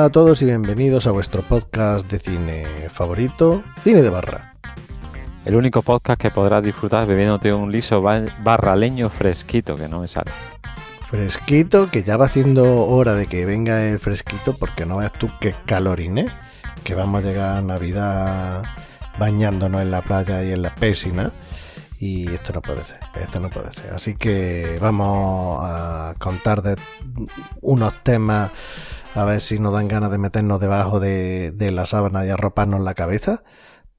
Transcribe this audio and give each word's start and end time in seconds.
Hola 0.00 0.06
a 0.06 0.12
todos 0.12 0.40
y 0.40 0.46
bienvenidos 0.46 1.06
a 1.06 1.10
vuestro 1.10 1.42
podcast 1.42 2.10
de 2.10 2.18
cine 2.18 2.64
favorito, 2.88 3.62
Cine 3.78 4.00
de 4.00 4.08
Barra. 4.08 4.54
El 5.44 5.56
único 5.56 5.82
podcast 5.82 6.18
que 6.18 6.30
podrás 6.30 6.62
disfrutar 6.62 7.06
bebiéndote 7.06 7.52
un 7.52 7.70
liso 7.70 8.00
ba- 8.00 8.24
barraleño 8.42 9.10
fresquito, 9.10 9.74
que 9.76 9.88
no 9.88 10.00
me 10.00 10.08
sale. 10.08 10.30
Fresquito, 11.10 11.90
que 11.90 12.02
ya 12.02 12.16
va 12.16 12.24
haciendo 12.24 12.86
hora 12.86 13.12
de 13.12 13.26
que 13.26 13.44
venga 13.44 13.84
el 13.88 13.98
fresquito, 13.98 14.56
porque 14.58 14.86
no 14.86 14.96
veas 14.96 15.12
tú 15.12 15.28
qué 15.38 15.54
calorine, 15.66 16.28
que 16.82 16.94
vamos 16.94 17.22
a 17.22 17.26
llegar 17.26 17.58
a 17.58 17.60
Navidad 17.60 18.62
bañándonos 19.18 19.82
en 19.82 19.90
la 19.90 20.00
playa 20.00 20.42
y 20.42 20.52
en 20.52 20.62
la 20.62 20.74
piscina. 20.74 21.30
Y 21.98 22.32
esto 22.32 22.54
no 22.54 22.62
puede 22.62 22.82
ser, 22.86 23.00
esto 23.20 23.38
no 23.38 23.50
puede 23.50 23.70
ser. 23.74 23.92
Así 23.92 24.14
que 24.16 24.78
vamos 24.80 25.58
a 25.62 26.14
contar 26.18 26.62
de 26.62 26.76
unos 27.60 27.92
temas, 28.02 28.50
a 29.14 29.24
ver 29.24 29.40
si 29.40 29.58
nos 29.58 29.72
dan 29.72 29.88
ganas 29.88 30.10
de 30.10 30.18
meternos 30.18 30.60
debajo 30.60 31.00
de, 31.00 31.50
de 31.52 31.70
la 31.70 31.86
sábana 31.86 32.24
y 32.26 32.30
arroparnos 32.30 32.80
la 32.80 32.94
cabeza. 32.94 33.42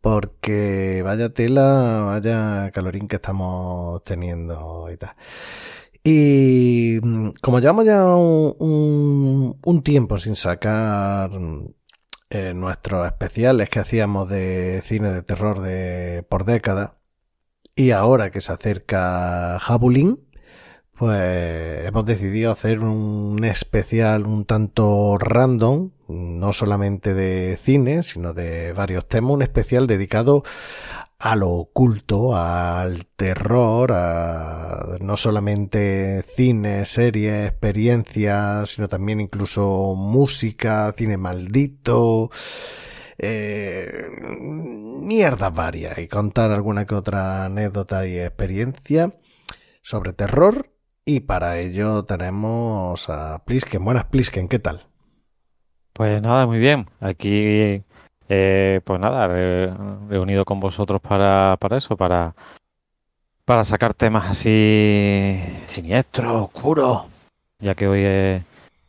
Porque 0.01 1.01
vaya 1.03 1.29
tela, 1.33 2.03
vaya 2.07 2.71
calorín 2.71 3.07
que 3.07 3.17
estamos 3.17 4.03
teniendo 4.03 4.89
y 4.91 4.97
tal. 4.97 5.15
Y 6.03 6.99
mm, 7.03 7.29
como 7.41 7.59
llevamos 7.59 7.85
ya 7.85 8.05
un, 8.15 9.55
un- 9.63 9.83
tiempo 9.83 10.17
sin 10.17 10.35
sacar 10.35 11.29
mm, 11.31 11.67
eh, 12.31 12.53
nuestros 12.55 13.05
especiales 13.05 13.69
que 13.69 13.79
hacíamos 13.79 14.29
de 14.29 14.81
cine 14.83 15.11
de 15.11 15.21
terror 15.23 15.61
de 15.61 16.25
por 16.29 16.45
década, 16.45 16.97
y 17.75 17.91
ahora 17.91 18.31
que 18.31 18.41
se 18.41 18.51
acerca 18.53 19.59
Jabulín, 19.59 20.27
pues 21.01 21.83
hemos 21.87 22.05
decidido 22.05 22.51
hacer 22.51 22.79
un 22.81 23.43
especial 23.43 24.27
un 24.27 24.45
tanto 24.45 25.17
random, 25.17 25.89
no 26.07 26.53
solamente 26.53 27.15
de 27.15 27.57
cine, 27.57 28.03
sino 28.03 28.33
de 28.35 28.71
varios 28.73 29.07
temas, 29.07 29.31
un 29.31 29.41
especial 29.41 29.87
dedicado 29.87 30.43
a 31.17 31.35
lo 31.35 31.49
oculto, 31.49 32.35
al 32.37 33.07
terror, 33.15 33.93
a 33.93 34.99
no 34.99 35.17
solamente 35.17 36.21
cine, 36.21 36.85
series, 36.85 37.49
experiencias, 37.49 38.69
sino 38.69 38.87
también 38.87 39.21
incluso 39.21 39.95
música, 39.95 40.93
cine 40.95 41.17
maldito, 41.17 42.29
eh, 43.17 44.07
mierdas 44.37 45.51
varias 45.51 45.97
y 45.97 46.07
contar 46.07 46.51
alguna 46.51 46.85
que 46.85 46.93
otra 46.93 47.45
anécdota 47.45 48.05
y 48.05 48.19
experiencia 48.19 49.15
sobre 49.81 50.13
terror. 50.13 50.67
Y 51.05 51.21
para 51.21 51.57
ello 51.59 52.03
tenemos 52.03 53.09
a 53.09 53.43
Plisken. 53.45 53.83
Buenas 53.83 54.05
Plisken, 54.05 54.47
¿qué 54.47 54.59
tal? 54.59 54.81
Pues 55.93 56.21
nada, 56.21 56.45
muy 56.45 56.59
bien. 56.59 56.87
Aquí, 56.99 57.83
eh, 58.29 58.81
pues 58.83 58.99
nada, 58.99 59.27
re- 59.27 59.71
reunido 60.07 60.45
con 60.45 60.59
vosotros 60.59 61.01
para, 61.01 61.57
para 61.59 61.77
eso, 61.77 61.97
para, 61.97 62.35
para 63.45 63.63
sacar 63.63 63.93
temas 63.93 64.29
así 64.29 65.39
siniestros, 65.65 66.43
oscuros, 66.45 67.03
ya 67.59 67.75
que 67.75 67.87
hoy 67.87 68.01
es, 68.03 68.43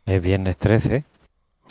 es 0.07 0.23
viernes 0.23 0.57
13. 0.59 1.05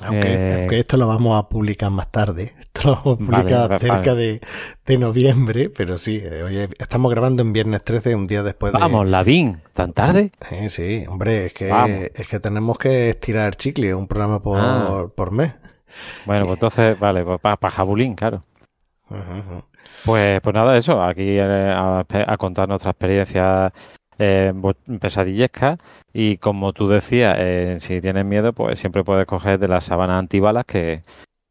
Aunque, 0.03 0.33
Eh, 0.33 0.55
aunque 0.61 0.79
esto 0.79 0.97
lo 0.97 1.07
vamos 1.07 1.37
a 1.37 1.47
publicar 1.47 1.91
más 1.91 2.11
tarde. 2.11 2.53
Esto 2.59 2.81
lo 2.89 2.95
vamos 2.95 3.13
a 3.13 3.17
publicar 3.17 3.69
vale, 3.69 3.79
cerca 3.79 4.11
vale. 4.11 4.15
de, 4.15 4.41
de 4.85 4.97
noviembre, 4.97 5.69
pero 5.69 5.97
sí, 5.97 6.21
eh, 6.23 6.41
oye, 6.43 6.69
estamos 6.79 7.11
grabando 7.11 7.41
en 7.43 7.53
viernes 7.53 7.83
13, 7.83 8.15
un 8.15 8.25
día 8.27 8.41
después 8.43 8.73
de... 8.73 8.79
Vamos, 8.79 9.05
Lavín, 9.07 9.61
¿tan 9.73 9.93
tarde? 9.93 10.31
Eh, 10.49 10.69
sí, 10.69 11.03
hombre, 11.07 11.47
es 11.47 11.53
que, 11.53 11.67
Vamos. 11.69 12.07
es 12.15 12.27
que 12.27 12.39
tenemos 12.39 12.77
que 12.79 13.09
estirar 13.09 13.47
el 13.47 13.55
chicle, 13.57 13.93
un 13.93 14.07
programa 14.07 14.41
por, 14.41 14.57
Ah. 14.59 15.05
por 15.15 15.31
mes. 15.31 15.53
Bueno, 16.25 16.45
pues 16.45 16.55
entonces, 16.55 16.97
vale, 16.99 17.23
pues 17.25 17.39
para 17.41 17.69
Jabulín, 17.69 18.15
claro. 18.15 18.43
Pues, 20.05 20.39
pues 20.41 20.53
nada, 20.55 20.77
eso, 20.77 21.03
aquí 21.03 21.37
eh, 21.37 21.41
a, 21.75 22.05
a 22.27 22.37
contar 22.37 22.67
nuestra 22.67 22.91
experiencia 22.91 23.71
eh, 24.21 24.51
bo- 24.55 24.75
pesadillesca 24.99 25.77
y 26.13 26.37
como 26.37 26.73
tú 26.73 26.87
decías, 26.87 27.35
eh, 27.39 27.77
si 27.81 28.01
tienes 28.01 28.25
miedo, 28.25 28.53
pues 28.53 28.79
siempre 28.79 29.03
puedes 29.03 29.25
coger 29.25 29.59
de 29.59 29.67
las 29.67 29.85
sábanas 29.85 30.19
antibalas 30.19 30.65
que, 30.65 31.01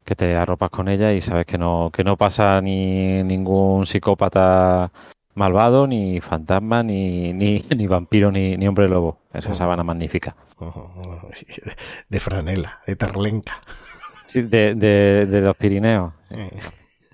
que 0.04 0.16
te 0.16 0.36
arropas 0.36 0.70
con 0.70 0.88
ella 0.88 1.12
y 1.12 1.20
sabes 1.20 1.46
que 1.46 1.58
no, 1.58 1.90
que 1.92 2.04
no 2.04 2.16
pasa 2.16 2.60
ni 2.60 3.22
ningún 3.24 3.86
psicópata 3.86 4.92
malvado, 5.34 5.86
ni 5.86 6.20
fantasma, 6.20 6.82
ni, 6.82 7.32
ni, 7.32 7.64
ni 7.76 7.86
vampiro, 7.86 8.30
ni, 8.32 8.56
ni 8.56 8.68
hombre 8.68 8.88
lobo. 8.88 9.18
Esa 9.32 9.54
sábana 9.54 9.84
magnífica. 9.84 10.36
De 12.08 12.20
franela, 12.20 12.80
de 12.86 12.96
tarlenca. 12.96 13.60
Sí, 14.26 14.42
de, 14.42 14.74
de, 14.74 15.26
de 15.26 15.40
los 15.40 15.56
Pirineos. 15.56 16.12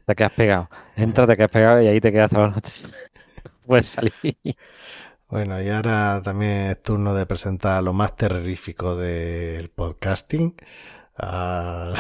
Te 0.07 0.15
quedas 0.15 0.33
pegado. 0.33 0.69
Entra, 0.97 1.27
te 1.27 1.37
quedas 1.37 1.51
pegado 1.51 1.83
y 1.83 1.89
ahí 1.89 2.01
te 2.01 2.13
quedas 2.13 2.31
toda 2.31 2.49
la 2.49 2.55
noche. 2.55 2.87
Puedes 3.67 3.89
salir. 3.89 4.13
Bueno, 5.29 5.61
y 5.61 5.69
ahora 5.71 6.23
también 6.23 6.71
es 6.71 6.83
turno 6.83 7.13
de 7.13 7.27
presentar 7.27 7.83
lo 7.83 7.93
más 7.93 8.15
terrorífico 8.15 8.95
del 8.95 9.71
podcasting 9.71 10.55
al, 11.17 11.97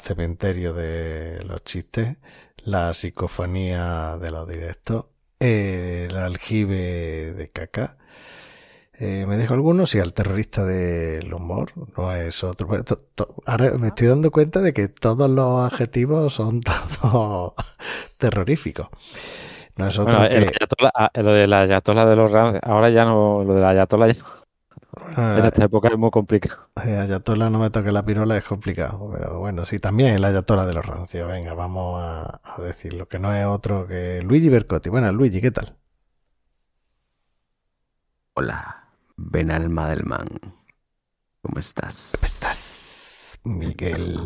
cementerio 0.00 0.72
de 0.72 1.42
los 1.44 1.64
chistes, 1.64 2.18
la 2.58 2.94
psicofonía 2.94 4.16
de 4.18 4.30
los 4.30 4.48
directos, 4.48 5.06
el 5.40 6.16
aljibe 6.16 7.32
de 7.32 7.50
caca. 7.50 7.98
Eh, 8.92 9.24
me 9.26 9.36
dejo 9.36 9.54
algunos 9.54 9.94
y 9.96 9.98
al 9.98 10.12
terrorista 10.12 10.64
del 10.64 11.34
humor, 11.34 11.72
no 11.96 12.14
es 12.14 12.44
otro. 12.44 12.68
Ahora 13.46 13.72
me 13.76 13.88
estoy 13.88 14.06
dando 14.06 14.30
cuenta 14.30 14.60
de 14.60 14.72
que 14.72 14.86
todos 14.86 15.28
los 15.28 15.64
adjetivos 15.64 16.34
son 16.34 16.60
todos 17.00 17.54
terroríficos. 18.18 18.86
No 19.76 19.86
es 19.88 19.98
otro 19.98 20.18
Bueno, 20.18 20.34
el 20.34 20.48
ayatola- 20.48 20.92
ah, 20.94 21.10
lo 21.14 21.32
de 21.32 21.46
la 21.46 21.60
ayatola 21.62 22.04
de 22.04 22.16
los 22.16 22.30
Rams, 22.30 22.58
ahora 22.62 22.90
ya 22.90 23.04
no, 23.04 23.42
lo 23.44 23.54
de 23.54 23.60
la 23.60 23.70
ayatola 23.70 24.08
ya- 24.08 24.24
Ah, 25.16 25.36
en 25.38 25.44
esta 25.46 25.64
época 25.64 25.88
es 25.88 25.96
muy 25.96 26.10
complicado. 26.10 26.68
Eh, 26.84 26.96
Ayatola 26.96 27.48
no 27.48 27.58
me 27.60 27.70
toque 27.70 27.92
la 27.92 28.04
pirola 28.04 28.36
es 28.36 28.44
complicado, 28.44 29.10
pero 29.12 29.38
bueno, 29.38 29.64
sí, 29.64 29.78
también 29.78 30.14
el 30.14 30.24
Ayatola 30.24 30.66
de 30.66 30.74
los 30.74 30.84
rancios. 30.84 31.28
Venga, 31.28 31.54
vamos 31.54 32.00
a, 32.02 32.40
a 32.42 32.60
decirlo, 32.60 33.06
que 33.08 33.18
no 33.20 33.32
es 33.32 33.46
otro 33.46 33.86
que 33.86 34.20
Luigi 34.22 34.48
Bercotti. 34.48 34.90
Bueno, 34.90 35.10
Luigi, 35.12 35.40
¿qué 35.40 35.52
tal? 35.52 35.76
Hola, 38.34 38.88
ven 39.16 39.50
alma 39.50 39.88
del 39.90 40.04
man. 40.04 40.28
¿Cómo 41.42 41.58
estás? 41.58 42.12
¿Cómo 42.16 42.26
estás, 42.26 42.69
Miguel? 43.44 44.18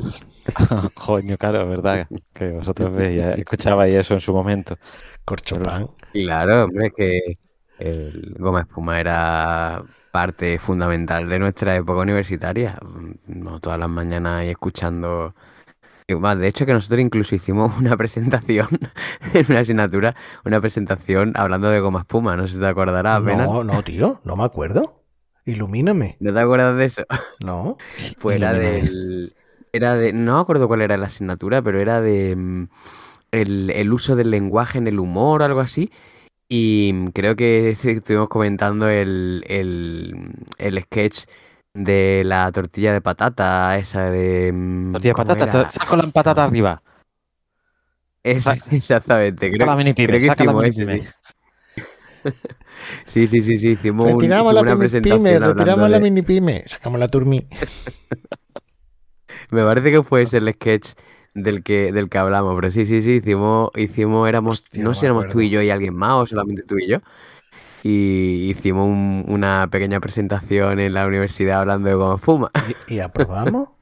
Coño, 0.95 1.37
claro, 1.39 1.69
¿verdad? 1.69 2.09
Que 2.33 2.51
vosotros 2.51 2.93
veíais, 2.93 3.39
escuchabais 3.39 3.95
eso 3.95 4.15
en 4.15 4.21
su 4.21 4.33
momento. 4.33 4.77
Corchopán. 5.25 5.89
Claro, 6.13 6.65
hombre, 6.65 6.91
que 6.91 7.39
el 7.79 8.35
Goma 8.39 8.63
Espuma 8.63 9.01
era 9.01 9.83
parte 10.11 10.59
fundamental 10.59 11.29
de 11.29 11.39
nuestra 11.39 11.75
época 11.77 12.01
universitaria. 12.01 12.79
No 13.27 13.61
todas 13.61 13.79
las 13.79 13.91
mañanas 13.91 14.41
ahí 14.41 14.51
escuchando. 14.51 15.35
De 16.07 16.49
hecho, 16.49 16.67
que 16.67 16.73
nosotros 16.73 17.01
incluso 17.01 17.35
hicimos 17.35 17.77
una 17.79 17.97
presentación 17.97 18.69
en 19.33 19.47
una 19.49 19.61
asignatura, 19.61 20.15
una 20.45 20.61
presentación 20.61 21.33
hablando 21.37 21.71
de 21.71 21.81
Goma 21.81 22.01
Espuma. 22.01 22.37
No 22.37 22.47
sé 22.47 22.55
si 22.55 22.61
te 22.61 22.67
acordarás, 22.67 23.23
apenas. 23.23 23.47
No, 23.47 23.65
no, 23.65 23.83
tío, 23.83 24.21
no 24.25 24.37
me 24.37 24.45
acuerdo. 24.45 25.04
Ilumíname. 25.45 26.17
¿No 26.21 26.33
te 26.33 26.41
acuerdas 26.41 26.77
de 26.77 26.85
eso? 26.87 27.05
No. 27.41 27.77
Pues 28.21 28.37
era 28.37 28.53
Ilumíname. 28.53 28.83
del. 28.83 29.35
Era 29.73 29.95
de. 29.97 30.13
No 30.13 30.35
me 30.37 30.41
acuerdo 30.41 30.69
cuál 30.69 30.83
era 30.83 30.97
la 30.97 31.07
asignatura, 31.07 31.63
pero 31.63 31.81
era 31.81 32.01
de. 32.01 32.35
mm, 32.37 32.69
El, 33.33 33.71
el 33.71 33.93
uso 33.93 34.17
del 34.17 34.31
lenguaje 34.31 34.79
en 34.79 34.87
el 34.87 35.01
humor 35.01 35.43
o 35.43 35.45
algo 35.45 35.61
así. 35.61 35.91
Y 36.49 36.93
mm, 36.95 37.07
creo 37.09 37.35
que 37.37 37.71
estuvimos 37.85 38.29
comentando 38.29 38.89
el, 38.89 39.45
el, 39.49 40.35
el 40.59 40.81
sketch 40.83 41.25
de 41.75 42.23
la 42.25 42.51
tortilla 42.53 42.93
de 42.93 43.01
patata, 43.01 43.77
esa 43.79 44.11
de. 44.11 44.53
mm, 44.53 44.93
Tortilla 44.93 45.11
de 45.11 45.15
¿cómo 45.15 45.27
patata, 45.29 45.71
saco 45.71 45.97
la 45.97 46.05
patata 46.09 46.45
arriba. 46.45 46.83
Exactamente. 48.23 48.81
Saca 48.81 49.51
Creo, 49.51 49.67
la 49.67 49.77
mini 49.77 49.93
pyme, 49.95 50.07
creo 50.07 50.21
que 50.21 50.27
saca 50.27 50.45
la 50.45 50.53
mini 50.53 50.69
ese, 50.69 50.87
pyme. 50.87 51.03
sí. 51.03 51.09
Sí, 53.07 53.27
sí, 53.27 53.41
sí, 53.41 53.57
sí. 53.57 53.71
Hicimos, 53.71 54.13
un- 54.15 54.25
hicimos 54.25 54.55
la 54.55 54.61
una 54.63 54.77
presentación 54.77 55.23
pyme, 55.23 55.39
retiramos 55.39 55.91
la 55.91 56.01
mini 56.01 56.23
pyme, 56.23 56.65
sacamos 56.67 56.99
la 57.01 57.09
turmi. 57.09 57.47
Me 59.51 59.63
parece 59.65 59.91
que 59.91 60.03
fue 60.03 60.23
ese 60.23 60.39
el 60.39 60.53
sketch 60.53 60.93
del 61.35 61.63
que, 61.63 61.93
del 61.93 62.09
que 62.09 62.19
hablamos, 62.19 62.55
pero 62.55 62.71
sí, 62.71 62.87
sí, 62.87 63.03
sí, 63.03 63.15
hicimos, 63.17 63.71
hicimos, 63.77 64.29
éramos, 64.29 64.61
Hostia, 64.61 64.85
no 64.85 64.95
sé 64.95 65.07
éramos 65.07 65.27
tú 65.29 65.41
y 65.41 65.51
yo 65.51 65.61
y 65.63 65.71
alguien 65.71 65.95
más, 65.95 66.13
o 66.15 66.27
solamente 66.27 66.63
tú 66.63 66.77
y 66.79 66.89
yo. 66.89 66.99
Y 67.83 68.49
hicimos 68.51 68.87
un- 68.89 69.25
una 69.29 69.69
pequeña 69.71 70.01
presentación 70.01 70.81
en 70.81 70.95
la 70.95 71.07
universidad 71.07 71.61
hablando 71.61 71.89
de 71.89 71.95
cómo 71.97 72.19
fuma. 72.19 72.51
¿Y, 72.89 72.95
y 72.97 73.01
aprobamos? 73.01 73.69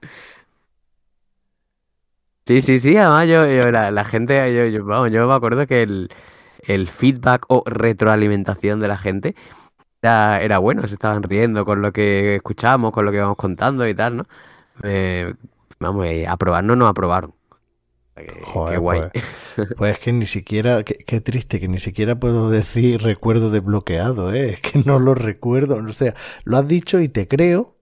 Sí, 2.45 2.61
sí, 2.61 2.81
sí, 2.81 2.97
además 2.97 3.29
yo, 3.29 3.47
yo- 3.47 3.71
la, 3.71 3.93
la 3.93 4.05
gente, 4.05 4.35
yo, 4.55 4.67
yo- 4.67 4.85
vamos, 4.85 5.13
yo 5.13 5.29
me 5.29 5.33
acuerdo 5.35 5.65
que 5.69 5.83
el, 5.83 6.11
el 6.63 6.89
feedback 6.89 7.47
o 7.49 7.63
retroalimentación 7.67 8.81
de 8.81 8.89
la 8.89 8.99
gente 8.99 9.35
era, 10.03 10.43
era 10.43 10.59
bueno, 10.59 10.87
se 10.89 10.95
estaban 10.95 11.23
riendo 11.23 11.65
con 11.65 11.83
lo 11.83 11.93
que 11.93 12.37
escuchábamos, 12.37 12.93
con 12.93 13.05
lo 13.07 13.11
que 13.13 13.19
íbamos 13.19 13.37
contando 13.37 13.87
y 13.89 13.95
tal, 13.95 14.19
¿no? 14.19 14.27
Eh, 14.85 15.35
vamos, 15.81 16.07
eh, 16.07 16.27
aprobarnos 16.29 16.77
no 16.77 16.89
aprobaron. 16.89 17.35
Qué, 18.17 18.25
Joder, 18.41 18.67
qué 18.67 18.79
guay. 18.79 19.07
Pues, 19.11 19.13
pues 19.77 19.95
es 19.95 20.01
que 20.01 20.13
ni 20.13 20.27
siquiera, 20.27 20.85
qué, 20.85 20.97
qué 21.07 21.21
triste, 21.21 21.61
que 21.61 21.69
ni 21.69 21.81
siquiera 21.81 22.19
puedo 22.21 22.51
decir 22.51 23.03
recuerdo 23.03 23.51
desbloqueado, 23.51 24.33
¿eh? 24.35 24.51
Es 24.55 24.61
que 24.61 24.81
no 24.87 24.99
lo 25.01 25.15
recuerdo, 25.15 25.77
o 25.79 25.93
sea, 25.93 26.15
lo 26.45 26.59
has 26.59 26.69
dicho 26.69 27.01
y 27.01 27.09
te 27.09 27.29
creo, 27.29 27.79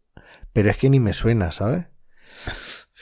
pero 0.53 0.71
es 0.71 0.76
que 0.79 0.91
ni 0.91 1.00
me 1.00 1.15
suena, 1.15 1.53
¿sabes? 1.53 1.87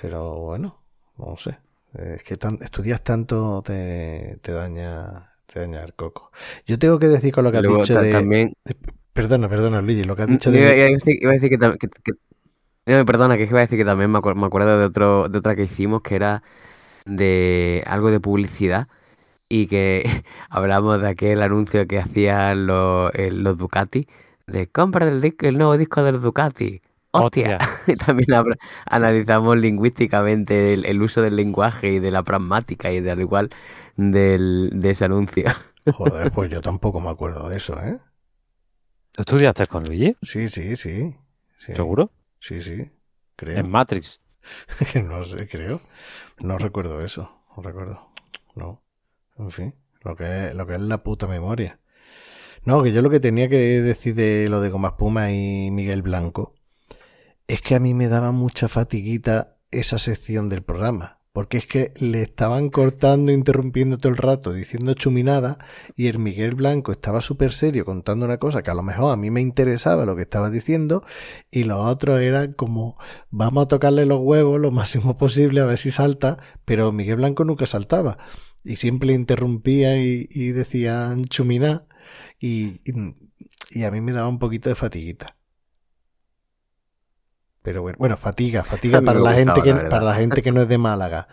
Pero 0.01 0.37
bueno, 0.41 0.85
no 1.17 1.37
sé. 1.37 1.59
Es 1.95 2.23
que 2.23 2.37
tan- 2.37 2.59
estudias 2.63 3.03
tanto 3.03 3.63
te, 3.63 4.39
te 4.43 4.53
daña 4.53 5.28
te 5.53 5.61
daña 5.61 5.83
el 5.83 5.95
coco. 5.95 6.31
Yo 6.67 6.79
tengo 6.79 6.99
que 6.99 7.09
decir 7.09 7.33
con 7.33 7.45
lo 7.45 7.51
que 7.51 7.59
has 7.59 7.63
Luego 7.63 7.79
dicho 7.83 7.95
ta- 7.95 8.03
de... 8.03 8.13
también 8.13 8.53
Perdona, 9.13 9.49
perdona, 9.49 9.83
Luigi, 9.83 10.05
lo 10.05 10.15
que 10.15 10.23
has 10.23 10.29
dicho 10.29 10.51
iba, 10.51 10.69
de... 10.69 10.77
iba 10.77 10.87
a 10.87 10.91
decir, 10.91 11.19
iba 11.21 11.31
a 11.31 11.35
decir 11.35 11.51
que, 11.51 11.59
que- 11.59 11.89
que- 11.89 12.13
no, 12.95 13.05
perdona, 13.05 13.37
que 13.37 13.45
iba 13.45 13.59
a 13.59 13.63
decir 13.63 13.79
que 13.79 13.85
también 13.85 14.11
me, 14.11 14.19
acuer- 14.19 14.37
me 14.37 14.47
acuerdo 14.47 14.79
de 14.79 14.85
otro, 14.85 15.29
de 15.29 15.39
otra 15.39 15.57
que 15.57 15.65
hicimos 15.65 16.03
que 16.03 16.17
era 16.17 16.43
de 17.05 17.83
algo 17.87 18.11
de 18.11 18.21
publicidad 18.21 18.89
y 19.49 19.67
que 19.67 20.05
hablamos 20.51 21.01
de 21.01 21.09
aquel 21.09 21.43
anuncio 21.43 21.87
que 21.87 21.99
hacían 21.99 22.67
los, 22.67 23.11
los 23.17 23.59
Ducati 23.59 24.07
de 24.47 24.69
compra 24.69 25.07
del 25.07 25.21
disco, 25.21 25.47
el 25.47 25.59
nuevo 25.59 25.77
disco 25.79 26.03
del 26.03 26.21
Ducati. 26.21 26.81
¡Hostia! 27.11 27.57
Hostia. 27.57 27.59
Y 27.87 27.97
también 27.97 28.29
analizamos 28.87 29.57
lingüísticamente 29.59 30.75
el, 30.75 30.85
el 30.85 31.03
uso 31.03 31.23
del 31.23 31.37
lenguaje 31.37 31.93
y 31.95 31.99
de 32.01 32.11
la 32.11 32.23
pragmática 32.23 32.93
y 32.93 33.01
de 33.01 33.11
al 33.11 33.21
igual 33.21 33.51
del, 33.99 34.71
de 34.73 34.91
ese 34.91 35.05
anuncio. 35.05 35.45
Joder, 35.93 36.31
pues 36.31 36.51
yo 36.51 36.63
tampoco 36.63 37.01
me 37.01 37.11
acuerdo 37.11 37.49
de 37.49 37.57
eso, 37.57 37.79
¿eh? 37.83 37.99
¿Tú 39.13 39.23
estudiaste 39.23 39.67
con 39.67 39.85
Luigi? 39.85 40.17
Sí, 40.23 40.49
sí, 40.49 40.77
sí. 40.77 41.17
sí. 41.59 41.73
¿Seguro? 41.73 42.13
Sí, 42.39 42.63
sí, 42.63 42.91
creo. 43.35 43.59
En 43.59 43.69
Matrix. 43.69 44.21
no 45.05 45.25
sé, 45.25 45.49
creo. 45.49 45.83
No 46.39 46.57
recuerdo 46.57 47.03
eso. 47.03 47.43
No 47.57 47.63
recuerdo. 47.63 48.13
No. 48.55 48.83
En 49.37 49.51
fin. 49.51 49.75
Lo 50.03 50.15
que 50.15 50.47
es, 50.47 50.55
lo 50.55 50.67
que 50.67 50.75
es 50.75 50.81
la 50.81 51.03
puta 51.03 51.27
memoria. 51.27 51.81
No, 52.65 52.83
que 52.83 52.93
yo 52.93 53.03
lo 53.03 53.11
que 53.11 53.19
tenía 53.19 53.49
que 53.49 53.57
decir 53.81 54.15
de 54.15 54.49
lo 54.49 54.61
de 54.61 54.71
Goma 54.71 54.89
Espuma 54.89 55.33
y 55.33 55.71
Miguel 55.73 56.03
Blanco 56.03 56.55
es 57.49 57.61
que 57.61 57.75
a 57.75 57.81
mí 57.81 57.95
me 57.95 58.09
daba 58.09 58.31
mucha 58.31 58.69
fatiguita 58.69 59.57
esa 59.71 59.99
sección 59.99 60.49
del 60.49 60.63
programa. 60.63 61.18
Porque 61.33 61.59
es 61.59 61.67
que 61.67 61.93
le 62.01 62.23
estaban 62.23 62.71
cortando, 62.71 63.31
interrumpiendo 63.33 63.99
todo 63.99 64.11
el 64.11 64.19
rato, 64.19 64.53
diciendo 64.53 64.95
chuminada, 64.95 65.59
y 65.95 66.09
el 66.09 66.19
Miguel 66.19 66.55
Blanco 66.55 66.91
estaba 66.91 67.21
súper 67.21 67.53
serio 67.53 67.85
contando 67.85 68.25
una 68.27 68.39
cosa 68.39 68.63
que 68.63 68.71
a 68.71 68.75
lo 68.75 68.83
mejor 68.83 69.13
a 69.13 69.17
mí 69.17 69.31
me 69.31 69.41
interesaba 69.41 70.05
lo 70.05 70.17
que 70.17 70.23
estaba 70.23 70.51
diciendo, 70.51 71.05
y 71.51 71.65
los 71.65 71.79
otros 71.87 72.21
eran 72.21 72.53
como, 72.53 72.99
vamos 73.31 73.65
a 73.65 73.69
tocarle 73.69 74.07
los 74.07 74.21
huevos 74.21 74.61
lo 74.61 74.71
máximo 74.71 75.17
posible 75.17 75.61
a 75.61 75.67
ver 75.67 75.79
si 75.79 75.91
salta, 75.91 76.39
pero 76.65 76.93
Miguel 76.93 77.17
Blanco 77.17 77.45
nunca 77.45 77.67
saltaba, 77.67 78.19
y 78.65 78.77
siempre 78.77 79.15
interrumpía 79.15 79.97
y, 79.97 80.29
y 80.31 80.53
decían 80.53 81.27
y, 82.41 82.81
y 83.71 83.85
a 83.85 83.91
mí 83.91 84.01
me 84.01 84.13
daba 84.13 84.29
un 84.29 84.39
poquito 84.39 84.69
de 84.69 84.75
fatiguita. 84.75 85.38
Pero 87.63 87.83
bueno, 87.83 87.97
bueno, 87.99 88.17
fatiga, 88.17 88.65
fatiga 88.65 89.03
para 89.03 89.21
la 89.21 89.35
gente 89.35 89.63
que 89.63 89.75
la 89.75 89.89
para 89.89 90.05
la 90.05 90.15
gente 90.15 90.43
que 90.43 90.53
no 90.53 90.63
es 90.63 90.69
de 90.69 90.79
Málaga. 90.79 91.29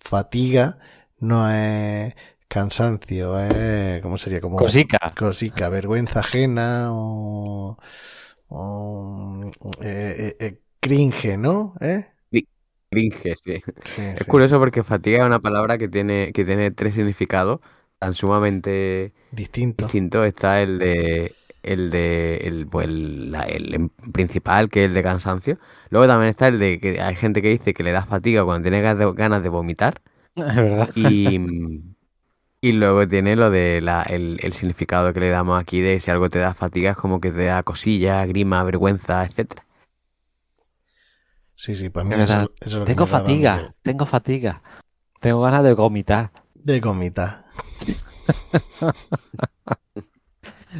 Fatiga 0.00 0.78
no 1.18 1.50
es 1.50 2.14
cansancio, 2.48 3.38
es 3.40 4.02
¿cómo 4.02 4.18
sería? 4.18 4.40
Como 4.40 4.56
Cosica. 4.56 4.98
cosica, 5.16 5.68
vergüenza 5.68 6.20
ajena 6.20 6.88
o, 6.92 7.78
o, 8.48 9.50
eh, 9.82 10.36
eh, 10.40 10.46
eh, 10.46 10.62
cringe, 10.80 11.36
¿no? 11.38 11.74
¿Eh? 11.80 12.06
Cringe, 12.90 13.34
sí. 13.36 13.62
Sí, 13.84 14.02
Es 14.14 14.24
sí. 14.24 14.26
curioso 14.26 14.58
porque 14.60 14.82
fatiga 14.84 15.18
es 15.20 15.24
una 15.26 15.40
palabra 15.40 15.78
que 15.78 15.88
tiene, 15.88 16.32
que 16.32 16.44
tiene 16.44 16.70
tres 16.70 16.94
significados 16.94 17.60
tan 17.98 18.14
sumamente 18.14 19.12
Distinto. 19.30 19.84
distintos. 19.86 20.26
Está 20.26 20.62
el 20.62 20.78
de 20.78 21.34
el 21.64 21.90
de 21.90 22.36
el, 22.44 22.66
pues, 22.66 22.86
el, 22.86 23.32
la- 23.32 23.42
el 23.44 23.74
em- 23.74 23.88
principal, 24.12 24.68
que 24.70 24.84
es 24.84 24.88
el 24.88 24.94
de 24.94 25.02
cansancio. 25.02 25.58
Luego 25.90 26.06
también 26.06 26.30
está 26.30 26.48
el 26.48 26.58
de 26.58 26.80
que 26.80 27.00
hay 27.00 27.16
gente 27.16 27.42
que 27.42 27.48
dice 27.50 27.74
que 27.74 27.82
le 27.82 27.92
da 27.92 28.04
fatiga 28.06 28.44
cuando 28.44 28.68
tiene 28.68 28.80
ganas 28.82 29.42
de, 29.42 29.48
vomitar. 29.48 30.00
Es 30.36 30.56
verdad. 30.56 30.88
Y, 30.94 31.38
y 32.60 32.72
luego 32.72 33.06
tiene 33.06 33.36
lo 33.36 33.50
de 33.50 33.80
la, 33.80 34.02
el, 34.02 34.38
el 34.42 34.52
significado 34.52 35.12
que 35.12 35.20
le 35.20 35.28
damos 35.30 35.60
aquí 35.60 35.80
de 35.80 36.00
si 36.00 36.10
algo 36.10 36.30
te 36.30 36.38
da 36.38 36.54
fatiga 36.54 36.92
es 36.92 36.96
como 36.96 37.20
que 37.20 37.30
te 37.30 37.44
da 37.44 37.62
cosilla, 37.62 38.24
grima, 38.26 38.62
vergüenza, 38.64 39.24
etcétera. 39.24 39.64
Sí, 41.56 41.76
sí, 41.76 41.88
para 41.88 42.04
mí 42.04 42.14
eso, 42.14 42.32
eso 42.32 42.52
es 42.60 42.74
lo 42.74 42.84
que 42.84 42.92
Tengo 42.92 43.06
daba 43.06 43.20
fatiga, 43.20 43.74
tengo 43.82 44.06
fatiga. 44.06 44.62
Tengo 45.20 45.40
ganas 45.40 45.62
de 45.62 45.74
vomitar. 45.74 46.30
De 46.54 46.80
gomita. 46.80 47.44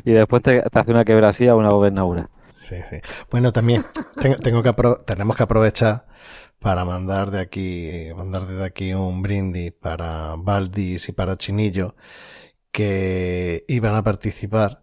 Y 0.04 0.12
después 0.12 0.42
te, 0.42 0.62
te 0.62 0.78
hace 0.78 0.90
una 0.90 1.04
quebrasía 1.04 1.54
o 1.54 1.58
una 1.58 1.70
gobernadura. 1.70 2.30
Sí, 2.62 2.76
sí. 2.88 2.96
Bueno, 3.30 3.52
también 3.52 3.84
tengo, 4.20 4.36
tengo 4.36 4.62
que 4.62 4.74
tenemos 5.06 5.36
que 5.36 5.42
aprovechar 5.42 6.06
para 6.58 6.84
mandar 6.84 7.30
de 7.30 7.40
aquí, 7.40 8.08
mandar 8.16 8.46
desde 8.46 8.64
aquí 8.64 8.94
un 8.94 9.22
brindis 9.22 9.72
para 9.72 10.34
Valdis 10.38 11.08
y 11.08 11.12
para 11.12 11.36
Chinillo 11.36 11.94
que 12.72 13.64
iban 13.68 13.94
a 13.94 14.02
participar, 14.04 14.82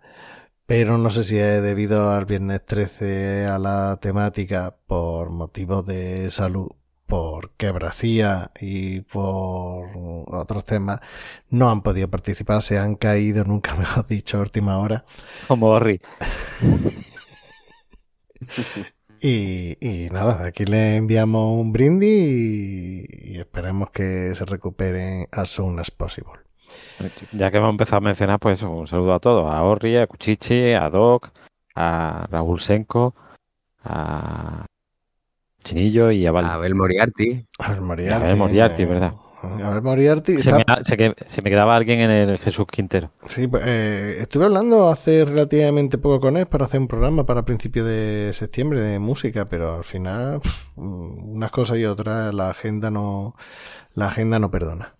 pero 0.65 0.97
no 0.97 1.09
sé 1.11 1.23
si 1.25 1.37
es 1.39 1.61
debido 1.63 2.11
al 2.11 2.25
viernes 2.25 2.65
13 2.65 3.47
a 3.47 3.59
la 3.59 3.99
temática 4.01 4.77
por 4.87 5.31
motivos 5.31 5.85
de 5.85 6.31
salud, 6.31 6.69
por 7.11 7.51
quebracía 7.57 8.51
y 8.61 9.01
por 9.01 9.89
otros 10.27 10.63
temas, 10.63 11.01
no 11.49 11.69
han 11.69 11.81
podido 11.81 12.07
participar, 12.09 12.61
se 12.61 12.77
han 12.77 12.95
caído, 12.95 13.43
nunca 13.43 13.75
mejor 13.83 14.07
dicho, 14.07 14.37
a 14.37 14.41
última 14.41 14.77
hora. 14.77 15.03
Como 15.49 15.67
Orri. 15.67 15.99
Y, 19.23 19.77
y 19.79 20.09
nada, 20.09 20.47
aquí 20.47 20.65
le 20.65 20.95
enviamos 20.95 21.51
un 21.51 21.71
brindis 21.71 22.09
y, 22.09 23.33
y 23.33 23.39
esperemos 23.39 23.91
que 23.91 24.33
se 24.33 24.45
recuperen 24.45 25.27
as 25.31 25.47
soon 25.47 25.77
as 25.77 25.91
possible. 25.91 26.39
Ya 27.31 27.51
que 27.51 27.57
hemos 27.57 27.69
empezado 27.69 27.97
a 27.97 28.01
mencionar, 28.01 28.39
pues 28.39 28.63
un 28.63 28.87
saludo 28.87 29.13
a 29.13 29.19
todos. 29.19 29.53
A 29.53 29.61
Orri, 29.61 29.95
a 29.97 30.07
Cuchichi, 30.07 30.71
a 30.71 30.89
Doc, 30.89 31.29
a 31.75 32.25
Raúl 32.31 32.61
Senko, 32.61 33.13
a 33.83 34.65
Chinillo 35.63 36.11
y 36.11 36.25
a 36.27 36.31
Valdi. 36.31 36.49
Abel 36.49 36.75
Moriarty. 36.75 37.45
Abel 37.59 37.81
Moriarty. 37.81 38.23
Abel 38.25 38.37
Moriarty, 38.37 38.85
¿verdad? 38.85 39.13
Abel 39.43 39.81
Moriarty. 39.81 40.39
Se 40.39 40.49
está- 40.51 40.77
me, 40.77 40.85
se 40.85 40.97
que- 40.97 41.15
se 41.25 41.41
me 41.41 41.49
quedaba 41.49 41.75
alguien 41.75 41.99
en 41.99 42.11
el 42.11 42.37
Jesús 42.37 42.65
Quintero. 42.71 43.11
Sí, 43.27 43.47
pues, 43.47 43.63
eh, 43.65 44.17
estuve 44.19 44.45
hablando 44.45 44.87
hace 44.89 45.25
relativamente 45.25 45.97
poco 45.97 46.19
con 46.19 46.37
él 46.37 46.45
para 46.45 46.65
hacer 46.65 46.79
un 46.79 46.87
programa 46.87 47.25
para 47.25 47.43
principios 47.43 47.87
de 47.87 48.31
septiembre 48.33 48.81
de 48.81 48.99
música, 48.99 49.49
pero 49.49 49.75
al 49.77 49.83
final 49.83 50.41
mm, 50.75 51.31
unas 51.35 51.49
cosas 51.51 51.77
y 51.79 51.85
otras 51.85 52.33
la 52.35 52.51
agenda 52.51 52.91
no 52.91 53.35
la 53.95 54.07
agenda 54.07 54.37
no 54.37 54.51
perdona. 54.51 54.93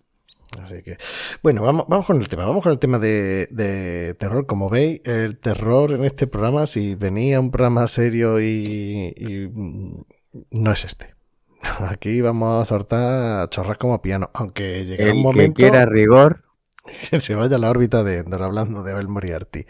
Así 0.60 0.82
que 0.82 0.98
bueno, 1.42 1.62
vamos, 1.62 1.86
vamos 1.88 2.04
con 2.04 2.20
el 2.20 2.28
tema, 2.28 2.44
vamos 2.44 2.62
con 2.64 2.72
el 2.72 2.78
tema 2.80 2.98
de, 2.98 3.46
de 3.50 4.14
terror. 4.14 4.44
Como 4.46 4.68
veis, 4.68 5.00
el 5.04 5.38
terror 5.38 5.92
en 5.92 6.04
este 6.04 6.26
programa, 6.26 6.66
si 6.66 6.94
venía 6.96 7.38
un 7.40 7.50
programa 7.52 7.86
serio 7.86 8.40
y, 8.40 9.14
y, 9.16 9.48
mm, 9.50 10.02
no 10.50 10.72
es 10.72 10.84
este. 10.84 11.14
Aquí 11.88 12.20
vamos 12.20 12.62
a 12.62 12.64
soltar 12.64 13.48
chorras 13.50 13.78
como 13.78 14.02
piano, 14.02 14.30
aunque 14.34 14.84
llegará 14.84 15.10
El 15.10 15.16
un 15.16 15.22
que 15.22 15.22
momento 15.22 15.54
quiera 15.54 15.86
rigor, 15.86 16.44
que 17.10 17.20
se 17.20 17.34
vaya 17.34 17.56
a 17.56 17.58
la 17.58 17.70
órbita 17.70 18.02
de 18.02 18.18
Endor 18.18 18.42
hablando 18.42 18.82
de 18.82 18.92
Abel 18.92 19.08
Moriarty. 19.08 19.66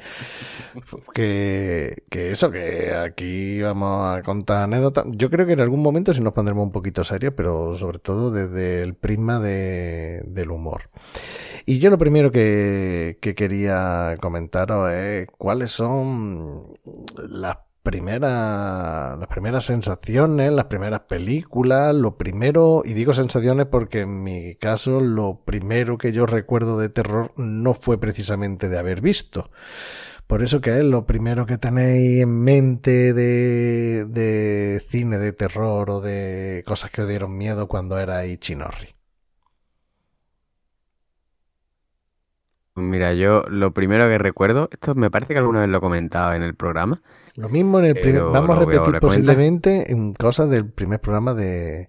Que, 1.15 2.05
que 2.09 2.31
eso, 2.31 2.51
que 2.51 2.95
aquí 2.95 3.61
vamos 3.61 4.07
a 4.07 4.23
contar 4.23 4.63
anécdotas. 4.63 5.05
Yo 5.11 5.29
creo 5.29 5.47
que 5.47 5.53
en 5.53 5.61
algún 5.61 5.83
momento 5.83 6.15
sí 6.15 6.21
nos 6.21 6.33
pondremos 6.33 6.65
un 6.65 6.73
poquito 6.73 7.05
serios, 7.05 7.35
pero 7.37 7.77
sobre 7.77 7.99
todo 7.99 8.31
desde 8.31 8.83
el 8.83 8.95
prisma 8.95 9.39
de, 9.41 10.23
del 10.27 10.51
humor. 10.51 10.91
Y 11.67 11.79
yo 11.79 11.91
lo 11.91 11.99
primero 11.99 12.33
que, 12.33 13.19
que 13.21 13.35
quería 13.35 14.17
comentaros 14.21 14.91
es 14.91 15.29
cuáles 15.39 15.71
son 15.71 16.79
las 17.29 17.59
primeras, 17.83 19.19
las 19.19 19.29
primeras 19.29 19.65
sensaciones, 19.65 20.53
las 20.53 20.67
primeras 20.67 21.01
películas, 21.01 21.95
lo 21.95 22.17
primero, 22.17 22.83
y 22.85 22.95
digo 22.95 23.13
sensaciones 23.13 23.67
porque 23.67 24.01
en 24.01 24.23
mi 24.23 24.55
caso 24.57 25.01
lo 25.01 25.43
primero 25.45 25.99
que 25.99 26.13
yo 26.13 26.27
recuerdo 26.27 26.79
de 26.79 26.89
terror 26.89 27.33
no 27.37 27.75
fue 27.75 27.99
precisamente 27.99 28.69
de 28.69 28.79
haber 28.79 29.01
visto. 29.01 29.51
Por 30.27 30.43
eso 30.43 30.61
que 30.61 30.79
es 30.79 30.85
lo 30.85 31.07
primero 31.07 31.45
que 31.47 31.59
tenéis 31.59 32.23
en 32.23 32.41
mente 32.41 33.13
de, 33.13 34.07
de 34.07 34.83
cine 34.89 35.19
de 35.19 35.33
terror 35.33 35.91
o 35.91 36.01
de 36.01 36.63
cosas 36.67 36.91
que 36.91 37.03
os 37.03 37.09
dieron 37.09 37.37
miedo 37.37 37.69
cuando 37.69 37.99
erais 37.99 38.39
chinorri. 38.41 38.95
Mira, 42.75 43.13
yo 43.13 43.43
lo 43.49 43.73
primero 43.75 44.09
que 44.09 44.17
recuerdo, 44.17 44.69
esto 44.73 44.95
me 44.95 45.11
parece 45.11 45.35
que 45.35 45.39
alguna 45.39 45.61
vez 45.61 45.69
lo 45.69 45.79
he 45.79 45.81
comentado 45.81 46.33
en 46.33 46.43
el 46.43 46.55
programa, 46.55 47.03
Lo 47.37 47.49
mismo 47.49 47.79
en 47.79 47.85
el 47.87 47.95
primer, 47.95 48.23
vamos 48.23 48.57
a 48.57 48.61
repetir 48.61 48.99
posiblemente 48.99 49.93
en 49.93 50.15
cosas 50.15 50.49
del 50.49 50.71
primer 50.71 51.01
programa 51.01 51.35
de, 51.35 51.89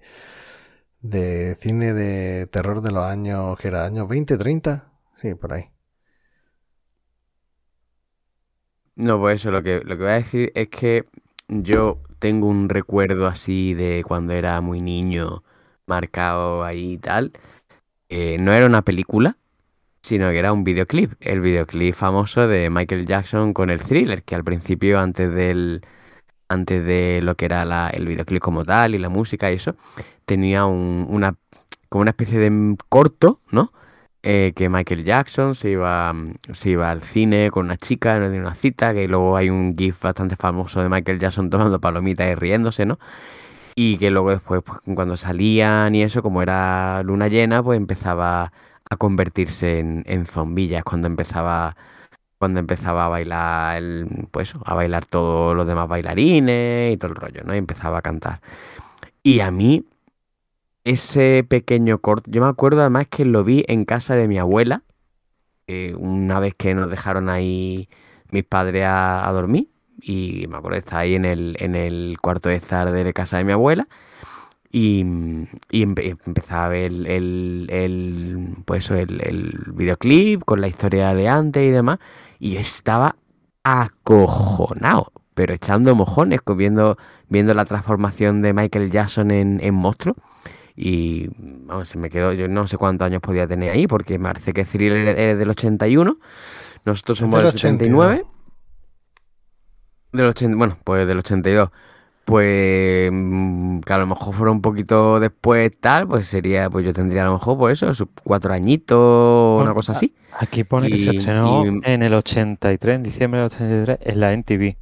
de 1.02 1.56
cine 1.56 1.94
de 1.94 2.48
terror 2.48 2.82
de 2.82 2.92
los 2.92 3.04
años, 3.04 3.58
que 3.58 3.70
era 3.70 3.86
años 3.86 4.08
20, 4.08 4.38
30, 4.38 4.92
sí, 5.22 5.36
por 5.36 5.54
ahí. 5.54 5.70
No, 8.96 9.20
pues 9.20 9.42
eso, 9.42 9.52
lo 9.52 9.64
que, 9.64 9.82
lo 9.84 9.98
que 9.98 10.04
voy 10.04 10.12
a 10.12 10.16
decir 10.16 10.52
es 10.56 10.70
que 10.70 11.06
yo 11.48 12.02
tengo 12.20 12.48
un 12.48 12.70
recuerdo 12.70 13.28
así 13.28 13.74
de 13.74 14.04
cuando 14.08 14.34
era 14.34 14.62
muy 14.62 14.82
niño, 14.82 15.44
marcado 15.88 16.64
ahí 16.64 16.94
y 16.94 16.98
tal. 17.00 17.32
Eh, 18.10 18.38
no 18.40 18.54
era 18.54 18.66
una 18.68 18.84
película, 18.84 19.38
sino 20.04 20.30
que 20.32 20.38
era 20.40 20.54
un 20.54 20.64
videoclip. 20.64 21.14
El 21.22 21.42
videoclip 21.42 21.96
famoso 21.96 22.48
de 22.48 22.70
Michael 22.70 23.06
Jackson 23.08 23.54
con 23.54 23.70
el 23.72 23.82
thriller, 23.82 24.24
que 24.24 24.36
al 24.36 24.44
principio, 24.44 25.00
antes 25.00 25.34
del, 25.34 25.82
antes 26.50 26.86
de 26.86 27.22
lo 27.24 27.36
que 27.36 27.46
era 27.46 27.66
la- 27.66 27.90
el 27.90 28.08
videoclip 28.08 28.42
como 28.42 28.66
tal 28.66 28.96
y 28.96 29.00
la 29.00 29.10
música 29.10 29.52
y 29.52 29.56
eso, 29.56 29.76
tenía 30.26 30.66
un- 30.66 31.08
una, 31.10 31.36
como 31.90 32.02
una 32.04 32.12
especie 32.12 32.40
de 32.40 32.76
corto, 32.90 33.40
¿no? 33.52 33.72
eh, 34.26 34.54
que 34.56 34.70
Michael 34.70 35.04
Jackson 35.04 35.54
se 35.54 35.72
iba, 35.72 36.14
se 36.54 36.70
iba 36.72 36.90
al 36.92 37.02
cine 37.02 37.52
con 37.52 37.66
una 37.66 37.76
chica 37.76 38.16
en 38.16 38.40
una 38.40 38.54
cita, 38.56 38.94
que 38.94 39.08
luego 39.10 39.36
hay 39.36 39.50
un 39.50 39.74
GIF 39.78 40.02
bastante 40.02 40.38
famoso 40.38 40.82
de 40.82 40.88
Michael 40.90 41.20
Jackson 41.20 41.50
tomando 41.50 41.82
palomitas 41.82 42.32
y 42.32 42.36
riéndose, 42.36 42.86
¿no? 42.86 43.00
Y 43.76 43.98
que 43.98 44.12
luego 44.12 44.32
después, 44.32 44.62
pues, 44.64 44.80
cuando 44.96 45.18
salían 45.18 45.94
y 45.96 46.04
eso, 46.04 46.22
como 46.24 46.42
era 46.42 47.02
luna 47.04 47.28
llena, 47.28 47.62
pues 47.64 47.78
empezaba 47.78 48.54
a 48.94 48.98
convertirse 48.98 49.80
en, 49.80 50.04
en 50.08 50.26
zombillas, 50.26 50.84
cuando 50.84 51.08
empezaba, 51.08 51.76
cuando 52.40 52.60
empezaba 52.60 53.06
a 53.06 53.10
bailar, 53.10 53.78
el- 53.78 54.28
pues 54.32 54.54
a 54.66 54.74
bailar 54.76 55.06
todos 55.06 55.56
los 55.56 55.68
demás 55.68 55.88
bailarines 55.88 56.94
y 56.94 56.98
todo 56.98 57.12
el 57.12 57.16
rollo, 57.18 57.44
¿no? 57.46 57.56
Y 57.56 57.58
empezaba 57.58 58.00
a 58.00 58.02
cantar. 58.02 58.42
Y 59.24 59.42
a 59.42 59.52
mí, 59.52 59.86
ese 60.84 61.46
pequeño 61.48 62.00
corto, 62.00 62.30
yo 62.32 62.42
me 62.42 62.48
acuerdo 62.48 62.82
además 62.82 63.08
que 63.10 63.26
lo 63.26 63.44
vi 63.44 63.64
en 63.68 63.86
casa 63.86 64.16
de 64.16 64.28
mi 64.28 64.38
abuela, 64.38 64.84
una 65.98 66.40
vez 66.40 66.56
que 66.56 66.74
nos 66.74 66.90
dejaron 66.90 67.30
ahí 67.30 67.90
mis 68.32 68.44
padres 68.44 68.84
a, 68.86 69.30
dormir, 69.32 69.70
y 70.02 70.46
me 70.50 70.58
acuerdo 70.58 70.78
estar 70.78 71.00
ahí 71.00 71.16
en 71.16 71.26
el, 71.26 71.56
en 71.60 71.76
el 71.76 72.18
cuarto 72.22 72.50
de 72.50 72.56
estar 72.56 72.92
de 72.92 73.14
casa 73.14 73.38
de 73.38 73.46
mi 73.46 73.54
abuela, 73.54 73.88
y, 74.74 75.06
y 75.70 75.86
empe- 75.86 76.18
empezaba 76.26 76.66
a 76.66 76.70
ver 76.70 76.92
el, 76.92 77.06
el, 77.06 77.68
el, 77.70 78.48
pues 78.66 78.90
el, 78.90 79.22
el 79.22 79.72
videoclip 79.74 80.44
con 80.44 80.60
la 80.62 80.68
historia 80.68 81.14
de 81.14 81.30
antes 81.30 81.64
y 81.64 81.70
demás, 81.70 82.00
y 82.40 82.54
yo 82.56 82.60
estaba 82.60 83.16
acojonado, 83.64 85.14
pero 85.36 85.54
echando 85.54 85.94
mojones, 85.96 86.42
viendo, 86.58 86.98
viendo 87.30 87.54
la 87.54 87.66
transformación 87.66 88.42
de 88.42 88.54
Michael 88.54 88.90
Jackson 88.92 89.32
en, 89.32 89.60
en 89.64 89.76
monstruo. 89.76 90.16
Y 90.76 91.30
vamos, 91.38 91.88
se 91.90 92.00
me 92.00 92.10
quedó, 92.10 92.34
yo 92.34 92.48
no 92.48 92.66
sé 92.66 92.78
cuántos 92.78 93.06
años 93.06 93.22
podía 93.22 93.48
tener 93.48 93.72
ahí, 93.72 93.86
porque 93.86 94.18
me 94.18 94.30
parece 94.30 94.54
que 94.54 94.66
Thriller 94.66 95.08
es 95.20 95.38
del 95.38 95.52
81, 95.52 96.18
nosotros 96.84 97.20
somos 97.20 97.38
del 97.38 97.52
del 97.52 97.60
79. 97.60 98.26
Del 100.12 100.26
80, 100.26 100.58
bueno, 100.58 100.78
pues 100.84 101.08
del 101.08 101.20
82. 101.20 101.70
Pues 102.26 103.12
mm, 103.12 103.80
que 103.82 103.94
a 103.94 103.98
lo 103.98 104.06
mejor 104.08 104.34
fuera 104.34 104.52
un 104.52 104.62
poquito 104.62 105.20
después 105.20 105.72
tal, 105.80 106.08
pues 106.08 106.28
sería, 106.28 106.70
pues 106.70 106.86
yo 106.86 106.94
tendría 106.94 107.24
a 107.24 107.26
lo 107.26 107.34
mejor, 107.34 107.58
pues 107.58 107.84
eso, 107.84 108.10
cuatro 108.24 108.54
añitos, 108.54 109.62
una 109.62 109.74
cosa 109.74 109.92
así. 109.92 110.16
Aquí 110.32 110.64
pone 110.64 110.90
que 110.90 110.98
se 110.98 111.12
estrenó 111.12 111.64
y- 111.66 111.82
en 111.84 112.02
el 112.04 112.14
83, 112.14 112.96
en 112.96 113.04
diciembre 113.04 113.40
del 113.42 113.48
83, 113.48 113.98
en 114.02 114.20
la 114.20 114.34
NTV. 114.34 114.78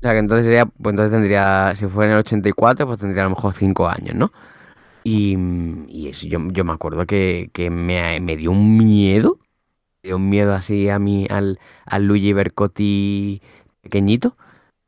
O 0.00 0.06
sea 0.06 0.12
que 0.12 0.18
entonces 0.18 0.44
sería, 0.44 0.66
pues 0.66 0.92
entonces 0.92 1.12
tendría, 1.12 1.74
si 1.74 1.86
fuera 1.86 2.10
en 2.10 2.14
el 2.14 2.20
84, 2.20 2.86
pues 2.86 2.98
tendría 2.98 3.22
a 3.22 3.26
lo 3.26 3.34
mejor 3.34 3.54
5 3.54 3.88
años, 3.88 4.14
¿no? 4.14 4.32
Y, 5.04 5.36
y 5.88 6.08
eso, 6.08 6.28
yo, 6.28 6.40
yo 6.50 6.64
me 6.64 6.72
acuerdo 6.72 7.06
que, 7.06 7.50
que 7.54 7.70
me, 7.70 8.20
me 8.20 8.36
dio 8.36 8.52
un 8.52 8.76
miedo, 8.78 9.38
me 10.02 10.08
dio 10.08 10.16
un 10.16 10.30
miedo 10.30 10.54
así 10.54 10.88
a 10.90 10.98
mí, 11.00 11.26
al, 11.30 11.60
al 11.86 12.06
Luigi 12.06 12.32
Bercotti 12.34 13.42
pequeñito, 13.82 14.36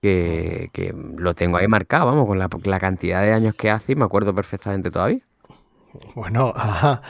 que, 0.01 0.71
que 0.73 0.95
lo 1.17 1.35
tengo 1.35 1.57
ahí 1.57 1.69
marcado, 1.69 2.07
vamos, 2.07 2.27
con 2.27 2.39
la, 2.39 2.49
la 2.65 2.81
cantidad 2.81 3.23
de 3.23 3.33
años 3.33 3.55
que 3.55 3.71
hace 3.71 3.93
y 3.93 3.97
me 3.97 4.05
acuerdo 4.05 4.35
perfectamente 4.35 4.91
todavía. 4.91 5.21
Bueno, 6.15 6.53
ajá, 6.57 7.03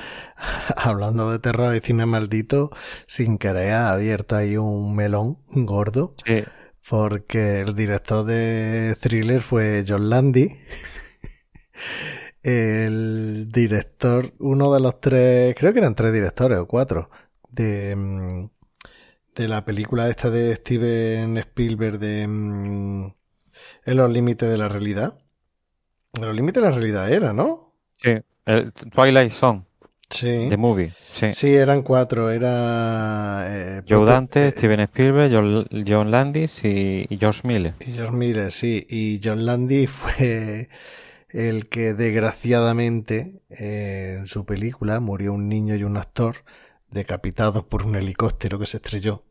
hablando 0.76 1.30
de 1.32 1.38
terror 1.40 1.74
y 1.74 1.80
cine 1.80 2.06
maldito, 2.06 2.70
sin 3.06 3.38
querer 3.38 3.72
ha 3.72 3.92
abierto 3.92 4.36
ahí 4.36 4.56
un 4.56 4.94
melón 4.94 5.38
gordo, 5.48 6.12
Sí. 6.24 6.44
porque 6.88 7.60
el 7.60 7.74
director 7.74 8.24
de 8.24 8.96
Thriller 9.00 9.42
fue 9.42 9.84
John 9.86 10.08
Landy. 10.08 10.56
El 12.42 13.48
director, 13.50 14.32
uno 14.38 14.72
de 14.72 14.80
los 14.80 15.00
tres, 15.00 15.54
creo 15.58 15.72
que 15.72 15.80
eran 15.80 15.94
tres 15.96 16.12
directores 16.12 16.58
o 16.58 16.66
cuatro, 16.66 17.10
de, 17.50 17.94
mm, 17.96 18.50
de 19.36 19.48
la 19.48 19.64
película 19.64 20.08
esta 20.08 20.30
de 20.30 20.54
Steven 20.56 21.36
Spielberg 21.38 21.98
de 21.98 22.26
mm, 22.26 23.04
En 23.86 23.96
los 23.96 24.10
límites 24.10 24.48
de 24.48 24.58
la 24.58 24.68
realidad. 24.68 25.18
En 26.14 26.26
los 26.26 26.34
límites 26.34 26.62
de 26.62 26.68
la 26.70 26.74
realidad 26.74 27.10
era, 27.12 27.32
¿no? 27.32 27.74
Sí. 28.02 28.12
El 28.46 28.72
Twilight 28.72 29.32
Zone, 29.32 29.64
Sí. 30.08 30.46
The 30.48 30.56
Movie. 30.56 30.92
Sí. 31.12 31.32
Sí, 31.32 31.54
eran 31.54 31.82
cuatro. 31.82 32.30
Era. 32.30 33.46
eh, 33.48 33.82
Joe 33.88 34.06
Dante, 34.06 34.48
eh, 34.48 34.50
Steven 34.52 34.80
Spielberg, 34.80 35.30
John, 35.32 35.66
John 35.86 36.10
Landis 36.12 36.64
y, 36.64 37.06
y 37.08 37.18
George 37.18 37.40
Miller. 37.46 37.74
y 37.80 37.92
George 37.92 38.14
Miller, 38.16 38.52
sí. 38.52 38.86
Y 38.88 39.20
John 39.22 39.44
Landy 39.44 39.86
fue 39.88 40.68
el 41.30 41.68
que, 41.68 41.92
desgraciadamente, 41.94 43.42
eh, 43.50 44.16
en 44.20 44.26
su 44.28 44.46
película 44.46 45.00
murió 45.00 45.32
un 45.32 45.48
niño 45.48 45.74
y 45.74 45.82
un 45.84 45.96
actor 45.96 46.36
decapitados 46.96 47.62
por 47.64 47.84
un 47.84 47.94
helicóptero 47.94 48.58
que 48.58 48.66
se 48.66 48.78
estrelló. 48.78 49.22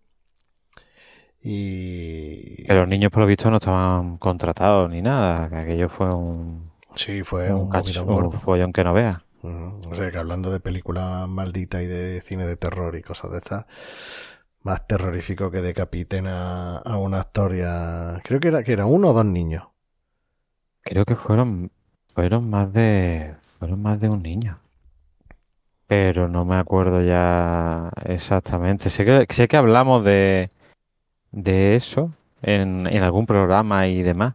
Y. 1.41 2.63
Que 2.65 2.73
los 2.73 2.87
niños, 2.87 3.11
por 3.11 3.21
lo 3.21 3.27
visto, 3.27 3.49
no 3.51 3.57
estaban 3.57 4.17
contratados 4.17 4.89
ni 4.89 5.01
nada. 5.01 5.49
Que 5.49 5.55
aquello 5.57 5.89
fue 5.89 6.13
un, 6.13 6.71
Sí, 6.95 7.23
fue 7.23 7.53
un, 7.53 7.61
un 7.61 7.69
cacho- 7.69 8.31
follón 8.39 8.73
que 8.73 8.83
no 8.83 8.93
veas. 8.93 9.17
Mm, 9.41 9.79
O 9.91 9.95
sea 9.95 10.09
que 10.11 10.17
hablando 10.17 10.49
de 10.51 10.59
películas 10.59 11.27
malditas 11.27 11.81
y 11.83 11.87
de 11.87 12.21
cine 12.21 12.47
de 12.47 12.57
terror 12.57 12.95
y 12.95 13.01
cosas 13.03 13.31
de 13.31 13.37
estas, 13.37 13.65
más 14.63 14.87
terrorífico 14.87 15.51
que 15.51 15.61
decapiten 15.61 16.25
a, 16.27 16.77
a 16.77 16.97
un 16.97 17.13
actor 17.13 17.53
y 17.53 17.61
a... 17.61 18.21
Creo 18.23 18.39
que 18.39 18.47
era, 18.47 18.63
que 18.63 18.71
era 18.73 18.85
uno 18.87 19.09
o 19.09 19.13
dos 19.13 19.25
niños. 19.25 19.65
Creo 20.81 21.05
que 21.05 21.15
fueron, 21.15 21.71
fueron 22.15 22.49
más 22.49 22.71
de, 22.73 23.35
fueron 23.59 23.81
más 23.83 23.99
de 23.99 24.09
un 24.09 24.23
niño. 24.23 24.57
Pero 25.87 26.27
no 26.27 26.45
me 26.45 26.55
acuerdo 26.55 27.01
ya 27.01 27.89
exactamente. 28.05 28.89
Sé 28.89 29.05
que, 29.05 29.25
sé 29.29 29.47
que 29.47 29.57
hablamos 29.57 30.03
de, 30.03 30.49
de 31.31 31.75
eso 31.75 32.11
en, 32.41 32.87
en 32.87 33.03
algún 33.03 33.25
programa 33.25 33.87
y 33.87 34.01
demás. 34.01 34.33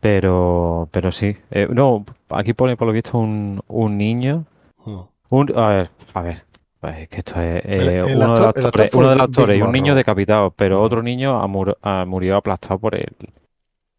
Pero, 0.00 0.88
pero 0.90 1.12
sí. 1.12 1.36
Eh, 1.50 1.68
no, 1.70 2.04
aquí 2.30 2.52
pone 2.54 2.76
por 2.76 2.86
lo 2.88 2.92
visto 2.92 3.16
un, 3.18 3.62
un 3.68 3.96
niño. 3.96 4.44
Mm. 4.84 5.00
Un, 5.30 5.52
a 5.58 5.68
ver, 5.68 5.90
a 6.12 6.20
ver. 6.22 6.44
Pues 6.80 6.98
es 6.98 7.08
que 7.08 7.16
esto 7.18 7.40
es 7.40 7.64
eh, 7.64 7.78
El- 7.80 7.88
el 7.88 8.02
uno, 8.16 8.34
de 8.34 8.40
los 8.40 8.64
actores, 8.66 8.92
uno 8.94 9.08
de 9.08 9.16
los 9.16 9.26
Big 9.28 9.38
actores 9.38 9.58
y 9.58 9.62
un 9.62 9.72
niño 9.72 9.94
decapitado, 9.94 10.50
pero 10.50 10.76
Ujú. 10.76 10.84
otro 10.84 11.02
niño 11.02 11.40
amur- 11.42 11.78
ah, 11.82 12.04
murió 12.06 12.36
aplastado 12.36 12.78
por 12.78 12.94
el, 12.94 13.14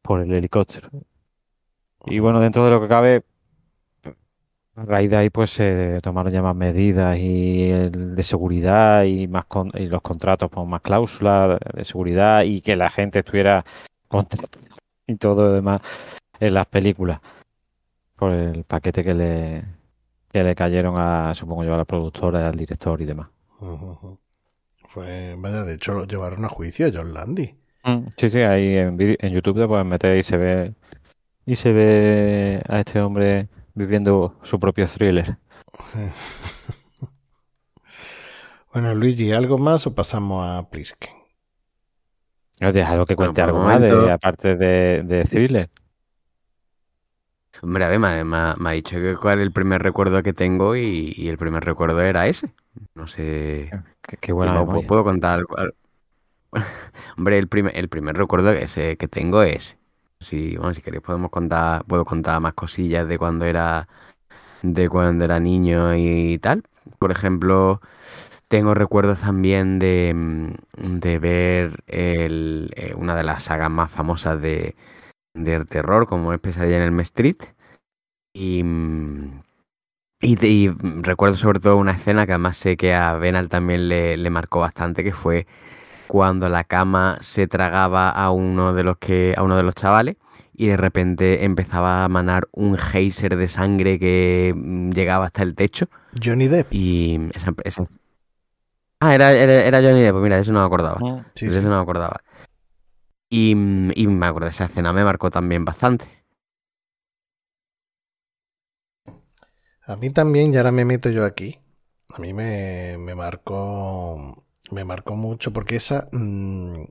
por 0.03 0.22
el 0.22 0.32
helicóptero. 0.32 0.89
Y 2.05 2.20
bueno, 2.20 2.39
dentro 2.39 2.63
de 2.63 2.70
lo 2.70 2.79
que 2.79 2.88
cabe, 2.88 3.24
a 4.75 4.84
raíz 4.84 5.10
de 5.10 5.17
ahí 5.17 5.29
pues 5.29 5.51
se 5.51 6.00
tomaron 6.01 6.32
ya 6.34 6.41
más 6.41 6.55
medidas 6.55 7.17
y 7.17 7.70
el 7.70 8.15
de 8.15 8.24
seguridad 8.24 9.03
y 9.03 9.27
más 9.27 9.46
con- 9.46 9.72
y 9.74 9.88
los 9.88 10.01
contratos 10.01 10.51
con 10.51 10.70
más 10.70 10.82
cláusulas 10.82 11.60
de, 11.74 11.86
seguridad 11.86 12.44
y 12.44 12.62
que 12.62 12.75
la 12.75 12.89
gente 12.89 13.20
estuviera 13.20 13.63
contratada 14.08 14.65
y 15.08 15.15
todo 15.15 15.50
lo 15.50 15.53
demás 15.53 15.82
en 16.39 16.53
las 16.53 16.65
películas 16.65 17.22
por 18.15 18.32
el 18.32 18.63
paquete 18.63 19.03
que 19.03 19.13
le 19.13 19.63
que 20.32 20.44
le 20.44 20.53
cayeron 20.53 20.96
a, 20.98 21.34
supongo 21.34 21.63
yo, 21.63 21.74
a 21.74 21.77
la 21.77 21.86
productora, 21.86 22.50
al 22.50 22.58
director 22.58 23.01
y 23.01 23.05
demás. 23.05 23.29
Fue, 24.86 25.34
vaya, 25.38 25.63
de 25.63 25.75
hecho 25.75 25.94
lo 25.94 26.05
llevaron 26.05 26.44
a 26.44 26.50
juicio 26.50 26.88
a 26.88 26.91
John 26.94 27.13
Landy. 27.13 27.55
Mm, 27.86 28.08
sí, 28.17 28.29
sí, 28.29 28.41
ahí 28.41 28.75
en, 28.75 28.98
en 29.00 29.34
YouTube 29.34 29.62
te 29.62 29.67
puedes 29.67 29.86
meter 29.86 30.17
y 30.17 30.24
se 30.24 30.36
ve 30.36 30.74
y 31.46 31.55
se 31.55 31.72
ve 31.72 32.62
a 32.67 32.79
este 32.79 33.00
hombre 33.00 33.48
viviendo 33.75 34.39
su 34.44 34.60
propio 34.60 34.88
thriller. 34.88 35.38
bueno, 38.74 38.96
Luigi, 38.96 39.32
¿algo 39.32 39.58
más 39.58 39.86
o 39.86 39.94
pasamos 39.94 40.46
a 40.46 40.70
Plisken? 40.70 41.13
algo 42.60 43.05
que 43.05 43.15
cuente 43.15 43.41
algo 43.41 43.63
más, 43.63 43.82
de, 43.82 44.12
aparte 44.12 44.55
de, 44.55 45.03
de 45.03 45.24
thriller. 45.24 45.70
Hombre, 47.62 47.86
a 47.86 47.89
ver, 47.89 48.00
me, 48.00 48.38
ha 48.38 48.72
dicho 48.72 48.98
que 48.98 49.15
cuál 49.15 49.39
es 49.39 49.46
el 49.46 49.51
primer 49.51 49.82
recuerdo 49.82 50.22
que 50.24 50.34
tengo 50.34 50.75
y, 50.75 51.27
el 51.27 51.38
primer 51.38 51.63
recuerdo 51.63 52.01
era 52.01 52.27
ese. 52.27 52.53
No 52.94 53.08
sé. 53.08 53.72
Qué, 54.20 54.32
bueno. 54.32 54.65
¿Puedo, 54.88 55.03
contar 55.03 55.39
algo? 55.39 55.55
Hombre, 57.17 57.38
el 57.38 57.48
primer, 57.48 57.77
el 57.77 57.89
primer 57.89 58.17
recuerdo 58.17 58.53
que, 58.53 58.98
que 58.98 59.08
tengo 59.08 59.44
es. 59.44 59.77
Si, 60.19 60.57
bueno, 60.57 60.74
si 60.74 60.81
queréis 60.81 61.03
podemos 61.03 61.29
contar, 61.31 61.86
puedo 61.86 62.05
contar 62.05 62.41
más 62.41 62.53
cosillas 62.53 63.07
de 63.07 63.17
cuando 63.17 63.45
era 63.45 63.88
de 64.62 64.89
cuando 64.89 65.25
era 65.25 65.39
niño 65.39 65.95
y 65.95 66.38
tal. 66.39 66.63
Por 67.00 67.12
ejemplo, 67.12 67.81
tengo 68.48 68.74
recuerdos 68.74 69.22
también 69.22 69.79
de, 69.79 70.13
mm, 70.15 71.00
de 71.00 71.19
ver 71.19 71.84
el, 71.88 72.72
eh, 72.75 72.93
una 72.95 73.15
de 73.15 73.24
las 73.24 73.43
sagas 73.43 73.72
más 73.72 73.91
famosas 73.91 74.41
de, 74.41 74.75
de 75.36 75.65
terror, 75.65 76.07
como 76.07 76.34
es 76.34 76.39
Pesadilla 76.39 76.77
en 76.86 76.93
el 76.93 77.00
Street. 77.01 77.38
Y, 78.34 78.63
mm, 78.63 79.41
y, 80.22 80.69
recuerdo 81.01 81.36
sobre 81.38 81.60
todo 81.60 81.77
una 81.77 81.91
escena 81.93 82.25
que 82.25 82.34
además 82.34 82.57
sé 82.57 82.77
que 82.77 82.93
a 82.93 83.13
Benal 83.15 83.50
también 83.50 83.89
le, 83.89 84.17
le, 84.17 84.29
marcó 84.29 84.60
bastante, 84.60 85.03
que 85.03 85.13
fue 85.13 85.48
cuando 86.08 86.50
la 86.50 86.64
cama 86.64 87.18
se 87.22 87.48
tragaba 87.48 88.10
a 88.10 88.32
uno 88.32 88.74
de 88.74 88.84
los 88.84 88.98
que 88.98 89.34
a 89.38 89.44
uno 89.44 89.58
de 89.58 89.64
los 89.64 89.76
chavales 89.76 90.18
y 90.54 90.68
de 90.68 90.78
repente 90.78 91.44
empezaba 91.44 92.04
a 92.04 92.10
manar 92.10 92.48
un 92.52 92.78
geyser 92.78 93.36
de 93.36 93.48
sangre 93.48 94.00
que 94.00 94.54
mm, 94.56 94.92
llegaba 94.92 95.26
hasta 95.26 95.44
el 95.44 95.56
techo. 95.56 95.88
Johnny 96.22 96.48
Depp. 96.48 96.68
Y 96.72 97.30
esa, 97.34 97.54
Ah, 99.02 99.14
era, 99.14 99.32
era, 99.34 99.82
Johnny 99.82 100.02
Depp, 100.02 100.14
pues 100.14 100.24
mira, 100.24 100.40
eso 100.40 100.52
no 100.52 100.62
me 100.62 100.66
acordaba. 100.66 100.98
Ah, 101.02 101.26
eso 101.36 101.62
no 101.62 101.70
me 101.70 101.82
acordaba. 101.82 102.22
Y, 103.30 103.52
y 103.52 104.08
me 104.08 104.26
acuerdo, 104.26 104.48
esa 104.48 104.66
escena 104.66 104.94
me 104.94 105.04
marcó 105.04 105.30
también 105.30 105.66
bastante. 105.66 106.06
A 109.88 109.96
mí 109.98 110.10
también, 110.10 110.54
y 110.54 110.58
ahora 110.58 110.72
me 110.72 110.86
meto 110.86 111.10
yo 111.10 111.26
aquí. 111.26 111.60
A 112.10 112.20
mí 112.20 112.34
me, 112.34 112.98
me 112.98 113.14
marcó. 113.14 114.45
Me 114.72 114.84
marcó 114.84 115.15
mucho 115.15 115.53
porque 115.53 115.75
esa. 115.75 116.10
Mm, 116.12 116.86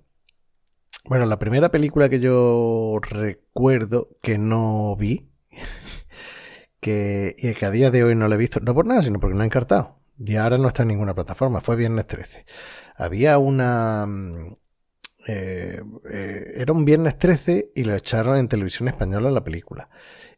bueno, 1.06 1.26
la 1.26 1.38
primera 1.38 1.70
película 1.70 2.08
que 2.08 2.20
yo 2.20 2.98
recuerdo 3.02 4.16
que 4.22 4.38
no 4.38 4.96
vi. 4.96 5.30
que, 6.80 7.34
y 7.38 7.54
que 7.54 7.66
a 7.66 7.70
día 7.70 7.90
de 7.90 8.04
hoy 8.04 8.14
no 8.14 8.28
la 8.28 8.36
he 8.36 8.38
visto. 8.38 8.60
No 8.60 8.74
por 8.74 8.86
nada, 8.86 9.02
sino 9.02 9.20
porque 9.20 9.36
no 9.36 9.42
ha 9.42 9.46
encartado. 9.46 10.00
Y 10.18 10.36
ahora 10.36 10.58
no 10.58 10.68
está 10.68 10.82
en 10.82 10.88
ninguna 10.88 11.14
plataforma. 11.14 11.60
Fue 11.60 11.76
Viernes 11.76 12.06
13. 12.06 12.46
Había 12.96 13.38
una. 13.38 14.06
Mm, 14.06 14.56
eh, 15.26 15.82
eh, 16.10 16.52
era 16.56 16.72
un 16.72 16.84
viernes 16.84 17.18
13 17.18 17.72
y 17.74 17.84
lo 17.84 17.94
echaron 17.94 18.36
en 18.36 18.48
televisión 18.48 18.88
española 18.88 19.30
la 19.30 19.42
película. 19.42 19.88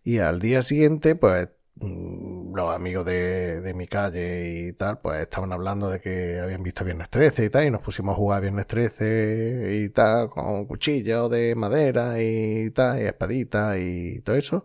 Y 0.04 0.18
al 0.18 0.40
día 0.40 0.62
siguiente, 0.62 1.16
pues 1.16 1.50
los 1.80 2.70
amigos 2.70 3.04
de, 3.04 3.72
mi 3.74 3.86
calle 3.86 4.68
y 4.68 4.72
tal, 4.72 4.98
pues 4.98 5.20
estaban 5.20 5.52
hablando 5.52 5.90
de 5.90 6.00
que 6.00 6.40
habían 6.40 6.62
visto 6.62 6.84
Viernes 6.84 7.10
13 7.10 7.44
y 7.44 7.50
tal, 7.50 7.66
y 7.66 7.70
nos 7.70 7.82
pusimos 7.82 8.14
a 8.14 8.16
jugar 8.16 8.42
Viernes 8.42 8.66
13 8.66 9.82
y 9.84 9.88
tal, 9.90 10.30
con 10.30 10.64
cuchillos 10.66 11.30
de 11.30 11.54
madera 11.54 12.22
y 12.22 12.70
tal, 12.70 13.00
y 13.00 13.04
espaditas 13.04 13.76
y 13.78 14.20
todo 14.22 14.36
eso. 14.36 14.64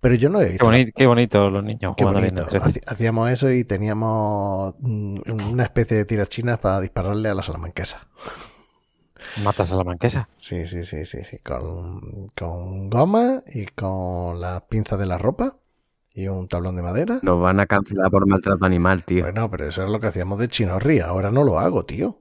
Pero 0.00 0.16
yo 0.16 0.28
no 0.30 0.40
he 0.40 0.48
visto. 0.48 0.68
Qué, 0.96 1.06
bonito, 1.06 1.48
los 1.48 1.64
niños 1.64 1.94
jugando 1.96 2.20
Viernes 2.20 2.46
13. 2.46 2.80
Hacíamos 2.88 3.30
eso 3.30 3.50
y 3.52 3.62
teníamos 3.62 4.74
mm, 4.80 5.20
una 5.30 5.62
especie 5.62 5.96
de 5.96 6.04
tirachinas 6.04 6.58
para 6.58 6.80
dispararle 6.80 7.28
a 7.28 7.34
la 7.34 7.42
salamanquesa. 7.44 8.08
¿Matas 9.44 9.70
a 9.70 9.76
la 9.76 9.84
manquesa? 9.84 10.28
Sí, 10.38 10.66
sí, 10.66 10.84
sí, 10.84 11.06
sí, 11.06 11.22
sí. 11.22 11.38
Con, 11.38 12.26
con 12.36 12.90
goma 12.90 13.44
y 13.46 13.66
con 13.66 14.40
las 14.40 14.62
pinzas 14.62 14.98
de 14.98 15.06
la 15.06 15.18
ropa 15.18 15.56
y 16.14 16.28
un 16.28 16.48
tablón 16.48 16.76
de 16.76 16.82
madera. 16.82 17.20
Nos 17.22 17.40
van 17.40 17.60
a 17.60 17.66
cancelar 17.66 18.10
por 18.10 18.26
maltrato 18.26 18.66
animal, 18.66 19.04
tío. 19.04 19.24
Bueno, 19.24 19.50
pero 19.50 19.66
eso 19.66 19.84
es 19.84 19.90
lo 19.90 20.00
que 20.00 20.08
hacíamos 20.08 20.38
de 20.38 20.48
chinorría. 20.48 21.06
Ahora 21.06 21.30
no 21.30 21.44
lo 21.44 21.58
hago, 21.58 21.84
tío. 21.84 22.20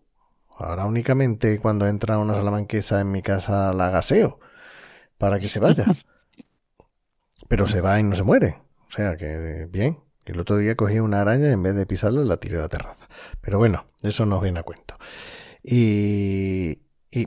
Ahora 0.58 0.86
únicamente 0.86 1.60
cuando 1.60 1.88
entra 1.88 2.20
una 2.20 2.36
salamanquesa 2.36 3.02
en 3.02 3.12
mi 3.12 3.22
casa 3.22 3.74
la 3.74 3.90
gaseo 3.90 4.40
para 5.18 5.40
que 5.40 5.50
se 5.50 5.60
vaya. 5.60 5.86
pero 7.48 7.68
se 7.68 7.82
va 7.82 8.00
y 8.00 8.04
no 8.04 8.16
se 8.16 8.24
muere. 8.24 8.62
O 8.88 8.92
sea 8.92 9.16
que 9.16 9.68
bien. 9.70 10.00
El 10.26 10.40
otro 10.40 10.58
día 10.58 10.76
cogí 10.76 11.00
una 11.00 11.22
araña 11.22 11.50
y 11.50 11.54
en 11.54 11.64
vez 11.64 11.76
de 11.76 11.86
pisarla 11.86 12.22
la 12.22 12.38
tiré 12.38 12.58
a 12.58 12.62
la 12.62 12.70
terraza. 12.70 13.10
Pero 13.42 13.58
bueno, 13.58 13.88
eso 14.02 14.26
nos 14.26 14.42
viene 14.42 14.60
a 14.60 14.64
cuento. 14.64 14.96
Y, 15.64 16.76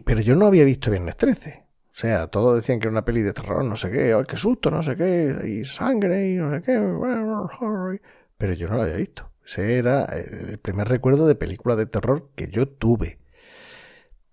pero 0.04 0.20
yo 0.20 0.34
no 0.36 0.46
había 0.46 0.64
visto 0.64 0.90
Viernes 0.90 1.16
13. 1.16 1.63
O 1.94 1.96
sea, 1.96 2.26
todos 2.26 2.56
decían 2.56 2.80
que 2.80 2.88
era 2.88 2.92
una 2.92 3.04
peli 3.04 3.22
de 3.22 3.32
terror, 3.32 3.64
no 3.64 3.76
sé 3.76 3.88
qué, 3.88 4.14
ay, 4.14 4.24
qué 4.26 4.36
susto, 4.36 4.68
no 4.68 4.82
sé 4.82 4.96
qué, 4.96 5.32
y 5.46 5.64
sangre, 5.64 6.32
y 6.32 6.34
no 6.34 6.50
sé 6.50 6.60
qué. 6.60 6.72
Pero 8.36 8.52
yo 8.54 8.66
no 8.66 8.74
lo 8.74 8.82
había 8.82 8.96
visto. 8.96 9.30
Ese 9.46 9.78
era 9.78 10.04
el 10.06 10.58
primer 10.58 10.88
recuerdo 10.88 11.28
de 11.28 11.36
película 11.36 11.76
de 11.76 11.86
terror 11.86 12.30
que 12.34 12.48
yo 12.48 12.66
tuve. 12.66 13.20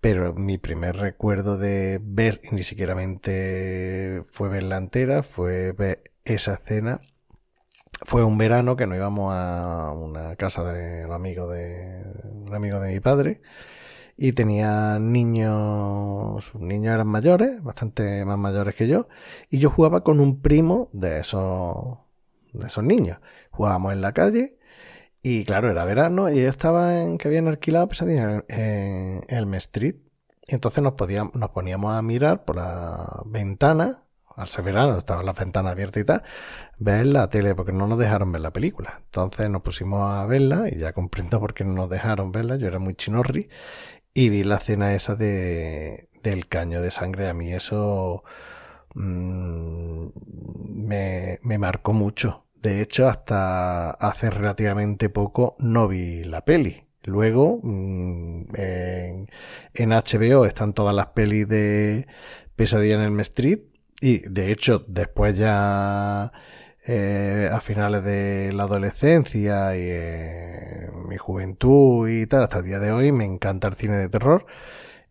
Pero 0.00 0.34
mi 0.34 0.58
primer 0.58 0.96
recuerdo 0.96 1.56
de 1.56 2.00
ver, 2.02 2.40
y 2.42 2.52
ni 2.52 2.64
siquiera 2.64 2.96
fue 2.96 4.48
ver 4.48 4.64
la 4.64 4.78
entera, 4.78 5.22
fue 5.22 5.70
ver 5.70 6.02
esa 6.24 6.54
escena. 6.54 7.00
Fue 8.04 8.24
un 8.24 8.38
verano 8.38 8.74
que 8.74 8.88
nos 8.88 8.96
íbamos 8.96 9.32
a 9.32 9.92
una 9.92 10.34
casa 10.34 10.64
de 10.64 11.06
un 11.06 11.12
amigo 11.12 11.48
de, 11.48 12.02
un 12.24 12.52
amigo 12.52 12.80
de 12.80 12.88
mi 12.88 12.98
padre 12.98 13.40
y 14.24 14.34
tenía 14.34 15.00
niños, 15.00 16.54
niños 16.54 16.94
eran 16.94 17.08
mayores, 17.08 17.60
bastante 17.60 18.24
más 18.24 18.38
mayores 18.38 18.76
que 18.76 18.86
yo, 18.86 19.08
y 19.50 19.58
yo 19.58 19.68
jugaba 19.68 20.04
con 20.04 20.20
un 20.20 20.40
primo 20.40 20.88
de 20.92 21.18
esos, 21.18 21.98
de 22.52 22.68
esos 22.68 22.84
niños. 22.84 23.18
Jugábamos 23.50 23.92
en 23.94 24.00
la 24.00 24.12
calle 24.12 24.60
y 25.22 25.44
claro, 25.44 25.72
era 25.72 25.84
verano 25.84 26.30
y 26.30 26.38
ellos 26.38 26.50
estaban, 26.50 27.18
que 27.18 27.26
habían 27.26 27.48
alquilado 27.48 27.88
pesadilla 27.88 28.44
en, 28.46 29.24
Elm 29.26 29.54
Street. 29.54 29.96
Y 30.46 30.54
entonces 30.54 30.84
nos, 30.84 30.92
podíamos, 30.92 31.34
nos 31.34 31.50
poníamos 31.50 31.92
a 31.92 32.00
mirar 32.00 32.44
por 32.44 32.54
la 32.54 33.24
ventana, 33.26 34.04
al 34.36 34.48
ser 34.48 34.64
verano, 34.64 34.98
estaban 34.98 35.26
las 35.26 35.34
ventanas 35.34 35.72
abiertas 35.72 36.00
y 36.00 36.06
tal, 36.06 36.22
ver 36.78 37.06
la 37.06 37.28
tele, 37.28 37.56
porque 37.56 37.72
no 37.72 37.88
nos 37.88 37.98
dejaron 37.98 38.30
ver 38.30 38.42
la 38.42 38.52
película. 38.52 39.00
Entonces 39.04 39.50
nos 39.50 39.62
pusimos 39.62 40.00
a 40.12 40.24
verla 40.26 40.68
y 40.70 40.78
ya 40.78 40.92
comprendo 40.92 41.40
por 41.40 41.54
qué 41.54 41.64
no 41.64 41.72
nos 41.72 41.90
dejaron 41.90 42.30
verla. 42.30 42.54
Yo 42.54 42.68
era 42.68 42.78
muy 42.78 42.94
chinorri 42.94 43.50
y 44.14 44.28
vi 44.28 44.44
la 44.44 44.56
escena 44.56 44.94
esa 44.94 45.14
de, 45.14 46.08
del 46.22 46.48
caño 46.48 46.82
de 46.82 46.90
sangre. 46.90 47.28
A 47.28 47.34
mí 47.34 47.52
eso 47.52 48.24
mm, 48.94 50.08
me, 50.86 51.38
me 51.42 51.58
marcó 51.58 51.92
mucho. 51.92 52.46
De 52.54 52.80
hecho, 52.80 53.08
hasta 53.08 53.90
hace 53.90 54.30
relativamente 54.30 55.08
poco 55.08 55.56
no 55.58 55.88
vi 55.88 56.24
la 56.24 56.44
peli. 56.44 56.84
Luego, 57.04 57.58
mm, 57.62 58.54
en, 58.54 59.28
en, 59.74 59.90
HBO 59.90 60.46
están 60.46 60.72
todas 60.72 60.94
las 60.94 61.06
pelis 61.06 61.48
de 61.48 62.06
Pesadilla 62.56 62.94
en 63.04 63.14
el 63.14 63.20
Street. 63.20 63.60
Y 64.00 64.28
de 64.28 64.52
hecho, 64.52 64.84
después 64.88 65.36
ya 65.36 66.32
eh, 66.84 67.48
a 67.52 67.60
finales 67.60 68.02
de 68.04 68.52
la 68.52 68.64
adolescencia 68.64 69.76
y 69.76 69.82
eh, 69.84 70.90
mi 71.08 71.16
juventud 71.16 72.08
y 72.08 72.26
tal, 72.26 72.42
hasta 72.42 72.58
el 72.58 72.64
día 72.64 72.78
de 72.80 72.90
hoy 72.92 73.12
me 73.12 73.24
encanta 73.24 73.68
el 73.68 73.74
cine 73.74 73.98
de 73.98 74.08
terror 74.08 74.46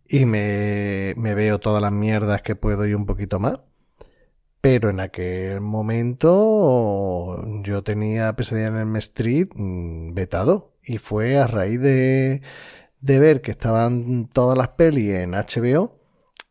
y 0.07 0.25
me, 0.25 1.13
me 1.17 1.35
veo 1.35 1.59
todas 1.59 1.81
las 1.81 1.93
mierdas 1.93 2.41
que 2.41 2.55
puedo 2.55 2.85
y 2.87 2.93
un 2.93 3.05
poquito 3.05 3.39
más. 3.39 3.59
Pero 4.61 4.89
en 4.91 4.99
aquel 4.99 5.61
momento 5.61 7.41
yo 7.63 7.83
tenía 7.83 8.35
Pesadilla 8.35 8.67
en 8.67 8.77
el 8.77 8.95
Street 8.97 9.49
mm, 9.55 10.13
vetado 10.13 10.73
y 10.83 10.97
fue 10.99 11.37
a 11.39 11.47
raíz 11.47 11.79
de, 11.81 12.41
de 12.99 13.19
ver 13.19 13.41
que 13.41 13.51
estaban 13.51 14.27
todas 14.27 14.57
las 14.57 14.69
pelis 14.69 15.11
en 15.11 15.31
HBO, 15.31 15.99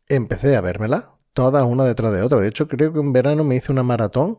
empecé 0.09 0.57
a 0.57 0.61
vérmelas, 0.61 1.05
todas 1.35 1.65
una 1.65 1.85
detrás 1.85 2.13
de 2.13 2.23
otra. 2.23 2.41
De 2.41 2.49
hecho, 2.49 2.69
creo 2.69 2.93
que 2.93 3.01
en 3.01 3.13
verano 3.13 3.45
me 3.45 3.57
hice 3.57 3.73
una 3.73 3.83
maratón 3.83 4.39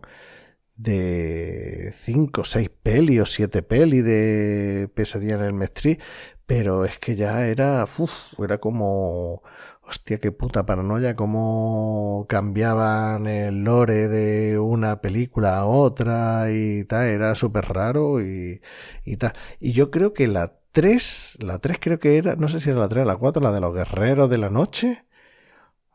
de 0.75 1.93
cinco, 1.95 2.43
seis 2.43 2.69
peli 2.69 3.19
o 3.19 3.25
siete 3.25 3.61
peli 3.63 4.01
de 4.01 4.89
Pesadilla 4.93 5.35
en 5.35 5.43
el 5.43 5.53
Mestri, 5.53 5.99
pero 6.45 6.85
es 6.85 6.99
que 6.99 7.15
ya 7.15 7.47
era, 7.47 7.83
uf, 7.97 8.39
era 8.39 8.57
como, 8.59 9.41
hostia, 9.81 10.19
qué 10.19 10.31
puta 10.31 10.65
paranoia, 10.65 11.15
cómo 11.15 12.25
cambiaban 12.29 13.27
el 13.27 13.63
lore 13.63 14.07
de 14.07 14.59
una 14.59 15.01
película 15.01 15.57
a 15.59 15.65
otra 15.65 16.51
y 16.51 16.83
tal, 16.85 17.07
era 17.07 17.35
súper 17.35 17.65
raro 17.65 18.21
y, 18.21 18.61
y 19.05 19.17
tal. 19.17 19.33
Y 19.59 19.73
yo 19.73 19.91
creo 19.91 20.13
que 20.13 20.27
la 20.27 20.57
3, 20.71 21.37
la 21.41 21.59
3 21.59 21.77
creo 21.81 21.99
que 21.99 22.17
era, 22.17 22.35
no 22.35 22.47
sé 22.47 22.59
si 22.59 22.69
era 22.69 22.79
la 22.79 22.89
3 22.89 23.03
o 23.03 23.07
la 23.07 23.17
4, 23.17 23.41
la 23.41 23.51
de 23.51 23.61
los 23.61 23.73
guerreros 23.73 24.29
de 24.29 24.37
la 24.37 24.49
noche 24.49 25.05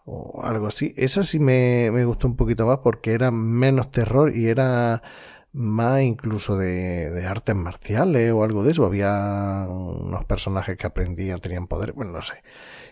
o 0.06 0.42
algo 0.44 0.68
así. 0.68 0.94
Esa 0.96 1.24
sí 1.24 1.38
me, 1.38 1.90
me 1.92 2.04
gustó 2.04 2.28
un 2.28 2.36
poquito 2.36 2.66
más 2.66 2.78
porque 2.78 3.12
era 3.12 3.30
menos 3.30 3.90
terror 3.90 4.34
y 4.34 4.48
era 4.48 5.02
más 5.52 6.02
incluso 6.02 6.56
de, 6.56 7.10
de, 7.10 7.26
artes 7.26 7.56
marciales 7.56 8.30
o 8.32 8.44
algo 8.44 8.62
de 8.62 8.72
eso. 8.72 8.86
Había 8.86 9.66
unos 9.68 10.24
personajes 10.26 10.76
que 10.76 10.86
aprendían, 10.86 11.40
tenían 11.40 11.66
poder, 11.66 11.92
bueno, 11.92 12.12
no 12.12 12.22
sé. 12.22 12.42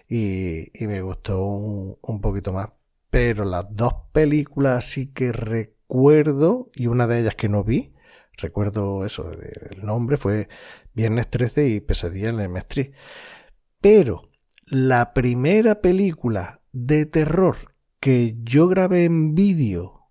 Y, 0.08 0.70
y 0.74 0.86
me 0.86 1.02
gustó 1.02 1.44
un, 1.44 1.98
un, 2.02 2.20
poquito 2.20 2.52
más. 2.52 2.70
Pero 3.10 3.44
las 3.44 3.66
dos 3.70 3.94
películas 4.12 4.84
sí 4.86 5.12
que 5.12 5.32
recuerdo, 5.32 6.70
y 6.74 6.88
una 6.88 7.06
de 7.06 7.20
ellas 7.20 7.36
que 7.36 7.48
no 7.48 7.62
vi, 7.64 7.94
recuerdo 8.36 9.04
eso, 9.04 9.30
el 9.32 9.84
nombre 9.84 10.16
fue 10.16 10.48
Viernes 10.94 11.28
13 11.30 11.68
y 11.68 11.80
Pesadilla 11.80 12.30
en 12.30 12.40
el 12.40 12.48
Mestri. 12.48 12.92
Pero 13.80 14.22
la 14.66 15.12
primera 15.12 15.80
película 15.80 16.63
de 16.74 17.06
terror 17.06 17.56
que 18.00 18.36
yo 18.42 18.68
grabé 18.68 19.04
en 19.04 19.34
vídeo 19.34 20.10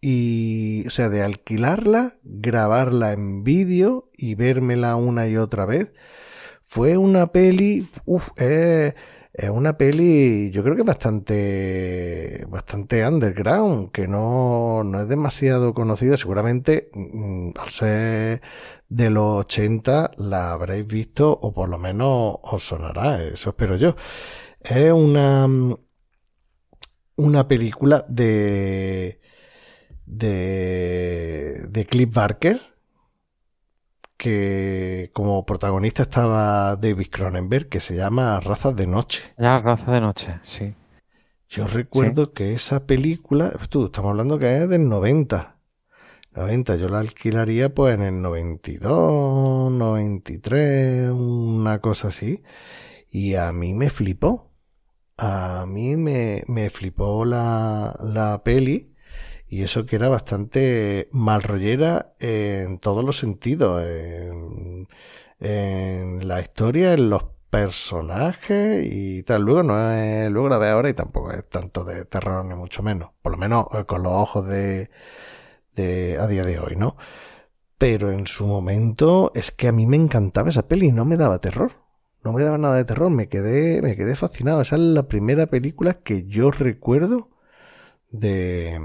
y, 0.00 0.86
o 0.86 0.90
sea, 0.90 1.08
de 1.08 1.22
alquilarla, 1.22 2.18
grabarla 2.22 3.12
en 3.12 3.44
vídeo 3.44 4.10
y 4.16 4.34
vérmela 4.34 4.96
una 4.96 5.28
y 5.28 5.36
otra 5.36 5.66
vez, 5.66 5.92
fue 6.64 6.96
una 6.96 7.32
peli, 7.32 7.86
uff, 8.06 8.30
eh, 8.36 8.94
es 9.32 9.50
una 9.50 9.78
peli, 9.78 10.50
yo 10.50 10.64
creo 10.64 10.74
que 10.74 10.82
bastante, 10.82 12.44
bastante 12.48 13.06
underground, 13.06 13.92
que 13.92 14.08
no, 14.08 14.82
no 14.84 15.00
es 15.00 15.08
demasiado 15.08 15.72
conocida. 15.74 16.16
Seguramente, 16.16 16.90
mm, 16.92 17.50
al 17.56 17.68
ser 17.70 18.42
de 18.88 19.10
los 19.10 19.44
80, 19.44 20.10
la 20.18 20.52
habréis 20.52 20.86
visto, 20.86 21.30
o 21.30 21.52
por 21.52 21.68
lo 21.68 21.78
menos 21.78 22.36
os 22.42 22.66
sonará, 22.66 23.22
eso 23.22 23.50
espero 23.50 23.76
yo. 23.76 23.94
Es 24.60 24.92
una, 24.92 25.46
una 27.20 27.46
película 27.46 28.04
de, 28.08 29.20
de, 30.06 31.66
de 31.68 31.86
Cliff 31.86 32.12
Barker, 32.12 32.60
que 34.16 35.10
como 35.12 35.46
protagonista 35.46 36.02
estaba 36.02 36.76
David 36.76 37.08
Cronenberg, 37.10 37.68
que 37.68 37.80
se 37.80 37.96
llama 37.96 38.40
Razas 38.40 38.76
de 38.76 38.86
Noche. 38.86 39.22
La 39.36 39.58
Raza 39.58 39.92
de 39.92 40.00
Noche, 40.00 40.40
sí. 40.42 40.74
Yo 41.48 41.66
recuerdo 41.66 42.32
que 42.32 42.52
esa 42.52 42.86
película, 42.86 43.52
tú, 43.68 43.86
estamos 43.86 44.10
hablando 44.10 44.38
que 44.38 44.58
es 44.58 44.68
del 44.68 44.88
90. 44.88 45.56
90, 46.32 46.76
yo 46.76 46.88
la 46.88 47.00
alquilaría 47.00 47.74
pues 47.74 47.94
en 47.96 48.02
el 48.02 48.22
92, 48.22 49.72
93, 49.72 51.10
una 51.10 51.80
cosa 51.80 52.08
así. 52.08 52.42
Y 53.10 53.34
a 53.34 53.50
mí 53.52 53.74
me 53.74 53.90
flipó 53.90 54.49
a 55.20 55.66
mí 55.66 55.96
me, 55.96 56.44
me 56.48 56.70
flipó 56.70 57.26
la, 57.26 57.94
la 58.00 58.42
peli 58.42 58.94
y 59.48 59.62
eso 59.64 59.84
que 59.84 59.96
era 59.96 60.08
bastante 60.08 61.08
malrollera 61.12 62.14
en 62.20 62.78
todos 62.78 63.04
los 63.04 63.18
sentidos, 63.18 63.82
en, 63.84 64.88
en, 65.40 66.26
la 66.26 66.40
historia, 66.40 66.94
en 66.94 67.10
los 67.10 67.24
personajes 67.50 68.86
y 68.90 69.22
tal. 69.24 69.42
Luego 69.42 69.62
no 69.62 69.92
es, 69.92 70.30
luego 70.30 70.48
la 70.48 70.58
ve 70.58 70.70
ahora 70.70 70.88
y 70.88 70.94
tampoco 70.94 71.32
es 71.32 71.46
tanto 71.48 71.84
de 71.84 72.06
terror 72.06 72.44
ni 72.46 72.54
mucho 72.54 72.82
menos, 72.82 73.10
por 73.20 73.32
lo 73.32 73.38
menos 73.38 73.66
eh, 73.74 73.84
con 73.84 74.02
los 74.02 74.12
ojos 74.12 74.46
de, 74.48 74.90
de 75.74 76.18
a 76.18 76.26
día 76.28 76.44
de 76.44 76.60
hoy, 76.60 76.76
¿no? 76.76 76.96
Pero 77.78 78.10
en 78.12 78.26
su 78.26 78.46
momento 78.46 79.32
es 79.34 79.50
que 79.50 79.68
a 79.68 79.72
mí 79.72 79.86
me 79.86 79.96
encantaba 79.96 80.48
esa 80.50 80.66
peli 80.68 80.88
y 80.88 80.92
no 80.92 81.04
me 81.04 81.16
daba 81.18 81.40
terror 81.40 81.89
no 82.24 82.32
me 82.32 82.42
daba 82.42 82.58
nada 82.58 82.76
de 82.76 82.84
terror, 82.84 83.10
me 83.10 83.28
quedé, 83.28 83.80
me 83.82 83.96
quedé 83.96 84.14
fascinado. 84.14 84.60
Esa 84.60 84.76
es 84.76 84.82
la 84.82 85.08
primera 85.08 85.46
película 85.46 85.94
que 85.94 86.26
yo 86.26 86.50
recuerdo 86.50 87.30
de, 88.10 88.78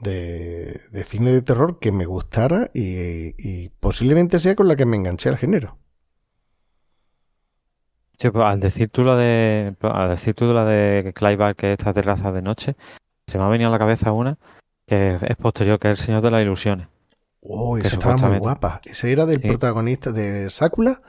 de, 0.00 0.80
de 0.90 1.04
cine 1.04 1.32
de 1.32 1.42
terror 1.42 1.78
que 1.78 1.92
me 1.92 2.04
gustara 2.04 2.70
y, 2.74 3.34
y, 3.38 3.68
posiblemente 3.68 4.38
sea 4.38 4.54
con 4.56 4.68
la 4.68 4.76
que 4.76 4.86
me 4.86 4.96
enganché 4.96 5.28
al 5.28 5.38
género. 5.38 5.78
Sí, 8.18 8.30
pues 8.30 8.44
al 8.44 8.60
decir 8.60 8.88
tú 8.90 9.02
lo 9.02 9.16
de, 9.16 9.74
al 9.80 10.10
decir 10.10 10.34
tú 10.34 10.52
la 10.52 10.64
de 10.64 11.12
Clive 11.14 11.54
que 11.54 11.72
esta 11.72 11.92
terraza 11.92 12.30
de 12.30 12.42
noche, 12.42 12.76
se 13.26 13.38
me 13.38 13.44
ha 13.44 13.48
venido 13.48 13.68
a 13.68 13.72
la 13.72 13.78
cabeza 13.78 14.12
una 14.12 14.38
que 14.86 15.18
es 15.20 15.36
posterior, 15.36 15.78
que 15.78 15.90
es 15.90 15.98
El 15.98 16.06
Señor 16.06 16.22
de 16.22 16.30
las 16.30 16.42
Ilusiones. 16.42 16.88
Oh, 17.40 17.76
esa 17.76 17.96
estaba 17.96 18.16
muy 18.16 18.38
guapa. 18.38 18.80
Ese 18.84 19.10
era 19.10 19.26
del 19.26 19.40
sí. 19.40 19.48
protagonista 19.48 20.12
de 20.12 20.48
Sácula. 20.50 21.02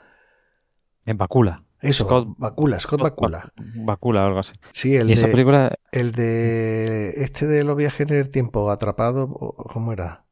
En 1.06 1.18
Bakula. 1.18 1.62
Eso, 1.80 2.04
Scott, 2.04 2.28
Bakula, 2.38 2.80
Scott 2.80 3.02
Bakula. 3.02 3.52
Bakula 3.56 4.24
o 4.24 4.26
algo 4.26 4.38
así. 4.38 4.54
Sí, 4.72 4.96
el 4.96 5.10
y 5.10 5.12
esa 5.12 5.26
de, 5.26 5.32
película... 5.32 5.78
el 5.92 6.12
de 6.12 7.10
este 7.22 7.46
de 7.46 7.62
los 7.62 7.76
viajes 7.76 8.10
en 8.10 8.16
el 8.16 8.30
tiempo 8.30 8.70
atrapado, 8.70 9.28
¿cómo 9.28 9.92
era? 9.92 10.24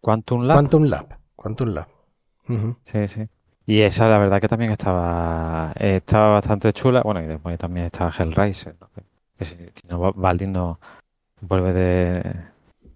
Quantum 0.00 0.44
Lab. 0.44 0.56
Quantum 0.56 0.84
Lab. 0.84 1.18
Quantum 1.36 1.68
Lab. 1.68 1.88
Uh 2.48 2.52
-huh. 2.52 2.76
Sí, 2.84 3.08
sí. 3.08 3.28
Y 3.66 3.80
esa 3.80 4.08
la 4.08 4.18
verdad 4.18 4.40
que 4.40 4.48
también 4.48 4.70
estaba 4.72 5.72
estaba 5.78 6.34
bastante 6.34 6.72
chula. 6.72 7.02
Bueno, 7.02 7.22
y 7.22 7.26
después 7.26 7.58
también 7.58 7.86
estaba 7.86 8.10
Hellraiser. 8.16 8.76
¿no? 8.80 8.88
Que, 9.36 9.44
si, 9.44 9.56
no, 9.88 10.12
Baldin 10.14 10.52
no 10.52 10.80
vuelve 11.42 11.72
de, 11.74 12.34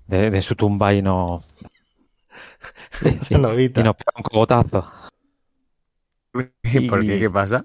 de, 0.06 0.30
de, 0.30 0.40
su 0.40 0.54
tumba 0.54 0.94
y 0.94 1.02
no... 1.02 1.38
y, 3.04 3.34
y, 3.34 3.38
nos 3.38 3.96
pega 3.96 4.12
un 4.16 4.22
cogotazo. 4.22 5.09
¿Y 6.62 6.88
por 6.88 7.00
qué? 7.00 7.18
¿Qué 7.18 7.30
pasa? 7.30 7.64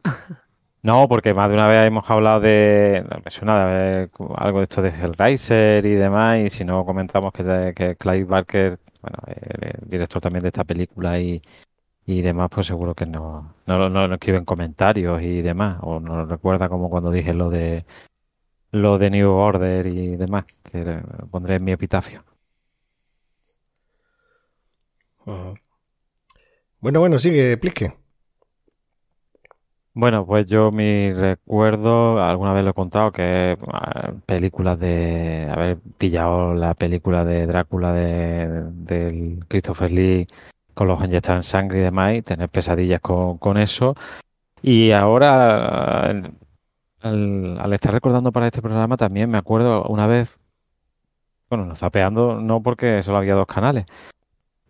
No, 0.81 1.07
porque 1.07 1.33
más 1.33 1.49
de 1.49 1.55
una 1.55 1.67
vez 1.67 1.87
hemos 1.87 2.07
hablado 2.09 2.39
de. 2.41 3.03
Me 3.23 3.31
suena 3.31 3.65
de 3.67 4.09
algo 4.35 4.59
de 4.59 4.63
esto 4.65 4.81
de 4.83 4.89
Hellraiser 4.89 5.83
y 5.85 5.95
demás, 5.95 6.39
y 6.39 6.49
si 6.51 6.63
no 6.63 6.85
comentamos 6.85 7.33
que, 7.33 7.73
que 7.75 7.95
Clive 7.95 8.25
Barker, 8.25 8.79
bueno, 9.01 9.17
el, 9.27 9.79
el, 9.81 9.89
director 9.89 10.21
también 10.21 10.43
de 10.43 10.49
esta 10.49 10.63
película 10.63 11.19
y, 11.19 11.41
y 12.05 12.21
demás, 12.21 12.49
pues 12.51 12.67
seguro 12.67 12.93
que 12.95 13.05
no, 13.07 13.55
no, 13.65 13.89
no, 13.89 14.07
no 14.07 14.13
escriben 14.13 14.45
comentarios 14.45 15.21
y 15.23 15.41
demás, 15.41 15.79
o 15.81 15.99
no 15.99 16.25
recuerda 16.25 16.69
como 16.69 16.89
cuando 16.89 17.11
dije 17.11 17.33
lo 17.33 17.49
de 17.49 17.85
lo 18.71 18.97
de 18.99 19.09
New 19.09 19.31
Order 19.31 19.87
y 19.87 20.15
demás, 20.17 20.45
que 20.71 20.83
lo 20.85 21.27
pondré 21.31 21.55
en 21.55 21.63
mi 21.63 21.71
epitafio. 21.71 22.23
Uh 25.25 25.31
-huh. 25.31 25.59
Bueno, 26.79 26.99
bueno, 26.99 27.17
sigue, 27.19 27.53
explique. 27.53 28.04
Bueno, 29.97 30.25
pues 30.25 30.45
yo 30.47 30.71
mi 30.71 31.13
recuerdo, 31.13 32.21
alguna 32.21 32.51
vez 32.51 32.65
lo 32.65 32.71
he 32.71 32.73
contado, 32.73 33.13
que 33.13 33.57
películas 34.25 34.77
de 34.77 35.47
haber 35.49 35.77
pillado 35.97 36.53
la 36.53 36.73
película 36.73 37.23
de 37.23 37.45
Drácula 37.45 37.93
de, 37.93 38.63
del 38.73 39.45
Christopher 39.47 39.89
Lee 39.91 40.27
con 40.73 40.89
los 40.89 41.01
inyectados 41.01 41.37
en 41.45 41.49
sangre 41.49 41.79
y 41.79 41.81
demás, 41.83 42.15
y 42.15 42.21
tener 42.23 42.49
pesadillas 42.49 42.99
con, 42.99 43.37
con 43.37 43.57
eso. 43.57 43.95
Y 44.61 44.91
ahora, 44.91 46.01
al, 46.09 47.57
al, 47.59 47.73
estar 47.73 47.93
recordando 47.93 48.33
para 48.33 48.47
este 48.47 48.61
programa, 48.61 48.97
también 48.97 49.29
me 49.29 49.37
acuerdo 49.37 49.85
una 49.85 50.07
vez, 50.07 50.37
bueno, 51.49 51.65
no 51.65 51.75
zapeando, 51.75 52.41
no 52.41 52.61
porque 52.61 53.01
solo 53.01 53.19
había 53.19 53.35
dos 53.35 53.47
canales, 53.47 53.85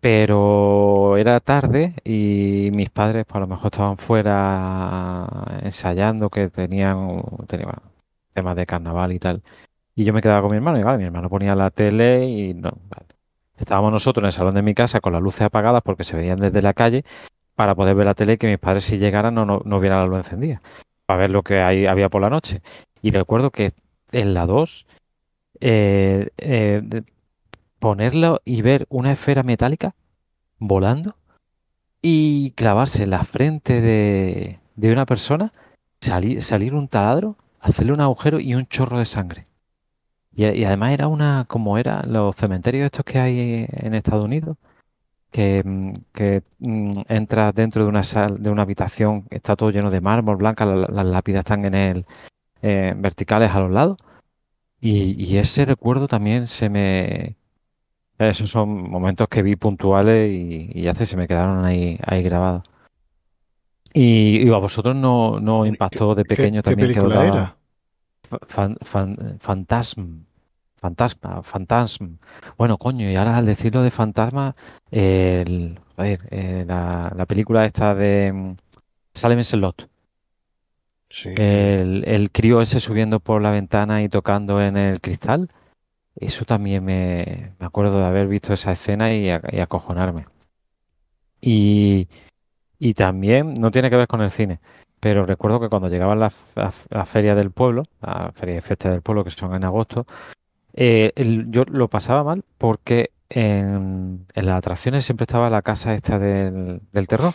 pero 0.06 1.16
era 1.16 1.40
tarde 1.40 1.94
y 2.04 2.70
mis 2.72 2.90
padres 2.90 3.24
pues, 3.26 3.34
a 3.38 3.40
lo 3.40 3.48
mejor 3.48 3.72
estaban 3.72 3.98
fuera 3.98 5.26
ensayando 5.62 6.30
que 6.30 6.48
tenían, 6.48 7.24
tenían 7.48 7.72
temas 8.32 8.54
de 8.54 8.66
carnaval 8.66 9.12
y 9.12 9.18
tal. 9.18 9.42
Y 9.96 10.04
yo 10.04 10.12
me 10.12 10.22
quedaba 10.22 10.42
con 10.42 10.52
mi 10.52 10.58
hermano 10.58 10.78
y 10.78 10.84
vale, 10.84 10.98
mi 10.98 11.04
hermano 11.06 11.28
ponía 11.28 11.56
la 11.56 11.70
tele 11.70 12.24
y 12.24 12.54
no, 12.54 12.70
vale. 12.88 13.08
estábamos 13.58 13.90
nosotros 13.90 14.22
en 14.22 14.26
el 14.26 14.32
salón 14.32 14.54
de 14.54 14.62
mi 14.62 14.74
casa 14.74 15.00
con 15.00 15.12
las 15.12 15.20
luces 15.20 15.42
apagadas 15.42 15.82
porque 15.82 16.04
se 16.04 16.16
veían 16.16 16.38
desde 16.38 16.62
la 16.62 16.72
calle 16.72 17.04
para 17.56 17.74
poder 17.74 17.96
ver 17.96 18.06
la 18.06 18.14
tele 18.14 18.34
y 18.34 18.38
que 18.38 18.46
mis 18.46 18.58
padres 18.60 18.84
si 18.84 18.98
llegaran 18.98 19.34
no, 19.34 19.44
no, 19.44 19.60
no 19.64 19.80
vieran 19.80 19.98
la 19.98 20.06
luz 20.06 20.18
encendida, 20.18 20.62
para 21.06 21.18
ver 21.18 21.30
lo 21.30 21.42
que 21.42 21.60
había 21.60 22.08
por 22.10 22.22
la 22.22 22.30
noche. 22.30 22.62
Y 23.02 23.10
recuerdo 23.10 23.50
que 23.50 23.72
en 24.12 24.34
la 24.34 24.46
2 24.46 24.86
eh, 25.60 26.28
eh, 26.38 27.02
ponerlo 27.78 28.40
y 28.44 28.62
ver 28.62 28.86
una 28.88 29.12
esfera 29.12 29.42
metálica 29.42 29.94
volando 30.58 31.16
y 32.02 32.52
clavarse 32.52 33.04
en 33.04 33.10
la 33.10 33.24
frente 33.24 33.80
de, 33.80 34.60
de 34.76 34.92
una 34.92 35.06
persona, 35.06 35.52
salir, 36.00 36.42
salir 36.42 36.74
un 36.74 36.88
taladro, 36.88 37.36
hacerle 37.60 37.92
un 37.92 38.00
agujero 38.00 38.40
y 38.40 38.54
un 38.54 38.66
chorro 38.66 38.98
de 38.98 39.06
sangre. 39.06 39.46
Y, 40.36 40.64
además 40.64 40.92
era 40.92 41.08
una, 41.08 41.46
como 41.48 41.78
eran 41.78 42.12
los 42.12 42.36
cementerios 42.36 42.86
estos 42.86 43.04
que 43.06 43.18
hay 43.18 43.66
en 43.70 43.94
Estados 43.94 44.24
Unidos, 44.24 44.58
que, 45.30 45.62
mm, 45.64 45.92
que 46.12 46.42
mm, 46.58 46.90
entras 47.08 47.54
dentro 47.54 47.84
de 47.84 47.88
una 47.88 48.02
sal, 48.02 48.42
de 48.42 48.50
una 48.50 48.62
habitación, 48.62 49.26
está 49.30 49.56
todo 49.56 49.70
lleno 49.70 49.90
de 49.90 50.00
mármol 50.00 50.36
blanca, 50.36 50.66
las 50.66 51.06
lápidas 51.06 51.40
están 51.40 51.64
en 51.64 51.74
el 51.74 52.06
eh, 52.62 52.94
verticales 52.96 53.50
a 53.52 53.60
los 53.60 53.70
lados. 53.70 53.98
Y, 54.80 55.36
ese 55.38 55.64
recuerdo 55.64 56.08
también 56.08 56.46
se 56.46 56.68
me... 56.68 57.36
Esos 58.18 58.50
son 58.50 58.90
momentos 58.90 59.28
que 59.28 59.42
vi 59.42 59.56
puntuales 59.56 60.30
y, 60.30 60.70
y 60.72 60.82
ya 60.82 60.94
se 60.94 61.16
me 61.16 61.28
quedaron 61.28 61.64
ahí, 61.64 61.98
ahí 62.06 62.22
grabados. 62.22 62.62
Y, 63.98 64.50
a 64.50 64.58
vosotros 64.58 64.94
no, 64.94 65.40
no 65.40 65.64
impactó 65.64 66.14
de 66.14 66.26
pequeño 66.26 66.62
también 66.62 66.88
¿qué 66.88 66.94
película 66.94 67.24
era? 67.24 67.56
fantasma, 69.38 70.06
fantasma, 70.76 71.42
fantasma. 71.42 72.08
Bueno, 72.58 72.76
coño, 72.76 73.10
y 73.10 73.16
ahora 73.16 73.38
al 73.38 73.46
decirlo 73.46 73.82
de 73.82 73.90
fantasma, 73.90 74.54
el, 74.90 75.80
a 75.96 76.02
ver, 76.02 76.28
eh, 76.30 76.64
la, 76.66 77.10
la, 77.16 77.24
película 77.24 77.64
esta 77.64 77.94
de 77.94 78.32
mm, 78.32 78.56
Salem 79.14 79.42
Slot. 79.42 79.88
Sí. 81.08 81.30
El, 81.34 82.04
el 82.06 82.30
crío 82.30 82.60
ese 82.60 82.80
subiendo 82.80 83.20
por 83.20 83.40
la 83.40 83.50
ventana 83.50 84.02
y 84.02 84.10
tocando 84.10 84.60
en 84.60 84.76
el 84.76 85.00
cristal. 85.00 85.48
Eso 86.16 86.44
también 86.46 86.84
me, 86.84 87.52
me 87.58 87.66
acuerdo 87.66 87.98
de 87.98 88.06
haber 88.06 88.26
visto 88.26 88.54
esa 88.54 88.72
escena 88.72 89.14
y, 89.14 89.28
acojonarme. 89.30 90.26
Y, 91.40 92.08
y 92.78 92.94
también 92.94 93.54
no 93.60 93.70
tiene 93.70 93.90
que 93.90 93.96
ver 93.96 94.08
con 94.08 94.22
el 94.22 94.30
cine, 94.30 94.60
pero 94.98 95.26
recuerdo 95.26 95.60
que 95.60 95.68
cuando 95.68 95.88
llegaban 95.88 96.18
las 96.18 96.42
la, 96.54 97.04
feria 97.04 97.34
del 97.34 97.50
pueblo, 97.50 97.84
la 98.00 98.32
feria 98.34 98.56
de 98.56 98.60
fiesta 98.62 98.90
del 98.90 99.02
pueblo, 99.02 99.24
que 99.24 99.30
son 99.30 99.54
en 99.54 99.64
agosto, 99.64 100.06
eh, 100.72 101.12
yo 101.48 101.64
lo 101.64 101.88
pasaba 101.88 102.24
mal 102.24 102.44
porque 102.58 103.10
en, 103.28 104.26
las 104.34 104.58
atracciones 104.58 105.04
siempre 105.04 105.24
estaba 105.24 105.50
la 105.50 105.62
casa 105.62 105.94
esta 105.94 106.18
del, 106.18 106.80
terror. 107.08 107.34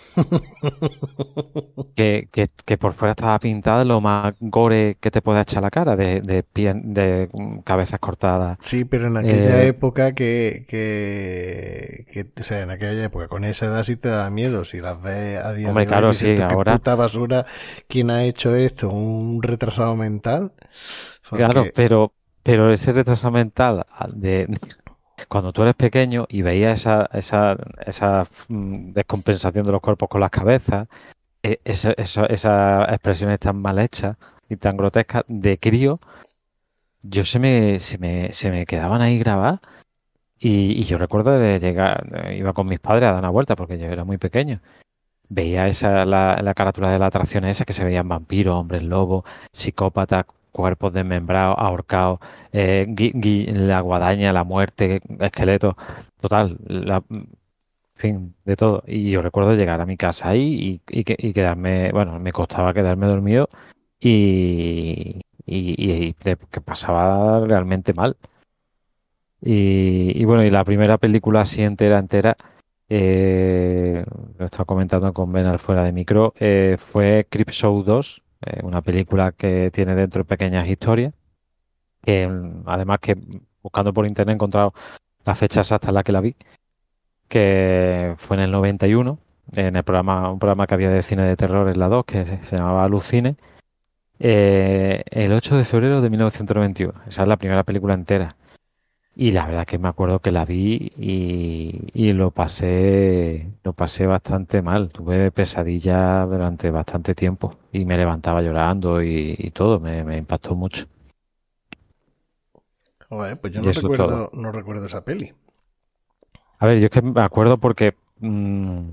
que, 1.96 2.30
que, 2.32 2.78
por 2.78 2.94
fuera 2.94 3.12
estaba 3.12 3.38
pintada 3.40 3.84
lo 3.84 4.00
más 4.00 4.34
gore 4.40 4.98
que 5.00 5.12
te 5.12 5.22
puede 5.22 5.42
echar 5.42 5.64
la 5.64 5.70
cara, 5.70 5.96
de, 5.96 6.22
de, 6.22 6.46
de 6.54 7.30
cabezas 7.64 8.00
cortadas. 8.00 8.58
Sí, 8.62 8.86
pero 8.86 9.08
en 9.08 9.18
aquella 9.18 9.64
eh, 9.64 9.68
época 9.68 10.14
que, 10.14 10.66
que, 10.68 12.32
O 12.40 12.44
sea, 12.44 12.62
en 12.62 12.72
aquella 12.72 13.04
época, 13.04 13.28
con 13.28 13.44
esa 13.44 13.66
edad 13.66 13.84
sí 13.84 13.98
te 13.98 14.10
da 14.10 14.30
miedo. 14.30 14.64
Si 14.64 14.80
las 14.80 15.02
ves 15.02 15.44
a 15.44 15.54
día 15.54 15.70
Hombre, 15.70 15.86
de 15.86 15.88
hoy, 15.88 15.92
claro, 15.92 16.14
sí, 16.14 16.36
ahora. 16.42 16.74
puta 16.74 16.96
basura, 16.96 17.46
¿quién 17.88 18.10
ha 18.12 18.24
hecho 18.24 18.56
esto? 18.56 18.90
¿Un 18.90 19.44
retrasado 19.44 19.96
mental? 19.96 20.54
Claro, 21.30 21.66
pero, 21.76 22.14
pero 22.44 22.72
ese 22.72 22.92
retraso 22.92 23.32
mental 23.32 23.86
de, 24.14 24.48
cuando 25.32 25.54
tú 25.54 25.62
eres 25.62 25.76
pequeño 25.76 26.26
y 26.28 26.42
veías 26.42 26.86
esa, 27.14 28.28
mm, 28.50 28.92
descompensación 28.92 29.66
de 29.66 29.72
los 29.72 29.80
cuerpos 29.80 30.10
con 30.10 30.20
las 30.20 30.30
cabezas, 30.30 30.90
e, 31.42 31.62
esa, 31.64 31.94
esa, 31.94 32.26
esas 32.26 32.90
expresiones 32.90 33.40
tan 33.40 33.62
mal 33.62 33.80
hechas 33.80 34.18
y 34.50 34.58
tan 34.58 34.76
grotescas 34.76 35.24
de 35.30 35.58
crío, 35.58 36.02
yo 37.04 37.24
se 37.26 37.40
me, 37.40 37.80
se 37.80 37.98
me, 37.98 38.34
se 38.34 38.52
me 38.52 38.66
quedaban 38.66 39.02
ahí 39.02 39.20
grabadas. 39.20 39.62
Y, 40.40 40.84
yo 40.86 40.98
recuerdo 40.98 41.32
de 41.40 41.60
llegar, 41.60 42.34
iba 42.36 42.54
con 42.54 42.68
mis 42.68 42.80
padres 42.80 43.04
a 43.10 43.14
dar 43.14 43.20
una 43.20 43.30
vuelta 43.30 43.56
porque 43.56 43.78
yo 43.80 43.88
era 43.88 44.04
muy 44.04 44.18
pequeño. 44.18 44.60
Veía 45.30 45.68
esa, 45.68 46.06
la, 46.06 46.42
la 46.44 46.54
carátula 46.56 46.92
de 46.92 47.00
la 47.00 47.08
atracción 47.08 47.46
esa 47.46 47.66
que 47.66 47.74
se 47.74 47.86
veían 47.86 48.08
vampiros, 48.10 48.56
hombres 48.60 48.84
lobos, 48.84 49.24
psicópatas, 49.54 50.26
cuerpos 50.52 50.94
desmembrados, 50.94 51.56
ahorcados, 51.60 52.20
eh, 52.52 52.88
la 53.54 53.82
guadaña, 53.82 54.34
la 54.34 54.44
muerte, 54.44 55.02
esqueletos, 55.20 55.76
total, 56.20 56.58
la, 56.68 57.04
fin, 58.02 58.36
de 58.46 58.56
todo. 58.58 58.84
Y 58.88 59.12
yo 59.12 59.22
recuerdo 59.22 59.54
llegar 59.56 59.80
a 59.82 59.86
mi 59.86 59.98
casa 59.98 60.30
ahí 60.30 60.82
y, 60.88 61.04
quedarme, 61.34 61.92
bueno, 61.92 62.20
me 62.20 62.34
costaba 62.34 62.74
quedarme 62.74 63.08
dormido 63.08 63.50
y, 64.00 65.22
y, 65.46 66.14
que 66.14 66.62
pasaba 66.66 67.46
realmente 67.46 67.94
mal. 67.94 68.18
Y, 69.42 70.24
bueno, 70.26 70.44
y 70.44 70.52
la 70.52 70.64
primera 70.64 70.98
película 70.98 71.42
así 71.42 71.64
entera, 71.64 71.98
entera, 71.98 72.38
eh, 72.90 74.04
lo 74.38 74.46
estaba 74.46 74.66
comentando 74.66 75.12
con 75.14 75.32
Ben 75.32 75.48
al 75.48 75.60
fuera 75.60 75.84
de 75.84 75.94
micro, 75.94 76.34
eh, 76.40 76.78
fue 76.78 77.28
Show 77.52 77.84
2, 77.84 78.22
eh, 78.46 78.60
una 78.64 78.82
película 78.82 79.32
que 79.32 79.72
tiene 79.72 79.96
dentro 79.96 80.26
pequeñas 80.26 80.68
historias, 80.68 81.14
que 82.04 82.28
mm, 82.28 82.64
además 82.66 83.00
que 83.00 83.18
buscando 83.62 83.94
por 83.94 84.06
internet 84.08 84.34
he 84.34 84.36
encontrado 84.36 84.74
las 85.26 85.38
fechas 85.38 85.72
hasta 85.72 85.92
la 85.92 86.04
que 86.04 86.12
la 86.12 86.22
vi, 86.22 86.36
que 87.28 88.16
fue 88.18 88.38
en 88.38 88.44
el 88.44 88.52
91, 88.52 89.20
en 89.54 89.76
el 89.76 89.84
programa, 89.84 90.32
un 90.32 90.40
programa 90.40 90.68
que 90.68 90.74
había 90.74 90.90
de 90.90 91.04
cine 91.04 91.24
de 91.24 91.36
terror 91.38 91.70
en 91.70 91.80
la 91.80 91.88
2, 91.88 92.06
que 92.06 92.26
se, 92.26 92.58
llamaba 92.58 92.88
Lucine, 92.88 93.36
eh, 94.20 95.04
el 95.12 95.34
8 95.34 95.58
de 95.58 95.64
febrero 95.64 96.02
de 96.02 96.10
1991. 96.10 96.94
Esa 97.08 97.24
es 97.24 97.28
la 97.28 97.38
primera 97.38 97.64
película 97.64 97.94
entera. 97.94 98.36
Y 99.22 99.34
la 99.34 99.46
verdad 99.46 99.68
que 99.68 99.78
me 99.78 99.88
acuerdo 99.88 100.18
que 100.18 100.32
la 100.32 100.46
vi 100.46 100.92
y, 100.98 102.12
lo 102.14 102.32
pasé, 102.32 103.52
lo 103.64 103.72
pasé 103.74 104.08
bastante 104.08 104.64
mal. 104.64 104.90
Tuve 104.90 105.30
pesadillas 105.30 106.28
durante 106.28 106.72
bastante 106.72 107.14
tiempo 107.14 107.56
y 107.72 107.86
me 107.86 107.98
levantaba 107.98 108.42
llorando 108.42 109.04
y, 109.04 109.52
todo, 109.54 109.80
me, 109.80 110.18
impactó 110.18 110.56
mucho. 110.56 110.88
pues 113.08 113.54
yo 113.54 113.62
no 113.62 113.72
recuerdo, 113.72 114.32
no 114.34 114.52
recuerdo 114.52 114.88
esa 114.88 115.06
peli. 115.06 115.32
A 116.58 116.66
ver, 116.66 116.80
yo 116.80 116.86
es 116.86 116.92
que 116.92 117.04
me 117.04 117.22
acuerdo 117.22 117.60
porque 117.60 117.94
mm, 118.22 118.90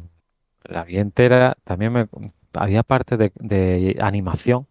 la 0.65 0.85
vi 0.85 0.99
entera, 0.99 1.57
también 1.65 1.91
me, 1.95 2.07
había 2.53 2.83
parte 2.83 3.17
de, 3.17 3.33
de 3.37 3.97
animación 3.99 4.67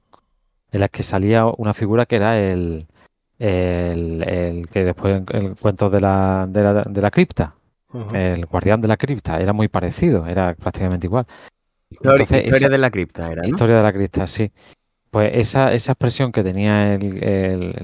en 0.71 0.81
la 0.81 0.87
que 0.87 1.01
salía 1.01 1.47
una 1.47 1.73
figura 1.73 2.05
que 2.05 2.17
era 2.17 2.39
el, 2.39 2.85
el, 3.39 4.67
que 4.71 4.83
después 4.83 5.23
el 5.31 5.55
cuento 5.55 5.89
de 5.89 6.01
la, 6.01 6.45
de 6.49 6.63
la, 6.63 6.83
de 6.83 7.01
la 7.01 7.11
cripta, 7.11 7.55
el 8.13 8.45
guardián 8.45 8.81
de 8.81 8.87
la 8.87 8.97
cripta, 8.97 9.39
era 9.39 9.53
muy 9.53 9.67
parecido, 9.67 10.25
era 10.27 10.53
prácticamente 10.55 11.07
igual. 11.07 11.25
historia 11.89 12.69
de 12.69 12.77
la 12.77 12.91
cripta 12.91 13.31
era. 13.31 13.47
Historia 13.47 13.77
de 13.77 13.83
la 13.83 13.93
cripta, 13.93 14.27
sí. 14.27 14.51
Pues 15.09 15.31
esa, 15.33 15.73
esa 15.73 15.93
expresión 15.93 16.31
que 16.31 16.43
tenía 16.43 16.93
el, 16.93 17.23
el, 17.23 17.75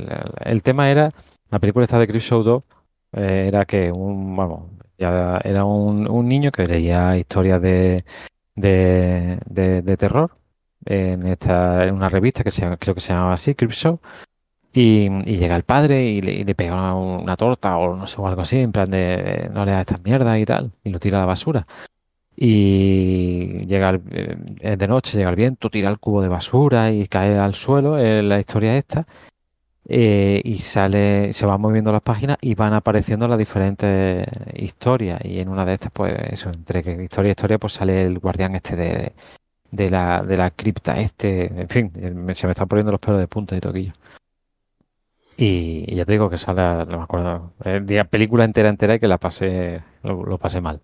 el 0.44 0.62
tema 0.62 0.90
era, 0.90 1.12
la 1.50 1.60
película 1.60 1.86
esta 1.86 2.00
de 2.00 2.08
Chris 2.08 2.24
Show 2.24 2.44
2, 2.44 2.64
eh, 3.14 3.46
era 3.48 3.66
que 3.66 3.92
un, 3.92 4.36
vamos, 4.36 4.72
ya 4.98 5.40
era 5.44 5.64
un, 5.66 6.10
un 6.10 6.28
niño 6.28 6.52
que 6.52 6.68
leía 6.68 7.18
historias 7.18 7.62
de, 7.62 8.04
de, 8.56 9.40
de, 9.46 9.98
terror 9.98 10.32
en 10.86 11.28
esta 11.28 11.86
en 11.86 11.96
una 11.96 12.10
revista 12.10 12.44
que 12.44 12.52
se, 12.52 12.78
creo 12.78 12.96
que 12.96 13.02
se 13.02 13.14
llamaba 13.14 13.34
así, 13.34 13.56
Crip 13.56 13.72
Show, 13.72 14.00
y, 14.74 15.08
llega 15.38 15.56
el 15.56 15.64
padre 15.64 16.04
y 16.06 16.22
le, 16.22 16.56
pega 16.56 16.96
una, 16.96 17.38
torta 17.38 17.78
o 17.78 17.96
no 17.96 18.08
sé, 18.08 18.20
o 18.20 18.28
algo 18.28 18.42
así, 18.42 18.60
en 18.60 18.72
plan 18.72 18.90
de 18.90 19.50
no 19.54 19.66
le 19.66 19.72
da 19.72 19.82
estas 19.82 20.04
mierdas 20.04 20.40
y 20.40 20.46
tal, 20.46 20.72
y 20.84 20.90
lo 20.90 21.00
tira 21.00 21.18
a 21.20 21.22
la 21.22 21.28
basura. 21.28 21.68
Y 22.36 23.62
llega 23.68 23.92
el, 23.92 24.02
eh, 24.62 24.78
de 24.78 24.88
noche, 24.88 25.18
llega 25.18 25.30
el 25.30 25.36
viento, 25.36 25.70
tira 25.70 25.90
el 25.90 26.00
cubo 26.00 26.22
de 26.22 26.30
basura 26.30 26.92
y 26.92 27.08
cae 27.08 27.38
al 27.38 27.54
suelo, 27.54 28.00
en 28.00 28.28
la 28.30 28.40
historia 28.40 28.76
esta, 28.76 29.06
eh, 29.88 30.42
y 30.44 30.60
sale, 30.60 31.34
se 31.34 31.46
van 31.46 31.62
moviendo 31.62 31.92
las 31.92 32.02
páginas 32.02 32.38
y 32.42 32.56
van 32.56 32.74
apareciendo 32.74 33.28
las 33.28 33.38
diferentes 33.38 34.26
historias. 34.56 35.22
Y 35.24 35.40
en 35.40 35.50
una 35.50 35.66
de 35.66 35.74
estas, 35.74 35.92
pues 35.94 36.16
eso, 36.32 36.50
entre 36.50 36.80
historia 37.04 37.30
y 37.30 37.32
historia, 37.32 37.60
pues 37.60 37.74
sale 37.74 38.04
el 38.04 38.20
guardián 38.20 38.56
este 38.56 38.76
de, 39.72 39.90
la, 39.90 40.24
de 40.24 40.38
la 40.38 40.52
cripta 40.52 41.00
este, 41.00 41.46
en 41.62 41.70
fin, 41.70 41.92
se 42.34 42.48
me 42.48 42.52
están 42.54 42.68
poniendo 42.68 42.92
los 42.92 43.02
pelos 43.02 43.20
de 43.20 43.28
punta 43.28 43.56
y 43.56 43.60
toquillo. 43.60 43.94
Y, 45.38 45.96
ya 45.96 46.06
te 46.06 46.12
digo 46.12 46.30
que 46.30 46.38
sale, 46.38 46.86
no 46.86 46.98
me 46.98 47.04
acuerdo, 47.04 47.54
día 47.84 48.06
película 48.06 48.44
entera 48.46 48.70
entera 48.70 48.96
y 48.96 49.00
que 49.00 49.08
la 49.08 49.18
pasé, 49.18 49.82
lo, 50.04 50.38
pasé 50.38 50.62
mal. 50.62 50.82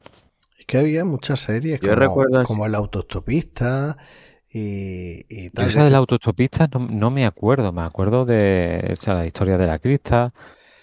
Es 0.57 0.65
que 0.65 0.77
había 0.77 1.05
muchas 1.05 1.39
series 1.39 1.79
como, 1.79 1.95
recuerdo 1.95 2.43
como 2.43 2.65
El 2.65 2.75
Autostopista 2.75 3.97
y, 4.51 5.25
y 5.29 5.49
tal. 5.51 5.67
esa 5.67 5.83
del 5.83 5.95
Autostopista 5.95 6.67
no, 6.67 7.11
me 7.11 7.25
acuerdo, 7.25 7.71
me 7.71 7.83
acuerdo 7.83 8.25
de 8.25 8.95
la 9.05 9.25
historia 9.25 9.57
de 9.57 9.67
la 9.67 9.79
crista, 9.79 10.33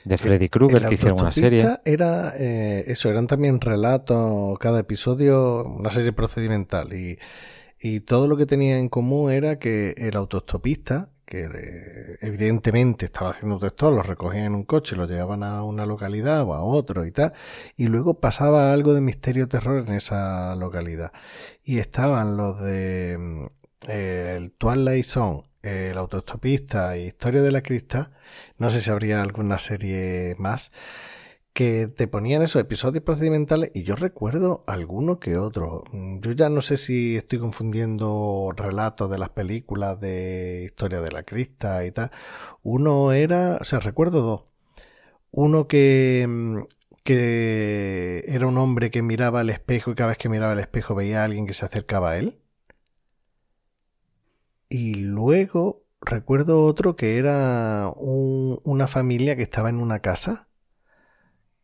de 0.05 0.19
Freddy 0.19 0.49
Krueger, 0.49 0.87
que 0.87 0.95
hicieron 0.95 1.21
una 1.21 1.33
serie. 1.33 1.67
Era 1.85 2.33
eh, 2.39 2.85
eso, 2.87 3.11
eran 3.11 3.27
también 3.27 3.61
relatos, 3.61 4.57
cada 4.61 4.79
episodio, 4.79 5.65
una 5.65 5.91
serie 5.91 6.13
procedimental. 6.13 6.93
Y, 6.93 7.19
y 7.81 8.01
todo 8.01 8.29
lo 8.29 8.37
que 8.37 8.47
tenía 8.47 8.79
en 8.79 8.89
común 8.89 9.33
era 9.33 9.59
que 9.59 9.95
el 9.99 10.17
autostopista 10.17 11.11
que 11.27 11.45
eh, 11.53 12.19
evidentemente 12.21 13.07
estaba 13.07 13.31
haciendo 13.31 13.59
texto, 13.59 13.91
los 13.91 14.07
recogían 14.07 14.45
en 14.47 14.55
un 14.55 14.65
coche, 14.65 14.97
los 14.97 15.09
llevaban 15.09 15.43
a 15.43 15.63
una 15.65 15.85
localidad 15.85 16.45
o 16.45 16.55
a 16.55 16.63
otro 16.63 17.05
y 17.05 17.13
tal, 17.13 17.33
y 17.77 17.89
luego 17.89 18.21
pasaba 18.21 18.73
algo 18.73 18.95
de 18.95 19.01
misterio 19.01 19.49
terror 19.49 19.85
en 19.87 19.95
esa 19.95 20.55
localidad. 20.57 21.13
Y 21.65 21.79
estaban 21.79 22.37
los 22.37 22.61
de 22.61 23.49
el 23.89 24.53
Twilight 24.53 25.05
Zone, 25.05 25.43
el 25.63 25.99
autostopista 25.99 26.97
y 26.97 27.07
Historia 27.07 27.43
de 27.43 27.53
la 27.53 27.63
Crista, 27.63 28.13
no 28.59 28.71
sé 28.71 28.81
si 28.81 28.91
habría 28.91 29.21
alguna 29.21 29.59
serie 29.59 30.37
más 30.39 30.71
que 31.57 31.89
te 31.89 32.07
ponían 32.07 32.43
esos 32.43 32.61
episodios 32.61 33.03
procedimentales 33.03 33.71
y 33.73 33.83
yo 33.83 33.97
recuerdo 33.97 34.63
alguno 34.67 35.19
que 35.19 35.39
otro. 35.39 35.85
Yo 36.21 36.33
ya 36.33 36.51
no 36.51 36.61
sé 36.61 36.77
si 36.77 37.17
estoy 37.17 37.39
confundiendo 37.39 38.53
relatos 38.55 39.11
de 39.11 39.17
las 39.17 39.31
películas 39.31 39.99
de 39.99 40.65
Historia 40.67 41.01
de 41.01 41.13
la 41.13 41.23
Crista 41.23 41.87
y 41.87 41.93
tal. 41.93 42.11
Uno 42.63 43.13
era, 43.13 43.57
o 43.59 43.65
sea, 43.65 43.81
recuerdo 43.81 44.21
dos. 44.21 44.45
Uno 45.31 45.67
que, 45.67 46.67
que 47.05 48.25
era 48.29 48.47
un 48.47 48.59
hombre 48.59 48.91
que 48.91 49.01
miraba 49.03 49.41
al 49.41 49.49
espejo 49.49 49.93
y 49.93 49.95
cada 49.95 50.11
vez 50.11 50.19
que 50.19 50.29
miraba 50.29 50.53
al 50.53 50.61
espejo 50.61 50.95
veía 50.95 51.23
a 51.23 51.25
alguien 51.25 51.47
que 51.47 51.55
se 51.55 51.65
acercaba 51.65 52.11
a 52.11 52.19
él. 52.19 52.39
Y 54.69 54.97
luego 54.97 55.85
recuerdo 56.03 56.65
otro 56.65 56.97
que 56.97 57.17
era 57.17 57.91
una 57.97 58.87
familia 58.89 59.37
que 59.37 59.43
estaba 59.43 59.71
en 59.71 59.77
una 59.77 60.01
casa 60.01 60.47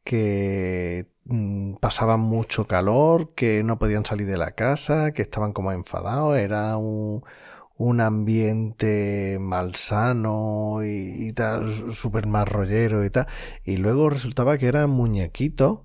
que 0.04 1.08
mm, 1.24 1.74
pasaban 1.76 2.20
mucho 2.20 2.66
calor, 2.66 3.34
que 3.34 3.62
no 3.64 3.78
podían 3.78 4.04
salir 4.04 4.26
de 4.26 4.38
la 4.38 4.52
casa, 4.52 5.12
que 5.12 5.22
estaban 5.22 5.52
como 5.52 5.72
enfadados, 5.72 6.36
era 6.38 6.76
un, 6.76 7.22
un 7.76 8.00
ambiente 8.00 9.38
malsano 9.40 10.80
y, 10.84 11.28
y 11.28 11.32
tal, 11.32 11.92
súper 11.94 12.26
marrollero 12.26 13.04
y 13.04 13.10
tal. 13.10 13.26
Y 13.64 13.76
luego 13.76 14.10
resultaba 14.10 14.58
que 14.58 14.66
eran 14.66 14.90
muñequitos 14.90 15.80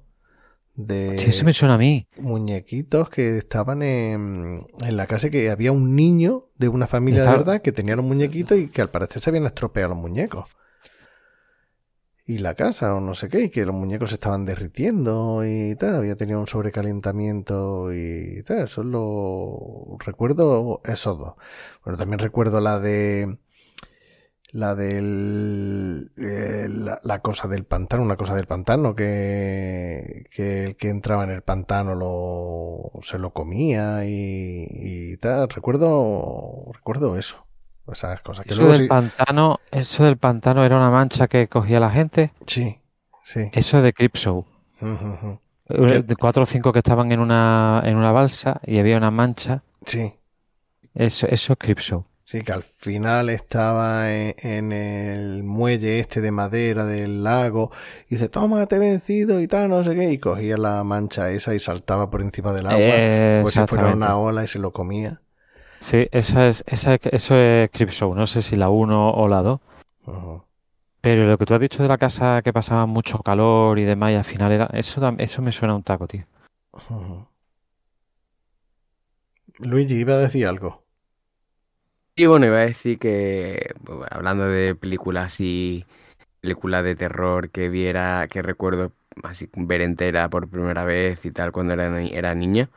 de... 0.75 1.17
Sí, 1.19 1.29
eso 1.29 1.45
me 1.45 1.53
suena 1.53 1.75
a 1.75 1.77
mí. 1.77 2.07
Muñequitos 2.17 3.09
que 3.09 3.37
estaban 3.37 3.81
en, 3.81 4.67
en 4.79 4.97
la 4.97 5.07
casa 5.07 5.29
que 5.29 5.49
había 5.49 5.71
un 5.71 5.95
niño 5.95 6.49
de 6.55 6.69
una 6.69 6.87
familia 6.87 7.23
de 7.23 7.29
verdad 7.29 7.61
que 7.61 7.71
tenía 7.71 7.95
un 7.95 8.07
muñequito 8.07 8.55
y 8.55 8.67
que 8.67 8.81
al 8.81 8.89
parecer 8.89 9.21
se 9.21 9.29
habían 9.29 9.45
estropeado 9.45 9.89
los 9.89 9.97
muñecos 9.97 10.49
y 12.27 12.39
la 12.39 12.55
casa 12.55 12.93
o 12.93 12.99
no 12.99 13.15
sé 13.15 13.29
qué, 13.29 13.45
y 13.45 13.49
que 13.49 13.65
los 13.65 13.73
muñecos 13.73 14.11
estaban 14.13 14.45
derritiendo 14.45 15.45
y 15.45 15.75
tal, 15.77 15.95
había 15.95 16.17
tenido 16.17 16.39
un 16.41 16.47
sobrecalentamiento 16.47 17.93
y 17.93 18.43
tal, 18.43 18.63
eso 18.63 18.83
lo 18.83 19.97
recuerdo 19.99 20.81
esos 20.85 21.17
dos. 21.17 21.35
Bueno, 21.85 21.97
también 21.97 22.19
recuerdo 22.19 22.59
la 22.59 22.79
de 22.79 23.37
la 24.51 24.75
del 24.75 26.11
eh, 26.17 26.67
la, 26.69 27.19
cosa 27.21 27.47
del 27.47 27.65
pantano, 27.65 28.03
una 28.03 28.17
cosa 28.17 28.35
del 28.35 28.47
pantano 28.47 28.95
que, 28.95 30.25
que 30.31 30.65
el 30.65 30.75
que 30.77 30.89
entraba 30.89 31.23
en 31.23 31.31
el 31.31 31.43
pantano 31.43 31.95
lo 31.95 32.91
se 33.03 33.19
lo 33.19 33.33
comía 33.33 34.05
y, 34.05 34.67
y 34.69 35.17
tal, 35.17 35.49
recuerdo 35.49 36.71
recuerdo 36.73 37.17
eso. 37.17 37.46
Esas 37.91 38.21
cosas 38.21 38.45
que 38.45 38.53
eso 38.53 38.67
del 38.67 38.87
pantano, 38.87 39.59
eso 39.71 40.03
del 40.03 40.17
pantano 40.17 40.63
era 40.63 40.77
una 40.77 40.91
mancha 40.91 41.27
que 41.27 41.47
cogía 41.47 41.79
la 41.79 41.89
gente. 41.89 42.31
Sí, 42.45 42.79
sí. 43.23 43.49
Eso 43.53 43.77
es 43.77 43.83
de 43.83 43.93
Cripshow. 43.93 44.45
De 45.69 46.15
cuatro 46.19 46.43
o 46.43 46.45
cinco 46.45 46.73
que 46.73 46.79
estaban 46.79 47.11
en 47.11 47.19
una, 47.19 47.81
en 47.85 47.95
una 47.95 48.11
balsa 48.11 48.59
y 48.65 48.79
había 48.79 48.97
una 48.97 49.11
mancha. 49.11 49.63
Sí. 49.85 50.13
Eso, 50.93 51.27
eso 51.27 51.53
es 51.53 51.59
Cripshow. 51.59 52.05
Sí, 52.27 52.41
que 52.41 52.51
al 52.51 52.63
final 52.63 53.29
estaba 53.29 54.11
en, 54.11 54.73
el 54.73 55.43
muelle 55.43 55.99
este 55.99 56.19
de 56.19 56.31
madera 56.31 56.83
del 56.83 57.23
lago 57.23 57.71
y 58.09 58.15
dice, 58.15 58.27
toma, 58.27 58.65
te 58.65 58.75
he 58.75 58.79
vencido 58.79 59.39
y 59.39 59.47
tal, 59.47 59.69
no 59.69 59.81
sé 59.81 59.95
qué, 59.95 60.11
y 60.11 60.17
cogía 60.17 60.57
la 60.57 60.83
mancha 60.83 61.31
esa 61.31 61.55
y 61.55 61.61
saltaba 61.61 62.09
por 62.09 62.21
encima 62.21 62.51
del 62.51 62.67
agua, 62.67 63.43
como 63.43 63.49
si 63.49 63.65
fuera 63.65 63.93
una 63.93 64.17
ola 64.17 64.43
y 64.43 64.47
se 64.47 64.59
lo 64.59 64.73
comía. 64.73 65.21
Sí, 65.79 66.07
esa 66.11 66.47
es, 66.47 66.63
esa, 66.67 66.95
eso 66.95 67.35
es 67.35 67.69
Cripshow, 67.71 68.15
no 68.15 68.27
sé 68.27 68.41
si 68.41 68.55
la 68.55 68.69
1 68.69 69.11
o 69.11 69.27
la 69.27 69.41
2. 69.41 69.59
Pero 71.01 71.25
lo 71.25 71.37
que 71.37 71.45
tú 71.45 71.53
has 71.53 71.59
dicho 71.59 71.83
de 71.83 71.89
la 71.89 71.97
casa 71.97 72.41
que 72.41 72.51
pasaba 72.51 72.85
mucho 72.85 73.19
calor 73.19 73.79
y 73.79 73.83
demás 73.83 74.11
y 74.11 74.15
al 74.15 74.25
final 74.25 74.51
era... 74.51 74.65
Eso, 74.73 75.01
eso 75.17 75.41
me 75.41 75.51
suena 75.51 75.73
a 75.73 75.77
un 75.77 75.83
taco, 75.83 76.07
tío. 76.07 76.25
Luigi, 79.59 79.95
iba 79.95 80.15
a 80.15 80.17
decir 80.17 80.47
algo. 80.47 80.83
Y 82.15 82.25
bueno, 82.25 82.47
iba 82.47 82.57
a 82.57 82.65
decir 82.65 82.97
que, 82.97 83.73
hablando 84.09 84.47
de 84.47 84.73
películas 84.73 85.39
y 85.39 85.85
películas 86.41 86.83
de 86.83 86.95
terror 86.95 87.51
que 87.51 87.69
viera, 87.69 88.27
que 88.27 88.41
recuerdo 88.41 88.91
así 89.23 89.49
ver 89.55 89.81
entera 89.81 90.29
por 90.29 90.49
primera 90.49 90.83
vez 90.83 91.23
y 91.25 91.31
tal 91.31 91.51
cuando 91.51 91.73
era, 91.73 92.01
era 92.01 92.33
niña, 92.33 92.69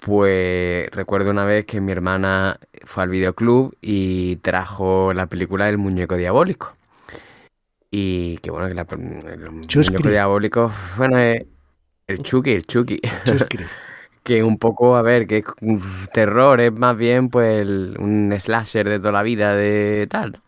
pues 0.00 0.88
recuerdo 0.90 1.30
una 1.30 1.44
vez 1.44 1.66
que 1.66 1.80
mi 1.80 1.92
hermana 1.92 2.58
fue 2.84 3.02
al 3.02 3.10
videoclub 3.10 3.76
y 3.80 4.36
trajo 4.36 5.12
la 5.12 5.26
película 5.26 5.66
del 5.66 5.78
muñeco 5.78 6.16
diabólico. 6.16 6.74
Y 7.90 8.38
que 8.38 8.50
bueno, 8.50 8.68
que 8.68 8.74
la, 8.74 8.86
el 8.90 9.50
muñeco 9.50 10.08
diabólico, 10.08 10.72
bueno, 10.96 11.18
es 11.18 11.44
el 12.06 12.22
Chucky, 12.22 12.52
el 12.52 12.66
Chucky. 12.66 13.00
que 14.22 14.42
un 14.44 14.58
poco, 14.58 14.96
a 14.96 15.02
ver, 15.02 15.26
que 15.26 15.44
terror 16.12 16.60
es 16.60 16.72
más 16.72 16.96
bien 16.96 17.30
pues 17.30 17.66
un 17.66 18.32
slasher 18.38 18.88
de 18.88 18.98
toda 18.98 19.12
la 19.12 19.22
vida 19.22 19.54
de 19.54 20.06
tal, 20.08 20.40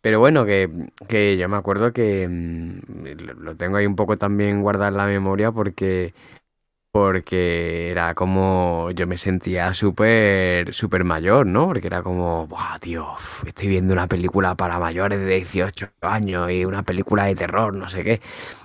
Pero 0.00 0.20
bueno, 0.20 0.44
que, 0.46 0.70
que 1.08 1.36
yo 1.38 1.48
me 1.48 1.56
acuerdo 1.56 1.92
que 1.92 2.28
mm, 2.28 3.40
lo 3.40 3.56
tengo 3.56 3.76
ahí 3.78 3.86
un 3.86 3.96
poco 3.96 4.16
también 4.18 4.62
guardado 4.62 4.90
en 4.90 4.96
la 4.98 5.06
memoria 5.06 5.52
porque 5.52 6.14
porque 6.94 7.90
era 7.90 8.14
como 8.14 8.88
yo 8.92 9.08
me 9.08 9.18
sentía 9.18 9.74
súper 9.74 10.72
súper 10.72 11.02
mayor, 11.02 11.44
¿no? 11.44 11.66
Porque 11.66 11.88
era 11.88 12.04
como, 12.04 12.46
¡buah, 12.46 12.78
tío! 12.78 13.08
Estoy 13.44 13.66
viendo 13.66 13.92
una 13.92 14.06
película 14.06 14.54
para 14.54 14.78
mayores 14.78 15.18
de 15.18 15.26
18 15.26 15.88
años 16.02 16.52
y 16.52 16.64
una 16.64 16.84
película 16.84 17.24
de 17.24 17.34
terror, 17.34 17.74
no 17.74 17.88
sé 17.88 18.04
qué. 18.04 18.20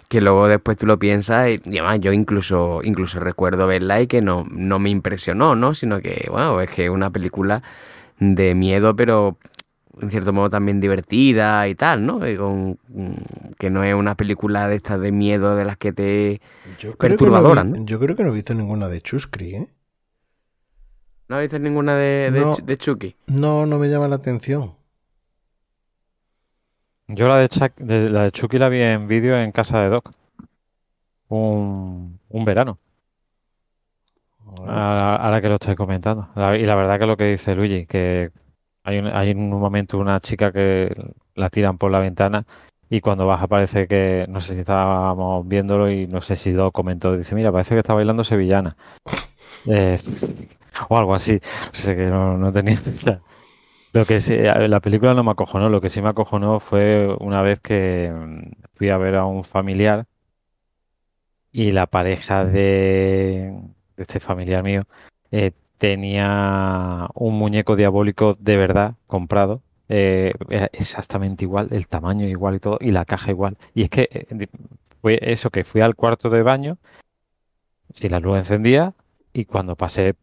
Que 0.09 0.21
luego 0.21 0.47
después 0.47 0.77
tú 0.77 0.85
lo 0.85 0.99
piensas 0.99 1.49
y, 1.49 1.59
además 1.69 2.01
yo 2.01 2.13
incluso 2.13 2.81
incluso 2.83 3.19
recuerdo 3.19 3.65
verla 3.65 3.99
y 3.99 4.05
que 4.05 4.21
no, 4.21 4.45
no 4.51 4.77
me 4.77 4.91
impresionó, 4.91 5.55
¿no? 5.55 5.73
Sino 5.73 5.99
que, 5.99 6.27
bueno, 6.29 6.61
es 6.61 6.69
que 6.69 6.83
es 6.85 6.91
una 6.91 7.09
película 7.09 7.63
de 8.19 8.53
miedo, 8.53 8.95
pero 8.95 9.37
en 10.01 10.09
cierto 10.09 10.33
modo 10.33 10.49
también 10.49 10.79
divertida 10.79 11.67
y 11.67 11.75
tal, 11.75 12.05
¿no? 12.05 12.19
Mm, 12.19 12.73
que 13.57 13.69
no 13.69 13.83
es 13.83 13.93
una 13.93 14.15
película 14.15 14.67
de 14.67 14.75
estas 14.75 14.99
de 14.99 15.11
miedo 15.11 15.55
de 15.55 15.65
las 15.65 15.77
que 15.77 15.91
te 15.91 16.41
perturbadoras, 16.97 17.65
no, 17.65 17.85
Yo 17.85 17.99
creo 17.99 18.15
que 18.15 18.23
no 18.23 18.31
he 18.31 18.35
visto 18.35 18.53
ninguna 18.53 18.87
de 18.87 19.01
Chuscri, 19.01 19.55
¿eh? 19.55 19.67
¿No 21.27 21.35
has 21.35 21.41
visto 21.43 21.59
ninguna 21.59 21.95
de, 21.95 22.31
de, 22.31 22.41
no, 22.41 22.55
Chucky? 22.55 23.15
No, 23.27 23.67
no 23.67 23.77
me 23.77 23.87
llama 23.87 24.07
la 24.07 24.15
atención. 24.15 24.73
Yo 27.07 27.27
la 27.27 27.37
de, 27.37 28.09
la 28.09 28.23
de 28.23 28.31
Chucky 28.31 28.57
la 28.57 28.69
vi 28.69 28.81
en 28.81 29.07
vídeo 29.07 29.37
en 29.37 29.51
casa 29.51 29.81
de 29.81 29.89
Doc. 29.89 30.11
Un, 31.27 32.19
un 32.29 32.45
verano. 32.45 32.79
Ahora, 34.67 35.39
que 35.41 35.49
lo 35.49 35.55
estoy 35.55 35.75
comentando. 35.75 36.29
y 36.35 36.65
la 36.65 36.75
verdad 36.75 36.99
que 36.99 37.05
lo 37.05 37.17
que 37.17 37.25
dice 37.25 37.55
Luigi, 37.55 37.85
que 37.85 38.31
hay, 38.83 38.99
un, 38.99 39.07
hay 39.07 39.31
en 39.31 39.39
un 39.53 39.59
momento 39.59 39.97
una 39.97 40.19
chica 40.19 40.51
que 40.51 40.95
la 41.35 41.49
tiran 41.49 41.77
por 41.77 41.91
la 41.91 41.99
ventana 41.99 42.45
y 42.89 43.01
cuando 43.01 43.27
baja 43.27 43.47
parece 43.47 43.87
que, 43.87 44.25
no 44.29 44.39
sé 44.41 44.55
si 44.55 44.59
estábamos 44.61 45.47
viéndolo 45.47 45.91
y 45.91 46.07
no 46.07 46.21
sé 46.21 46.35
si 46.35 46.51
lo 46.51 46.71
comentó, 46.71 47.15
dice, 47.15 47.35
mira, 47.35 47.51
parece 47.51 47.75
que 47.75 47.79
está 47.79 47.93
bailando 47.93 48.23
sevillana. 48.23 48.75
Eh, 49.67 49.99
o 50.87 50.97
algo 50.97 51.13
así. 51.13 51.35
O 51.35 51.75
sea 51.75 51.93
que 51.93 52.05
no, 52.05 52.37
no 52.37 52.49
tenía... 52.51 52.79
Lo 53.91 54.05
que 54.05 54.19
sí, 54.19 54.37
la 54.37 54.79
película 54.79 55.13
no 55.13 55.23
me 55.23 55.31
acojonó, 55.31 55.67
lo 55.67 55.81
que 55.81 55.89
sí 55.89 56.01
me 56.01 56.09
acojonó 56.09 56.59
fue 56.59 57.13
una 57.19 57.41
vez 57.41 57.59
que 57.59 58.09
mm, 58.13 58.51
fui 58.75 58.89
a 58.89 58.97
ver 58.97 59.15
a 59.15 59.25
un 59.25 59.43
familiar 59.43 60.05
y 61.51 61.71
la 61.71 61.87
pareja 61.87 62.45
de, 62.45 63.51
de 63.97 64.01
este 64.01 64.19
familiar 64.19 64.63
mío 64.63 64.83
eh, 65.31 65.51
tenía 65.79 67.07
un 67.15 67.39
muñeco 67.39 67.75
diabólico 67.75 68.35
de 68.39 68.57
verdad 68.57 68.95
comprado. 69.07 69.63
Eh, 69.87 70.33
era 70.49 70.69
exactamente 70.73 71.45
igual, 71.45 71.69
el 71.71 71.87
tamaño 71.87 72.27
igual 72.27 72.55
y 72.55 72.59
todo, 72.59 72.77
y 72.79 72.91
la 72.91 73.05
caja 73.05 73.31
igual. 73.31 73.57
Y 73.73 73.83
es 73.83 73.89
que 73.89 74.07
eh, 74.11 74.47
fue 75.01 75.19
eso 75.21 75.49
que 75.49 75.63
fui 75.63 75.81
al 75.81 75.95
cuarto 75.95 76.29
de 76.29 76.43
baño, 76.43 76.77
si 77.95 78.09
la 78.09 78.19
luz 78.19 78.37
encendía, 78.37 78.93
y 79.33 79.45
cuando 79.45 79.75
pasé, 79.75 80.15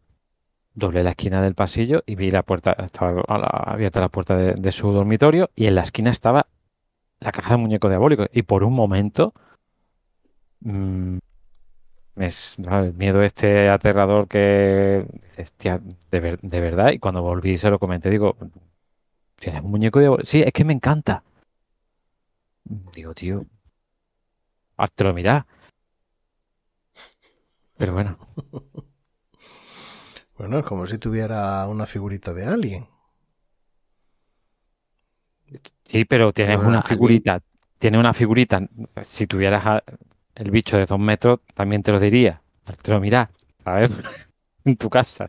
doblé 0.75 1.03
la 1.03 1.11
esquina 1.11 1.41
del 1.41 1.55
pasillo 1.55 2.03
y 2.05 2.15
vi 2.15 2.29
la 2.31 2.43
puerta, 2.43 2.73
estaba 2.73 3.21
abierta 3.27 3.99
la 3.99 4.09
puerta 4.09 4.37
de, 4.37 4.71
su 4.71 4.91
dormitorio, 4.91 5.49
y 5.55 5.65
en 5.65 5.75
la 5.75 5.81
esquina 5.81 6.11
estaba 6.11 6.47
la 7.19 7.31
caja 7.31 7.55
de 7.55 7.57
muñeco 7.57 7.89
diabólico. 7.89 8.27
Y 8.31 8.43
por 8.43 8.63
un 8.63 8.73
momento 8.73 9.33
mm, 10.61 11.17
es 12.19 12.57
el 12.57 12.93
miedo 12.93 13.21
este 13.23 13.69
aterrador 13.69 14.27
que 14.27 15.05
dices, 15.29 15.51
tía, 15.53 15.79
de, 16.11 16.37
de, 16.41 16.61
verdad. 16.61 16.91
Y 16.91 16.99
cuando 16.99 17.21
volví 17.21 17.51
y 17.51 17.57
se 17.57 17.69
lo 17.69 17.79
comenté, 17.79 18.09
digo, 18.09 18.35
¿tienes 19.39 19.63
un 19.63 19.71
muñeco 19.71 19.99
de 19.99 20.25
Sí, 20.25 20.41
es 20.41 20.53
que 20.53 20.65
me 20.65 20.73
encanta. 20.73 21.23
Digo, 22.93 23.13
tío, 23.13 23.45
te 24.95 25.03
lo 25.03 25.13
mirá. 25.13 25.45
Pero 27.77 27.93
bueno. 27.93 28.17
Bueno, 30.37 30.59
es 30.59 30.65
como 30.65 30.85
si 30.85 30.99
tuviera 30.99 31.65
una 31.67 31.87
figurita 31.87 32.31
de 32.31 32.45
alguien. 32.45 32.87
Sí, 35.83 36.05
pero 36.05 36.31
tienes 36.31 36.59
una 36.59 36.83
figurita. 36.83 37.41
Tienes 37.79 37.99
una 37.99 38.13
figurita. 38.13 38.61
Si 39.03 39.25
tuvieras 39.25 39.65
a- 39.65 39.83
el 40.37 40.51
bicho 40.51 40.77
de 40.77 40.85
dos 40.85 40.99
metros, 40.99 41.39
también 41.53 41.83
te 41.83 41.91
lo 41.91 41.99
diría. 41.99 42.41
Te 42.81 42.91
lo 42.91 42.99
mirás, 42.99 43.29
¿sabes? 43.63 43.91
En 44.65 44.77
tu 44.77 44.89
casa. 44.89 45.27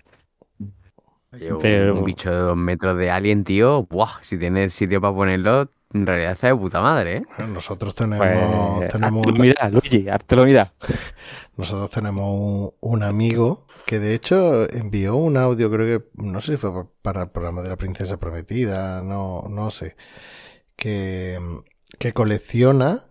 Oye, 1.33 1.53
un- 1.53 1.59
Pero- 1.61 1.95
un 1.99 2.05
bicho 2.05 2.31
de 2.31 2.39
dos 2.39 2.57
metros 2.57 2.97
de 2.99 3.11
alien, 3.11 3.45
tío. 3.45 3.83
Buah, 3.85 4.19
si 4.23 4.39
tienes 4.39 4.73
sitio 4.75 5.01
para 5.01 5.15
ponerlo, 5.15 5.69
en 5.93 6.07
realidad 6.07 6.33
está 6.33 6.49
de 6.49 6.57
puta 6.57 6.81
madre, 6.81 7.17
¿eh? 7.19 7.23
Bueno, 7.37 7.55
nosotros 7.55 7.95
tenemos, 7.95 8.79
Pues, 8.79 8.89
tenemos, 8.93 9.33
mirar, 9.39 9.73
Luigi, 9.73 10.09
háztelo 10.09 10.45
mirar. 10.45 10.73
nosotros 11.57 11.91
tenemos 11.91 12.25
un, 12.35 12.73
un 12.81 13.03
amigo 13.03 13.67
que 13.87 13.99
de 13.99 14.15
hecho 14.15 14.71
envió 14.71 15.17
un 15.17 15.37
audio, 15.39 15.71
creo 15.71 16.01
que, 16.01 16.09
no 16.23 16.41
sé 16.43 16.53
si 16.53 16.57
fue 16.59 16.71
para 17.03 17.23
el 17.23 17.31
programa 17.31 17.63
de 17.63 17.71
la 17.71 17.77
princesa 17.77 18.19
prometida, 18.19 19.03
no, 19.03 19.45
no 19.49 19.71
sé, 19.71 19.97
que, 20.77 21.39
que 21.99 22.13
colecciona 22.13 23.05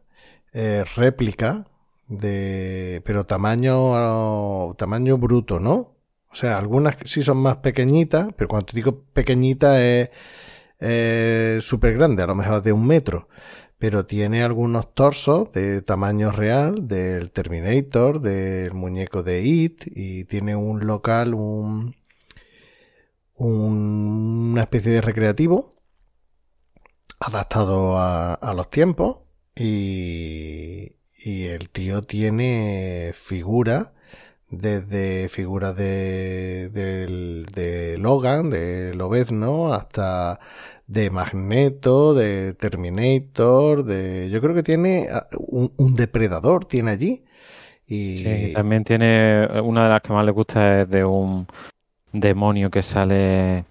eh, 0.54 0.84
réplica 0.96 1.66
de, 2.08 3.02
pero 3.06 3.26
tamaño, 3.26 4.74
tamaño 4.76 5.18
bruto, 5.18 5.60
¿no? 5.60 5.96
O 6.32 6.36
sea, 6.36 6.58
algunas 6.58 6.96
sí 7.06 7.24
son 7.24 7.38
más 7.38 7.58
pequeñitas, 7.58 8.30
pero 8.38 8.48
cuando 8.48 8.68
te 8.68 8.76
digo 8.76 9.04
pequeñita 9.14 9.82
es 9.84 10.10
súper 11.62 11.94
grande, 11.96 12.24
a 12.24 12.28
lo 12.28 12.36
mejor 12.36 12.62
de 12.62 12.74
un 12.74 12.86
metro. 12.88 13.28
Pero 13.80 14.06
tiene 14.08 14.44
algunos 14.44 14.94
torsos 14.96 15.52
de 15.52 15.82
tamaño 15.84 16.32
real 16.32 16.88
del 16.88 17.32
Terminator, 17.32 18.22
del 18.22 18.74
muñeco 18.74 19.22
de 19.24 19.44
It, 19.44 19.84
y 19.88 20.26
tiene 20.26 20.56
un 20.56 20.88
local, 20.88 21.36
un, 21.36 21.96
un- 23.36 24.52
una 24.52 24.62
especie 24.64 24.92
de 24.92 25.02
recreativo 25.02 25.76
adaptado 27.20 27.98
a, 27.98 28.34
a 28.34 28.54
los 28.54 28.70
tiempos. 28.70 29.18
Y, 29.56 30.97
y 31.28 31.46
el 31.46 31.70
tío 31.70 32.02
tiene 32.02 33.12
figuras 33.14 33.90
desde 34.50 35.28
figuras 35.30 35.76
de, 35.76 36.70
del- 36.70 37.48
de 37.54 37.98
Logan, 37.98 38.50
de 38.50 38.94
Lobezno, 38.96 39.74
hasta 39.74 40.40
de 40.88 41.10
Magneto, 41.10 42.14
de 42.14 42.54
Terminator, 42.54 43.84
de... 43.84 44.30
Yo 44.30 44.40
creo 44.40 44.56
que 44.56 44.64
tiene 44.64 45.08
ah, 45.12 45.28
un, 45.38 45.74
un 45.78 45.96
depredador, 45.98 46.64
tiene 46.66 46.92
allí. 46.92 47.26
Y 47.88 48.16
Sí, 48.18 48.52
también 48.54 48.84
tiene. 48.86 49.48
Una 49.64 49.84
de 49.84 49.90
las 49.90 50.02
que 50.02 50.14
más 50.14 50.26
le 50.26 50.32
gusta 50.32 50.82
es 50.82 50.90
de 50.90 51.04
un 51.06 51.46
demonio 52.14 52.70
que 52.70 52.82
sale 52.82 53.66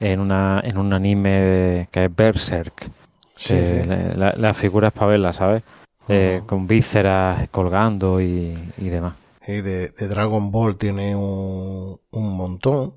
en 0.00 0.20
una 0.20 0.60
en 0.64 0.76
un 0.78 0.92
anime 0.92 1.30
de- 1.30 1.88
que 1.90 2.04
es 2.06 2.14
Berserk. 2.14 2.90
sí, 3.36 3.54
sí. 3.64 3.86
la, 3.86 4.14
la- 4.16 4.34
la 4.36 4.54
figura 4.54 4.88
es 4.88 4.94
para 4.94 5.06
verla, 5.08 5.32
¿sabes? 5.32 5.62
Eh, 6.10 6.42
con 6.46 6.66
vísceras 6.66 7.48
colgando 7.50 8.20
y, 8.20 8.58
y 8.78 8.88
demás. 8.88 9.14
Y 9.46 9.60
de, 9.62 9.88
de 9.88 10.08
Dragon 10.08 10.50
Ball 10.50 10.76
tiene 10.76 11.14
un, 11.14 12.00
un 12.10 12.36
montón. 12.36 12.94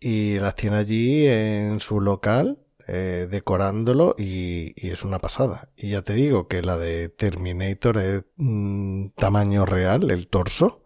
Y 0.00 0.38
las 0.38 0.54
tiene 0.54 0.76
allí 0.76 1.26
en 1.26 1.80
su 1.80 2.00
local, 2.00 2.58
eh, 2.86 3.26
decorándolo, 3.30 4.14
y, 4.18 4.74
y 4.76 4.90
es 4.90 5.02
una 5.02 5.18
pasada. 5.18 5.70
Y 5.76 5.90
ya 5.90 6.02
te 6.02 6.12
digo 6.12 6.46
que 6.46 6.62
la 6.62 6.76
de 6.76 7.08
Terminator 7.08 7.98
es 7.98 8.24
mm, 8.36 9.08
tamaño 9.16 9.64
real, 9.66 10.10
el 10.10 10.28
torso. 10.28 10.82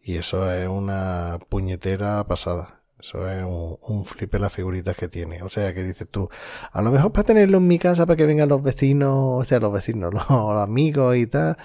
Y 0.00 0.16
eso 0.18 0.52
es 0.52 0.68
una 0.68 1.38
puñetera 1.48 2.24
pasada. 2.26 2.83
Eso 3.04 3.28
es 3.28 3.44
un, 3.44 3.76
un 3.82 4.04
flipe 4.06 4.38
las 4.38 4.50
figuritas 4.50 4.96
que 4.96 5.08
tiene. 5.08 5.42
O 5.42 5.50
sea, 5.50 5.74
que 5.74 5.82
dices 5.82 6.08
tú, 6.10 6.30
a 6.72 6.80
lo 6.80 6.90
mejor 6.90 7.12
para 7.12 7.24
tenerlo 7.24 7.58
en 7.58 7.66
mi 7.66 7.78
casa 7.78 8.06
para 8.06 8.16
que 8.16 8.24
vengan 8.24 8.48
los 8.48 8.62
vecinos, 8.62 9.12
o 9.14 9.44
sea, 9.44 9.60
los 9.60 9.70
vecinos, 9.70 10.14
los, 10.30 10.30
amigos 10.30 11.14
y 11.18 11.26
tal. 11.26 11.58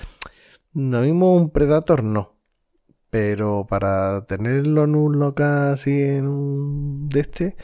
Lo 0.73 0.99
mismo 0.99 1.33
un 1.33 1.49
Predator 1.51 2.03
no. 2.03 2.35
Pero 3.09 3.65
para 3.69 4.25
tenerlo 4.25 4.83
en 4.83 4.95
un 4.95 5.17
local 5.17 5.71
así, 5.75 6.01
en 6.03 6.27
un 6.27 7.07
de 7.07 7.21
este. 7.21 7.55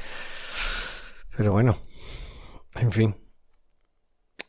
Pero 1.35 1.51
bueno. 1.51 1.75
En 2.75 2.93
fin. 2.93 3.13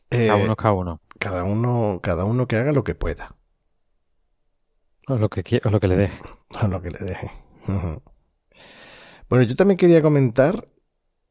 Eh, 0.09 0.27
Cada 0.27 0.41
uno 0.41 0.51
es 0.51 0.57
cada 0.57 0.73
uno. 0.73 1.01
cada 1.19 1.43
uno, 1.43 1.99
cada 2.01 2.23
uno 2.23 2.47
que 2.47 2.55
haga 2.55 2.71
lo 2.71 2.85
que 2.85 2.95
pueda. 2.95 3.35
O 5.09 5.17
lo 5.17 5.27
que 5.29 5.61
o 5.65 5.69
lo 5.69 5.81
que 5.81 5.87
le 5.89 5.97
deje. 5.97 6.17
A 6.55 6.67
lo 6.69 6.81
que 6.81 6.91
le 6.91 6.99
deje. 6.99 7.29
Ujú. 7.67 8.01
Bueno, 9.29 9.43
yo 9.43 9.55
también 9.55 9.77
quería 9.77 10.01
comentar 10.01 10.69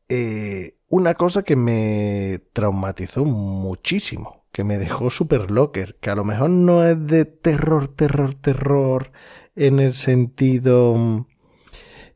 eh, 0.09 0.77
una 0.89 1.15
cosa 1.15 1.43
que 1.43 1.57
me 1.57 2.41
traumatizó 2.53 3.25
muchísimo, 3.25 4.45
que 4.53 4.65
me 4.65 4.79
dejó 4.79 5.09
super 5.11 5.51
locker, 5.51 5.97
que 6.01 6.11
a 6.11 6.15
lo 6.15 6.25
mejor 6.25 6.51
no 6.51 6.85
es 6.87 7.07
de 7.07 7.25
terror, 7.25 7.89
terror, 7.89 8.35
terror 8.35 9.13
en 9.55 9.81
el 9.81 9.95
sentido 9.95 11.27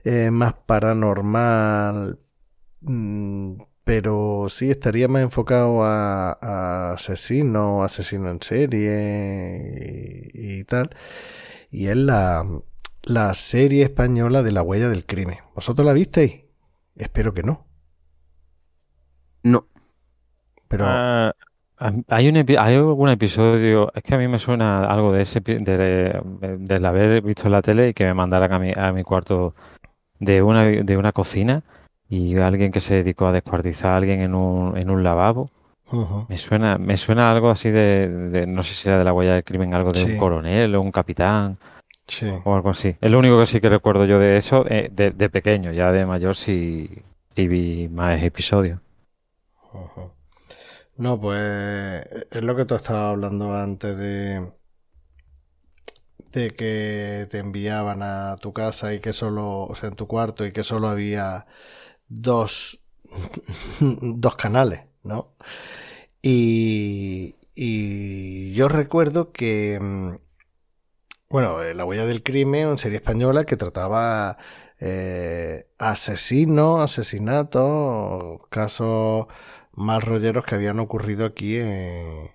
eh, 0.05 0.31
más 0.31 0.55
paranormal, 0.66 2.20
mm, 2.83 3.55
pero 3.85 4.47
sí 4.49 4.70
estaría 4.70 5.09
más 5.09 5.22
enfocado 5.22 5.83
a, 5.85 6.33
a 6.41 6.93
asesino, 6.93 7.83
asesino 7.83 8.31
en 8.31 8.43
serie 8.43 10.31
y, 10.35 10.61
y 10.61 10.64
tal. 10.64 10.91
Y 11.70 11.87
es 11.89 11.97
la, 11.97 12.45
la 13.03 13.35
serie 13.35 13.85
española 13.85 14.43
de 14.43 14.53
la 14.53 14.63
huella 14.63 14.89
del 14.89 15.07
crimen. 15.07 15.39
¿Vosotros 15.55 15.87
la 15.87 15.93
visteis? 15.93 16.43
Espero 16.97 17.33
que 17.35 17.43
no. 17.43 17.67
No. 19.43 19.67
Pero 20.69 20.85
Ah, 20.87 21.33
ah, 21.79 21.93
hay 22.09 22.29
un 22.29 22.37
hay 22.37 22.75
algún 22.75 23.09
episodio, 23.09 23.91
es 23.95 24.03
que 24.03 24.15
a 24.15 24.19
mí 24.19 24.29
me 24.29 24.39
suena 24.39 24.85
algo 24.85 25.13
de 25.13 25.23
ese 25.23 25.43
epi- 25.43 25.63
de, 25.65 26.21
del 26.59 26.85
haber 26.85 27.23
visto 27.23 27.47
en 27.47 27.53
la 27.53 27.63
tele 27.63 27.89
y 27.89 27.95
que 27.95 28.05
me 28.05 28.15
mandaran 28.15 28.53
a 28.53 28.59
mi, 28.59 28.73
a 28.77 28.93
mi 28.93 29.03
cuarto 29.03 29.53
de 30.19 30.43
una, 30.43 30.65
de 30.67 30.97
una 30.97 31.13
cocina 31.13 31.63
y 32.09 32.37
alguien 32.37 32.71
que 32.73 32.81
se 32.81 32.95
dedicó 32.95 33.27
a 33.27 33.33
descuartizar 33.33 33.93
a 33.93 33.97
alguien 33.97 34.21
en 34.21 34.35
un, 34.35 34.77
en 34.77 34.91
un 34.91 35.03
lavabo. 35.03 35.51
Me 36.29 36.39
suena, 36.39 36.79
me 36.79 36.97
suena 36.97 37.33
algo 37.33 37.51
así 37.51 37.71
de, 37.71 38.09
de- 38.09 38.47
no 38.47 38.63
sé 38.63 38.75
si 38.75 38.89
era 38.89 38.99
de 38.99 39.05
la 39.05 39.13
huella 39.13 39.35
del 39.35 39.43
crimen, 39.45 39.75
algo 39.75 39.91
de 39.93 40.01
Sí. 40.01 40.13
un 40.13 40.19
coronel 40.19 40.73
o 40.77 40.81
un 40.83 40.93
capitán 40.93 41.59
sí. 42.11 42.27
o 42.43 42.55
algo 42.55 42.71
así. 42.71 42.97
Es 43.01 43.11
lo 43.11 43.19
único 43.19 43.39
que 43.41 43.47
sí 43.47 43.61
que 43.61 43.69
recuerdo 43.69 44.05
yo 44.07 44.19
de 44.19 44.37
eso, 44.37 44.65
eh, 44.69 44.89
de, 44.93 45.11
de 45.11 45.31
pequeño, 45.31 45.73
ya 45.73 45.93
de 45.93 46.07
mayor 46.07 46.37
sí, 46.37 46.89
sí 47.37 47.49
vi 47.49 47.89
más 47.89 48.23
episodios. 48.23 48.81
No, 50.97 51.21
pues 51.21 52.05
es 52.31 52.43
lo 52.45 52.55
que 52.57 52.65
tú 52.65 52.75
estabas 52.75 53.11
hablando 53.13 53.53
antes 53.55 53.97
de 53.97 54.51
de 56.33 56.51
que 56.55 57.27
te 57.31 57.39
enviaban 57.39 58.03
a 58.03 58.37
tu 58.41 58.53
casa 58.53 58.95
y 58.95 59.01
que 59.01 59.13
solo, 59.13 59.63
o 59.65 59.75
sea, 59.75 59.89
en 59.89 59.97
tu 59.97 60.07
cuarto 60.07 60.47
y 60.47 60.53
que 60.53 60.63
solo 60.65 60.89
había 60.89 61.47
dos 62.09 62.85
dos 63.81 64.37
canales, 64.37 64.83
¿no? 65.03 65.35
Y, 66.23 67.37
y 67.55 68.55
yo 68.55 68.69
recuerdo 68.69 69.33
que, 69.33 69.79
mm, 69.81 70.17
bueno, 71.31 71.62
eh, 71.62 71.74
La 71.74 71.85
huella 71.85 72.07
del 72.07 72.22
crimen, 72.22 72.78
serie 72.78 72.99
española 72.99 73.45
que 73.45 73.57
trataba 73.57 74.37
eh, 74.81 75.68
asesinos, 75.78 76.81
asesinatos, 76.83 78.41
casos 78.51 79.26
mal 79.72 80.03
rolleros 80.03 80.45
que 80.45 80.57
habían 80.57 80.81
ocurrido 80.81 81.26
aquí 81.26 81.57
en, 81.57 82.33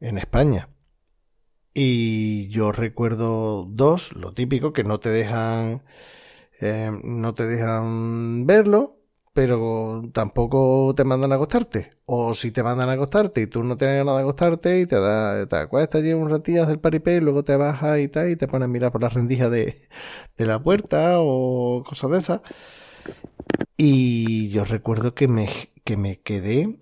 en 0.00 0.18
España. 0.18 0.70
Y 1.74 2.48
yo 2.50 2.72
recuerdo 2.72 3.64
dos, 3.68 4.12
lo 4.14 4.34
típico, 4.34 4.72
que 4.72 4.84
no 4.84 5.00
te 5.00 5.10
dejan, 5.10 5.84
eh, 6.60 6.90
no 7.04 7.34
te 7.34 7.46
dejan 7.46 8.46
verlo, 8.46 8.97
pero 9.38 10.02
tampoco 10.12 10.92
te 10.96 11.04
mandan 11.04 11.30
a 11.30 11.36
acostarte. 11.36 11.92
O 12.06 12.34
si 12.34 12.50
te 12.50 12.64
mandan 12.64 12.88
a 12.88 12.94
acostarte 12.94 13.42
y 13.42 13.46
tú 13.46 13.62
no 13.62 13.76
tienes 13.76 13.98
ganas 13.98 14.16
de 14.16 14.22
acostarte 14.22 14.80
y 14.80 14.86
te, 14.86 14.96
da, 14.96 15.46
te 15.46 15.54
acuestas 15.54 16.00
allí 16.00 16.12
un 16.12 16.28
ratillo, 16.28 16.62
haces 16.62 16.74
el 16.74 16.80
paripé 16.80 17.18
y 17.18 17.20
luego 17.20 17.44
te 17.44 17.54
bajas 17.54 18.00
y 18.00 18.08
tal 18.08 18.30
y 18.30 18.34
te 18.34 18.48
pones 18.48 18.64
a 18.64 18.68
mirar 18.68 18.90
por 18.90 19.00
la 19.00 19.10
rendija 19.10 19.48
de, 19.48 19.86
de 20.36 20.44
la 20.44 20.60
puerta 20.60 21.20
o 21.20 21.84
cosas 21.86 22.10
de 22.10 22.18
esas. 22.18 22.40
Y 23.76 24.48
yo 24.48 24.64
recuerdo 24.64 25.14
que 25.14 25.28
me, 25.28 25.48
que 25.84 25.96
me 25.96 26.20
quedé, 26.20 26.80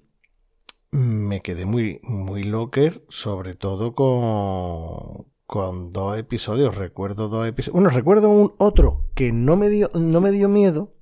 me 0.92 1.42
quedé 1.42 1.66
muy, 1.66 2.00
muy 2.04 2.42
locker, 2.42 3.04
sobre 3.11 3.54
todo 3.54 3.94
con, 3.94 5.26
con 5.46 5.92
dos 5.92 6.18
episodios. 6.18 6.74
Recuerdo 6.74 7.28
dos 7.28 7.46
episodios. 7.46 7.74
Bueno, 7.74 7.90
recuerdo 7.90 8.30
un 8.30 8.54
otro 8.57 9.11
que 9.14 9.30
no 9.30 9.57
me 9.57 9.68
dio, 9.68 9.90
no 9.92 10.22
me 10.22 10.30
dio 10.30 10.48
miedo, 10.48 10.95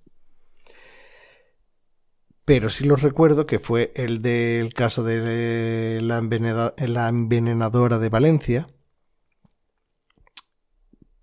pero 2.44 2.68
sí 2.70 2.84
lo 2.84 2.96
recuerdo 2.96 3.46
que 3.46 3.58
fue 3.58 3.92
el 3.96 4.20
del 4.22 4.74
caso 4.74 5.02
de 5.02 6.00
la, 6.02 6.18
envenena- 6.18 6.74
la 6.78 7.08
envenenadora 7.08 7.98
de 7.98 8.08
Valencia. 8.10 8.68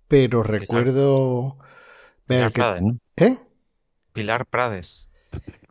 Pero 0.08 0.42
recuerdo, 0.42 1.58
Ver 2.28 2.50
Pilar 2.50 2.52
que- 2.52 2.60
Prades, 2.60 2.82
¿no? 2.82 2.98
¿Eh? 3.16 3.38
Pilar 4.12 4.46
Prades. 4.46 5.10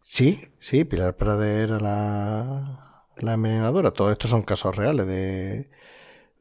Sí, 0.02 0.48
sí, 0.60 0.84
Pilar 0.84 1.16
Prade 1.16 1.64
era 1.64 1.80
la, 1.80 3.06
la 3.18 3.34
envenenadora. 3.34 3.92
Todo 3.92 4.12
esto 4.12 4.28
son 4.28 4.42
casos 4.42 4.76
reales 4.76 5.06
de, 5.08 5.70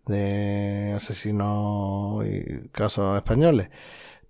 de 0.07 0.93
asesinos 0.97 2.25
y 2.27 2.69
casos 2.71 3.17
españoles. 3.17 3.71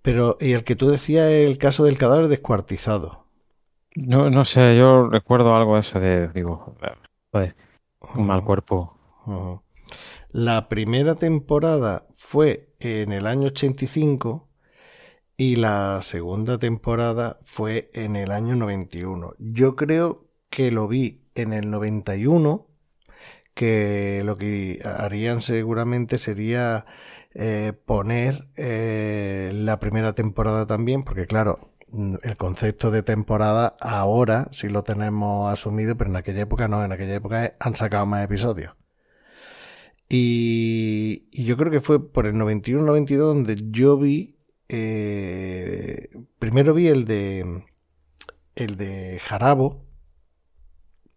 Pero, 0.01 0.37
y 0.41 0.53
el 0.53 0.63
que 0.63 0.75
tú 0.75 0.89
decías 0.89 1.29
el 1.31 1.57
caso 1.57 1.83
del 1.85 1.97
cadáver 1.97 2.27
descuartizado. 2.27 3.20
No, 3.95 4.29
no 4.29 4.45
sé, 4.45 4.77
yo 4.77 5.09
recuerdo 5.09 5.55
algo 5.55 5.75
de 5.75 5.81
eso 5.81 5.99
de, 5.99 6.29
digo, 6.29 6.57
joder, 6.57 7.55
un 8.15 8.27
mal 8.27 8.43
cuerpo. 8.43 8.97
La 10.31 10.69
primera 10.69 11.15
temporada 11.15 12.07
fue 12.15 12.73
en 12.79 13.11
el 13.11 13.27
año 13.27 13.47
85 13.47 14.49
y 15.35 15.57
la 15.57 15.99
segunda 16.01 16.57
temporada 16.57 17.39
fue 17.43 17.89
en 17.93 18.15
el 18.15 18.31
año 18.31 18.55
91. 18.55 19.33
Yo 19.39 19.75
creo 19.75 20.29
que 20.49 20.71
lo 20.71 20.87
vi 20.87 21.25
en 21.35 21.51
el 21.51 21.69
91, 21.69 22.67
que 23.53 24.21
lo 24.23 24.37
que 24.37 24.79
harían 24.85 25.41
seguramente 25.41 26.17
sería 26.17 26.85
eh, 27.33 27.73
poner 27.85 28.47
eh, 28.55 29.51
la 29.53 29.79
primera 29.79 30.13
temporada 30.13 30.65
también, 30.65 31.03
porque 31.03 31.25
claro, 31.27 31.70
el 32.23 32.37
concepto 32.37 32.91
de 32.91 33.03
temporada 33.03 33.75
ahora 33.81 34.47
sí 34.51 34.69
lo 34.69 34.83
tenemos 34.83 35.51
asumido, 35.51 35.97
pero 35.97 36.09
en 36.09 36.15
aquella 36.15 36.41
época 36.41 36.67
no, 36.67 36.83
en 36.83 36.91
aquella 36.91 37.15
época 37.15 37.55
han 37.59 37.75
sacado 37.75 38.05
más 38.05 38.23
episodios. 38.23 38.73
Y, 40.09 41.27
y 41.31 41.45
yo 41.45 41.55
creo 41.57 41.71
que 41.71 41.81
fue 41.81 42.11
por 42.11 42.25
el 42.27 42.35
91-92 42.35 43.17
donde 43.17 43.57
yo 43.71 43.97
vi. 43.97 44.37
eh, 44.67 46.09
primero 46.39 46.73
vi 46.73 46.87
el 46.87 47.05
de. 47.05 47.63
El 48.55 48.77
de 48.77 49.19
Jarabo. 49.23 49.85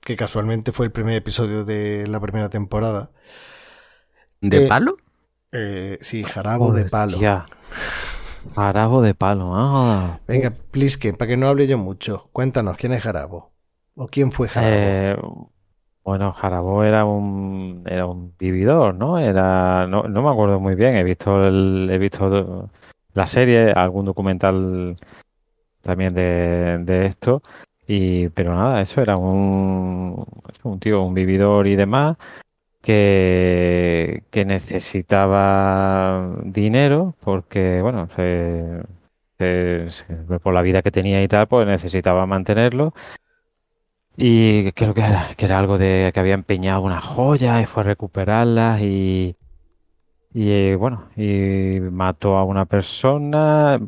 Que 0.04 0.16
casualmente 0.16 0.70
fue 0.72 0.86
el 0.86 0.92
primer 0.92 1.14
episodio 1.16 1.64
de 1.64 2.06
la 2.06 2.20
primera 2.20 2.50
temporada. 2.50 3.10
¿De 4.40 4.66
Eh, 4.66 4.68
palo? 4.68 4.96
Eh, 5.52 5.98
sí, 6.02 6.22
Jarabo 6.24 6.72
de 6.72 6.84
palo. 6.84 7.16
Hostia. 7.16 7.46
Jarabo 8.54 9.02
de 9.02 9.14
palo. 9.14 9.52
Ah. 9.54 10.18
Venga, 10.26 10.52
Plisken, 10.70 11.16
para 11.16 11.28
que 11.30 11.36
no 11.36 11.48
hable 11.48 11.66
yo 11.66 11.78
mucho, 11.78 12.28
cuéntanos 12.32 12.76
quién 12.76 12.92
es 12.92 13.02
Jarabo. 13.02 13.50
¿O 13.96 14.08
quién 14.08 14.32
fue 14.32 14.48
Jarabo? 14.48 14.74
Eh, 14.76 15.16
bueno, 16.04 16.32
Jarabo 16.32 16.84
era 16.84 17.04
un 17.04 17.82
era 17.86 18.06
un 18.06 18.34
vividor, 18.38 18.94
¿no? 18.94 19.18
Era 19.18 19.86
no, 19.86 20.02
no 20.04 20.22
me 20.22 20.30
acuerdo 20.30 20.60
muy 20.60 20.74
bien. 20.74 20.96
He 20.96 21.04
visto 21.04 21.46
el, 21.46 21.88
he 21.90 21.98
visto 21.98 22.68
la 23.14 23.26
serie, 23.26 23.72
algún 23.72 24.04
documental 24.04 24.96
también 25.82 26.14
de, 26.14 26.78
de 26.80 27.06
esto. 27.06 27.42
Y 27.86 28.28
pero 28.30 28.54
nada, 28.54 28.80
eso 28.80 29.00
era 29.00 29.16
un 29.16 30.24
un 30.62 30.80
tío, 30.80 31.02
un 31.02 31.14
vividor 31.14 31.66
y 31.66 31.76
demás 31.76 32.16
que, 32.84 34.22
necesitaba 34.46 36.36
dinero 36.44 37.14
porque, 37.20 37.80
bueno, 37.82 38.08
se- 38.16 38.82
por 40.42 40.54
la 40.54 40.62
vida 40.62 40.82
que 40.82 40.90
tenía 40.90 41.22
y 41.22 41.28
tal, 41.28 41.46
pues 41.48 41.66
necesitaba 41.66 42.26
mantenerlo. 42.26 42.94
Y 44.16 44.70
creo 44.72 44.94
que 44.94 45.00
era, 45.00 45.34
que 45.36 45.44
era 45.46 45.58
algo 45.58 45.76
de 45.78 46.10
que 46.14 46.20
había 46.20 46.34
empeñado 46.34 46.82
una 46.82 47.00
joya 47.00 47.60
y 47.60 47.66
fue 47.66 47.82
a 47.82 47.86
recuperarlas 47.86 48.80
y, 48.80 49.36
y 50.34 50.76
bueno, 50.76 51.10
y 51.16 51.80
mató 51.80 52.38
a 52.38 52.44
una 52.44 52.66
persona, 52.66 53.80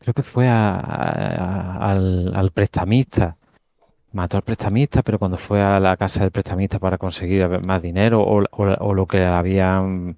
creo 0.00 0.14
que 0.14 0.24
fue 0.24 0.48
al 0.48 2.52
prestamista. 2.54 3.38
Mató 4.12 4.36
al 4.36 4.42
prestamista, 4.42 5.02
pero 5.02 5.18
cuando 5.18 5.36
fue 5.38 5.62
a 5.62 5.78
la 5.78 5.96
casa 5.96 6.20
del 6.20 6.32
prestamista 6.32 6.78
para 6.80 6.98
conseguir 6.98 7.46
más 7.60 7.80
dinero 7.82 8.20
o, 8.22 8.42
o- 8.42 8.76
o 8.88 8.94
lo 8.94 9.06
que 9.06 9.24
habían, 9.24 10.16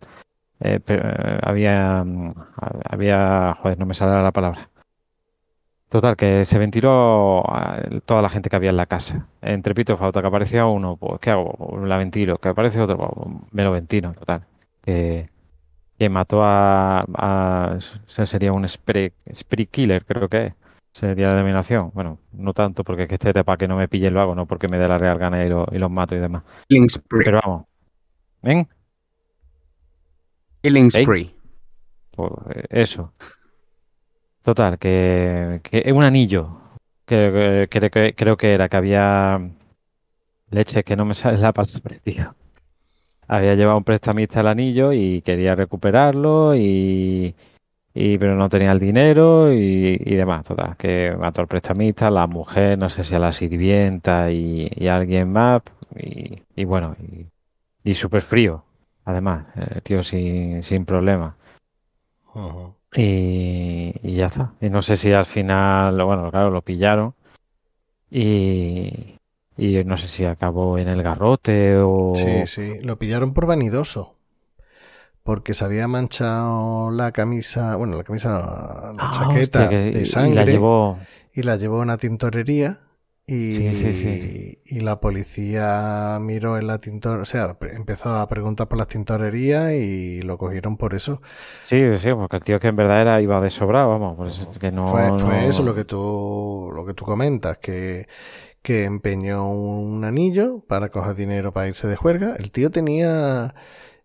eh, 0.60 0.80
eh, 0.88 1.38
había, 1.42 2.04
mm, 2.04 2.34
había, 2.90 3.54
joder, 3.62 3.78
no 3.78 3.86
me 3.86 3.94
sale 3.94 4.22
la 4.22 4.32
palabra. 4.32 4.70
Total, 5.88 6.16
que 6.16 6.44
se 6.46 6.58
ventiló 6.58 7.44
toda 8.06 8.22
la 8.22 8.30
gente 8.30 8.48
que 8.48 8.56
había 8.56 8.70
en 8.70 8.78
la 8.78 8.86
casa. 8.86 9.26
Entre 9.42 9.74
pito 9.74 9.96
flauta, 9.98 10.22
que 10.22 10.26
aparecía 10.28 10.64
uno, 10.64 10.96
pues 10.96 11.20
¿qué 11.20 11.30
hago? 11.30 11.78
La 11.84 11.98
ventilo. 11.98 12.38
Que 12.38 12.48
aparece 12.48 12.80
otro, 12.80 12.96
pues 12.96 13.10
me 13.50 13.62
lo 13.62 13.72
ventilo, 13.72 14.12
total. 14.14 14.46
Que, 14.82 15.28
mató 16.10 16.40
a, 16.42 17.78
sería 18.06 18.52
un 18.52 18.68
spree, 18.68 19.12
spree 19.32 19.66
killer, 19.66 20.04
creo 20.04 20.28
que 20.28 20.46
es. 20.46 20.54
Sería 20.92 21.28
la 21.28 21.34
denominación. 21.36 21.90
Bueno, 21.94 22.18
no 22.32 22.52
tanto 22.52 22.84
porque 22.84 23.02
es 23.04 23.08
que 23.08 23.14
este 23.14 23.30
era 23.30 23.44
para 23.44 23.56
que 23.56 23.66
no 23.68 23.76
me 23.76 23.88
pillen 23.88 24.12
lo 24.14 24.20
hago, 24.20 24.34
no 24.34 24.46
porque 24.46 24.68
me 24.68 24.78
dé 24.78 24.86
la 24.88 24.98
real 24.98 25.18
gana 25.18 25.44
y, 25.44 25.48
lo- 25.48 25.66
y 25.72 25.78
los 25.78 25.90
mato 25.90 26.14
y 26.14 26.18
demás. 26.18 26.42
Killing 26.68 26.90
Spree. 26.90 27.24
Pero 27.24 27.40
vamos. 27.42 27.64
¿Ven? 28.42 28.68
Killing 30.62 30.90
Ey. 30.94 31.02
Spree. 31.04 31.34
Pues 32.12 32.30
eh, 32.54 32.64
eso. 32.70 33.12
Total, 34.42 34.78
que, 34.78 35.60
que 35.62 35.82
es 35.84 35.92
un 35.92 36.04
anillo. 36.04 36.58
Que, 37.06 37.68
que- 37.70 37.90
que- 37.90 38.14
creo 38.14 38.36
que 38.36 38.52
era 38.52 38.68
que 38.68 38.76
había 38.76 39.40
leche 40.50 40.84
que 40.84 40.96
no 40.96 41.04
me 41.04 41.14
sale 41.14 41.38
la 41.38 41.52
palabra, 41.52 41.96
tío. 42.04 42.34
Había 43.28 43.54
llevado 43.54 43.78
un 43.78 43.84
prestamista 43.84 44.40
el 44.40 44.48
anillo 44.48 44.92
y 44.92 45.22
quería 45.22 45.54
recuperarlo 45.54 46.54
y, 46.54 47.34
y 47.94 48.18
pero 48.18 48.34
no 48.34 48.48
tenía 48.48 48.72
el 48.72 48.78
dinero 48.78 49.52
y, 49.52 50.00
y 50.04 50.14
demás. 50.14 50.44
Total, 50.44 50.76
que 50.76 51.14
mató 51.18 51.40
al 51.40 51.48
prestamista, 51.48 52.10
la 52.10 52.26
mujer, 52.26 52.78
no 52.78 52.88
sé 52.88 53.04
si 53.04 53.14
a 53.14 53.18
la 53.18 53.32
sirvienta 53.32 54.30
y, 54.30 54.70
y 54.74 54.88
a 54.88 54.96
alguien 54.96 55.32
más. 55.32 55.62
Y, 55.96 56.42
y 56.56 56.64
bueno, 56.64 56.96
y, 57.02 57.26
y 57.84 57.94
súper 57.94 58.22
frío, 58.22 58.64
además, 59.04 59.46
el 59.56 59.82
tío 59.82 60.02
sin, 60.02 60.62
sin 60.62 60.84
problema. 60.84 61.36
Y, 62.94 63.92
y 64.02 64.14
ya 64.16 64.26
está. 64.26 64.52
Y 64.60 64.68
no 64.70 64.80
sé 64.82 64.96
si 64.96 65.12
al 65.12 65.26
final, 65.26 66.02
bueno, 66.02 66.30
claro, 66.30 66.50
lo 66.50 66.62
pillaron. 66.62 67.14
Y, 68.10 69.16
y 69.56 69.84
no 69.84 69.96
sé 69.96 70.08
si 70.08 70.24
acabó 70.24 70.78
en 70.78 70.88
el 70.88 71.02
garrote 71.02 71.76
o... 71.78 72.12
Sí, 72.14 72.46
sí, 72.46 72.80
lo 72.82 72.98
pillaron 72.98 73.32
por 73.32 73.46
vanidoso. 73.46 74.16
Porque 75.24 75.54
se 75.54 75.64
había 75.64 75.86
manchado 75.88 76.90
la 76.90 77.12
camisa, 77.12 77.76
bueno, 77.76 77.96
la 77.96 78.04
camisa, 78.04 78.92
la 78.96 79.02
Ah, 79.04 79.10
chaqueta 79.10 79.38
hostia, 79.40 79.68
que- 79.68 79.90
de 79.92 80.00
y 80.02 80.06
sangre 80.06 80.44
la 80.44 80.44
llevó... 80.44 80.98
y 81.32 81.42
la 81.42 81.56
llevó 81.56 81.78
a 81.78 81.82
una 81.82 81.96
tintorería 81.98 82.80
y, 83.26 83.34
Sí, 83.56 83.72
sí, 83.74 83.92
sí. 83.92 84.58
y 84.66 84.80
la 84.80 85.00
policía 85.00 86.18
miró 86.20 86.58
en 86.58 86.66
la 86.66 86.78
tintor, 86.78 87.20
o 87.20 87.24
sea, 87.24 87.56
empezó 87.72 88.10
a 88.16 88.28
preguntar 88.28 88.68
por 88.68 88.78
las 88.78 88.88
tintorerías 88.88 89.72
y 89.74 90.22
lo 90.22 90.38
cogieron 90.38 90.76
por 90.76 90.94
eso. 90.94 91.22
Sí, 91.60 91.80
sí, 91.98 92.12
porque 92.14 92.36
el 92.36 92.44
tío 92.44 92.58
que 92.60 92.68
en 92.68 92.76
verdad 92.76 93.00
era 93.00 93.20
iba 93.20 93.40
de 93.40 93.50
sobrado, 93.50 93.88
vamos, 93.90 94.16
por 94.16 94.26
eso 94.26 94.50
que 94.60 94.70
no... 94.72 94.84
fue, 94.84 95.12
fue 95.16 95.46
no- 95.46 95.48
eso 95.48 95.62
lo 95.62 95.74
que 95.74 95.84
tú, 95.84 96.70
lo 96.74 96.84
que 96.84 96.94
tú 96.94 97.04
comentas, 97.04 97.58
que, 97.58 98.08
que 98.62 98.84
empeñó 98.84 99.50
un 99.52 100.04
anillo 100.04 100.60
para 100.68 100.90
coger 100.90 101.16
dinero 101.16 101.52
para 101.52 101.68
irse 101.68 101.88
de 101.88 101.96
juerga. 101.96 102.36
El 102.38 102.52
tío 102.52 102.70
tenía, 102.70 103.54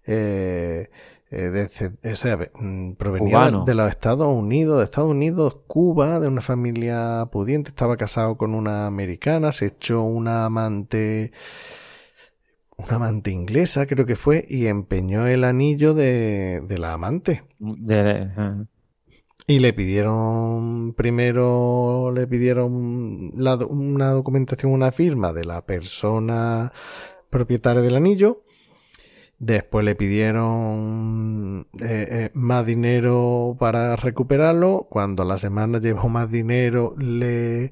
eh, 0.07 0.89
eh, 1.29 1.35
de- 1.49 2.11
o 2.11 2.15
sea, 2.15 2.37
mm, 2.59 2.93
provenía 2.93 3.37
de, 3.65 3.75
los 3.75 3.89
Estados 3.89 4.27
Unidos, 4.33 4.77
de 4.79 4.85
Estados 4.85 5.11
Unidos, 5.11 5.57
Cuba, 5.67 6.19
de 6.21 6.27
una 6.29 6.41
familia 6.41 7.27
pudiente, 7.31 7.69
estaba 7.69 7.97
casado 7.97 8.37
con 8.37 8.55
una 8.55 8.87
americana, 8.87 9.51
se 9.51 9.65
echó 9.67 10.03
una 10.03 10.45
amante, 10.45 11.31
una 12.77 12.95
amante 12.95 13.31
inglesa, 13.31 13.85
creo 13.87 14.05
que 14.05 14.15
fue, 14.15 14.45
y 14.47 14.67
empeñó 14.67 15.27
el 15.27 15.43
anillo 15.43 15.93
de, 15.93 16.61
de 16.65 16.77
la 16.77 16.93
amante. 16.93 17.43
de- 17.59 18.67
Y 19.49 19.59
le 19.59 19.71
pidieron, 19.73 20.93
primero 20.93 22.11
le 22.13 22.27
pidieron 22.27 23.31
la 23.35 23.55
una 23.65 24.11
documentación, 24.11 24.71
una 24.73 24.91
firma 24.91 25.31
de 25.33 25.45
la 25.45 25.65
persona 25.65 26.73
propietaria 27.29 27.81
del 27.81 27.95
anillo. 27.95 28.43
Después 29.39 29.85
le 29.85 29.93
pidieron 29.95 31.67
eh, 31.79 32.07
eh, 32.09 32.31
más 32.33 32.65
dinero 32.65 33.55
para 33.59 33.95
recuperarlo. 33.95 34.87
Cuando 34.89 35.23
la 35.25 35.37
semana 35.37 35.79
llevó 35.79 36.09
más 36.09 36.31
dinero, 36.31 36.95
le, 36.97 37.71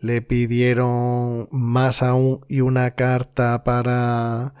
le 0.00 0.22
pidieron 0.22 1.48
más 1.52 2.02
aún 2.02 2.40
y 2.48 2.60
una 2.60 2.92
carta 2.92 3.62
para, 3.62 4.54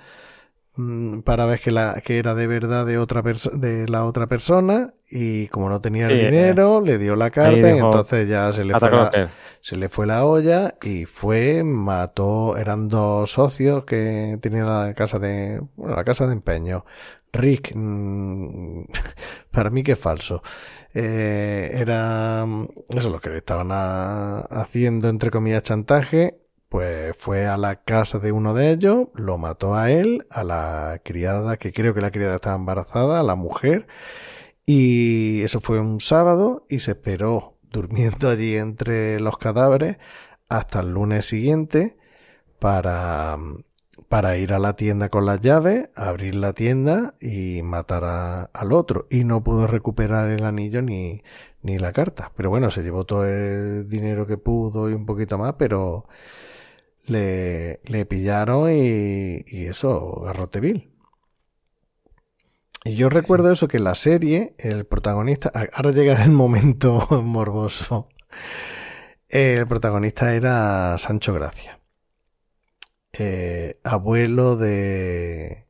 para 1.24 1.46
ver 1.46 1.60
que, 1.60 1.70
la, 1.70 2.00
que 2.04 2.18
era 2.18 2.34
de 2.34 2.46
verdad 2.46 2.84
de, 2.86 2.98
otra 2.98 3.22
de 3.22 3.88
la 3.88 4.04
otra 4.04 4.26
persona 4.26 4.92
y 5.08 5.48
como 5.48 5.70
no 5.70 5.80
tenía 5.80 6.06
el 6.08 6.12
eh, 6.12 6.24
dinero, 6.26 6.80
le 6.80 6.98
dio 6.98 7.16
la 7.16 7.30
carta 7.30 7.68
y 7.74 7.78
entonces 7.78 8.28
ya 8.28 8.52
se 8.52 8.64
le, 8.64 8.74
fue 8.74 8.90
la, 8.90 9.10
se 9.62 9.76
le 9.76 9.88
fue 9.88 10.06
la 10.06 10.24
olla 10.26 10.74
y 10.82 11.06
fue, 11.06 11.64
mató, 11.64 12.56
eran 12.56 12.88
dos 12.88 13.32
socios 13.32 13.84
que 13.84 14.38
tenían 14.42 14.66
la 14.66 14.92
casa 14.94 15.18
de, 15.18 15.60
bueno, 15.76 15.96
la 15.96 16.04
casa 16.04 16.26
de 16.26 16.34
empeño. 16.34 16.84
Rick, 17.32 17.72
mm, 17.74 18.84
para 19.50 19.70
mí 19.70 19.82
que 19.82 19.92
es 19.92 19.98
falso. 19.98 20.42
Eh, 20.94 21.70
era, 21.74 22.44
mm, 22.46 22.68
eso 22.90 22.98
es 22.98 23.04
lo 23.06 23.20
que 23.20 23.30
le 23.30 23.36
estaban 23.38 23.68
a- 23.72 24.40
haciendo, 24.40 25.08
entre 25.08 25.30
comillas, 25.30 25.62
chantaje. 25.62 26.38
Pues 26.68 27.16
fue 27.16 27.46
a 27.46 27.56
la 27.56 27.82
casa 27.84 28.18
de 28.18 28.32
uno 28.32 28.54
de 28.54 28.72
ellos, 28.72 29.08
lo 29.14 29.38
mató 29.38 29.74
a 29.74 29.90
él, 29.90 30.26
a 30.30 30.44
la 30.44 31.00
criada, 31.04 31.56
que 31.58 31.72
creo 31.72 31.94
que 31.94 32.00
la 32.00 32.10
criada 32.10 32.36
estaba 32.36 32.56
embarazada, 32.56 33.20
a 33.20 33.22
la 33.22 33.36
mujer, 33.36 33.86
y 34.66 35.42
eso 35.42 35.60
fue 35.60 35.78
un 35.80 36.00
sábado 36.00 36.66
y 36.68 36.80
se 36.80 36.92
esperó 36.92 37.56
durmiendo 37.70 38.28
allí 38.30 38.56
entre 38.56 39.20
los 39.20 39.38
cadáveres 39.38 39.98
hasta 40.48 40.80
el 40.80 40.92
lunes 40.92 41.26
siguiente 41.26 41.96
para, 42.58 43.38
para 44.08 44.36
ir 44.36 44.52
a 44.52 44.58
la 44.58 44.74
tienda 44.74 45.08
con 45.08 45.26
las 45.26 45.40
llaves, 45.40 45.88
abrir 45.94 46.34
la 46.34 46.52
tienda 46.52 47.14
y 47.20 47.62
matar 47.62 48.50
al 48.52 48.72
otro. 48.72 49.06
Y 49.10 49.24
no 49.24 49.44
pudo 49.44 49.66
recuperar 49.66 50.30
el 50.30 50.44
anillo 50.44 50.82
ni, 50.82 51.22
ni 51.62 51.78
la 51.78 51.92
carta. 51.92 52.32
Pero 52.36 52.50
bueno, 52.50 52.70
se 52.70 52.82
llevó 52.82 53.04
todo 53.04 53.26
el 53.26 53.88
dinero 53.88 54.26
que 54.26 54.38
pudo 54.38 54.90
y 54.90 54.94
un 54.94 55.06
poquito 55.06 55.38
más, 55.38 55.54
pero 55.58 56.06
le, 57.06 57.80
le 57.84 58.06
pillaron 58.06 58.70
y, 58.70 59.44
y 59.46 59.66
eso, 59.66 60.20
garrote 60.24 60.60
vil. 60.60 60.92
Y 62.84 62.94
yo 62.94 63.08
recuerdo 63.08 63.50
eso, 63.50 63.66
que 63.66 63.78
en 63.78 63.84
la 63.84 63.96
serie, 63.96 64.54
el 64.58 64.86
protagonista, 64.86 65.50
ahora 65.72 65.90
llega 65.90 66.22
el 66.22 66.30
momento 66.32 67.06
morboso, 67.22 68.08
el 69.28 69.66
protagonista 69.66 70.34
era 70.34 70.96
Sancho 70.98 71.34
Gracia, 71.34 71.80
eh, 73.12 73.80
abuelo 73.82 74.56
de 74.56 75.66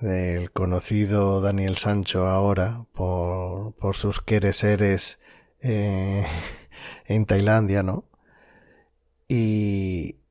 del 0.00 0.50
conocido 0.50 1.40
Daniel 1.40 1.76
Sancho 1.76 2.26
ahora 2.26 2.86
por, 2.92 3.74
por 3.76 3.94
sus 3.94 4.20
quereseres 4.20 5.18
eh, 5.60 6.26
en 7.06 7.26
Tailandia, 7.26 7.82
¿no? 7.82 8.04
Y, 9.28 10.23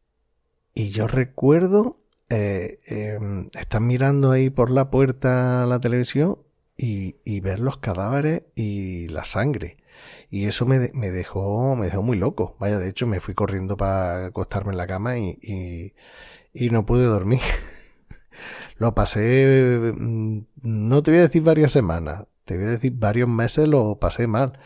y 0.73 0.89
yo 0.89 1.07
recuerdo 1.07 1.99
eh, 2.29 2.79
eh, 2.87 3.19
estar 3.59 3.81
mirando 3.81 4.31
ahí 4.31 4.49
por 4.49 4.71
la 4.71 4.89
puerta 4.89 5.65
la 5.65 5.79
televisión 5.79 6.39
y, 6.77 7.17
y 7.25 7.39
ver 7.41 7.59
los 7.59 7.77
cadáveres 7.77 8.43
y 8.55 9.07
la 9.09 9.25
sangre. 9.25 9.77
Y 10.29 10.45
eso 10.45 10.65
me, 10.65 10.91
me 10.93 11.11
dejó, 11.11 11.75
me 11.75 11.85
dejó 11.87 12.01
muy 12.01 12.17
loco. 12.17 12.55
Vaya, 12.59 12.79
de 12.79 12.89
hecho 12.89 13.07
me 13.07 13.19
fui 13.19 13.33
corriendo 13.35 13.77
para 13.77 14.27
acostarme 14.27 14.71
en 14.71 14.77
la 14.77 14.87
cama 14.87 15.17
y, 15.19 15.37
y, 15.41 15.93
y 16.53 16.69
no 16.69 16.85
pude 16.85 17.05
dormir. 17.05 17.41
Lo 18.77 18.95
pasé, 18.95 19.93
mm, 19.95 20.39
no 20.63 21.03
te 21.03 21.11
voy 21.11 21.19
a 21.19 21.23
decir 21.23 21.43
varias 21.43 21.71
semanas, 21.71 22.25
te 22.45 22.57
voy 22.57 22.65
a 22.65 22.69
decir 22.69 22.93
varios 22.95 23.29
meses 23.29 23.67
lo 23.67 23.99
pasé 23.99 24.27
mal. 24.27 24.59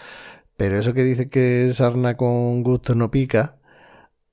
Pero 0.58 0.80
eso 0.80 0.94
que 0.94 1.04
dice 1.04 1.30
que 1.30 1.72
sarna 1.74 2.18
con 2.18 2.64
gusto 2.64 2.96
no 2.96 3.12
pica, 3.12 3.58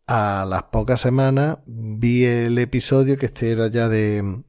a 0.06 0.44
las 0.48 0.64
pocas 0.64 1.00
semanas 1.00 1.58
vi 1.66 2.24
el 2.24 2.58
episodio 2.58 3.16
que 3.16 3.26
este 3.26 3.52
era 3.52 3.68
ya 3.68 3.88
de, 3.88 4.42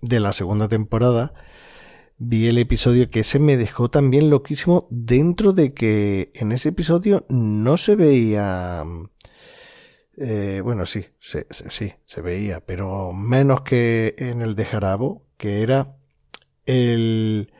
de 0.00 0.20
la 0.20 0.32
segunda 0.32 0.68
temporada. 0.68 1.34
Vi 2.18 2.46
el 2.46 2.58
episodio 2.58 3.10
que 3.10 3.20
ese 3.20 3.38
me 3.40 3.56
dejó 3.56 3.90
también 3.90 4.30
loquísimo 4.30 4.86
dentro 4.90 5.52
de 5.52 5.74
que 5.74 6.30
en 6.34 6.52
ese 6.52 6.70
episodio 6.70 7.26
no 7.28 7.76
se 7.76 7.96
veía... 7.96 8.84
eh, 10.16 10.60
bueno, 10.62 10.86
sí, 10.86 11.06
se- 11.18 11.46
sí, 11.50 11.92
se 12.06 12.20
veía, 12.20 12.60
pero 12.64 13.12
menos 13.12 13.62
que 13.62 14.14
en 14.18 14.40
el 14.42 14.54
de 14.54 14.64
Jarabo, 14.66 15.26
que 15.36 15.62
era 15.62 15.96
el, 16.66 17.52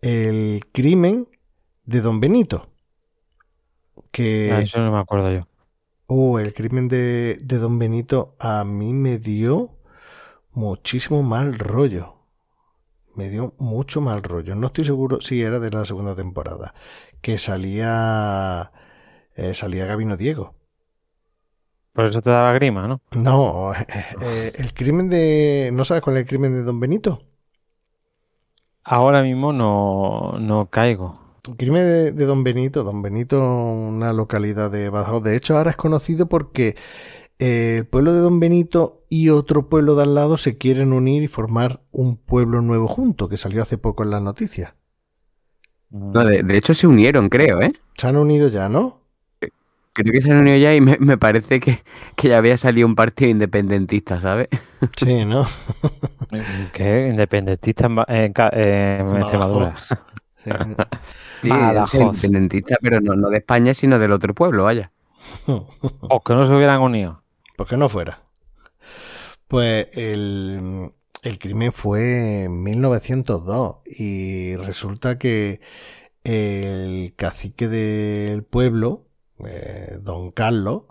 el 0.00 0.62
crimen 0.72 1.28
de 1.84 2.00
Don 2.00 2.18
Benito. 2.20 2.68
Que, 4.10 4.50
Ah, 4.52 4.60
eso 4.62 4.80
no 4.80 4.90
me 4.92 4.98
acuerdo 4.98 5.30
yo. 5.32 5.46
Uh, 6.06 6.38
el 6.38 6.52
crimen 6.54 6.88
de, 6.88 7.38
de 7.42 7.58
Don 7.58 7.78
Benito 7.78 8.36
a 8.38 8.64
mí 8.64 8.92
me 8.94 9.18
dio 9.18 9.78
muchísimo 10.52 11.22
mal 11.22 11.58
rollo. 11.58 12.16
Me 13.16 13.28
dio 13.30 13.54
mucho 13.58 14.00
mal 14.00 14.22
rollo. 14.22 14.54
No 14.54 14.68
estoy 14.68 14.84
seguro 14.84 15.20
si 15.20 15.42
era 15.42 15.58
de 15.60 15.70
la 15.70 15.84
segunda 15.84 16.14
temporada. 16.16 16.74
Que 17.20 17.38
salía. 17.38 18.72
eh, 19.36 19.54
salía 19.54 19.86
Gabino 19.86 20.16
Diego. 20.16 20.54
Por 21.92 22.06
eso 22.06 22.22
te 22.22 22.30
daba 22.30 22.52
grima, 22.54 22.86
¿no? 22.88 23.00
No, 23.12 23.74
eh, 23.74 23.86
eh, 24.22 24.52
el 24.56 24.72
crimen 24.74 25.08
de. 25.10 25.70
¿No 25.72 25.84
sabes 25.84 26.02
cuál 26.02 26.16
es 26.16 26.22
el 26.22 26.28
crimen 26.28 26.52
de 26.54 26.62
Don 26.62 26.80
Benito? 26.80 27.22
Ahora 28.84 29.22
mismo 29.22 29.52
no, 29.52 30.38
no 30.38 30.70
caigo. 30.70 31.18
Crimen 31.56 31.84
de, 31.84 32.12
de 32.12 32.24
Don 32.24 32.44
Benito. 32.44 32.84
Don 32.84 33.02
Benito, 33.02 33.42
una 33.42 34.12
localidad 34.12 34.70
de 34.70 34.88
Badajoz. 34.88 35.22
De 35.22 35.36
hecho, 35.36 35.56
ahora 35.56 35.70
es 35.70 35.76
conocido 35.76 36.28
porque 36.28 36.76
eh, 37.38 37.76
el 37.78 37.86
pueblo 37.86 38.12
de 38.12 38.20
Don 38.20 38.38
Benito 38.38 39.04
y 39.08 39.30
otro 39.30 39.68
pueblo 39.68 39.96
de 39.96 40.04
al 40.04 40.14
lado 40.14 40.36
se 40.36 40.56
quieren 40.56 40.92
unir 40.92 41.22
y 41.22 41.28
formar 41.28 41.82
un 41.90 42.16
pueblo 42.16 42.62
nuevo 42.62 42.86
junto, 42.86 43.28
que 43.28 43.36
salió 43.36 43.62
hace 43.62 43.78
poco 43.78 44.04
en 44.04 44.10
las 44.10 44.22
noticias. 44.22 44.74
No, 45.90 46.24
de, 46.24 46.42
de 46.42 46.56
hecho 46.56 46.72
se 46.72 46.86
unieron, 46.86 47.28
creo, 47.28 47.60
¿eh? 47.60 47.72
Se 47.98 48.06
han 48.06 48.16
unido 48.16 48.48
ya, 48.48 48.68
¿no? 48.68 49.02
Creo 49.94 50.10
que 50.10 50.22
se 50.22 50.30
han 50.30 50.38
unido 50.38 50.56
ya 50.56 50.74
y 50.74 50.80
me, 50.80 50.96
me 51.00 51.18
parece 51.18 51.60
que, 51.60 51.82
que 52.16 52.28
ya 52.28 52.38
había 52.38 52.56
salido 52.56 52.86
un 52.86 52.94
partido 52.94 53.30
independentista, 53.30 54.18
¿sabes? 54.18 54.48
Sí, 54.96 55.26
¿no? 55.26 55.46
¿Qué? 56.72 57.08
Independentista 57.08 57.90
en. 58.08 58.32
Extremadura. 58.32 59.74
Sí. 60.44 60.50
Es 61.42 61.94
independentista, 61.94 62.76
pero 62.80 63.00
no, 63.00 63.14
no 63.14 63.28
de 63.28 63.38
España, 63.38 63.74
sino 63.74 63.98
del 63.98 64.12
otro 64.12 64.34
pueblo, 64.34 64.64
vaya. 64.64 64.92
O 65.46 66.22
que 66.22 66.34
no 66.34 66.46
se 66.46 66.54
hubieran 66.54 66.80
unido. 66.80 67.22
Pues 67.56 67.68
que 67.68 67.76
no 67.76 67.88
fuera. 67.88 68.22
Pues 69.48 69.88
el, 69.92 70.92
el 71.22 71.38
crimen 71.38 71.72
fue 71.72 72.44
en 72.44 72.62
1902 72.62 73.76
y 73.86 74.56
resulta 74.56 75.18
que 75.18 75.60
el 76.24 77.14
cacique 77.16 77.68
del 77.68 78.44
pueblo, 78.44 79.06
eh, 79.44 79.98
don 80.00 80.30
Carlos, 80.30 80.84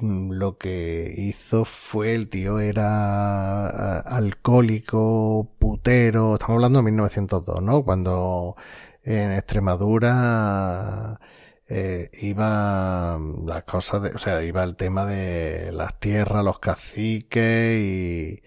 lo 0.00 0.56
que 0.58 1.12
hizo 1.16 1.64
fue 1.64 2.14
el 2.14 2.28
tío 2.28 2.60
era 2.60 3.98
alcohólico, 4.00 5.50
putero, 5.58 6.34
estamos 6.34 6.54
hablando 6.56 6.78
de 6.78 6.84
1902, 6.84 7.62
¿no? 7.62 7.84
Cuando 7.84 8.56
en 9.02 9.32
Extremadura 9.32 11.20
eh, 11.68 12.10
iba 12.20 13.18
las 13.46 13.62
cosas 13.64 14.02
de, 14.02 14.10
o 14.10 14.18
sea, 14.18 14.42
iba 14.42 14.64
el 14.64 14.76
tema 14.76 15.04
de 15.04 15.72
las 15.72 15.98
tierras, 16.00 16.44
los 16.44 16.58
caciques 16.58 17.78
y, 17.80 18.42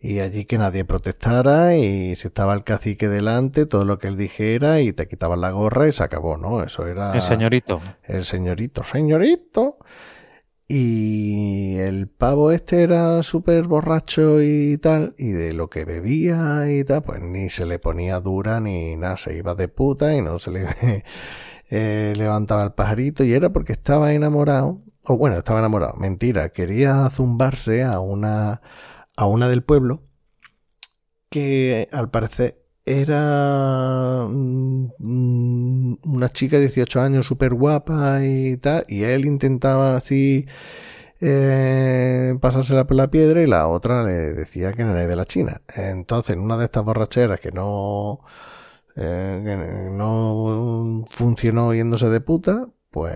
y 0.00 0.20
allí 0.20 0.46
que 0.46 0.56
nadie 0.58 0.84
protestara 0.86 1.76
y 1.76 2.16
si 2.16 2.28
estaba 2.28 2.54
el 2.54 2.64
cacique 2.64 3.08
delante, 3.08 3.66
todo 3.66 3.84
lo 3.84 3.98
que 3.98 4.08
él 4.08 4.16
dijera 4.16 4.80
y 4.80 4.92
te 4.94 5.08
quitaban 5.08 5.42
la 5.42 5.50
gorra 5.50 5.88
y 5.88 5.92
se 5.92 6.02
acabó, 6.04 6.38
¿no? 6.38 6.62
Eso 6.62 6.86
era 6.86 7.12
El 7.14 7.22
señorito. 7.22 7.82
el 8.04 8.24
señorito, 8.24 8.82
señorito. 8.82 9.76
Y 10.72 11.78
el 11.78 12.06
pavo 12.06 12.52
este 12.52 12.84
era 12.84 13.24
súper 13.24 13.64
borracho 13.66 14.40
y 14.40 14.78
tal, 14.78 15.16
y 15.18 15.30
de 15.30 15.52
lo 15.52 15.68
que 15.68 15.84
bebía 15.84 16.70
y 16.70 16.84
tal, 16.84 17.02
pues 17.02 17.20
ni 17.20 17.50
se 17.50 17.66
le 17.66 17.80
ponía 17.80 18.20
dura 18.20 18.60
ni 18.60 18.94
nada, 18.94 19.16
se 19.16 19.36
iba 19.36 19.56
de 19.56 19.66
puta 19.66 20.14
y 20.14 20.22
no 20.22 20.38
se 20.38 20.52
le 20.52 20.68
eh, 21.70 22.12
levantaba 22.16 22.62
el 22.62 22.72
pajarito 22.74 23.24
y 23.24 23.32
era 23.32 23.52
porque 23.52 23.72
estaba 23.72 24.12
enamorado, 24.12 24.80
o 25.02 25.16
bueno, 25.16 25.36
estaba 25.38 25.58
enamorado, 25.58 25.94
mentira, 25.98 26.50
quería 26.50 27.10
zumbarse 27.10 27.82
a 27.82 27.98
una, 27.98 28.62
a 29.16 29.26
una 29.26 29.48
del 29.48 29.64
pueblo 29.64 30.04
que 31.30 31.88
al 31.90 32.10
parecer 32.10 32.59
era 32.90 34.26
mm, 34.28 34.92
mm, 34.98 35.98
una 36.04 36.28
chica 36.28 36.56
de 36.56 36.62
18 36.62 37.00
años 37.00 37.26
súper 37.26 37.54
guapa 37.54 38.24
y 38.24 38.56
tal, 38.56 38.84
y 38.88 39.04
él 39.04 39.26
intentaba 39.26 39.96
así 39.96 40.46
eh, 41.20 42.36
pasársela 42.40 42.86
por 42.86 42.96
la 42.96 43.10
piedra 43.10 43.42
y 43.42 43.46
la 43.46 43.68
otra 43.68 44.02
le 44.02 44.12
decía 44.12 44.72
que 44.72 44.84
no 44.84 44.92
era 44.92 45.06
de 45.06 45.16
la 45.16 45.24
China. 45.24 45.62
Entonces, 45.74 46.36
en 46.36 46.40
una 46.40 46.56
de 46.56 46.64
estas 46.64 46.84
borracheras 46.84 47.40
que 47.40 47.52
no, 47.52 48.20
eh, 48.96 49.88
no 49.92 51.04
funcionó 51.10 51.74
yéndose 51.74 52.08
de 52.08 52.20
puta, 52.20 52.68
pues 52.90 53.12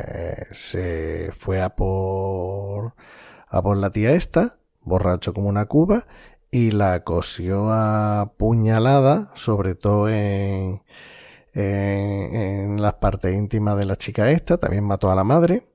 se 0.53 1.31
fue 1.39 1.61
a 1.63 1.75
por, 1.75 2.95
a 3.49 3.63
por 3.63 3.77
la 3.77 3.91
tía 3.91 4.13
esta, 4.13 4.59
borracho 4.83 5.33
como 5.35 5.49
una 5.49 5.67
cuba, 5.67 6.07
y 6.55 6.71
la 6.71 7.03
cosió 7.03 7.69
a 7.73 8.35
puñalada, 8.37 9.33
sobre 9.35 9.75
todo 9.75 10.09
en, 10.09 10.85
en, 11.53 12.81
las 12.81 12.95
partes 12.95 13.35
íntimas 13.35 13.77
de 13.77 13.87
la 13.87 13.97
chica 13.97 14.31
esta, 14.31 14.59
también 14.59 14.85
mató 14.85 15.11
a 15.11 15.17
la 15.17 15.25
madre. 15.25 15.67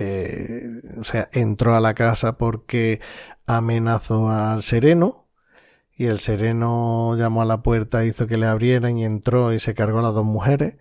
Eh, 0.00 0.82
o 0.98 1.04
sea, 1.04 1.28
entró 1.32 1.76
a 1.76 1.80
la 1.80 1.94
casa 1.94 2.36
porque 2.36 3.00
amenazó 3.46 4.28
al 4.28 4.64
sereno 4.64 5.28
y 5.96 6.06
el 6.06 6.18
sereno 6.18 7.16
llamó 7.16 7.42
a 7.42 7.44
la 7.44 7.62
puerta, 7.62 8.04
hizo 8.04 8.26
que 8.26 8.38
le 8.38 8.46
abrieran 8.46 8.98
y 8.98 9.04
entró 9.04 9.52
y 9.52 9.60
se 9.60 9.74
cargó 9.74 10.00
a 10.00 10.02
las 10.02 10.14
dos 10.14 10.24
mujeres. 10.24 10.74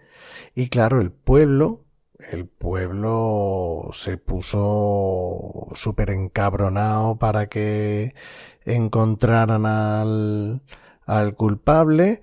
Y 0.55 0.69
claro, 0.69 0.99
el 0.99 1.11
pueblo, 1.11 1.85
el 2.31 2.47
pueblo 2.47 3.89
se 3.93 4.17
puso 4.17 5.67
súper 5.75 6.09
encabronado 6.09 7.19
para 7.19 7.49
que 7.49 8.15
encontraran 8.65 9.65
al, 9.65 10.63
al 11.05 11.35
culpable. 11.35 12.21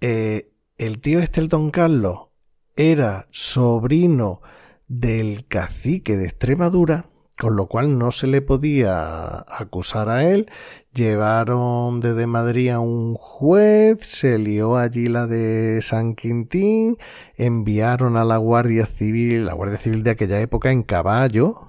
Eh, 0.00 0.52
el 0.78 1.00
tío 1.00 1.20
este, 1.20 1.40
el 1.40 1.48
Don 1.48 1.70
Carlos, 1.70 2.30
era 2.76 3.26
sobrino 3.30 4.40
del 4.88 5.46
cacique 5.46 6.16
de 6.16 6.26
Extremadura, 6.26 7.06
con 7.38 7.56
lo 7.56 7.66
cual 7.68 7.98
no 7.98 8.12
se 8.12 8.26
le 8.26 8.42
podía 8.42 9.38
acusar 9.38 10.08
a 10.08 10.24
él. 10.24 10.50
Llevaron 10.92 12.00
desde 12.00 12.26
Madrid 12.26 12.70
a 12.70 12.80
un 12.80 13.14
juez, 13.14 14.00
se 14.02 14.38
lió 14.38 14.76
allí 14.76 15.08
la 15.08 15.26
de 15.26 15.80
San 15.82 16.14
Quintín, 16.14 16.96
enviaron 17.36 18.16
a 18.16 18.24
la 18.24 18.36
Guardia 18.36 18.86
Civil, 18.86 19.46
la 19.46 19.54
Guardia 19.54 19.78
Civil 19.78 20.02
de 20.02 20.10
aquella 20.10 20.40
época 20.40 20.70
en 20.70 20.82
caballo, 20.82 21.68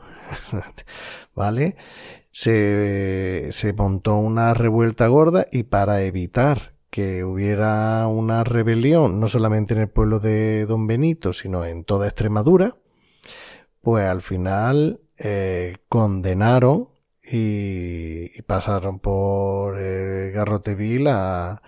¿vale? 1.35 1.75
Se, 2.37 3.47
se 3.53 3.71
montó 3.71 4.17
una 4.17 4.53
revuelta 4.53 5.07
gorda 5.07 5.47
y 5.53 5.63
para 5.63 6.01
evitar 6.01 6.75
que 6.89 7.23
hubiera 7.23 8.05
una 8.07 8.43
rebelión, 8.43 9.21
no 9.21 9.29
solamente 9.29 9.73
en 9.73 9.79
el 9.79 9.87
pueblo 9.87 10.19
de 10.19 10.65
Don 10.65 10.85
Benito, 10.85 11.31
sino 11.31 11.63
en 11.63 11.85
toda 11.85 12.07
Extremadura, 12.07 12.75
pues 13.79 14.05
al 14.05 14.21
final 14.21 14.99
eh, 15.17 15.77
condenaron 15.87 16.89
y, 17.23 18.37
y, 18.37 18.41
pasaron 18.41 18.99
por 18.99 19.79
el 19.79 20.33
garrote 20.33 20.75
vil 20.75 21.07
a, 21.07 21.61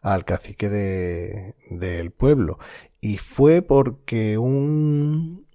al 0.00 0.24
cacique 0.24 0.68
de, 0.68 1.54
del 1.70 2.10
pueblo. 2.10 2.58
Y 3.00 3.18
fue 3.18 3.62
porque 3.62 4.36
un, 4.36 5.46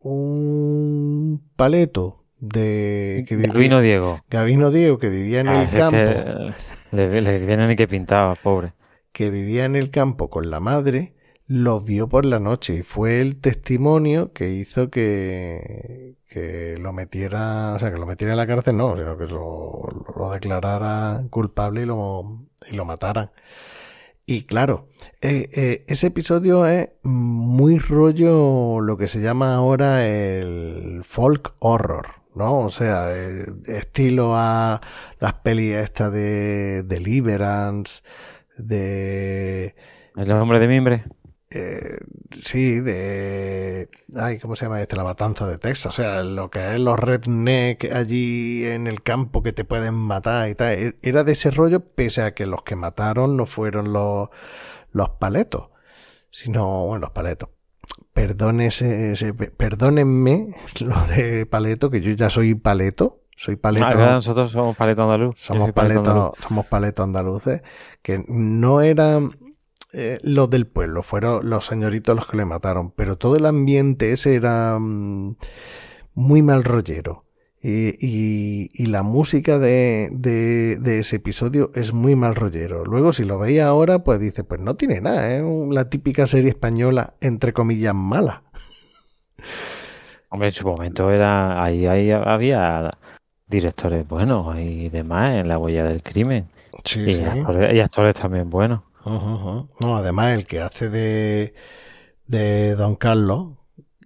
un 0.00 1.50
paleto 1.56 2.25
de 2.38 3.24
que 3.28 3.36
vivía, 3.36 3.52
Gabino 3.52 3.80
Diego. 3.80 4.20
Gabino 4.30 4.70
Diego, 4.70 4.98
que 4.98 5.08
vivía 5.08 5.40
en 5.40 5.48
Ah, 5.48 5.62
el 5.62 5.70
campo, 5.70 5.96
que 5.96 6.54
le, 6.92 7.20
le 7.22 7.38
viene 7.46 7.66
ni 7.68 7.76
que 7.76 7.88
pintaba, 7.88 8.34
pobre. 8.36 8.74
que 9.12 9.30
vivía 9.30 9.64
en 9.64 9.76
el 9.76 9.90
campo 9.90 10.28
con 10.30 10.50
la 10.50 10.60
madre, 10.60 11.14
los 11.46 11.84
vio 11.84 12.08
por 12.08 12.24
la 12.26 12.40
noche 12.40 12.74
y 12.76 12.82
fue 12.82 13.20
el 13.20 13.40
testimonio 13.40 14.32
que 14.32 14.50
hizo 14.50 14.90
que, 14.90 16.16
que 16.28 16.76
lo 16.78 16.92
metiera, 16.92 17.74
o 17.74 17.78
sea, 17.78 17.90
que 17.92 17.98
lo 17.98 18.06
metiera 18.06 18.32
en 18.34 18.38
la 18.38 18.46
cárcel, 18.46 18.76
no, 18.76 18.96
sino 18.96 19.16
que 19.16 19.26
lo, 19.26 19.88
lo 20.16 20.30
declarara 20.30 21.22
culpable 21.30 21.82
y 21.82 21.86
lo, 21.86 22.46
y 22.70 22.74
lo 22.76 22.84
mataran. 22.84 23.30
Y 24.28 24.42
claro, 24.42 24.88
eh, 25.20 25.48
eh, 25.52 25.84
ese 25.86 26.08
episodio 26.08 26.66
es 26.66 26.88
muy 27.04 27.78
rollo 27.78 28.80
lo 28.80 28.96
que 28.96 29.06
se 29.06 29.20
llama 29.20 29.54
ahora 29.54 30.04
el 30.08 31.02
folk 31.04 31.54
horror, 31.60 32.06
¿no? 32.36 32.60
O 32.60 32.68
sea, 32.68 33.16
eh, 33.16 33.46
estilo 33.66 34.36
a 34.36 34.80
las 35.18 35.34
pelis 35.34 35.74
estas 35.74 36.12
de 36.12 36.82
Deliverance, 36.84 38.02
de... 38.58 39.74
El 40.14 40.30
hombre 40.32 40.60
de 40.60 40.68
mimbre. 40.68 41.04
Eh, 41.50 41.98
sí, 42.42 42.80
de... 42.80 43.88
Ay, 44.14 44.38
¿cómo 44.38 44.56
se 44.56 44.66
llama 44.66 44.82
este? 44.82 44.96
La 44.96 45.04
matanza 45.04 45.46
de 45.46 45.58
Texas. 45.58 45.86
O 45.86 45.92
sea, 45.92 46.22
lo 46.22 46.50
que 46.50 46.74
es 46.74 46.80
los 46.80 46.98
redneck 46.98 47.90
allí 47.92 48.64
en 48.66 48.86
el 48.86 49.02
campo 49.02 49.42
que 49.42 49.52
te 49.52 49.64
pueden 49.64 49.94
matar 49.94 50.48
y 50.48 50.54
tal. 50.54 50.72
E-, 50.72 50.96
Era 51.02 51.24
de 51.24 51.32
ese 51.32 51.50
rollo, 51.50 51.80
pese 51.80 52.22
a 52.22 52.34
que 52.34 52.46
los 52.46 52.62
que 52.62 52.76
mataron 52.76 53.36
no 53.36 53.46
fueron 53.46 53.92
los, 53.92 54.28
los 54.92 55.10
paletos, 55.10 55.70
sino, 56.30 56.86
bueno, 56.86 57.06
los 57.06 57.10
paletos. 57.10 57.50
Perdónese, 58.12 59.12
ese- 59.12 59.34
perdónenme 59.34 60.54
lo 60.80 60.96
de 61.06 61.46
paleto, 61.46 61.90
que 61.90 62.00
yo 62.00 62.12
ya 62.12 62.30
soy 62.30 62.54
paleto. 62.54 63.20
Soy 63.36 63.56
paleto. 63.56 63.86
Ah, 63.90 64.12
nosotros 64.14 64.50
somos 64.50 64.74
paleto 64.76 65.02
andaluz. 65.02 65.34
Somos 65.38 65.72
paleto 65.72 66.00
andaluz. 66.00 66.32
somos 66.40 66.66
paletos 66.66 67.04
andaluces, 67.04 67.62
que 68.00 68.24
no 68.28 68.80
eran 68.80 69.36
eh, 69.92 70.16
los 70.22 70.48
del 70.48 70.66
pueblo, 70.66 71.02
fueron 71.02 71.48
los 71.50 71.66
señoritos 71.66 72.16
los 72.16 72.26
que 72.26 72.38
le 72.38 72.46
mataron, 72.46 72.92
pero 72.92 73.16
todo 73.18 73.36
el 73.36 73.44
ambiente 73.44 74.12
ese 74.12 74.36
era 74.36 74.78
mm, 74.80 75.36
muy 76.14 76.40
mal 76.40 76.64
rollero. 76.64 77.25
Y, 77.68 77.96
y- 77.98 78.70
y 78.74 78.86
la 78.86 79.02
música 79.02 79.58
de, 79.58 80.08
de- 80.12 80.76
de 80.78 80.98
ese 81.00 81.16
episodio 81.16 81.72
es 81.74 81.92
muy 81.92 82.14
mal 82.14 82.36
rollero. 82.36 82.84
Luego, 82.84 83.12
si 83.12 83.24
lo 83.24 83.38
veis 83.40 83.60
ahora, 83.60 84.04
pues 84.04 84.20
dice, 84.20 84.44
pues 84.44 84.60
no 84.60 84.76
tiene 84.76 85.00
nada, 85.00 85.34
es 85.34 85.42
la 85.70 85.88
típica 85.90 86.26
serie 86.28 86.50
española, 86.50 87.14
entre 87.20 87.52
comillas, 87.52 87.92
mala. 87.94 88.44
Hombre, 90.28 90.48
en 90.48 90.54
su 90.54 90.66
momento 90.66 91.10
era 91.10 91.62
ahí, 91.62 91.86
ahí 91.86 92.10
había 92.12 92.96
directores 93.48 94.06
buenos 94.06 94.56
y 94.58 94.88
demás 94.88 95.34
en 95.36 95.48
la 95.48 95.58
huella 95.58 95.84
del 95.84 96.02
crimen. 96.04 96.48
Sí, 96.84 97.00
Y, 97.00 97.24
actores, 97.24 97.74
y 97.74 97.80
actores 97.80 98.14
también 98.14 98.48
buenos. 98.50 98.82
No, 99.80 99.96
además 99.96 100.34
el 100.38 100.46
que 100.46 100.60
hace 100.60 100.88
de, 100.88 101.54
de 102.26 102.74
Don 102.74 102.96
Carlos, 102.96 103.55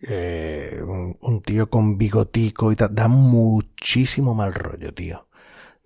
eh, 0.03 0.83
un, 1.21 1.43
tío 1.43 1.69
con 1.69 1.99
bigotico 1.99 2.73
y 2.73 2.77
tal, 2.77 2.95
da 2.95 3.09
muchísimo 3.09 4.35
mal 4.35 4.55
rollo, 4.55 4.95
tío. 4.95 5.27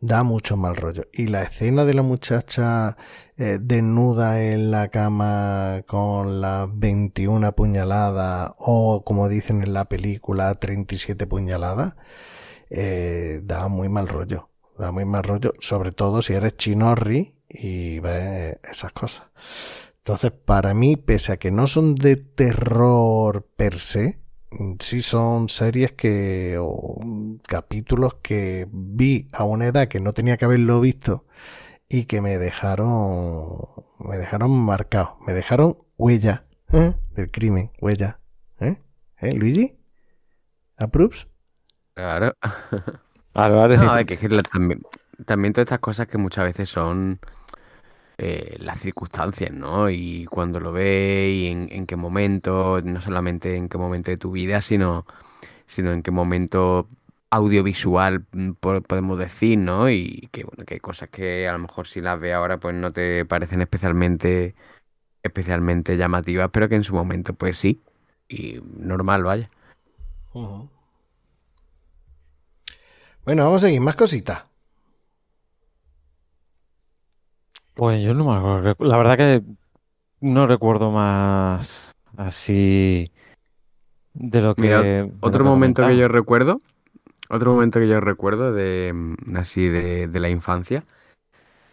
Da 0.01 0.23
mucho 0.23 0.57
mal 0.57 0.77
rollo. 0.77 1.05
Y 1.13 1.29
la 1.29 1.43
escena 1.43 1.85
de 1.85 1.95
la 1.95 2.03
muchacha 2.03 2.97
eh, 3.37 3.59
desnuda 3.61 4.43
en 4.43 4.71
la 4.71 4.89
cama 4.89 5.83
con 5.87 6.41
las 6.41 6.69
21 6.79 7.55
puñaladas 7.55 8.53
o 8.59 9.03
como 9.05 9.29
dicen 9.29 9.63
en 9.63 9.73
la 9.73 9.87
película 9.87 10.55
37 10.55 11.27
puñaladas, 11.27 11.95
eh, 12.71 13.41
da 13.45 13.69
muy 13.69 13.89
mal 13.89 14.09
rollo. 14.09 14.51
Da 14.79 14.93
muy 14.93 15.05
mal 15.05 15.23
rollo, 15.23 15.55
sobre 15.61 15.93
todo 15.93 16.21
si 16.21 16.35
eres 16.35 16.57
chinorri 16.57 17.35
y 17.49 18.01
ves 18.01 18.59
esas 18.65 18.93
cosas. 18.93 19.25
Entonces, 20.07 20.33
para 20.33 20.75
mí, 20.75 20.97
pese 20.99 21.33
a 21.33 21.37
que 21.39 21.51
no 21.51 21.67
son 21.67 21.95
de 21.95 22.17
terror 22.17 23.49
per 23.57 23.79
se, 23.79 24.21
mm, 24.51 24.75
sí 24.79 25.01
son 25.01 25.49
series 25.49 25.93
que, 25.93 26.59
o 26.61 26.99
mm, 27.03 27.37
capítulos 27.47 28.17
que 28.23 28.69
vi 28.71 29.31
a 29.33 29.45
una 29.45 29.67
edad 29.67 29.89
que 29.89 30.01
no 30.01 30.13
tenía 30.13 30.37
que 30.37 30.45
haberlo 30.45 30.79
visto 30.83 31.25
y 31.89 32.05
que 32.05 32.21
me 32.21 32.37
dejaron, 32.37 33.47
me 33.99 34.19
dejaron 34.19 34.51
marcado, 34.51 35.17
me 35.27 35.33
dejaron 35.33 35.75
huella 35.97 36.45
¿eh? 36.71 36.95
del 37.13 37.31
crimen, 37.31 37.71
huella. 37.81 38.21
¿Eh? 38.61 38.77
¿Eh, 39.23 39.33
Luigi? 39.33 39.79
¿Approves? 40.77 41.29
Claro. 41.95 42.35
Álvarez, 43.33 43.79
No, 43.81 43.97
es 43.97 44.05
que, 44.05 44.15
es 44.15 44.21
que 44.21 44.29
la- 44.29 44.43
también, 44.43 44.83
también 45.25 45.55
todas 45.55 45.65
estas 45.65 45.79
cosas 45.79 46.09
que 46.09 46.19
muchas 46.19 46.45
veces 46.45 46.69
son 46.69 47.21
eh, 48.19 48.57
las 48.61 48.81
circunstancias, 48.81 49.53
¿no? 49.53 49.91
Y 49.91 50.27
cuando 50.27 50.61
lo 50.61 50.73
ves 50.73 51.35
y 51.35 51.49
en, 51.49 51.87
qué 51.87 51.97
momento, 51.97 52.81
no 52.83 53.01
solamente 53.01 53.57
en 53.57 53.69
qué 53.69 53.79
momento 53.79 54.11
de 54.11 54.17
tu 54.19 54.31
vida, 54.33 54.61
sino, 54.61 55.07
sino 55.67 55.93
en 55.93 56.03
qué 56.03 56.11
momento 56.11 56.89
audiovisual 57.31 58.27
mm, 58.33 58.53
po- 58.55 58.83
podemos 58.83 59.19
decir, 59.19 59.59
¿no? 59.59 59.91
Y 59.91 60.29
que 60.33 60.45
bueno, 60.45 60.65
que 60.65 60.75
hay 60.75 60.81
cosas 60.81 61.11
que 61.11 61.49
a 61.49 61.53
lo 61.53 61.59
mejor 61.61 61.87
si 61.89 62.01
las 62.01 62.21
ves 62.21 62.35
ahora 62.35 62.59
pues 62.59 62.75
no 62.77 62.91
te 62.93 63.25
parecen 63.27 63.61
especialmente, 63.63 64.55
especialmente 65.23 65.97
llamativas, 65.97 66.51
pero 66.53 66.69
que 66.69 66.77
en 66.77 66.85
su 66.85 66.95
momento 66.95 67.35
pues 67.35 67.59
sí. 67.59 67.83
Y 68.29 68.61
normal, 68.79 69.25
vaya. 69.25 69.51
Bueno, 73.25 73.45
vamos 73.45 73.63
a 73.65 73.67
seguir, 73.67 73.81
más 73.81 73.97
cositas. 73.97 74.45
Pues 77.75 78.03
yo 78.03 78.15
no 78.15 78.25
me 78.25 78.37
acuerdo. 78.37 78.85
La 78.85 78.97
verdad 78.97 79.17
que 79.17 79.43
no 80.21 80.47
recuerdo 80.47 80.91
más 80.91 81.95
así 82.17 83.11
de 84.15 84.41
lo 84.41 84.55
que. 84.55 84.63
Mira, 84.63 84.83
de 84.83 85.03
lo 85.05 85.21
Otro 85.21 85.45
que 85.45 85.51
momento 85.51 85.87
que 85.87 85.97
yo 85.97 86.09
recuerdo, 86.09 86.61
otro 87.29 87.53
momento 87.53 87.81
que 87.81 87.89
yo 87.89 88.01
recuerdo 88.01 88.53
de 88.53 88.93
mm, 88.95 89.37
así 89.37 89.69
de, 89.69 90.07
de 90.09 90.21
la 90.21 90.29
infancia 90.29 90.85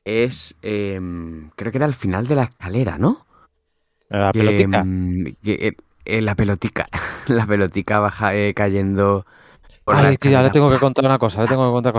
es, 0.06 0.56
em, 0.64 1.49
creo 1.56 1.72
que 1.72 1.78
era 1.78 1.86
al 1.86 1.93
final 1.93 2.28
de 2.28 2.36
la 2.36 2.43
escalera, 2.43 2.97
¿no? 2.97 3.26
La 4.10 4.32
Que, 4.34 4.39
pelotica. 4.39 4.84
mm, 4.84 5.24
que, 5.43 5.68
eh, 5.68 5.76
eh, 6.06 6.22
la 6.22 6.36
pelotica, 6.36 6.88
la 7.28 7.45
pelotica 7.45 7.99
baja 7.99 8.36
eh, 8.36 8.54
cayendo 8.54 9.26
Ay, 9.91 10.17
tío, 10.17 10.37
ahora 10.37 10.49
tengo 10.51 10.69
que 10.71 10.79
contar 10.79 11.05
una 11.05 11.17
cosa, 11.19 11.39
ahora 11.41 11.49
tengo 11.49 11.65
que 11.67 11.71
contar. 11.73 11.93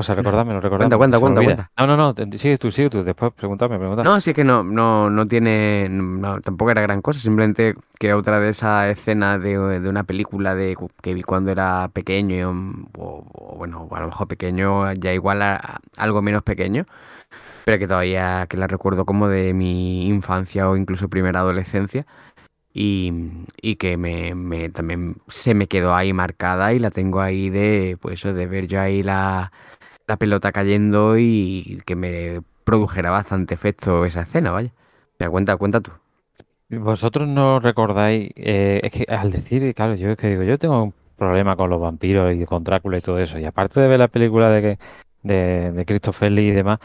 Cuenta, 0.76 1.08
que 1.08 1.16
se 1.16 1.20
me 1.20 1.20
cuenta, 1.20 1.40
olvida. 1.40 1.56
cuenta, 1.56 1.72
No, 1.76 1.86
no, 1.86 1.96
no, 1.96 2.38
sigue 2.38 2.58
tú, 2.58 2.70
sigue 2.72 2.90
tú, 2.90 3.04
después 3.04 3.32
pregúntame, 3.34 3.78
pregúntame. 3.78 4.08
No, 4.08 4.20
sí 4.20 4.30
es 4.30 4.36
que 4.36 4.44
no, 4.44 4.62
no, 4.64 5.10
no 5.10 5.26
tiene, 5.26 5.88
no, 5.90 6.40
tampoco 6.40 6.70
era 6.70 6.80
gran 6.82 7.02
cosa, 7.02 7.20
simplemente 7.20 7.74
que 7.98 8.14
otra 8.14 8.40
de 8.40 8.50
esas 8.50 8.88
escenas 8.90 9.40
de, 9.42 9.80
de 9.80 9.88
una 9.88 10.04
película 10.04 10.54
de 10.54 10.76
que 11.02 11.14
vi 11.14 11.22
cuando 11.22 11.50
era 11.52 11.88
pequeño, 11.92 12.50
um, 12.50 12.86
o, 12.98 13.24
o 13.32 13.56
bueno, 13.56 13.88
a 13.92 14.00
lo 14.00 14.06
mejor 14.06 14.28
pequeño, 14.28 14.92
ya 14.94 15.12
igual 15.12 15.42
a, 15.42 15.56
a 15.56 15.80
algo 15.98 16.22
menos 16.22 16.42
pequeño, 16.42 16.86
pero 17.64 17.78
que 17.78 17.86
todavía 17.86 18.46
que 18.48 18.56
la 18.56 18.66
recuerdo 18.66 19.04
como 19.06 19.28
de 19.28 19.54
mi 19.54 20.08
infancia 20.08 20.68
o 20.68 20.76
incluso 20.76 21.08
primera 21.08 21.40
adolescencia 21.40 22.06
y, 22.74 23.76
que 23.76 23.96
me, 23.96 24.68
también 24.70 25.16
se 25.28 25.54
me 25.54 25.66
quedó 25.68 25.94
ahí 25.94 26.12
marcada 26.12 26.72
y 26.72 26.78
la 26.78 26.90
tengo 26.90 27.20
ahí 27.20 27.50
de, 27.50 27.98
pues 28.00 28.22
de 28.22 28.46
ver 28.46 28.66
yo 28.68 28.80
ahí 28.80 29.02
la, 29.02 29.52
la 30.06 30.16
pelota 30.16 30.52
cayendo 30.52 31.18
y 31.18 31.80
que 31.86 31.96
me 31.96 32.42
produjera 32.64 33.10
bastante 33.10 33.54
efecto 33.54 34.04
esa 34.06 34.22
escena, 34.22 34.52
vaya. 34.52 34.72
Me 35.18 35.28
cuenta, 35.28 35.56
cuenta 35.56 35.80
tú. 35.80 35.92
Vosotros 36.70 37.28
no 37.28 37.60
recordáis, 37.60 38.30
eh, 38.36 38.80
es 38.82 38.92
que 38.92 39.04
al 39.12 39.30
decir, 39.30 39.74
claro, 39.74 39.94
yo 39.94 40.10
es 40.10 40.16
que 40.16 40.28
digo, 40.30 40.42
yo 40.42 40.58
tengo 40.58 40.82
un 40.84 40.94
problema 41.18 41.54
con 41.54 41.68
los 41.68 41.80
vampiros 41.80 42.34
y 42.34 42.44
con 42.46 42.64
Drácula 42.64 42.98
y 42.98 43.00
todo 43.02 43.18
eso, 43.18 43.38
y 43.38 43.44
aparte 43.44 43.78
de 43.80 43.88
ver 43.88 43.98
la 43.98 44.08
película 44.08 44.50
de, 44.50 44.62
que, 44.62 44.78
de, 45.22 45.72
de 45.72 45.84
Christopher 45.84 46.32
Lee 46.32 46.48
y 46.48 46.50
demás, 46.52 46.78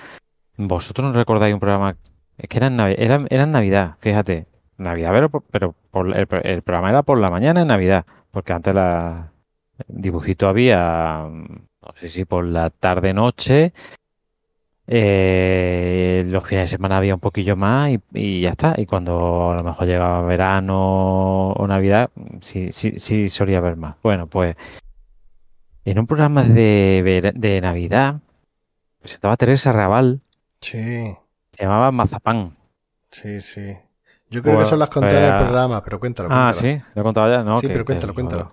vosotros 0.57 1.07
no 1.07 1.13
recordáis 1.13 1.53
un 1.53 1.59
programa, 1.59 1.97
es 2.37 2.49
que 2.49 2.57
era 2.57 2.67
en, 2.67 2.77
Navi- 2.77 2.95
era, 2.97 3.25
era 3.29 3.43
en 3.43 3.51
Navidad, 3.51 3.95
fíjate, 4.01 4.47
Navidad, 4.77 5.11
pero, 5.13 5.29
pero 5.51 5.75
por, 5.91 6.15
el, 6.15 6.27
pro- 6.27 6.41
el 6.43 6.61
programa 6.61 6.89
era 6.89 7.03
por 7.03 7.19
la 7.19 7.29
mañana 7.29 7.61
en 7.61 7.67
Navidad, 7.67 8.05
porque 8.31 8.53
antes 8.53 8.73
la 8.73 9.31
dibujito 9.87 10.47
había, 10.47 11.25
mm, 11.29 11.45
no 11.81 11.93
sé 11.95 12.09
si 12.09 12.25
por 12.25 12.45
la 12.45 12.69
tarde-noche, 12.69 13.73
eh, 14.89 16.23
los 16.27 16.45
fines 16.47 16.63
de 16.63 16.67
semana 16.77 16.97
había 16.97 17.13
un 17.13 17.19
poquillo 17.19 17.55
más 17.55 17.91
y, 17.91 17.99
y 18.13 18.41
ya 18.41 18.51
está. 18.51 18.75
Y 18.77 18.85
cuando 18.85 19.51
a 19.51 19.55
lo 19.55 19.63
mejor 19.63 19.85
llegaba 19.87 20.21
verano 20.21 21.51
o 21.51 21.67
Navidad, 21.67 22.09
sí, 22.41 22.71
sí, 22.71 22.99
sí 22.99 23.29
solía 23.29 23.57
haber 23.57 23.75
más. 23.75 23.95
Bueno, 24.01 24.27
pues 24.27 24.55
en 25.85 25.99
un 25.99 26.07
programa 26.07 26.43
de, 26.43 27.31
de 27.35 27.61
Navidad 27.61 28.19
presentaba 28.99 29.37
Teresa 29.37 29.71
Raval, 29.71 30.21
Sí, 30.61 31.15
se 31.51 31.63
llamaba 31.63 31.91
Mazapán. 31.91 32.55
sí, 33.11 33.39
sí. 33.41 33.77
Yo 34.29 34.41
creo 34.41 34.57
que 34.57 34.63
eso 34.63 34.75
las 34.75 34.89
conté 34.89 35.17
en 35.17 35.23
el 35.23 35.29
pues, 35.31 35.41
programa, 35.43 35.83
pero 35.83 35.99
cuéntalo, 35.99 36.29
Ah, 36.31 36.51
sí, 36.53 36.79
lo 36.95 37.01
he 37.01 37.03
contado 37.03 37.31
ya, 37.31 37.43
¿no? 37.43 37.59
Sí, 37.61 37.67
que- 37.67 37.73
pero 37.73 37.85
cuéntalo, 37.85 38.13
que- 38.13 38.15
cuéntalo. 38.15 38.51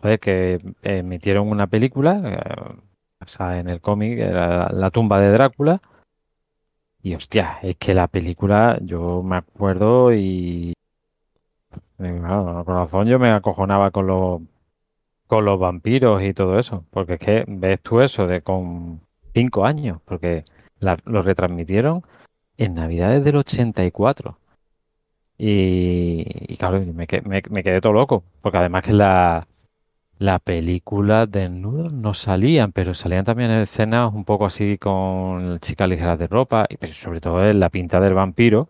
Joder, 0.00 0.20
que 0.20 0.60
emitieron 0.82 1.48
una 1.48 1.66
película 1.66 2.20
eh, 2.24 2.78
basada 3.20 3.58
en 3.58 3.68
el 3.68 3.80
cómic, 3.80 4.18
era 4.18 4.70
La 4.70 4.90
tumba 4.90 5.18
de 5.20 5.30
Drácula. 5.30 5.80
Y 7.02 7.14
hostia, 7.14 7.58
es 7.62 7.76
que 7.76 7.94
la 7.94 8.06
película 8.06 8.78
yo 8.80 9.22
me 9.24 9.36
acuerdo 9.36 10.12
y 10.12 10.72
eh, 11.98 12.16
claro, 12.20 12.60
el 12.60 12.64
corazón 12.64 13.06
yo 13.08 13.18
me 13.18 13.30
acojonaba 13.30 13.90
con 13.90 14.06
los 14.06 14.40
con 15.26 15.44
los 15.44 15.58
vampiros 15.60 16.22
y 16.22 16.32
todo 16.32 16.58
eso, 16.58 16.84
porque 16.90 17.14
es 17.14 17.20
que 17.20 17.44
ves 17.46 17.80
tú 17.82 18.00
eso 18.00 18.26
de 18.26 18.40
con 18.40 19.00
cinco 19.34 19.66
años, 19.66 20.00
porque 20.06 20.44
la- 20.78 20.96
lo 21.04 21.20
retransmitieron 21.22 22.02
en 22.56 22.74
Navidades 22.74 23.22
del 23.24 23.36
84. 23.36 24.38
Y, 25.38 26.24
y 26.52 26.56
claro, 26.56 26.80
me, 26.80 27.06
me- 27.24 27.42
me 27.50 27.62
quedé 27.62 27.80
todo 27.80 27.92
loco, 27.92 28.24
porque 28.42 28.58
además 28.58 28.82
que 28.84 28.92
la, 28.92 29.46
la 30.18 30.38
película 30.40 31.26
desnudos 31.26 31.92
no 31.92 32.14
salían, 32.14 32.72
pero 32.72 32.94
salían 32.94 33.24
también 33.24 33.50
escenas 33.52 34.12
un 34.14 34.24
poco 34.24 34.46
así 34.46 34.78
con 34.78 35.60
chicas 35.60 35.88
ligeras 35.88 36.18
de 36.18 36.28
ropa, 36.28 36.66
y 36.70 36.86
sobre 36.88 37.20
todo 37.20 37.52
la 37.52 37.70
pinta 37.70 38.00
del 38.00 38.14
vampiro, 38.14 38.68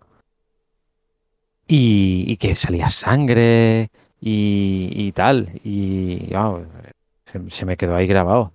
y, 1.66 2.24
y 2.28 2.36
que 2.36 2.54
salía 2.54 2.88
sangre 2.90 3.90
y, 4.20 4.90
y 4.94 5.12
tal, 5.12 5.60
y 5.64 6.28
se, 7.50 7.66
me 7.66 7.76
quedó 7.76 7.94
ahí 7.96 8.06
grabado. 8.06 8.52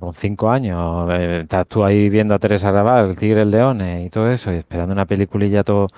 Con 0.00 0.12
cinco 0.14 0.50
años, 0.50 1.08
eh, 1.12 1.40
estás 1.44 1.66
tú 1.66 1.82
ahí 1.82 2.10
viendo 2.10 2.34
a 2.34 2.38
Teresa 2.38 2.70
Raval, 2.70 3.08
el 3.10 3.16
Tigre, 3.16 3.42
el 3.42 3.50
León 3.50 3.80
y 3.80 4.10
todo 4.10 4.30
eso, 4.30 4.52
y 4.52 4.56
esperando 4.56 4.92
una 4.92 5.06
peliculilla 5.06 5.64
todo, 5.64 5.88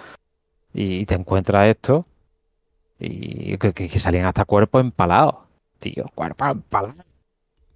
y 0.74 1.06
te 1.06 1.14
encuentras 1.14 1.66
esto, 1.68 2.04
y 2.98 3.56
que, 3.58 3.72
que- 3.72 3.88
que 3.88 3.98
salían 3.98 4.26
hasta 4.26 4.44
cuerpos 4.44 4.80
empalados, 4.82 5.36
tío, 5.78 6.04
cuerpos 6.14 6.48
empalados. 6.50 7.04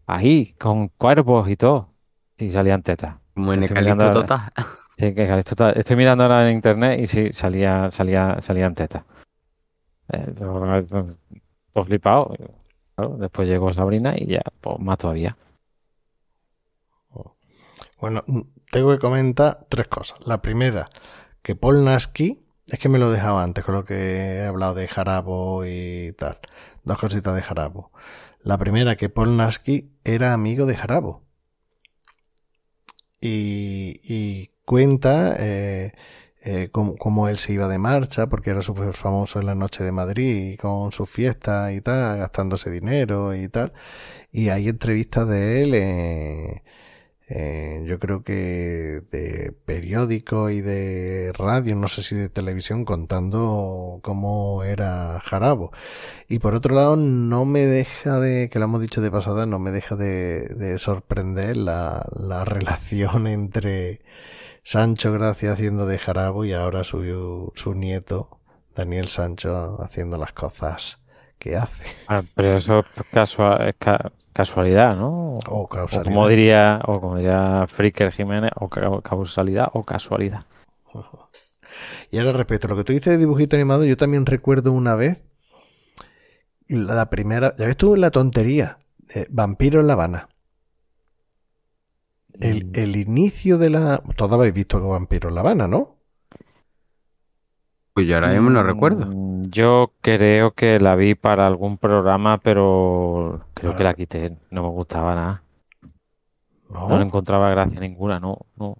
Ahí, 0.06 0.54
con 0.58 0.88
cuerpos 0.88 1.48
y 1.48 1.56
todo. 1.56 1.90
Y 2.38 2.50
salían 2.50 2.82
tetas. 2.82 3.16
Como 3.34 3.52
en 3.52 3.62
Estoy 3.62 3.82
mirando 3.82 4.10
Tota. 4.10 4.52
Sí, 4.98 5.14
que 5.14 5.38
estoy 5.38 5.96
mirando 5.96 6.24
ahora 6.24 6.48
en 6.50 6.56
internet 6.56 6.98
y 6.98 7.06
sí, 7.06 7.32
salía, 7.32 7.88
salía, 7.92 8.38
salían 8.40 8.74
tetas. 8.74 9.04
Eh, 10.12 10.34
pues, 10.36 10.86
pues 11.72 11.86
flipado. 11.86 12.34
Claro, 12.96 13.16
después 13.16 13.46
llegó 13.46 13.72
Sabrina 13.72 14.14
y 14.18 14.26
ya, 14.26 14.42
pues 14.60 14.80
más 14.80 14.98
todavía. 14.98 15.36
Bueno, 18.00 18.24
tengo 18.72 18.90
que 18.92 18.98
comentar 18.98 19.66
tres 19.68 19.86
cosas. 19.88 20.26
La 20.26 20.40
primera, 20.42 20.86
que 21.42 21.54
Paul 21.54 21.84
Nasky, 21.84 22.44
es 22.70 22.78
que 22.78 22.88
me 22.88 22.98
lo 22.98 23.08
he 23.08 23.14
dejado 23.14 23.38
antes 23.38 23.64
con 23.64 23.74
lo 23.74 23.84
que 23.84 24.36
he 24.36 24.44
hablado 24.44 24.74
de 24.74 24.88
Jarabo 24.88 25.64
y 25.64 26.12
tal. 26.18 26.38
Dos 26.84 26.98
cositas 26.98 27.34
de 27.34 27.42
Jarabo. 27.42 27.92
La 28.42 28.58
primera, 28.58 28.96
que 28.96 29.08
Paul 29.08 29.36
Nasky 29.36 29.90
era 30.04 30.32
amigo 30.32 30.66
de 30.66 30.76
Jarabo. 30.76 31.22
Y, 33.20 34.00
y 34.04 34.50
cuenta 34.64 35.34
eh, 35.38 35.92
eh, 36.42 36.68
cómo, 36.70 36.96
cómo 36.96 37.28
él 37.28 37.38
se 37.38 37.52
iba 37.52 37.68
de 37.68 37.78
marcha, 37.78 38.28
porque 38.28 38.50
era 38.50 38.62
súper 38.62 38.92
famoso 38.92 39.40
en 39.40 39.46
la 39.46 39.54
noche 39.54 39.82
de 39.82 39.92
Madrid, 39.92 40.58
con 40.60 40.92
sus 40.92 41.10
fiestas 41.10 41.72
y 41.72 41.80
tal, 41.80 42.18
gastándose 42.18 42.70
dinero 42.70 43.34
y 43.34 43.48
tal. 43.48 43.72
Y 44.30 44.50
hay 44.50 44.68
entrevistas 44.68 45.26
de 45.28 45.62
él 45.62 45.74
eh, 45.74 46.62
eh, 47.30 47.84
yo 47.86 47.98
creo 47.98 48.22
que 48.22 49.02
de 49.10 49.52
periódico 49.66 50.48
y 50.48 50.62
de 50.62 51.32
radio, 51.34 51.74
no 51.74 51.88
sé 51.88 52.02
si 52.02 52.14
de 52.14 52.30
televisión, 52.30 52.84
contando 52.86 54.00
cómo 54.02 54.64
era 54.64 55.20
Jarabo. 55.20 55.70
Y 56.28 56.38
por 56.38 56.54
otro 56.54 56.74
lado, 56.74 56.96
no 56.96 57.44
me 57.44 57.66
deja 57.66 58.18
de, 58.20 58.48
que 58.50 58.58
lo 58.58 58.64
hemos 58.64 58.80
dicho 58.80 59.02
de 59.02 59.10
pasada, 59.10 59.44
no 59.46 59.58
me 59.58 59.70
deja 59.72 59.94
de, 59.96 60.48
de 60.48 60.78
sorprender 60.78 61.56
la, 61.56 62.06
la 62.16 62.44
relación 62.46 63.26
entre 63.26 64.00
Sancho 64.62 65.12
Gracia 65.12 65.52
haciendo 65.52 65.86
de 65.86 65.98
Jarabo 65.98 66.44
y 66.44 66.52
ahora 66.52 66.84
su, 66.84 67.52
su 67.54 67.74
nieto, 67.74 68.40
Daniel 68.74 69.08
Sancho, 69.08 69.82
haciendo 69.82 70.16
las 70.18 70.32
cosas 70.32 70.98
que 71.38 71.56
hace. 71.56 71.84
Ah, 72.08 72.22
pero 72.34 72.56
eso 72.56 72.80
es, 72.80 73.02
casua- 73.12 73.68
es 73.68 73.74
ca- 73.78 74.12
casualidad, 74.32 74.96
¿no? 74.96 75.32
O 75.32 75.40
O 75.62 75.68
causalidad. 75.68 76.04
como 76.12 76.28
diría, 76.28 76.80
o 76.86 77.00
como 77.00 77.16
diría 77.16 77.66
Fricker 77.68 78.12
Jiménez, 78.12 78.50
o 78.56 78.68
ca- 78.68 78.88
o 78.90 79.00
causalidad 79.00 79.68
o 79.72 79.82
casualidad. 79.84 80.44
Y 82.10 82.18
ahora 82.18 82.32
respecto 82.32 82.66
a 82.66 82.70
lo 82.70 82.76
que 82.76 82.84
tú 82.84 82.92
dices 82.94 83.12
de 83.12 83.18
dibujito 83.18 83.54
animado, 83.54 83.84
yo 83.84 83.96
también 83.98 84.24
recuerdo 84.24 84.72
una 84.72 84.94
vez 84.96 85.26
la 86.66 87.10
primera, 87.10 87.54
ya 87.58 87.66
ves 87.66 87.76
tú 87.76 87.94
la 87.94 88.10
tontería, 88.10 88.78
eh, 89.14 89.26
Vampiro 89.30 89.80
en 89.80 89.86
La 89.86 89.92
Habana. 89.92 90.28
El, 92.40 92.64
Mm. 92.66 92.70
el 92.74 92.96
inicio 92.96 93.58
de 93.58 93.70
la... 93.70 93.98
Todos 94.16 94.32
habéis 94.32 94.54
visto 94.54 94.80
Vampiro 94.80 95.28
en 95.28 95.34
La 95.34 95.42
Habana, 95.42 95.66
¿no? 95.68 95.97
Pues 97.98 98.06
yo 98.06 98.14
ahora 98.16 98.32
mismo 98.32 98.50
no 98.50 98.62
recuerdo. 98.62 99.10
Mm, 99.10 99.42
Yo 99.50 99.92
creo 100.00 100.52
que 100.54 100.78
la 100.80 100.94
vi 100.96 101.14
para 101.14 101.46
algún 101.46 101.78
programa, 101.78 102.38
pero 102.38 103.46
creo 103.54 103.74
que 103.74 103.84
la 103.84 103.94
quité. 103.94 104.36
No 104.50 104.62
me 104.62 104.68
gustaba 104.70 105.14
nada. 105.14 105.42
No 106.88 106.96
le 106.98 107.04
No, 107.04 107.04
encontraba 107.04 107.50
gracia 107.50 107.78
ninguna, 107.78 108.18
no, 108.18 108.36
no. 108.56 108.76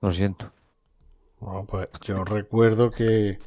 Lo 0.00 0.10
siento. 0.12 0.52
No, 1.40 1.66
pues 1.66 1.88
yo 2.02 2.24
recuerdo 2.24 2.90
que 2.90 3.38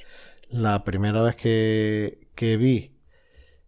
la 0.49 0.83
primera 0.83 1.21
vez 1.23 1.35
que, 1.35 2.29
que 2.35 2.57
vi 2.57 2.95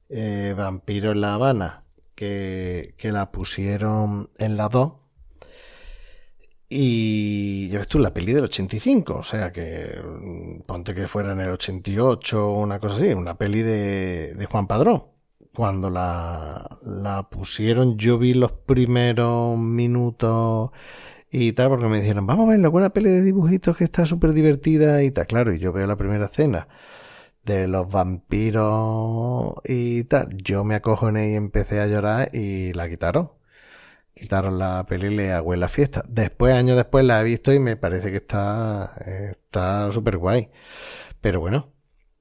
eh, 0.10 0.56
Vampiro 0.58 1.14
en 1.14 1.22
La 1.22 1.36
Habana, 1.36 1.86
que, 2.16 2.96
que 2.98 3.12
la 3.14 3.32
pusieron 3.32 4.32
en 4.40 4.58
la 4.58 4.70
2, 4.70 4.94
y 6.70 7.68
ya 7.70 7.80
ves 7.80 7.88
tú, 7.88 7.98
la 8.00 8.14
peli 8.14 8.34
del 8.34 8.44
85, 8.46 9.16
o 9.16 9.24
sea 9.24 9.52
que 9.52 10.00
mm, 10.04 10.62
ponte 10.68 10.94
que 10.94 11.08
fuera 11.08 11.34
en 11.34 11.42
el 11.42 11.50
88 11.52 12.52
o 12.52 12.60
una 12.60 12.80
cosa 12.80 12.96
así, 12.98 13.08
una 13.14 13.38
peli 13.38 13.62
de, 13.64 14.34
de 14.34 14.46
Juan 14.46 14.68
Padrón. 14.68 15.06
Cuando 15.54 15.90
la, 15.90 16.78
la 16.84 17.30
pusieron, 17.30 17.98
yo 17.98 18.18
vi 18.20 18.34
los 18.36 18.52
primeros 18.52 19.58
minutos 19.58 20.70
y 21.32 21.54
tal, 21.54 21.70
porque 21.70 21.88
me 21.88 22.02
dijeron, 22.02 22.28
vamos 22.28 22.48
a 22.48 22.50
ver 22.52 22.60
una 22.60 22.70
buena 22.70 22.92
peli 22.92 23.10
de 23.10 23.22
dibujitos 23.24 23.76
que 23.78 23.84
está 23.84 24.06
súper 24.06 24.34
divertida 24.34 25.04
y 25.04 25.12
tal. 25.12 25.28
Claro, 25.28 25.54
y 25.54 25.60
yo 25.60 25.74
veo 25.74 25.88
la 25.88 25.98
primera 25.98 26.26
escena 26.26 26.68
de 27.46 27.68
los 27.68 27.90
vampiros 27.90 29.56
y 29.66 30.04
tal. 30.06 30.30
Yo 30.38 30.64
me 30.64 30.76
acojoné 30.76 31.32
y 31.32 31.36
empecé 31.36 31.80
a 31.80 31.88
llorar 31.88 32.30
y 32.34 32.74
la 32.74 32.90
quitaron. 32.90 33.32
Quitaron 34.20 34.60
la 34.60 34.86
peli 34.86 35.08
y 35.08 35.16
le 35.16 35.58
la 35.58 35.70
fiesta. 35.70 36.04
Después, 36.10 36.54
años 36.54 36.76
después, 36.76 37.06
la 37.06 37.22
he 37.22 37.24
visto 37.24 37.54
y 37.54 37.60
me 37.60 37.78
parece 37.78 38.12
que 38.12 38.18
está, 38.18 38.94
está 39.06 39.90
súper 39.94 40.18
guay. 40.18 40.50
Pero 41.22 41.40
bueno, 41.40 41.72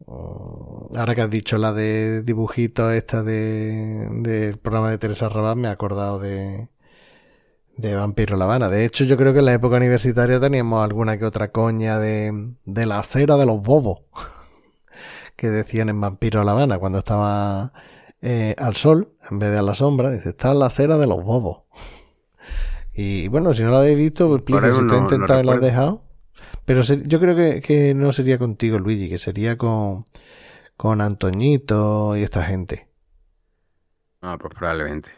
mm, 0.07 0.97
ahora 0.97 1.15
que 1.17 1.23
has 1.23 1.31
dicho 1.31 1.59
la 1.59 1.73
de 1.73 2.23
dibujitos 2.23 2.93
esta 2.95 3.25
de, 3.25 4.09
del 4.23 4.59
programa 4.59 4.91
de 4.91 4.99
Teresa 4.99 5.29
Rabat, 5.29 5.57
me 5.57 5.67
he 5.69 5.71
acordado 5.73 6.21
de, 6.21 6.69
de 7.77 7.95
Vampiro 7.97 8.37
La 8.37 8.45
Habana. 8.45 8.69
De 8.69 8.85
hecho, 8.85 9.05
yo 9.05 9.17
creo 9.17 9.33
que 9.33 9.41
en 9.41 9.47
la 9.47 9.55
época 9.55 9.77
universitaria 9.77 10.39
teníamos 10.39 10.85
alguna 10.85 11.19
que 11.19 11.25
otra 11.25 11.51
coña 11.51 11.99
de, 11.99 12.55
de 12.65 12.87
la 12.87 13.01
acera 13.01 13.37
de 13.37 13.47
los 13.47 13.61
bobos. 13.61 14.03
que 15.37 15.49
decían 15.49 15.89
en 15.89 16.01
Vampiro 16.01 16.45
La 16.45 16.53
Habana 16.53 16.79
cuando 16.79 16.99
estaba 16.99 17.73
eh, 18.21 18.55
al 18.59 18.77
sol 18.77 19.13
en 19.31 19.39
vez 19.39 19.51
de 19.51 19.59
a 19.59 19.63
la 19.63 19.75
sombra. 19.75 20.11
Dice, 20.11 20.31
está 20.31 20.53
en 20.53 20.59
la 20.59 20.67
acera 20.67 20.99
de 20.99 21.07
los 21.07 21.23
bobos. 21.23 21.63
y 22.93 23.29
bueno, 23.29 23.55
si 23.55 23.63
no 23.63 23.71
lo 23.71 23.79
habéis 23.79 23.97
visto, 23.97 24.29
pues 24.29 24.41
explico 24.41 24.61
si 24.61 24.89
te 24.89 24.95
has 24.95 25.03
intentado 25.03 25.41
y 25.41 25.45
lo 25.45 25.53
has 25.53 25.61
dejado. 25.61 26.03
Pero 26.65 26.83
yo 26.83 27.21
creo 27.21 27.35
que, 27.35 27.63
que, 27.63 27.95
no 27.95 28.13
sería 28.13 28.39
contigo, 28.39 28.79
Luigi, 28.79 29.09
que 29.09 29.19
sería 29.19 29.57
con, 29.57 30.05
con 30.77 31.01
Antoñito 31.01 32.17
y 32.17 32.23
esta 32.23 32.45
gente. 32.45 32.89
Ah, 34.21 34.37
pues 34.39 34.53
probablemente. 34.55 35.11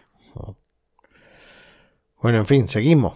Bueno, 2.23 2.39
en 2.39 2.47
fin, 2.47 2.69
seguimos. 2.69 3.15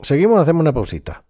Seguimos, 0.00 0.40
hacemos 0.40 0.60
una 0.60 0.72
pausita. 0.72 1.24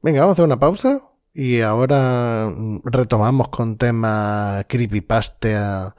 Venga, 0.00 0.20
vamos 0.20 0.32
a 0.32 0.34
hacer 0.34 0.44
una 0.44 0.60
pausa 0.60 1.02
y 1.38 1.60
ahora 1.60 2.52
mm, 2.52 2.80
retomamos 2.82 3.48
con 3.48 3.76
temas 3.76 4.64
creepypasta 4.68 5.94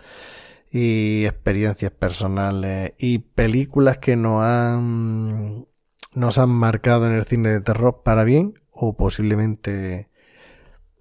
y 0.70 1.26
experiencias 1.26 1.92
personales 1.92 2.94
y 2.98 3.20
películas 3.20 4.00
que 4.00 4.18
nos 4.18 4.44
han, 4.44 5.66
nos 6.14 6.38
han 6.40 6.50
marcado 6.50 7.08
en 7.08 7.14
el 7.14 7.24
cine 7.24 7.52
de 7.52 7.62
terror 7.62 8.02
para 8.04 8.26
bien 8.26 8.56
o 8.70 8.98
posiblemente 8.98 10.10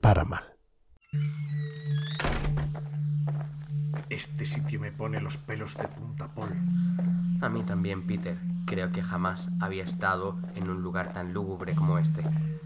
para 0.00 0.24
mal. 0.24 0.47
Pone 4.98 5.20
los 5.20 5.38
pelos 5.38 5.76
de 5.76 5.86
punta, 5.86 6.28
Paul. 6.34 6.50
A 7.40 7.48
mí 7.48 7.62
también, 7.62 8.02
Peter. 8.02 8.36
Creo 8.66 8.90
que 8.90 9.02
jamás 9.02 9.48
había 9.60 9.84
estado 9.84 10.36
en 10.56 10.68
un 10.68 10.82
lugar 10.82 11.12
tan 11.12 11.32
lúgubre 11.32 11.74
como 11.74 11.98
este. 11.98 12.22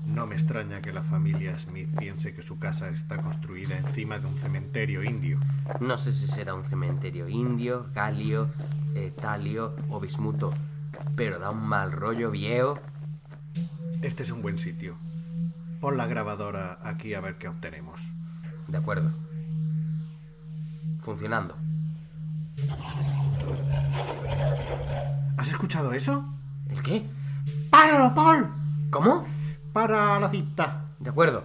No 0.07 0.27
me 0.27 0.35
extraña 0.35 0.81
que 0.81 0.95
la 0.95 1.03
familia 1.03 1.57
Smith 1.59 1.91
piense 1.97 2.35
que 2.35 2.43
su 2.43 2.59
casa 2.59 2.89
está 2.89 3.23
construida 3.23 3.77
encima 3.77 4.19
de 4.19 4.27
un 4.27 4.39
cementerio 4.39 5.05
indio. 5.05 5.39
No 5.79 5.99
sé 5.99 6.11
si 6.13 6.27
será 6.27 6.55
un 6.55 6.65
cementerio 6.65 7.29
indio, 7.29 7.87
galio, 7.95 8.49
eh, 8.95 9.13
talio 9.21 9.77
o 9.91 10.01
bismuto, 10.01 10.55
pero 11.15 11.39
da 11.39 11.51
un 11.51 11.63
mal 11.63 11.93
rollo 11.93 12.31
viejo. 12.31 12.81
Este 14.01 14.23
es 14.23 14.31
un 14.31 14.41
buen 14.41 14.57
sitio. 14.57 14.97
Pon 15.81 15.99
la 15.99 16.07
grabadora 16.07 16.79
aquí 16.83 17.13
a 17.13 17.21
ver 17.21 17.37
qué 17.37 17.49
obtenemos. 17.49 18.01
De 18.69 18.79
acuerdo. 18.79 19.13
Funcionando. 21.01 21.57
¿Has 25.37 25.49
escuchado 25.49 25.93
eso? 25.93 26.25
¿El 26.69 26.83
qué? 26.83 27.09
¡Páralo, 27.71 28.15
Paul! 28.15 28.49
¿Cómo? 28.91 29.27
Para 29.73 30.21
la 30.21 30.31
cita. 30.31 30.85
De 30.99 31.11
acuerdo. 31.11 31.45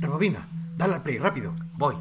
Rebobina. 0.00 0.46
Dale 0.76 0.94
al 0.94 1.02
play, 1.02 1.18
rápido. 1.18 1.54
Voy. 1.74 1.96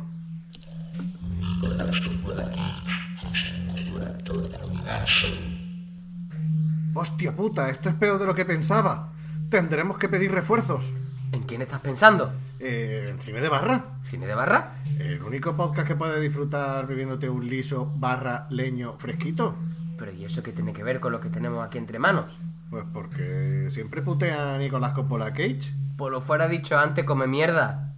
Hostia 6.94 7.36
puta, 7.36 7.70
esto 7.70 7.90
es 7.90 7.96
peor 7.96 8.20
de 8.20 8.26
lo 8.26 8.36
que 8.36 8.46
pensaba. 8.46 9.14
Tendremos 9.50 9.98
que 9.98 10.10
pedir 10.10 10.32
refuerzos. 10.32 10.94
¿En 11.32 11.44
quién 11.44 11.62
estás 11.62 11.80
pensando? 11.80 12.34
Eh, 12.60 13.08
¿En 13.10 13.20
cine 13.20 13.40
de 13.40 13.50
barra? 13.50 14.00
¿Cine 14.04 14.26
de 14.26 14.34
barra? 14.34 14.82
El 15.00 15.22
único 15.22 15.56
podcast 15.56 15.88
que 15.88 15.96
puede 15.96 16.20
disfrutar 16.20 16.88
bebiéndote 16.88 17.30
un 17.30 17.48
liso 17.48 17.92
barra 17.96 18.48
leño 18.50 18.96
fresquito. 18.98 19.56
Pero 19.98 20.12
¿y 20.12 20.26
eso 20.26 20.44
qué 20.44 20.52
tiene 20.52 20.74
que 20.74 20.84
ver 20.84 21.00
con 21.00 21.12
lo 21.12 21.20
que 21.20 21.30
tenemos 21.30 21.66
aquí 21.66 21.78
entre 21.78 22.00
manos? 22.00 22.38
Pues 22.70 22.84
porque 22.94 23.68
siempre 23.70 24.02
putean 24.02 24.40
a 24.40 24.58
Nicolás 24.58 24.92
Coppola 24.92 25.34
Cage. 25.34 25.72
Por 25.98 26.12
lo 26.12 26.22
fuera 26.22 26.48
dicho 26.48 26.78
antes, 26.78 27.06
come 27.06 27.28
mierda. 27.28 27.96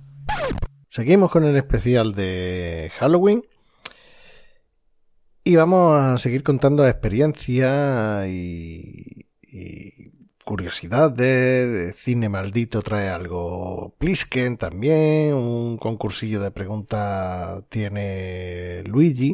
Seguimos 0.89 1.31
con 1.31 1.43
el 1.43 1.55
especial 1.55 2.13
de 2.13 2.91
Halloween. 2.97 3.43
Y 5.43 5.55
vamos 5.55 5.99
a 5.99 6.17
seguir 6.17 6.43
contando 6.43 6.85
experiencias 6.85 8.27
y, 8.27 9.25
y 9.41 9.98
curiosidades. 10.49 11.15
De 11.15 11.93
cine 11.93 12.27
maldito 12.27 12.81
trae 12.81 13.09
algo 13.09 13.93
Plisken 13.99 14.57
también. 14.57 15.35
Un 15.35 15.77
concursillo 15.77 16.41
de 16.41 16.51
preguntas 16.51 17.63
tiene 17.69 18.83
Luigi. 18.85 19.31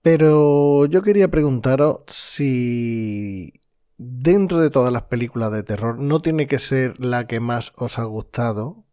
Pero 0.00 0.86
yo 0.86 1.02
quería 1.02 1.28
preguntaros 1.30 2.00
si 2.08 3.52
dentro 3.98 4.58
de 4.60 4.70
todas 4.70 4.92
las 4.92 5.04
películas 5.04 5.52
de 5.52 5.62
terror 5.62 5.98
no 5.98 6.22
tiene 6.22 6.46
que 6.46 6.58
ser 6.58 6.98
la 6.98 7.26
que 7.26 7.38
más 7.40 7.72
os 7.76 7.98
ha 7.98 8.04
gustado, 8.04 8.84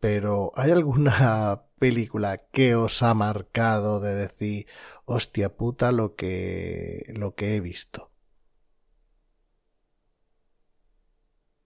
pero 0.00 0.50
¿hay 0.56 0.70
alguna 0.72 1.64
película 1.78 2.38
que 2.52 2.74
os 2.74 3.02
ha 3.02 3.14
marcado 3.14 4.00
de 4.00 4.14
decir, 4.14 4.66
hostia 5.04 5.56
puta, 5.56 5.92
lo 5.92 6.16
que, 6.16 7.04
lo 7.14 7.34
que 7.34 7.56
he 7.56 7.60
visto? 7.60 8.09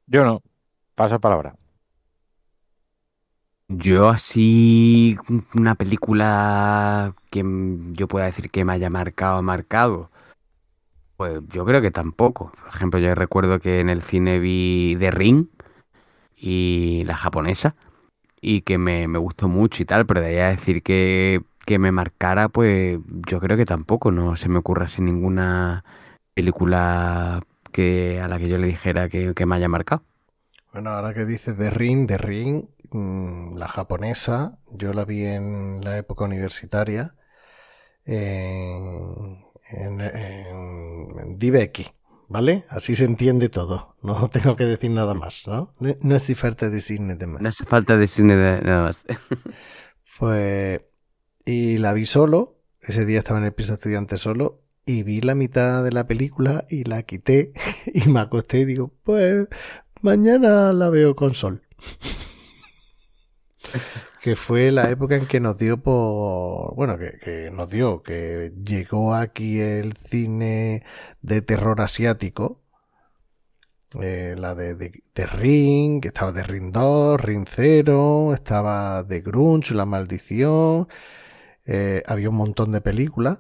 Yo 0.07 0.25
no. 0.25 0.43
Paso 0.95 1.21
palabra. 1.21 1.57
Yo 3.69 4.09
así, 4.09 5.17
una 5.55 5.75
película 5.75 7.15
que 7.31 7.43
yo 7.93 8.09
pueda 8.09 8.27
decir 8.27 8.51
que 8.51 8.65
me 8.65 8.73
haya 8.75 8.91
marcado, 8.91 9.43
marcado. 9.43 10.11
Pues 11.17 11.41
yo 11.53 11.65
creo 11.65 11.81
que 11.81 11.91
tampoco. 11.91 12.53
Por 12.59 12.69
ejemplo, 12.69 13.01
yo 13.01 13.15
recuerdo 13.15 13.61
que 13.61 13.81
en 13.81 13.89
el 13.89 14.03
cine 14.03 14.39
vi 14.39 14.97
The 14.99 15.11
Ring 15.11 15.47
y 16.37 17.05
la 17.07 17.17
japonesa 17.17 17.77
y 18.41 18.63
que 18.63 18.79
me, 18.79 19.09
me 19.09 19.19
gustó 19.19 19.49
mucho 19.49 19.83
y 19.83 19.87
tal, 19.87 20.07
pero 20.07 20.21
de 20.21 20.29
ahí 20.29 20.39
a 20.39 20.49
decir 20.51 20.83
que, 20.83 21.43
que 21.67 21.79
me 21.79 21.93
marcara, 21.93 22.49
pues 22.49 22.99
yo 23.29 23.41
creo 23.41 23.57
que 23.57 23.67
tampoco. 23.67 24.13
No 24.13 24.37
se 24.37 24.49
me 24.49 24.59
ocurre 24.59 24.87
así 24.87 25.03
ninguna 25.03 25.85
película 26.35 27.43
que 27.75 28.21
a 28.21 28.29
la 28.29 28.39
que 28.39 28.49
yo 28.49 28.57
le 28.57 28.69
dijera 28.69 29.09
que, 29.09 29.35
que 29.35 29.47
me 29.47 29.57
haya 29.57 29.69
marcado. 29.69 30.05
Bueno, 30.73 30.91
ahora 30.91 31.13
que 31.13 31.25
dices 31.25 31.59
The 31.59 31.71
Ring, 31.71 32.07
The 32.07 32.19
Ring, 32.19 32.67
mm, 32.93 33.57
la 33.57 33.67
japonesa, 33.67 34.59
yo 34.73 34.93
la 34.93 35.05
vi 35.05 35.25
en 35.25 35.81
la 35.83 35.99
época 35.99 36.25
universitaria 36.25 37.17
en, 38.05 39.45
en, 39.73 40.01
en 40.01 41.39
Dibeki, 41.39 41.89
¿vale? 42.29 42.65
Así 42.69 42.95
se 42.95 43.07
entiende 43.07 43.49
todo. 43.49 43.97
No 44.03 44.29
tengo 44.33 44.55
que 44.55 44.67
decir 44.67 44.93
nada 44.93 45.15
más, 45.15 45.43
¿no? 45.49 45.75
No, 45.81 45.97
no 46.01 46.15
hace 46.15 46.37
falta 46.37 46.71
decir 46.71 47.01
nada 47.01 47.27
más. 47.27 47.43
No 47.43 47.49
hace 47.49 47.65
falta 47.65 47.97
decir 47.97 48.25
nada 48.25 48.61
nada 48.61 48.83
más. 48.85 49.05
Pues, 50.17 50.81
y 51.45 51.79
la 51.79 51.93
vi 51.93 52.07
solo, 52.07 52.63
ese 52.81 53.05
día 53.05 53.19
estaba 53.19 53.41
en 53.41 53.47
el 53.47 53.53
piso 53.53 53.75
estudiante 53.75 54.17
solo, 54.17 54.64
y 54.87 55.03
vi 55.03 55.21
la 55.21 55.35
mitad 55.35 55.83
de 55.83 55.93
la 55.93 56.07
película 56.07 56.67
y 56.69 56.85
la 56.85 57.03
quité 57.03 57.53
y 57.87 58.09
me 58.09 58.21
acosté 58.21 58.61
y 58.61 58.65
digo, 58.65 58.93
pues 59.03 59.49
mañana 60.03 60.73
la 60.73 60.91
veo 60.91 61.15
con 61.15 61.35
sol. 61.35 61.63
que 64.23 64.37
fue 64.37 64.71
la 64.73 64.91
época 64.91 65.17
en 65.17 65.27
que 65.27 65.41
nos 65.41 65.59
dio 65.59 65.83
por, 65.83 66.75
bueno, 66.77 66.99
que, 66.99 67.19
que 67.23 67.51
nos 67.51 67.71
dio, 67.71 68.03
que 68.03 68.53
llegó 68.65 69.15
aquí 69.15 69.61
el 69.61 69.97
cine 69.97 70.83
de 71.21 71.43
terror 71.43 71.81
asiático, 71.81 72.63
eh, 74.01 74.35
la 74.37 74.55
de, 74.55 74.75
de, 74.75 75.03
de 75.15 75.27
Ring, 75.27 76.01
que 76.01 76.09
estaba 76.09 76.33
de 76.33 76.43
Ring 76.43 76.73
2, 76.73 77.21
Ring 77.21 77.47
0, 77.49 78.35
estaba 78.35 79.03
de 79.05 79.21
Grunge, 79.21 79.75
La 79.75 79.87
Maldición, 79.87 80.89
eh, 81.67 82.03
había 82.07 82.31
un 82.31 82.37
montón 82.37 82.73
de 82.73 82.81
películas 82.81 83.39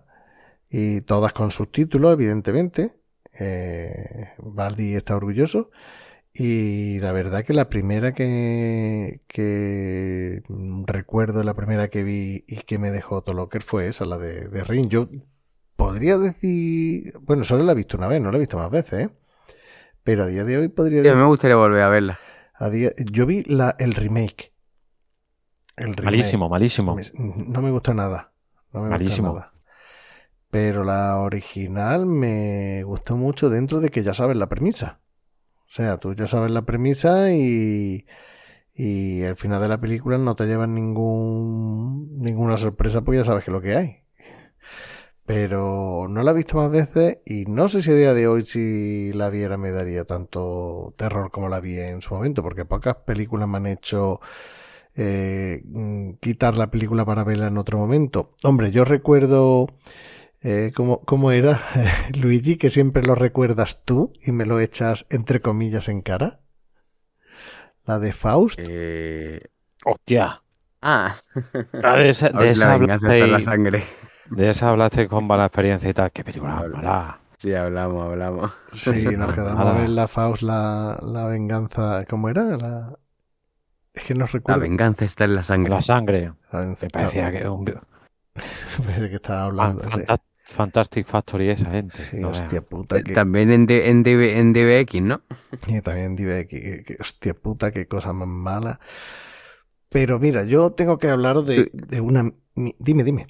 y 0.69 1.01
todas 1.03 1.33
con 1.33 1.51
subtítulos, 1.51 2.13
evidentemente. 2.13 2.95
Eh, 3.39 4.29
Baldi 4.39 4.95
está 4.95 5.17
orgulloso. 5.17 5.71
Y 6.37 6.99
la 6.99 7.13
verdad 7.13 7.45
que 7.45 7.53
la 7.53 7.69
primera 7.69 8.13
que, 8.13 9.21
que 9.29 10.43
recuerdo, 10.87 11.45
la 11.45 11.55
primera 11.55 11.89
que 11.89 12.03
vi 12.03 12.45
y 12.49 12.57
que 12.63 12.79
me 12.79 12.91
dejó 12.91 13.23
Tolocker 13.23 13.63
fue 13.63 13.87
esa, 13.87 14.05
la 14.05 14.19
de, 14.19 14.49
de 14.49 14.65
Ring. 14.65 14.89
Yo 14.89 15.09
podría 15.77 16.19
decir, 16.19 17.17
bueno, 17.21 17.45
solo 17.45 17.63
la 17.63 17.73
he 17.73 17.77
visto 17.77 17.97
una 17.97 18.09
vez, 18.09 18.21
no 18.21 18.31
la 18.33 18.37
he 18.39 18.41
visto 18.41 18.57
más 18.57 18.69
veces, 18.71 19.07
¿eh? 19.07 19.11
Pero 20.03 20.25
a 20.25 20.27
día 20.27 20.43
de 20.45 20.59
hoy 20.59 20.69
podría 20.69 20.99
Sí, 21.03 21.05
decir, 21.05 21.19
me 21.19 21.25
gustaría 21.27 21.57
volver 21.57 21.83
a 21.83 21.89
verla. 21.89 22.19
a 22.55 22.69
día- 22.69 22.93
yo 23.13 23.27
vi 23.27 23.45
la, 23.45 23.77
el 23.79 23.95
remake. 23.95 24.53
El 25.77 25.95
remake. 25.97 26.05
Malísimo, 26.05 26.49
malísimo. 26.49 26.97
No 27.47 27.63
me 27.63 27.71
gustó 27.71 27.95
nada. 27.95 28.33
No 28.73 28.83
me 28.83 28.91
Malísimo. 28.91 29.29
gustó 29.31 29.41
nada. 29.41 29.54
Pero 30.55 30.85
la 30.85 31.19
original 31.19 32.07
me 32.07 32.85
gustó 32.85 33.17
mucho 33.17 33.51
dentro 33.51 33.81
de 33.81 33.89
que 33.89 34.05
ya 34.05 34.15
sabes 34.15 34.37
la 34.37 34.49
premisa. 34.49 35.01
O 35.63 35.67
sea, 35.67 35.97
tú 35.97 36.15
ya 36.15 36.29
sabes 36.29 36.53
la 36.53 36.63
premisa 36.63 37.33
y, 37.33 38.07
y 38.73 39.23
el 39.23 39.35
final 39.35 39.61
de 39.61 39.67
la 39.67 39.81
película 39.81 40.17
no 40.17 40.37
te 40.37 40.47
llevan 40.47 40.77
ningún, 40.77 42.21
ninguna 42.21 42.57
sorpresa 42.57 43.01
porque 43.01 43.19
ya 43.19 43.25
sabes 43.25 43.43
que 43.43 43.51
es 43.51 43.53
lo 43.53 43.61
que 43.61 43.75
hay. 43.75 43.97
Pero 45.27 46.07
no 46.09 46.23
la 46.23 46.31
he 46.31 46.35
visto 46.35 46.57
más 46.57 46.71
veces 46.71 47.19
y 47.27 47.47
no 47.47 47.69
sé 47.69 47.83
si 47.83 47.91
a 47.91 47.97
día 47.97 48.15
de 48.15 48.29
hoy 48.29 48.47
si 48.47 49.13
la 49.13 49.31
viera 49.31 49.57
me 49.57 49.73
daría 49.73 50.05
tanto 50.05 50.95
terror 50.97 51.33
como 51.33 51.49
la 51.49 51.59
vi 51.59 51.81
en 51.81 52.01
su 52.01 52.15
momento, 52.15 52.45
porque 52.45 52.65
pocas 52.65 52.95
películas 53.05 53.49
me 53.49 53.57
han 53.57 53.67
hecho 53.67 54.21
eh, 54.95 55.63
mm, 55.65 56.13
quitar 56.21 56.57
la 56.57 56.71
película 56.71 57.05
para 57.05 57.25
verla 57.25 57.49
en 57.49 57.59
otro 57.59 57.77
momento. 57.77 58.35
Hombre, 58.45 58.71
yo 58.71 58.85
recuerdo 58.85 59.67
eh, 60.45 60.73
cómo, 60.77 61.01
cómo 61.01 61.33
era 61.33 61.61
Luigi, 62.15 62.57
que 62.57 62.71
siempre 62.71 63.03
lo 63.03 63.15
recuerdas 63.17 63.83
tú 63.85 64.13
y 64.23 64.31
me 64.33 64.47
lo 64.47 64.61
echas 64.61 65.07
entre 65.11 65.41
comillas 65.41 65.89
en 65.89 66.03
cara. 66.03 66.41
La 67.87 67.99
de 67.99 68.13
Faust. 68.13 68.59
Eh, 68.63 69.41
Hostia. 69.85 70.43
Ah, 70.81 71.17
Ah, 71.83 71.97
De 71.97 72.09
esa, 72.11 72.27
a 72.35 72.41
de 72.43 72.49
esa 72.49 72.67
la 72.69 72.79
venganza 72.79 73.07
está 73.07 73.15
en 73.17 73.19
la 73.21 73.25
hablaste, 73.25 73.45
sangre. 73.45 73.85
de 74.31 74.51
esa 74.51 74.69
hablaste 74.69 75.09
con 75.09 75.27
mala 75.27 75.47
experiencia 75.47 75.91
y 75.91 75.95
tal. 75.95 76.13
Qué 76.13 76.23
película 76.25 76.59
Habla. 76.59 76.77
mala. 76.77 77.21
Sí, 77.39 77.53
hablamos, 77.55 78.07
hablamos. 78.11 78.53
Sí, 78.73 78.91
nos 79.17 79.33
quedamos 79.35 79.57
a 79.67 79.71
Ala. 79.71 79.81
ver 79.81 79.89
la 79.91 80.09
Faust, 80.09 80.43
la, 80.43 80.99
la 81.03 81.27
venganza. 81.27 82.05
¿Cómo 82.09 82.29
era? 82.29 82.45
La... 82.57 82.99
Es 83.93 84.05
que 84.05 84.15
no 84.15 84.21
La 84.25 84.31
recuerdo. 84.33 84.61
venganza 84.61 85.05
está 85.05 85.25
en 85.25 85.35
la 85.35 85.43
sangre. 85.43 85.71
La 85.71 85.83
sangre. 85.83 86.33
La 86.53 86.61
venganza- 86.61 86.87
Me 86.87 86.91
parecía 86.91 87.31
que 87.31 87.49
un 87.49 87.65
Parece 88.85 89.09
que 89.11 89.17
estaba 89.17 89.43
hablando. 89.45 89.83
de- 89.83 89.89
fanta- 89.91 90.23
Fantastic 90.45 91.07
Factory 91.07 91.51
esa 91.51 91.71
gente. 91.71 91.97
Sí, 92.11 92.19
no 92.19 92.31
veas. 92.31 92.43
hostia 92.43 92.61
puta. 92.63 92.99
Eh, 92.99 93.05
Que... 93.05 93.13
También 93.15 93.51
en, 93.51 93.67
D- 93.67 93.89
en, 93.89 94.03
DB 94.03 94.39
en 94.39 94.53
DBX, 94.53 95.03
¿no? 95.03 95.23
Y 95.67 95.81
también 95.81 96.17
que- 96.17 96.85
que, 96.87 96.97
hostia 97.01 97.35
puta, 97.35 97.73
qué 97.73 97.87
cosa 97.89 98.13
más 98.13 98.29
mala. 98.29 98.79
Pero 99.89 100.19
mira, 100.19 100.45
yo 100.45 100.73
tengo 100.73 100.99
que 100.99 101.09
hablaros 101.09 101.47
de, 101.47 101.71
de 101.73 102.01
una... 102.01 102.33
mi- 102.55 102.75
Dime, 102.79 103.05
dime. 103.05 103.27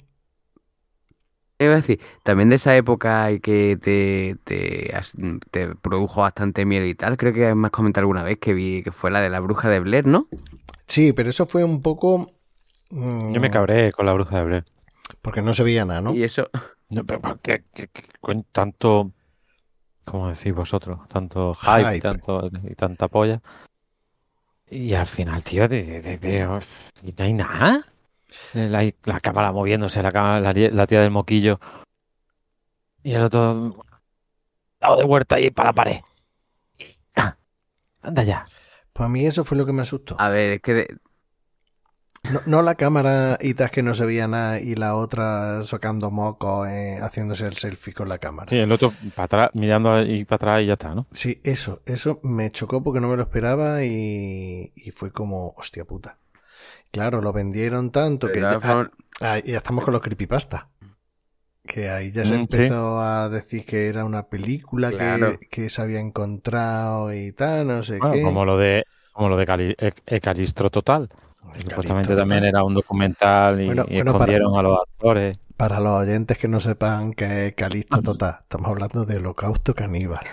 Iba 1.57 1.71
a 1.71 1.75
decir, 1.77 2.01
también 2.23 2.49
de 2.49 2.55
esa 2.55 2.75
época 2.75 3.29
que 3.39 3.77
te, 3.81 4.35
te 4.43 5.73
produjo 5.75 6.19
bastante 6.21 6.65
miedo 6.65 6.85
y 6.85 6.95
tal, 6.95 7.15
creo 7.15 7.31
que 7.31 7.55
me 7.55 7.67
has 7.67 7.71
comentado 7.71 8.01
alguna 8.01 8.23
vez 8.23 8.39
que 8.39 8.53
vi 8.53 8.83
que 8.83 8.91
fue 8.91 9.09
la 9.09 9.21
de 9.21 9.29
la 9.29 9.39
bruja 9.39 9.69
de 9.69 9.79
Blair, 9.79 10.05
¿no? 10.05 10.27
Sí, 10.85 11.13
pero 11.13 11.29
eso 11.29 11.45
fue 11.45 11.63
un 11.63 11.81
poco... 11.81 12.33
mm, 12.91 13.31
Yo 13.33 13.39
me 13.39 13.51
cabré 13.51 13.93
con 13.93 14.05
la 14.05 14.11
bruja 14.13 14.39
de 14.39 14.43
Blair. 14.43 14.65
Porque 15.21 15.41
no 15.41 15.53
se 15.53 15.63
veía 15.63 15.85
nada, 15.85 16.01
¿no? 16.01 16.13
Y 16.13 16.23
eso, 16.23 16.49
No, 16.89 17.03
pero 17.05 17.19
¿por 17.21 17.39
qué- 17.39 17.63
qué- 17.73 17.87
qué- 17.87 18.05
con 18.21 18.43
tanto, 18.43 19.11
¿cómo 20.05 20.29
decís 20.29 20.53
vosotros? 20.53 20.99
Tanto 21.09 21.53
hype, 21.55 21.93
Hype. 21.95 21.99
Tanto, 22.01 22.49
y 22.63 22.75
tanta 22.75 23.07
polla. 23.07 23.41
Y 24.69 24.93
al 24.93 25.05
final, 25.07 25.43
tío, 25.43 25.67
de, 25.67 25.83
de- 25.83 26.01
de- 26.01 26.17
pero, 26.17 26.59
¿y 27.03 27.13
no 27.17 27.23
hay 27.25 27.33
nada. 27.33 27.85
La, 28.53 28.83
la 29.03 29.19
cámara 29.19 29.51
moviéndose, 29.51 30.01
la, 30.03 30.11
cámara, 30.11 30.39
la, 30.41 30.53
la 30.71 30.87
tía 30.87 31.01
del 31.01 31.11
moquillo. 31.11 31.59
Y 33.03 33.13
el 33.13 33.21
otro 33.21 33.75
dado 34.79 34.97
de 34.97 35.03
vuelta 35.05 35.39
y 35.39 35.51
para 35.51 35.69
la 35.69 35.73
pared. 35.73 35.97
Ah, 37.15 37.37
Anda 38.01 38.23
ya. 38.23 38.47
Pues 38.93 39.05
a 39.05 39.09
mí 39.09 39.25
eso 39.25 39.43
fue 39.43 39.57
lo 39.57 39.65
que 39.65 39.73
me 39.73 39.81
asustó. 39.83 40.15
a 40.19 40.29
ver, 40.29 40.53
es 40.53 40.61
que 40.61 40.73
de- 40.73 40.97
No, 42.31 42.41
no 42.45 42.61
la 42.61 42.75
cámara 42.75 43.37
y 43.41 43.53
tas 43.53 43.71
que 43.71 43.83
no 43.83 43.93
se 43.93 44.05
veía 44.05 44.27
nada 44.27 44.59
y 44.59 44.75
la 44.75 44.95
otra 44.95 45.63
socando 45.63 46.11
moco, 46.11 46.65
eh, 46.65 46.97
haciéndose 47.01 47.45
el 47.47 47.55
selfie 47.55 47.93
con 47.93 48.09
la 48.09 48.17
cámara. 48.17 48.49
Sí, 48.49 48.57
el 48.57 48.71
otro 48.71 48.91
para 49.15 49.25
atrás, 49.25 49.49
mirando 49.53 49.91
ahí 49.93 50.25
para 50.25 50.35
atrás 50.35 50.61
y 50.63 50.67
ya 50.67 50.73
está, 50.73 50.95
¿no? 50.95 51.03
Sí, 51.13 51.39
eso, 51.43 51.81
eso 51.85 52.19
me 52.23 52.51
chocó 52.51 52.83
porque 52.83 52.99
no 52.99 53.07
me 53.07 53.15
lo 53.15 53.23
esperaba 53.23 53.83
y, 53.83 54.71
y 54.75 54.91
fue 54.91 55.11
como, 55.11 55.49
hostia 55.57 55.85
puta. 55.85 56.17
Claro, 56.91 57.21
lo 57.21 57.33
vendieron 57.33 57.91
tanto 57.91 58.27
que 58.31 58.39
ya, 58.39 58.59
formas, 58.59 58.89
ah, 59.21 59.39
ya 59.39 59.57
estamos 59.57 59.83
con 59.83 59.93
los 59.93 60.01
creepypasta. 60.01 60.69
Que 61.67 61.89
ahí 61.89 62.11
ya 62.11 62.25
se 62.25 62.35
Mm, 62.35 62.45
sí. 62.49 62.57
empezó 62.57 62.99
a 63.01 63.27
decir 63.29 63.65
que 63.65 63.87
era 63.87 64.05
una 64.05 64.27
película 64.27 64.91
Claro. 64.91 65.39
que, 65.39 65.47
que 65.49 65.69
se 65.69 65.81
había 65.81 65.99
encontrado 65.99 67.11
y 67.13 67.31
tal, 67.33 67.67
no 67.67 67.83
sé 67.83 67.99
Bueno, 67.99 68.13
qué. 68.15 68.23
como 68.23 68.45
lo 68.45 68.57
de 68.57 68.83
como 69.11 69.29
lo 69.29 69.37
de 69.37 69.45
Cali- 69.45 69.75
E- 69.77 70.19
Total. 70.71 71.09
Supuestamente 71.61 72.15
también 72.15 72.39
total. 72.41 72.49
era 72.49 72.63
un 72.63 72.73
documental 72.73 73.61
y, 73.61 73.65
Bueno, 73.67 73.85
y 73.87 73.95
bueno, 73.95 74.11
para- 74.13 74.25
escondieron 74.25 74.57
a 74.57 74.61
los 74.61 74.79
actores. 74.79 75.37
Para 75.57 75.79
los 75.79 76.01
oyentes 76.01 76.37
que 76.37 76.47
no 76.47 76.59
sepan 76.59 77.13
que 77.13 77.47
es 77.47 77.53
Calisto 77.53 78.01
Total, 78.01 78.37
estamos 78.41 78.67
hablando 78.69 79.05
de 79.05 79.17
Holocausto 79.17 79.73
Caníbal. 79.73 80.25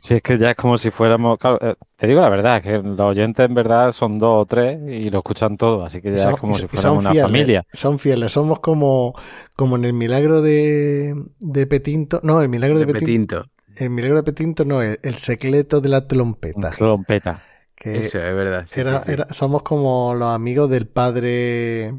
Sí, 0.00 0.14
es 0.14 0.22
que 0.22 0.38
ya 0.38 0.50
es 0.50 0.56
como 0.56 0.78
si 0.78 0.90
fuéramos. 0.92 1.38
claro, 1.38 1.58
eh, 1.60 1.74
te 1.96 2.06
digo 2.06 2.20
la 2.20 2.28
verdad, 2.28 2.62
que 2.62 2.78
los 2.78 3.00
oyentes 3.00 3.44
en 3.46 3.52
verdad 3.54 3.90
son 3.90 4.18
dos 4.18 4.42
o 4.42 4.46
tres 4.46 4.78
y 4.88 5.10
lo 5.10 5.18
escuchan 5.18 5.56
todo, 5.56 5.84
así 5.84 6.00
que 6.00 6.12
ya 6.12 6.18
Son- 6.18 6.34
es 6.34 6.40
como 6.40 6.54
y- 6.54 6.58
si 6.60 6.66
fuéramos 6.68 7.00
una 7.00 7.10
fieles, 7.10 7.26
familia. 7.28 7.66
Son 7.72 7.98
fieles, 7.98 8.32
somos 8.32 8.60
como, 8.60 9.14
como 9.56 9.74
en 9.76 9.84
el 9.84 9.92
milagro 9.94 10.40
de, 10.40 11.14
de 11.40 11.66
Petinto. 11.66 12.20
No, 12.22 12.40
el 12.40 12.48
milagro 12.48 12.78
de, 12.78 12.86
de 12.86 12.92
Petinto. 12.92 13.36
Petinto. 13.42 13.50
El 13.84 13.90
milagro 13.90 14.16
de 14.18 14.22
Petinto 14.22 14.64
no, 14.64 14.82
el, 14.82 14.98
el 15.02 15.14
secreto 15.16 15.80
de 15.80 15.88
la 15.88 16.06
trompeta. 16.06 16.70
Trompeta. 16.70 17.42
Que 17.80 17.98
Eso, 17.98 18.18
es 18.18 18.34
verdad. 18.34 18.64
sí, 18.66 18.80
era, 18.80 18.98
sí, 19.00 19.06
sí. 19.06 19.12
era- 19.12 19.28
somos 19.32 19.62
como 19.62 20.12
los 20.14 20.28
amigos 20.34 20.68
del 20.68 20.88
padre. 20.88 21.94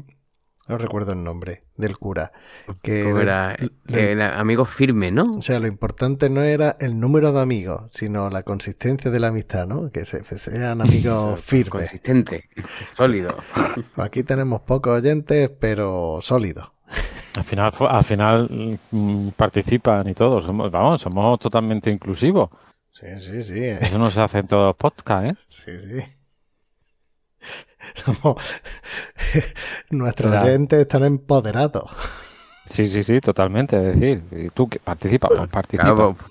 No 0.68 0.78
recuerdo 0.78 1.12
el 1.12 1.24
nombre, 1.24 1.64
del 1.76 1.98
cura. 1.98 2.30
Que 2.82 3.08
era, 3.08 3.56
le- 3.86 4.12
era 4.12 4.38
amigo 4.38 4.64
firme, 4.66 5.10
¿no? 5.10 5.24
O 5.38 5.42
sea, 5.42 5.58
lo 5.58 5.66
importante 5.66 6.30
no 6.30 6.42
era 6.42 6.76
el 6.78 7.00
número 7.00 7.32
de 7.32 7.40
amigos, 7.40 7.90
sino 7.92 8.30
la 8.30 8.44
consistencia 8.44 9.10
de 9.10 9.18
la 9.18 9.28
amistad, 9.28 9.66
¿no? 9.66 9.90
Que 9.90 10.04
se, 10.04 10.22
sean 10.38 10.80
amigos 10.82 11.40
firmes. 11.40 11.70
Consistente, 11.70 12.44
sólido. 12.94 13.34
Aquí 13.96 14.22
tenemos 14.22 14.60
pocos 14.60 15.00
oyentes, 15.00 15.50
pero 15.58 16.18
sólidos. 16.22 16.70
Al 17.36 17.44
final, 17.44 17.72
al 17.88 18.04
final 18.04 18.78
mm, 18.92 19.28
participan 19.30 20.08
y 20.08 20.14
todo. 20.14 20.40
Somos, 20.40 20.70
vamos, 20.70 21.00
somos 21.00 21.38
totalmente 21.40 21.90
inclusivos. 21.90 22.50
Sí, 23.00 23.06
sí, 23.18 23.42
sí. 23.42 23.54
eh. 23.58 23.78
Eso 23.80 23.98
no 23.98 24.10
se 24.10 24.20
hace 24.20 24.38
en 24.40 24.46
todos 24.46 24.66
los 24.68 24.76
podcasts, 24.76 25.30
¿eh? 25.30 25.36
Sí, 25.48 25.72
sí. 25.80 26.04
Somos... 28.04 28.36
Nuestros 29.90 30.30
Claro. 30.32 30.46
oyentes 30.46 30.80
están 30.80 31.04
empoderados. 31.04 31.84
Sí, 32.66 32.86
sí, 32.86 33.02
sí, 33.02 33.20
totalmente. 33.20 33.76
Es 33.90 33.98
decir, 33.98 34.22
y 34.32 34.48
tú 34.50 34.68
que 34.68 34.78
participas, 34.78 35.30
pues 35.36 35.48
participa. 35.50 35.82
Claro, 35.84 36.16
po- 36.16 36.24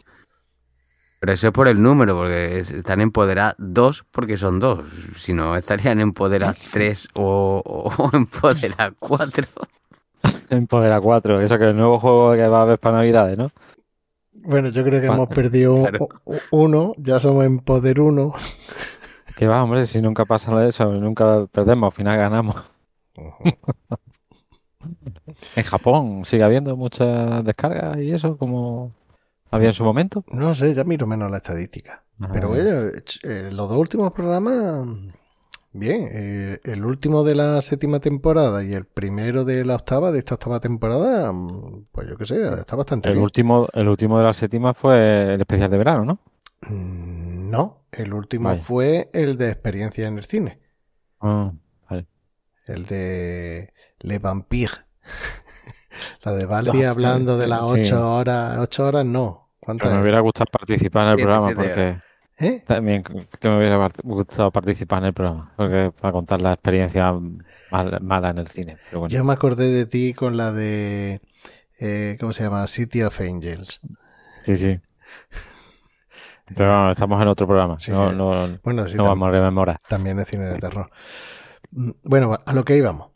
pero 1.19 1.33
eso 1.33 1.47
es 1.47 1.53
por 1.53 1.67
el 1.67 1.81
número, 1.81 2.15
porque 2.15 2.59
es- 2.59 2.71
están 2.71 3.01
empoderados 3.01 3.55
dos 3.57 4.05
porque 4.09 4.37
son 4.37 4.59
dos. 4.59 4.85
Si 5.17 5.33
no, 5.33 5.55
estarían 5.57 5.99
empoderados 5.99 6.57
tres 6.71 7.09
o, 7.13 7.61
o 7.65 8.09
empoderados 8.15 8.95
cuatro. 8.99 9.45
Empodera 10.49 10.99
4, 10.99 11.41
eso 11.41 11.57
que 11.57 11.63
es 11.65 11.69
el 11.69 11.77
nuevo 11.77 11.99
juego 11.99 12.33
que 12.33 12.47
va 12.47 12.59
a 12.59 12.61
haber 12.63 12.79
para 12.79 12.97
Navidades, 12.97 13.37
¿no? 13.37 13.51
Bueno, 14.43 14.69
yo 14.69 14.83
creo 14.83 15.01
que 15.01 15.07
hemos 15.07 15.27
perdido 15.29 15.83
claro. 15.83 16.07
uno, 16.51 16.93
ya 16.97 17.19
somos 17.19 17.45
en 17.45 17.59
poder 17.59 17.99
uno. 18.01 18.33
Que 19.37 19.47
va, 19.47 19.63
hombre, 19.63 19.87
si 19.87 20.01
nunca 20.01 20.25
pasa 20.25 20.65
eso, 20.67 20.85
nunca 20.91 21.45
perdemos, 21.49 21.93
al 21.93 21.95
final 21.95 22.17
ganamos. 22.17 22.55
En 25.55 25.63
Japón 25.63 26.25
sigue 26.25 26.43
habiendo 26.43 26.75
muchas 26.75 27.43
descargas 27.45 27.97
y 27.97 28.11
eso, 28.11 28.37
como 28.37 28.93
había 29.51 29.67
en 29.69 29.73
su 29.73 29.83
momento. 29.83 30.23
No 30.31 30.53
sé, 30.53 30.73
ya 30.73 30.83
miro 30.83 31.05
menos 31.07 31.29
la 31.31 31.37
estadística. 31.37 32.03
Pero 32.33 32.47
Ah, 32.47 32.51
oye, 32.51 32.63
ch- 33.03 33.19
eh, 33.23 33.49
los 33.51 33.69
dos 33.69 33.77
últimos 33.77 34.11
programas, 34.11 34.85
bien. 35.73 36.07
eh, 36.11 36.59
el 36.63 36.85
último 36.85 37.23
de 37.23 37.35
la 37.35 37.61
séptima 37.61 37.99
temporada 37.99 38.63
y 38.63 38.73
el 38.73 38.85
primero 38.85 39.45
de 39.45 39.65
la 39.65 39.75
octava, 39.75 40.11
de 40.11 40.19
esta 40.19 40.35
octava 40.35 40.59
temporada, 40.59 41.31
mm, 41.31 41.85
pues 41.91 42.07
yo 42.09 42.17
qué 42.17 42.25
sé, 42.25 42.41
está 42.43 42.75
bastante 42.75 43.09
el 43.09 43.13
bien. 43.15 43.23
último, 43.23 43.67
el 43.73 43.87
último 43.87 44.17
de 44.17 44.23
la 44.25 44.33
séptima 44.33 44.73
fue 44.73 45.33
el 45.35 45.41
especial 45.41 45.69
de 45.71 45.77
verano, 45.77 46.05
¿no? 46.05 46.19
Mm, 46.67 47.49
No, 47.49 47.85
el 47.91 48.13
último 48.13 48.55
fue 48.57 49.09
el 49.13 49.37
de 49.37 49.49
experiencia 49.49 50.07
en 50.07 50.17
el 50.17 50.25
cine. 50.25 50.59
Ah, 51.19 51.51
vale. 51.89 52.07
El 52.67 52.85
de 52.85 53.73
Le 53.99 54.19
Vampire. 54.19 54.71
la 56.23 56.33
de 56.33 56.45
Baldi 56.45 56.83
hablando 56.83 57.37
de 57.37 57.47
las 57.47 57.65
sí. 57.65 57.81
ocho 57.81 58.13
horas. 58.15 58.59
Ocho 58.59 58.85
horas 58.87 59.05
no. 59.05 59.49
Me 59.67 60.01
hubiera 60.01 60.19
gustado 60.19 60.47
participar 60.51 61.05
en 61.07 61.11
el 61.11 61.15
programa 61.17 61.51
porque 61.55 61.99
¿Eh? 62.41 62.63
también 62.65 63.03
que 63.03 63.49
me 63.49 63.57
hubiera 63.57 63.89
gustado 64.03 64.49
participar 64.51 64.99
en 64.99 65.05
el 65.07 65.13
programa 65.13 65.51
porque 65.57 65.91
para 65.99 66.13
contar 66.13 66.41
la 66.41 66.53
experiencia 66.53 67.11
mal- 67.69 67.99
mala 68.01 68.29
en 68.29 68.37
el 68.37 68.47
cine. 68.47 68.77
Pero 68.89 69.01
bueno, 69.01 69.13
Yo 69.13 69.23
me 69.25 69.33
acordé 69.33 69.67
de 69.69 69.85
ti 69.85 70.13
con 70.13 70.37
la 70.37 70.51
de. 70.53 71.19
eh, 71.79 72.15
¿Cómo 72.19 72.31
se 72.33 72.43
llama? 72.43 72.65
City 72.67 73.03
of 73.03 73.19
Angels. 73.19 73.81
sí, 74.39 74.55
sí. 74.55 74.79
Pero 76.55 76.69
vamos, 76.69 76.91
estamos 76.91 77.21
en 77.21 77.27
otro 77.27 77.45
programa. 77.45 77.79
Sí, 77.79 77.91
no, 77.91 78.09
sí. 78.09 78.15
no, 78.15 78.59
Bueno, 78.63 78.87
sí, 78.87 78.97
no 78.97 79.03
vamos 79.03 79.27
a 79.27 79.31
rememorar. 79.31 79.77
también 79.87 80.17
es 80.19 80.27
cine 80.27 80.45
de 80.45 80.57
terror. 80.59 80.89
Mm, 81.71 81.91
Bueno, 82.03 82.39
a 82.45 82.53
lo 82.53 82.65
que 82.65 82.75
íbamos. 82.77 83.09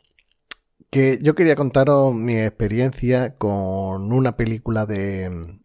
Que 0.90 1.18
yo 1.20 1.34
quería 1.34 1.56
contaros 1.56 2.14
mi 2.14 2.38
experiencia 2.38 3.34
con 3.36 4.12
una 4.12 4.36
película 4.36 4.86
de, 4.86 5.58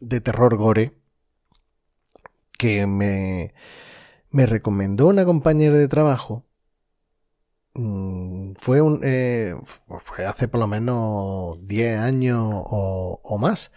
de 0.00 0.20
terror 0.20 0.56
gore 0.56 0.92
que 2.60 2.86
me, 2.86 3.54
me 4.30 4.46
recomendó 4.46 5.08
una 5.08 5.24
compañera 5.26 5.78
de 5.78 5.88
trabajo. 5.88 6.46
Mm, 7.74 8.54
Fue, 8.56 8.80
un, 8.80 9.00
eh, 9.04 9.54
fue 10.00 10.26
hace 10.26 10.48
por 10.48 10.60
lo 10.60 10.66
menos 10.66 11.64
10 11.66 11.98
años 11.98 12.38
o, 12.42 13.20
o 13.22 13.38
más 13.38 13.70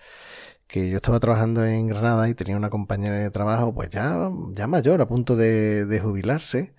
que 0.67 0.89
yo 0.89 0.97
estaba 0.97 1.19
trabajando 1.19 1.65
en 1.65 1.87
Granada 1.87 2.29
y 2.29 2.35
tenía 2.35 2.57
una 2.57 2.69
compañera 2.71 3.19
de 3.19 3.31
trabajo 3.31 3.73
pues 3.75 3.89
ya, 3.91 4.31
ya 4.53 4.67
mayor, 4.67 5.01
a 5.01 5.07
punto 5.07 5.35
de, 5.37 5.85
de 5.85 5.99
jubilarse. 6.01 6.75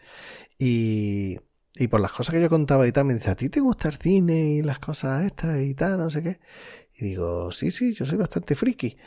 Y, 0.58 1.38
y 1.76 1.88
por 1.88 2.00
las 2.00 2.12
cosas 2.12 2.34
que 2.34 2.42
yo 2.42 2.50
contaba 2.50 2.86
y 2.88 2.92
tal, 2.92 3.06
me 3.06 3.14
dice, 3.14 3.30
¿a 3.30 3.36
ti 3.36 3.48
te 3.50 3.60
gusta 3.60 3.88
el 3.88 3.96
cine 3.96 4.52
y 4.54 4.62
las 4.62 4.78
cosas 4.80 5.24
estas 5.26 5.60
y 5.62 5.74
tal, 5.74 5.98
no 5.98 6.10
sé 6.10 6.22
qué? 6.22 6.40
Y 6.96 7.06
digo, 7.06 7.52
sí, 7.52 7.70
sí, 7.72 7.94
yo 7.94 8.06
soy 8.06 8.18
bastante 8.18 8.54
friki. 8.56 8.98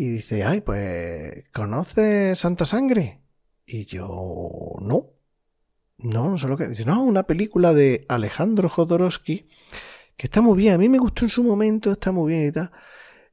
Y 0.00 0.10
dice, 0.10 0.44
ay, 0.44 0.60
pues, 0.60 1.48
¿conoces 1.52 2.38
Santa 2.38 2.64
Sangre? 2.64 3.20
Y 3.66 3.84
yo, 3.84 4.06
no. 4.80 5.10
No, 5.98 6.30
no 6.30 6.38
sé 6.38 6.46
lo 6.46 6.56
que 6.56 6.68
dice. 6.68 6.84
No, 6.84 7.02
una 7.02 7.24
película 7.24 7.74
de 7.74 8.06
Alejandro 8.08 8.68
Jodorowsky 8.68 9.48
que 10.16 10.26
está 10.28 10.40
muy 10.40 10.56
bien. 10.56 10.74
A 10.74 10.78
mí 10.78 10.88
me 10.88 10.98
gustó 10.98 11.24
en 11.24 11.30
su 11.30 11.42
momento, 11.42 11.90
está 11.90 12.12
muy 12.12 12.32
bien 12.32 12.46
y 12.46 12.52
tal. 12.52 12.70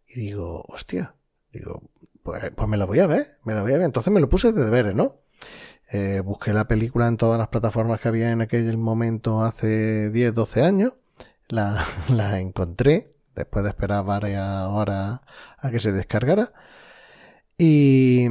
Y 0.08 0.22
digo, 0.22 0.64
hostia, 0.68 1.14
digo, 1.54 1.84
pues, 2.24 2.50
pues 2.56 2.68
me 2.68 2.78
la 2.78 2.86
voy 2.86 2.98
a 2.98 3.06
ver, 3.06 3.38
me 3.44 3.54
la 3.54 3.62
voy 3.62 3.74
a 3.74 3.78
ver. 3.78 3.86
Entonces 3.86 4.12
me 4.12 4.20
lo 4.20 4.28
puse 4.28 4.52
de 4.52 4.66
deberes, 4.66 4.96
¿no? 4.96 5.22
Eh, 5.92 6.22
busqué 6.26 6.52
la 6.52 6.68
película 6.68 7.08
en 7.08 7.18
todas 7.18 7.38
las 7.38 7.50
plataformas 7.50 8.00
que 8.00 8.08
había 8.08 8.32
en 8.32 8.42
aquel 8.42 8.80
momento 8.80 9.44
hace 9.44 10.10
10, 10.10 10.34
12 10.34 10.64
años. 10.64 10.94
La, 11.48 11.86
la 12.10 12.40
encontré 12.40 13.12
después 13.36 13.64
de 13.64 13.70
esperar 13.70 14.06
varias 14.06 14.66
horas 14.68 15.22
a 15.58 15.72
que 15.72 15.80
se 15.80 15.92
descargara. 15.92 16.54
Y, 17.58 18.28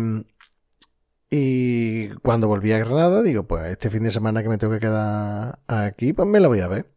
y 1.30 2.08
cuando 2.22 2.48
volví 2.48 2.72
a 2.72 2.78
Granada, 2.78 3.22
digo, 3.22 3.44
pues 3.46 3.66
este 3.70 3.90
fin 3.90 4.04
de 4.04 4.12
semana 4.12 4.42
que 4.42 4.48
me 4.48 4.58
tengo 4.58 4.74
que 4.74 4.80
quedar 4.80 5.58
aquí, 5.66 6.12
pues 6.12 6.28
me 6.28 6.40
la 6.40 6.48
voy 6.48 6.60
a 6.60 6.68
ver. 6.68 6.90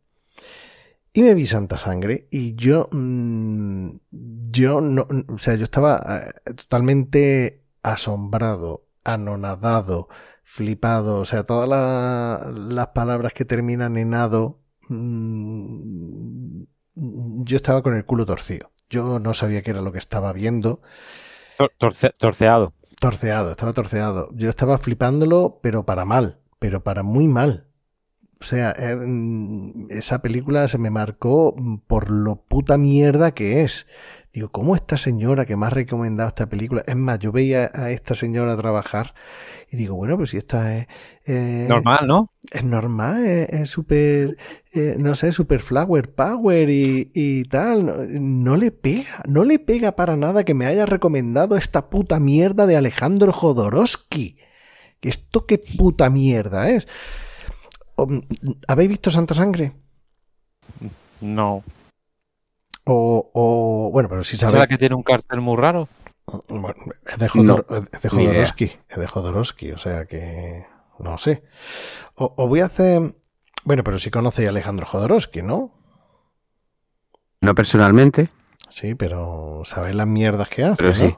Y 1.13 1.23
me 1.23 1.33
vi 1.33 1.47
Santa 1.47 1.77
Sangre 1.77 2.27
y 2.29 2.53
yo, 2.55 2.89
mm, 2.91 3.89
yo 4.11 4.81
no, 4.81 5.07
o 5.29 5.37
sea, 5.39 5.55
yo 5.55 5.63
estaba 5.63 5.97
eh, 6.45 6.53
totalmente 6.53 7.63
asombrado, 7.81 8.85
anonadado, 9.03 10.09
flipado, 10.43 11.19
o 11.19 11.25
sea, 11.25 11.43
todas 11.43 11.67
la- 11.67 12.51
las 12.53 12.87
palabras 12.89 13.33
que 13.33 13.45
terminan 13.45 13.97
en 13.97 14.13
ado, 14.13 14.59
mm, 14.89 16.56
yo 16.99 17.55
estaba 17.55 17.81
con 17.81 17.95
el 17.95 18.05
culo 18.05 18.25
torcido. 18.25 18.71
Yo 18.89 19.19
no 19.19 19.33
sabía 19.33 19.61
qué 19.61 19.71
era 19.71 19.81
lo 19.81 19.91
que 19.91 19.99
estaba 19.99 20.33
viendo. 20.33 20.81
Tor- 21.57 21.71
torce- 21.79 22.13
torceado. 22.17 22.73
Torceado, 22.99 23.51
estaba 23.51 23.73
torceado. 23.73 24.29
Yo 24.33 24.49
estaba 24.49 24.77
flipándolo, 24.77 25.59
pero 25.61 25.85
para 25.85 26.05
mal, 26.05 26.39
pero 26.59 26.83
para 26.83 27.03
muy 27.03 27.27
mal. 27.27 27.67
O 28.39 28.43
sea, 28.43 28.71
eh, 28.77 28.95
mm, 28.95 29.87
esa 29.89 30.21
película 30.21 30.67
se 30.67 30.77
me 30.77 30.89
marcó 30.91 31.55
por 31.87 32.09
lo 32.11 32.43
puta 32.43 32.77
mierda 32.77 33.33
que 33.33 33.63
es. 33.63 33.87
Digo, 34.33 34.49
¿cómo 34.49 34.75
esta 34.75 34.97
señora 34.97 35.45
que 35.45 35.55
me 35.57 35.65
ha 35.65 35.69
recomendado 35.69 36.27
esta 36.27 36.47
película? 36.47 36.83
Es 36.85 36.95
más, 36.95 37.17
yo 37.19 37.31
veía 37.31 37.71
a 37.73 37.91
esta 37.91 38.13
señora 38.13 38.55
trabajar 38.57 39.15
y 39.71 39.77
digo, 39.77 39.95
bueno, 39.95 40.17
pues 40.17 40.29
si 40.31 40.37
esta 40.37 40.77
es... 40.77 40.87
eh, 41.25 41.65
Normal, 41.67 42.07
¿no? 42.07 42.31
es 42.51 42.63
normal, 42.63 43.25
es 43.25 43.69
súper, 43.69 44.37
eh, 44.73 44.95
no 44.99 45.15
sé, 45.15 45.31
super 45.31 45.59
flower 45.59 46.13
power 46.13 46.69
y, 46.69 47.11
y 47.13 47.43
tal. 47.45 47.85
No, 47.85 47.95
no 48.51 48.57
le 48.57 48.71
pega, 48.71 49.23
no 49.27 49.43
le 49.43 49.59
pega 49.59 49.95
para 49.95 50.15
nada 50.17 50.43
que 50.43 50.53
me 50.53 50.65
haya 50.65 50.85
recomendado 50.85 51.57
esta 51.57 51.89
puta 51.89 52.19
mierda 52.19 52.65
de 52.67 52.77
Alejandro 52.77 53.33
Jodorowsky. 53.33 54.37
Que 54.99 55.09
¿Esto 55.09 55.45
qué 55.45 55.57
puta 55.59 56.09
mierda 56.09 56.69
es? 56.69 56.87
¿Habéis 58.67 58.89
visto 58.89 59.09
Santa 59.09 59.33
Sangre? 59.33 59.73
No. 61.21 61.63
O, 62.87 63.29
o 63.33 63.91
bueno, 63.91 64.07
pero 64.09 64.23
si 64.23 64.37
¿Será 64.37 64.51
sabéis. 64.51 64.67
que 64.69 64.77
tiene 64.77 64.95
un 64.95 65.03
cartel 65.03 65.41
muy 65.41 65.57
raro? 65.57 65.87
Bueno, 66.49 66.73
es 67.05 67.17
de, 67.19 67.29
Jodor- 67.29 67.65
es 67.91 68.01
de. 68.01 68.09
Jodorowsky, 68.09 68.71
es 68.89 68.97
de 68.97 69.07
Jodorowsky, 69.07 69.71
o 69.71 69.77
sea 69.77 70.05
que 70.05 70.65
no 70.99 71.17
sé. 71.17 71.43
O- 72.15 72.47
voy 72.47 72.61
a 72.61 72.65
hacer, 72.65 73.15
bueno, 73.63 73.83
pero 73.83 73.97
si 73.99 74.09
conocéis 74.11 74.47
a 74.47 74.51
Alejandro 74.51 74.85
Jodorowsky, 74.85 75.41
¿no? 75.41 75.73
No 77.41 77.55
personalmente, 77.55 78.29
Sí, 78.69 78.95
pero 78.95 79.61
sabéis 79.65 79.95
las 79.95 80.07
mierdas 80.07 80.49
que 80.49 80.63
hace, 80.65 80.75
Pero 80.77 80.89
¿no? 80.89 80.95
sí. 80.95 81.15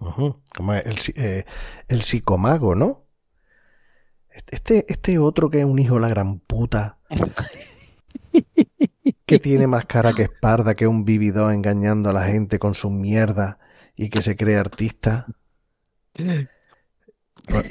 Ujú, 0.00 0.40
Como 0.56 0.74
el, 0.74 0.98
si- 0.98 1.12
eh, 1.16 1.44
el 1.88 2.02
psicomago, 2.02 2.76
¿no? 2.76 3.04
Este, 4.30 4.86
este 4.88 5.18
otro 5.18 5.50
que 5.50 5.58
es 5.60 5.64
un 5.64 5.78
hijo 5.80 5.94
de 5.96 6.00
la 6.02 6.08
gran 6.08 6.38
puta. 6.38 6.98
que 9.28 9.38
tiene 9.38 9.66
más 9.66 9.84
cara 9.84 10.12
que 10.12 10.22
esparda 10.22 10.74
que 10.74 10.86
un 10.86 11.04
vividor 11.04 11.52
engañando 11.52 12.10
a 12.10 12.12
la 12.12 12.24
gente 12.24 12.58
con 12.58 12.74
su 12.74 12.90
mierda 12.90 13.58
y 13.94 14.10
que 14.10 14.22
se 14.22 14.36
cree 14.36 14.56
artista. 14.56 15.26
Pues, 17.48 17.64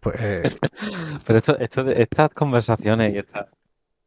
pues, 0.00 0.16
eh, 0.20 0.42
Pero 1.26 1.38
esto, 1.38 1.58
esto 1.58 1.84
de- 1.84 2.02
estas 2.02 2.30
conversaciones 2.30 3.14
y 3.14 3.18
esta, 3.18 3.48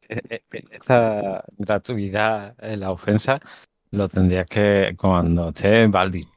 e- 0.09 0.43
e- 0.51 0.63
esta 0.71 1.43
gratuidad 1.57 2.55
en 2.59 2.79
la 2.81 2.91
ofensa 2.91 3.39
lo 3.91 4.07
tendrías 4.07 4.45
que 4.45 4.95
cuando 4.97 5.49
esté 5.49 5.87
Baldi. 5.87 6.27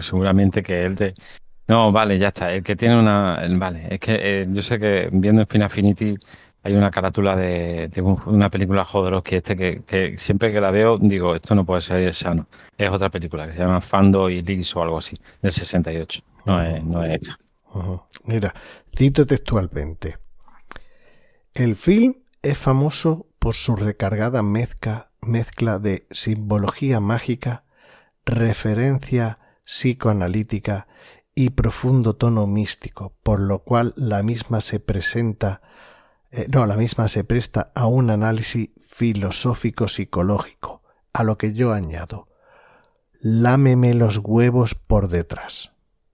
Seguramente 0.00 0.62
que 0.62 0.84
él 0.84 0.96
te... 0.96 1.14
No, 1.68 1.92
vale, 1.92 2.18
ya 2.18 2.28
está. 2.28 2.52
El 2.52 2.62
que 2.62 2.76
tiene 2.76 2.98
una... 2.98 3.40
Vale, 3.58 3.88
es 3.94 4.00
que 4.00 4.14
eh, 4.20 4.44
yo 4.48 4.62
sé 4.62 4.78
que 4.78 5.08
viendo 5.12 5.42
en 5.42 5.48
Fin 5.48 5.62
Affinity 5.62 6.16
hay 6.62 6.74
una 6.74 6.90
carátula 6.90 7.34
de, 7.36 7.88
de 7.88 8.00
un- 8.02 8.20
una 8.26 8.50
película 8.50 8.84
Jodorowsky 8.84 9.36
este 9.36 9.56
que, 9.56 10.14
siempre 10.18 10.52
que 10.52 10.60
la 10.60 10.70
veo 10.70 10.98
digo, 10.98 11.34
esto 11.34 11.54
no 11.54 11.64
puede 11.64 11.80
ser 11.80 12.14
sano. 12.14 12.46
Es 12.78 12.90
otra 12.90 13.10
película 13.10 13.46
que 13.46 13.52
se 13.52 13.60
llama 13.60 13.80
Fando 13.80 14.30
y 14.30 14.42
Lis 14.42 14.74
o 14.76 14.82
algo 14.82 14.98
así, 14.98 15.16
del 15.40 15.52
68. 15.52 16.22
No 16.46 16.62
es, 16.62 16.84
no 16.84 17.02
es 17.04 17.20
esta. 17.20 17.38
Mira, 18.24 18.54
cito 18.94 19.24
textualmente. 19.26 20.18
El 21.54 21.76
film 21.76 22.14
es 22.42 22.58
famoso 22.58 23.26
por 23.38 23.54
su 23.54 23.76
recargada 23.76 24.42
mezcla, 24.42 25.10
mezcla 25.20 25.78
de 25.78 26.06
simbología 26.10 27.00
mágica, 27.00 27.64
referencia 28.24 29.38
psicoanalítica 29.64 30.86
y 31.34 31.50
profundo 31.50 32.14
tono 32.14 32.46
místico, 32.46 33.14
por 33.22 33.40
lo 33.40 33.60
cual 33.60 33.94
la 33.96 34.22
misma 34.22 34.60
se 34.60 34.80
presenta, 34.80 35.62
eh, 36.32 36.46
no, 36.52 36.66
la 36.66 36.76
misma 36.76 37.08
se 37.08 37.24
presta 37.24 37.70
a 37.74 37.86
un 37.86 38.10
análisis 38.10 38.70
filosófico 38.86 39.88
psicológico, 39.88 40.82
a 41.12 41.24
lo 41.24 41.38
que 41.38 41.52
yo 41.52 41.72
añado, 41.72 42.28
lámeme 43.20 43.94
los 43.94 44.18
huevos 44.18 44.74
por 44.74 45.08
detrás. 45.08 45.72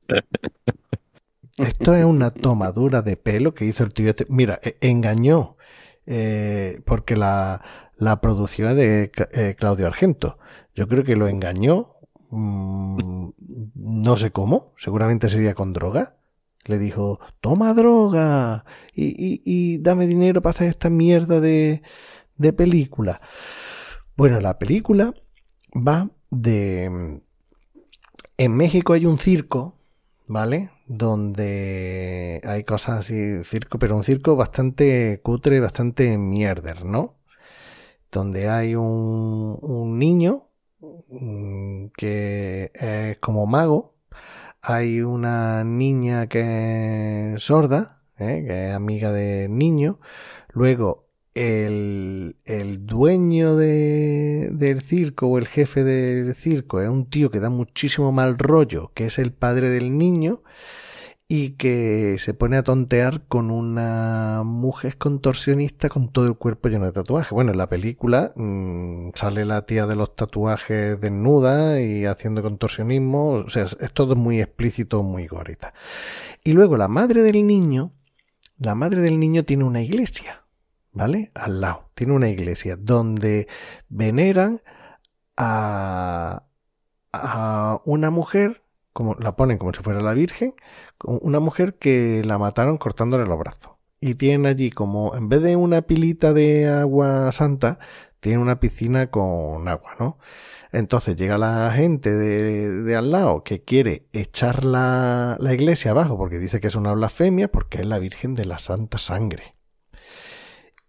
Esto 1.58 1.94
es 1.94 2.04
una 2.04 2.30
tomadura 2.30 3.02
de 3.02 3.16
pelo 3.16 3.54
que 3.54 3.64
hizo 3.64 3.82
el 3.84 3.92
tío. 3.92 4.10
este. 4.10 4.26
Mira, 4.28 4.60
e- 4.62 4.76
engañó. 4.80 5.56
eh, 6.06 6.80
porque 6.86 7.16
la, 7.16 7.62
la 7.96 8.20
producción 8.20 8.76
de 8.76 9.10
eh, 9.32 9.56
Claudio 9.58 9.86
Argento. 9.88 10.38
Yo 10.74 10.86
creo 10.88 11.04
que 11.04 11.16
lo 11.16 11.28
engañó. 11.28 11.96
mm, 12.30 13.30
no 13.74 14.16
sé 14.16 14.30
cómo. 14.30 14.72
Seguramente 14.76 15.28
sería 15.28 15.54
con 15.54 15.72
droga. 15.72 16.17
Le 16.68 16.78
dijo, 16.78 17.20
toma 17.40 17.74
droga 17.74 18.64
y, 18.94 19.42
y- 19.44 19.78
dame 19.78 20.06
dinero 20.06 20.42
para 20.42 20.52
hacer 20.52 20.68
esta 20.68 20.90
mierda 20.90 21.40
de, 21.40 21.82
de 22.36 22.52
película. 22.52 23.20
Bueno, 24.16 24.40
la 24.40 24.58
película 24.58 25.14
va 25.74 26.10
de... 26.30 27.20
En 28.36 28.56
México 28.56 28.92
hay 28.92 29.06
un 29.06 29.18
circo 29.18 29.74
¿vale? 30.26 30.70
Donde 30.86 32.40
hay 32.44 32.64
cosas 32.64 33.00
así, 33.00 33.44
circo, 33.44 33.78
pero 33.78 33.96
un 33.96 34.04
circo 34.04 34.36
bastante 34.36 35.20
cutre, 35.22 35.60
bastante 35.60 36.18
mierder, 36.18 36.84
¿no? 36.84 37.16
Donde 38.12 38.48
hay 38.48 38.74
un, 38.76 39.58
un 39.62 39.98
niño 39.98 40.48
mm, 41.10 41.88
que 41.96 42.72
es 42.74 43.18
como 43.20 43.46
mago, 43.46 43.94
hay 44.68 45.00
una 45.00 45.64
niña 45.64 46.26
que 46.28 47.34
es 47.36 47.42
sorda, 47.42 48.02
¿eh? 48.18 48.44
que 48.46 48.68
es 48.68 48.74
amiga 48.74 49.12
del 49.12 49.56
niño, 49.56 49.98
luego 50.52 51.08
el, 51.34 52.36
el 52.44 52.84
dueño 52.86 53.56
de- 53.56 54.50
del 54.52 54.80
circo 54.82 55.28
o 55.28 55.38
el 55.38 55.46
jefe 55.46 55.84
del 55.84 56.34
circo 56.34 56.80
es 56.80 56.88
un 56.88 57.08
tío 57.08 57.30
que 57.30 57.40
da 57.40 57.48
muchísimo 57.50 58.12
mal 58.12 58.36
rollo, 58.38 58.92
que 58.94 59.06
es 59.06 59.18
el 59.18 59.32
padre 59.32 59.70
del 59.70 59.96
niño, 59.96 60.42
y 61.30 61.50
que 61.52 62.16
se 62.18 62.32
pone 62.32 62.56
a 62.56 62.62
tontear 62.62 63.26
con 63.26 63.50
una 63.50 64.42
mujer 64.44 64.96
contorsionista 64.96 65.90
con 65.90 66.10
todo 66.10 66.26
el 66.26 66.36
cuerpo 66.36 66.68
lleno 66.68 66.86
de 66.86 66.92
tatuajes. 66.92 67.32
Bueno, 67.32 67.52
en 67.52 67.58
la 67.58 67.68
película 67.68 68.32
mmm, 68.34 69.10
sale 69.14 69.44
la 69.44 69.66
tía 69.66 69.86
de 69.86 69.94
los 69.94 70.16
tatuajes 70.16 70.98
desnuda 71.02 71.82
y 71.82 72.06
haciendo 72.06 72.42
contorsionismo, 72.42 73.32
o 73.32 73.50
sea, 73.50 73.64
es 73.64 73.92
todo 73.92 74.16
muy 74.16 74.40
explícito, 74.40 75.02
muy 75.02 75.26
gorita. 75.26 75.74
Y 76.44 76.54
luego 76.54 76.78
la 76.78 76.88
madre 76.88 77.20
del 77.20 77.46
niño, 77.46 77.92
la 78.56 78.74
madre 78.74 79.02
del 79.02 79.20
niño 79.20 79.44
tiene 79.44 79.64
una 79.64 79.82
iglesia, 79.82 80.46
¿vale? 80.92 81.30
Al 81.34 81.60
lado, 81.60 81.90
tiene 81.94 82.14
una 82.14 82.30
iglesia 82.30 82.76
donde 82.76 83.48
veneran 83.90 84.62
a, 85.36 86.44
a 87.12 87.80
una 87.84 88.08
mujer, 88.08 88.62
como 88.98 89.14
la 89.14 89.36
ponen 89.36 89.58
como 89.58 89.72
si 89.72 89.80
fuera 89.80 90.00
la 90.00 90.12
Virgen, 90.12 90.54
una 91.04 91.38
mujer 91.38 91.76
que 91.76 92.24
la 92.24 92.36
mataron 92.36 92.78
cortándole 92.78 93.26
los 93.26 93.38
brazos. 93.38 93.74
Y 94.00 94.16
tienen 94.16 94.44
allí 94.44 94.72
como, 94.72 95.14
en 95.14 95.28
vez 95.28 95.40
de 95.40 95.54
una 95.54 95.82
pilita 95.82 96.32
de 96.32 96.66
agua 96.66 97.30
santa, 97.30 97.78
tienen 98.18 98.40
una 98.40 98.58
piscina 98.58 99.08
con 99.08 99.68
agua, 99.68 99.92
¿no? 100.00 100.18
Entonces 100.72 101.14
llega 101.14 101.38
la 101.38 101.70
gente 101.70 102.10
de, 102.10 102.82
de 102.82 102.96
al 102.96 103.12
lado 103.12 103.44
que 103.44 103.62
quiere 103.62 104.08
echar 104.12 104.64
la, 104.64 105.36
la, 105.38 105.54
iglesia 105.54 105.92
abajo 105.92 106.18
porque 106.18 106.40
dice 106.40 106.58
que 106.60 106.66
es 106.66 106.74
una 106.74 106.92
blasfemia 106.92 107.52
porque 107.52 107.78
es 107.78 107.86
la 107.86 108.00
Virgen 108.00 108.34
de 108.34 108.46
la 108.46 108.58
Santa 108.58 108.98
Sangre. 108.98 109.54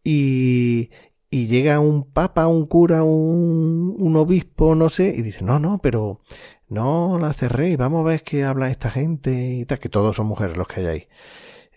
Y, 0.03 0.89
y 1.29 1.45
llega 1.45 1.79
un 1.79 2.11
papa, 2.11 2.47
un 2.47 2.65
cura, 2.65 3.03
un, 3.03 3.95
un 3.99 4.15
obispo, 4.15 4.73
no 4.73 4.89
sé, 4.89 5.13
y 5.15 5.21
dice, 5.21 5.45
no, 5.45 5.59
no, 5.59 5.77
pero 5.77 6.21
no 6.69 7.17
la 7.19 7.33
cerré, 7.33 7.77
vamos 7.77 8.01
a 8.01 8.09
ver 8.09 8.23
qué 8.23 8.43
habla 8.43 8.69
esta 8.69 8.89
gente 8.89 9.31
y 9.31 9.65
tal, 9.65 9.79
que 9.79 9.89
todos 9.89 10.15
son 10.15 10.27
mujeres 10.27 10.57
los 10.57 10.67
que 10.67 10.81
hay 10.81 10.87
ahí. 10.87 11.07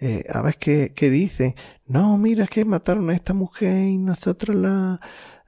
Eh, 0.01 0.25
a 0.29 0.43
ver 0.43 0.57
qué, 0.59 0.93
qué 0.95 1.11
dicen. 1.11 1.55
No, 1.87 2.19
mira, 2.19 2.45
es 2.45 2.51
que 2.51 2.65
mataron 2.65 3.09
a 3.11 3.15
esta 3.15 3.35
mujer 3.35 3.79
y 3.89 3.99
nosotros 3.99 4.57
la, 4.57 5.01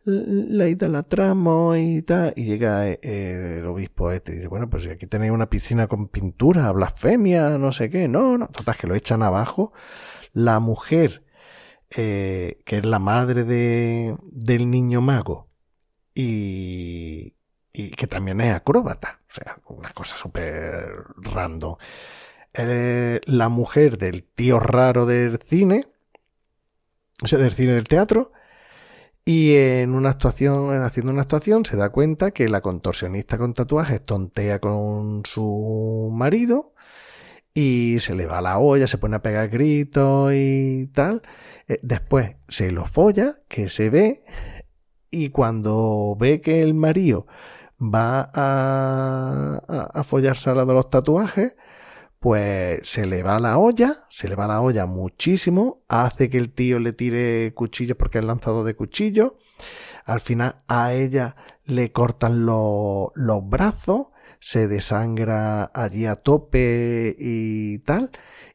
la 0.05 0.69
idolatramos 0.69 1.79
y 1.79 2.03
tal. 2.03 2.33
Y 2.37 2.45
llega 2.45 2.89
eh, 2.89 3.59
el 3.59 3.66
obispo 3.66 4.12
este 4.12 4.33
y 4.33 4.37
dice, 4.37 4.49
bueno, 4.49 4.69
pues 4.71 4.85
si 4.85 4.91
aquí 4.91 5.07
tenéis 5.07 5.33
una 5.33 5.51
piscina 5.51 5.87
con 5.89 6.09
pintura, 6.09 6.71
blasfemia, 6.73 7.59
no 7.59 7.73
sé 7.73 7.91
qué. 7.91 8.09
No, 8.09 8.39
no, 8.39 8.47
total, 8.49 8.77
que 8.77 8.87
lo 8.87 8.95
echan 8.95 9.23
abajo. 9.23 9.73
La 10.33 10.61
mujer, 10.61 11.25
eh, 11.97 12.62
que 12.65 12.79
es 12.79 12.87
la 12.87 12.99
madre 12.99 13.45
de, 13.45 14.16
del 14.31 14.71
niño 14.71 15.01
mago, 15.01 15.51
y, 16.15 17.34
y 17.74 17.90
que 17.90 18.06
también 18.06 18.40
es 18.40 18.55
acróbata. 18.55 19.20
O 19.28 19.34
sea, 19.34 19.59
una 19.66 19.90
cosa 19.92 20.16
súper 20.16 20.86
random. 21.16 21.76
Eh, 22.55 23.20
la 23.26 23.48
mujer 23.48 23.98
del 23.98 24.22
tío 24.22 24.60
raro 24.60 25.06
del 25.06 25.38
cine, 25.42 25.86
o 27.22 27.26
sea, 27.26 27.40
del 27.40 27.52
cine 27.52 27.72
del 27.72 27.88
teatro, 27.88 28.32
y 29.24 29.56
en 29.56 29.94
una 29.94 30.10
actuación, 30.10 30.72
haciendo 30.82 31.10
una 31.12 31.22
actuación, 31.22 31.64
se 31.64 31.76
da 31.76 31.90
cuenta 31.90 32.30
que 32.30 32.48
la 32.48 32.60
contorsionista 32.60 33.38
con 33.38 33.55
tatuajes 33.55 34.05
tontea 34.05 34.60
con 34.60 35.24
su 35.26 36.10
marido 36.14 36.74
y 37.55 37.98
se 38.01 38.14
le 38.14 38.26
va 38.26 38.42
la 38.42 38.59
olla, 38.59 38.86
se 38.86 38.98
pone 38.98 39.16
a 39.16 39.22
pegar 39.22 39.48
gritos 39.48 40.32
y 40.34 40.86
tal. 40.94 41.22
Eh, 41.68 41.80
después 41.82 42.36
se 42.48 42.70
lo 42.70 42.84
folla, 42.86 43.40
que 43.48 43.68
se 43.68 43.90
ve, 43.90 44.22
y 45.10 45.30
cuando 45.30 46.16
ve 46.18 46.40
que 46.40 46.62
el 46.62 46.74
marido 46.74 47.26
va 47.80 48.30
a, 48.34 49.60
a, 49.68 49.90
a 49.92 50.05
follarse 50.05 50.51
a 50.51 50.55
la 50.55 50.64
de 50.64 50.74
los 50.74 50.90
tatuajes, 50.90 51.55
pues 52.24 52.80
se 52.88 53.05
le 53.05 53.22
va 53.22 53.38
la 53.38 53.59
olla, 53.59 54.06
se 54.09 54.28
le 54.28 54.34
va 54.34 54.46
la 54.46 54.62
olla 54.62 54.86
muchísimo, 54.86 55.84
hace 55.88 56.30
que 56.30 56.38
el 56.38 56.55
tío 56.55 56.78
le 56.78 56.94
tire 56.94 57.52
cuchillos 57.55 57.98
porque 57.98 58.18
es 58.18 58.24
lanzado 58.24 58.64
de 58.64 58.74
cuchillo, 58.74 59.36
al 60.06 60.20
final 60.20 60.62
a 60.66 60.94
ella 60.94 61.36
le 61.64 61.92
cortan 61.92 62.46
lo, 62.46 63.12
los 63.14 63.46
brazos, 63.46 64.06
se 64.40 64.68
desangra 64.68 65.70
allí 65.74 66.06
a 66.06 66.16
tope 66.16 67.14
y 67.18 67.80
tal, 67.80 68.10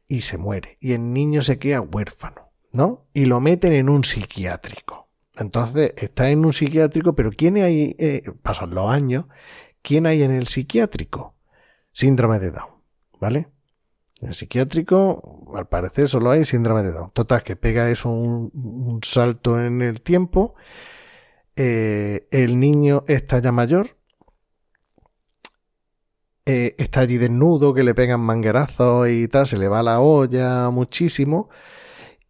y 0.08 0.22
se 0.22 0.40
muere, 0.40 0.78
y 0.80 0.94
el 0.94 1.14
niño 1.14 1.44
se 1.44 1.60
queda 1.60 1.82
huérfano, 1.82 2.52
¿no? 2.72 3.08
Y 3.14 3.26
lo 3.26 3.40
meten 3.40 3.74
en 3.74 3.90
un 3.90 4.04
psiquiátrico. 4.04 5.09
Entonces 5.40 5.94
está 5.98 6.30
en 6.30 6.46
un 6.46 6.54
psiquiátrico, 6.54 7.16
pero 7.16 7.32
¿quién 7.32 7.58
hay? 7.58 7.96
Eh, 7.98 8.24
pasan 8.42 8.72
los 8.72 8.92
años, 8.92 9.26
¿quién 9.82 10.06
hay 10.06 10.22
en 10.24 10.32
el 10.32 10.48
psiquiátrico? 10.48 11.36
Síndrome 11.94 12.40
de 12.40 12.52
Down, 12.52 12.72
¿vale? 13.20 13.50
En 14.22 14.30
el 14.30 14.36
psiquiátrico, 14.36 15.54
al 15.56 15.68
parecer, 15.68 16.10
solo 16.10 16.32
hay 16.32 16.44
síndrome 16.44 16.84
de 16.84 16.92
Down. 16.92 17.12
Total, 17.12 17.42
que 17.42 17.56
pega 17.56 17.90
eso 17.90 18.10
un, 18.10 19.00
salto 19.04 19.64
en 19.64 19.82
el 19.82 20.02
tiempo. 20.02 20.56
Eh, 21.56 22.28
el 22.32 22.60
niño 22.60 23.06
está 23.08 23.40
ya 23.40 23.54
mayor. 23.54 23.98
Eh, 26.46 26.76
está 26.78 27.02
allí 27.02 27.18
desnudo, 27.18 27.74
que 27.74 27.84
le 27.84 27.94
pegan 27.96 28.20
manguerazos 28.20 29.08
y 29.08 29.28
tal, 29.28 29.48
se 29.48 29.58
le 29.58 29.68
va 29.68 29.84
la 29.84 30.02
olla 30.02 30.70
muchísimo. 30.70 31.50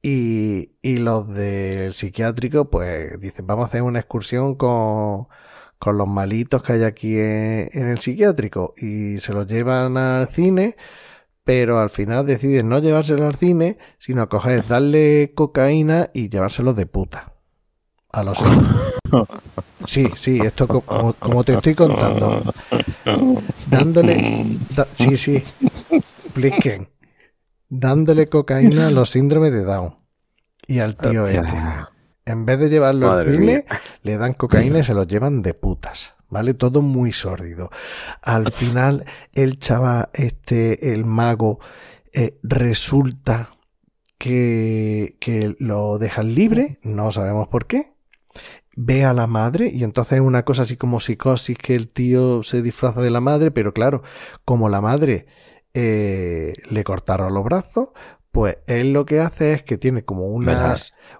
Y, 0.01 0.77
y 0.81 0.97
los 0.97 1.27
del 1.33 1.93
psiquiátrico, 1.93 2.69
pues 2.69 3.19
dicen, 3.19 3.45
vamos 3.45 3.65
a 3.65 3.67
hacer 3.67 3.81
una 3.81 3.99
excursión 3.99 4.55
con, 4.55 5.27
con 5.77 5.97
los 5.97 6.07
malitos 6.07 6.63
que 6.63 6.73
hay 6.73 6.83
aquí 6.83 7.17
en, 7.17 7.69
en, 7.73 7.87
el 7.87 7.99
psiquiátrico. 7.99 8.73
Y 8.77 9.19
se 9.19 9.33
los 9.33 9.45
llevan 9.47 9.97
al 9.97 10.29
cine, 10.29 10.77
pero 11.43 11.79
al 11.79 11.89
final 11.89 12.25
deciden 12.25 12.69
no 12.69 12.79
llevárselo 12.79 13.27
al 13.27 13.35
cine, 13.35 13.77
sino 13.97 14.29
coger, 14.29 14.65
darle 14.67 15.33
cocaína 15.35 16.11
y 16.13 16.29
llevárselo 16.29 16.73
de 16.73 16.85
puta. 16.85 17.33
A 18.11 18.23
los 18.23 18.39
Sí, 19.85 20.07
sí, 20.15 20.39
esto 20.39 20.67
como, 20.67 21.13
como 21.13 21.43
te 21.43 21.53
estoy 21.53 21.73
contando. 21.73 22.43
Dándole. 23.67 24.57
Da, 24.75 24.87
sí, 24.95 25.17
sí. 25.17 25.43
Expliquen 26.25 26.89
dándole 27.69 28.27
cocaína 28.27 28.87
a 28.87 28.91
los 28.91 29.09
síndromes 29.11 29.51
de 29.51 29.63
Down 29.63 29.95
y 30.67 30.79
al 30.79 30.95
tío 30.97 31.23
Hostia. 31.23 31.41
este. 31.41 31.57
En 32.25 32.45
vez 32.45 32.59
de 32.59 32.69
llevarlo 32.69 33.07
Madre 33.07 33.31
al 33.31 33.37
cine, 33.37 33.65
mía. 33.67 33.81
le 34.03 34.17
dan 34.17 34.33
cocaína 34.33 34.79
y 34.79 34.83
se 34.83 34.93
los 34.93 35.07
llevan 35.07 35.41
de 35.41 35.53
putas. 35.53 36.15
¿Vale? 36.29 36.53
Todo 36.53 36.83
muy 36.83 37.11
sórdido. 37.11 37.71
Al 38.21 38.51
final, 38.51 39.05
el 39.33 39.57
chaval, 39.57 40.09
este, 40.13 40.93
el 40.93 41.03
mago, 41.03 41.59
eh, 42.13 42.37
resulta 42.43 43.57
que, 44.19 45.17
que 45.19 45.55
lo 45.57 45.97
dejan 45.97 46.35
libre, 46.35 46.79
no 46.83 47.11
sabemos 47.11 47.47
por 47.47 47.65
qué. 47.65 47.95
Ve 48.75 49.05
a 49.05 49.13
la 49.13 49.25
madre 49.25 49.71
y 49.73 49.83
entonces 49.83 50.19
es 50.19 50.21
una 50.21 50.45
cosa 50.45 50.61
así 50.61 50.77
como 50.77 50.99
psicosis 50.99 51.57
que 51.57 51.73
el 51.73 51.87
tío 51.87 52.43
se 52.43 52.61
disfraza 52.61 53.01
de 53.01 53.09
la 53.09 53.21
madre, 53.21 53.49
pero 53.49 53.73
claro, 53.73 54.03
como 54.45 54.69
la 54.69 54.81
madre 54.81 55.25
eh, 55.73 56.53
le 56.69 56.83
cortaron 56.83 57.33
los 57.33 57.43
brazos, 57.43 57.89
pues 58.31 58.57
él 58.67 58.93
lo 58.93 59.05
que 59.05 59.19
hace 59.19 59.53
es 59.53 59.63
que 59.63 59.77
tiene 59.77 60.03
como 60.03 60.27
una, 60.27 60.73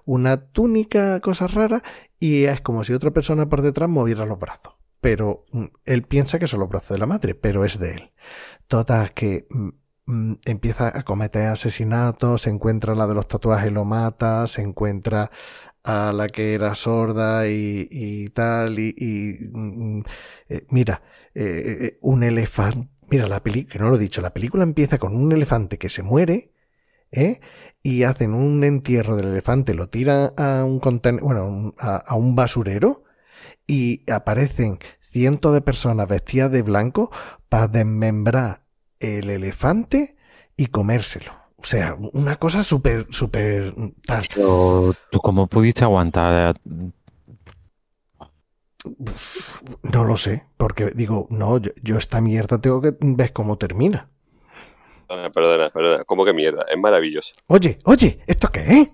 una 0.04 0.46
túnica, 0.48 1.20
cosa 1.20 1.46
rara, 1.46 1.82
y 2.18 2.44
es 2.44 2.60
como 2.60 2.84
si 2.84 2.92
otra 2.92 3.10
persona 3.10 3.48
por 3.48 3.62
detrás 3.62 3.88
moviera 3.88 4.26
los 4.26 4.38
brazos. 4.38 4.74
Pero 5.00 5.44
mm, 5.52 5.64
él 5.84 6.02
piensa 6.02 6.38
que 6.38 6.46
son 6.46 6.60
los 6.60 6.68
brazos 6.68 6.90
de 6.90 6.98
la 6.98 7.06
madre, 7.06 7.34
pero 7.34 7.64
es 7.64 7.78
de 7.78 7.92
él. 7.92 8.12
Total, 8.68 9.12
que 9.12 9.46
mm, 9.50 10.32
empieza 10.44 10.96
a 10.96 11.02
cometer 11.02 11.46
asesinatos, 11.46 12.42
se 12.42 12.50
encuentra 12.50 12.94
la 12.94 13.06
de 13.06 13.14
los 13.14 13.28
tatuajes 13.28 13.72
lo 13.72 13.84
mata, 13.84 14.46
se 14.46 14.62
encuentra 14.62 15.30
a 15.82 16.12
la 16.12 16.26
que 16.28 16.54
era 16.54 16.74
sorda 16.74 17.48
y, 17.48 17.88
y 17.90 18.28
tal, 18.30 18.78
y, 18.78 18.94
y 18.96 19.50
mm, 19.52 20.02
eh, 20.48 20.66
mira, 20.70 21.02
eh 21.34 21.98
un 22.02 22.22
elefante 22.22 22.99
Mira, 23.10 23.26
la 23.26 23.42
película, 23.42 23.72
que 23.72 23.78
no 23.78 23.90
lo 23.90 23.96
he 23.96 24.00
dicho, 24.00 24.20
la 24.20 24.32
película 24.32 24.62
empieza 24.62 24.98
con 24.98 25.16
un 25.16 25.32
elefante 25.32 25.78
que 25.78 25.88
se 25.88 26.02
muere, 26.02 26.52
¿eh? 27.10 27.40
Y 27.82 28.04
hacen 28.04 28.34
un 28.34 28.62
entierro 28.62 29.16
del 29.16 29.28
elefante, 29.28 29.74
lo 29.74 29.88
tiran 29.88 30.32
a 30.36 30.64
un 30.64 30.80
contenedor, 30.80 31.24
bueno, 31.24 31.74
a, 31.78 31.96
a, 31.96 32.14
un 32.14 32.36
basurero, 32.36 33.04
y 33.66 34.10
aparecen 34.10 34.78
cientos 35.00 35.54
de 35.54 35.60
personas 35.60 36.06
vestidas 36.08 36.52
de 36.52 36.62
blanco 36.62 37.10
para 37.48 37.68
desmembrar 37.68 38.64
el 39.00 39.30
elefante 39.30 40.16
y 40.56 40.66
comérselo. 40.66 41.40
O 41.56 41.66
sea, 41.66 41.96
una 42.12 42.36
cosa 42.36 42.62
súper, 42.64 43.06
súper 43.10 43.74
tal. 44.06 44.26
Pero, 44.34 44.94
¿tú 45.10 45.18
cómo 45.18 45.46
pudiste 45.46 45.84
aguantar 45.84 46.58
no 49.82 50.04
lo 50.04 50.16
sé, 50.16 50.46
porque 50.56 50.90
digo, 50.94 51.26
no, 51.30 51.58
yo, 51.58 51.70
yo, 51.82 51.98
esta 51.98 52.20
mierda 52.20 52.60
tengo 52.60 52.80
que 52.80 52.92
ver 53.00 53.32
cómo 53.32 53.56
termina. 53.58 54.08
Perdona, 55.06 55.30
perdona, 55.30 55.70
perdona, 55.70 56.04
¿cómo 56.04 56.24
que 56.24 56.32
mierda? 56.32 56.64
Es 56.70 56.78
maravilloso. 56.78 57.32
Oye, 57.48 57.78
oye, 57.84 58.20
¿esto 58.26 58.48
qué 58.48 58.60
es? 58.60 58.90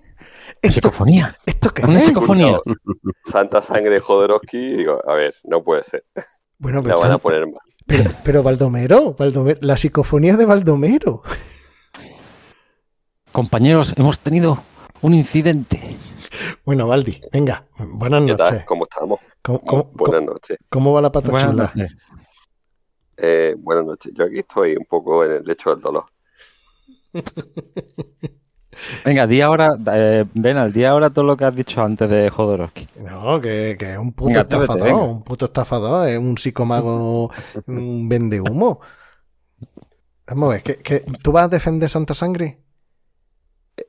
¿Esto, 0.61 0.73
psicofonía. 0.75 1.37
¿Esto 1.45 1.71
qué 1.73 1.83
Una 1.85 1.97
es? 1.99 2.05
psicofonía. 2.05 2.59
Santa 3.25 3.61
sangre 3.61 3.95
de 3.95 3.99
Jodorowsky, 3.99 4.77
digo, 4.77 4.99
a 5.07 5.13
ver, 5.13 5.35
no 5.43 5.63
puede 5.63 5.83
ser. 5.83 6.05
Bueno, 6.57 6.81
pero, 6.81 6.95
La 6.95 7.01
van 7.03 7.11
a 7.13 7.17
poner 7.19 7.45
mal. 7.45 7.61
Pero, 7.85 8.11
pero 8.23 8.43
Baldomero, 8.43 9.13
Baldomero, 9.13 9.59
la 9.61 9.77
psicofonía 9.77 10.35
de 10.35 10.45
Baldomero. 10.45 11.21
compañeros, 13.31 13.93
hemos 13.97 14.19
tenido 14.19 14.59
un 15.01 15.13
incidente. 15.13 15.79
Bueno, 16.65 16.87
Valdi, 16.87 17.21
venga, 17.31 17.65
buenas 17.77 18.21
¿Qué 18.21 18.27
noches. 18.31 18.49
tal? 18.49 18.65
¿Cómo 18.65 18.85
estamos? 18.85 19.19
¿Cómo, 19.47 19.61
cómo- 19.61 19.91
Buenas 19.93 20.23
noches. 20.23 20.57
cómo 20.69 20.91
va 20.93 21.01
la 21.01 21.11
pata 21.11 21.31
Buenas 21.31 21.51
chula? 21.51 21.63
noches. 21.73 21.95
Eh, 23.15 23.55
buenas 23.57 23.85
noches. 23.85 24.11
Yo 24.13 24.25
aquí 24.25 24.39
estoy 24.39 24.75
un 24.75 24.85
poco 24.85 25.23
en 25.23 25.31
el 25.31 25.43
lecho 25.45 25.69
del 25.71 25.79
dolor. 25.79 26.05
Venga, 29.05 29.25
di 29.25 29.41
ahora, 29.41 29.69
eh, 29.93 30.25
ven 30.35 30.57
al 30.57 30.71
día 30.71 30.91
ahora 30.91 31.09
todo 31.09 31.25
lo 31.25 31.35
que 31.35 31.45
has 31.45 31.55
dicho 31.55 31.81
antes 31.81 32.07
de 32.09 32.29
Jodorowsky. 32.29 32.87
No, 32.97 33.41
que, 33.41 33.75
que 33.79 33.93
es 33.93 33.97
un 33.97 34.11
puto 34.13 34.27
Venga, 34.27 34.41
estafador, 34.41 34.83
venga. 34.83 35.01
un 35.01 35.23
puto 35.23 35.45
estafador, 35.45 36.07
es 36.09 36.19
un 36.19 36.37
psicomago, 36.37 37.31
un 37.67 38.07
vende 38.07 38.39
humo. 38.39 38.81
Vamos 40.27 40.49
a 40.49 40.53
ver, 40.55 40.63
¿que, 40.63 40.75
que, 40.77 41.05
tú 41.23 41.31
vas 41.31 41.45
a 41.45 41.47
defender 41.47 41.89
Santa 41.89 42.13
Sangre? 42.13 42.59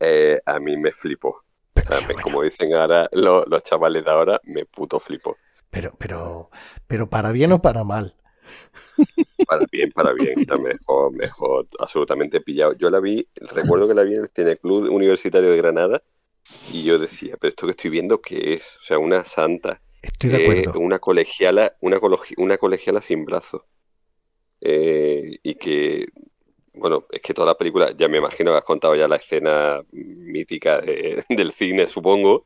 Eh, 0.00 0.40
a 0.46 0.58
mí 0.58 0.76
me 0.78 0.90
flipo. 0.92 1.28
O 1.28 1.42
Pero, 1.74 1.88
sea, 1.88 2.00
me- 2.00 2.06
bueno, 2.14 2.22
como 2.22 2.42
dicen 2.42 2.72
ahora 2.74 3.08
los, 3.12 3.46
los 3.46 3.62
chavales 3.64 4.04
de 4.04 4.10
ahora, 4.10 4.40
me 4.44 4.64
puto 4.64 4.98
flipo. 5.00 5.36
Pero, 5.70 5.92
pero, 5.98 6.50
pero 6.86 7.08
para 7.10 7.32
bien 7.32 7.52
o 7.52 7.62
para 7.62 7.84
mal. 7.84 8.14
Para 9.44 9.64
bien, 9.70 9.92
para 9.92 10.12
bien. 10.12 10.38
O 10.40 10.42
sea, 10.44 10.58
me 10.58 10.70
dejó, 10.70 11.10
me 11.10 11.24
dejó 11.24 11.66
absolutamente 11.78 12.40
pillado. 12.40 12.74
Yo 12.74 12.90
la 12.90 13.00
vi, 13.00 13.26
recuerdo 13.36 13.88
que 13.88 13.94
la 13.94 14.02
vi 14.02 14.14
en 14.14 14.22
el 14.22 14.28
Cineclub 14.30 14.90
Universitario 14.92 15.50
de 15.50 15.56
Granada 15.56 16.02
y 16.66 16.84
yo 16.84 16.98
decía, 16.98 17.36
pero 17.40 17.50
esto 17.50 17.66
que 17.66 17.72
estoy 17.72 17.90
viendo, 17.90 18.20
¿qué 18.22 18.54
es? 18.54 18.78
O 18.80 18.82
sea, 18.84 18.98
una 18.98 19.24
santa. 19.24 19.82
Estoy 20.02 20.30
de 20.30 20.36
Eh, 20.36 20.62
acuerdo. 20.62 20.80
una 20.80 20.98
colegiala, 21.00 21.76
una, 21.80 21.98
cologi- 22.00 22.34
una 22.38 22.58
colegiala 22.58 23.02
sin 23.02 23.24
brazos. 23.24 23.62
Eh, 24.60 25.38
y 25.42 25.54
que, 25.56 26.06
bueno, 26.74 27.06
es 27.10 27.22
que 27.22 27.34
toda 27.34 27.48
la 27.48 27.58
película, 27.58 27.92
ya 27.96 28.08
me 28.08 28.18
imagino 28.18 28.52
que 28.52 28.58
has 28.58 28.64
contado 28.64 28.96
ya 28.96 29.08
la 29.08 29.16
escena 29.16 29.82
mítica 29.92 30.80
de- 30.80 31.24
del 31.30 31.52
cine, 31.52 31.86
supongo. 31.88 32.44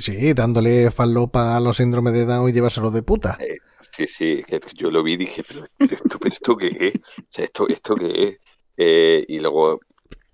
Sí, 0.00 0.32
dándole 0.32 0.90
falopa 0.90 1.56
a 1.56 1.60
los 1.60 1.76
síndromes 1.76 2.14
de 2.14 2.24
Down 2.24 2.48
y 2.48 2.52
llevárselo 2.52 2.90
de 2.90 3.02
puta. 3.02 3.36
Eh, 3.38 3.58
sí, 3.94 4.06
sí, 4.06 4.42
yo 4.74 4.90
lo 4.90 5.02
vi 5.02 5.14
y 5.14 5.16
dije, 5.18 5.42
pero, 5.46 5.68
pero 5.78 5.96
esto, 5.96 6.18
pero 6.18 6.34
esto 6.34 6.56
qué 6.56 6.68
es? 6.78 6.94
O 6.96 7.26
sea, 7.30 7.44
esto, 7.44 7.68
esto 7.68 7.94
qué 7.96 8.24
es? 8.24 8.38
Eh, 8.76 9.24
y 9.28 9.38
luego 9.38 9.80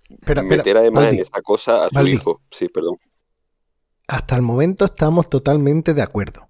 espera, 0.09 0.43
meter 0.43 0.77
además 0.77 1.07
Valdi, 1.07 1.17
en 1.17 1.19
esa 1.19 1.41
cosa 1.41 1.85
a 1.85 1.89
su 1.89 1.95
Valdi. 1.95 2.13
hijo. 2.13 2.41
Sí, 2.51 2.69
perdón. 2.69 2.97
hasta 4.07 4.35
el 4.35 4.41
momento 4.41 4.85
estamos 4.85 5.29
totalmente 5.29 5.93
de 5.93 6.01
acuerdo. 6.01 6.49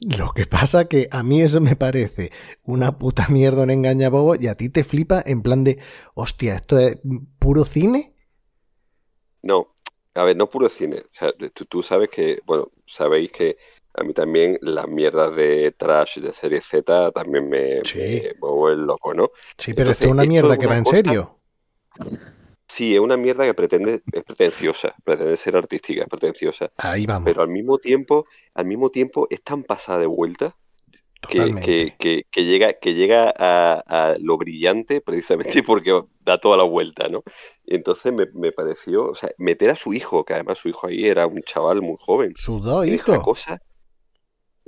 Lo 0.00 0.32
que 0.32 0.46
pasa 0.46 0.86
que 0.88 1.08
a 1.12 1.22
mí 1.22 1.40
eso 1.40 1.60
me 1.60 1.76
parece 1.76 2.30
una 2.64 2.98
puta 2.98 3.28
mierda, 3.28 3.62
un 3.62 3.70
engañabobo, 3.70 4.34
y 4.36 4.48
a 4.48 4.56
ti 4.56 4.68
te 4.68 4.84
flipa 4.84 5.22
en 5.24 5.42
plan 5.42 5.64
de, 5.64 5.78
hostia, 6.14 6.56
¿esto 6.56 6.78
es 6.78 6.98
puro 7.38 7.64
cine? 7.64 8.14
No, 9.42 9.73
a 10.14 10.24
ver, 10.24 10.36
no 10.36 10.48
puro 10.48 10.68
cine. 10.68 10.98
O 11.00 11.12
sea, 11.12 11.32
tú, 11.52 11.64
tú 11.66 11.82
sabes 11.82 12.08
que, 12.10 12.40
bueno, 12.44 12.70
sabéis 12.86 13.32
que 13.32 13.56
a 13.94 14.02
mí 14.02 14.12
también 14.12 14.58
las 14.62 14.88
mierdas 14.88 15.34
de 15.36 15.72
trash 15.76 16.18
de 16.18 16.32
serie 16.32 16.60
Z 16.60 17.12
también 17.12 17.48
me, 17.48 17.80
Sí. 17.84 18.22
me 18.42 18.48
vuelven 18.48 18.86
loco, 18.86 19.14
¿no? 19.14 19.30
Sí, 19.58 19.72
pero 19.72 19.90
Entonces, 19.90 19.92
esto 20.00 20.04
es 20.06 20.10
una 20.12 20.24
mierda 20.24 20.52
es 20.54 20.58
que 20.58 20.66
una 20.66 20.74
va 20.74 20.78
en 20.78 20.86
serio. 20.86 21.38
Sí, 22.66 22.94
es 22.94 23.00
una 23.00 23.16
mierda 23.16 23.44
que 23.44 23.54
pretende, 23.54 24.02
es 24.12 24.24
pretenciosa, 24.24 24.94
pretende 25.04 25.36
ser 25.36 25.56
artística, 25.56 26.02
es 26.02 26.08
pretenciosa, 26.08 26.66
Ahí 26.78 27.06
vamos, 27.06 27.24
pero 27.24 27.42
al 27.42 27.48
mismo 27.48 27.78
tiempo, 27.78 28.26
al 28.54 28.66
mismo 28.66 28.90
tiempo 28.90 29.28
es 29.30 29.42
tan 29.42 29.62
pasada 29.62 30.00
de 30.00 30.06
vuelta 30.06 30.56
que, 31.26 31.54
que, 31.62 31.94
que, 31.98 32.22
que 32.30 32.44
llega, 32.44 32.74
que 32.74 32.94
llega 32.94 33.32
a, 33.36 33.82
a 33.86 34.16
lo 34.18 34.36
brillante 34.38 35.00
precisamente 35.00 35.62
porque 35.66 36.02
da 36.20 36.38
toda 36.38 36.56
la 36.56 36.64
vuelta, 36.64 37.08
¿no? 37.08 37.22
Y 37.64 37.76
entonces 37.76 38.12
me, 38.12 38.26
me 38.34 38.52
pareció, 38.52 39.10
o 39.10 39.14
sea, 39.14 39.30
meter 39.38 39.70
a 39.70 39.76
su 39.76 39.92
hijo, 39.94 40.24
que 40.24 40.34
además 40.34 40.58
su 40.58 40.68
hijo 40.68 40.86
ahí 40.86 41.06
era 41.06 41.26
un 41.26 41.42
chaval 41.42 41.82
muy 41.82 41.96
joven, 42.00 42.32
Sus 42.36 42.62
dos 42.62 42.86
hijos. 42.86 43.22
cosa. 43.22 43.60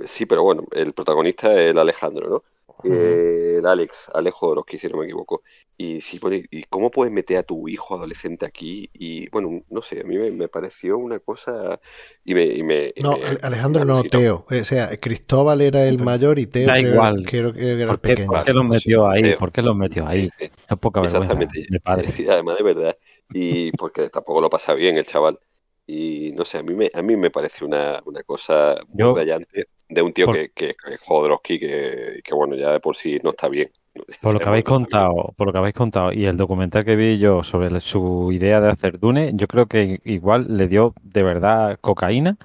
Sí, 0.05 0.25
pero 0.25 0.43
bueno, 0.43 0.65
el 0.71 0.93
protagonista 0.93 1.53
es 1.53 1.71
el 1.71 1.77
Alejandro, 1.79 2.29
¿no? 2.29 2.43
Eh, 2.83 3.55
el 3.57 3.65
Alex, 3.65 4.09
Alex 4.13 4.35
Jodorowsky, 4.37 4.77
si 4.77 4.87
no 4.87 4.97
me 4.97 5.05
equivoco. 5.05 5.41
Y 5.79 6.01
sí, 6.01 6.19
¿y 6.49 6.63
cómo 6.63 6.89
puedes 6.89 7.13
meter 7.13 7.37
a 7.37 7.43
tu 7.43 7.67
hijo 7.69 7.93
adolescente 7.95 8.47
aquí? 8.47 8.89
Y 8.93 9.29
bueno, 9.29 9.61
no 9.69 9.81
sé, 9.83 10.01
a 10.01 10.03
mí 10.03 10.17
me, 10.17 10.31
me 10.31 10.47
pareció 10.47 10.97
una 10.97 11.19
cosa. 11.19 11.79
Y 12.25 12.33
me. 12.33 12.45
y 12.45 12.63
me- 12.63 12.93
y 12.95 13.01
No, 13.03 13.15
me- 13.15 13.25
Ale- 13.25 13.39
Alejandro 13.43 13.85
me 13.85 13.93
no. 13.93 14.03
Teo. 14.03 14.45
O 14.49 14.63
sea, 14.63 14.97
Cristóbal 14.99 15.61
era 15.61 15.85
el 15.87 15.99
mayor 16.03 16.39
y 16.39 16.47
Teo 16.47 16.65
Da 16.65 16.73
creo, 16.77 16.93
igual. 16.93 17.23
creo 17.27 17.53
que 17.53 17.71
era 17.73 17.81
el 17.83 17.87
¿Por 17.87 18.01
qué, 18.01 18.07
pequeño. 18.09 18.27
por 18.27 18.43
qué 18.43 18.53
los 18.53 18.65
metió 18.65 19.07
ahí? 19.07 19.21
Teo. 19.21 19.37
¿Por 19.37 19.51
qué 19.51 19.61
los 19.61 19.75
metió 19.75 20.07
ahí? 20.07 20.25
Sí, 20.39 20.45
sí. 20.47 20.51
Es 20.67 20.77
poca 20.79 20.99
vergüenza 21.01 21.33
Exactamente. 21.33 21.67
de 21.69 21.79
padre. 21.79 22.11
Sí, 22.11 22.25
además 22.27 22.57
de 22.57 22.63
verdad. 22.63 22.97
Y 23.31 23.71
porque 23.73 24.09
tampoco 24.09 24.41
lo 24.41 24.49
pasa 24.49 24.73
bien 24.73 24.97
el 24.97 25.05
chaval. 25.05 25.37
Y 25.85 26.31
no 26.33 26.43
sé, 26.43 26.57
a 26.57 26.63
mí 26.63 26.73
me, 26.73 26.89
a 26.91 27.01
mí 27.03 27.15
me 27.15 27.29
pareció 27.29 27.67
una, 27.67 28.01
una 28.05 28.23
cosa 28.23 28.77
muy 28.87 28.97
Yo- 28.99 29.15
rayante 29.15 29.67
de 29.87 30.01
un 30.01 30.11
tío 30.11 30.25
por- 30.25 30.35
que, 30.35 30.49
que, 30.49 30.75
que 30.75 30.93
es 30.95 30.99
Jodorowsky, 31.01 31.59
que, 31.59 32.19
que 32.23 32.33
bueno, 32.33 32.55
ya 32.55 32.71
de 32.71 32.79
por 32.79 32.95
sí 32.95 33.19
no 33.23 33.29
está 33.29 33.47
bien. 33.47 33.71
Por 34.21 34.33
lo 34.33 34.39
que 34.39 34.49
habéis 34.49 34.63
contado, 34.65 35.33
por 35.37 35.47
lo 35.47 35.53
que 35.53 35.59
habéis 35.59 35.75
contado 35.75 36.11
y 36.13 36.25
el 36.25 36.37
documental 36.37 36.83
que 36.85 36.95
vi 36.95 37.17
yo 37.19 37.43
sobre 37.43 37.79
su 37.79 38.31
idea 38.31 38.59
de 38.61 38.69
hacer 38.71 38.99
Dune, 38.99 39.31
yo 39.35 39.47
creo 39.47 39.67
que 39.67 39.99
igual 40.05 40.45
le 40.57 40.67
dio 40.67 40.93
de 41.03 41.23
verdad 41.23 41.77
cocaína 41.81 42.37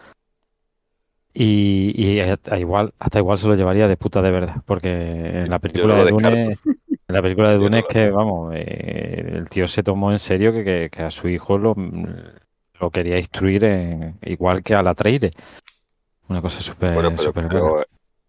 y, 1.35 1.93
y 1.97 2.20
hasta 2.20 2.59
igual 2.59 2.93
hasta 2.99 3.19
igual 3.19 3.39
se 3.39 3.49
lo 3.49 3.55
llevaría 3.55 3.89
de 3.89 3.97
puta 3.97 4.20
de 4.20 4.31
verdad, 4.31 4.57
porque 4.66 4.91
en 4.91 5.49
la 5.51 5.59
película 5.59 5.95
no 5.95 6.05
de 6.05 6.11
Dune, 6.11 6.43
en 6.89 7.15
la 7.15 7.23
película 7.23 7.51
de 7.51 7.57
Dune 7.57 7.79
es 7.81 7.85
que 7.87 8.11
vamos, 8.11 8.53
eh, 8.55 9.33
el 9.37 9.49
tío 9.49 9.66
se 9.66 9.83
tomó 9.83 10.12
en 10.12 10.19
serio 10.19 10.53
que, 10.53 10.62
que- 10.65 10.91
que 10.91 11.03
a 11.03 11.11
su 11.11 11.29
hijo 11.29 11.57
lo, 11.59 11.74
lo 12.81 12.91
quería 12.91 13.19
instruir 13.19 13.65
en- 13.65 14.19
igual 14.23 14.62
que 14.62 14.74
a 14.74 14.83
la 14.83 14.95
Treire. 14.95 15.31
Una 16.29 16.43
cosa 16.43 16.61
súper 16.62 16.95
Bueno, 16.95 17.12
pero, 17.16 17.33
pero. 17.33 17.85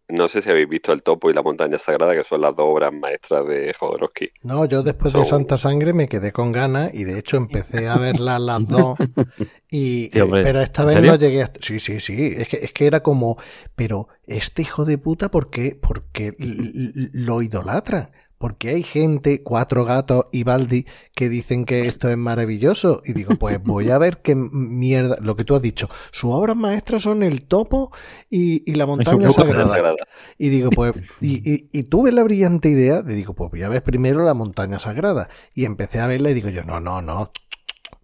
No 0.09 0.27
sé 0.27 0.41
si 0.41 0.49
habéis 0.49 0.69
visto 0.69 0.91
El 0.91 1.01
Topo 1.01 1.29
y 1.29 1.33
la 1.33 1.41
Montaña 1.41 1.77
Sagrada, 1.77 2.13
que 2.13 2.23
son 2.23 2.41
las 2.41 2.55
dos 2.55 2.65
obras 2.67 2.93
maestras 2.93 3.47
de 3.47 3.73
Jodorowsky. 3.73 4.31
No, 4.43 4.65
yo 4.65 4.83
después 4.83 5.13
de 5.13 5.25
Santa 5.25 5.57
Sangre 5.57 5.93
me 5.93 6.07
quedé 6.07 6.31
con 6.31 6.51
ganas 6.51 6.91
y 6.93 7.03
de 7.03 7.17
hecho 7.19 7.37
empecé 7.37 7.87
a 7.87 7.97
verlas 7.97 8.41
las 8.41 8.67
dos. 8.67 8.97
Y, 9.71 10.09
Sí, 10.11 10.19
hombre, 10.19 10.43
pero 10.43 10.61
esta 10.61 10.83
¿en 10.83 10.87
vez 10.87 10.93
serio? 10.93 11.11
no 11.13 11.17
llegué 11.17 11.41
hasta... 11.41 11.59
Sí, 11.61 11.79
sí, 11.79 11.99
sí. 11.99 12.33
Es 12.37 12.47
que, 12.47 12.57
es 12.57 12.71
que 12.73 12.85
era 12.85 13.01
como, 13.01 13.37
pero 13.75 14.07
este 14.27 14.61
hijo 14.61 14.85
de 14.85 14.97
puta, 14.97 15.31
¿por 15.31 15.49
qué? 15.49 15.77
Porque 15.81 16.35
lo 16.37 17.41
idolatra. 17.41 18.11
Porque 18.43 18.67
hay 18.71 18.83
gente, 18.83 19.41
cuatro 19.41 19.85
gatos 19.85 20.25
y 20.33 20.43
Baldi, 20.43 20.85
que 21.15 21.29
dicen 21.29 21.63
que 21.63 21.87
esto 21.87 22.09
es 22.09 22.17
maravilloso. 22.17 23.01
Y 23.05 23.13
digo, 23.13 23.35
pues 23.37 23.63
voy 23.63 23.89
a 23.89 23.97
ver 23.97 24.21
qué 24.21 24.35
mierda. 24.35 25.15
Lo 25.21 25.37
que 25.37 25.45
tú 25.45 25.55
has 25.55 25.61
dicho, 25.61 25.87
sus 26.11 26.29
obras 26.33 26.57
maestras 26.57 27.03
son 27.03 27.23
el 27.23 27.43
topo 27.43 27.93
y, 28.29 28.69
y 28.69 28.75
la 28.75 28.85
montaña. 28.85 29.31
Sagrada. 29.31 29.95
Y 30.37 30.49
digo, 30.49 30.71
pues, 30.71 30.91
y, 31.21 31.35
y, 31.49 31.69
y 31.71 31.83
tuve 31.83 32.11
la 32.11 32.21
brillante 32.21 32.67
idea 32.67 33.01
de, 33.01 33.15
digo, 33.15 33.33
pues 33.33 33.49
voy 33.49 33.61
a 33.61 33.69
ver 33.69 33.81
primero 33.81 34.25
la 34.25 34.33
montaña 34.33 34.77
sagrada. 34.77 35.29
Y 35.55 35.63
empecé 35.63 36.01
a 36.01 36.07
verla 36.07 36.29
y 36.31 36.33
digo 36.33 36.49
yo, 36.49 36.63
no, 36.65 36.81
no, 36.81 37.01
no, 37.01 37.31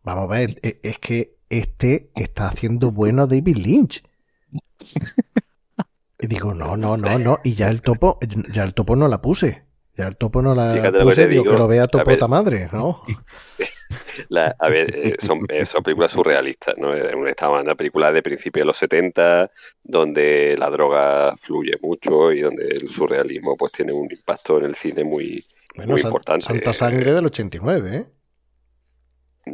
vamos 0.03 0.23
a 0.23 0.27
ver, 0.27 0.57
e- 0.63 0.79
es 0.83 0.99
que 0.99 1.35
este 1.49 2.11
está 2.15 2.47
haciendo 2.47 2.91
bueno 2.91 3.23
a 3.23 3.27
David 3.27 3.57
Lynch. 3.57 4.03
Y 6.21 6.27
digo, 6.27 6.53
no, 6.53 6.77
no, 6.77 6.95
no, 6.95 7.19
no, 7.19 7.39
y 7.43 7.55
ya 7.55 7.69
el 7.69 7.81
topo, 7.81 8.19
ya 8.53 8.63
el 8.63 8.73
topo 8.73 8.95
no 8.95 9.09
la 9.09 9.21
puse. 9.21 9.67
Ya 9.99 10.07
el 10.07 10.15
topo 10.15 10.41
no 10.41 10.55
la 10.55 10.71
Fíjate 10.75 10.91
lo 10.93 10.99
que 10.99 11.03
puse, 11.03 11.27
digo, 11.27 11.43
digo, 11.43 11.53
que 11.55 11.59
lo 11.59 11.67
vea 11.67 11.85
topota 11.85 12.25
madre, 12.29 12.69
¿no? 12.71 13.01
La- 14.29 14.55
a 14.57 14.69
ver, 14.69 14.95
eh, 14.95 15.15
son, 15.19 15.41
eh, 15.49 15.65
son 15.65 15.83
películas 15.83 16.13
surrealistas, 16.13 16.75
¿no? 16.77 16.93
Eh, 16.93 17.01
Estamos 17.27 17.55
hablando 17.55 17.71
de 17.71 17.75
películas 17.75 18.13
de 18.13 18.21
principios 18.21 18.61
de 18.61 18.67
los 18.67 18.77
70, 18.77 19.51
donde 19.83 20.55
la 20.57 20.69
droga 20.69 21.35
fluye 21.37 21.73
mucho 21.81 22.31
y 22.31 22.39
donde 22.39 22.67
el 22.69 22.89
surrealismo 22.89 23.57
pues 23.57 23.73
tiene 23.73 23.91
un 23.91 24.07
impacto 24.09 24.57
en 24.59 24.65
el 24.65 24.75
cine 24.75 25.03
muy, 25.03 25.45
Bueno, 25.75 25.91
muy 25.91 26.01
importante. 26.01 26.45
Santa 26.45 26.73
Sangre 26.73 27.11
del 27.13 27.25
89, 27.25 27.89
¿eh? 27.93 28.05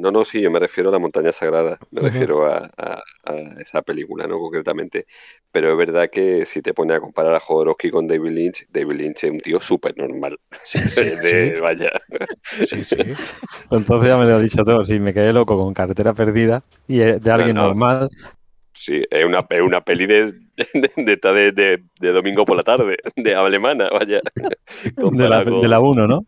No, 0.01 0.11
no, 0.11 0.25
sí, 0.25 0.41
yo 0.41 0.51
me 0.51 0.59
refiero 0.59 0.89
a 0.89 0.93
la 0.93 0.99
montaña 0.99 1.31
sagrada, 1.31 1.77
me 1.91 2.01
refiero 2.01 2.45
a, 2.45 2.69
a- 2.77 3.03
a 3.25 3.35
esa 3.61 3.81
película, 3.81 4.27
¿no? 4.27 4.39
Concretamente. 4.39 5.05
Pero 5.51 5.71
es 5.71 5.77
verdad 5.77 6.09
que 6.11 6.45
si 6.45 6.61
te 6.61 6.73
pones 6.73 6.97
a 6.97 6.99
comparar 7.01 7.33
a 7.35 7.39
Jodorowsky 7.39 7.89
con 7.91 8.07
David 8.07 8.31
Lynch, 8.31 8.67
David 8.69 8.95
Lynch 8.95 9.23
es 9.23 9.31
un 9.31 9.39
tío 9.39 9.59
súper 9.59 9.97
normal. 9.97 10.39
Sí, 10.63 10.79
sí, 10.89 11.05
De- 11.21 11.59
Vaya. 11.61 11.91
sí, 12.63 12.83
sí, 12.83 12.83
sí. 12.83 13.13
Entonces 13.71 14.09
ya 14.09 14.17
me 14.17 14.25
lo 14.25 14.37
he 14.39 14.43
dicho 14.43 14.63
todo, 14.63 14.83
sí, 14.83 14.99
me 14.99 15.13
quedé 15.13 15.33
loco 15.33 15.57
con 15.57 15.73
carretera 15.73 16.13
perdida 16.13 16.63
y 16.87 16.97
de 16.99 17.31
alguien 17.31 17.55
no. 17.55 17.63
normal 17.67 18.09
Sí, 18.77 19.01
es 19.09 19.25
una, 19.25 19.45
es 19.49 19.61
una 19.61 19.81
peli 19.81 20.05
de, 20.05 20.33
de, 20.73 21.51
de, 21.53 21.79
de- 21.99 22.11
domingo 22.11 22.45
por 22.45 22.57
la 22.57 22.63
tarde, 22.63 22.97
de 23.15 23.33
alemana, 23.33 23.89
vaya. 23.89 24.19
Comparado 25.01 25.59
de 25.61 25.67
la 25.67 25.79
1, 25.79 26.07
¿no? 26.07 26.25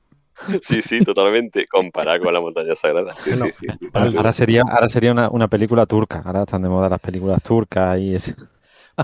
Sí, 0.62 0.82
sí, 0.82 1.00
totalmente. 1.02 1.66
Comparado 1.68 2.24
con 2.24 2.34
la 2.34 2.40
montaña 2.42 2.76
sagrada. 2.76 3.16
Sí, 3.16 3.32
sí, 3.34 3.52
sí. 3.52 3.68
Ahora 3.94 4.32
sería, 4.32 4.64
ahora 4.70 4.90
sería 4.90 5.12
una, 5.12 5.30
una 5.30 5.48
película 5.48 5.86
turca. 5.86 6.22
Ahora 6.26 6.42
están 6.44 6.62
de 6.62 6.70
moda 6.70 6.90
las 6.90 7.00
películas 7.00 7.42
turcas 7.42 7.98
y 8.00 8.16
ese. 8.16 8.36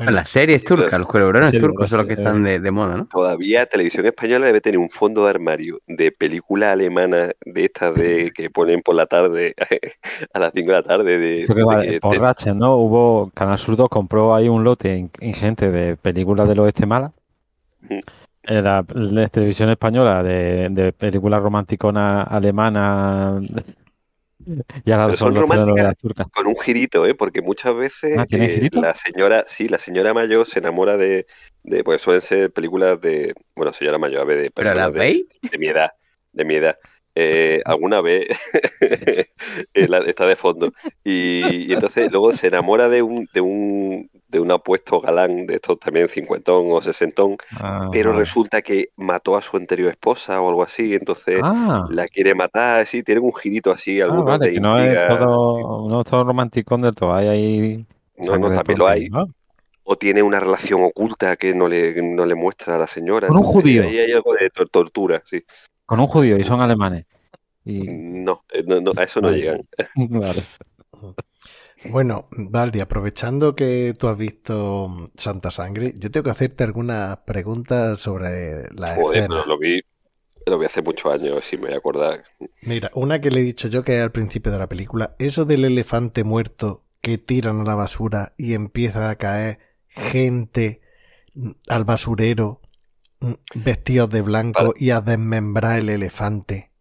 Las 0.09 0.27
series 0.29 0.63
turcas, 0.63 0.97
los 0.99 1.07
culebrones 1.07 1.51
turcos 1.55 1.87
son 1.87 1.99
los 1.99 2.07
que 2.07 2.13
están 2.13 2.41
de, 2.43 2.59
de 2.59 2.71
moda, 2.71 2.97
¿no? 2.97 3.05
Todavía 3.05 3.67
Televisión 3.67 4.07
Española 4.07 4.47
debe 4.47 4.59
tener 4.59 4.79
un 4.79 4.89
fondo 4.89 5.23
de 5.23 5.29
armario 5.29 5.81
de 5.85 6.11
películas 6.11 6.73
alemanas 6.73 7.33
de 7.45 7.65
estas 7.65 7.93
de 7.93 8.31
que 8.33 8.49
ponen 8.49 8.81
por 8.81 8.95
la 8.95 9.05
tarde 9.05 9.53
a 10.33 10.39
las 10.39 10.51
5 10.51 10.71
de 10.71 10.77
la 10.77 10.81
tarde 10.83 11.17
de, 11.19 11.43
Eso 11.43 11.53
que 11.53 11.63
va 11.63 11.81
de 11.81 11.91
que 11.91 11.99
por 11.99 12.17
Ratchet, 12.17 12.55
¿no? 12.55 12.75
Hubo, 12.77 13.29
Canal 13.35 13.59
Sur 13.59 13.75
2 13.75 13.87
compró 13.87 14.33
ahí 14.33 14.49
un 14.49 14.63
lote 14.63 14.95
in- 14.97 15.11
ingente 15.21 15.69
de 15.69 15.95
películas 15.95 16.47
del 16.47 16.59
oeste 16.61 16.87
malas. 16.87 17.11
En 17.87 18.01
la, 18.43 18.85
la 18.93 19.27
televisión 19.29 19.69
española 19.69 20.23
de, 20.23 20.67
de 20.69 20.93
películas 20.93 21.41
romanticonas 21.41 22.27
alemanas. 22.29 23.43
Y 24.83 24.91
ahora 24.91 25.15
son 25.15 25.35
románticas. 25.35 25.97
turcas. 25.97 26.27
con 26.27 26.47
un 26.47 26.59
girito, 26.59 27.05
¿eh? 27.05 27.15
Porque 27.15 27.41
muchas 27.41 27.75
veces 27.75 28.17
Ah, 28.17 28.25
¿tiene 28.25 28.45
eh, 28.47 28.69
la 28.73 28.93
señora, 28.93 29.45
sí, 29.47 29.69
la 29.69 29.79
señora 29.79 30.13
mayor 30.13 30.45
se 30.45 30.59
enamora 30.59 30.97
de, 30.97 31.25
de, 31.63 31.83
pues 31.83 32.01
suelen 32.01 32.21
ser 32.21 32.51
películas 32.51 32.99
de, 32.99 33.33
bueno, 33.55 33.71
señora 33.71 33.97
mayor, 33.97 34.21
a 34.21 34.25
ver, 34.25 34.41
de 34.41 34.51
¿Pero 34.51 34.69
personas 34.69 34.93
de, 34.93 35.25
de 35.49 35.57
mi 35.57 35.67
edad, 35.67 35.91
de 36.33 36.45
mi 36.45 36.55
edad. 36.55 36.77
Eh, 37.15 37.61
alguna 37.65 38.01
vez 38.01 38.27
eh, 38.81 39.27
está 40.07 40.25
de 40.25 40.35
fondo 40.35 40.71
y, 41.03 41.67
y 41.69 41.73
entonces 41.73 42.11
luego 42.11 42.31
se 42.31 42.47
enamora 42.47 42.89
de 42.89 43.03
un 43.03 43.29
de 43.33 43.41
un 43.41 44.09
de 44.27 44.39
un 44.39 44.51
apuesto 44.51 44.99
galán 44.99 45.45
de 45.45 45.55
estos 45.55 45.79
también 45.79 46.09
cincuentón 46.09 46.65
o 46.71 46.81
sesentón 46.81 47.37
Ah, 47.59 47.89
pero 47.91 48.13
resulta 48.13 48.63
que 48.63 48.89
mató 48.95 49.37
a 49.37 49.43
su 49.43 49.57
anterior 49.57 49.91
esposa 49.91 50.41
o 50.41 50.49
algo 50.49 50.63
así 50.63 50.95
entonces 50.95 51.39
Ah, 51.43 51.85
la 51.89 52.07
quiere 52.07 52.33
matar 52.33 52.79
así 52.79 53.03
tienen 53.03 53.23
un 53.23 53.33
girito 53.33 53.71
así 53.71 54.01
ah, 54.01 54.07
vale, 54.07 54.51
que 54.51 54.59
no 54.59 54.79
es 54.79 55.07
todo, 55.07 55.87
no 55.87 56.01
es 56.01 56.07
todo 56.07 56.23
romanticón 56.23 56.81
del 56.81 56.95
todo. 56.95 57.13
Hay 57.13 57.27
ahí 57.27 57.85
no 58.17 58.37
no 58.37 58.51
también 58.55 58.79
lo 58.79 58.87
hay 58.87 59.09
¿no? 59.09 59.27
O 59.83 59.97
tiene 59.97 60.23
una 60.23 60.39
relación 60.39 60.83
oculta 60.83 61.35
que 61.35 61.53
no 61.53 61.67
le, 61.67 62.01
no 62.01 62.25
le 62.25 62.35
muestra 62.35 62.75
a 62.75 62.77
la 62.77 62.87
señora. 62.87 63.27
Con 63.27 63.37
un 63.37 63.43
Entonces, 63.45 63.61
judío. 63.63 63.83
Ahí 63.83 63.97
hay 63.99 64.11
algo 64.13 64.33
de 64.33 64.49
tor- 64.51 64.69
tortura, 64.69 65.21
sí. 65.25 65.43
Con 65.85 65.99
un 65.99 66.07
judío 66.07 66.37
y 66.37 66.43
son 66.43 66.61
alemanes. 66.61 67.05
Y, 67.65 67.79
No, 67.87 68.43
eh, 68.51 68.63
no, 68.65 68.81
no, 68.81 68.91
a 68.97 69.03
eso 69.03 69.21
no 69.21 69.31
llegan. 69.31 69.61
vale. 69.95 70.43
Bueno, 71.85 72.27
Valdi, 72.31 72.79
aprovechando 72.79 73.55
que 73.55 73.93
tú 73.97 74.07
has 74.07 74.17
visto 74.17 74.87
Santa 75.17 75.51
Sangre, 75.51 75.93
yo 75.97 76.09
tengo 76.11 76.23
que 76.25 76.29
hacerte 76.29 76.63
algunas 76.63 77.17
preguntas 77.17 77.99
sobre 77.99 78.69
la 78.73 78.95
Joder, 78.95 79.17
escena. 79.17 79.35
pero 79.35 79.45
lo 79.47 79.57
vi, 79.59 79.81
lo 80.45 80.57
vi 80.59 80.65
hace 80.65 80.81
muchos 80.81 81.11
años, 81.13 81.43
si 81.43 81.57
me 81.57 81.65
voy 81.67 81.73
a 81.73 81.77
acordar. 81.77 82.23
Mira, 82.61 82.89
una 82.93 83.19
que 83.19 83.31
le 83.31 83.41
he 83.41 83.43
dicho 83.43 83.67
yo 83.67 83.83
que 83.83 83.97
es 83.97 84.03
al 84.03 84.13
principio 84.13 84.51
de 84.51 84.59
la 84.59 84.69
película, 84.69 85.15
eso 85.19 85.43
del 85.43 85.65
elefante 85.65 86.23
muerto 86.23 86.83
que 87.01 87.17
tiran 87.17 87.59
a 87.61 87.63
la 87.65 87.75
basura 87.75 88.33
y 88.37 88.53
empieza 88.53 89.09
a 89.09 89.15
caer 89.17 89.59
gente 89.95 90.81
mm, 91.33 91.51
al 91.67 91.83
basurero 91.85 92.61
mm, 93.21 93.33
vestidos 93.55 94.09
de 94.09 94.21
blanco 94.21 94.59
Vale. 94.59 94.73
y 94.77 94.89
a 94.91 95.01
desmembrar 95.01 95.79
el 95.79 95.89
elefante 95.89 96.71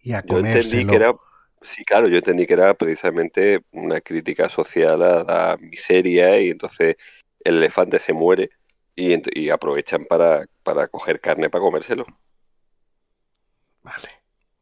y 0.00 0.14
a 0.14 0.24
Yo 0.26 0.38
entendí 0.38 0.86
que 0.86 0.96
era, 0.96 1.14
sí, 1.62 1.84
claro, 1.84 2.08
yo 2.08 2.18
entendí 2.18 2.46
que 2.46 2.54
era 2.54 2.74
precisamente 2.74 3.62
una 3.70 4.00
crítica 4.00 4.48
social 4.48 5.02
a 5.02 5.22
la 5.22 5.58
miseria 5.60 6.40
y 6.40 6.50
entonces 6.50 6.96
el 7.44 7.58
elefante 7.58 7.98
se 8.00 8.12
muere 8.12 8.50
y, 8.96 9.50
aprovechan 9.50 10.04
para, 10.04 10.46
para 10.62 10.88
coger 10.88 11.20
carne 11.20 11.50
para 11.50 11.62
comérselo. 11.62 12.04
Vale, 13.82 14.08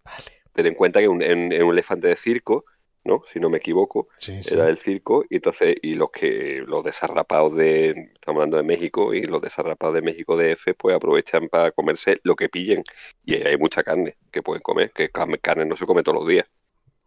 vale. 0.05 0.43
Ten 0.53 0.67
en 0.67 0.75
cuenta 0.75 1.01
que 1.01 1.09
un, 1.09 1.23
en, 1.23 1.53
en 1.53 1.63
un 1.63 1.73
elefante 1.73 2.09
de 2.09 2.17
circo, 2.17 2.65
¿no? 3.05 3.23
Si 3.33 3.41
no 3.41 3.49
me 3.51 3.59
equivoco, 3.59 4.09
Sí, 4.17 4.43
sí. 4.43 4.55
era 4.55 4.67
del 4.67 4.79
circo 4.79 5.25
y 5.29 5.37
entonces 5.37 5.77
y 5.83 5.95
los 5.95 6.11
que 6.11 6.63
los 6.67 6.85
desarrapados 6.85 7.55
de 7.57 7.91
estamos 8.15 8.41
hablando 8.41 8.57
de 8.59 8.63
México 8.63 9.15
y 9.15 9.25
los 9.25 9.41
desarrapados 9.41 9.95
de 9.95 10.03
México 10.03 10.37
DF 10.37 10.75
pues 10.77 10.95
aprovechan 10.97 11.49
para 11.49 11.73
comerse 11.73 12.21
lo 12.25 12.37
que 12.37 12.49
pillen 12.49 12.83
y 13.25 13.35
hay 13.37 13.57
mucha 13.57 13.83
carne 13.83 14.17
que 14.31 14.43
pueden 14.43 14.63
comer 14.63 14.93
que 14.93 15.11
carne, 15.11 15.39
carne 15.39 15.65
no 15.67 15.77
se 15.77 15.87
come 15.87 16.03
todos 16.03 16.19
los 16.19 16.29
días 16.29 16.47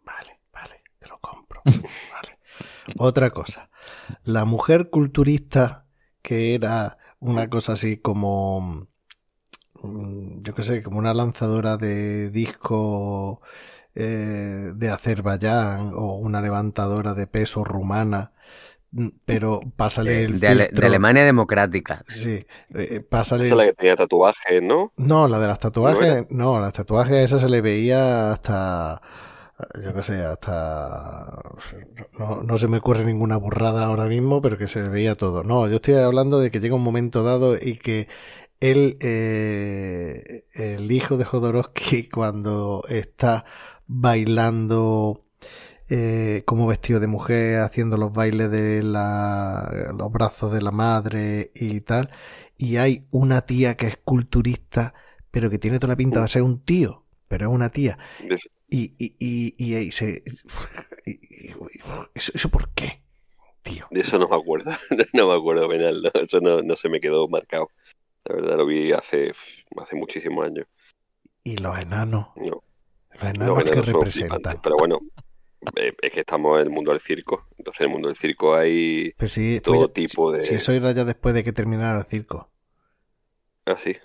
Vale, 0.03 0.39
vale, 0.51 0.81
te 0.99 1.07
lo 1.07 1.17
compro. 1.19 1.61
Vale. 1.65 2.37
Otra 2.97 3.29
cosa. 3.31 3.69
La 4.25 4.43
mujer 4.45 4.89
culturista, 4.89 5.87
que 6.21 6.53
era 6.55 6.97
una 7.19 7.49
cosa 7.49 7.73
así 7.73 7.97
como, 7.97 8.87
mm, 9.81 10.41
yo 10.43 10.53
qué 10.53 10.63
sé, 10.63 10.83
como 10.83 10.99
una 10.99 11.13
lanzadora 11.13 11.77
de 11.77 12.29
disco 12.31 13.41
eh, 13.95 14.71
de 14.75 14.89
Azerbaiyán 14.89 15.91
o 15.95 16.13
una 16.15 16.41
levantadora 16.41 17.13
de 17.13 17.27
peso 17.27 17.63
rumana, 17.63 18.33
mm, 18.91 19.09
pero 19.25 19.61
pásale 19.77 20.23
De, 20.25 20.25
el 20.25 20.39
de 20.39 20.47
Ale- 20.47 20.69
de. 20.71 20.85
Alemania 20.87 21.23
Democrática. 21.25 22.03
Sí, 22.07 22.45
eh, 22.75 23.01
pásale 23.01 23.45
esa 23.45 23.53
es 23.53 23.57
la 23.57 23.65
que 23.65 23.73
tenía 23.73 23.95
tatuajes 23.95 24.61
¿no? 24.63 24.91
no, 24.97 25.27
la 25.27 25.39
de 25.39 25.47
las 25.47 25.59
¿No 25.81 25.89
tatuajes, 25.89 26.27
no, 26.31 26.59
las 26.59 26.73
tatuajes 26.73 27.15
esas 27.25 27.41
se 27.41 27.49
le 27.49 27.61
veía 27.61 28.31
hasta, 28.31 29.01
yo 29.83 29.93
qué 29.93 30.03
sé, 30.03 30.23
hasta, 30.23 31.41
no, 32.19 32.43
no 32.43 32.57
se 32.57 32.67
me 32.67 32.77
ocurre 32.77 33.05
ninguna 33.05 33.37
burrada 33.37 33.85
ahora 33.85 34.05
mismo, 34.05 34.41
pero 34.41 34.57
que 34.57 34.67
se 34.67 34.81
le 34.81 34.89
veía 34.89 35.15
todo. 35.15 35.43
No, 35.43 35.67
yo 35.67 35.75
estoy 35.77 35.95
hablando 35.95 36.39
de 36.39 36.51
que 36.51 36.59
llega 36.59 36.75
un 36.75 36.83
momento 36.83 37.23
dado 37.23 37.55
y 37.59 37.77
que 37.77 38.07
él, 38.59 38.97
eh, 39.01 40.45
el 40.53 40.91
hijo 40.91 41.17
de 41.17 41.25
Jodorowsky, 41.25 42.09
cuando 42.13 42.83
está 42.89 43.45
bailando 43.87 45.19
eh, 45.89 46.43
como 46.45 46.67
vestido 46.67 46.99
de 46.99 47.07
mujer, 47.07 47.59
haciendo 47.61 47.97
los 47.97 48.13
bailes 48.13 48.51
de 48.51 48.83
la, 48.83 49.93
los 49.97 50.11
brazos 50.11 50.51
de 50.53 50.61
la 50.61 50.71
madre 50.71 51.51
y 51.55 51.81
tal, 51.81 52.11
y 52.57 52.77
hay 52.77 53.07
una 53.11 53.41
tía 53.43 53.77
que 53.77 53.87
es 53.87 53.97
culturista, 53.97 54.93
pero 55.31 55.49
que 55.49 55.59
tiene 55.59 55.79
toda 55.79 55.93
la 55.93 55.97
pinta 55.97 56.21
de 56.21 56.27
ser 56.29 56.43
un 56.43 56.59
tío, 56.63 57.05
pero 57.27 57.49
es 57.49 57.55
una 57.55 57.69
tía. 57.71 57.97
Y, 58.69 58.95
y, 58.99 59.15
y, 59.19 59.75
y 59.77 59.91
se... 59.91 60.23
y- 61.05 61.53
¿Eso, 62.15 62.31
¿Eso 62.35 62.49
por 62.49 62.73
qué, 62.73 63.03
tío? 63.63 63.87
de 63.89 64.01
eso 64.01 64.17
no 64.19 64.27
me 64.27 64.35
acuerdo 64.35 64.71
no 65.13 65.27
me 65.27 65.35
acuerdo 65.35 65.67
penal 65.69 66.01
¿no? 66.01 66.11
eso 66.21 66.39
no, 66.39 66.61
no 66.61 66.75
se 66.75 66.89
me 66.89 66.99
quedó 66.99 67.27
marcado 67.27 67.69
la 68.25 68.35
verdad 68.35 68.57
lo 68.57 68.65
vi 68.67 68.91
hace 68.93 69.33
hace 69.77 69.95
muchísimos 69.97 70.45
años 70.45 70.67
Y 71.45 71.55
los 71.55 71.79
enanos, 71.79 72.27
no, 72.35 72.63
enanos 73.21 73.63
que 73.63 73.81
flipantes, 73.83 74.55
pero 74.63 74.75
bueno 74.77 74.99
eh, 75.77 75.93
es 76.01 76.11
que 76.11 76.19
estamos 76.21 76.59
en 76.59 76.67
el 76.67 76.69
mundo 76.71 76.91
del 76.91 76.99
circo 76.99 77.47
entonces 77.57 77.81
en 77.81 77.87
el 77.87 77.93
mundo 77.93 78.07
del 78.09 78.17
circo 78.17 78.55
hay 78.55 79.13
Pero 79.17 79.29
si, 79.29 79.59
todo 79.61 79.89
tipo 79.89 80.31
de- 80.31 80.43
si 80.43 80.55
eso 80.55 80.71
era 80.73 80.91
ya 80.91 81.05
después 81.05 81.33
de 81.35 81.43
que 81.43 81.53
terminara 81.53 81.99
el 81.99 82.05
circo. 82.05 82.49
Ah, 83.65 83.77
sí. 83.77 83.95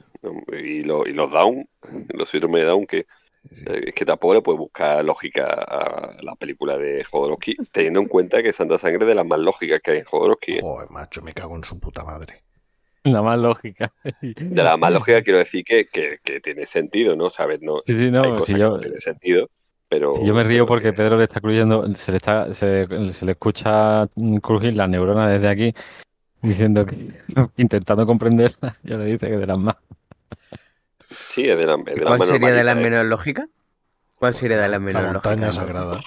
Y, 0.52 0.82
lo- 0.82 1.05
y 1.06 1.12
los 1.12 1.32
down, 1.32 1.68
los 2.14 2.30
síndromes 2.30 2.62
de 2.62 2.68
down, 2.68 2.86
que 2.86 2.98
eh, 2.98 3.85
es 3.86 3.94
que 3.94 4.05
tampoco 4.05 4.35
le 4.35 4.43
puedes 4.43 4.59
buscar 4.59 5.05
lógica 5.05 5.47
a 5.47 6.16
la 6.22 6.36
película 6.36 6.76
de 6.78 7.02
Jodorowsky, 7.02 7.56
teniendo 7.72 8.01
en 8.01 8.06
cuenta 8.06 8.40
que 8.43 8.52
Santa 8.52 8.78
Sangre 8.78 9.02
es 9.02 9.09
de 9.09 9.14
las 9.16 9.26
más 9.26 9.40
lógicas 9.40 9.80
que 9.82 9.90
hay 9.93 9.98
en 9.98 10.05
Jodorowsky. 10.05 10.52
¿eh? 10.59 10.60
Joder, 10.62 10.90
macho, 10.90 11.22
me 11.22 11.32
cago 11.32 11.56
en 11.56 11.64
su 11.64 11.78
puta 11.80 12.05
madre. 12.05 12.44
La 13.12 13.22
más 13.22 13.39
lógica. 13.39 13.93
De 14.22 14.62
las 14.62 14.78
más 14.78 14.93
lógicas 14.93 15.22
quiero 15.22 15.39
decir 15.39 15.64
que, 15.64 15.86
que, 15.86 16.18
que 16.22 16.40
tiene 16.40 16.66
sentido, 16.66 17.16
¿no? 17.16 17.30
¿Sabes? 17.30 17.60
No, 17.62 17.82
Sí, 17.86 17.94
sí, 17.98 18.05
hay 18.05 18.10
no, 18.10 18.22
cosas 18.35 18.47
si 18.47 18.52
que 18.55 18.59
yo, 18.60 18.70
no 18.70 18.78
tienen 18.80 19.01
sentido, 19.01 19.51
pero... 19.89 20.12
si 20.12 20.24
yo 20.26 20.35
me 20.35 20.44
río 20.44 20.66
porque 20.66 20.89
que- 20.90 20.93
Pedro 20.93 21.16
le 21.16 21.24
está 21.24 21.40
cruyendo, 21.40 21.94
se 21.94 22.10
le 22.12 22.18
está, 22.18 22.52
se, 22.55 22.86
se 23.10 23.24
le 23.26 23.32
escucha 23.32 24.09
crujir 24.43 24.74
la 24.76 24.86
neurona 24.86 25.28
desde 25.28 25.48
aquí, 25.48 25.74
diciendo 26.43 26.86
que, 26.86 26.97
intentando 27.56 28.06
comprenderla, 28.06 28.76
ya 28.82 28.97
le 28.97 29.06
dice 29.06 29.28
que 29.28 29.36
de 29.39 29.47
las 29.47 29.59
más. 29.59 29.76
Sí, 31.10 31.48
es 31.48 31.56
de, 31.56 31.66
la, 31.66 31.74
es 31.74 31.85
de 31.85 31.97
las 31.97 32.05
¿Cuál 32.05 32.18
más 32.18 32.28
sería 32.28 32.52
de 32.52 32.64
las 32.64 32.76
¿eh? 32.76 32.80
menos 32.80 33.06
lógicas? 33.06 33.48
¿Cuál 34.18 34.35
sería 34.35 34.56
de 34.60 34.68
las 34.68 34.72
La 34.72 34.78
menos 34.80 35.02
montaña 35.05 35.47
lógicas? 35.47 35.56
sagrada. 35.56 36.01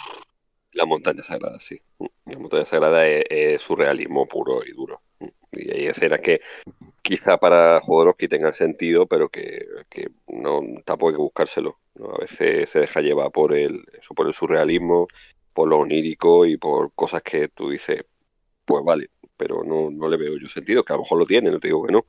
La 0.73 0.85
montaña 0.85 1.23
sagrada, 1.23 1.59
sí. 1.59 1.81
La 2.25 2.39
montaña 2.39 2.65
sagrada 2.65 3.05
es, 3.07 3.25
es 3.29 3.61
surrealismo 3.61 4.27
puro 4.27 4.61
y 4.65 4.71
duro. 4.73 5.01
Y 5.51 5.71
hay 5.71 5.87
escenas 5.87 6.21
que 6.21 6.41
quizá 7.11 7.38
para 7.38 7.81
Jodorowsky 7.81 8.29
tengan 8.29 8.53
sentido, 8.53 9.05
pero 9.05 9.27
que, 9.27 9.65
que 9.89 10.11
no 10.27 10.61
tampoco 10.85 11.09
hay 11.09 11.15
que 11.15 11.21
buscárselo. 11.21 11.77
A 11.99 12.21
veces 12.21 12.69
se 12.69 12.79
deja 12.79 13.01
llevar 13.01 13.31
por 13.33 13.53
el, 13.53 13.83
eso, 13.99 14.13
por 14.13 14.27
el 14.27 14.33
surrealismo, 14.33 15.07
por 15.53 15.67
lo 15.67 15.79
onírico 15.79 16.45
y 16.45 16.55
por 16.55 16.93
cosas 16.93 17.21
que 17.21 17.49
tú 17.49 17.69
dices, 17.69 18.05
pues 18.63 18.85
vale, 18.85 19.09
pero 19.35 19.61
no, 19.65 19.91
no 19.91 20.07
le 20.07 20.15
veo 20.15 20.38
yo 20.38 20.47
sentido, 20.47 20.85
que 20.85 20.93
a 20.93 20.95
lo 20.95 21.01
mejor 21.01 21.19
lo 21.19 21.25
tiene, 21.25 21.51
no 21.51 21.59
te 21.59 21.67
digo 21.67 21.85
que 21.85 21.91
no. 21.91 22.05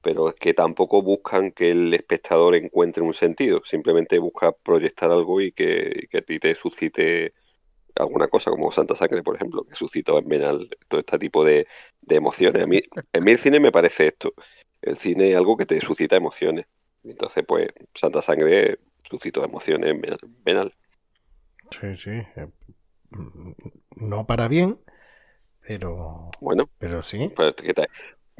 Pero 0.00 0.28
es 0.28 0.36
que 0.36 0.54
tampoco 0.54 1.02
buscan 1.02 1.50
que 1.50 1.72
el 1.72 1.92
espectador 1.92 2.54
encuentre 2.54 3.02
un 3.02 3.14
sentido, 3.14 3.62
simplemente 3.64 4.16
busca 4.20 4.52
proyectar 4.52 5.10
algo 5.10 5.40
y 5.40 5.50
que, 5.50 6.02
y 6.04 6.06
que 6.06 6.18
a 6.18 6.22
ti 6.22 6.38
te 6.38 6.54
suscite 6.54 7.34
alguna 7.96 8.28
cosa, 8.28 8.50
como 8.50 8.70
Santa 8.72 8.94
Sangre, 8.94 9.22
por 9.22 9.36
ejemplo, 9.36 9.64
que 9.64 9.74
suscitó 9.74 10.18
en 10.18 10.28
Benal 10.28 10.68
todo 10.88 11.00
este 11.00 11.18
tipo 11.18 11.44
de, 11.44 11.66
de 12.02 12.16
emociones. 12.16 12.62
A 12.62 12.66
mí, 12.66 12.80
a 13.12 13.20
mí 13.20 13.32
el 13.32 13.38
cine 13.38 13.60
me 13.60 13.72
parece 13.72 14.06
esto. 14.08 14.34
El 14.82 14.98
cine 14.98 15.30
es 15.30 15.36
algo 15.36 15.56
que 15.56 15.66
te 15.66 15.80
suscita 15.80 16.16
emociones. 16.16 16.66
Entonces, 17.04 17.44
pues, 17.46 17.68
Santa 17.94 18.22
Sangre 18.22 18.78
suscitó 19.08 19.44
emociones 19.44 19.90
en 19.90 20.00
Benal-. 20.44 20.74
Sí, 21.70 21.96
sí. 21.96 22.10
eh, 22.10 22.48
No 23.96 24.26
para 24.26 24.48
bien, 24.48 24.78
Pero, 25.66 26.30
Bueno, 26.40 26.70
pero 26.78 27.02
sí. 27.02 27.32
pero, 27.36 27.54
¿qué 27.56 27.74
tal? 27.74 27.88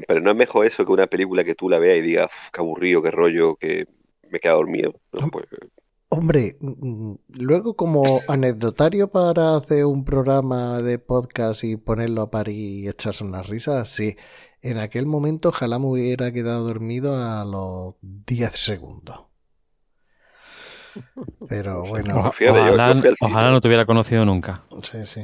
Pero 0.07 0.21
no 0.21 0.31
es 0.33 0.37
mejor 0.37 0.67
eso 0.67 0.85
que 0.87 0.93
una 0.93 1.07
película 1.07 1.45
que 1.45 1.55
tú 1.55 1.69
la 1.69 1.79
veas 1.79 1.99
y 1.99 2.03
digas, 2.03 2.27
"Uf, 2.33 2.51
qué 2.53 2.61
aburrido, 2.61 3.03
qué 3.03 3.11
rollo, 3.11 3.57
que 3.57 3.87
me 4.31 4.41
queda 4.41 4.55
dormido. 4.55 5.01
No, 5.13 5.29
pues, 5.29 5.47
Hombre, 6.09 6.57
mm, 6.61 7.15
luego 7.41 7.75
como 7.75 8.21
anecdotario 8.29 9.11
para 9.11 9.57
hacer 9.57 9.85
un 9.87 10.05
programa 10.05 10.81
de 10.81 10.99
podcast 10.99 11.65
y 11.65 11.77
ponerlo 11.77 12.23
a 12.23 12.31
par 12.31 12.49
y 12.49 12.89
echarse 12.89 13.25
unas 13.25 13.49
risas, 13.49 13.89
sí. 13.89 14.17
En 14.63 14.79
aquel 14.79 15.07
momento 15.07 15.49
ojalá 15.51 15.79
me 15.79 15.87
hubiera 15.87 16.33
quedado 16.33 16.65
dormido 16.65 17.17
a 17.19 17.45
los 17.45 17.95
10 18.03 18.53
segundos. 18.53 19.21
Pero 21.49 21.83
bueno, 21.89 22.19
ojalá, 22.19 22.95
ojalá 23.21 23.51
no 23.51 23.61
te 23.61 23.69
hubiera 23.69 23.85
conocido 23.85 24.25
nunca. 24.25 24.65
sí, 24.83 25.05
sí. 25.07 25.23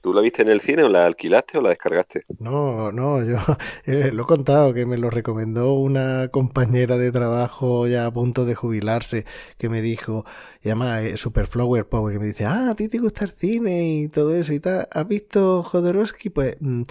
¿Tú 0.00 0.12
la 0.12 0.20
viste 0.22 0.42
en 0.42 0.48
el 0.48 0.60
cine 0.60 0.82
o 0.84 0.88
la 0.88 1.06
alquilaste 1.06 1.58
o 1.58 1.60
la 1.60 1.70
descargaste? 1.70 2.24
No, 2.38 2.90
no, 2.92 3.24
yo 3.24 3.36
eh, 3.86 4.10
lo 4.12 4.22
he 4.22 4.26
contado 4.26 4.72
que 4.72 4.86
me 4.86 4.96
lo 4.96 5.10
recomendó 5.10 5.74
una 5.74 6.28
compañera 6.28 6.96
de 6.96 7.12
trabajo 7.12 7.86
ya 7.86 8.06
a 8.06 8.10
punto 8.12 8.44
de 8.44 8.54
jubilarse 8.54 9.26
que 9.58 9.68
me 9.68 9.82
dijo, 9.82 10.24
y 10.62 10.68
además 10.68 11.02
eh, 11.02 11.16
Superflower 11.16 11.88
Power, 11.88 12.14
que 12.14 12.18
me 12.18 12.26
dice, 12.26 12.44
ah, 12.46 12.70
a 12.70 12.74
ti 12.74 12.88
te 12.88 12.98
gusta 12.98 13.24
el 13.24 13.32
cine 13.32 14.00
y 14.00 14.08
todo 14.08 14.34
eso 14.34 14.52
y 14.52 14.60
tal, 14.60 14.88
¿has 14.90 15.08
visto 15.08 15.62
Jodorowsky? 15.62 16.30
Pues 16.30 16.56
mm, 16.60 16.82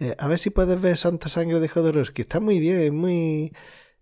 eh, 0.00 0.14
a 0.18 0.28
ver 0.28 0.38
si 0.38 0.50
puedes 0.50 0.80
ver 0.80 0.96
Santa 0.96 1.28
Sangre 1.28 1.60
de 1.60 1.68
Jodorowsky, 1.68 2.22
está 2.22 2.40
muy 2.40 2.58
bien, 2.58 2.96
muy... 2.96 3.52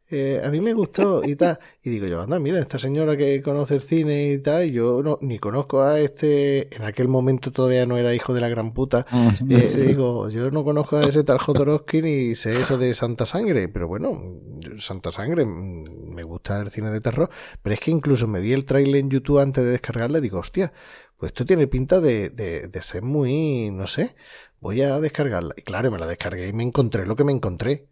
eh, 0.08 0.40
a 0.44 0.50
mí 0.50 0.60
me 0.60 0.72
gustó 0.72 1.24
y 1.24 1.34
tal. 1.34 1.58
Y 1.82 1.90
digo 1.90 2.06
yo, 2.06 2.20
anda, 2.20 2.38
mira, 2.38 2.60
esta 2.60 2.78
señora 2.78 3.16
que 3.16 3.42
conoce 3.42 3.74
el 3.74 3.82
cine 3.82 4.32
y 4.32 4.38
tal, 4.38 4.64
y 4.64 4.70
yo 4.72 5.02
no, 5.02 5.18
ni 5.20 5.38
conozco 5.38 5.82
a 5.82 5.98
este, 5.98 6.74
en 6.74 6.82
aquel 6.82 7.08
momento 7.08 7.50
todavía 7.50 7.86
no 7.86 7.96
era 7.98 8.14
hijo 8.14 8.32
de 8.32 8.40
la 8.40 8.48
gran 8.48 8.72
puta, 8.72 9.06
eh, 9.50 9.84
digo, 9.86 10.28
yo 10.30 10.50
no 10.50 10.64
conozco 10.64 10.96
a 10.96 11.04
ese 11.04 11.24
tal 11.24 11.38
Jodorowsky 11.38 12.02
ni 12.02 12.34
sé 12.34 12.52
eso 12.52 12.78
de 12.78 12.94
Santa 12.94 13.26
Sangre, 13.26 13.68
pero 13.68 13.88
bueno, 13.88 14.40
Santa 14.78 15.10
Sangre, 15.10 15.44
mm, 15.44 16.14
me 16.14 16.22
gusta 16.22 16.60
el 16.60 16.70
cine 16.70 16.90
de 16.90 17.00
terror, 17.00 17.28
pero 17.62 17.74
es 17.74 17.80
que 17.80 17.90
incluso 17.90 18.28
me 18.28 18.40
vi 18.40 18.52
el 18.52 18.64
trailer 18.64 19.00
en 19.00 19.10
YouTube 19.10 19.40
antes 19.40 19.64
de 19.64 19.70
descargarla 19.70 20.18
y 20.18 20.22
digo, 20.22 20.38
hostia, 20.38 20.72
pues 21.16 21.30
esto 21.30 21.44
tiene 21.44 21.66
pinta 21.66 22.00
de, 22.00 22.30
de, 22.30 22.68
de 22.68 22.82
ser 22.82 23.02
muy, 23.02 23.70
no 23.70 23.86
sé, 23.86 24.14
voy 24.60 24.82
a 24.82 25.00
descargarla. 25.00 25.54
Y 25.56 25.62
claro, 25.62 25.90
me 25.90 25.98
la 25.98 26.06
descargué 26.06 26.48
y 26.48 26.52
me 26.52 26.62
encontré 26.62 27.06
lo 27.06 27.16
que 27.16 27.24
me 27.24 27.32
encontré. 27.32 27.88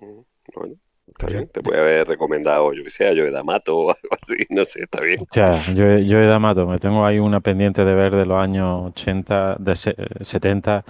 Bueno, 0.00 0.74
está 1.06 1.26
bien. 1.26 1.40
ya- 1.42 1.46
Te 1.46 1.62
puede 1.62 1.80
haber 1.80 2.08
recomendado, 2.08 2.72
yo 2.72 2.84
que 2.84 2.90
sé, 2.90 3.14
yo 3.14 3.24
de 3.24 3.30
D'Amato 3.30 3.76
o 3.78 3.90
algo 4.02 4.08
así, 4.20 4.46
no 4.50 4.64
sé, 4.64 4.82
está 4.84 5.00
bien. 5.00 5.20
O 5.20 5.26
sea, 5.30 5.50
yo, 5.74 5.98
yo 5.98 6.18
he 6.18 6.26
D'Amato, 6.26 6.66
me 6.66 6.78
tengo 6.78 7.04
ahí 7.04 7.18
una 7.18 7.40
pendiente 7.40 7.84
de 7.84 7.94
ver 7.94 8.14
de 8.14 8.26
los 8.26 8.38
años 8.40 8.82
80, 8.86 9.56
de 9.58 9.76
se- 9.76 9.96
70 10.22 10.84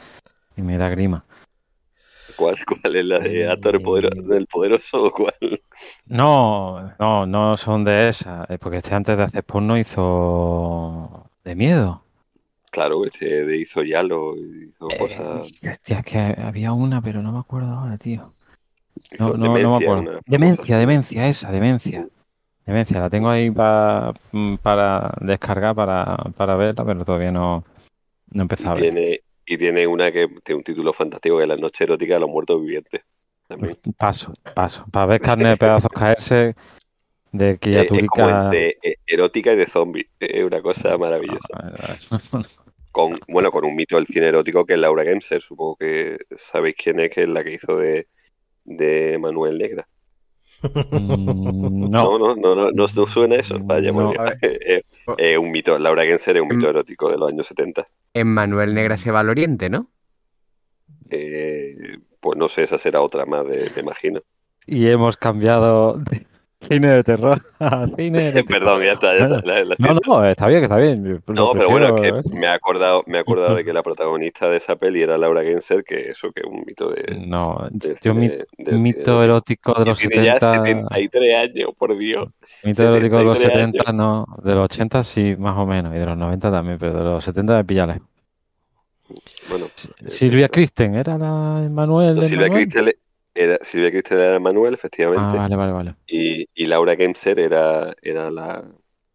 y 0.56 0.62
me 0.62 0.78
da 0.78 0.88
grima. 0.88 1.24
¿Cuál, 2.36 2.56
cuál 2.66 2.96
es 2.96 3.04
la 3.04 3.18
de 3.18 3.48
Ator 3.50 3.80
Podero- 3.82 4.22
del 4.26 4.46
Poderoso 4.46 5.02
o 5.04 5.10
cuál? 5.12 5.34
No, 6.06 6.94
no, 6.98 7.26
no 7.26 7.56
son 7.56 7.84
de 7.84 8.08
esas, 8.08 8.48
eh, 8.50 8.58
porque 8.58 8.78
este 8.78 8.94
antes 8.94 9.16
de 9.18 9.24
hacer 9.24 9.44
porno 9.44 9.76
hizo 9.78 11.30
de 11.44 11.54
miedo. 11.54 12.02
Claro, 12.70 13.04
este 13.04 13.44
de 13.44 13.58
hizo 13.58 13.82
Yalo, 13.82 14.34
hizo 14.36 14.88
Eh, 14.88 14.98
cosas. 14.98 15.52
hostia, 15.70 15.98
es 15.98 16.04
que 16.04 16.18
había 16.38 16.72
una, 16.72 17.02
pero 17.02 17.20
no 17.20 17.32
me 17.32 17.38
acuerdo 17.38 17.70
ahora, 17.72 17.96
tío. 17.98 18.32
No, 19.18 19.28
no, 19.30 19.36
no 19.36 19.52
me 19.54 19.58
Demencia, 19.58 19.86
acuerdo. 19.86 20.02
una 20.02 20.20
Demencia, 20.26 20.78
demencia, 20.78 21.28
esa, 21.28 21.52
demencia. 21.52 22.08
Demencia, 22.66 23.00
la 23.00 23.10
tengo 23.10 23.28
ahí 23.28 23.50
pa- 23.50 24.14
mm, 24.32 24.56
para 24.56 25.14
descargar, 25.20 25.74
para, 25.74 26.16
para 26.36 26.56
verla, 26.56 26.84
pero 26.84 27.04
todavía 27.04 27.32
no, 27.32 27.64
no 28.32 28.42
he 28.42 28.44
empezado 28.44 28.76
a 28.76 28.78
Y 28.78 28.80
tiene, 28.80 29.20
y 29.44 29.58
tiene 29.58 29.86
una 29.86 30.10
que 30.12 30.28
tiene 30.44 30.58
un 30.58 30.64
título 30.64 30.92
fantástico 30.92 31.36
que 31.36 31.42
es 31.42 31.48
La 31.48 31.56
noche 31.56 31.84
erótica 31.84 32.14
de 32.14 32.20
los 32.20 32.30
muertos 32.30 32.60
vivientes. 32.60 33.02
También. 33.46 33.78
Paso, 33.96 34.32
paso. 34.54 34.84
Para 34.90 35.06
ver 35.06 35.20
carne 35.20 35.50
de 35.50 35.56
pedazos 35.56 35.90
caerse 35.90 36.54
de 37.32 37.58
Eh, 37.70 37.90
es 37.94 38.04
como 38.04 38.28
criaturica. 38.28 38.28
entre 38.28 38.78
eh, 38.82 38.96
erótica 39.06 39.52
y 39.52 39.56
de 39.56 39.66
zombie. 39.66 40.10
Es 40.20 40.44
una 40.44 40.60
cosa 40.62 40.96
maravillosa. 40.98 41.54
Con, 42.90 43.18
bueno, 43.28 43.50
con 43.50 43.64
un 43.64 43.74
mito 43.74 43.96
del 43.96 44.06
cine 44.06 44.26
erótico 44.28 44.64
que 44.66 44.74
es 44.74 44.78
Laura 44.78 45.04
Gemser. 45.04 45.40
Supongo 45.42 45.76
que 45.76 46.18
sabéis 46.36 46.76
quién 46.76 47.00
es, 47.00 47.10
que 47.10 47.22
es 47.22 47.28
la 47.28 47.42
que 47.42 47.54
hizo 47.54 47.76
de, 47.78 48.08
de 48.64 49.18
Manuel 49.18 49.58
Negra. 49.58 49.86
Mm, 50.62 51.90
No, 51.90 52.18
No, 52.18 52.18
no, 52.18 52.36
no, 52.36 52.54
no, 52.54 52.70
no, 52.70 52.86
no 52.94 53.06
suena 53.06 53.36
eso. 53.36 53.58
Vaya, 53.60 53.92
No. 53.92 54.02
muy 54.04 54.16
bien. 54.16 54.82
Es 55.18 55.36
un 55.38 55.50
mito. 55.50 55.78
Laura 55.78 56.04
Genser 56.04 56.36
es 56.36 56.42
un 56.42 56.48
mito 56.48 56.68
erótico 56.68 57.10
de 57.10 57.18
los 57.18 57.28
años 57.32 57.46
70. 57.46 57.86
En 58.14 58.28
Manuel 58.28 58.72
Negra 58.74 58.96
se 58.96 59.10
va 59.10 59.20
al 59.20 59.30
oriente, 59.30 59.68
¿no? 59.68 59.88
Eh, 61.10 61.98
pues 62.20 62.38
no 62.38 62.48
sé, 62.48 62.62
esa 62.62 62.78
será 62.78 63.00
otra 63.00 63.26
más, 63.26 63.44
me 63.44 63.80
imagino. 63.80 64.20
y 64.66 64.86
hemos 64.86 65.16
cambiado 65.16 65.94
de 65.94 66.24
cine 66.68 66.88
de 66.88 67.04
terror 67.04 67.40
cine 67.96 68.32
de 68.32 68.44
Perdón, 68.44 68.82
ya 68.82 68.92
está, 68.92 69.16
ya 69.18 69.24
está. 69.24 69.40
la- 69.46 69.64
la 69.64 69.74
No, 69.78 69.98
no, 70.06 70.24
está 70.24 70.46
bien, 70.46 70.60
que 70.60 70.64
está 70.64 70.76
bien. 70.76 71.22
Lo 71.26 71.34
No, 71.34 71.52
pero 71.52 71.68
bueno, 71.70 71.96
es 71.96 72.00
que 72.24 72.34
me 72.34 72.46
he 72.46 72.50
acordado, 72.50 73.02
me 73.06 73.18
he 73.18 73.20
acordado 73.20 73.56
de 73.56 73.64
que 73.64 73.72
la 73.74 73.82
protagonista 73.82 74.48
de 74.48 74.56
esa 74.58 74.76
peli 74.76 75.02
era 75.02 75.18
Laura 75.18 75.42
Genser, 75.42 75.84
que 75.84 76.10
eso 76.10 76.30
que 76.32 76.40
es 76.40 76.46
un 76.46 76.64
mito 76.66 76.90
de, 76.90 77.18
No, 77.26 77.66
de- 77.70 77.96
yo 78.02 78.14
mi- 78.14 78.28
de- 78.28 78.46
del 78.58 78.78
mito 78.78 79.22
erótico 79.22 79.74
de 79.74 79.84
los 79.86 79.98
tiene 79.98 80.24
ya 80.24 80.34
70, 80.40 80.62
73 80.94 81.50
años, 81.50 81.70
por 81.76 81.96
Dios. 81.96 82.28
mito 82.64 82.82
erótico 82.82 83.18
de 83.18 83.24
los 83.24 83.38
73 83.38 83.84
70 83.84 83.92
no, 83.92 84.26
de 84.42 84.54
los 84.54 84.64
80 84.64 85.04
sí, 85.04 85.34
más 85.38 85.56
o 85.58 85.66
menos, 85.66 85.94
y 85.94 85.98
de 85.98 86.06
los 86.06 86.16
90 86.16 86.50
también, 86.50 86.78
pero 86.78 86.92
de 86.96 87.04
los 87.04 87.24
70 87.24 87.56
me 87.56 87.64
pilla 87.64 87.86
lejos. 87.86 88.02
Bueno, 89.50 89.66
Silvia 90.06 90.48
Kristen, 90.48 90.94
¿era 90.94 91.18
la 91.18 91.68
Manuel 91.70 92.14
no, 92.14 92.22
de 92.22 92.28
Silvia 92.28 92.48
Manuel? 92.48 92.96
Era, 93.34 93.58
Silvia 93.62 93.90
Cristel 93.90 94.18
era 94.20 94.38
Manuel, 94.40 94.74
Ah, 95.14 95.34
efectivamente, 95.34 95.36
vale, 95.36 95.56
vale, 95.56 95.72
vale. 95.72 95.96
y, 96.06 96.46
y 96.54 96.66
Laura 96.66 96.96
Genser 96.96 97.38
era, 97.40 97.94
era 98.02 98.30
la, 98.30 98.64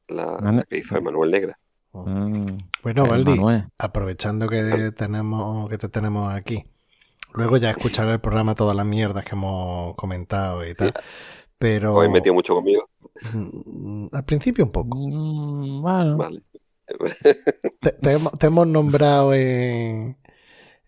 la, 0.10 0.26
Manu- 0.39 0.53
la 0.56 0.65
que 0.65 0.77
hizo 0.80 0.95
de 0.95 1.02
Manuel 1.02 1.31
Negra. 1.31 1.60
Mm, 1.94 2.57
Bueno, 2.84 3.07
el 3.07 3.10
Valdi, 3.10 3.48
aprovechando 3.77 4.48
que 4.49 4.91
tenemos 4.95 5.69
que 5.69 5.77
te 5.77 5.89
tenemos 5.89 6.34
aquí. 6.34 6.64
Luego 7.34 7.57
ya 7.57 7.72
escucharé 7.72 8.14
el 8.14 8.22
programa 8.22 8.56
todas 8.56 8.76
las 8.77 8.85
mierdas 8.85 9.26
que 9.26 9.31
hemos 9.35 9.95
comentado 9.95 10.65
y 10.68 10.76
tal. 10.76 10.95
Pero 11.60 11.94
¿Os 11.94 11.98
habéis 11.98 12.14
metido 12.14 12.34
mucho 12.34 12.53
conmigo? 12.56 12.89
mm, 13.22 14.07
al 14.14 14.26
principio 14.26 14.65
un 14.65 14.72
poco. 14.72 14.98
Mm, 14.98 15.81
bueno, 15.81 16.18
Vale. 16.18 16.41
Te, 17.81 17.91
te 17.91 18.11
hemos, 18.14 18.38
te 18.38 18.48
hemos 18.48 18.68
nombrado 18.68 19.34
en- 19.34 20.18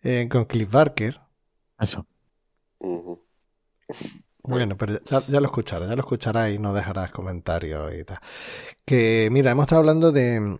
en- 0.03 0.29
con 0.29 0.45
Cliff 0.45 0.71
Barker. 0.71 1.21
eso. 1.79 2.05
Bueno, 4.43 4.77
pero 4.77 4.99
ya, 5.03 5.39
lo 5.39 5.47
escucharás, 5.47 5.89
ya 5.89 5.95
lo 5.95 6.01
escucharás 6.01 6.51
y 6.51 6.59
no 6.59 6.73
dejarás 6.73 7.11
comentarios 7.11 7.93
y 7.93 8.03
tal. 8.03 8.19
Que 8.85 9.29
mira, 9.31 9.51
hemos 9.51 9.63
estado 9.63 9.79
hablando 9.81 10.11
de, 10.11 10.57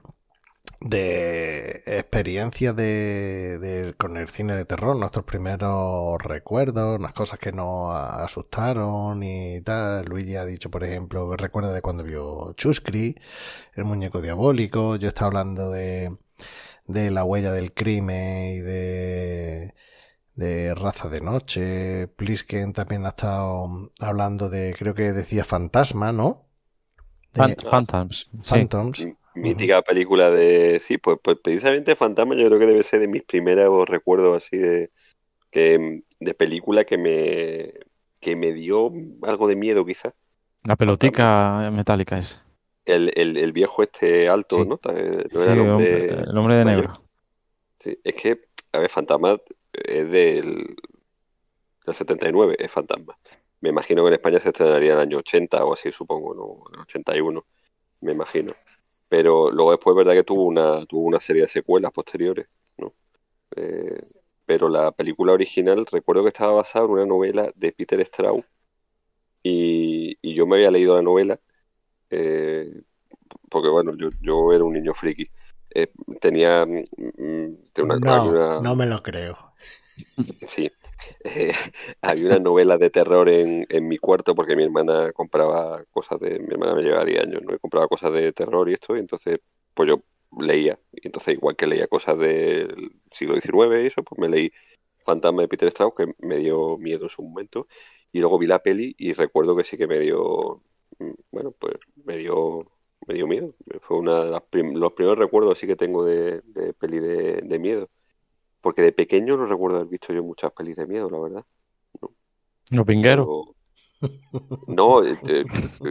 de 0.82 1.82
experiencias 1.86 2.76
de, 2.76 3.96
con 3.98 4.18
el 4.18 4.28
cine 4.30 4.56
de 4.56 4.66
terror, 4.66 4.96
nuestros 4.96 5.26
primeros 5.26 6.22
recuerdos, 6.22 7.00
unas 7.00 7.14
cosas 7.14 7.40
que 7.40 7.52
nos 7.52 7.96
asustaron 7.96 9.24
y 9.24 9.62
tal. 9.62 10.06
Luigi 10.06 10.36
ha 10.36 10.46
dicho, 10.46 10.70
por 10.70 10.84
ejemplo, 10.84 11.36
recuerda 11.38 11.74
de 11.74 11.82
cuando 11.82 12.04
vio 12.04 12.54
Chuscri, 12.54 13.16
el 13.76 13.86
muñeco 13.86 14.22
diabólico. 14.22 14.98
Yo 14.98 15.08
estaba 15.08 15.28
hablando 15.28 15.72
de, 15.72 16.18
de 16.88 17.12
la 17.12 17.24
huella 17.24 17.52
del 17.52 17.74
crimen 17.74 18.56
y 18.56 18.60
de 18.60 19.74
de 20.40 20.74
raza 20.76 21.10
de 21.10 21.22
noche. 21.22 22.08
Plisken 22.08 22.74
también 22.74 23.06
ha 23.06 23.10
estado 23.10 23.68
hablando 24.00 24.50
de, 24.50 24.76
creo 24.78 24.94
que 24.96 25.12
decía 25.14 25.44
fantasma, 25.46 26.12
¿no? 26.12 26.48
De 27.34 27.56
Phantoms, 27.70 28.30
sí. 28.44 28.70
Mítica 29.36 29.82
película 29.84 30.30
de. 30.32 30.80
Sí, 30.84 30.98
pues, 30.98 31.18
pues 31.24 31.38
precisamente 31.44 31.96
Fantasma, 31.96 32.36
yo 32.36 32.48
creo 32.48 32.60
que 32.60 32.66
debe 32.66 32.84
ser 32.84 33.00
de 33.00 33.08
mis 33.08 33.24
primeros 33.24 33.88
recuerdos 33.88 34.44
así 34.46 34.58
de. 34.58 34.92
Que, 35.52 36.04
de 36.20 36.34
película 36.34 36.86
que 36.86 36.98
me. 36.98 37.74
que 38.20 38.36
me 38.36 38.54
dio 38.54 38.92
algo 39.24 39.48
de 39.48 39.56
miedo, 39.56 39.86
quizás. 39.86 40.14
La 40.64 40.76
pelotica 40.78 41.70
metálica 41.72 42.18
esa. 42.18 42.42
El, 42.86 43.12
el, 43.16 43.38
el 43.38 43.54
viejo 43.54 43.84
este 43.84 44.28
alto, 44.28 44.58
Sí. 44.58 44.66
¿no? 44.66 44.80
Eh, 44.92 45.26
No 45.32 45.40
Sí, 45.40 45.50
era 45.50 45.54
el 45.54 45.60
el 45.62 45.70
hombre. 45.70 46.02
hombre, 46.02 46.24
el 46.28 46.38
hombre 46.38 46.56
de 46.56 46.66
mayor. 46.66 46.88
negro. 46.90 47.04
Sí, 47.80 47.98
es 48.04 48.16
que, 48.16 48.42
a 48.74 48.80
ver, 48.80 48.90
Fantasma 48.90 49.38
es 49.74 50.10
del, 50.12 50.76
del 51.86 51.96
79, 51.96 52.56
es 52.60 52.72
Fantasma. 52.72 53.18
Me 53.62 53.70
imagino 53.70 54.04
que 54.04 54.10
en 54.10 54.14
España 54.16 54.40
se 54.40 54.50
estrenaría 54.50 54.94
en 54.94 54.98
el 55.00 55.02
año 55.04 55.18
80 55.20 55.64
o 55.66 55.74
así, 55.74 55.92
supongo, 55.92 56.34
¿no? 56.34 56.64
En 56.70 56.76
el 56.76 56.82
81, 56.82 57.46
me 58.02 58.12
imagino. 58.14 58.56
Pero 59.10 59.52
luego 59.52 59.72
después, 59.72 59.96
verdad 59.96 60.14
que 60.14 60.24
tuvo 60.24 60.44
una, 60.46 60.86
tuvo 60.86 61.04
una 61.04 61.20
serie 61.20 61.44
de 61.44 61.48
secuelas 61.50 61.92
posteriores, 61.92 62.48
¿no? 62.78 62.94
Eh, 63.56 64.02
pero 64.46 64.70
la 64.70 64.92
película 64.92 65.34
original, 65.34 65.86
recuerdo 65.92 66.24
que 66.24 66.30
estaba 66.30 66.54
basada 66.54 66.86
en 66.86 66.92
una 66.92 67.06
novela 67.06 67.52
de 67.56 67.72
Peter 67.74 68.02
Straub 68.06 68.46
y, 69.44 70.18
y 70.22 70.36
yo 70.36 70.46
me 70.48 70.58
había 70.58 70.72
leído 70.72 70.96
la 70.96 71.02
novela 71.02 71.40
eh, 72.12 72.82
porque, 73.50 73.70
bueno, 73.70 73.96
yo, 73.98 74.10
yo 74.22 74.54
era 74.54 74.64
un 74.64 74.74
niño 74.74 74.94
friki. 74.96 75.30
Eh, 75.74 75.92
tenía, 76.22 76.66
mm, 76.66 77.54
Que 77.74 77.82
una, 77.82 78.00
No, 78.06 78.18
una- 78.22 78.66
no 78.66 78.76
me 78.76 78.86
lo 78.86 79.04
creo. 79.04 79.38
Sí. 80.46 80.72
Eh, 81.24 81.52
había 82.02 82.28
una 82.28 82.40
novela 82.40 82.78
de 82.78 82.90
terror 82.90 83.30
en, 83.30 83.66
en 83.70 83.88
mi 83.88 83.98
cuarto 83.98 84.36
porque 84.36 84.56
mi 84.56 84.64
hermana 84.64 85.12
compraba 85.14 85.84
cosas 85.92 86.20
de... 86.20 86.40
Mi 86.40 86.54
hermana 86.54 86.76
me 86.76 86.82
llevaba 86.84 87.06
10 87.06 87.22
años, 87.24 87.42
¿no? 87.44 87.54
Y 87.56 87.60
compraba 87.60 87.88
cosas 87.88 88.12
de 88.14 88.32
terror 88.34 88.70
y 88.70 88.74
esto, 88.74 88.96
y 88.96 89.00
entonces 89.00 89.40
pues 89.74 89.90
yo 89.90 90.02
leía. 90.40 90.80
Y 90.94 91.08
entonces 91.08 91.34
igual 91.36 91.56
que 91.56 91.68
leía 91.68 91.88
cosas 91.88 92.18
del 92.18 92.92
siglo 93.12 93.36
XIX 93.36 93.84
y 93.84 93.88
eso, 93.88 94.04
pues 94.04 94.20
me 94.20 94.30
leí 94.30 94.52
Fantasma 95.06 95.42
de 95.44 95.48
Peter 95.48 95.68
Strauss, 95.70 95.94
que 95.98 96.14
me 96.20 96.38
dio 96.38 96.78
miedo 96.78 97.06
en 97.06 97.10
su 97.10 97.24
momento. 97.24 97.68
Y 98.12 98.20
luego 98.20 98.38
vi 98.40 98.48
la 98.48 98.60
peli 98.64 98.96
y 98.98 99.14
recuerdo 99.14 99.56
que 99.56 99.64
sí 99.64 99.78
que 99.78 99.88
me 99.88 100.00
dio... 100.00 100.62
mm, 101.00 101.12
Bueno, 101.32 101.52
pues 101.52 101.76
me 102.06 102.18
dio... 102.18 102.66
Me 103.10 103.16
dio 103.16 103.26
miedo. 103.26 103.54
Fue 103.82 103.98
una 103.98 104.24
de 104.26 104.40
prim- 104.52 104.76
los 104.76 104.94
primeros 104.94 105.18
recuerdos 105.18 105.58
así 105.58 105.66
que 105.66 105.76
tengo 105.76 106.06
de, 106.06 106.42
de 106.46 106.74
peli 106.74 107.00
de, 107.00 107.42
de 107.44 107.60
miedo. 107.60 107.90
Porque 108.62 108.84
de 108.84 108.92
pequeño 108.92 109.36
no 109.36 109.48
recuerdo 109.48 109.78
haber 109.78 109.90
visto 109.90 110.14
yo 110.14 110.22
muchas 110.24 110.52
pelis 110.54 110.76
de 110.76 110.86
miedo, 110.86 111.10
la 111.10 111.18
verdad. 111.20 111.44
Los 112.72 112.86
pingueros. 112.86 113.26
Pero- 113.28 113.56
No, 114.68 115.04
eh, 115.04 115.18
eh, 115.28 115.44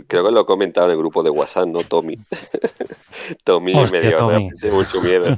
creo 0.06 0.24
que 0.24 0.30
lo 0.30 0.40
he 0.42 0.46
comentado 0.46 0.86
en 0.86 0.92
el 0.92 0.98
grupo 0.98 1.22
de 1.24 1.30
WhatsApp, 1.30 1.66
¿no? 1.66 1.80
Tommy. 1.80 2.16
Tommy 3.44 3.74
Hostia, 3.74 4.00
me 4.00 4.06
dio 4.08 4.18
Tommy. 4.18 4.50
mucho 4.70 5.00
miedo. 5.02 5.26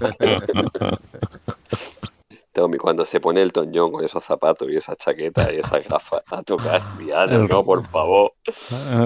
Tommy, 2.52 2.76
cuando 2.78 3.06
se 3.06 3.20
pone 3.20 3.40
el 3.42 3.52
John 3.54 3.92
con 3.92 4.04
esos 4.04 4.22
zapatos 4.24 4.68
y 4.70 4.76
esas 4.76 4.98
chaquetas 4.98 5.50
y 5.52 5.56
esas 5.56 5.88
gafas 5.88 6.22
a 6.26 6.42
tocar 6.42 6.82
piano, 6.98 7.46
no, 7.48 7.64
por 7.64 7.86
favor. 7.86 8.32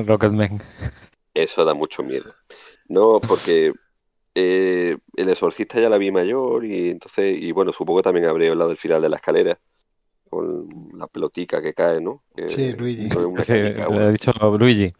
Rocketman. 0.06 0.60
Eso 1.34 1.64
da 1.64 1.74
mucho 1.74 2.02
miedo. 2.02 2.30
No, 2.88 3.22
porque 3.26 3.72
eh, 4.34 4.98
El 5.16 5.28
Exorcista 5.30 5.80
ya 5.80 5.88
la 5.90 5.98
vi 5.98 6.10
mayor 6.12 6.64
y 6.64 6.90
entonces, 6.90 7.36
y 7.40 7.52
bueno, 7.52 7.72
supongo 7.72 8.00
que 8.00 8.04
también 8.04 8.26
habré 8.26 8.48
hablado 8.50 8.70
del 8.70 8.78
final 8.78 9.02
de 9.02 9.08
la 9.10 9.16
escalera, 9.16 9.58
con 10.30 10.68
la 10.98 11.06
pelotica 11.08 11.62
que 11.62 11.74
cae, 11.74 12.00
¿no? 12.00 12.24
Que 12.36 12.42
Sí, 12.48 12.72
Luigi. 12.72 13.08
no 13.08 13.34
Sí, 13.40 13.52
canica, 13.56 13.88
he 13.88 14.10
dicho 14.12 14.32
Luigi. 14.58 14.92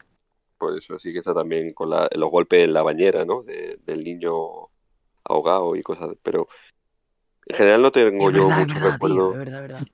por 0.58 0.76
eso 0.76 0.98
sí 0.98 1.12
que 1.12 1.18
está 1.18 1.34
también 1.34 1.72
con 1.74 1.90
la- 1.90 2.08
los 2.12 2.30
golpes 2.30 2.64
en 2.64 2.72
la 2.72 2.82
bañera, 2.82 3.24
¿no? 3.24 3.42
De- 3.42 3.78
del 3.84 4.02
niño 4.04 4.32
ahogado 5.24 5.76
y 5.76 5.82
cosas, 5.82 6.10
pero 6.22 6.48
en 7.46 7.56
general 7.56 7.82
no 7.82 7.92
tengo 7.92 8.30
Es 8.30 8.32
yo 8.32 8.42
verdad, 8.42 8.58
muchos 8.58 8.82
verdad, 8.82 9.00
tío, 9.00 9.22
recuerdos. 9.22 9.32
es 9.32 9.38
verdad, 9.38 9.60
verdad. 9.62 9.86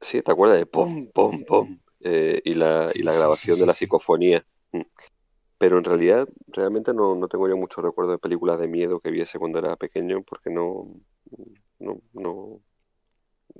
Sí, 0.00 0.22
¿te 0.22 0.30
acuerdas 0.32 0.58
de 0.58 0.66
pom, 0.66 1.08
pom, 1.12 1.44
pom? 1.44 1.78
Eh, 2.00 2.40
y 2.44 2.52
la, 2.54 2.90
y 2.94 3.02
la 3.02 3.12
sí, 3.12 3.18
grabación 3.18 3.56
sí, 3.56 3.60
de 3.60 3.66
la 3.66 3.72
psicofonía. 3.72 4.44
Pero 5.64 5.78
en 5.78 5.84
realidad, 5.84 6.28
realmente 6.48 6.92
no, 6.92 7.14
no 7.14 7.26
tengo 7.26 7.48
yo 7.48 7.56
muchos 7.56 7.82
recuerdos 7.82 8.16
de 8.16 8.18
películas 8.18 8.58
de 8.58 8.68
miedo 8.68 9.00
que 9.00 9.10
viese 9.10 9.38
cuando 9.38 9.60
era 9.60 9.76
pequeño, 9.76 10.22
porque 10.22 10.50
no, 10.50 10.94
no, 11.78 12.02
no, 12.12 12.60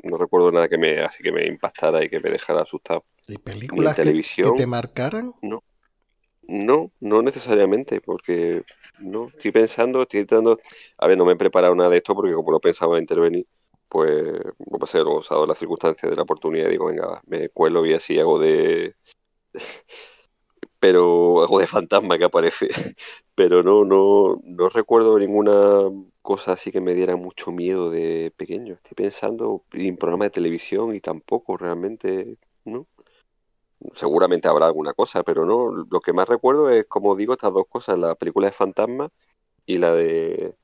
no 0.03 0.19
recuerdo 0.19 0.53
nada 0.53 0.69
que 0.69 0.77
me, 0.77 1.01
así 1.01 1.23
que 1.23 1.33
me 1.33 1.47
impactara 1.47 2.05
y 2.05 2.11
que 2.11 2.21
me 2.21 2.29
dejara 2.29 2.61
asustado. 2.61 3.07
¿Y 3.27 3.39
películas 3.39 3.95
que, 3.95 4.03
televisión. 4.03 4.53
que 4.53 4.59
te 4.59 4.67
marcaran? 4.67 5.33
No, 6.43 6.93
no 7.01 7.23
necesariamente, 7.23 8.03
porque 8.03 8.65
no, 8.99 9.29
estoy 9.29 9.53
pensando, 9.53 10.03
estoy 10.03 10.21
intentando, 10.21 10.61
a 10.99 11.07
ver, 11.07 11.17
no 11.17 11.25
me 11.25 11.33
he 11.33 11.37
preparado 11.37 11.75
nada 11.75 11.89
de 11.89 11.97
esto 11.97 12.15
porque 12.15 12.35
como 12.35 12.51
no 12.51 12.61
pensaba 12.61 12.99
intervenir, 12.99 13.47
pues 13.89 14.43
no 14.71 14.79
pasé 14.79 14.99
luego 14.99 15.23
he 15.23 15.25
dado 15.31 15.47
las 15.47 15.59
circunstancias 15.59 16.11
de 16.11 16.17
la 16.17 16.25
oportunidad 16.25 16.67
y 16.67 16.73
digo, 16.73 16.85
venga, 16.85 17.07
va, 17.07 17.23
me 17.25 17.49
cuelo 17.49 17.87
y 17.87 17.95
así 17.95 18.21
hago 18.21 18.39
de, 18.39 18.95
pero 20.85 21.43
hago 21.43 21.61
de 21.61 21.67
fantasma 21.67 22.19
que 22.19 22.25
aparece, 22.25 22.69
pero 23.35 23.63
no, 23.63 23.87
no, 23.87 24.39
no 24.45 24.69
recuerdo 24.69 25.19
ninguna 25.19 25.89
cosa 26.21 26.53
así 26.53 26.71
que 26.71 26.83
me 26.83 26.93
diera 26.93 27.17
mucho 27.17 27.53
miedo 27.53 27.91
de 27.91 28.35
pequeño. 28.37 28.75
Estoy 28.75 28.95
pensando 28.95 29.65
en 29.73 29.97
programa 29.97 30.27
de 30.27 30.31
televisión 30.33 30.95
y 30.95 31.01
tampoco 31.01 31.57
realmente, 31.57 32.37
¿no? 32.67 32.87
Seguramente 33.95 34.47
habrá 34.47 34.67
alguna 34.67 34.93
cosa, 34.93 35.23
pero 35.23 35.47
no. 35.47 35.87
Lo 35.91 36.01
que 36.03 36.13
más 36.13 36.29
recuerdo 36.29 36.69
es, 36.69 36.85
como 36.85 37.17
digo, 37.17 37.33
estas 37.33 37.55
dos 37.55 37.67
cosas, 37.67 37.99
la 37.99 38.15
película 38.15 38.49
de 38.49 38.53
Fantasma 38.53 39.11
y 39.65 39.79
la 39.79 39.95
de 39.95 40.55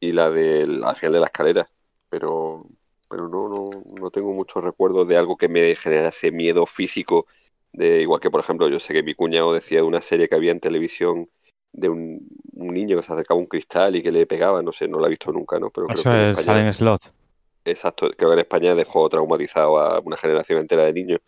y 0.00 0.12
la 0.12 0.30
del 0.30 0.84
al 0.84 0.96
final 0.96 1.14
de 1.14 1.20
la 1.20 1.26
escalera. 1.28 1.70
Pero 2.10 2.66
pero 3.08 3.28
no, 3.28 3.48
no, 3.48 3.70
no 4.00 4.10
tengo 4.10 4.34
muchos 4.34 4.62
recuerdos 4.62 5.08
de 5.08 5.16
algo 5.16 5.38
que 5.38 5.48
me 5.48 5.74
generase 5.76 6.30
miedo 6.30 6.66
físico. 6.66 7.26
De, 7.76 8.00
igual 8.02 8.20
que, 8.20 8.30
por 8.30 8.40
ejemplo, 8.40 8.68
yo 8.68 8.80
sé 8.80 8.94
que 8.94 9.02
mi 9.02 9.14
cuñado 9.14 9.52
decía 9.52 9.78
de 9.78 9.84
una 9.84 10.00
serie 10.00 10.28
que 10.28 10.34
había 10.34 10.52
en 10.52 10.60
televisión 10.60 11.28
de 11.72 11.88
un, 11.90 12.26
un 12.54 12.68
niño 12.74 12.96
que 12.96 13.02
se 13.02 13.12
acercaba 13.12 13.38
a 13.38 13.42
un 13.42 13.46
cristal 13.48 13.96
y 13.96 14.02
que 14.02 14.10
le 14.10 14.26
pegaba, 14.26 14.62
no 14.62 14.72
sé, 14.72 14.88
no 14.88 14.98
la 14.98 15.08
he 15.08 15.10
visto 15.10 15.30
nunca, 15.30 15.58
¿no? 15.58 15.70
Pero 15.70 15.86
creo 15.86 16.02
Eso 16.02 16.10
que 16.10 16.30
es 16.32 16.38
España, 16.38 16.58
Silent 16.58 16.74
Slot. 16.74 17.12
exacto, 17.66 18.10
creo 18.16 18.30
que 18.30 18.34
en 18.34 18.40
España 18.40 18.74
dejó 18.74 19.08
traumatizado 19.08 19.78
a 19.78 20.00
una 20.00 20.16
generación 20.16 20.60
entera 20.60 20.84
de 20.84 20.92
niños. 20.94 21.20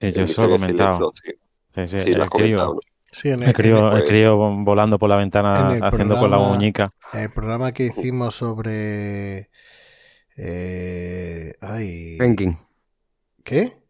Sí, 0.00 0.10
yo 0.12 0.22
eso 0.22 0.46
lo 0.46 0.54
he 0.54 0.58
comentado. 0.58 0.96
Slot, 0.96 1.14
sí. 1.24 1.32
Sí, 1.74 1.86
sí, 1.86 1.96
el. 2.10 2.28
Sí, 3.12 3.28
en 3.28 3.42
el 3.42 3.48
el, 3.48 3.54
crío, 3.54 3.90
pues- 3.90 4.02
el 4.04 4.08
crío 4.08 4.36
volando 4.36 4.98
por 4.98 5.08
la 5.08 5.16
ventana 5.16 5.78
haciendo 5.86 6.18
con 6.18 6.30
la 6.30 6.38
muñeca. 6.38 6.90
el 7.12 7.30
programa 7.30 7.72
que 7.72 7.84
hicimos 7.84 8.34
sobre... 8.34 9.50
eh, 10.36 11.52
ay, 11.60 12.14
Stephen 12.16 12.36
King. 12.36 12.54
¿Qué? 13.44 13.83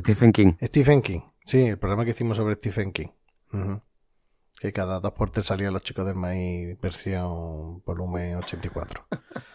Stephen 0.00 0.32
King. 0.32 0.52
Stephen 0.62 1.02
King. 1.02 1.20
Sí, 1.44 1.66
el 1.66 1.78
programa 1.78 2.04
que 2.04 2.10
hicimos 2.12 2.36
sobre 2.36 2.54
Stephen 2.54 2.92
King. 2.92 3.08
Que 4.60 4.72
cada 4.72 5.00
dos 5.00 5.12
por 5.12 5.30
tres 5.30 5.46
salían 5.46 5.72
los 5.72 5.82
chicos 5.82 6.04
del 6.06 6.16
maíz 6.16 6.78
versión 6.80 7.82
volumen 7.84 8.36
84. 8.36 9.06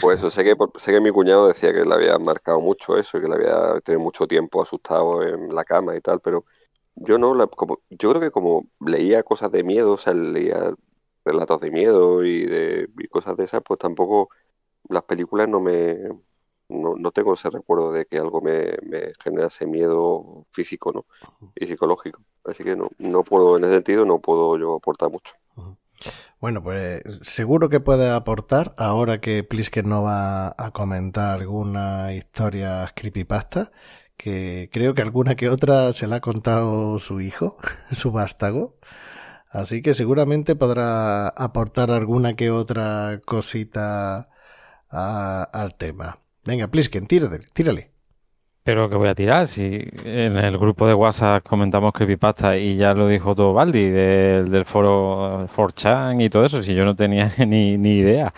Pues 0.00 0.18
eso, 0.18 0.30
sé 0.30 0.42
que, 0.42 0.56
sé 0.78 0.90
que 0.90 1.00
mi 1.00 1.12
cuñado 1.12 1.46
decía 1.46 1.72
que 1.72 1.84
le 1.84 1.94
había 1.94 2.18
marcado 2.18 2.60
mucho 2.60 2.96
eso 2.98 3.18
y 3.18 3.20
que 3.20 3.28
le 3.28 3.36
había 3.36 3.80
tenido 3.82 4.02
mucho 4.02 4.26
tiempo 4.26 4.60
asustado 4.60 5.22
en 5.22 5.54
la 5.54 5.64
cama 5.64 5.94
y 5.96 6.00
tal, 6.00 6.18
pero 6.20 6.44
yo 6.96 7.18
no, 7.18 7.36
la- 7.36 7.46
como, 7.46 7.78
yo 7.90 8.10
creo 8.10 8.20
que 8.20 8.32
como 8.32 8.66
leía 8.80 9.22
cosas 9.22 9.52
de 9.52 9.62
miedo, 9.62 9.92
o 9.92 9.98
sea, 9.98 10.12
leía 10.12 10.74
relatos 11.24 11.60
de 11.60 11.70
miedo 11.70 12.24
y 12.24 12.46
de 12.46 12.88
y 12.98 13.06
cosas 13.06 13.36
de 13.36 13.44
esas, 13.44 13.62
pues 13.64 13.78
tampoco 13.78 14.28
las 14.88 15.04
películas 15.04 15.48
no 15.48 15.60
me, 15.60 15.98
no, 16.68 16.94
no 16.96 17.10
tengo 17.12 17.34
ese 17.34 17.50
recuerdo 17.50 17.92
de 17.92 18.06
que 18.06 18.18
algo 18.18 18.40
me, 18.40 18.76
me 18.82 19.12
generase 19.22 19.66
miedo 19.66 20.46
físico, 20.52 20.92
¿no? 20.92 21.06
Y 21.54 21.66
psicológico. 21.66 22.20
Así 22.44 22.64
que 22.64 22.76
no, 22.76 22.90
no 22.98 23.24
puedo, 23.24 23.56
en 23.56 23.64
ese 23.64 23.74
sentido, 23.74 24.04
no 24.04 24.20
puedo 24.20 24.58
yo 24.58 24.76
aportar 24.76 25.10
mucho. 25.10 25.34
Bueno, 26.40 26.62
pues 26.62 27.02
seguro 27.22 27.68
que 27.68 27.80
puede 27.80 28.10
aportar 28.10 28.74
ahora 28.78 29.20
que 29.20 29.42
Plisker 29.44 29.84
no 29.86 30.02
va 30.02 30.48
a 30.58 30.70
comentar 30.72 31.40
alguna 31.40 32.12
historia 32.12 32.90
creepypasta, 32.94 33.72
que 34.16 34.68
creo 34.72 34.94
que 34.94 35.02
alguna 35.02 35.34
que 35.36 35.48
otra 35.48 35.92
se 35.92 36.06
la 36.06 36.16
ha 36.16 36.20
contado 36.20 36.98
su 36.98 37.20
hijo, 37.20 37.56
su 37.92 38.12
vástago. 38.12 38.76
Así 39.50 39.82
que 39.82 39.94
seguramente 39.94 40.56
podrá 40.56 41.28
aportar 41.30 41.90
alguna 41.90 42.34
que 42.34 42.50
otra 42.50 43.20
cosita 43.26 44.30
a- 44.90 45.44
al 45.52 45.76
tema. 45.76 46.20
Venga, 46.46 46.68
Plisken, 46.68 47.06
tírale, 47.06 47.40
tírale. 47.52 47.90
Pero 48.62 48.88
que 48.90 48.96
voy 48.96 49.08
a 49.08 49.14
tirar, 49.14 49.46
si 49.46 49.64
en 50.04 50.36
el 50.38 50.58
grupo 50.58 50.88
de 50.88 50.94
WhatsApp 50.94 51.46
comentamos 51.46 51.92
creepypasta 51.92 52.56
y 52.56 52.76
ya 52.76 52.94
lo 52.94 53.06
dijo 53.06 53.34
todo 53.34 53.52
Baldi 53.52 53.88
del, 53.90 54.50
del 54.50 54.64
foro 54.64 55.46
4chan 55.48 56.20
y 56.20 56.28
todo 56.28 56.44
eso, 56.44 56.62
si 56.62 56.74
yo 56.74 56.84
no 56.84 56.96
tenía 56.96 57.30
ni, 57.46 57.78
ni 57.78 57.98
idea. 57.98 58.34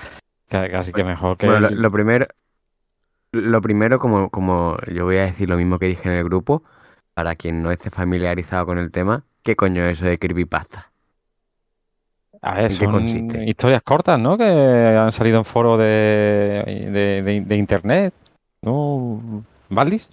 Ca- 0.48 0.70
Casi 0.70 0.92
que 0.92 1.02
mejor 1.04 1.38
que 1.38 1.46
Bueno, 1.46 1.70
lo 1.70 1.90
primero, 1.90 2.26
lo 3.32 3.60
primero, 3.62 3.98
como, 3.98 4.30
como 4.30 4.76
yo 4.92 5.04
voy 5.04 5.16
a 5.16 5.24
decir 5.26 5.48
lo 5.48 5.56
mismo 5.56 5.78
que 5.78 5.86
dije 5.86 6.08
en 6.08 6.16
el 6.16 6.24
grupo, 6.24 6.62
para 7.14 7.34
quien 7.34 7.62
no 7.62 7.70
esté 7.70 7.90
familiarizado 7.90 8.66
con 8.66 8.78
el 8.78 8.90
tema, 8.90 9.24
¿qué 9.42 9.56
coño 9.56 9.82
es 9.82 9.92
eso 9.98 10.06
de 10.06 10.18
creepypasta? 10.18 10.92
A 12.42 12.54
ver, 12.54 12.70
¿en 12.72 12.78
qué 12.78 12.86
consiste? 12.86 13.44
historias 13.48 13.82
cortas, 13.82 14.18
¿no? 14.18 14.38
Que 14.38 14.44
han 14.44 15.12
salido 15.12 15.38
en 15.38 15.44
foros 15.44 15.78
de, 15.78 16.62
de, 16.92 17.22
de- 17.22 17.40
de 17.40 17.56
internet, 17.56 18.14
¿no? 18.62 19.44
¿Valdis? 19.68 20.12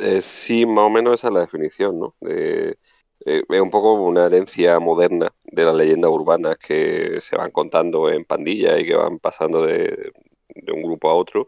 Eh, 0.00 0.20
sí, 0.22 0.64
más 0.66 0.84
o 0.86 0.90
menos 0.90 1.14
esa 1.14 1.28
es 1.28 1.34
la 1.34 1.40
definición, 1.40 1.98
¿no? 1.98 2.14
De- 2.20 2.78
eh, 3.24 3.42
es 3.48 3.60
un 3.60 3.70
poco 3.70 3.94
una 3.94 4.26
herencia 4.26 4.78
moderna 4.80 5.32
de 5.44 5.64
las 5.64 5.74
leyendas 5.74 6.10
urbanas 6.10 6.56
que 6.58 7.20
se 7.20 7.36
van 7.36 7.50
contando 7.52 8.10
en 8.10 8.24
pandillas 8.24 8.80
y 8.80 8.84
que 8.84 8.94
van 8.96 9.18
pasando 9.20 9.62
de, 9.64 10.12
de 10.54 10.72
un 10.72 10.82
grupo 10.82 11.08
a 11.10 11.14
otro 11.14 11.46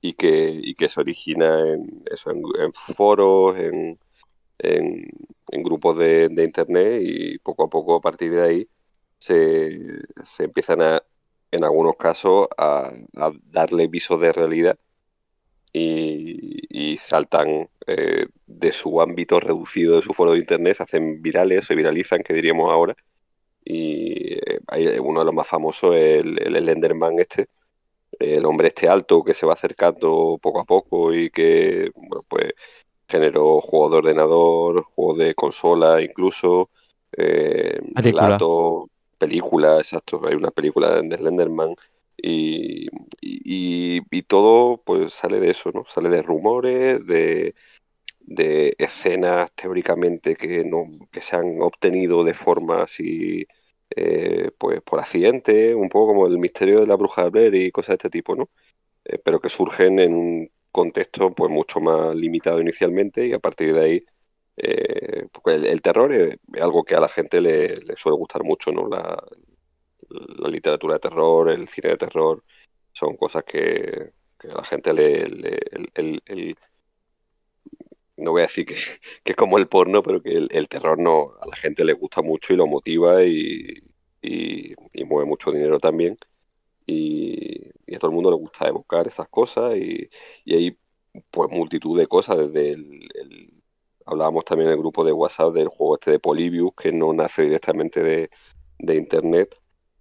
y 0.00 0.14
que, 0.14 0.50
y 0.52 0.74
que 0.74 0.88
se 0.88 1.00
origina 1.00 1.60
en, 1.74 2.04
eso, 2.10 2.30
en, 2.30 2.42
en 2.60 2.72
foros, 2.72 3.58
en, 3.58 3.98
en, 4.62 5.62
grupos 5.62 5.98
de, 5.98 6.28
de 6.30 6.44
internet 6.44 7.02
y 7.02 7.38
poco 7.38 7.64
a 7.64 7.68
poco 7.70 7.96
a 7.96 8.00
partir 8.00 8.32
de 8.32 8.42
ahí 8.42 8.68
se, 9.18 9.78
se 10.22 10.44
empiezan 10.44 10.82
a, 10.82 11.02
en 11.50 11.64
algunos 11.64 11.96
casos, 11.96 12.48
a, 12.56 12.92
darle 13.44 13.88
visos 13.88 14.20
de 14.20 14.32
realidad 14.32 14.78
y, 15.72 16.96
saltan 16.98 17.68
eh, 17.86 18.26
de 18.46 18.72
su 18.72 19.00
ámbito 19.00 19.40
reducido 19.40 19.96
de 19.96 20.02
su 20.02 20.12
foro 20.12 20.32
de 20.32 20.38
internet, 20.38 20.76
se 20.76 20.82
hacen 20.82 21.22
virales, 21.22 21.66
se 21.66 21.74
viralizan, 21.74 22.22
que 22.22 22.34
diríamos 22.34 22.70
ahora, 22.70 22.94
Y 23.64 24.34
eh, 24.34 24.60
hay 24.68 24.98
uno 24.98 25.20
de 25.20 25.26
los 25.26 25.34
más 25.34 25.48
famosos 25.48 25.96
es 25.96 26.22
el, 26.22 26.38
el 26.42 26.62
Slenderman 26.62 27.18
este, 27.20 27.48
el 28.18 28.44
hombre 28.46 28.68
este 28.68 28.88
alto 28.88 29.24
que 29.24 29.34
se 29.34 29.46
va 29.46 29.54
acercando 29.54 30.38
poco 30.42 30.60
a 30.60 30.64
poco 30.64 31.14
y 31.14 31.30
que, 31.30 31.90
bueno, 31.94 32.24
pues 32.28 32.52
generó 33.10 33.60
juegos 33.60 33.92
de 33.92 33.98
ordenador, 33.98 34.84
juegos 34.94 35.18
de 35.18 35.34
consola 35.34 36.00
incluso, 36.02 36.70
eh, 37.16 37.80
Película. 37.94 38.38
relatos, 38.38 38.88
películas, 39.18 39.78
exacto, 39.80 40.20
hay 40.26 40.34
una 40.34 40.50
película 40.50 41.02
de 41.02 41.16
Slenderman 41.16 41.74
y, 42.16 42.86
y, 43.20 44.00
y 44.10 44.22
todo 44.22 44.78
pues 44.84 45.14
sale 45.14 45.40
de 45.40 45.50
eso, 45.50 45.70
¿no? 45.74 45.84
Sale 45.88 46.08
de 46.10 46.22
rumores, 46.22 47.06
de, 47.06 47.54
de 48.20 48.74
escenas 48.78 49.52
teóricamente 49.54 50.36
que 50.36 50.64
no 50.64 50.86
que 51.10 51.22
se 51.22 51.36
han 51.36 51.60
obtenido 51.62 52.24
de 52.24 52.34
forma 52.34 52.82
así 52.84 53.46
eh, 53.96 54.50
pues 54.58 54.80
por 54.82 55.00
accidente, 55.00 55.74
un 55.74 55.88
poco 55.88 56.08
como 56.08 56.26
el 56.26 56.38
misterio 56.38 56.80
de 56.80 56.86
la 56.86 56.96
bruja 56.96 57.24
de 57.24 57.30
Blair 57.30 57.54
y 57.56 57.72
cosas 57.72 57.90
de 57.90 57.94
este 57.94 58.10
tipo, 58.10 58.36
¿no? 58.36 58.48
Eh, 59.04 59.18
pero 59.24 59.40
que 59.40 59.48
surgen 59.48 59.98
en 59.98 60.14
un 60.14 60.50
contexto 60.72 61.34
pues 61.34 61.50
mucho 61.50 61.80
más 61.80 62.14
limitado 62.14 62.60
inicialmente 62.60 63.26
y 63.26 63.32
a 63.32 63.38
partir 63.38 63.74
de 63.74 63.84
ahí 63.84 64.04
eh, 64.56 65.26
pues, 65.42 65.62
el, 65.62 65.82
terror 65.82 66.12
es, 66.12 66.38
algo 66.60 66.84
que 66.84 66.94
a 66.94 67.00
la 67.00 67.08
gente 67.08 67.40
le, 67.40 67.74
le 67.76 67.96
suele 67.96 68.18
gustar 68.18 68.44
mucho, 68.44 68.72
¿no? 68.72 68.88
La, 68.88 69.22
literatura 70.48 70.94
de 70.94 71.00
terror, 71.00 71.50
el 71.50 71.68
cine 71.68 71.90
de 71.90 71.96
terror, 71.96 72.44
son 72.92 73.16
cosas 73.16 73.44
que, 73.44 74.12
a 74.50 74.56
la 74.56 74.64
gente 74.64 74.92
le, 74.92 75.26
le- 75.28 75.60
el, 75.94 76.56
no 78.16 78.32
voy 78.32 78.40
a 78.42 78.44
decir 78.44 78.66
que, 79.24 79.32
es 79.32 79.36
como 79.36 79.58
el 79.58 79.68
porno, 79.68 80.02
pero 80.02 80.22
que 80.22 80.30
el, 80.50 80.68
terror 80.68 80.98
no, 80.98 81.34
a 81.40 81.46
la 81.46 81.56
gente 81.56 81.84
le 81.84 81.92
gusta 81.94 82.22
mucho 82.22 82.52
y 82.52 82.56
lo 82.56 82.66
motiva 82.66 83.24
y 83.24 83.82
mueve 85.06 85.26
mucho 85.26 85.52
dinero 85.52 85.78
también. 85.78 86.16
Y, 86.90 87.94
a 87.94 87.98
todo 87.98 88.10
el 88.10 88.14
mundo 88.14 88.30
le 88.30 88.36
gusta 88.36 88.68
evocar 88.68 89.06
esas 89.08 89.28
cosas 89.28 89.76
y, 89.76 90.08
y 90.44 90.54
hay 90.54 90.78
pues 91.30 91.50
multitud 91.50 91.98
de 91.98 92.06
cosas, 92.06 92.38
desde 92.38 92.70
el, 92.72 93.52
hablábamos 94.06 94.44
también 94.44 94.68
en 94.68 94.74
el 94.74 94.80
grupo 94.80 95.04
de 95.04 95.12
WhatsApp 95.12 95.52
del 95.54 95.68
juego 95.68 95.94
este 95.96 96.10
de 96.12 96.18
Polybius, 96.20 96.72
que 96.76 96.92
no 96.92 97.12
nace 97.12 97.42
directamente 97.42 98.02
de, 98.02 98.30
de 98.78 98.96
internet, 98.96 99.54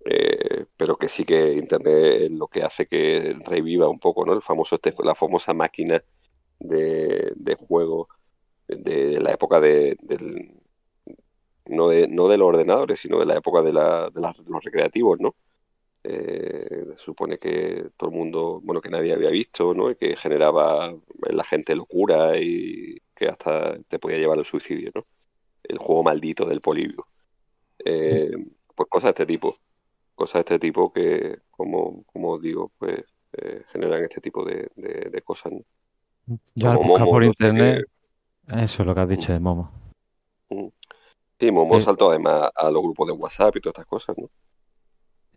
eh, 0.06 0.66
pero 0.78 0.96
que 0.98 1.10
sí 1.10 1.26
que 1.26 1.54
internet 1.54 2.22
es 2.24 2.32
lo 2.32 2.48
que 2.48 2.64
hace 2.64 2.86
que 2.86 3.36
reviva 3.46 3.90
un 3.90 4.00
poco, 4.00 4.26
¿no? 4.26 4.34
El 4.34 4.42
famoso 4.42 4.76
este, 4.76 4.94
la 5.04 5.16
famosa 5.16 5.54
máquina 5.54 6.02
de, 6.60 7.34
de 7.36 7.56
juego 7.56 8.10
de 8.68 9.20
la 9.22 9.34
época 9.34 9.60
de, 9.62 9.98
del, 10.02 10.54
no 11.66 11.90
de, 11.90 12.08
no 12.08 12.28
de 12.28 12.38
los 12.38 12.48
ordenadores, 12.48 13.00
sino 13.00 13.20
de 13.20 13.26
la 13.26 13.38
época 13.38 13.62
de, 13.62 13.74
la, 13.74 14.10
de, 14.10 14.22
las- 14.22 14.38
los 14.40 14.64
recreativos, 14.64 15.20
¿no? 15.20 15.36
Eh, 16.04 16.66
se 16.98 16.98
supone 16.98 17.38
que 17.38 17.90
todo 17.98 18.10
el 18.10 18.16
mundo, 18.16 18.62
bueno, 18.64 18.82
que 18.82 18.90
nadie 18.90 19.14
había 19.14 19.30
visto, 19.30 19.74
¿no? 19.74 19.92
Y 19.92 19.96
que 19.96 20.16
generaba 20.16 20.88
en 20.90 21.38
la 21.38 21.44
gente 21.44 21.76
locura 21.76 22.38
y 22.40 22.98
que 23.16 23.28
hasta 23.28 23.78
te 23.88 24.00
podía 24.00 24.18
llevar 24.18 24.38
al 24.40 24.46
suicidio, 24.46 24.92
¿no? 24.96 25.06
El 25.64 25.78
juego 25.80 26.04
maldito 26.04 26.46
del 26.46 26.62
Polibio. 26.62 27.08
Eh, 27.86 28.32
pues 28.76 28.90
cosas 28.90 29.10
de 29.10 29.24
este 29.24 29.26
tipo, 29.28 29.58
cosas 30.16 30.36
de 30.36 30.56
este 30.56 30.60
tipo 30.60 30.92
que, 30.94 31.40
como, 31.52 32.04
como 32.06 32.40
digo, 32.40 32.72
pues 32.80 33.02
eh, 33.34 33.64
generan 33.72 34.04
este 34.04 34.22
tipo 34.22 34.46
de, 34.46 34.70
de- 34.76 35.10
de 35.12 35.22
cosas, 35.22 35.54
¿no? 35.54 35.62
Yo 36.56 36.70
al 36.70 36.78
Como 36.78 36.90
buscar 36.90 37.06
Momo, 37.06 37.12
por 37.14 37.22
no 37.22 37.28
internet, 37.28 37.86
eso 38.50 38.84
es 38.84 38.88
lo 38.88 38.96
que 38.96 39.02
has 39.02 39.10
dicho 39.10 39.34
de 39.34 39.40
Momo. 39.40 39.72
Sí, 41.40 41.52
Momo 41.52 41.76
Eh, 41.78 41.82
saltó 41.84 42.10
además 42.12 42.52
a 42.56 42.70
los 42.72 42.82
grupos 42.84 43.08
de 43.08 43.14
WhatsApp 43.14 43.56
y 43.56 43.62
todas 43.62 43.74
estas 43.74 43.86
cosas, 43.88 44.18
¿no? 44.18 44.30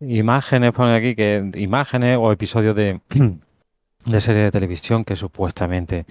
Imágenes, 0.07 0.71
pone 0.73 0.95
aquí 0.95 1.15
que 1.15 1.51
imágenes 1.55 2.17
o 2.19 2.31
episodios 2.31 2.75
de, 2.75 2.99
de 4.05 4.21
series 4.21 4.45
de 4.45 4.51
televisión 4.51 5.05
que 5.05 5.15
supuestamente 5.15 6.05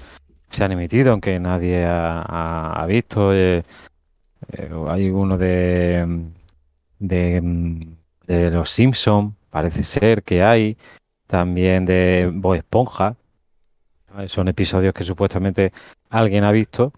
se 0.49 0.65
han 0.65 0.73
emitido, 0.73 1.13
aunque 1.13 1.39
nadie 1.39 1.85
ha, 1.87 2.85
visto. 2.89 3.35
eh, 3.35 3.63
eh, 4.53 4.71
hay 4.89 5.11
uno 5.11 5.39
de, 5.39 6.27
de, 6.99 8.51
Los 8.51 8.71
Simpson, 8.71 9.37
parece 9.51 9.83
ser 9.83 10.23
que 10.23 10.43
hay. 10.43 10.77
También 11.27 11.87
de 11.87 12.31
Bob 12.33 12.55
Esponja. 12.55 13.17
Son 14.27 14.49
episodios 14.49 14.93
que 14.93 15.05
supuestamente 15.05 15.73
alguien 16.11 16.45
ha 16.45 16.53
visto, 16.53 16.93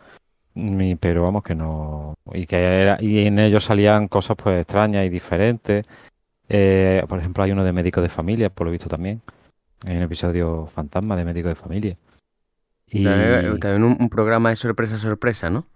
mm, 0.55 0.95
pero 0.99 1.23
vamos 1.23 1.45
que 1.45 1.55
no. 1.55 2.15
Y 2.33 2.47
que 2.47 2.97
y 3.01 3.27
en 3.27 3.39
ellos 3.39 3.65
salían 3.65 4.09
cosas 4.09 4.37
pues 4.37 4.61
extrañas 4.61 5.07
y 5.07 5.09
diferentes. 5.09 5.87
Eh, 6.49 7.03
por 7.09 7.19
ejemplo, 7.19 7.43
hay 7.43 7.53
uno 7.53 7.65
de 7.65 7.73
médico 7.73 8.01
de 8.01 8.09
familia, 8.09 8.51
por 8.51 8.66
lo 8.66 8.71
visto 8.71 8.89
también. 8.89 9.23
Hay 9.85 9.97
un 9.97 10.03
episodio 10.03 10.66
fantasma 10.66 11.16
de 11.16 11.25
médico 11.25 11.49
de 11.49 11.55
familia. 11.55 11.97
Y, 12.87 13.05
También, 13.05 13.59
también 13.59 13.85
un, 13.85 13.97
un 13.99 14.09
programa 14.09 14.51
de 14.51 14.57
sorpresa, 14.57 14.99
sorpresa, 14.99 15.51
¿no? 15.51 15.66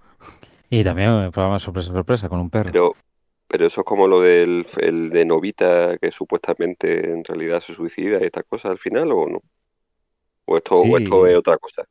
y 0.70 0.85
también 0.85 1.11
el 1.11 1.31
programa 1.31 1.59
sorpresa 1.59 1.93
sorpresa 1.93 2.28
con 2.28 2.40
un 2.40 2.51
perro. 2.51 2.70
Pero, 2.70 2.95
pero 3.47 3.66
eso 3.66 3.81
es 3.81 3.85
como 3.85 4.07
lo 4.07 4.20
del 4.20 4.66
el 4.78 5.11
de 5.11 5.24
Novita, 5.24 5.97
que 5.99 6.12
supuestamente 6.12 7.11
en 7.11 7.24
realidad 7.24 7.61
se 7.61 7.74
suicida 7.74 8.19
y 8.20 8.24
estas 8.24 8.45
cosas 8.45 8.73
al 8.73 8.78
final, 8.78 9.11
¿o 9.12 9.27
no? 9.28 9.43
¿O 10.45 10.57
esto, 10.57 10.74
o 10.74 10.99
esto 10.99 11.27
es 11.27 11.36
otra 11.36 11.59
cosa? 11.59 11.85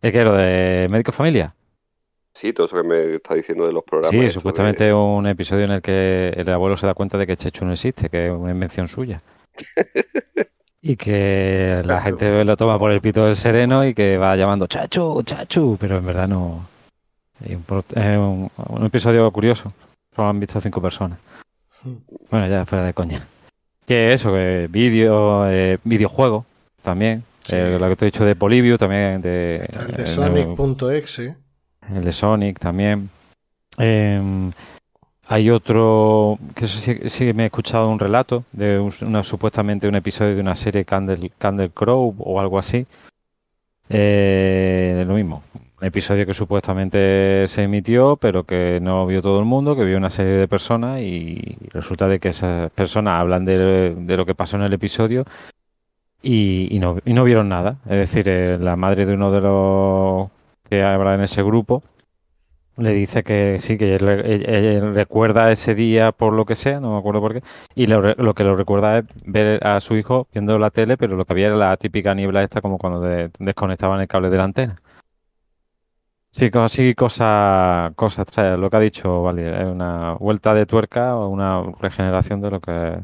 ¿Es 0.00 0.12
que 0.12 0.24
lo 0.24 0.34
de 0.34 0.88
médico 0.90 1.12
de 1.12 1.16
familia? 1.16 1.54
Sí, 2.34 2.52
todo 2.52 2.66
eso 2.66 2.76
que 2.76 2.82
me 2.88 3.14
está 3.16 3.34
diciendo 3.34 3.66
de 3.66 3.72
los 3.72 3.84
programas. 3.84 4.10
Sí, 4.10 4.30
supuestamente 4.30 4.84
de- 4.84 4.90
es 4.90 4.94
un 4.96 5.26
episodio 5.26 5.64
en 5.64 5.72
el 5.72 5.82
que 5.82 6.30
el 6.36 6.48
abuelo 6.50 6.76
se 6.76 6.86
da 6.86 6.94
cuenta 6.94 7.18
de 7.18 7.26
que 7.26 7.36
Chechu 7.36 7.64
no 7.64 7.72
existe, 7.72 8.08
que 8.08 8.26
es 8.26 8.32
una 8.32 8.50
invención 8.52 8.88
suya. 8.88 9.20
Y 10.84 10.96
que 10.96 11.80
la 11.84 12.00
gente 12.00 12.44
lo 12.44 12.56
toma 12.56 12.76
por 12.76 12.90
el 12.90 13.00
pito 13.00 13.24
del 13.24 13.36
sereno 13.36 13.86
y 13.86 13.94
que 13.94 14.18
va 14.18 14.34
llamando 14.34 14.66
Chachu, 14.66 15.22
Chachu, 15.22 15.76
pero 15.80 15.98
en 15.98 16.04
verdad 16.06 16.26
no. 16.26 16.66
Es 17.44 17.56
un, 17.56 17.64
un- 18.18 18.50
un 18.56 18.84
episodio 18.86 19.30
curioso. 19.30 19.72
Solo 20.16 20.28
han 20.28 20.40
visto 20.40 20.60
cinco 20.60 20.82
personas. 20.82 21.20
Bueno, 22.32 22.48
ya 22.48 22.66
fuera 22.66 22.84
de 22.84 22.94
coña. 22.94 23.24
Que 23.86 24.12
eso, 24.12 24.32
que 24.32 24.66
vídeo, 24.68 25.48
eh, 25.48 25.78
videojuego 25.84 26.46
también. 26.82 27.22
Sí. 27.44 27.54
Eh, 27.54 27.76
lo 27.78 27.88
que 27.88 27.94
te 27.94 28.04
he 28.04 28.10
dicho 28.10 28.24
de 28.24 28.34
Polibio 28.34 28.76
también. 28.76 29.22
De, 29.22 29.56
Está 29.62 29.82
el 29.82 29.92
de 29.92 30.02
eh, 30.02 30.06
Sonic.exe. 30.08 31.36
el 31.90 32.04
de 32.04 32.12
Sonic 32.12 32.58
también. 32.58 33.10
Em, 33.78 34.50
hay 35.28 35.50
otro 35.50 36.38
que 36.54 36.66
eso 36.66 36.78
sí, 37.08 37.32
me 37.32 37.44
he 37.44 37.46
escuchado 37.46 37.88
un 37.88 37.98
relato 37.98 38.44
de 38.52 38.78
un- 38.78 38.92
una 39.06 39.22
supuestamente 39.24 39.88
un 39.88 39.94
episodio 39.94 40.34
de 40.34 40.40
una 40.40 40.54
serie 40.56 40.84
Candle, 40.84 41.30
Candle 41.38 41.70
Crow 41.70 42.14
o 42.18 42.40
algo 42.40 42.58
así. 42.58 42.86
Eh, 43.88 45.04
lo 45.06 45.14
mismo, 45.14 45.42
un 45.80 45.86
episodio 45.86 46.24
que 46.26 46.34
supuestamente 46.34 47.46
se 47.48 47.62
emitió, 47.64 48.16
pero 48.16 48.44
que 48.44 48.78
no 48.80 49.06
vio 49.06 49.20
todo 49.20 49.38
el 49.38 49.44
mundo, 49.44 49.76
que 49.76 49.84
vio 49.84 49.96
una 49.98 50.10
serie 50.10 50.32
de 50.34 50.48
personas 50.48 51.00
y 51.00 51.58
resulta 51.70 52.08
de 52.08 52.18
que 52.20 52.28
esas 52.28 52.70
personas 52.72 53.20
hablan 53.20 53.44
de, 53.44 53.94
lo 54.16 54.24
que 54.26 54.34
pasó 54.34 54.56
en 54.56 54.62
el 54.62 54.72
episodio 54.72 55.24
y, 56.22 56.68
y 56.74 56.78
no, 56.78 56.98
y 57.04 57.12
no 57.12 57.24
vieron 57.24 57.48
nada. 57.48 57.78
Es 57.84 57.98
decir, 57.98 58.28
eh, 58.28 58.58
la 58.58 58.76
madre 58.76 59.06
de 59.06 59.14
uno 59.14 59.30
de 59.32 59.40
los 59.40 60.30
que 60.72 60.82
habla 60.82 61.14
en 61.14 61.20
ese 61.20 61.42
grupo 61.42 61.82
le 62.78 62.94
dice 62.94 63.22
que 63.22 63.58
sí, 63.60 63.76
que 63.76 63.96
él, 63.96 64.08
él- 64.08 64.46
él 64.48 64.94
recuerda 64.94 65.52
ese 65.52 65.74
día 65.74 66.12
por 66.12 66.32
lo 66.32 66.46
que 66.46 66.54
sea, 66.56 66.80
no 66.80 66.92
me 66.92 66.98
acuerdo 66.98 67.20
por 67.20 67.34
qué, 67.34 67.42
y 67.74 67.86
lo, 67.86 68.34
que 68.34 68.44
lo 68.44 68.56
recuerda 68.56 68.98
es 69.00 69.04
ver 69.26 69.66
a 69.66 69.78
su 69.80 69.94
hijo 69.96 70.26
viendo 70.32 70.58
la 70.58 70.70
tele, 70.70 70.96
pero 70.96 71.14
lo 71.14 71.26
que 71.26 71.34
había 71.34 71.48
era 71.48 71.56
la 71.56 71.76
típica 71.76 72.14
niebla 72.14 72.42
esta 72.42 72.62
como 72.62 72.78
cuando 72.78 73.00
de- 73.02 73.30
desconectaban 73.38 74.00
el 74.00 74.08
cable 74.08 74.30
de 74.30 74.36
la 74.38 74.44
antena. 74.44 74.80
Sí, 76.30 76.50
co- 76.50 76.66
sí, 76.70 76.94
cosas 76.94 77.92
cosas 77.94 78.26
extrañas. 78.26 78.58
Lo 78.58 78.70
que 78.70 78.76
ha 78.78 78.80
dicho, 78.80 79.22
vale, 79.22 79.50
es 79.60 79.66
una 79.66 80.14
vuelta 80.14 80.54
de 80.54 80.64
tuerca 80.64 81.14
o 81.16 81.28
una 81.28 81.62
regeneración 81.78 82.40
de 82.40 82.50
lo 82.50 82.60
que 82.60 82.70
es 82.94 82.98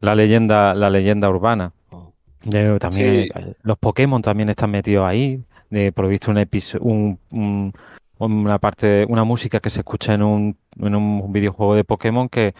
la 0.00 0.14
leyenda, 0.14 0.74
la 0.74 0.88
leyenda 0.90 1.28
urbana. 1.28 1.72
De- 2.44 2.78
también 2.78 3.26
Sí. 3.34 3.54
los 3.62 3.76
Pokémon 3.78 4.22
también 4.22 4.48
están 4.48 4.70
metidos 4.70 5.04
ahí. 5.04 5.42
De 5.70 5.92
provisto 5.92 6.30
un 6.30 6.38
episodio, 6.38 6.84
un, 6.84 7.18
un- 7.30 7.72
una 8.20 8.58
parte, 8.58 9.04
una 9.08 9.22
música 9.24 9.60
que 9.60 9.70
se 9.70 9.80
escucha 9.80 10.14
en 10.14 10.22
un, 10.22 10.56
en 10.80 10.94
un 10.96 11.32
videojuego 11.32 11.74
de 11.76 11.84
Pokémon 11.84 12.28
que 12.28 12.54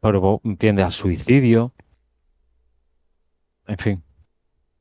provo- 0.00 0.40
tiende 0.58 0.82
al 0.82 0.90
suicidio. 0.92 1.72
En 3.68 3.78
fin. 3.78 4.02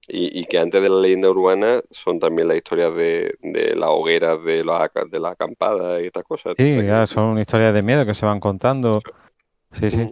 Y, 0.07 0.39
y 0.39 0.45
que 0.45 0.57
antes 0.57 0.81
de 0.81 0.89
la 0.89 0.95
leyenda 0.99 1.29
urbana 1.29 1.81
son 1.91 2.19
también 2.19 2.47
las 2.47 2.57
historias 2.57 2.95
de, 2.95 3.35
de 3.41 3.75
las 3.75 3.89
hogueras, 3.89 4.43
de 4.43 4.63
la, 4.63 4.83
aca- 4.85 5.05
de 5.05 5.19
la 5.19 5.29
acampada 5.31 6.01
y 6.01 6.07
estas 6.07 6.23
cosas. 6.23 6.55
Sí, 6.57 6.83
ya 6.83 7.05
son 7.05 7.37
historias 7.37 7.71
de 7.73 7.83
miedo 7.83 8.05
que 8.07 8.15
se 8.15 8.25
van 8.25 8.39
contando. 8.39 9.01
Sí, 9.73 9.91
sí. 9.91 10.11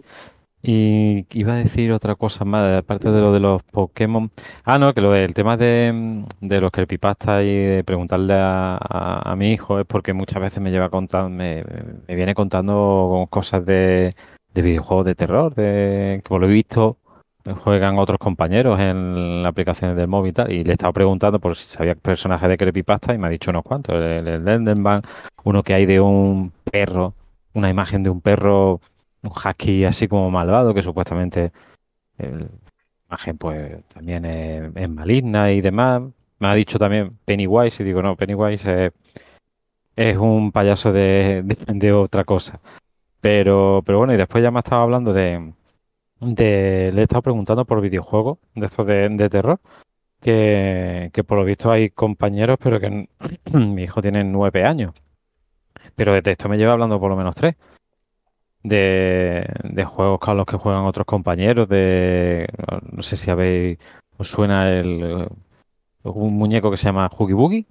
Y 0.60 1.24
iba 1.38 1.52
a 1.52 1.56
decir 1.56 1.92
otra 1.92 2.16
cosa 2.16 2.44
más, 2.44 2.76
aparte 2.78 3.10
de 3.12 3.20
lo 3.20 3.32
de 3.32 3.38
los 3.40 3.62
Pokémon. 3.62 4.30
Ah, 4.64 4.78
no, 4.78 4.92
que 4.92 5.00
lo 5.00 5.12
del 5.12 5.32
tema 5.32 5.56
de, 5.56 6.24
de 6.40 6.60
los 6.60 6.72
creepypasta 6.72 7.42
y 7.44 7.54
de 7.54 7.84
preguntarle 7.84 8.34
a, 8.34 8.76
a- 8.80 9.36
mi 9.36 9.52
hijo 9.52 9.78
es 9.78 9.86
porque 9.86 10.12
muchas 10.12 10.42
veces 10.42 10.60
me 10.60 10.70
lleva 10.72 10.90
contando, 10.90 11.30
me, 11.30 11.62
viene 12.08 12.34
contando 12.34 13.26
cosas 13.30 13.64
de, 13.64 14.12
de 14.52 14.62
videojuegos 14.62 15.06
de 15.06 15.14
terror, 15.14 15.54
de, 15.54 16.22
como 16.26 16.40
lo 16.40 16.48
he 16.48 16.52
visto, 16.52 16.98
juegan 17.62 17.98
otros 17.98 18.18
compañeros 18.18 18.78
en 18.80 19.42
las 19.42 19.50
aplicaciones 19.50 19.96
del 19.96 20.08
móvil 20.08 20.30
y 20.30 20.32
tal, 20.32 20.52
y 20.52 20.64
le 20.64 20.70
he 20.70 20.74
estado 20.74 20.92
preguntando 20.92 21.38
por 21.38 21.56
si 21.56 21.66
sabía 21.66 21.94
personajes 21.94 22.48
de 22.48 22.58
Creepypasta 22.58 23.14
y 23.14 23.18
me 23.18 23.26
ha 23.28 23.30
dicho 23.30 23.50
unos 23.50 23.62
cuantos, 23.64 23.94
el, 23.94 24.26
el 24.28 24.48
Enderman, 24.48 25.02
uno 25.44 25.62
que 25.62 25.74
hay 25.74 25.86
de 25.86 26.00
un 26.00 26.52
perro, 26.70 27.14
una 27.54 27.70
imagen 27.70 28.02
de 28.02 28.10
un 28.10 28.20
perro, 28.20 28.80
un 29.22 29.30
husky 29.32 29.84
así 29.84 30.08
como 30.08 30.30
malvado, 30.30 30.74
que 30.74 30.82
supuestamente 30.82 31.52
el- 32.18 32.40
la 32.40 32.48
imagen 33.16 33.38
pues 33.38 33.84
también 33.88 34.24
es, 34.26 34.72
es 34.76 34.88
maligna 34.90 35.52
y 35.52 35.60
demás. 35.62 36.02
Me 36.40 36.48
ha 36.48 36.54
dicho 36.54 36.78
también 36.78 37.10
Pennywise 37.24 37.82
y 37.82 37.86
digo, 37.86 38.02
no, 38.02 38.16
Pennywise 38.16 38.86
es, 38.86 38.92
es 39.96 40.16
un 40.16 40.52
payaso 40.52 40.92
de, 40.92 41.42
de- 41.44 41.92
otra 41.92 42.24
cosa. 42.24 42.60
Pero, 43.20 43.82
pero 43.86 43.98
bueno, 43.98 44.14
y 44.14 44.18
después 44.18 44.42
ya 44.42 44.50
me 44.50 44.58
ha 44.58 44.60
estado 44.60 44.82
hablando 44.82 45.12
de, 45.12 45.52
de- 46.20 46.92
le 46.94 47.00
he 47.02 47.04
estado 47.04 47.22
preguntando 47.22 47.64
por 47.66 47.80
videojuegos 47.82 48.38
de 48.54 48.66
estos 48.66 48.86
de, 48.86 49.28
terror, 49.30 49.60
que, 50.22 51.10
que 51.12 51.24
por 51.24 51.38
lo 51.38 51.44
visto 51.44 51.70
hay 51.72 51.90
compañeros, 51.90 52.58
pero 52.62 52.80
que 52.80 53.08
mi 53.54 53.84
hijo 53.84 54.02
tiene 54.02 54.24
nueve 54.24 54.64
años. 54.64 54.94
Pero 55.96 56.20
de 56.20 56.30
esto 56.30 56.48
me 56.48 56.56
lleva 56.58 56.72
hablando 56.72 56.98
por 57.00 57.10
lo 57.10 57.16
menos 57.16 57.34
tres. 57.34 57.56
De, 58.62 59.46
de 59.64 59.84
juegos 59.84 60.18
con 60.18 60.36
los 60.36 60.44
que 60.46 60.56
juegan 60.56 60.84
otros 60.84 61.06
compañeros, 61.06 61.68
de 61.68 62.48
no 62.92 63.02
sé 63.02 63.16
si 63.16 63.30
habéis, 63.30 63.78
os 64.16 64.28
suena 64.28 64.68
el 64.70 65.28
un 66.02 66.34
muñeco 66.36 66.70
que 66.70 66.76
se 66.76 66.84
llama 66.86 67.10
Huggy 67.16 67.34
Boogie. 67.34 67.66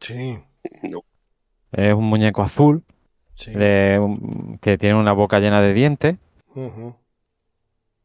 Sí, 0.00 0.38
No. 0.82 1.02
Es 1.72 1.94
un 1.94 2.04
muñeco 2.04 2.42
azul 2.42 2.84
sí. 3.34 3.52
de 3.52 3.98
un- 4.00 4.58
que 4.60 4.76
tiene 4.78 4.94
una 4.98 5.12
boca 5.12 5.40
llena 5.40 5.60
de 5.60 5.72
dientes. 5.72 6.16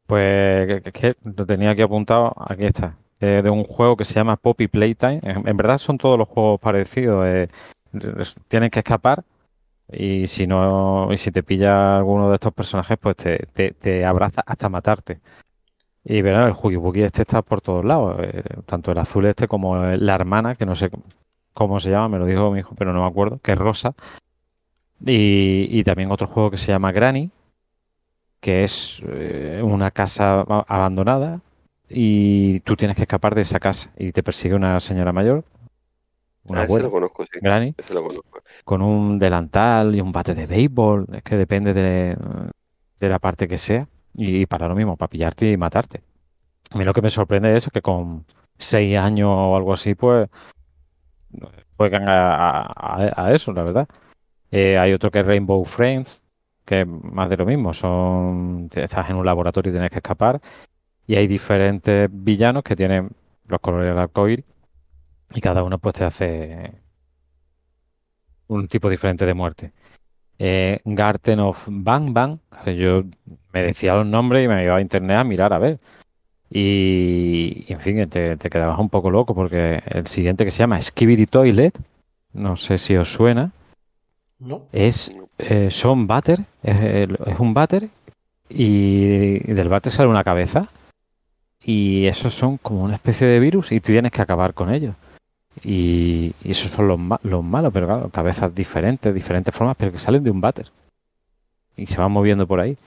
Pues 0.06 0.82
que, 0.94 1.16
lo 1.24 1.46
tenía 1.46 1.72
aquí 1.72 1.82
apuntado, 1.82 2.34
aquí 2.38 2.66
está. 2.66 2.98
Eh, 3.20 3.42
de 3.44 3.50
un 3.50 3.64
juego 3.64 3.98
que 3.98 4.06
se 4.06 4.14
llama 4.14 4.38
Poppy 4.38 4.68
Playtime. 4.68 5.20
En, 5.24 5.48
en 5.48 5.58
verdad 5.58 5.78
son 5.80 5.98
todos 5.98 6.18
los 6.18 6.28
juegos 6.28 6.60
parecidos. 6.60 7.26
eh, 7.28 7.50
tienes 8.48 8.70
que 8.72 8.80
escapar 8.80 9.24
y 9.92 10.28
si 10.28 10.48
no, 10.48 11.10
y 11.14 11.18
si 11.18 11.32
te 11.32 11.44
pilla 11.44 11.98
alguno 11.98 12.30
de 12.30 12.36
estos 12.36 12.54
personajes, 12.54 12.98
pues 13.00 13.16
te, 13.18 13.48
te, 13.74 14.06
abraza 14.06 14.44
hasta 14.46 14.70
matarte. 14.70 15.20
Y 16.04 16.22
verás, 16.22 16.56
el 16.64 16.78
Wuggy 16.78 17.04
este 17.04 17.24
está 17.24 17.42
por 17.42 17.62
todos 17.62 17.86
lados. 17.86 18.18
eh, 18.22 18.44
tanto 18.66 18.92
el 18.92 18.98
azul 19.00 19.26
este 19.26 19.48
como 19.48 19.78
la 19.78 20.16
hermana, 20.16 20.56
que 20.56 20.66
no 20.66 20.76
sé 20.76 20.90
cómo 21.54 21.80
se 21.80 21.90
llama, 21.92 22.10
me 22.10 22.20
lo 22.20 22.26
dijo 22.26 22.52
mi 22.52 22.60
hijo, 22.60 22.76
pero 22.76 22.94
no 22.94 23.02
me 23.02 23.08
acuerdo, 23.08 23.40
que 23.40 23.54
es 23.54 23.58
rosa. 23.58 23.94
Y, 25.06 25.68
y 25.70 25.84
también 25.84 26.12
otro 26.12 26.28
juego 26.28 26.52
que 26.52 26.58
se 26.58 26.72
llama 26.72 26.92
Granny, 26.92 27.32
que 28.40 28.64
es 28.64 29.02
eh, 29.08 29.62
una 29.64 29.92
casa 29.92 30.42
abandonada 30.68 31.42
y 31.90 32.60
tú 32.62 32.76
tienes 32.76 32.96
que 32.96 33.04
escapar 33.04 33.36
de 33.36 33.42
esa 33.42 33.60
casa 33.60 33.92
y 33.98 34.12
te 34.12 34.24
persigue 34.24 34.56
una 34.56 34.80
señora 34.80 35.14
mayor, 35.14 35.44
una 36.48 36.62
Ah, 36.62 36.64
ese 36.66 36.72
abuela, 36.72 36.86
lo 36.86 36.92
conozco, 36.92 37.24
sí. 37.26 37.40
Granny, 37.42 37.76
Ese 37.78 37.94
lo 37.94 38.02
conozco. 38.04 38.40
con 38.64 38.82
un 38.82 39.20
delantal 39.20 39.96
y 39.96 40.02
un 40.02 40.12
bate 40.12 40.34
de 40.36 40.46
béisbol, 40.48 41.08
es 41.14 41.24
que 41.24 41.36
depende 41.38 41.74
de, 41.74 42.16
de 43.00 43.10
la 43.10 43.20
parte 43.20 43.48
que 43.48 43.58
sea 43.58 43.88
y 44.14 44.46
para 44.46 44.68
lo 44.68 44.76
mismo, 44.76 44.98
para 44.98 45.10
pillarte 45.10 45.52
y 45.52 45.58
matarte. 45.58 46.02
A 46.72 46.78
mí 46.78 46.84
lo 46.86 46.94
que 46.94 47.02
me 47.02 47.10
sorprende 47.10 47.56
es 47.56 47.70
que 47.72 47.82
con 47.82 48.26
seis 48.58 48.98
años 48.98 49.30
o 49.32 49.56
algo 49.56 49.74
así, 49.74 49.96
pues 49.96 50.28
juegan 51.78 52.08
a, 52.10 52.62
a- 52.64 53.26
a 53.28 53.34
eso, 53.34 53.54
la 53.54 53.64
verdad. 53.64 53.88
Eh, 54.52 54.78
hay 54.78 54.94
otro 54.94 55.12
que 55.12 55.20
es 55.20 55.26
Rainbow 55.26 55.64
Frames, 55.66 56.22
que 56.66 56.82
es 56.82 56.88
más 56.88 57.30
de 57.30 57.38
lo 57.38 57.46
mismo. 57.46 57.74
Son, 57.74 58.70
estás 58.74 59.10
en 59.10 59.18
un 59.18 59.26
laboratorio 59.26 59.72
y 59.72 59.74
tienes 59.74 59.92
que 59.92 59.98
escapar. 59.98 60.42
Y 61.08 61.16
hay 61.16 61.28
diferentes 61.28 62.10
villanos 62.12 62.64
que 62.64 62.76
tienen 62.76 63.10
los 63.48 63.60
colores 63.62 63.90
del 63.90 64.00
arcoíris. 64.00 64.46
Y 65.34 65.42
cada 65.42 65.64
uno 65.64 65.78
pues 65.78 65.96
te 65.96 66.04
hace 66.06 66.72
un 68.48 68.68
tipo 68.68 68.90
diferente 68.90 69.26
de 69.26 69.34
muerte. 69.34 69.72
Eh, 70.40 70.80
Garden 70.86 71.40
of 71.40 71.66
Bang 71.70 72.14
Bang. 72.14 72.40
Yo 72.66 73.04
me 73.54 73.64
decía 73.64 73.96
los 73.96 74.06
nombres 74.06 74.46
y 74.46 74.48
me 74.48 74.64
iba 74.64 74.76
a 74.76 74.82
internet 74.82 75.18
a 75.18 75.24
mirar 75.24 75.54
a 75.54 75.60
ver. 75.60 75.80
Y, 76.50 77.66
y, 77.68 77.74
en 77.74 77.82
fin, 77.82 78.10
te, 78.10 78.38
te 78.38 78.50
quedabas 78.50 78.80
un 78.80 78.90
poco 78.90 79.12
loco 79.12 79.36
porque 79.36 79.82
el 79.88 80.08
siguiente 80.08 80.46
que 80.46 80.52
se 80.52 80.60
llama 80.60 80.82
Skibidi 80.82 81.26
Toilet, 81.26 81.78
no 82.34 82.56
sé 82.56 82.78
si 82.78 82.96
os 82.96 83.12
suena, 83.12 83.52
No. 84.40 84.64
es 84.72 85.12
eh, 85.40 85.70
son 85.72 86.08
váter, 86.08 86.46
es, 86.64 87.10
un 87.38 87.54
váter 87.54 87.90
y, 88.50 89.42
y 89.52 89.54
del 89.54 89.68
váter 89.68 89.92
sale 89.92 90.10
una 90.10 90.24
cabeza 90.24 90.70
y 91.62 92.06
esos 92.06 92.34
son 92.34 92.58
como 92.58 92.84
una 92.84 92.96
especie 92.96 93.28
de 93.28 93.40
virus 93.42 93.72
y 93.74 93.82
tú 93.82 93.92
tienes 93.92 94.12
que 94.12 94.22
acabar 94.22 94.54
con 94.54 94.74
ellos. 94.74 94.96
Y, 95.64 96.34
y 96.44 96.52
esos 96.52 96.72
son 96.72 96.88
los, 96.88 97.00
los 97.24 97.44
malos, 97.44 97.72
pero 97.74 97.88
claro, 97.88 98.10
cabezas 98.10 98.54
diferentes, 98.54 99.14
diferentes 99.14 99.54
formas, 99.54 99.76
pero 99.78 99.92
que 99.92 100.00
salen 100.00 100.24
de 100.24 100.32
un 100.32 100.42
váter 100.42 100.72
y 101.76 101.86
se 101.86 101.98
van 101.98 102.12
moviendo 102.12 102.48
por 102.48 102.60
ahí. 102.60 102.78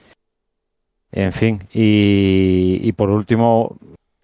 En 1.11 1.33
fin, 1.33 1.61
y, 1.73 2.79
y 2.81 2.91
por 2.93 3.09
último, 3.09 3.77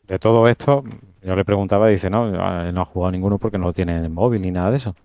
de 0.07 0.19
todo 0.19 0.47
esto, 0.47 0.83
yo 1.21 1.35
le 1.35 1.43
preguntaba 1.45 1.87
dice, 1.87 2.09
no, 2.09 2.29
eh, 2.29 2.71
no 2.71 2.81
ha 2.81 2.85
jugado 2.85 3.11
ninguno 3.11 3.37
porque 3.37 3.57
no 3.57 3.65
lo 3.65 3.73
tiene 3.73 3.97
en 3.97 4.05
el 4.05 4.09
móvil 4.09 4.41
ni 4.41 4.51
nada 4.51 4.71
de 4.71 4.77
eso. 4.77 4.95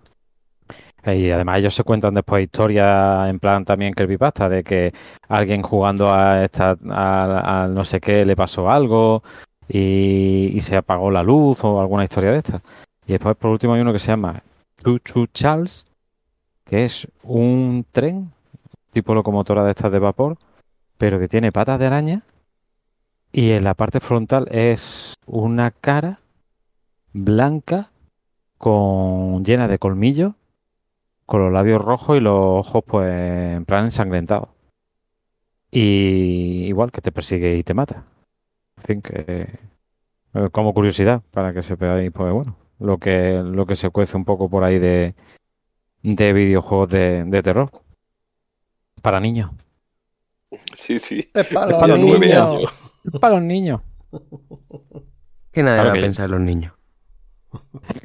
Y 1.04 1.30
además 1.30 1.58
ellos 1.58 1.74
se 1.74 1.82
cuentan 1.82 2.14
después 2.14 2.44
historias 2.44 3.28
en 3.28 3.40
plan 3.40 3.64
también 3.64 3.92
creepypasta 3.92 4.48
de 4.48 4.62
que 4.62 4.92
alguien 5.28 5.62
jugando 5.62 6.12
a 6.12 6.44
esta 6.44 6.76
a, 6.90 7.64
a 7.64 7.68
no 7.68 7.84
sé 7.84 8.00
qué 8.00 8.24
le 8.24 8.36
pasó 8.36 8.70
algo 8.70 9.24
y, 9.68 10.52
y 10.54 10.60
se 10.60 10.76
apagó 10.76 11.10
la 11.10 11.24
luz 11.24 11.64
o 11.64 11.80
alguna 11.80 12.04
historia 12.04 12.30
de 12.30 12.38
estas. 12.38 12.62
Y 13.06 13.12
después 13.12 13.36
por 13.36 13.50
último 13.50 13.74
hay 13.74 13.80
uno 13.80 13.92
que 13.92 13.98
se 13.98 14.08
llama 14.08 14.42
Choo 14.78 15.26
Charles, 15.32 15.86
que 16.64 16.84
es 16.84 17.08
un 17.22 17.84
tren 17.90 18.32
tipo 18.90 19.14
locomotora 19.14 19.64
de 19.64 19.70
estas 19.70 19.92
de 19.92 19.98
vapor, 19.98 20.38
pero 20.98 21.18
que 21.18 21.28
tiene 21.28 21.52
patas 21.52 21.78
de 21.78 21.86
araña 21.86 22.22
y 23.32 23.50
en 23.52 23.64
la 23.64 23.74
parte 23.74 24.00
frontal 24.00 24.46
es 24.50 25.14
una 25.26 25.70
cara 25.70 26.20
blanca 27.12 27.90
con 28.58 29.42
llena 29.44 29.68
de 29.68 29.78
colmillos 29.78 30.34
con 31.26 31.42
los 31.42 31.52
labios 31.52 31.82
rojos 31.82 32.18
y 32.18 32.20
los 32.20 32.34
ojos 32.34 32.84
pues 32.86 33.10
en 33.10 33.64
plan 33.64 33.86
ensangrentados. 33.86 34.50
Y 35.70 36.66
igual 36.66 36.92
que 36.92 37.00
te 37.00 37.10
persigue 37.10 37.56
y 37.56 37.62
te 37.62 37.72
mata. 37.72 38.04
En 38.76 38.84
fin, 38.84 39.02
que 39.02 39.48
eh, 40.34 40.48
como 40.52 40.74
curiosidad, 40.74 41.22
para 41.30 41.54
que 41.54 41.62
sepáis, 41.62 42.10
pues 42.12 42.32
bueno, 42.32 42.56
lo 42.82 42.98
que, 42.98 43.42
lo 43.44 43.64
que 43.66 43.74
se 43.76 43.90
cuece 43.90 44.16
un 44.16 44.24
poco 44.24 44.48
por 44.50 44.64
ahí 44.64 44.78
de, 44.78 45.14
de 46.02 46.32
videojuegos 46.32 46.90
de, 46.90 47.24
de 47.24 47.42
terror. 47.42 47.70
Para 49.00 49.20
niños. 49.20 49.50
Sí, 50.74 50.98
sí. 50.98 51.30
Es 51.34 51.46
para 51.48 51.78
para 51.78 51.96
los 51.96 52.00
niños. 52.00 52.32
años. 52.36 52.92
Para 53.20 53.34
los 53.36 53.42
niños. 53.44 53.80
Que 55.50 55.62
nadie 55.62 55.80
Claro 55.82 55.88
va 55.94 55.98
a 55.98 56.02
pensar 56.02 56.30
los 56.30 56.40
niños. 56.40 56.72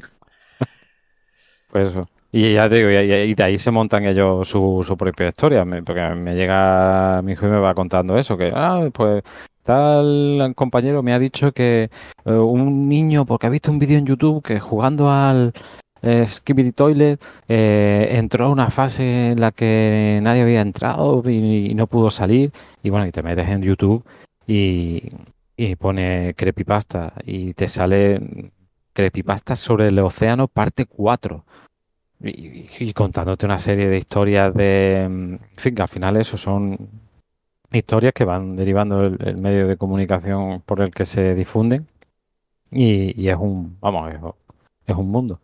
Pues 1.69 1.89
eso. 1.89 2.07
Y 2.31 2.53
ya 2.53 2.69
te 2.69 2.75
digo, 2.75 2.89
y, 2.89 2.95
y 3.29 3.33
de 3.33 3.43
ahí 3.43 3.57
se 3.57 3.71
montan 3.71 4.05
ellos 4.05 4.47
su, 4.47 4.83
su 4.85 4.95
propia 4.97 5.29
historia, 5.29 5.65
me- 5.65 5.83
porque 5.83 6.01
me 6.15 6.35
llega 6.35 7.21
mi 7.23 7.33
hijo 7.33 7.45
y 7.45 7.49
me 7.49 7.59
va 7.59 7.73
contando 7.73 8.17
eso, 8.17 8.37
que, 8.37 8.51
ah, 8.55 8.87
pues 8.93 9.23
tal 9.68 10.53
compañero 10.56 11.03
me 11.03 11.14
ha 11.14 11.19
dicho 11.19 11.52
que 11.52 11.89
eh, 12.26 12.31
un 12.31 12.88
niño, 12.88 13.26
porque 13.26 13.48
ha 13.48 13.49
visto 13.49 13.69
un 13.69 13.80
vídeo 13.80 13.98
en 13.98 14.06
YouTube 14.06 14.41
que 14.41 14.61
jugando 14.61 15.11
al 15.11 15.52
eh, 16.02 16.26
Skibidi 16.26 16.72
Toilet 16.72 17.22
eh, 17.49 18.07
entró 18.11 18.45
a 18.45 18.49
una 18.49 18.69
fase 18.69 19.31
en 19.31 19.41
la 19.41 19.52
que 19.52 20.19
nadie 20.23 20.44
había 20.44 20.61
entrado 20.61 21.22
y, 21.30 21.76
no 21.76 21.88
pudo 21.88 22.10
salir, 22.11 22.53
y 22.81 22.89
bueno, 22.89 23.07
y 23.07 23.11
te 23.11 23.22
metes 23.22 23.49
en 23.49 23.61
YouTube 23.61 24.06
y, 24.48 25.10
pone 25.80 26.34
creepypasta 26.35 27.14
y 27.26 27.53
te 27.53 27.68
sale 27.68 28.52
creepypasta 28.94 29.56
sobre 29.57 29.89
el 29.89 29.99
océano 29.99 30.48
parte 30.48 30.85
4. 30.85 31.44
Y, 32.22 32.68
y- 32.80 32.94
contándote 32.94 33.45
una 33.45 33.60
serie 33.60 33.88
de 33.89 33.98
historias 33.98 34.53
de... 34.53 35.07
mm, 35.10 35.34
En 35.34 35.57
fin, 35.57 35.76
que 35.76 35.81
al 35.81 35.88
final 35.89 36.18
eso 36.18 36.38
son 36.38 37.06
historias 37.72 38.14
que 38.14 38.26
van 38.26 38.56
derivando 38.56 39.06
el, 39.06 39.18
el 39.26 39.38
medio 39.38 39.68
de 39.68 39.77
comunicación 39.77 40.61
por 40.61 40.81
el 40.81 40.91
que 40.91 41.06
se 41.06 41.35
difunden. 41.35 41.88
Y, 42.72 43.19
y 43.22 43.30
es 43.30 43.38
un... 43.38 43.77
Vamos, 43.80 44.14
es, 44.14 44.19
es 44.88 44.95
un 44.95 45.10
mundo. 45.10 45.39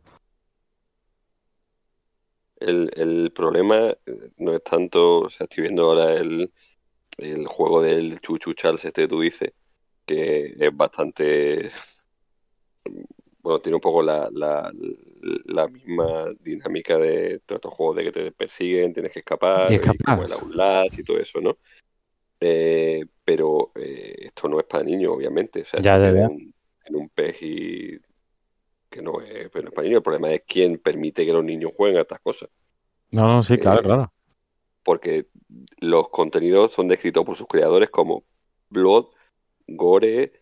El, 2.60 2.92
el 2.96 3.32
problema 3.32 3.90
eh, 4.06 4.30
no 4.38 4.56
es 4.56 4.64
tanto, 4.64 5.22
o 5.22 5.30
sea, 5.30 5.46
estoy 5.46 5.64
viendo 5.64 5.84
ahora 5.84 6.14
el, 6.14 6.52
el 7.18 7.46
juego 7.46 7.82
del 7.82 8.20
Chuchu 8.22 8.54
Charles, 8.54 8.86
este 8.86 9.02
que 9.02 9.08
tú 9.10 9.20
dices, 9.20 9.52
que 10.06 10.56
es 10.58 10.76
bastante, 10.76 11.72
bueno, 13.42 13.60
tiene 13.60 13.76
un 13.76 13.82
poco 13.82 14.02
la, 14.02 14.30
la, 14.32 14.72
la 15.46 15.68
misma 15.68 16.28
dinámica 16.40 16.98
de 16.98 17.40
todos 17.46 17.58
estos 17.58 17.74
juegos 17.74 17.98
de 17.98 18.04
que 18.06 18.12
te 18.14 18.32
persiguen, 18.32 18.94
tienes 18.94 19.12
que 19.12 19.20
escapar, 19.20 19.70
Y 19.70 19.74
y 19.74 19.76
escapar. 19.76 20.16
como 20.16 20.24
el 20.26 20.34
Outlast 20.34 21.00
y 21.00 21.04
todo 21.04 21.20
eso, 21.20 21.42
¿no? 21.42 21.58
Eh, 22.44 23.06
pero 23.24 23.72
eh, 23.76 24.16
esto 24.28 24.48
no 24.50 24.60
es 24.60 24.66
para 24.66 24.84
niños, 24.84 25.14
obviamente. 25.16 25.62
O 25.64 25.66
sea, 25.66 25.82
Ya, 25.82 25.98
ya. 26.00 26.28
un- 26.30 26.54
en 26.86 26.96
un 26.96 27.10
pez 27.10 27.38
y 27.42 27.98
que 28.90 29.02
no 29.02 29.22
es, 29.22 29.50
pero 29.52 29.64
no 29.64 29.70
es 29.70 29.76
para 29.76 29.86
niños. 29.86 29.98
El 30.00 30.04
problema 30.04 30.32
es 30.34 30.44
quién 30.48 30.80
permite 30.80 31.26
que 31.26 31.34
los 31.34 31.44
niños 31.44 31.72
jueguen 31.76 31.98
a 32.00 32.02
estas 32.02 32.20
cosas. 32.22 32.50
No, 33.12 33.28
no, 33.28 33.42
sí, 33.44 33.58
claro, 33.58 33.82
Eh, 33.82 33.84
claro. 33.84 34.14
Porque 34.84 35.28
los 35.80 36.10
contenidos 36.10 36.74
son 36.74 36.88
descritos 36.88 37.26
por 37.26 37.36
sus 37.38 37.48
creadores 37.48 37.90
como 37.90 38.26
blood, 38.70 39.08
gore 39.68 40.34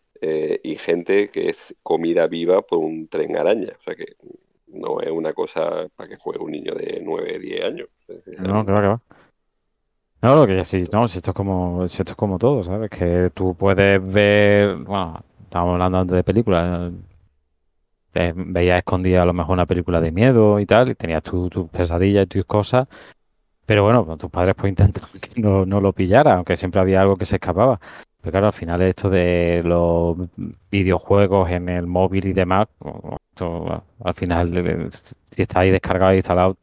y 0.64 0.76
gente 0.78 1.32
que 1.32 1.50
es 1.50 1.76
comida 1.84 2.28
viva 2.28 2.62
por 2.62 2.80
un 2.80 3.08
tren 3.08 3.38
araña. 3.38 3.74
O 3.80 3.84
sea 3.84 3.96
que 3.96 4.16
no 4.68 5.02
es 5.02 5.12
una 5.12 5.34
cosa 5.34 5.88
para 5.96 6.10
que 6.10 6.18
juegue 6.18 6.40
un 6.44 6.52
niño 6.52 6.74
de 6.76 7.02
9, 7.04 7.40
10 7.40 7.64
años. 7.64 7.90
No, 8.40 8.64
va, 8.66 8.66
que 8.66 8.72
va. 8.94 9.02
No, 10.22 10.36
lo 10.36 10.46
que 10.46 10.64
sí, 10.64 10.88
no, 10.92 11.08
si 11.08 11.18
esto 11.18 11.32
es 11.32 11.36
como, 11.36 11.88
si 11.88 12.02
esto 12.02 12.12
es 12.14 12.16
como 12.16 12.38
todo, 12.38 12.62
¿sabes? 12.64 12.90
Que 12.92 13.32
tú 13.34 13.56
puedes 13.56 14.00
ver, 14.06 14.76
bueno, 14.78 15.24
estábamos 15.44 15.74
hablando 15.74 15.98
antes 16.00 16.16
de 16.16 16.24
películas, 16.24 16.92
eh, 18.14 18.34
veías 18.36 18.80
escondida 18.80 19.22
a 19.22 19.26
lo 19.26 19.34
mejor 19.34 19.54
una 19.54 19.66
película 19.66 20.02
de 20.02 20.12
miedo 20.12 20.60
y 20.60 20.66
tal, 20.66 20.90
y 20.90 20.96
tenías 20.96 21.24
tu- 21.24 21.50
tus 21.50 21.70
pesadillas 21.70 22.26
y 22.26 22.28
tus 22.28 22.46
cosas, 22.46 22.88
pero 23.66 23.84
bueno, 23.84 24.06
pues 24.06 24.20
tus 24.20 24.32
padres 24.32 24.56
pues 24.58 24.70
intentan 24.72 25.10
que 25.22 25.42
no, 25.42 25.66
no 25.66 25.82
lo 25.82 25.94
pillara, 25.94 26.36
aunque 26.36 26.58
siempre 26.58 26.82
había 26.82 27.02
algo 27.02 27.18
que 27.18 27.26
se 27.26 27.38
escapaba. 27.38 27.80
Pero 28.22 28.32
claro, 28.34 28.48
al 28.48 28.54
final 28.54 28.82
esto 28.84 29.10
de 29.10 29.62
los 29.66 30.18
videojuegos 30.72 31.50
en 31.52 31.70
el 31.70 31.88
móvil 31.88 32.28
y 32.28 32.34
demás, 32.34 32.68
esto, 33.32 33.84
al 34.04 34.14
final, 34.16 34.58
eh, 34.58 34.90
si 35.32 35.42
está 35.44 35.62
ahí 35.62 35.72
descargado 35.72 36.14
y 36.14 36.18
instalado, 36.18 36.58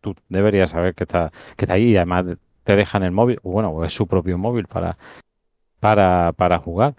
tú 0.00 0.14
deberías 0.28 0.70
saber 0.70 0.94
que 0.94 1.04
está, 1.04 1.32
que 1.56 1.64
está 1.66 1.74
ahí 1.74 1.92
y 1.92 1.96
además 1.96 2.26
te 2.70 2.76
dejan 2.76 3.02
el 3.02 3.10
móvil, 3.10 3.40
o 3.42 3.50
bueno, 3.50 3.70
o 3.70 3.84
es 3.84 3.92
su 3.92 4.06
propio 4.06 4.38
móvil 4.38 4.68
para, 4.68 4.96
para, 5.80 6.32
para 6.36 6.58
jugar. 6.60 6.94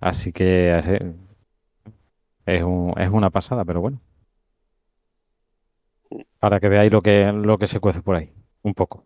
Así 0.00 0.32
que 0.32 0.72
así, 0.72 0.92
es 2.46 2.62
un, 2.64 2.94
es 2.96 3.08
una 3.10 3.30
pasada, 3.30 3.64
pero 3.64 3.80
bueno. 3.80 4.00
Para 6.40 6.58
que 6.58 6.68
veáis 6.68 6.90
lo 6.90 7.00
que, 7.00 7.30
lo 7.32 7.58
que 7.58 7.68
se 7.68 7.78
cuece 7.78 8.02
por 8.02 8.16
ahí, 8.16 8.32
un 8.62 8.74
poco. 8.74 9.04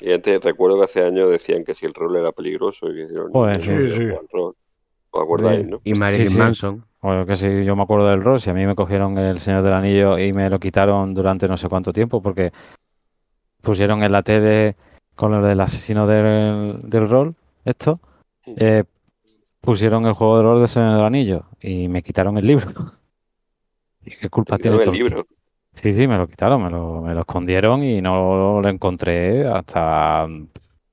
Y 0.00 0.12
antes 0.12 0.40
recuerdo 0.42 0.78
que 0.78 0.84
hace 0.84 1.04
años 1.04 1.30
decían 1.30 1.64
que 1.64 1.74
si 1.74 1.86
el 1.86 1.94
rol 1.94 2.16
era 2.16 2.32
peligroso 2.32 2.90
y 2.90 2.94
que 2.96 3.08
si 3.08 3.14
Joder, 3.14 3.60
sí, 3.62 3.72
no 3.72 3.86
sí. 3.86 4.02
jugar 4.06 4.18
al 4.20 4.28
rol. 4.32 4.56
¿Os 5.10 5.22
acordáis, 5.22 5.60
Sí. 5.64 5.70
no? 5.70 5.80
Y 5.84 5.94
Marilyn 5.94 6.28
sí. 6.28 6.38
Manson. 6.38 6.84
O 7.00 7.24
que 7.26 7.36
si 7.36 7.64
yo 7.64 7.76
me 7.76 7.82
acuerdo 7.82 8.08
del 8.08 8.22
rol, 8.22 8.40
si 8.40 8.50
a 8.50 8.54
mí 8.54 8.66
me 8.66 8.74
cogieron 8.74 9.16
el 9.18 9.38
Señor 9.40 9.62
del 9.62 9.72
Anillo 9.74 10.18
y 10.18 10.32
me 10.32 10.48
lo 10.50 10.58
quitaron 10.58 11.14
durante 11.14 11.46
no 11.48 11.56
sé 11.56 11.68
cuánto 11.68 11.92
tiempo, 11.92 12.20
porque 12.22 12.52
pusieron 13.62 14.02
en 14.02 14.12
la 14.12 14.22
tele 14.22 14.76
con 15.14 15.32
lo 15.32 15.42
del 15.46 15.60
asesino 15.60 16.06
del, 16.06 16.80
del 16.82 17.08
rol, 17.08 17.34
esto, 17.64 18.00
eh, 18.44 18.84
pusieron 19.60 20.06
el 20.06 20.12
juego 20.12 20.36
de 20.36 20.42
rol 20.42 20.58
del 20.60 20.68
Señor 20.68 20.96
del 20.96 21.04
Anillo 21.04 21.44
y 21.60 21.88
me 21.88 22.02
quitaron 22.02 22.36
el 22.38 22.46
libro. 22.46 22.70
¿Y 24.04 24.10
qué 24.10 24.28
culpa 24.28 24.58
tiene 24.58 24.82
el 24.82 24.92
libro. 24.92 25.26
Sí, 25.74 25.92
sí, 25.92 26.06
me 26.06 26.18
lo 26.18 26.26
quitaron, 26.26 26.62
me 26.62 26.70
lo, 26.70 27.00
me 27.00 27.14
lo 27.14 27.20
escondieron 27.20 27.82
y 27.82 28.02
no 28.02 28.60
lo 28.60 28.68
encontré 28.68 29.46
hasta, 29.46 30.26
no 30.26 30.48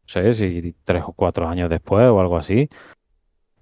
sé 0.05 0.33
si 0.33 0.73
tres 0.85 1.03
o 1.05 1.11
cuatro 1.11 1.49
años 1.49 1.69
después 1.69 2.07
o 2.07 2.21
algo 2.21 2.37
así. 2.37 2.69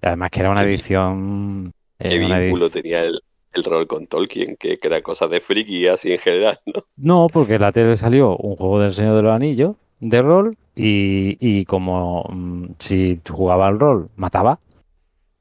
Además 0.00 0.30
que 0.30 0.40
era 0.40 0.50
una 0.50 0.62
edición... 0.62 1.72
¿Qué 1.98 2.24
una 2.24 2.38
vínculo 2.38 2.68
edic- 2.68 2.72
tenía 2.72 3.00
el, 3.02 3.20
el 3.52 3.64
rol 3.64 3.86
con 3.86 4.06
Tolkien? 4.06 4.56
Que, 4.56 4.78
que 4.78 4.88
era 4.88 5.02
cosas 5.02 5.30
de 5.30 5.40
friki 5.40 5.86
así 5.88 6.12
en 6.12 6.18
general, 6.18 6.60
¿no? 6.66 6.82
No, 6.96 7.26
porque 7.32 7.54
en 7.54 7.62
la 7.62 7.72
tele 7.72 7.96
salió 7.96 8.36
un 8.36 8.56
juego 8.56 8.80
del 8.80 8.92
Señor 8.92 9.16
de 9.16 9.22
los 9.22 9.32
Anillos 9.32 9.76
de 10.00 10.22
rol 10.22 10.56
y, 10.74 11.36
y 11.40 11.64
como 11.64 12.24
mm, 12.30 12.66
si 12.78 13.16
tú 13.16 13.34
jugabas 13.34 13.68
al 13.68 13.80
rol, 13.80 14.10
mataba, 14.16 14.58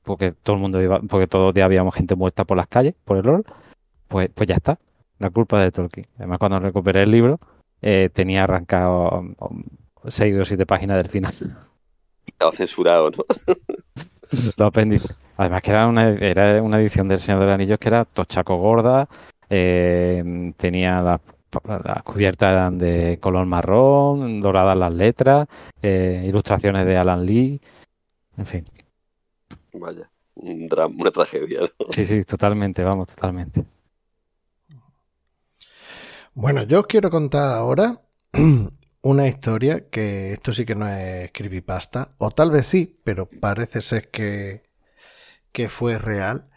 porque 0.03 0.31
todo 0.31 0.55
el 0.55 0.61
mundo 0.61 0.81
iba, 0.81 0.99
porque 1.01 1.27
todos 1.27 1.45
los 1.45 1.53
días 1.53 1.65
habíamos 1.65 1.93
gente 1.93 2.15
muerta 2.15 2.45
por 2.45 2.57
las 2.57 2.67
calles 2.67 2.95
por 3.05 3.17
el 3.17 3.23
rol, 3.23 3.45
pues, 4.07 4.29
pues 4.33 4.47
ya 4.47 4.55
está, 4.55 4.79
la 5.19 5.29
culpa 5.29 5.61
de 5.61 5.71
Tolkien. 5.71 6.07
Además, 6.17 6.39
cuando 6.39 6.59
recuperé 6.59 7.03
el 7.03 7.11
libro, 7.11 7.39
eh, 7.81 8.09
tenía 8.11 8.45
arrancado 8.45 9.19
um, 9.19 9.35
um, 9.39 9.63
seis 10.07 10.35
o 10.37 10.45
siete 10.45 10.65
páginas 10.65 10.97
del 10.97 11.09
final, 11.09 11.33
Estaba 12.25 12.51
censurado, 12.51 13.11
¿no? 13.11 13.25
los 14.57 14.67
apéndices. 14.67 15.11
Además 15.37 15.61
que 15.61 15.71
era 15.71 15.87
una, 15.87 16.09
era 16.09 16.61
una 16.61 16.79
edición 16.79 17.07
del 17.07 17.19
Señor 17.19 17.39
de 17.41 17.45
los 17.45 17.55
Anillos 17.55 17.79
que 17.79 17.87
era 17.89 18.05
tochaco 18.05 18.57
gorda, 18.57 19.07
eh, 19.49 20.53
tenía 20.57 21.01
las 21.01 21.21
las 21.63 22.03
cubiertas 22.03 22.51
eran 22.51 22.77
de 22.77 23.19
color 23.21 23.45
marrón, 23.45 24.41
doradas 24.41 24.77
las 24.77 24.93
letras, 24.93 25.47
eh, 25.81 26.25
ilustraciones 26.27 26.85
de 26.85 26.97
Alan 26.97 27.25
Lee, 27.25 27.61
en 28.37 28.45
fin. 28.45 28.65
Vaya, 29.73 30.09
un 30.35 30.67
drama, 30.67 30.95
una 30.99 31.11
tragedia, 31.11 31.61
¿no? 31.61 31.85
Sí, 31.89 32.05
sí, 32.05 32.23
totalmente, 32.23 32.83
vamos, 32.83 33.07
totalmente. 33.07 33.63
Bueno, 36.33 36.63
yo 36.63 36.81
os 36.81 36.87
quiero 36.87 37.09
contar 37.09 37.57
ahora 37.57 38.01
una 39.01 39.27
historia 39.27 39.89
que 39.89 40.33
esto 40.33 40.51
sí 40.51 40.65
que 40.65 40.75
no 40.75 40.87
es 40.87 41.31
creepypasta, 41.31 42.13
o 42.17 42.29
tal 42.31 42.51
vez 42.51 42.65
sí, 42.67 42.99
pero 43.03 43.27
parece 43.27 43.81
ser 43.81 44.09
que, 44.09 44.66
que 45.51 45.69
fue 45.69 45.97
real. 45.99 46.49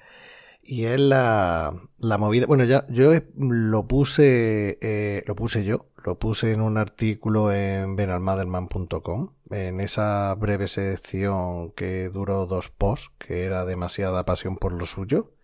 Y 0.62 0.84
es 0.84 1.00
la, 1.00 1.74
la 1.98 2.18
movida. 2.18 2.46
Bueno, 2.46 2.64
ya 2.64 2.86
yo 2.88 3.12
lo 3.36 3.88
puse, 3.88 4.78
eh, 4.82 5.24
lo 5.26 5.34
puse 5.34 5.64
yo, 5.64 5.90
lo 6.04 6.18
puse 6.18 6.52
en 6.52 6.60
un 6.60 6.76
artículo 6.78 7.52
en 7.52 7.96
benalmaderman.com, 7.96 9.34
en 9.50 9.80
esa 9.80 10.34
breve 10.34 10.68
sección 10.68 11.72
que 11.72 12.08
duró 12.10 12.46
dos 12.46 12.70
posts, 12.70 13.10
que 13.18 13.44
era 13.44 13.64
demasiada 13.64 14.24
pasión 14.24 14.56
por 14.56 14.72
lo 14.72 14.86
suyo, 14.86 15.34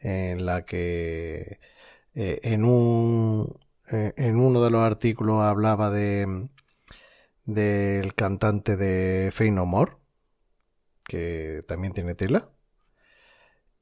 en 0.00 0.46
la 0.46 0.64
que 0.64 1.60
eh, 2.14 2.40
en 2.42 2.64
un 2.64 3.58
eh, 3.92 4.12
en 4.16 4.38
uno 4.40 4.62
de 4.62 4.70
los 4.70 4.82
artículos 4.82 5.42
hablaba 5.42 5.90
de 5.90 6.48
del 7.44 8.14
cantante 8.14 8.76
de 8.76 9.30
Fey 9.32 9.50
No 9.50 9.66
que 11.06 11.62
también 11.68 11.92
tiene 11.94 12.14
tela. 12.14 12.50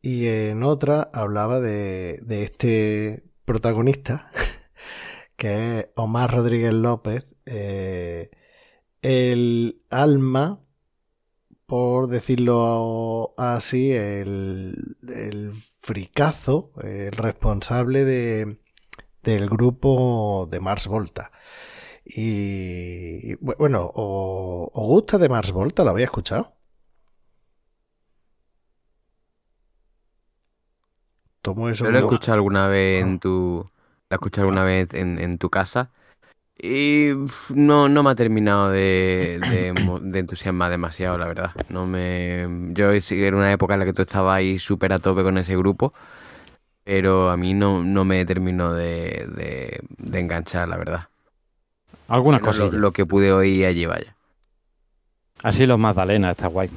Y 0.03 0.27
en 0.29 0.63
otra 0.63 1.11
hablaba 1.15 1.61
de, 1.61 2.19
de 2.23 2.43
este 2.43 3.25
protagonista, 3.45 4.31
que 5.37 5.81
es 5.81 5.89
Omar 5.97 6.33
Rodríguez 6.35 6.73
López, 6.75 7.27
eh, 7.47 8.31
el 9.03 9.83
alma, 9.91 10.61
por 11.67 12.09
decirlo 12.09 13.35
así, 13.39 13.93
el, 13.93 14.97
el 15.09 15.53
fricazo, 15.81 16.73
el 16.83 17.13
responsable 17.13 18.05
de, 18.05 18.59
del 19.23 19.49
grupo 19.51 20.49
de 20.51 20.61
Mars 20.61 20.89
Volta. 20.89 21.33
Y 22.07 23.35
bu- 23.37 23.57
bueno, 23.59 23.91
¿o- 23.95 24.71
¿os 24.75 24.87
gusta 24.89 25.19
de 25.19 25.29
Mars 25.31 25.53
Volta? 25.53 25.85
¿Lo 25.85 25.91
habéis 25.93 26.07
escuchado? 26.07 26.54
Tomo 31.45 31.69
eso 31.69 31.85
Yo 31.85 31.91
lo 31.91 31.99
he 31.99 32.01
escuchado 32.01 32.37
alguna 32.37 32.69
vez 32.69 33.05
Ah. 33.05 33.07
en 33.07 33.19
tu. 33.19 33.69
Lo 34.09 34.11
he 34.11 34.15
escuchado 34.15 34.47
alguna 34.49 34.65
vez 34.65 34.95
en, 34.95 35.19
en 35.21 35.37
tu 35.37 35.51
casa. 35.51 35.91
Y 36.59 37.09
no, 37.51 37.89
no 37.91 38.03
me 38.03 38.11
ha 38.11 38.15
terminado 38.15 38.71
de, 38.71 39.39
de, 39.51 39.73
mo- 39.85 40.01
de 40.01 40.21
entusiasmar 40.21 40.71
demasiado, 40.71 41.19
la 41.19 41.27
verdad. 41.27 41.51
No 41.69 41.85
me. 41.85 42.47
Yo 42.73 42.91
era 42.93 43.37
una 43.37 43.53
época 43.53 43.75
en 43.75 43.81
la 43.81 43.85
que 43.87 43.93
tú 43.93 44.01
estabas 44.01 44.37
ahí 44.37 44.59
súper 44.59 44.95
a 44.95 44.99
tope 44.99 45.23
con 45.23 45.37
ese 45.37 45.55
grupo. 45.55 45.93
Pero 46.83 47.29
a 47.29 47.37
mí 47.37 47.53
no, 47.53 47.83
no 47.85 48.05
me 48.07 48.25
terminó 48.25 48.73
de, 48.73 49.27
de, 49.37 49.81
de 49.99 50.21
enganchar, 50.21 50.67
la 50.69 50.79
verdad. 50.79 51.09
Algunas 52.09 52.41
Menos 52.41 52.73
lo, 52.75 52.93
que 52.93 53.05
pude 53.05 53.33
oír 53.33 53.67
allí, 53.67 53.85
vaya. 53.85 54.15
Así 55.43 55.67
los 55.67 55.79
Magdalena, 55.79 56.31
está 56.31 56.47
guay. 56.47 56.71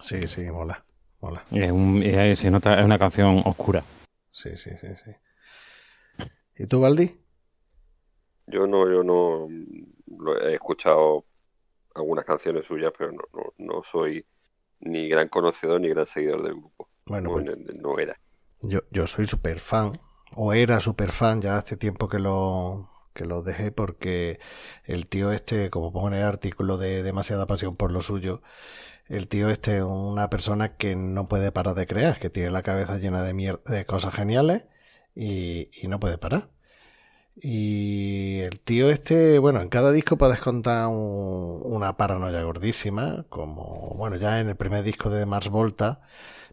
Sí, 0.00 0.26
sí, 0.26 0.42
mola. 0.50 0.82
Mola. 1.20 1.42
Un- 1.50 2.02
es 2.02 2.42
una 2.44 2.98
canción 2.98 3.42
oscura. 3.44 3.84
Sí, 4.32 4.56
sí, 4.56 4.70
sí, 4.80 4.88
sí. 5.04 5.12
¿Y 6.56 6.66
tú, 6.66 6.80
Valdi? 6.80 7.16
Yo 8.46 8.66
no, 8.66 8.90
yo 8.90 9.02
no 9.04 9.48
lo 10.18 10.38
he 10.40 10.54
escuchado 10.54 11.26
algunas 11.94 12.24
canciones 12.24 12.66
suyas, 12.66 12.92
pero 12.98 13.12
no, 13.12 13.22
no, 13.34 13.54
no 13.58 13.82
soy 13.84 14.26
ni 14.80 15.08
gran 15.08 15.28
conocedor 15.28 15.80
ni 15.80 15.88
gran 15.90 16.06
seguidor 16.06 16.42
del 16.44 16.54
grupo. 16.56 16.90
Bueno, 17.04 17.30
No, 17.30 17.32
pues 17.32 17.46
no- 17.46 17.54
no 17.56 17.98
era. 17.98 18.18
yo, 18.62 18.80
yo 18.90 19.06
soy 19.06 19.26
súper 19.26 19.58
fan, 19.58 19.92
o 20.34 20.52
era 20.52 20.80
súper 20.80 21.12
fan, 21.12 21.40
ya 21.42 21.56
hace 21.56 21.76
tiempo 21.76 22.08
que 22.08 22.18
lo, 22.18 22.90
que 23.14 23.24
lo 23.26 23.42
dejé 23.42 23.72
porque 23.72 24.38
el 24.84 25.08
tío 25.08 25.32
este, 25.32 25.70
como 25.70 25.92
pongo 25.92 26.08
en 26.08 26.14
el 26.14 26.22
artículo 26.24 26.76
de 26.78 27.02
demasiada 27.02 27.46
pasión 27.46 27.74
por 27.76 27.90
lo 27.92 28.02
suyo, 28.02 28.42
el 29.10 29.28
tío 29.28 29.50
este 29.50 29.78
es 29.78 29.82
una 29.82 30.30
persona 30.30 30.76
que 30.76 30.94
no 30.96 31.28
puede 31.28 31.52
parar 31.52 31.74
de 31.74 31.86
crear, 31.86 32.18
que 32.20 32.30
tiene 32.30 32.50
la 32.50 32.62
cabeza 32.62 32.98
llena 32.98 33.22
de, 33.22 33.86
cosas 33.86 34.14
geniales 34.14 34.64
y, 35.14 35.68
no 35.88 36.00
puede 36.00 36.18
parar. 36.18 36.50
Y 37.36 38.40
el 38.40 38.60
tío 38.60 38.90
este, 38.90 39.38
bueno, 39.38 39.60
en 39.62 39.68
cada 39.68 39.92
disco 39.92 40.16
puedes 40.18 40.40
contar 40.40 40.88
un- 40.88 41.60
una 41.64 41.96
paranoia 41.96 42.42
gordísima, 42.42 43.26
como, 43.30 43.94
bueno, 43.96 44.16
ya 44.16 44.40
en 44.40 44.48
el 44.50 44.56
primer 44.56 44.84
disco 44.84 45.10
de 45.10 45.26
Mars 45.26 45.48
Volta, 45.50 46.02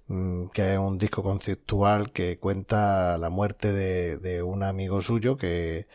mm, 0.08 0.48
que 0.50 0.74
es 0.74 0.80
un 0.80 0.98
disco 1.00 1.24
conceptual 1.24 2.12
que 2.14 2.40
cuenta 2.40 3.18
la 3.18 3.30
muerte 3.30 3.74
de, 3.74 4.44
un 4.44 4.64
amigo 4.64 5.02
suyo 5.02 5.38
que 5.38 5.88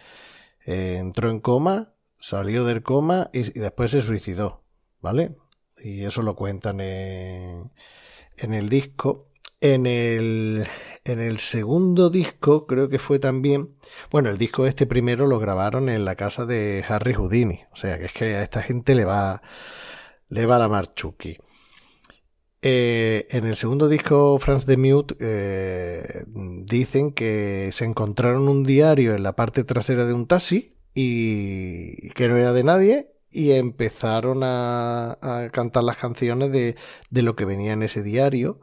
eh, 0.66 0.96
entró 0.98 1.30
en 1.30 1.40
coma, 1.40 1.94
salió 2.20 2.64
del 2.64 2.82
coma 2.82 3.30
y 3.32 3.44
después 3.60 3.90
se 3.92 4.02
suicidó, 4.02 4.64
¿vale? 5.00 5.36
Y 5.82 6.04
eso 6.04 6.22
lo 6.22 6.36
cuentan 6.36 6.80
en, 6.80 7.70
en 8.36 8.54
el 8.54 8.68
disco. 8.68 9.28
En 9.60 9.86
el, 9.86 10.66
en 11.04 11.20
el 11.20 11.38
segundo 11.38 12.10
disco 12.10 12.66
creo 12.66 12.88
que 12.88 12.98
fue 12.98 13.18
también... 13.18 13.76
Bueno, 14.10 14.30
el 14.30 14.38
disco 14.38 14.66
este 14.66 14.86
primero 14.86 15.26
lo 15.26 15.38
grabaron 15.38 15.88
en 15.88 16.04
la 16.04 16.16
casa 16.16 16.46
de 16.46 16.84
Harry 16.88 17.14
Houdini. 17.14 17.60
O 17.72 17.76
sea, 17.76 17.98
que 17.98 18.06
es 18.06 18.12
que 18.12 18.36
a 18.36 18.42
esta 18.42 18.62
gente 18.62 18.94
le 18.94 19.04
va, 19.04 19.42
le 20.28 20.46
va 20.46 20.58
la 20.58 20.68
marchuki. 20.68 21.36
Eh, 22.64 23.26
en 23.30 23.44
el 23.44 23.56
segundo 23.56 23.88
disco, 23.88 24.38
Franz 24.38 24.66
de 24.66 24.76
Mute, 24.76 25.16
eh, 25.18 26.24
dicen 26.26 27.12
que 27.12 27.70
se 27.72 27.84
encontraron 27.84 28.48
un 28.48 28.62
diario 28.62 29.16
en 29.16 29.24
la 29.24 29.34
parte 29.34 29.64
trasera 29.64 30.04
de 30.04 30.12
un 30.12 30.28
taxi 30.28 30.76
y 30.94 32.10
que 32.10 32.28
no 32.28 32.36
era 32.36 32.52
de 32.52 32.62
nadie 32.62 33.12
y 33.32 33.52
empezaron 33.52 34.42
a, 34.44 35.18
cantar 35.52 35.84
las 35.84 35.96
canciones 35.96 36.52
de, 36.52 36.76
de 37.10 37.22
lo 37.22 37.36
que 37.36 37.44
venía 37.44 37.72
en 37.72 37.82
ese 37.82 38.02
diario, 38.02 38.60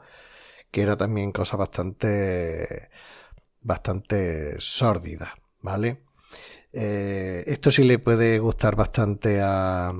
que 0.72 0.82
era 0.82 0.98
también 0.98 1.32
cosa 1.32 1.58
bastante, 1.58 2.90
bastante 3.62 4.60
sórdida, 4.60 5.36
¿vale? 5.62 6.04
Eh, 6.74 7.44
esto 7.48 7.72
sí 7.72 7.84
le 7.84 8.00
puede 8.00 8.40
gustar 8.40 8.76
bastante 8.76 9.42
a, 9.42 9.94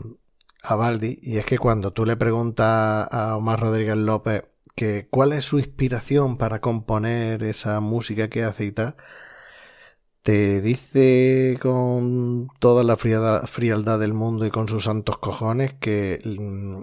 a 0.62 0.76
Baldi, 0.76 1.20
y 1.22 1.38
es 1.38 1.46
que 1.46 1.58
cuando 1.58 1.94
tú 1.94 2.06
le 2.06 2.16
preguntas 2.18 3.08
a 3.12 3.36
Omar 3.36 3.60
Rodríguez 3.60 3.98
López 3.98 4.44
que 4.76 5.08
cuál 5.10 5.34
es 5.34 5.44
su 5.46 5.60
inspiración 5.60 6.38
para 6.38 6.62
componer 6.62 7.44
esa 7.44 7.82
música 7.82 8.30
que 8.30 8.44
hace 8.44 8.66
y 8.66 8.72
tal, 8.72 8.96
te 10.30 10.62
dice 10.62 11.58
con 11.60 12.50
toda 12.60 12.84
la 12.84 12.98
frialdad, 12.98 14.00
del 14.00 14.14
mundo 14.14 14.46
y 14.46 14.52
con 14.52 14.68
sus 14.68 14.84
santos 14.84 15.18
cojones 15.18 15.74
que 15.74 16.20
mm, 16.24 16.82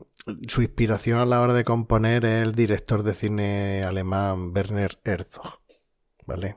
su 0.48 0.62
inspiración 0.62 1.20
a 1.20 1.26
la 1.26 1.40
hora 1.40 1.54
de 1.54 1.62
componer 1.62 2.24
es 2.24 2.42
el 2.42 2.56
director 2.56 3.04
de 3.04 3.14
cine 3.14 3.84
alemán 3.84 4.50
Werner 4.52 4.98
Herzog, 5.04 5.60
¿vale? 6.26 6.56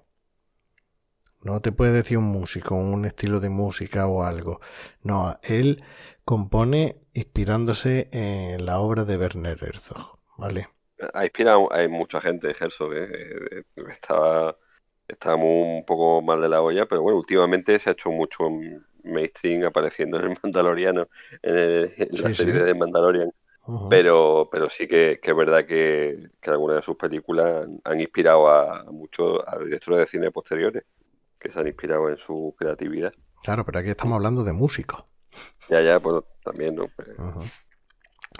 No 1.43 1.59
te 1.59 1.71
puede 1.71 1.91
decir 1.91 2.17
un 2.17 2.23
músico, 2.23 2.73
un 2.73 3.05
estilo 3.05 3.39
de 3.39 3.49
música 3.49 4.07
o 4.07 4.23
algo. 4.23 4.59
No, 5.03 5.37
él 5.43 5.83
compone 6.25 7.03
inspirándose 7.13 8.09
en 8.11 8.65
la 8.65 8.79
obra 8.79 9.05
de 9.05 9.15
Werner 9.15 9.63
Herzog, 9.63 10.17
¿vale? 10.39 10.69
Ha 11.13 11.23
inspirado 11.23 11.71
a 11.71 11.87
mucha 11.87 12.19
gente, 12.19 12.55
Herzog, 12.59 12.93
¿eh? 12.93 13.09
Eh, 13.51 13.61
Estaba, 13.91 14.57
estaba 15.09 15.35
muy- 15.37 15.79
un 15.79 15.85
poco 15.85 16.21
mal 16.21 16.39
de 16.41 16.49
la 16.49 16.61
olla, 16.61 16.85
pero 16.85 17.01
bueno, 17.01 17.17
últimamente 17.17 17.77
se 17.79 17.89
ha 17.89 17.93
hecho 17.93 18.09
mucho 18.11 18.49
mainstream 19.03 19.65
apareciendo 19.65 20.17
en 20.19 20.31
el 20.31 20.37
Mandaloriano, 20.43 21.07
en, 21.41 21.55
el- 21.55 21.93
en 21.97 22.21
la 22.21 22.29
Sí, 22.29 22.35
serie 22.35 22.53
sí. 22.53 22.59
de 22.59 22.73
Mandalorian. 22.73 23.31
Pero, 23.89 24.49
pero 24.51 24.67
sí 24.69 24.87
que, 24.87 25.19
que 25.21 25.29
es 25.31 25.37
verdad 25.37 25.65
que, 25.65 26.29
que 26.41 26.49
algunas 26.49 26.77
de 26.77 26.81
sus 26.81 26.95
películas 26.95 27.67
han, 27.83 27.99
inspirado 28.01 28.47
a, 28.47 28.79
a 28.79 28.83
muchos 28.85 29.41
a 29.45 29.59
directores 29.59 29.99
de 29.99 30.07
cine 30.07 30.31
posteriores 30.31 30.85
que 31.39 31.51
se 31.51 31.59
han 31.59 31.67
inspirado 31.67 32.09
en 32.09 32.17
su 32.17 32.55
creatividad. 32.57 33.13
Claro, 33.43 33.63
pero 33.65 33.79
aquí 33.79 33.89
estamos 33.89 34.15
hablando 34.15 34.43
de 34.43 34.53
músicos. 34.53 35.05
Ya, 35.69 35.81
ya, 35.81 35.99
bueno, 35.99 36.23
también, 36.43 36.75
¿no? 36.75 36.87
Pues. 36.95 37.09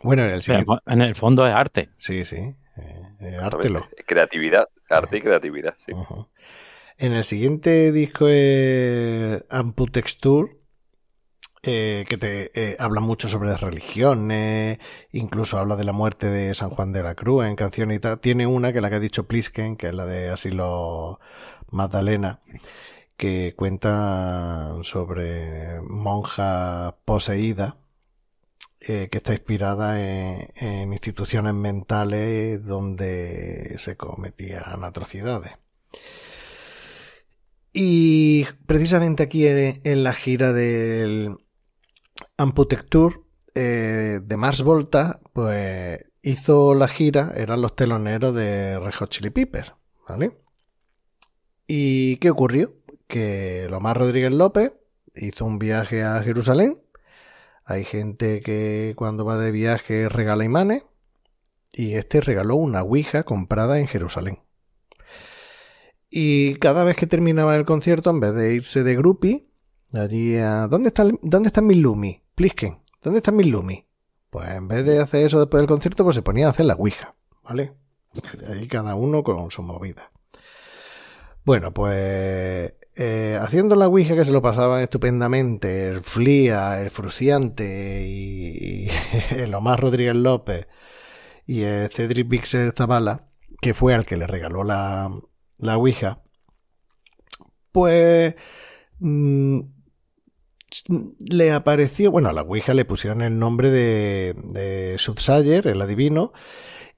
Bueno, 0.04 0.24
en 0.24 0.30
el 0.32 0.42
siguiente... 0.42 0.72
en 0.88 1.02
el 1.02 1.16
fondo 1.16 1.46
es 1.46 1.54
arte. 1.54 1.90
Sí, 1.98 2.26
sí. 2.26 2.38
eh, 2.78 3.02
eh, 3.22 3.38
hártelo. 3.40 3.88
Creatividad, 4.08 4.68
arte 4.90 5.18
y 5.18 5.22
creatividad, 5.22 5.76
sí. 5.86 5.94
En 6.98 7.14
el 7.14 7.24
siguiente 7.24 7.92
disco 7.92 8.28
Amputexture, 9.50 10.60
eh, 11.62 12.06
que 12.08 12.18
te 12.18 12.52
eh, 12.54 12.78
habla 12.80 13.02
mucho 13.02 13.28
sobre 13.28 13.50
las 13.50 13.60
religiones, 13.60 14.80
incluso 15.12 15.58
habla 15.58 15.76
de 15.76 15.84
la 15.84 15.92
muerte 15.92 16.28
de 16.28 16.56
San 16.56 16.70
Juan 16.70 16.94
de 16.94 17.04
la 17.04 17.16
Cruz 17.16 17.46
en 17.46 17.58
canciones 17.58 17.98
y 17.98 18.00
tal. 18.00 18.20
Tiene 18.20 18.48
una 18.48 18.72
que 18.72 18.78
es 18.78 18.82
la 18.82 18.90
que 18.90 18.96
ha 18.96 19.00
dicho 19.02 19.28
Plisken, 19.28 19.76
que 19.76 19.88
es 19.88 19.94
la 19.94 20.06
de 20.06 20.30
Asilo 20.30 21.20
Magdalena, 21.70 22.40
que 23.18 23.56
cuenta 23.58 24.76
sobre 24.84 25.82
monja 25.82 26.98
poseída, 27.04 27.78
eh, 28.82 29.10
que 29.12 29.18
está 29.18 29.34
inspirada 29.34 30.02
en, 30.02 30.94
instituciones 30.94 31.54
mentales 31.54 32.64
donde 32.66 33.76
se 33.78 33.98
cometían 33.98 34.84
atrocidades. 34.84 35.54
Y 37.74 38.46
precisamente 38.66 39.24
aquí 39.24 39.46
en, 39.48 40.04
la 40.04 40.14
gira 40.14 40.54
del 40.54 41.38
Amputecture 42.38 43.18
eh, 43.54 44.22
de 44.24 44.38
Mars 44.38 44.64
Volta, 44.64 45.20
pues 45.34 46.04
hizo 46.22 46.74
la 46.74 46.88
gira, 46.88 47.34
eran 47.36 47.62
los 47.62 47.76
teloneros 47.76 48.34
de 48.34 48.80
Red 48.80 48.94
Hot 48.94 49.10
Chili 49.10 49.30
Peppers, 49.30 49.74
¿vale? 50.08 50.38
¿Y 51.68 52.18
qué 52.18 52.30
ocurrió? 52.30 52.76
Que 53.08 53.68
Lomar 53.70 53.98
Rodríguez 53.98 54.32
López 54.32 54.72
hizo 55.16 55.46
un 55.46 55.60
viaje 55.60 56.04
a 56.04 56.22
Jerusalén. 56.24 56.82
Hay 57.70 57.86
gente 57.86 58.42
que 58.42 58.96
cuando 58.98 59.26
va 59.26 59.38
de 59.38 59.52
viaje 59.52 60.10
regala 60.10 60.44
imanes. 60.44 60.86
Y 61.72 61.94
este 61.94 62.20
regaló 62.20 62.56
una 62.56 62.82
Ouija 62.82 63.24
comprada 63.24 63.78
en 63.78 63.86
Jerusalén. 63.86 64.40
Y 66.10 66.56
cada 66.56 66.84
vez 66.84 66.96
que 66.96 67.06
terminaba 67.06 67.56
el 67.56 67.66
concierto, 67.66 68.10
en 68.10 68.22
vez 68.22 68.34
de 68.34 68.56
irse 68.56 68.82
de 68.82 68.96
groupie, 68.96 69.48
allí 69.94 70.36
a... 70.38 70.68
¿Dónde, 70.68 70.88
está, 70.88 71.06
¿Dónde 71.22 71.62
mis 71.62 71.78
Lumi? 71.78 72.24
Plisken, 72.34 72.80
¿dónde 73.04 73.20
están 73.20 73.36
mis 73.36 73.46
Lumi? 73.46 73.86
Pues 74.32 74.50
en 74.50 74.68
vez 74.68 74.84
de 74.84 74.98
hacer 74.98 75.28
eso 75.28 75.38
después 75.40 75.62
del 75.62 75.68
concierto, 75.68 76.04
pues 76.04 76.16
se 76.16 76.24
ponía 76.24 76.48
a 76.48 76.50
hacer 76.50 76.66
la 76.66 76.74
Ouija, 76.74 77.14
¿vale? 77.44 77.74
Ahí 78.50 78.68
cada 78.68 78.96
uno 78.96 79.22
con 79.24 79.52
su 79.52 79.62
movida. 79.62 80.12
Bueno, 81.46 81.72
pues 81.72 82.74
eh, 82.96 83.38
haciendo 83.42 83.76
la 83.76 83.88
Ouija 83.88 84.16
que 84.16 84.26
se 84.26 84.32
lo 84.32 84.42
pasaban 84.42 84.82
estupendamente 84.82 85.88
el 85.88 86.02
Flia, 86.02 86.82
el 86.82 86.90
Fruciante 86.90 88.06
y, 88.06 88.90
y 88.90 89.54
Omar 89.54 89.80
Rodríguez 89.80 90.16
López 90.16 90.68
y 91.46 91.64
el 91.64 91.90
Cedric 91.90 92.28
Bixer 92.28 92.72
Zavala, 92.76 93.30
que 93.62 93.74
fue 93.74 93.94
al 93.96 94.06
que 94.06 94.18
le 94.18 94.28
regaló 94.28 94.64
la, 94.64 95.10
la 95.58 95.78
Ouija, 95.78 96.22
pues 97.72 98.36
mm, 99.00 99.60
le 101.30 101.52
apareció, 101.52 102.12
bueno, 102.12 102.30
a 102.30 102.34
la 102.34 102.42
Ouija 102.42 102.74
le 102.74 102.86
pusieron 102.86 103.22
el 103.22 103.40
nombre 103.40 103.70
de, 103.70 104.36
de 104.44 104.98
Soothsayer, 105.00 105.68
el 105.68 105.82
adivino, 105.82 106.34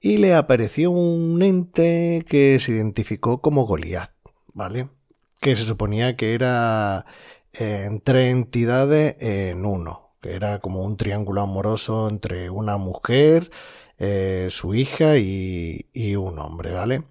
y 0.00 0.18
le 0.18 0.34
apareció 0.34 0.90
un 0.90 1.42
ente 1.42 2.24
que 2.28 2.58
se 2.60 2.72
identificó 2.72 3.40
como 3.40 3.64
Goliath, 3.64 4.14
¿vale? 4.52 4.88
Que 5.42 5.56
se 5.56 5.64
suponía 5.64 6.16
que 6.16 6.34
era 6.34 7.04
eh, 7.52 7.84
en 7.86 8.00
tres 8.00 8.32
entidades 8.32 9.16
en 9.20 9.66
uno, 9.66 10.14
que 10.22 10.34
era 10.34 10.60
como 10.60 10.82
un 10.82 10.96
triángulo 10.96 11.42
amoroso 11.42 12.08
entre 12.08 12.48
una 12.48 12.76
mujer, 12.78 13.50
eh, 13.98 14.48
su 14.50 14.74
hija 14.74 15.16
y, 15.18 15.84
un 16.16 16.38
hombre, 16.38 16.72
¿vale? 16.72 17.04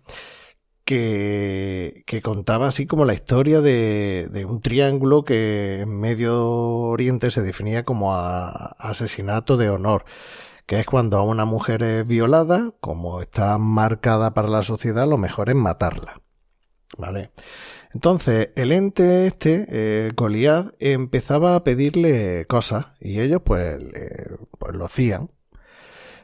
Que, 0.86 2.04
que 2.06 2.22
contaba 2.22 2.68
así 2.68 2.88
como 2.88 3.06
la 3.06 3.14
historia 3.14 3.62
de, 3.62 4.46
un 4.48 4.62
triángulo 4.62 5.24
que 5.24 5.82
en 5.82 6.00
Medio 6.00 6.48
Oriente 6.48 7.32
se 7.32 7.42
definía 7.44 7.86
como 7.86 8.14
asesinato 8.14 9.58
de 9.58 9.70
honor, 9.70 10.06
que 10.66 10.80
es 10.80 10.86
cuando 10.86 11.18
a 11.18 11.24
una 11.24 11.46
mujer 11.46 11.84
es 11.84 12.08
violada, 12.08 12.74
como 12.82 13.22
está 13.22 13.58
marcada 13.58 14.34
para 14.34 14.48
la 14.50 14.64
sociedad, 14.64 15.08
lo 15.08 15.18
mejor 15.18 15.50
es 15.50 15.56
matarla, 15.56 16.22
¿vale? 16.98 17.32
Entonces, 17.94 18.50
el 18.56 18.72
ente 18.72 19.28
este, 19.28 19.66
eh, 19.70 20.12
Goliath, 20.16 20.74
empezaba 20.80 21.56
a 21.56 21.64
pedirle 21.64 22.46
cosas 22.48 22.88
y 23.00 23.20
ellos 23.20 23.42
pues, 23.44 23.82
le- 23.84 24.38
pues 24.60 24.76
lo 24.76 24.86
hacían. 24.86 25.30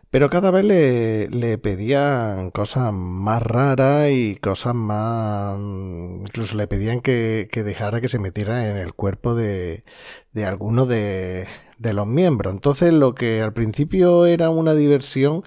Pero 0.10 0.30
cada 0.30 0.52
vez 0.52 0.64
le, 0.65 1.27
le 1.30 1.57
pedían 1.57 2.49
cosas 2.52 2.94
más 2.94 3.44
raras 3.44 4.10
y 4.11 4.38
cosas 4.38 4.73
más... 4.73 5.57
Incluso 5.60 6.56
le 6.56 6.68
pedían 6.68 7.02
que, 7.02 7.49
que 7.52 7.64
dejara 7.64 7.99
que 8.02 8.07
se 8.07 8.18
metiera 8.19 8.69
en 8.69 8.77
el 8.77 8.94
cuerpo 8.94 9.35
de, 9.35 9.84
de 10.31 10.45
alguno 10.45 10.85
de, 10.85 11.48
de 11.77 11.94
los 11.94 12.07
miembros. 12.07 12.53
Entonces 12.53 12.94
lo 12.94 13.15
que 13.15 13.41
al 13.41 13.53
principio 13.53 14.26
era 14.26 14.49
una 14.49 14.73
diversión 14.76 15.44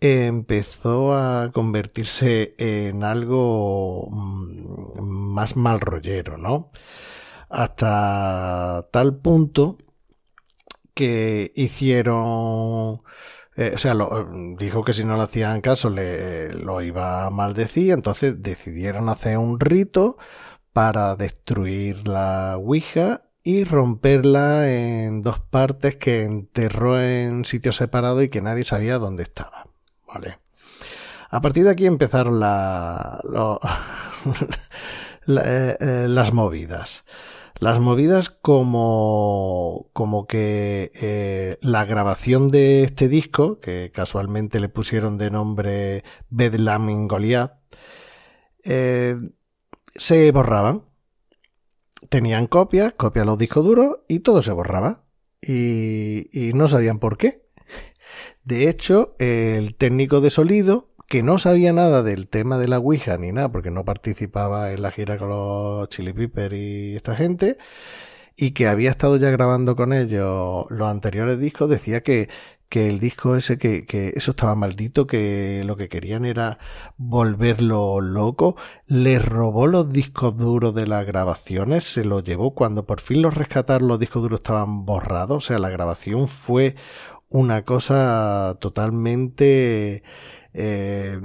empezó 0.00 1.14
a 1.14 1.50
convertirse 1.52 2.54
en 2.58 3.04
algo 3.04 4.08
mm, 4.10 5.00
más 5.00 5.56
mal 5.56 5.80
rollero, 5.80 6.36
¿no? 6.38 6.70
hasta 7.48 8.88
tal 8.92 9.16
punto 9.16 9.78
que 10.94 11.52
hicieron 11.54 13.00
eh, 13.56 13.72
o 13.74 13.78
sea, 13.78 13.94
lo, 13.94 14.28
dijo 14.58 14.84
que 14.84 14.92
si 14.92 15.04
no 15.04 15.16
le 15.16 15.22
hacían 15.24 15.60
caso 15.60 15.90
le, 15.90 16.52
lo 16.54 16.80
iba 16.82 17.26
a 17.26 17.30
maldecir, 17.30 17.92
entonces 17.92 18.42
decidieron 18.42 19.08
hacer 19.08 19.38
un 19.38 19.58
rito 19.58 20.16
para 20.72 21.16
destruir 21.16 22.06
la 22.06 22.56
Ouija 22.56 23.22
y 23.42 23.64
romperla 23.64 24.70
en 24.70 25.22
dos 25.22 25.40
partes 25.40 25.96
que 25.96 26.22
enterró 26.24 27.00
en 27.00 27.44
sitios 27.44 27.76
separados 27.76 28.22
y 28.24 28.28
que 28.28 28.42
nadie 28.42 28.64
sabía 28.64 28.98
dónde 28.98 29.24
estaba. 29.24 29.67
Vale. 30.12 30.38
A 31.30 31.40
partir 31.40 31.64
de 31.64 31.70
aquí 31.70 31.86
empezaron 31.86 32.42
eh, 35.28 35.76
eh, 35.80 36.06
las 36.08 36.32
movidas. 36.32 37.04
Las 37.60 37.80
movidas 37.80 38.30
como, 38.30 39.90
como 39.92 40.26
que 40.26 40.90
eh, 40.94 41.58
la 41.60 41.84
grabación 41.84 42.48
de 42.48 42.84
este 42.84 43.08
disco, 43.08 43.58
que 43.60 43.90
casualmente 43.92 44.60
le 44.60 44.68
pusieron 44.68 45.18
de 45.18 45.30
nombre 45.30 46.04
Bedlam 46.30 46.88
in 46.88 47.08
Goliath, 47.08 47.54
se 48.62 50.32
borraban. 50.32 50.84
Tenían 52.10 52.46
copias, 52.46 52.92
copias 52.92 53.26
los 53.26 53.38
discos 53.38 53.64
duros 53.64 53.96
y 54.06 54.20
todo 54.20 54.40
se 54.40 54.52
borraba. 54.52 55.02
Y, 55.42 56.28
y 56.32 56.52
no 56.52 56.68
sabían 56.68 57.00
por 57.00 57.18
qué. 57.18 57.47
De 58.48 58.70
hecho, 58.70 59.14
el 59.18 59.74
técnico 59.74 60.22
de 60.22 60.30
sonido 60.30 60.88
que 61.06 61.22
no 61.22 61.36
sabía 61.36 61.70
nada 61.74 62.02
del 62.02 62.28
tema 62.28 62.56
de 62.56 62.66
la 62.66 62.78
Ouija 62.78 63.18
ni 63.18 63.30
nada, 63.30 63.52
porque 63.52 63.70
no 63.70 63.84
participaba 63.84 64.72
en 64.72 64.80
la 64.80 64.90
gira 64.90 65.18
con 65.18 65.28
los 65.28 65.90
Chili 65.90 66.14
Pepper 66.14 66.54
y 66.54 66.96
esta 66.96 67.14
gente, 67.14 67.58
y 68.36 68.52
que 68.52 68.66
había 68.66 68.88
estado 68.88 69.18
ya 69.18 69.28
grabando 69.28 69.76
con 69.76 69.92
ellos 69.92 70.64
los 70.70 70.88
anteriores 70.88 71.38
discos, 71.38 71.68
decía 71.68 72.02
que, 72.02 72.30
que 72.70 72.88
el 72.88 73.00
disco 73.00 73.36
ese, 73.36 73.58
que, 73.58 73.84
que 73.84 74.14
eso 74.16 74.30
estaba 74.30 74.54
maldito, 74.54 75.06
que 75.06 75.62
lo 75.66 75.76
que 75.76 75.90
querían 75.90 76.24
era 76.24 76.56
volverlo 76.96 78.00
loco, 78.00 78.56
les 78.86 79.22
robó 79.22 79.66
los 79.66 79.92
discos 79.92 80.38
duros 80.38 80.74
de 80.74 80.86
las 80.86 81.04
grabaciones, 81.04 81.84
se 81.84 82.02
los 82.06 82.24
llevó. 82.24 82.54
Cuando 82.54 82.86
por 82.86 83.00
fin 83.02 83.20
los 83.20 83.34
rescataron, 83.34 83.88
los 83.88 84.00
discos 84.00 84.22
duros 84.22 84.40
estaban 84.40 84.86
borrados, 84.86 85.36
o 85.36 85.46
sea, 85.46 85.58
la 85.58 85.68
grabación 85.68 86.28
fue 86.28 86.76
una 87.30 87.64
cosa 87.64 88.56
totalmente 88.60 90.02
eh, 90.60 91.20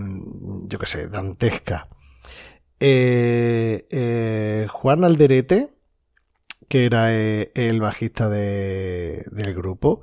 yo 0.68 0.80
qué 0.80 0.86
sé, 0.86 1.08
dantesca. 1.08 1.90
Eh, 2.80 3.88
eh, 3.90 4.68
Juan 4.70 5.04
Alderete, 5.04 5.74
que 6.68 6.86
era 6.86 7.14
el 7.14 7.82
bajista 7.82 8.30
de, 8.30 9.26
del 9.32 9.56
grupo, 9.56 10.02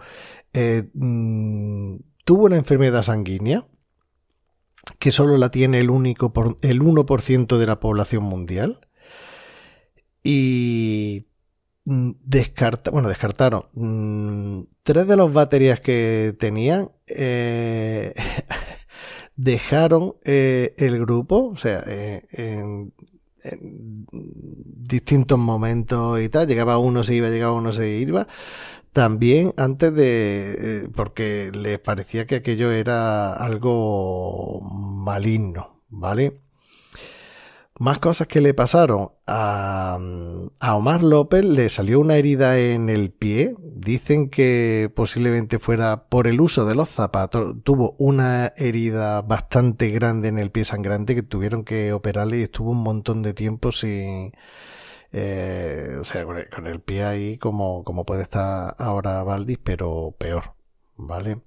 mm, 0.53 1.97
tuvo 2.25 2.45
una 2.45 2.57
enfermedad 2.57 3.03
sanguínea 3.03 3.67
que 4.99 5.13
solo 5.13 5.39
la 5.39 5.51
tiene 5.51 5.79
el, 5.79 5.91
único 5.91 6.33
por, 6.33 6.59
el 6.63 6.81
1% 6.81 7.57
de 7.57 7.67
la 7.67 7.81
población 7.81 8.25
mundial. 8.25 8.87
Y 10.23 11.29
descarta, 12.25 12.91
bueno, 12.91 13.09
descartaron 13.09 13.65
mm, 13.75 14.63
tres 14.83 15.07
de 15.07 15.17
las 15.17 15.33
baterías 15.33 15.81
que 15.81 16.35
tenían 16.39 16.91
dejaron 19.37 20.17
eh, 20.25 20.75
el 20.77 21.01
grupo, 21.01 21.49
o 21.49 21.57
sea, 21.57 21.83
eh, 21.87 22.23
en, 22.33 22.93
distintos 23.73 25.39
momentos 25.39 26.21
y 26.21 26.29
tal, 26.29 26.47
llegaba 26.47 26.77
uno, 26.77 27.03
se 27.05 27.15
iba, 27.15 27.31
llegaba 27.31 27.55
uno, 27.55 27.73
se 27.73 27.89
iba, 27.89 28.27
también 28.93 29.55
antes 29.57 29.95
de, 29.95 30.57
eh, 30.59 30.89
porque 30.95 31.51
les 31.55 31.79
parecía 31.79 32.27
que 32.27 32.37
aquello 32.37 32.71
era 32.71 33.33
algo 33.33 34.61
maligno, 34.61 35.83
¿vale? 35.89 36.41
Más 37.81 37.99
cosas 37.99 38.27
que 38.29 38.43
le 38.43 38.53
pasaron 38.53 39.13
a, 39.27 39.99
Omar 40.61 41.03
López, 41.03 41.47
le 41.47 41.71
salió 41.71 41.99
una 41.99 42.17
herida 42.17 42.59
en 42.59 42.91
el 42.91 43.11
pie. 43.11 43.55
Dicen 43.59 44.29
que 44.29 44.93
posiblemente 44.95 45.59
fuera 45.59 46.05
por 46.11 46.27
el 46.27 46.43
uso 46.43 46.67
de 46.67 46.75
los 46.75 46.91
zapatos. 46.91 47.57
Tuvo 47.65 47.97
una 47.97 48.53
herida 48.59 49.23
bastante 49.23 49.89
grande 49.89 50.29
en 50.29 50.39
el 50.39 50.51
pie 50.51 50.67
sangrante 50.67 51.15
que 51.15 51.23
tuvieron 51.23 51.65
que 51.65 51.95
operarle 51.95 52.41
y 52.41 52.43
estuvo 52.43 52.73
un 52.73 52.83
montón 52.83 53.23
de 53.23 53.33
tiempo 53.33 53.73
sin... 53.73 54.33
Eh, 55.13 55.97
o 55.99 56.05
sea, 56.05 56.27
con 56.27 56.67
el, 56.67 56.81
pie 56.83 57.05
ahí 57.05 57.39
como, 57.39 57.83
como 57.83 58.05
puede 58.05 58.25
estar 58.25 58.77
ahora 58.79 59.23
Valdis, 59.23 59.59
pero 59.59 60.15
peor, 60.19 60.53
¿vale? 60.97 61.41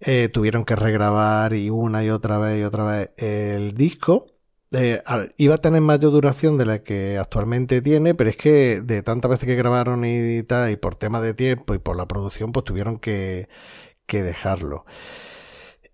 Eh, 0.00 0.28
tuvieron 0.28 0.64
que 0.64 0.74
regrabar 0.74 1.52
y 1.54 1.70
una 1.70 2.02
y 2.02 2.10
otra 2.10 2.38
vez 2.38 2.60
y 2.60 2.64
otra 2.64 2.82
vez 2.84 3.10
el 3.16 3.74
disco 3.74 4.33
eh, 4.74 5.02
iba 5.36 5.54
a 5.54 5.58
tener 5.58 5.80
mayor 5.80 6.12
duración 6.12 6.58
de 6.58 6.66
la 6.66 6.82
que 6.82 7.18
actualmente 7.18 7.82
tiene, 7.82 8.14
pero 8.14 8.30
es 8.30 8.36
que 8.36 8.80
de 8.80 9.02
tantas 9.02 9.30
veces 9.30 9.46
que 9.46 9.54
grabaron 9.54 10.04
y, 10.04 10.42
tal, 10.42 10.70
y 10.70 10.76
por 10.76 10.96
tema 10.96 11.20
de 11.20 11.34
tiempo 11.34 11.74
y 11.74 11.78
por 11.78 11.96
la 11.96 12.08
producción, 12.08 12.52
pues 12.52 12.64
tuvieron 12.64 12.98
que, 12.98 13.48
dejarlo. 14.08 14.84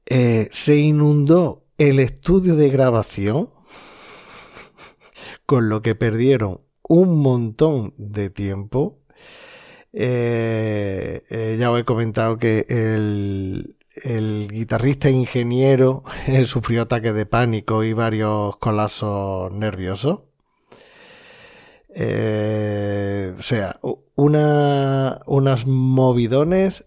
Eh, 0.07 0.49
se 0.51 0.77
inundó 0.77 1.65
el 1.79 2.01
estudio 2.01 2.57
de 2.57 2.69
grabación, 2.69 3.51
con 5.47 5.69
lo 5.69 5.83
que 5.83 5.95
perdieron 5.95 6.61
un 6.83 7.19
montón 7.21 7.95
de 7.97 8.31
tiempo. 8.31 8.99
Eh, 9.93 11.57
ya 11.59 11.71
os 11.71 11.81
he 11.81 11.85
comentado 11.85 12.39
que 12.39 12.67
el, 12.69 13.77
el 14.05 14.49
guitarrista 14.51 15.09
e 15.09 15.13
ingeniero 15.13 16.03
sufrió 16.47 16.83
ataques 16.83 17.15
de 17.15 17.27
pánico 17.27 17.85
y 17.85 17.93
varios 17.93 18.57
colapsos 18.57 19.53
nerviosos. 19.53 20.21
Eh, 21.95 23.35
o 23.39 23.43
sea, 23.43 23.81
una, 24.15 25.21
unas 25.27 25.67
movidones 25.67 26.87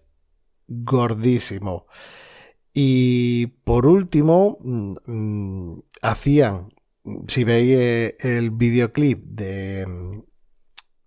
gordísimos. 0.66 1.84
Y 2.72 3.48
por 3.64 3.86
último, 3.86 4.58
mm, 4.60 4.94
mm, 5.06 5.82
hacían, 6.02 6.74
si 7.28 7.44
veis 7.44 7.76
eh, 7.78 8.16
el 8.20 8.50
videoclip 8.50 9.22
de, 9.24 10.22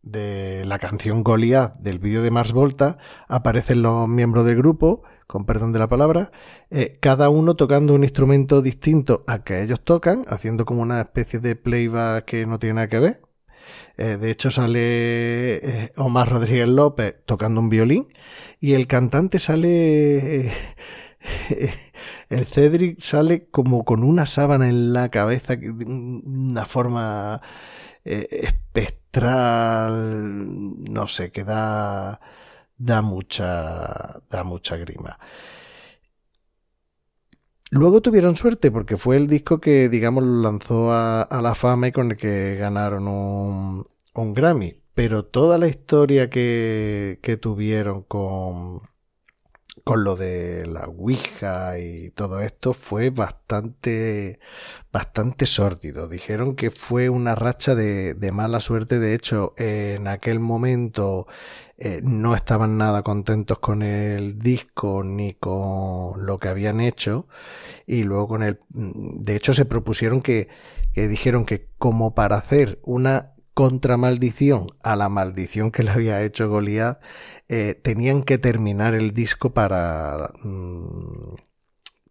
de 0.02 0.64
la 0.66 0.80
canción 0.80 1.24
Goliath 1.24 1.76
del 1.80 2.00
vídeo 2.00 2.22
de 2.22 2.32
Mars 2.32 2.54
Volta, 2.54 2.98
aparecen 3.28 3.82
los 3.82 4.08
miembros 4.08 4.46
del 4.46 4.58
grupo 4.58 5.04
con 5.28 5.46
perdón 5.46 5.74
de 5.74 5.80
la 5.80 5.88
palabra, 5.90 6.32
eh, 6.72 6.98
cada 7.02 7.30
uno 7.30 7.56
tocando 7.56 7.94
un 7.94 8.04
instrumento 8.04 8.62
distinto 8.62 9.24
a 9.28 9.44
que 9.44 9.62
ellos 9.62 9.82
tocan, 9.82 10.24
haciendo 10.28 10.66
como 10.66 10.82
una 10.82 11.02
especie 11.02 11.40
de 11.40 11.56
playback 11.56 12.26
que 12.26 12.46
no 12.46 12.60
tiene 12.60 12.76
nada 12.76 12.88
que 12.88 13.00
ver. 13.00 13.22
Eh, 13.98 14.18
de 14.18 14.32
hecho 14.32 14.50
sale 14.52 15.58
eh, 15.58 15.92
Omar 15.98 16.30
Rodríguez 16.30 16.70
López 16.70 17.18
tocando 17.26 17.60
un 17.60 17.70
violín 17.70 18.08
y 18.60 18.74
el 18.74 18.88
cantante 18.88 19.40
sale... 19.40 20.52
el 22.30 22.46
Cedric 22.46 23.00
sale 23.00 23.48
como 23.50 23.84
con 23.84 24.04
una 24.04 24.26
sábana 24.26 24.70
en 24.70 24.94
la 24.94 25.10
cabeza, 25.10 25.56
una 25.86 26.66
forma 26.66 27.42
espectral, 28.06 29.52
no 30.90 31.08
sé, 31.08 31.32
que 31.32 31.44
da 31.44 32.22
da 32.78 33.02
mucha, 33.02 34.22
da 34.30 34.44
mucha 34.44 34.78
grima. 34.78 35.18
Luego 37.70 38.02
tuvieron 38.02 38.38
suerte 38.38 38.72
porque 38.72 38.96
fue 38.96 39.18
el 39.18 39.28
disco 39.28 39.60
que, 39.60 39.90
digamos, 39.90 40.24
lanzó 40.24 40.92
a, 40.94 41.28
la 41.42 41.54
fama 41.54 41.90
y 41.90 41.92
con 41.92 42.12
el 42.12 42.18
que 42.18 42.56
ganaron 42.56 43.08
un, 43.08 43.88
un 44.14 44.34
Grammy. 44.34 44.82
Pero 44.94 45.26
toda 45.26 45.58
la 45.58 45.68
historia 45.68 46.30
que, 46.30 47.20
que 47.22 47.38
tuvieron 47.38 48.04
con, 48.04 48.82
con 49.84 50.04
lo 50.04 50.16
de 50.16 50.66
la 50.66 50.86
Ouija 50.86 51.78
y 51.80 52.12
todo 52.12 52.42
esto 52.42 52.74
fue 52.74 53.10
bastante, 53.10 54.40
bastante 54.92 55.46
sórdido. 55.46 56.08
Dijeron 56.08 56.56
que 56.56 56.72
fue 56.72 57.10
una 57.10 57.36
racha 57.36 57.76
de, 57.76 58.14
de 58.14 58.32
mala 58.32 58.60
suerte. 58.60 58.98
De 59.00 59.14
hecho, 59.14 59.54
en 59.58 60.08
aquel 60.08 60.40
momento 60.40 61.28
eh, 61.78 62.02
no 62.04 62.36
estaban 62.36 62.78
nada 62.78 63.04
contentos 63.04 63.60
con 63.60 63.84
el 63.84 64.40
disco 64.40 65.04
ni 65.04 65.36
con 65.36 66.26
lo 66.26 66.40
que 66.40 66.50
habían 66.50 66.82
hecho. 66.82 67.28
Y 67.86 68.04
luego 68.04 68.28
con 68.28 68.44
el, 68.44 68.60
de 68.70 69.36
hecho, 69.36 69.54
se 69.54 69.66
propusieron 69.66 70.22
que, 70.22 70.50
que 70.94 71.08
dijeron 71.08 71.46
que 71.46 71.70
como 71.78 72.16
para 72.16 72.38
hacer 72.38 72.80
una 72.84 73.34
contramaldición 73.54 74.68
a 74.84 74.96
la 74.96 75.10
maldición 75.10 75.72
que 75.72 75.84
le 75.84 75.92
había 75.92 76.22
hecho 76.24 76.50
Goliath, 76.50 77.00
eh, 77.50 77.74
tenían 77.74 78.24
que 78.24 78.38
terminar 78.38 78.94
el 78.94 79.14
disco 79.14 79.54
para 79.54 80.32
mm, 80.44 81.36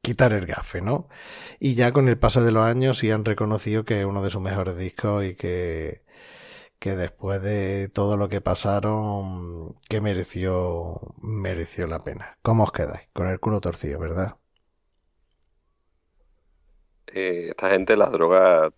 quitar 0.02 0.32
el 0.32 0.46
gafe, 0.46 0.80
¿no? 0.80 1.08
Y 1.60 1.74
ya 1.74 1.92
con 1.92 2.08
el 2.08 2.18
paso 2.18 2.42
de 2.42 2.52
los 2.52 2.64
años 2.64 2.98
sí 2.98 3.10
han 3.10 3.24
reconocido 3.24 3.84
que 3.84 4.00
es 4.00 4.06
uno 4.06 4.22
de 4.22 4.30
sus 4.30 4.40
mejores 4.40 4.76
discos 4.76 5.24
y 5.24 5.34
que, 5.34 6.02
que 6.86 6.94
después 6.94 7.42
de 7.42 7.88
todo 7.88 8.16
lo 8.16 8.28
que 8.28 8.40
pasaron, 8.40 9.74
que 9.88 10.00
mereció, 10.00 11.00
mereció 11.20 11.88
la 11.88 12.04
pena. 12.04 12.38
¿Cómo 12.42 12.62
os 12.62 12.70
quedáis? 12.70 13.08
Con 13.12 13.26
el 13.26 13.40
culo 13.40 13.60
torcido, 13.60 13.98
¿verdad? 13.98 14.36
Eh, 17.08 17.48
esta 17.50 17.70
gente 17.70 17.96
las 17.96 18.12
drogas 18.12 18.72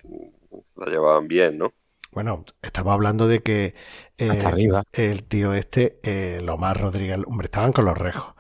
la 0.77 0.87
llevaban 0.87 1.29
bien, 1.29 1.59
¿no? 1.59 1.75
Bueno, 2.13 2.45
estaba 2.63 2.95
hablando 2.95 3.29
de 3.29 3.43
que 3.43 3.75
eh, 4.17 4.31
Hasta 4.31 4.49
arriba. 4.49 4.83
el 4.93 5.25
tío 5.25 5.53
este, 5.53 6.01
eh, 6.03 6.41
Lomar 6.43 6.81
Rodríguez, 6.81 7.19
hombre, 7.27 7.45
estaban 7.47 7.73
con 7.73 7.85
los 7.85 7.99
rejos. 7.99 8.35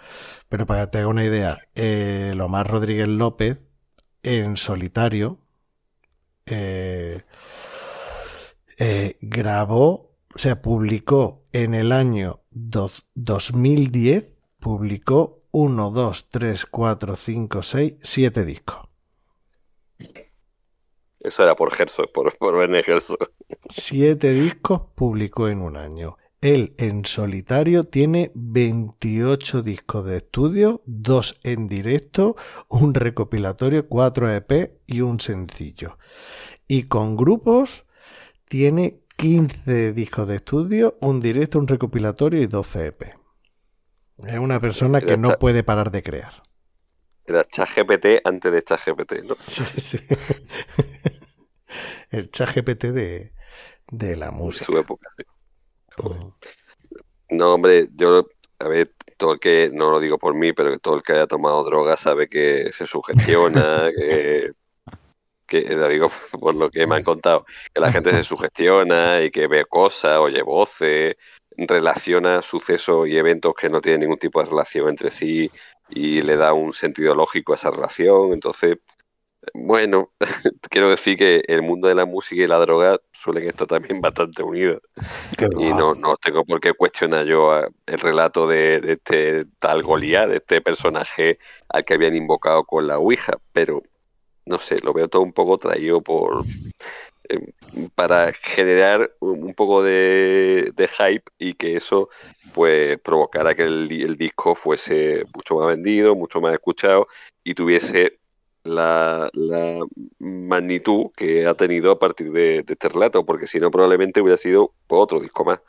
Pero 0.48 0.66
para 0.66 0.86
que 0.86 0.92
te 0.92 0.98
haga 0.98 1.08
una 1.08 1.24
idea, 1.24 1.58
eh, 1.74 2.32
Lomar 2.34 2.66
Rodríguez 2.70 3.08
López, 3.08 3.62
en 4.22 4.56
solitario, 4.56 5.38
eh, 6.46 7.22
eh, 8.78 9.18
grabó, 9.20 10.16
o 10.34 10.38
sea, 10.38 10.62
publicó 10.62 11.44
en 11.52 11.74
el 11.74 11.92
año 11.92 12.40
dos- 12.50 13.06
2010, 13.14 14.34
publicó 14.60 15.42
1, 15.50 15.90
2, 15.90 16.28
3, 16.30 16.66
4, 16.66 17.16
5, 17.16 17.62
6, 17.62 17.96
7 18.00 18.44
discos. 18.44 18.88
Eso 21.20 21.42
era 21.42 21.56
por 21.56 21.72
Herzog, 21.78 22.12
por, 22.12 22.36
por 22.38 22.54
Werner 22.54 22.88
Herzog. 22.88 23.18
Siete 23.68 24.32
discos 24.32 24.82
publicó 24.94 25.48
en 25.48 25.60
un 25.62 25.76
año. 25.76 26.16
Él 26.40 26.74
en 26.78 27.04
solitario 27.04 27.84
tiene 27.84 28.30
28 28.34 29.62
discos 29.62 30.04
de 30.04 30.18
estudio, 30.18 30.82
dos 30.86 31.40
en 31.42 31.66
directo, 31.66 32.36
un 32.68 32.94
recopilatorio, 32.94 33.88
cuatro 33.88 34.30
EP 34.32 34.78
y 34.86 35.00
un 35.00 35.18
sencillo. 35.18 35.98
Y 36.68 36.84
con 36.84 37.16
grupos 37.16 37.84
tiene 38.48 39.00
15 39.16 39.92
discos 39.92 40.28
de 40.28 40.36
estudio, 40.36 40.96
un 41.00 41.20
directo, 41.20 41.58
un 41.58 41.66
recopilatorio 41.68 42.40
y 42.42 42.46
12 42.46 42.86
EP. 42.88 43.14
Es 44.26 44.38
una 44.38 44.60
persona 44.60 45.00
que 45.02 45.16
no 45.16 45.38
puede 45.38 45.64
parar 45.64 45.90
de 45.90 46.02
crear. 46.04 46.32
Era 47.26 47.44
ChatGPT 47.44 48.06
antes 48.24 48.50
de 48.50 48.62
ChatGPT, 48.64 49.12
¿no? 49.24 49.36
Sí, 49.46 49.64
sí. 49.80 49.98
El 52.10 52.30
chat 52.30 52.54
GPT 52.54 52.84
de, 52.92 53.32
de 53.90 54.16
la 54.16 54.30
En 54.30 54.32
música. 54.32 54.58
su 54.58 54.78
época. 54.78 55.10
sí. 55.96 56.02
No, 57.30 57.54
hombre, 57.54 57.88
yo, 57.94 58.26
a 58.58 58.68
ver, 58.68 58.90
todo 59.16 59.34
el 59.34 59.40
que, 59.40 59.70
no 59.72 59.90
lo 59.90 60.00
digo 60.00 60.18
por 60.18 60.34
mí, 60.34 60.52
pero 60.52 60.72
que 60.72 60.78
todo 60.78 60.96
el 60.96 61.02
que 61.02 61.12
haya 61.12 61.26
tomado 61.26 61.64
droga 61.64 61.96
sabe 61.96 62.28
que 62.28 62.70
se 62.72 62.86
sugestiona, 62.86 63.90
que, 63.96 64.52
que 65.48 65.62
lo 65.62 65.88
digo 65.88 66.12
por 66.38 66.54
lo 66.54 66.70
que 66.70 66.86
me 66.86 66.96
han 66.96 67.02
contado, 67.02 67.46
que 67.74 67.80
la 67.80 67.90
gente 67.90 68.12
se 68.12 68.22
sugestiona 68.24 69.22
y 69.22 69.30
que 69.30 69.48
ve 69.48 69.64
cosas, 69.64 70.18
oye 70.18 70.42
voces, 70.42 71.16
relaciona 71.56 72.42
sucesos 72.42 73.08
y 73.08 73.16
eventos 73.16 73.54
que 73.54 73.68
no 73.68 73.80
tienen 73.80 74.02
ningún 74.02 74.18
tipo 74.18 74.40
de 74.40 74.48
relación 74.48 74.88
entre 74.88 75.10
sí 75.10 75.50
y 75.88 76.22
le 76.22 76.36
da 76.36 76.52
un 76.52 76.72
sentido 76.72 77.14
lógico 77.14 77.52
a 77.52 77.56
esa 77.56 77.70
relación. 77.70 78.32
Entonces, 78.32 78.78
bueno, 79.54 80.12
quiero 80.70 80.90
decir 80.90 81.16
que 81.16 81.42
el 81.46 81.62
mundo 81.62 81.88
de 81.88 81.94
la 81.94 82.06
música 82.06 82.42
y 82.42 82.46
la 82.46 82.58
droga 82.58 82.98
suelen 83.12 83.48
estar 83.48 83.66
también 83.66 84.00
bastante 84.00 84.42
unidos. 84.42 84.82
Y 85.58 85.72
no, 85.72 85.94
no 85.94 86.16
tengo 86.16 86.44
por 86.44 86.60
qué 86.60 86.74
cuestionar 86.74 87.24
yo 87.26 87.60
el 87.86 87.98
relato 87.98 88.46
de, 88.46 88.80
de 88.80 88.92
este 88.94 89.46
tal 89.58 89.82
Goliat, 89.82 90.28
de 90.28 90.36
este 90.36 90.60
personaje 90.60 91.38
al 91.68 91.84
que 91.84 91.94
habían 91.94 92.14
invocado 92.14 92.64
con 92.64 92.86
la 92.86 92.98
Ouija, 92.98 93.38
pero 93.52 93.82
no 94.48 94.58
sé, 94.58 94.78
lo 94.80 94.92
veo 94.92 95.08
todo 95.08 95.22
un 95.22 95.32
poco 95.32 95.58
traído 95.58 96.02
por 96.02 96.44
eh, 97.28 97.52
para 97.94 98.32
generar 98.32 99.12
un 99.20 99.54
poco 99.54 99.82
de, 99.82 100.72
hype 100.76 101.24
y 101.38 101.54
que 101.54 101.76
eso 101.76 102.08
pues 102.52 102.98
provocara 103.00 103.54
que 103.54 103.62
el, 103.64 103.88
di- 103.88 104.02
el 104.02 104.16
disco 104.16 104.54
fuese 104.54 105.24
mucho 105.34 105.56
más 105.56 105.68
vendido, 105.68 106.14
mucho 106.14 106.40
más 106.40 106.54
escuchado 106.54 107.08
y 107.44 107.54
tuviese 107.54 108.18
la, 108.64 109.30
la 109.34 109.80
magnitud 110.18 111.10
que 111.16 111.46
ha 111.46 111.54
tenido 111.54 111.92
a 111.92 111.98
partir 111.98 112.32
de, 112.32 112.62
de 112.62 112.72
este 112.72 112.88
relato, 112.88 113.24
porque 113.24 113.46
si 113.46 113.60
no 113.60 113.70
probablemente 113.70 114.20
hubiera 114.20 114.36
sido 114.36 114.74
otro 114.88 115.20
disco 115.20 115.44
más. 115.44 115.60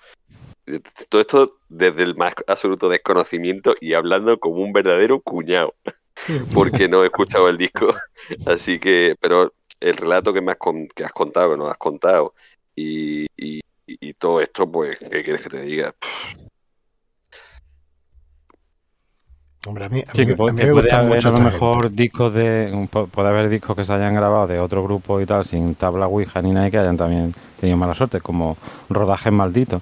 Todo 1.09 1.21
esto 1.21 1.57
desde 1.67 2.03
el 2.03 2.15
más 2.15 2.33
absoluto 2.47 2.89
desconocimiento 2.89 3.75
y 3.81 3.93
hablando 3.93 4.39
como 4.39 4.61
un 4.61 4.71
verdadero 4.71 5.19
cuñado, 5.21 5.73
porque 6.53 6.87
no 6.87 7.03
he 7.03 7.07
escuchado 7.07 7.49
el 7.49 7.57
disco. 7.57 7.87
Así 8.45 8.79
que, 8.79 9.15
pero 9.19 9.53
el 9.79 9.95
relato 9.97 10.33
que 10.33 10.41
me 10.41 10.51
has, 10.51 10.57
con- 10.57 10.87
que 10.87 11.03
has 11.05 11.13
contado, 11.13 11.51
que 11.51 11.57
nos 11.57 11.69
has 11.69 11.77
contado, 11.77 12.33
y, 12.75 13.25
y- 13.37 13.61
y 13.87 14.13
todo 14.13 14.39
esto, 14.41 14.69
pues, 14.71 14.97
¿qué 14.99 15.23
quieres 15.23 15.41
que 15.41 15.49
te 15.49 15.61
diga? 15.61 15.93
Hombre, 19.67 19.85
a 19.85 19.89
mí, 19.89 20.01
a 20.07 20.13
Sí, 20.13 20.21
mí- 20.21 20.27
que, 20.27 20.33
a 20.33 20.35
puede, 20.35 20.53
mí 20.53 20.59
que 20.61 20.65
me 20.67 20.73
puede 20.73 20.91
haber 20.93 21.07
mucho 21.09 21.29
a 21.29 21.31
lo 21.33 21.39
mejor 21.39 21.81
gente. 21.83 22.03
discos 22.03 22.33
de. 22.33 22.87
Puede 23.11 23.27
haber 23.27 23.49
discos 23.49 23.75
que 23.75 23.83
se 23.83 23.91
hayan 23.93 24.15
grabado 24.15 24.47
de 24.47 24.59
otro 24.59 24.83
grupo 24.83 25.19
y 25.19 25.25
tal, 25.25 25.43
sin 25.43 25.75
tabla 25.75 26.07
Ouija 26.07 26.41
ni 26.41 26.51
nada, 26.51 26.67
y 26.67 26.71
que 26.71 26.77
hayan 26.77 26.95
también 26.95 27.33
tenido 27.59 27.77
mala 27.77 27.93
suerte, 27.93 28.21
como 28.21 28.57
rodajes 28.89 29.33
malditos, 29.33 29.81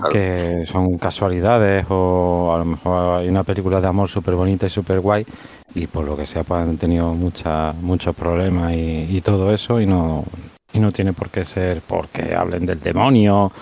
Claro. 0.00 0.12
que 0.12 0.64
son 0.66 0.98
casualidades, 0.98 1.86
o 1.88 2.52
a 2.54 2.58
lo 2.58 2.64
mejor 2.64 3.20
hay 3.20 3.28
una 3.28 3.44
película 3.44 3.80
de 3.80 3.86
amor 3.86 4.08
súper 4.08 4.34
bonita 4.34 4.66
y 4.66 4.70
súper 4.70 5.00
guay, 5.00 5.26
y 5.74 5.86
por 5.86 6.04
lo 6.04 6.16
que 6.16 6.26
sea, 6.26 6.42
pues 6.42 6.60
han 6.60 6.78
tenido 6.78 7.14
mucha, 7.14 7.72
muchos 7.74 8.14
problemas 8.16 8.72
y, 8.72 9.06
y 9.16 9.20
todo 9.20 9.52
eso, 9.52 9.80
y 9.80 9.86
no, 9.86 10.24
y 10.72 10.80
no 10.80 10.90
tiene 10.90 11.12
por 11.12 11.30
qué 11.30 11.44
ser 11.44 11.82
porque 11.86 12.34
hablen 12.34 12.66
del 12.66 12.80
demonio 12.80 13.52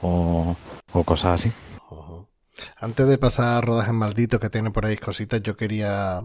o, 0.00 0.56
o 0.92 1.04
cosas 1.04 1.40
así. 1.40 1.52
Antes 2.80 3.08
de 3.08 3.18
pasar 3.18 3.58
a 3.58 3.60
rodajes 3.60 3.94
malditos 3.94 4.40
que 4.40 4.50
tiene 4.50 4.70
por 4.70 4.86
ahí 4.86 4.96
cositas, 4.96 5.42
yo 5.42 5.56
quería 5.56 6.22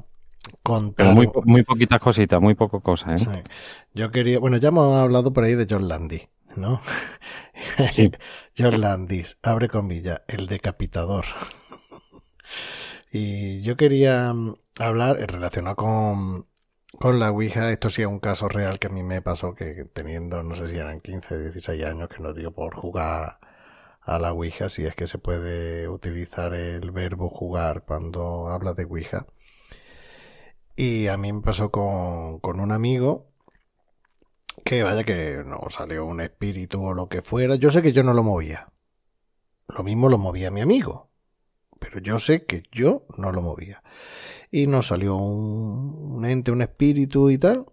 contar. 0.64 1.08
Pero 1.08 1.16
muy, 1.16 1.30
muy 1.46 1.64
poquitas 1.64 2.00
cositas, 2.00 2.40
muy 2.40 2.54
poco 2.54 2.80
cosas, 2.80 3.22
¿eh? 3.22 3.26
Sí. 3.26 3.52
Yo 3.94 4.12
quería. 4.12 4.40
Bueno, 4.40 4.58
ya 4.58 4.70
hemos 4.70 4.98
hablado 4.98 5.34
por 5.34 5.44
ahí 5.44 5.56
de 5.56 5.68
John 5.70 5.88
Landy, 5.88 6.28
¿no? 6.58 6.82
Sí. 7.92 8.12
John 8.58 8.82
Landis, 8.82 9.38
abre 9.42 9.70
comillas, 9.70 10.22
el 10.28 10.48
decapitador. 10.48 11.26
y 13.12 13.62
yo 13.62 13.78
quería 13.78 14.34
mm, 14.34 14.56
hablar 14.80 15.18
relacionado 15.18 15.76
con, 15.76 16.48
con 17.00 17.20
la 17.20 17.32
Ouija. 17.32 17.72
Esto 17.72 17.90
sí 17.90 18.02
es 18.02 18.08
un 18.08 18.20
caso 18.20 18.48
real 18.50 18.80
que 18.80 18.88
a 18.88 18.90
mí 18.90 19.04
me 19.04 19.22
pasó 19.22 19.54
que 19.56 19.86
teniendo, 19.94 20.44
no 20.44 20.56
sé 20.56 20.70
si 20.70 20.78
eran 20.78 21.00
15, 21.02 21.40
16 21.40 21.86
años, 21.86 22.10
que 22.10 22.22
no 22.22 22.34
digo 22.34 22.52
por 22.52 22.76
jugar 22.76 23.40
a 24.02 24.20
la 24.20 24.34
Ouija, 24.34 24.70
si 24.70 24.86
es 24.86 24.96
que 24.96 25.08
se 25.08 25.18
puede 25.20 25.88
utilizar 25.90 26.54
el 26.54 26.92
verbo 26.92 27.30
jugar 27.30 27.84
cuando 27.86 28.48
habla 28.50 28.74
de 28.74 28.86
Ouija. 28.86 29.26
Y 30.76 31.08
a 31.08 31.18
mí 31.18 31.34
me 31.34 31.42
pasó 31.42 31.72
con, 31.72 32.40
con 32.40 32.60
un 32.60 32.72
amigo 32.72 33.27
que 34.64 34.84
vaya 34.84 35.04
que 35.04 35.44
no 35.46 35.60
salió 35.70 36.06
un 36.06 36.22
espíritu 36.22 36.84
o 36.84 36.94
lo 36.94 37.10
que 37.10 37.22
fuera. 37.22 37.56
Yo 37.56 37.72
sé 37.72 37.82
que 37.82 37.94
yo 37.94 38.04
no 38.04 38.14
lo 38.14 38.24
movía. 38.24 38.72
Lo 39.68 39.84
mismo 39.84 40.10
lo 40.10 40.18
movía 40.18 40.52
mi 40.52 40.62
amigo. 40.62 41.12
Pero 41.80 42.00
yo 42.00 42.20
sé 42.20 42.46
que 42.46 42.64
yo 42.72 43.06
no 43.18 43.32
lo 43.32 43.42
movía. 43.42 43.84
Y 44.52 44.68
nos 44.68 44.88
salió 44.88 45.16
un, 45.16 46.26
ente, 46.26 46.52
un 46.52 46.62
espíritu 46.62 47.30
y 47.30 47.38
tal, 47.38 47.66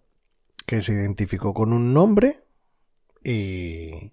que 0.66 0.82
se 0.82 0.92
identificó 0.92 1.54
con 1.54 1.72
un 1.72 1.94
nombre 1.94 2.44
y, 3.22 4.12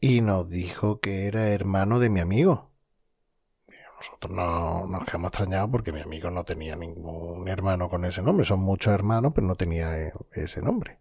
y 0.00 0.20
nos 0.20 0.50
dijo 0.50 1.00
que 1.00 1.26
era 1.26 1.48
hermano 1.48 2.00
de 2.00 2.10
mi 2.10 2.20
amigo. 2.20 2.68
Nosotros 3.98 4.32
no 4.32 4.86
nos 4.86 5.04
quedamos 5.04 5.30
extrañados 5.30 5.70
porque 5.70 5.92
mi 5.92 6.00
amigo 6.00 6.30
no 6.30 6.44
tenía 6.44 6.76
ningún 6.76 7.48
hermano 7.48 7.88
con 7.88 8.04
ese 8.04 8.22
nombre. 8.22 8.46
Son 8.46 8.60
muchos 8.60 8.92
hermanos, 8.92 9.32
pero 9.34 9.46
no 9.46 9.56
tenía 9.56 10.00
eh, 10.00 10.12
ese 10.32 10.62
nombre. 10.62 10.98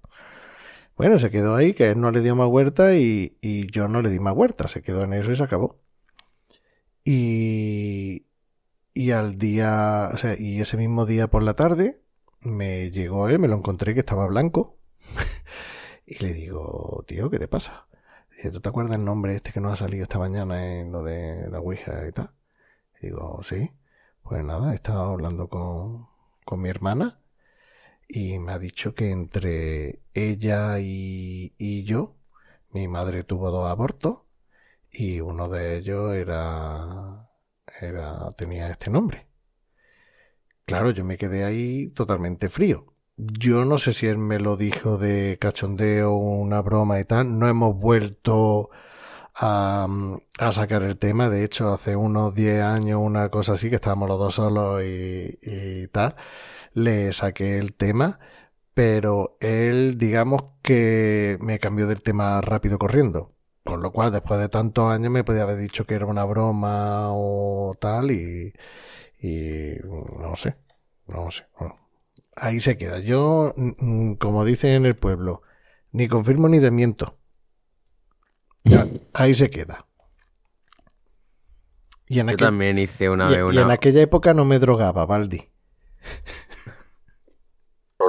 Bueno, 0.97 1.19
se 1.19 1.29
quedó 1.29 1.55
ahí, 1.55 1.73
que 1.73 1.91
él 1.91 2.01
no 2.01 2.09
le 2.09 2.21
dio 2.21 2.35
más 2.35 2.47
vuelta 2.47 2.95
y, 2.95 3.37
yo 3.71 3.87
no 3.87 4.01
le 4.01 4.09
di 4.09 4.19
más 4.19 4.33
vuelta. 4.33 4.67
Se 4.67 4.81
quedó 4.81 5.03
en 5.03 5.13
eso 5.13 5.31
y 5.31 5.35
se 5.35 5.43
acabó. 5.43 5.79
Y, 7.03 8.25
y 8.93 9.11
al 9.11 9.37
día, 9.37 10.09
o 10.13 10.17
sea, 10.17 10.35
y 10.39 10.59
ese 10.59 10.75
mismo 10.77 11.05
día 11.05 11.27
por 11.27 11.43
la 11.43 11.53
tarde 11.53 12.01
me 12.41 12.91
llegó 12.91 13.29
él, 13.29 13.39
me 13.39 13.47
lo 13.47 13.55
encontré 13.55 13.93
que 13.93 13.99
estaba 14.01 14.25
blanco. 14.27 14.79
y 16.07 16.17
le 16.23 16.33
digo, 16.33 17.03
tío, 17.07 17.29
¿qué 17.29 17.39
te 17.39 17.47
pasa? 17.47 17.87
Dice, 18.35 18.51
¿tú 18.51 18.59
te 18.61 18.69
acuerdas 18.69 18.97
el 18.97 19.05
nombre 19.05 19.35
este 19.35 19.51
que 19.51 19.61
nos 19.61 19.73
ha 19.73 19.85
salido 19.85 20.03
esta 20.03 20.19
mañana 20.19 20.79
en 20.79 20.91
lo 20.91 21.03
de 21.03 21.47
la 21.49 21.59
Ouija 21.59 22.07
y 22.07 22.11
tal? 22.11 22.31
Digo, 23.01 23.41
sí. 23.43 23.71
Pues 24.23 24.43
nada, 24.43 24.73
he 24.73 24.75
estado 24.75 25.11
hablando 25.11 25.47
con, 25.47 26.07
con 26.43 26.61
mi 26.61 26.69
hermana 26.69 27.21
y 28.07 28.39
me 28.39 28.53
ha 28.53 28.59
dicho 28.59 28.95
que 28.95 29.11
entre 29.11 30.01
ella 30.17 30.79
y, 30.79 31.53
y 31.57 31.83
yo, 31.83 32.17
mi 32.71 32.87
madre 32.87 33.23
tuvo 33.23 33.51
dos 33.51 33.69
abortos 33.69 34.19
y 34.91 35.21
uno 35.21 35.49
de 35.49 35.77
ellos 35.77 36.15
era, 36.15 37.29
era 37.81 38.31
tenía 38.37 38.69
este 38.71 38.89
nombre. 38.91 39.27
Claro, 40.65 40.91
yo 40.91 41.05
me 41.05 41.17
quedé 41.17 41.43
ahí 41.45 41.89
totalmente 41.89 42.49
frío. 42.49 42.93
Yo 43.17 43.65
no 43.65 43.77
sé 43.79 43.93
si 43.93 44.05
él 44.07 44.17
me 44.17 44.39
lo 44.39 44.57
dijo 44.57 44.97
de 44.97 45.37
cachondeo, 45.39 46.13
una 46.15 46.61
broma 46.61 46.99
y 46.99 47.05
tal. 47.05 47.39
No 47.39 47.47
hemos 47.47 47.75
vuelto 47.75 48.69
a, 49.35 49.87
a 50.39 50.51
sacar 50.51 50.83
el 50.83 50.97
tema. 50.97 51.29
De 51.29 51.43
hecho, 51.43 51.69
hace 51.69 51.95
unos 51.95 52.35
10 52.35 52.61
años, 52.63 52.99
una 53.01 53.29
cosa 53.29 53.53
así, 53.53 53.69
que 53.69 53.75
estábamos 53.75 54.09
los 54.09 54.19
dos 54.19 54.35
solos 54.35 54.83
y, 54.83 55.39
y 55.41 55.87
tal, 55.87 56.15
le 56.73 57.13
saqué 57.13 57.57
el 57.59 57.73
tema, 57.75 58.19
pero 58.77 59.37
él, 59.41 59.97
digamos 59.97 60.43
que 60.61 61.39
me 61.41 61.57
cambió 61.57 61.87
del 61.87 62.03
tema 62.03 62.39
rápido 62.41 62.77
corriendo. 62.77 63.33
Con 63.63 63.81
lo 63.81 63.91
cual, 63.91 64.11
después 64.11 64.39
de 64.39 64.49
tantos 64.49 64.91
años, 64.93 65.09
me 65.11 65.23
podía 65.23 65.41
haber 65.41 65.57
dicho 65.57 65.83
que 65.87 65.95
era 65.95 66.05
una 66.05 66.23
broma 66.25 67.07
o 67.09 67.73
tal, 67.79 68.11
y, 68.11 68.53
y 69.19 69.77
no 70.19 70.35
sé, 70.35 70.57
no 71.07 71.31
sé. 71.31 71.47
Bueno, 71.59 71.79
ahí 72.35 72.59
se 72.59 72.77
queda. 72.77 72.99
Yo, 72.99 73.51
mm, 73.57 74.13
como 74.13 74.45
dicen 74.45 74.73
en 74.73 74.85
el 74.85 74.95
pueblo, 74.95 75.41
ni 75.91 76.07
confirmo 76.07 76.47
ni 76.47 76.59
desmiento. 76.59 77.17
Ya, 78.63 78.87
ahí 79.15 79.33
se 79.33 79.49
queda. 79.49 79.87
Y 82.07 82.19
en, 82.19 82.27
Yo 82.27 82.33
aquel- 82.35 82.37
también 82.37 82.77
hice 82.77 83.09
una 83.09 83.27
y- 83.27 83.31
vez 83.31 83.55
y 83.55 83.59
en 83.61 83.63
una. 83.65 83.73
aquella 83.73 84.01
época 84.03 84.35
no 84.35 84.45
me 84.45 84.59
drogaba, 84.59 85.07
Baldi. 85.07 85.49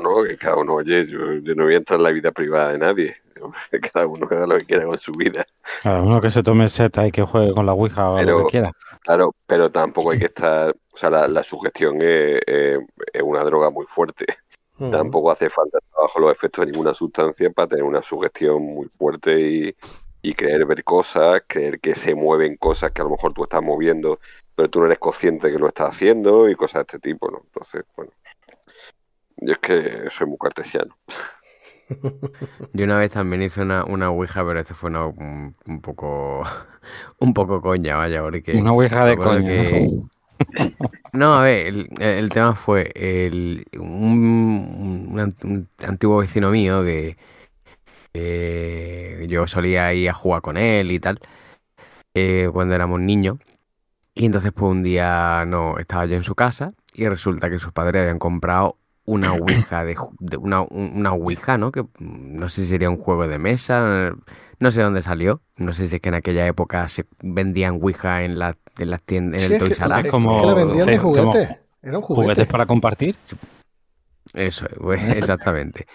No, 0.01 0.19
no, 0.23 0.25
que 0.25 0.37
cada 0.37 0.57
uno, 0.57 0.75
oye, 0.75 1.07
yo, 1.07 1.35
yo 1.35 1.55
no 1.55 1.65
voy 1.65 1.75
a 1.75 1.79
entrar 1.79 1.99
en 1.99 2.05
la 2.05 2.11
vida 2.11 2.31
privada 2.33 2.73
de 2.73 2.79
nadie. 2.79 3.17
Cada 3.93 4.07
uno 4.07 4.27
haga 4.31 4.47
lo 4.47 4.59
que 4.59 4.65
quiera 4.67 4.85
con 4.85 4.99
su 4.99 5.13
vida. 5.13 5.47
Cada 5.83 6.03
uno 6.03 6.21
que 6.21 6.31
se 6.31 6.43
tome 6.43 6.69
seta 6.69 7.07
y 7.07 7.13
que 7.13 7.23
juegue 7.23 7.53
con 7.53 7.67
la 7.67 7.73
Ouija 7.73 8.11
o 8.11 8.17
Pero- 8.17 8.39
lo 8.41 8.47
que 8.47 8.51
quiera. 8.51 8.73
Claro, 9.05 9.33
pero 9.47 9.71
tampoco 9.71 10.11
hay 10.11 10.19
que 10.19 10.27
estar, 10.27 10.75
o 10.93 10.97
sea, 10.97 11.09
la, 11.09 11.29
la 11.29 11.43
sugestión 11.45 12.03
es, 12.03 12.41
es- 12.47 12.81
es 13.13 13.23
una 13.23 13.45
droga 13.45 13.71
muy 13.71 13.87
fuerte. 13.87 14.27
Mm. 14.79 14.91
Tampoco 14.91 15.31
hace 15.31 15.49
falta 15.51 15.79
estar 15.79 16.03
bajo 16.03 16.21
los 16.21 16.33
efectos 16.33 16.67
de 16.67 16.73
ninguna 16.73 16.95
sustancia 16.95 17.49
para 17.51 17.69
tener 17.69 17.85
una 17.85 18.03
sugestión 18.03 18.61
muy 18.63 18.87
fuerte 18.89 19.41
y, 19.41 19.75
y 20.23 20.35
creer 20.35 20.67
ver 20.67 20.83
cosas, 20.85 21.43
creer 21.47 21.79
que 21.81 21.95
se 21.95 22.15
mueven 22.15 22.57
cosas 22.57 22.91
que 22.93 23.01
a 23.01 23.05
lo 23.05 23.11
mejor 23.11 23.33
tú 23.35 23.45
estás 23.45 23.63
moviendo, 23.63 24.19
pero 24.55 24.69
tú 24.69 24.81
no 24.81 24.87
eres 24.87 24.99
consciente 24.99 25.51
que 25.51 25.59
lo 25.59 25.69
estás 25.69 25.95
haciendo 25.95 26.49
y 26.49 26.55
cosas 26.57 26.75
de 26.87 26.97
este 26.97 26.99
tipo, 26.99 27.31
¿no? 27.31 27.41
Entonces, 27.45 27.85
bueno, 27.97 28.11
yo 29.41 29.53
es 29.53 29.59
que 29.59 30.09
soy 30.11 30.27
muy 30.27 30.39
cartesiano. 30.39 30.97
Yo 32.75 32.85
una 32.85 32.99
vez 32.99 33.11
también 33.11 33.43
hice 33.43 33.63
una, 33.63 33.85
una 33.85 34.11
ouija, 34.11 34.45
pero 34.45 34.61
esto 34.61 34.75
fue 34.75 34.91
una- 34.91 35.07
un, 35.07 35.55
un 35.67 35.81
poco 35.81 36.43
un 37.19 37.35
poco 37.35 37.61
coña, 37.63 37.97
vaya, 37.97 38.23
porque 38.23 38.59
Una 38.59 38.73
Ouija 38.73 39.05
de 39.05 39.17
coña. 39.17 39.43
que- 39.49 39.89
No, 41.13 41.35
a 41.35 41.43
ver, 41.43 41.67
el, 41.69 41.89
el 42.01 42.29
tema 42.31 42.55
fue 42.55 42.93
el, 42.95 43.65
un, 43.79 45.09
un 45.11 45.19
ant- 45.19 45.45
un 45.45 45.69
antiguo 45.87 46.19
vecino 46.19 46.51
mío 46.51 46.85
que 46.85 47.17
eh, 48.15 49.27
yo 49.29 49.47
solía 49.47 49.93
ir 49.95 50.11
a 50.11 50.15
jugar 50.15 50.43
con 50.43 50.57
él 50.57 50.91
y 50.91 51.01
tal 51.01 51.21
eh, 52.15 52.49
cuando 52.53 52.75
éramos 52.75 53.01
niños. 53.01 53.39
Y 54.15 54.27
entonces 54.27 54.53
pues 54.53 54.71
un 54.73 54.83
día 54.83 55.45
no 55.47 55.79
estaba 55.79 56.07
yo 56.07 56.17
en 56.17 56.25
su 56.25 56.35
casa 56.35 56.69
y 56.95 57.09
resulta 57.09 57.51
que 57.51 57.59
sus 57.59 57.73
padres 57.73 58.03
habían 58.03 58.19
comprado 58.19 58.79
una 59.09 59.33
ouija 59.33 59.85
de, 59.85 59.97
ju- 59.97 60.15
de 60.21 60.37
una, 60.37 60.61
un- 60.63 60.93
una 60.97 61.13
ouija, 61.13 61.57
¿no? 61.59 61.73
Que 61.73 61.83
mm, 61.83 62.37
no 62.37 62.49
sé 62.49 62.63
si 62.63 62.69
sería 62.69 62.91
un 62.91 62.99
juego 62.99 63.27
de 63.27 63.39
mesa, 63.39 64.13
no 64.61 64.71
sé 64.71 64.83
dónde 64.83 65.03
salió, 65.03 65.41
no 65.57 65.73
sé 65.73 65.89
si 65.89 65.97
es 65.97 66.03
que 66.03 66.09
en 66.11 66.15
aquella 66.15 66.47
época 66.47 66.89
se 66.89 67.05
vendían 67.23 67.79
ouija 67.83 68.23
en 68.23 68.39
la- 68.39 68.57
en 68.79 68.91
las 68.91 69.03
tiendas, 69.03 69.43
en 69.43 69.49
Sí, 69.49 69.55
el 69.55 69.63
es 69.63 69.69
que, 69.69 69.75
Toys 69.75 69.81
R 69.81 70.01
Us. 70.01 70.05
es 70.07 70.11
como- 70.11 70.41
que 70.41 70.47
la 70.47 70.55
vendían 70.55 70.87
de 70.87 70.93
sí, 70.95 70.99
como 71.01 71.33
juguete. 71.33 71.59
Era 71.83 71.97
un 71.99 72.03
juguete. 72.03 72.23
¿Juguetes 72.23 72.47
para 72.49 72.67
compartir? 72.67 73.17
Eso, 74.35 74.67
es, 74.67 74.75
pues, 74.79 75.01
exactamente. 75.17 75.87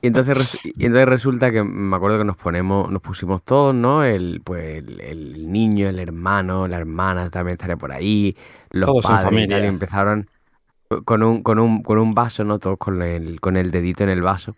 Y 0.00 0.06
entonces, 0.06 0.58
y 0.64 0.86
entonces 0.86 1.06
resulta 1.08 1.50
que 1.52 1.62
me 1.62 1.94
acuerdo 1.96 2.18
que 2.18 2.24
nos 2.24 2.36
ponemos, 2.36 2.90
nos 2.90 3.02
pusimos 3.02 3.42
todos, 3.42 3.74
¿no? 3.74 4.04
El, 4.04 4.40
pues, 4.42 4.78
el, 4.78 5.00
el 5.00 5.52
niño, 5.52 5.86
el 5.88 5.98
hermano, 5.98 6.66
la 6.66 6.78
hermana 6.78 7.28
también 7.28 7.52
estaría 7.52 7.76
por 7.76 7.92
ahí, 7.92 8.34
los 8.70 8.86
Todos 8.86 9.04
en 9.04 9.10
padres 9.10 9.22
y 9.22 9.24
familia. 9.26 9.56
tal, 9.56 9.64
y 9.64 9.68
empezaron 9.68 10.30
con 11.04 11.22
un, 11.22 11.42
con 11.42 11.58
un, 11.58 11.82
con 11.82 11.98
un 11.98 12.14
vaso, 12.14 12.44
¿no? 12.44 12.58
Todos 12.58 12.78
con 12.78 13.02
el, 13.02 13.40
con 13.40 13.56
el 13.56 13.70
dedito 13.70 14.04
en 14.04 14.10
el 14.10 14.22
vaso. 14.22 14.54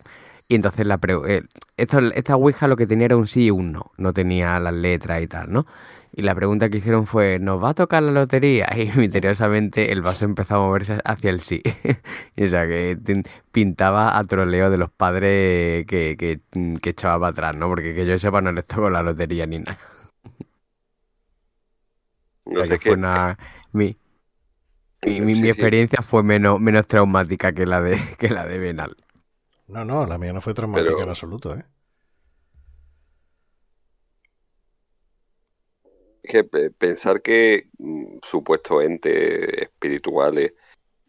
Y 0.47 0.55
entonces 0.55 0.85
la 0.87 0.97
pre- 0.97 1.17
eh, 1.27 1.43
esto, 1.77 1.99
esta 1.99 2.35
ouija 2.35 2.67
lo 2.67 2.75
que 2.77 2.87
tenía 2.87 3.05
era 3.05 3.17
un 3.17 3.27
sí 3.27 3.45
y 3.45 3.51
un 3.51 3.71
no, 3.71 3.91
no 3.97 4.13
tenía 4.13 4.59
las 4.59 4.73
letras 4.73 5.21
y 5.21 5.27
tal, 5.27 5.51
¿no? 5.51 5.65
Y 6.11 6.23
la 6.23 6.33
pregunta 6.35 6.69
que 6.69 6.79
hicieron 6.79 7.05
fue, 7.05 7.37
¿nos 7.39 7.63
va 7.63 7.69
a 7.69 7.73
tocar 7.75 8.01
la 8.03 8.11
lotería? 8.11 8.67
Y 8.75 8.91
misteriosamente 8.97 9.91
el 9.91 10.01
vaso 10.01 10.25
empezó 10.25 10.55
a 10.55 10.59
moverse 10.59 10.99
hacia 11.05 11.29
el 11.29 11.41
sí. 11.41 11.61
Y, 12.35 12.45
o 12.45 12.47
sea, 12.49 12.67
que 12.67 12.97
pintaba 13.51 14.17
a 14.17 14.23
troleo 14.23 14.69
de 14.69 14.77
los 14.77 14.89
padres 14.91 15.85
que, 15.85 16.15
que, 16.17 16.39
que 16.81 16.89
echaba 16.89 17.19
para 17.19 17.29
atrás, 17.31 17.55
¿no? 17.55 17.67
Porque 17.69 17.93
que 17.95 18.05
yo 18.05 18.17
sepa 18.19 18.41
no 18.41 18.51
les 18.51 18.65
tocó 18.65 18.89
la 18.89 19.01
lotería 19.03 19.45
ni 19.45 19.59
nada. 19.59 19.77
No 22.45 22.65
sé 22.65 22.77
que 22.77 22.79
qué. 22.79 22.89
fue 22.89 22.95
una... 22.95 23.37
Mi, 23.71 23.98
mi, 25.05 25.21
mi- 25.21 25.35
Sí, 25.35 25.41
mi 25.41 25.47
sí. 25.47 25.49
experiencia 25.49 26.01
fue 26.01 26.23
menos, 26.23 26.59
menos 26.59 26.87
traumática 26.87 27.53
que 27.53 27.65
la 27.65 27.81
de, 27.81 27.97
que 28.19 28.29
la 28.29 28.45
de 28.45 28.57
Benal. 28.57 28.95
No, 29.67 29.85
no, 29.85 30.05
la 30.05 30.17
mía 30.17 30.33
no 30.33 30.41
fue 30.41 30.53
traumática 30.53 30.91
Pero- 30.91 31.03
en 31.03 31.09
absoluto, 31.09 31.55
¿eh? 31.55 31.63
que 36.23 36.43
pensar 36.43 37.21
que 37.21 37.69
mm, 37.79 38.17
supuestos 38.21 38.83
entes 38.83 39.49
espirituales 39.63 40.53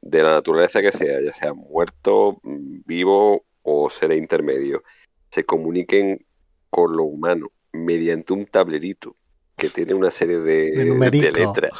de 0.00 0.22
la 0.22 0.30
naturaleza 0.30 0.80
que 0.80 0.92
sea, 0.92 1.20
ya 1.20 1.32
sea 1.32 1.52
muerto, 1.52 2.38
mm, 2.42 2.80
vivo 2.86 3.44
o 3.62 3.90
seres 3.90 4.16
intermedios, 4.18 4.82
se 5.30 5.44
comuniquen 5.44 6.24
con 6.70 6.96
lo 6.96 7.04
humano 7.04 7.48
mediante 7.72 8.32
un 8.32 8.46
tablerito 8.46 9.14
que 9.56 9.68
tiene 9.68 9.92
una 9.92 10.10
serie 10.10 10.38
de, 10.38 10.70
De 10.70 10.84
numerico. 10.86 11.26
de 11.26 11.32
letras, 11.32 11.72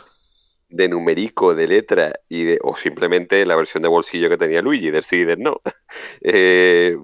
de 0.71 0.89
numerico, 0.89 1.55
de 1.55 1.67
letras, 1.67 2.15
y 2.29 2.45
de, 2.45 2.59
o 2.63 2.77
simplemente 2.77 3.45
la 3.47 3.57
versión 3.57 3.83
de 3.83 3.89
bolsillo 3.89 4.29
que 4.29 4.39
tenía 4.39 4.63
Luigi, 4.63 4.91
del 4.91 5.05
sí 5.05 5.17
y 5.17 5.25
del 5.25 5.41
no. 5.41 5.61
Eh, 6.23 6.97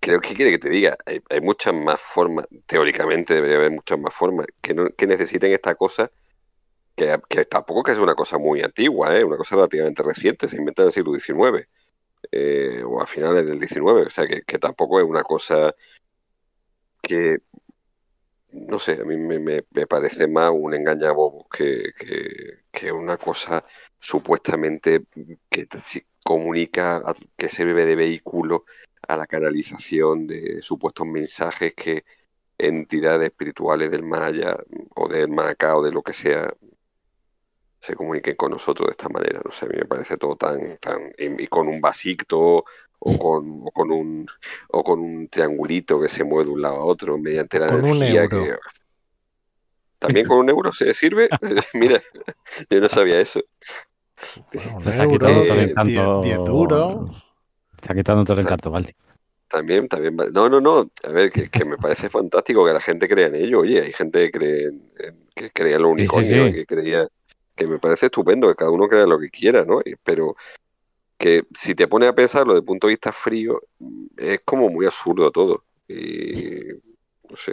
Creo 0.00 0.20
que 0.20 0.34
quiere 0.34 0.50
que 0.52 0.58
te 0.58 0.70
diga, 0.70 0.96
hay, 1.04 1.20
hay 1.28 1.40
muchas 1.42 1.74
más 1.74 2.00
formas, 2.00 2.46
teóricamente 2.66 3.34
debería 3.34 3.58
haber 3.58 3.72
muchas 3.72 3.98
más 3.98 4.14
formas 4.14 4.46
que, 4.62 4.72
no, 4.72 4.88
que 4.96 5.06
necesiten 5.06 5.52
esta 5.52 5.74
cosa, 5.74 6.10
que, 6.96 7.20
que 7.28 7.44
tampoco 7.44 7.82
que 7.82 7.92
es 7.92 7.98
una 7.98 8.14
cosa 8.14 8.38
muy 8.38 8.62
antigua, 8.62 9.14
¿eh? 9.16 9.24
una 9.24 9.36
cosa 9.36 9.56
relativamente 9.56 10.02
reciente, 10.02 10.48
se 10.48 10.56
inventa 10.56 10.82
en 10.82 10.88
el 10.88 10.92
siglo 10.92 11.12
XIX 11.12 11.68
eh, 12.32 12.82
o 12.84 13.02
a 13.02 13.06
finales 13.06 13.46
del 13.46 13.60
XIX, 13.60 14.06
o 14.06 14.10
sea 14.10 14.26
que, 14.26 14.42
que 14.42 14.58
tampoco 14.58 15.00
es 15.00 15.06
una 15.06 15.22
cosa 15.22 15.74
que, 17.02 17.38
no 18.52 18.78
sé, 18.78 18.92
a 19.00 19.04
mí 19.04 19.16
me, 19.16 19.38
me- 19.38 19.64
me 19.70 19.86
parece 19.86 20.26
más 20.26 20.50
un 20.52 20.74
engañabobos 20.74 21.46
que, 21.50 21.92
que, 21.98 22.64
que 22.72 22.92
una 22.92 23.16
cosa 23.18 23.64
supuestamente 23.98 25.04
que 25.50 25.66
comunica, 26.24 26.96
a- 26.98 27.14
que 27.36 27.48
sirve 27.48 27.84
de 27.86 27.96
vehículo 27.96 28.64
a 29.08 29.16
la 29.16 29.26
canalización 29.26 30.26
de 30.26 30.60
supuestos 30.62 31.06
mensajes 31.06 31.74
que 31.74 32.04
entidades 32.58 33.28
espirituales 33.30 33.90
del 33.90 34.04
allá 34.24 34.56
o 34.96 35.08
del 35.08 35.28
más 35.28 35.50
acá 35.52 35.76
o 35.76 35.82
de 35.84 35.92
lo 35.92 36.02
que 36.02 36.12
sea 36.14 36.52
se 37.80 37.94
comuniquen 37.94 38.36
con 38.36 38.50
nosotros 38.52 38.88
de 38.88 38.92
esta 38.92 39.08
manera. 39.08 39.40
No 39.44 39.52
sé, 39.52 39.66
a 39.66 39.68
mí 39.68 39.76
me 39.78 39.86
parece 39.86 40.16
todo 40.16 40.36
tan, 40.36 40.76
tan, 40.78 41.12
y 41.38 41.46
con 41.48 41.68
un 41.68 41.80
vasito 41.80 42.64
o 43.00 43.18
con, 43.18 43.62
o 43.64 43.70
con 43.72 43.90
un 43.90 44.26
o 44.68 44.84
con 44.84 45.00
un 45.00 45.28
triangulito 45.28 46.00
que 46.00 46.08
se 46.08 46.22
mueve 46.24 46.44
de 46.46 46.50
un 46.52 46.62
lado 46.62 46.76
a 46.76 46.84
otro 46.84 47.18
mediante 47.18 47.58
la 47.58 47.66
Con 47.68 47.84
un 47.84 48.02
energía 48.02 48.22
euro. 48.24 48.44
que 48.44 48.54
también 49.98 50.26
con 50.26 50.38
un 50.38 50.48
euro 50.48 50.72
se 50.72 50.94
sirve. 50.94 51.28
Mira, 51.74 52.02
yo 52.70 52.80
no 52.80 52.88
sabía 52.88 53.20
eso. 53.20 53.40
Bueno, 54.52 54.80
Te 54.82 54.90
está 54.90 55.04
euro, 55.04 55.12
quitando 55.12 55.42
todo 55.42 55.54
el 55.54 55.60
eh, 55.60 55.70
encanto. 55.70 56.22
10 56.22 56.38
euros. 56.46 57.26
Está 57.80 57.94
quitando 57.94 58.24
todo 58.24 58.34
el 58.38 58.44
encanto, 58.44 58.70
Valdi. 58.70 58.92
También, 59.48 59.88
también. 59.88 60.16
No, 60.32 60.48
no, 60.48 60.60
no. 60.60 60.90
A 61.02 61.08
ver, 61.08 61.32
que, 61.32 61.50
que 61.50 61.64
me 61.64 61.76
parece 61.76 62.08
fantástico 62.08 62.64
que 62.64 62.72
la 62.72 62.80
gente 62.80 63.08
crea 63.08 63.26
en 63.26 63.34
ello. 63.34 63.60
Oye, 63.60 63.82
hay 63.82 63.92
gente 63.92 64.30
que 64.30 64.30
cree 64.38 64.64
en, 64.68 64.92
en- 64.98 65.28
que 65.34 65.50
creía 65.50 65.76
en 65.76 65.82
los 65.82 65.98
Sí, 65.98 66.24
sí, 66.24 66.34
que 66.52 66.66
creía, 66.66 67.08
que 67.56 67.66
me 67.66 67.78
parece 67.78 68.06
estupendo 68.06 68.48
que 68.48 68.54
cada 68.54 68.70
uno 68.70 68.88
crea 68.88 69.06
lo 69.06 69.18
que 69.18 69.30
quiera, 69.30 69.64
¿no? 69.64 69.80
Y- 69.84 69.96
Pero 70.04 70.36
que 71.20 71.44
si 71.54 71.74
te 71.74 71.86
pones 71.86 72.08
a 72.08 72.14
pensarlo 72.14 72.54
desde 72.54 72.60
el 72.60 72.64
punto 72.64 72.86
de 72.86 72.92
vista 72.92 73.12
frío, 73.12 73.60
es 74.16 74.40
como 74.42 74.70
muy 74.70 74.86
absurdo 74.86 75.30
todo. 75.30 75.64
Y 75.86 76.64
no 77.28 77.36
sé. 77.36 77.52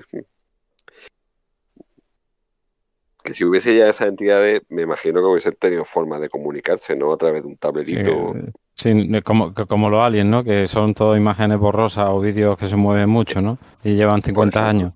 Que 3.21 3.33
si 3.33 3.43
hubiese 3.43 3.75
ya 3.75 3.89
esas 3.89 4.07
entidades, 4.07 4.61
me 4.69 4.83
imagino 4.83 5.19
que 5.19 5.27
hubiesen 5.27 5.55
tenido 5.59 5.83
forma 5.83 6.17
de 6.17 6.29
comunicarse, 6.29 6.95
¿no? 6.95 7.11
A 7.11 7.17
través 7.17 7.43
de 7.43 7.49
un 7.49 7.57
tablerito. 7.57 8.35
sí, 8.73 9.21
como, 9.21 9.53
como 9.53 9.89
los 9.89 9.99
aliens, 10.01 10.29
¿no? 10.29 10.45
Que 10.45 10.65
son 10.65 10.93
todo 10.93 11.17
imágenes 11.17 11.59
borrosas 11.59 12.07
o 12.09 12.21
vídeos 12.21 12.57
que 12.57 12.69
se 12.69 12.77
mueven 12.77 13.09
mucho, 13.09 13.41
¿no? 13.41 13.57
Y 13.83 13.95
llevan 13.95 14.23
50 14.23 14.59
ejemplo. 14.59 14.69
años. 14.69 14.93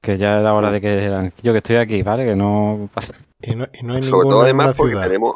Que 0.00 0.16
ya 0.16 0.38
era 0.38 0.54
hora 0.54 0.70
de 0.70 0.80
que 0.80 0.92
eran. 0.92 1.32
Yo 1.42 1.50
que 1.50 1.58
estoy 1.58 1.76
aquí, 1.76 2.04
¿vale? 2.04 2.24
Que 2.24 2.36
no 2.36 2.88
pasa. 2.94 3.14
Y 3.40 3.56
no, 3.56 3.66
y 3.72 3.82
no 3.82 3.94
hay 3.94 4.04
Sobre 4.04 4.28
todo 4.28 4.42
además 4.42 4.76
porque 4.76 4.92
ciudad. 4.92 5.08
tenemos, 5.08 5.34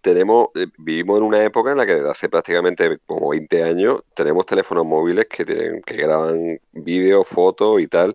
tenemos, 0.00 0.48
eh, 0.54 0.66
vivimos 0.78 1.18
en 1.18 1.24
una 1.24 1.44
época 1.44 1.72
en 1.72 1.78
la 1.78 1.86
que 1.86 1.94
desde 1.96 2.10
hace 2.10 2.28
prácticamente 2.28 2.98
como 3.06 3.30
20 3.30 3.62
años 3.62 4.02
tenemos 4.14 4.46
teléfonos 4.46 4.84
móviles 4.86 5.26
que 5.28 5.44
tienen, 5.44 5.82
que 5.82 5.96
graban 5.96 6.58
vídeos, 6.72 7.26
fotos 7.28 7.80
y 7.80 7.86
tal, 7.86 8.14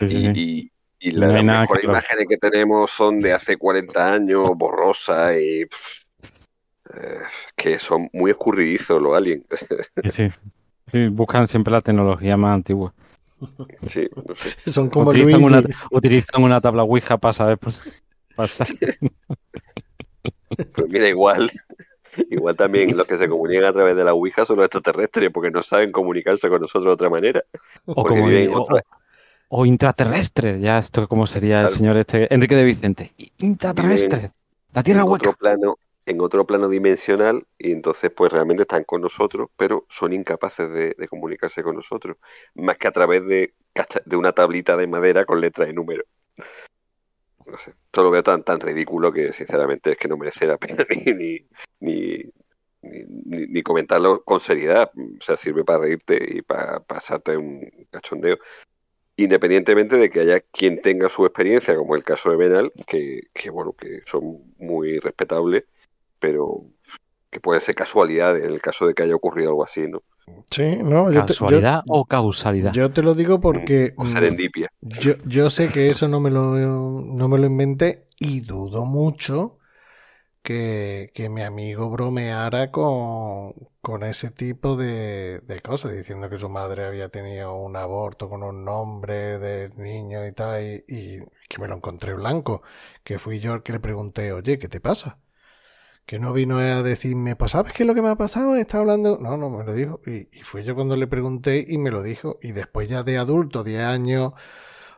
Sí, 0.00 0.08
sí, 0.08 0.16
y, 0.16 0.20
sí. 0.20 0.30
y- 0.34 0.70
y 1.08 1.12
No 1.12 1.20
la- 1.28 1.34
hay 1.38 1.44
las 1.44 1.60
mejores 1.60 1.80
que 1.82 1.86
imágenes 1.88 2.26
que 2.28 2.36
tenemos 2.38 2.90
son 2.90 3.20
de 3.20 3.32
hace 3.32 3.56
40 3.56 4.12
años, 4.14 4.50
borrosas 4.56 5.36
y 5.38 5.66
pff, 5.66 6.04
eh, 6.94 7.18
que 7.56 7.78
son 7.78 8.08
muy 8.12 8.30
escurridizos 8.30 9.00
los 9.02 9.14
aliens. 9.16 9.44
Sí, 10.04 10.28
sí. 10.92 11.08
Buscan 11.08 11.46
siempre 11.46 11.72
la 11.72 11.80
tecnología 11.80 12.36
más 12.36 12.54
antigua. 12.54 12.94
Sí, 13.86 14.08
no 14.26 14.34
sé. 14.36 14.70
Son 14.70 14.88
como 14.88 15.10
utilizan, 15.10 15.40
Luigi. 15.42 15.56
una, 15.58 15.62
utilizan 15.90 16.42
una 16.42 16.60
tabla 16.60 16.82
Ouija 16.84 17.18
para 17.18 17.32
saber 17.34 17.58
pues, 17.58 17.80
pasar. 18.36 18.68
Pues 20.50 20.88
mira, 20.88 21.08
igual, 21.08 21.50
igual 22.30 22.56
también 22.56 22.96
los 22.96 23.06
que 23.06 23.18
se 23.18 23.28
comunican 23.28 23.64
a 23.64 23.72
través 23.72 23.96
de 23.96 24.04
la 24.04 24.14
Ouija 24.14 24.44
son 24.46 24.56
los 24.56 24.64
extraterrestres 24.66 25.30
porque 25.32 25.50
no 25.50 25.62
saben 25.62 25.92
comunicarse 25.92 26.48
con 26.48 26.60
nosotros 26.60 26.84
de 26.84 26.90
otra 26.90 27.10
manera. 27.10 27.44
O 27.86 28.04
como 28.04 28.24
o, 28.24 28.62
otra- 28.62 28.84
o- 29.48 29.60
o 29.60 29.66
intraterrestre, 29.66 30.58
ya 30.60 30.78
esto 30.78 31.06
como 31.06 31.26
sería 31.26 31.60
el 31.62 31.68
señor 31.70 31.96
este, 31.96 32.32
Enrique 32.32 32.56
de 32.56 32.64
Vicente. 32.64 33.12
Intraterrestre, 33.38 34.32
la 34.72 34.82
tierra 34.82 35.04
hueca. 35.04 35.30
otro 35.30 35.38
plano, 35.38 35.78
en 36.06 36.20
otro 36.20 36.44
plano 36.46 36.68
dimensional 36.68 37.46
y 37.58 37.72
entonces 37.72 38.10
pues 38.10 38.32
realmente 38.32 38.62
están 38.62 38.84
con 38.84 39.00
nosotros, 39.00 39.48
pero 39.56 39.86
son 39.88 40.12
incapaces 40.12 40.70
de, 40.70 40.94
de 40.98 41.08
comunicarse 41.08 41.62
con 41.62 41.76
nosotros, 41.76 42.16
más 42.54 42.76
que 42.78 42.88
a 42.88 42.92
través 42.92 43.24
de, 43.26 43.54
de 44.04 44.16
una 44.16 44.32
tablita 44.32 44.76
de 44.76 44.86
madera 44.86 45.24
con 45.24 45.40
letras 45.40 45.68
y 45.68 45.72
números. 45.72 46.06
No 47.46 47.58
sé, 47.58 47.74
todo 47.90 48.06
lo 48.06 48.10
veo 48.10 48.22
tan, 48.22 48.42
tan 48.42 48.58
ridículo 48.60 49.12
que 49.12 49.32
sinceramente 49.32 49.92
es 49.92 49.98
que 49.98 50.08
no 50.08 50.16
merece 50.16 50.46
la 50.46 50.56
pena 50.58 50.84
ni, 50.90 51.12
ni, 51.12 51.38
ni, 51.80 52.22
ni- 52.82 53.46
ni- 53.48 53.62
comentarlo 53.62 54.22
con 54.24 54.40
seriedad. 54.40 54.90
O 54.96 55.22
sea, 55.22 55.36
sirve 55.36 55.64
para 55.64 55.80
reírte 55.80 56.18
y 56.38 56.42
para 56.42 56.80
pasarte 56.80 57.36
un 57.36 57.68
cachondeo. 57.90 58.38
Independientemente 59.16 59.96
de 59.96 60.10
que 60.10 60.20
haya 60.20 60.40
quien 60.40 60.82
tenga 60.82 61.08
su 61.10 61.24
experiencia, 61.26 61.76
como 61.76 61.96
el 61.96 62.04
caso 62.04 62.30
de 62.30 62.36
Benal, 62.36 62.72
que, 62.86 63.22
que 63.34 63.50
bueno, 63.50 63.74
que 63.74 64.02
son 64.06 64.54
muy 64.58 64.98
respetables, 65.00 65.64
pero 66.20 66.64
que 67.34 67.40
pueden 67.40 67.60
ser 67.62 67.76
casualidades 67.76 68.44
en 68.46 68.52
el 68.52 68.62
caso 68.62 68.86
de 68.88 68.94
que 68.94 69.04
haya 69.04 69.16
ocurrido 69.16 69.50
algo 69.50 69.64
así, 69.66 69.88
¿no? 69.88 70.02
Sí, 70.50 70.76
no, 70.82 71.12
yo 71.12 71.24
te, 71.24 71.36
yo- 71.40 71.62
¿Casualidad 71.62 71.82
o 71.86 72.04
causalidad? 72.06 72.76
yo 72.76 72.92
te 72.92 73.02
lo 73.02 73.14
digo 73.14 73.40
porque 73.40 73.94
O 73.96 74.04
mm, 74.04 74.14
serendipia. 74.14 74.68
yo, 74.82 75.14
yo 75.24 75.50
sé 75.50 75.70
que 75.70 75.90
eso 75.90 76.08
no 76.08 76.20
me 76.20 76.30
lo, 76.30 76.42
no 76.56 77.28
me 77.28 77.38
lo 77.38 77.46
inventé 77.46 78.08
y 78.18 78.40
dudo 78.42 78.84
mucho 78.86 79.58
que, 80.42 81.12
que 81.14 81.28
mi 81.30 81.42
amigo 81.42 81.90
bromeara 81.90 82.70
con, 82.72 83.54
con 83.82 84.02
ese 84.04 84.30
tipo 84.32 84.76
de, 84.76 85.40
de 85.40 85.60
cosas, 85.62 85.92
diciendo 85.96 86.30
que 86.30 86.38
su 86.38 86.48
madre 86.50 86.86
había 86.86 87.08
tenido 87.10 87.54
un 87.56 87.76
aborto 87.76 88.28
con 88.30 88.42
un 88.44 88.64
nombre 88.64 89.38
de 89.40 89.70
niño 89.76 90.26
y 90.26 90.32
tal, 90.32 90.62
y, 90.64 90.84
y 90.88 91.20
que 91.48 91.60
me 91.60 91.68
lo 91.68 91.76
encontré 91.76 92.14
blanco, 92.14 92.62
que 93.04 93.18
fui 93.20 93.40
yo 93.40 93.54
el 93.54 93.62
que 93.64 93.72
le 93.74 93.80
pregunté, 93.80 94.32
oye, 94.32 94.58
¿qué 94.58 94.68
te 94.68 94.80
pasa? 94.80 95.20
Que 96.06 96.18
no 96.18 96.32
vino 96.32 96.58
a 96.58 96.82
decirme, 96.82 97.36
pues 97.36 97.52
¿sabes 97.52 97.72
qué 97.72 97.82
es 97.82 97.86
lo 97.86 97.94
que 97.94 98.02
me 98.02 98.10
ha 98.10 98.16
pasado? 98.16 98.56
Está 98.56 98.78
hablando. 98.78 99.18
No, 99.20 99.36
no, 99.36 99.50
me 99.50 99.64
lo 99.64 99.74
dijo. 99.74 100.00
Y, 100.06 100.28
y 100.32 100.42
fui 100.42 100.62
yo 100.64 100.74
cuando 100.74 100.96
le 100.96 101.06
pregunté 101.06 101.64
y 101.66 101.78
me 101.78 101.90
lo 101.90 102.02
dijo. 102.02 102.38
Y 102.42 102.52
después 102.52 102.88
ya 102.88 103.02
de 103.02 103.18
adulto, 103.18 103.64
10 103.64 103.82
años, 103.82 104.32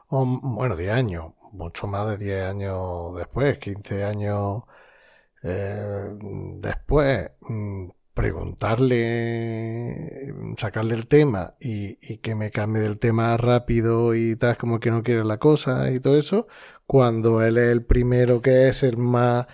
o, 0.08 0.24
bueno, 0.26 0.76
10 0.76 0.92
años, 0.92 1.32
mucho 1.52 1.86
más 1.86 2.08
de 2.08 2.18
10 2.18 2.44
años 2.44 3.16
después, 3.16 3.58
15 3.58 4.04
años 4.04 4.62
eh, 5.42 6.16
después, 6.60 7.30
mm, 7.40 7.88
preguntarle, 8.14 10.32
sacarle 10.56 10.94
el 10.94 11.06
tema 11.06 11.54
y, 11.60 11.98
y 12.00 12.18
que 12.18 12.34
me 12.34 12.50
cambie 12.50 12.82
del 12.82 12.98
tema 12.98 13.36
rápido 13.36 14.14
y 14.14 14.36
tal, 14.36 14.56
como 14.56 14.80
que 14.80 14.90
no 14.90 15.02
quiere 15.02 15.24
la 15.24 15.38
cosa 15.38 15.90
y 15.90 16.00
todo 16.00 16.16
eso, 16.18 16.46
cuando 16.86 17.42
él 17.42 17.58
es 17.58 17.70
el 17.70 17.84
primero 17.84 18.40
que 18.42 18.68
es 18.68 18.82
el 18.82 18.96
más 18.96 19.46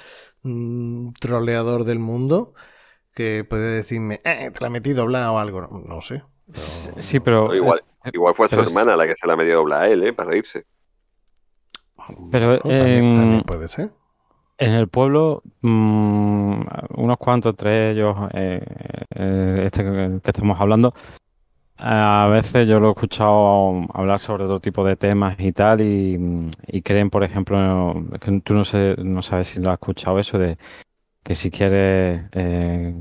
mm, 0.42 1.12
troleador 1.20 1.84
del 1.84 1.98
mundo, 1.98 2.54
que 3.14 3.44
puede 3.48 3.76
decirme, 3.76 4.20
eh, 4.24 4.50
te 4.52 4.60
la 4.60 4.70
metí 4.70 4.92
doblada 4.92 5.32
o 5.32 5.38
algo, 5.38 5.60
no, 5.62 5.68
no 5.86 6.00
sé. 6.00 6.22
Sí, 6.52 6.90
No- 6.96 7.02
sí, 7.02 7.20
pero, 7.20 7.54
igual, 7.54 7.82
eh, 8.04 8.10
igual 8.12 8.34
fue 8.34 8.48
su 8.48 8.52
pero 8.52 8.62
es- 8.64 8.70
hermana 8.70 8.96
la 8.96 9.06
que 9.06 9.14
se 9.20 9.26
la 9.26 9.36
metió 9.36 9.56
doblar 9.56 9.82
a 9.82 9.88
él, 9.88 10.02
¿eh? 10.02 10.12
Para 10.12 10.30
reírse. 10.30 10.64
pero, 12.30 12.58
también, 12.58 13.04
em, 13.04 13.14
también 13.14 13.42
puede 13.42 13.68
ser. 13.68 13.90
En 14.58 14.72
el 14.72 14.88
pueblo, 14.88 15.42
mm, 15.62 16.62
unos 16.96 17.18
cuantos, 17.18 17.50
entre 17.50 17.90
ellos, 17.92 18.16
eh, 18.32 18.64
eh, 19.14 19.62
este 19.66 19.82
que, 19.82 20.20
que 20.22 20.30
estamos 20.30 20.60
hablando, 20.60 20.94
a 21.84 22.28
veces 22.28 22.68
yo 22.68 22.78
lo 22.80 22.88
he 22.88 22.90
escuchado 22.92 23.82
hablar 23.92 24.20
sobre 24.20 24.44
otro 24.44 24.60
tipo 24.60 24.84
de 24.84 24.96
temas 24.96 25.34
y 25.38 25.52
tal, 25.52 25.80
y, 25.80 26.48
y 26.68 26.82
creen, 26.82 27.10
por 27.10 27.24
ejemplo, 27.24 28.04
que 28.20 28.40
tú 28.40 28.54
no 28.54 28.64
sé, 28.64 28.94
no 28.98 29.20
sabes 29.22 29.48
si 29.48 29.60
lo 29.60 29.70
has 29.70 29.74
escuchado 29.74 30.18
eso, 30.20 30.38
de 30.38 30.56
que 31.24 31.34
si 31.34 31.50
quieres, 31.50 32.22
eh, 32.32 32.94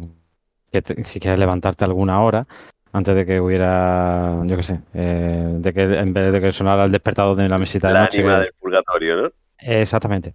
que 0.71 0.81
te- 0.81 1.03
si 1.03 1.19
quieres 1.19 1.39
levantarte 1.39 1.85
alguna 1.85 2.21
hora, 2.23 2.47
antes 2.93 3.15
de 3.15 3.25
que 3.25 3.39
hubiera, 3.39 4.37
yo 4.45 4.57
qué 4.57 4.63
sé, 4.63 4.79
eh, 4.93 5.47
de 5.59 5.73
que 5.73 5.83
en 5.83 6.13
vez 6.13 6.33
de 6.33 6.41
que 6.41 6.51
sonara 6.51 6.85
el 6.85 6.91
despertador 6.91 7.35
de 7.35 7.47
la 7.49 7.57
mesita 7.59 7.87
de 7.87 7.93
La 7.93 8.01
noche, 8.01 8.23
que- 8.23 8.29
del 8.29 8.53
purgatorio, 8.59 9.15
¿no? 9.23 9.29
Exactamente. 9.59 10.33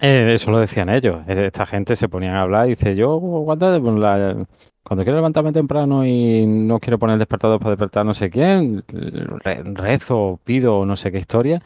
Eh, 0.00 0.32
eso 0.34 0.50
lo 0.50 0.58
decían 0.58 0.88
ellos. 0.88 1.22
Esta 1.26 1.66
gente 1.66 1.96
se 1.96 2.08
ponían 2.08 2.34
a 2.34 2.42
hablar 2.42 2.66
y 2.66 2.70
dice, 2.70 2.94
yo 2.94 3.20
cuando, 3.20 3.80
pues, 3.82 3.94
la- 3.96 4.46
cuando 4.84 5.02
quiero 5.04 5.16
levantarme 5.16 5.52
temprano 5.52 6.06
y 6.06 6.46
no 6.46 6.78
quiero 6.78 6.98
poner 6.98 7.14
el 7.14 7.18
despertador 7.20 7.58
para 7.58 7.70
despertar 7.70 8.06
no 8.06 8.14
sé 8.14 8.30
quién, 8.30 8.84
re- 8.88 9.62
rezo, 9.64 10.38
pido 10.44 10.86
no 10.86 10.96
sé 10.96 11.10
qué 11.10 11.18
historia 11.18 11.62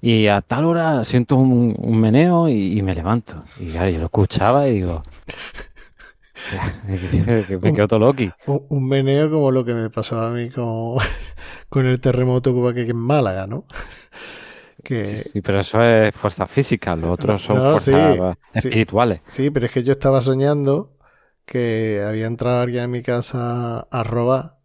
y 0.00 0.28
a 0.28 0.40
tal 0.42 0.64
hora 0.66 1.04
siento 1.04 1.36
un, 1.36 1.74
un 1.78 2.00
meneo 2.00 2.48
y, 2.48 2.78
y 2.78 2.82
me 2.82 2.94
levanto. 2.94 3.42
Y 3.60 3.70
claro, 3.72 3.90
yo 3.90 3.98
lo 4.00 4.04
escuchaba 4.06 4.68
y 4.68 4.74
digo, 4.74 5.02
me 7.62 7.72
quedo 7.72 7.88
todo 7.88 8.00
loqui. 8.00 8.30
Un, 8.46 8.66
un 8.68 8.88
meneo 8.88 9.30
como 9.30 9.50
lo 9.50 9.64
que 9.64 9.74
me 9.74 9.90
pasó 9.90 10.20
a 10.20 10.30
mí 10.30 10.50
con, 10.50 10.96
con 11.68 11.86
el 11.86 12.00
terremoto 12.00 12.54
que 12.74 12.80
aquí 12.82 12.90
en 12.90 12.96
Málaga, 12.96 13.46
¿no? 13.46 13.64
Que, 14.82 15.06
Sí, 15.06 15.16
sí, 15.16 15.40
pero 15.40 15.60
eso 15.60 15.82
es 15.82 16.14
fuerza 16.14 16.46
física, 16.46 16.94
los 16.94 17.12
otros 17.12 17.40
son 17.40 17.56
No, 17.56 17.80
fuerzas 17.80 18.36
sí. 18.52 18.58
espirituales. 18.58 19.20
Sí, 19.28 19.50
pero 19.50 19.66
es 19.66 19.72
que 19.72 19.82
yo 19.82 19.92
estaba 19.92 20.20
soñando 20.20 20.90
que 21.46 22.02
había 22.06 22.26
entrado 22.26 22.62
alguien 22.62 22.84
a 22.84 22.88
mi 22.88 23.02
casa 23.02 23.80
a 23.80 24.02
robar 24.04 24.58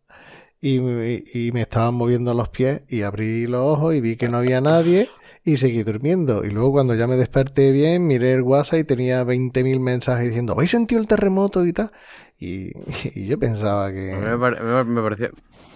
y, 0.62 0.80
me- 0.80 1.24
y 1.34 1.52
me 1.54 1.62
estaban 1.62 1.94
moviendo 1.96 2.34
los 2.34 2.50
pies 2.50 2.84
y 2.88 3.02
abrí 3.04 3.48
los 3.48 3.62
ojos 3.62 3.96
y 3.96 4.02
vi 4.02 4.18
que 4.18 4.30
no 4.30 4.38
había 4.38 4.62
nadie 4.62 5.16
y 5.44 5.58
seguí 5.58 5.84
durmiendo. 5.84 6.44
Y 6.46 6.50
luego 6.52 6.72
cuando 6.74 6.96
ya 6.96 7.08
me 7.08 7.18
desperté 7.18 7.72
bien, 7.72 8.08
miré 8.08 8.34
el 8.34 8.42
WhatsApp 8.44 8.80
y 8.80 8.84
tenía 8.86 9.24
20.000 9.24 9.80
mensajes 9.80 10.28
diciendo, 10.28 10.54
¿habéis 10.54 10.72
sentido 10.72 11.02
el 11.02 11.08
terremoto 11.08 11.66
y 11.66 11.74
tal? 11.74 11.92
Y, 12.40 12.72
y 13.16 13.28
yo 13.28 13.40
pensaba 13.40 13.92
me, 14.10 14.38
que... 14.38 14.40
pare- 14.40 14.62
me- 14.62 14.84
me 14.84 15.02
pareció, 15.02 15.30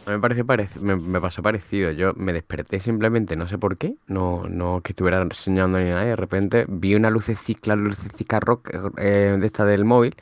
me 0.06 0.19
pareció 0.19 0.45
parec- 0.45 0.80
me, 0.80 0.95
me 0.95 1.22
pasó 1.22 1.41
parecido. 1.41 1.91
Yo 1.91 2.14
me 2.15 2.33
desperté 2.33 2.80
simplemente, 2.80 3.35
no 3.35 3.48
sé 3.48 3.57
por 3.57 3.77
qué, 3.77 3.98
no, 4.07 4.43
no 4.49 4.82
que 4.82 4.91
estuviera 4.93 5.27
soñando 5.32 5.80
ni 5.80 5.85
nada, 5.90 6.03
y 6.06 6.07
de 6.09 6.15
repente 6.15 6.65
vi 6.67 6.95
una 6.95 7.09
lucecita, 7.09 7.75
lucecita 7.75 8.40
rock 8.40 8.69
eh, 8.98 9.38
de 9.40 9.45
esta 9.45 9.65
del 9.65 9.85
móvil, 9.85 10.15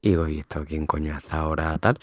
y 0.00 0.10
digo, 0.10 0.28
¿y 0.28 0.40
esto 0.40 0.64
quién 0.66 0.86
coño 0.86 1.14
hasta 1.14 1.38
ahora 1.38 1.76
tal? 1.78 1.98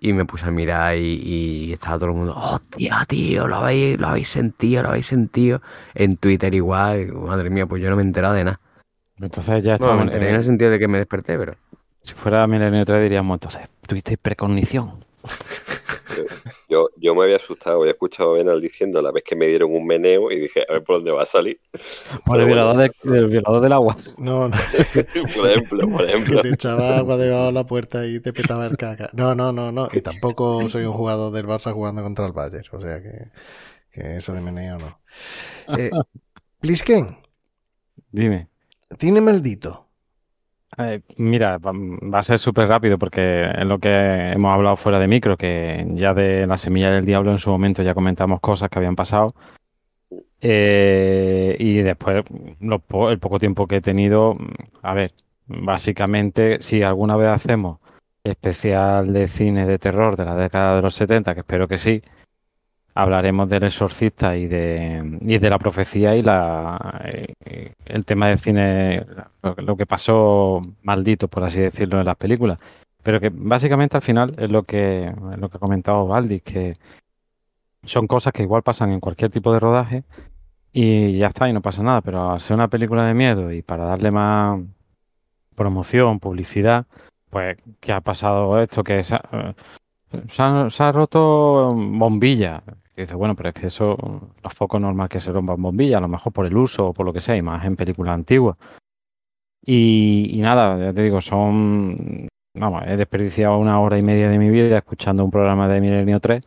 Y 0.00 0.12
me 0.12 0.24
puse 0.24 0.46
a 0.46 0.50
mirar 0.50 0.96
y, 0.96 1.20
y 1.22 1.72
estaba 1.72 1.96
todo 1.96 2.10
el 2.10 2.16
mundo, 2.16 2.36
hostia, 2.36 3.04
tío, 3.08 3.48
lo 3.48 3.56
habéis, 3.56 3.98
lo 3.98 4.08
habéis 4.08 4.28
sentido, 4.28 4.82
lo 4.84 4.90
habéis 4.90 5.06
sentido. 5.06 5.60
En 5.94 6.16
Twitter 6.16 6.54
igual, 6.54 7.12
madre 7.12 7.50
mía, 7.50 7.66
pues 7.66 7.82
yo 7.82 7.90
no 7.90 7.96
me 7.96 8.02
he 8.02 8.06
enterado 8.06 8.34
de 8.34 8.44
nada. 8.44 8.60
Entonces 9.20 9.64
ya 9.64 9.76
Bueno, 9.76 9.94
me 9.94 10.02
estamos 10.02 10.02
enteré 10.04 10.30
en 10.30 10.36
el 10.36 10.44
sentido 10.44 10.70
de 10.70 10.78
que 10.78 10.88
me 10.88 10.98
desperté, 10.98 11.36
pero... 11.36 11.54
Si 12.02 12.14
fuera 12.14 12.46
Milenio 12.46 12.84
3 12.84 13.02
diríamos, 13.02 13.34
entonces, 13.34 13.62
tuviste 13.86 14.16
precognición. 14.16 15.04
Yo, 16.68 16.90
yo 16.96 17.14
me 17.14 17.24
había 17.24 17.36
asustado, 17.36 17.80
había 17.80 17.92
escuchado 17.92 18.30
a 18.34 18.38
Benal 18.38 18.60
diciendo 18.60 18.98
a 18.98 19.02
la 19.02 19.10
vez 19.10 19.24
que 19.24 19.34
me 19.34 19.46
dieron 19.46 19.74
un 19.74 19.86
meneo 19.86 20.30
y 20.30 20.38
dije, 20.38 20.64
a 20.68 20.74
ver 20.74 20.84
por 20.84 20.96
dónde 20.96 21.12
va 21.12 21.22
a 21.22 21.26
salir. 21.26 21.58
Por 22.26 22.38
el 22.40 22.46
violador, 22.46 22.74
bueno. 22.76 22.92
de- 23.04 23.10
del 23.10 23.26
violador 23.28 23.62
del 23.62 23.72
agua. 23.72 23.96
No, 24.18 24.48
no, 24.48 24.56
por 25.34 25.48
ejemplo, 25.50 25.88
por 25.88 26.06
que 26.06 26.12
ejemplo. 26.12 26.40
te 26.42 26.50
echaba 26.50 26.98
agua 26.98 27.16
debajo 27.16 27.46
de 27.46 27.52
la 27.52 27.64
puerta 27.64 28.06
y 28.06 28.20
te 28.20 28.32
petaba 28.34 28.66
el 28.66 28.76
caca. 28.76 29.08
No, 29.14 29.34
no, 29.34 29.50
no, 29.50 29.72
no. 29.72 29.88
Y 29.92 30.02
tampoco 30.02 30.68
soy 30.68 30.84
un 30.84 30.92
jugador 30.92 31.32
del 31.32 31.46
Barça 31.46 31.72
jugando 31.72 32.02
contra 32.02 32.26
el 32.26 32.32
Bayern. 32.32 32.64
O 32.72 32.80
sea 32.82 33.00
que, 33.02 33.30
que 33.90 34.16
eso 34.16 34.32
de 34.34 34.40
meneo 34.42 34.78
no. 34.78 35.00
Eh, 35.78 35.90
Plisken, 36.60 37.16
Dime. 38.12 38.48
tiene 38.98 39.20
maldito. 39.22 39.87
Mira, 41.16 41.58
va, 41.58 42.18
a 42.18 42.22
ser 42.22 42.38
súper 42.38 42.68
rápido 42.68 42.98
porque 42.98 43.50
es 43.50 43.64
lo 43.64 43.78
que 43.78 44.32
hemos 44.32 44.52
hablado 44.54 44.76
fuera 44.76 44.98
de 44.98 45.08
micro, 45.08 45.36
que 45.36 45.86
ya 45.94 46.14
de 46.14 46.46
la 46.46 46.56
semilla 46.56 46.90
del 46.90 47.04
diablo 47.04 47.32
en 47.32 47.38
su 47.38 47.50
momento 47.50 47.82
ya 47.82 47.94
comentamos 47.94 48.40
cosas 48.40 48.68
que 48.70 48.78
habían 48.78 48.94
pasado. 48.94 49.34
Eh, 50.40 51.56
y 51.58 51.78
después, 51.78 52.24
lo 52.60 52.82
el 53.10 53.18
poco 53.18 53.38
tiempo 53.38 53.66
que 53.66 53.76
he 53.76 53.80
tenido, 53.80 54.36
a 54.82 54.94
ver, 54.94 55.12
básicamente, 55.46 56.58
si 56.60 56.82
alguna 56.82 57.16
vez 57.16 57.28
hacemos 57.30 57.78
especial 58.22 59.12
de 59.12 59.26
cine 59.26 59.66
de 59.66 59.78
terror 59.78 60.16
de 60.16 60.24
la 60.24 60.36
década 60.36 60.76
de 60.76 60.82
los 60.82 60.94
70, 60.94 61.34
que 61.34 61.40
espero 61.40 61.66
que 61.66 61.78
sí, 61.78 62.02
hablaremos 62.98 63.48
del 63.48 63.62
exorcista 63.64 64.36
y 64.36 64.46
de, 64.48 65.18
y 65.22 65.38
de 65.38 65.50
la 65.50 65.58
profecía 65.58 66.16
y 66.16 66.22
la, 66.22 67.00
eh, 67.04 67.74
el 67.84 68.04
tema 68.04 68.26
del 68.28 68.38
cine, 68.38 69.06
lo, 69.58 69.76
que 69.76 69.86
pasó 69.86 70.60
maldito, 70.82 71.28
por 71.28 71.44
así 71.44 71.60
decirlo, 71.60 72.00
en 72.00 72.06
las 72.06 72.16
películas. 72.16 72.58
Pero 73.04 73.20
que 73.20 73.30
básicamente 73.32 73.96
al 73.96 74.02
final 74.02 74.34
es 74.36 74.50
lo 74.50 74.64
que, 74.64 75.12
lo 75.38 75.48
que 75.48 75.56
ha 75.56 75.60
comentado 75.60 76.08
Valdi, 76.08 76.40
que 76.40 76.76
son 77.84 78.06
cosas 78.08 78.32
que 78.32 78.42
igual 78.42 78.62
pasan 78.64 78.90
en 78.92 79.00
cualquier 79.00 79.30
tipo 79.30 79.52
de 79.52 79.60
rodaje 79.60 80.02
y 80.72 81.18
ya 81.18 81.28
está, 81.28 81.48
y 81.48 81.52
no 81.52 81.62
pasa 81.62 81.82
nada. 81.84 82.00
Pero 82.02 82.32
al 82.32 82.40
ser 82.40 82.54
una 82.56 82.68
película 82.68 83.06
de 83.06 83.14
miedo 83.14 83.52
y 83.52 83.62
para 83.62 83.84
darle 83.84 84.10
más 84.10 84.60
promoción, 85.54 86.20
publicidad, 86.20 86.86
pues 87.30 87.56
que 87.80 87.92
ha 87.92 88.00
pasado 88.00 88.60
esto, 88.60 88.82
que 88.84 89.02
se 89.04 89.14
ha, 89.16 89.54
se 90.28 90.42
ha- 90.42 90.70
se 90.70 90.82
ha 90.82 90.92
roto 90.92 91.72
bombilla. 91.74 92.62
Y 92.98 93.02
dice, 93.02 93.14
bueno, 93.14 93.36
pero 93.36 93.50
es 93.50 93.54
que 93.54 93.66
eso, 93.68 93.96
los 94.42 94.52
focos 94.54 94.80
normal 94.80 95.08
que 95.08 95.20
se 95.20 95.30
rompan 95.30 95.62
bombillas, 95.62 95.98
a 95.98 96.00
lo 96.00 96.08
mejor 96.08 96.32
por 96.32 96.46
el 96.46 96.56
uso 96.56 96.88
o 96.88 96.92
por 96.92 97.06
lo 97.06 97.12
que 97.12 97.20
sea, 97.20 97.36
y 97.36 97.42
más 97.42 97.64
en 97.64 97.76
películas 97.76 98.12
antiguas. 98.14 98.56
Y, 99.64 100.30
y 100.32 100.40
nada, 100.40 100.78
ya 100.78 100.92
te 100.92 101.02
digo, 101.02 101.20
son. 101.20 102.26
Vamos, 102.54 102.82
he 102.86 102.96
desperdiciado 102.96 103.56
una 103.58 103.80
hora 103.80 103.98
y 103.98 104.02
media 104.02 104.28
de 104.30 104.38
mi 104.38 104.50
vida 104.50 104.78
escuchando 104.78 105.24
un 105.24 105.30
programa 105.30 105.68
de 105.68 105.80
Milenio 105.80 106.18
3 106.18 106.42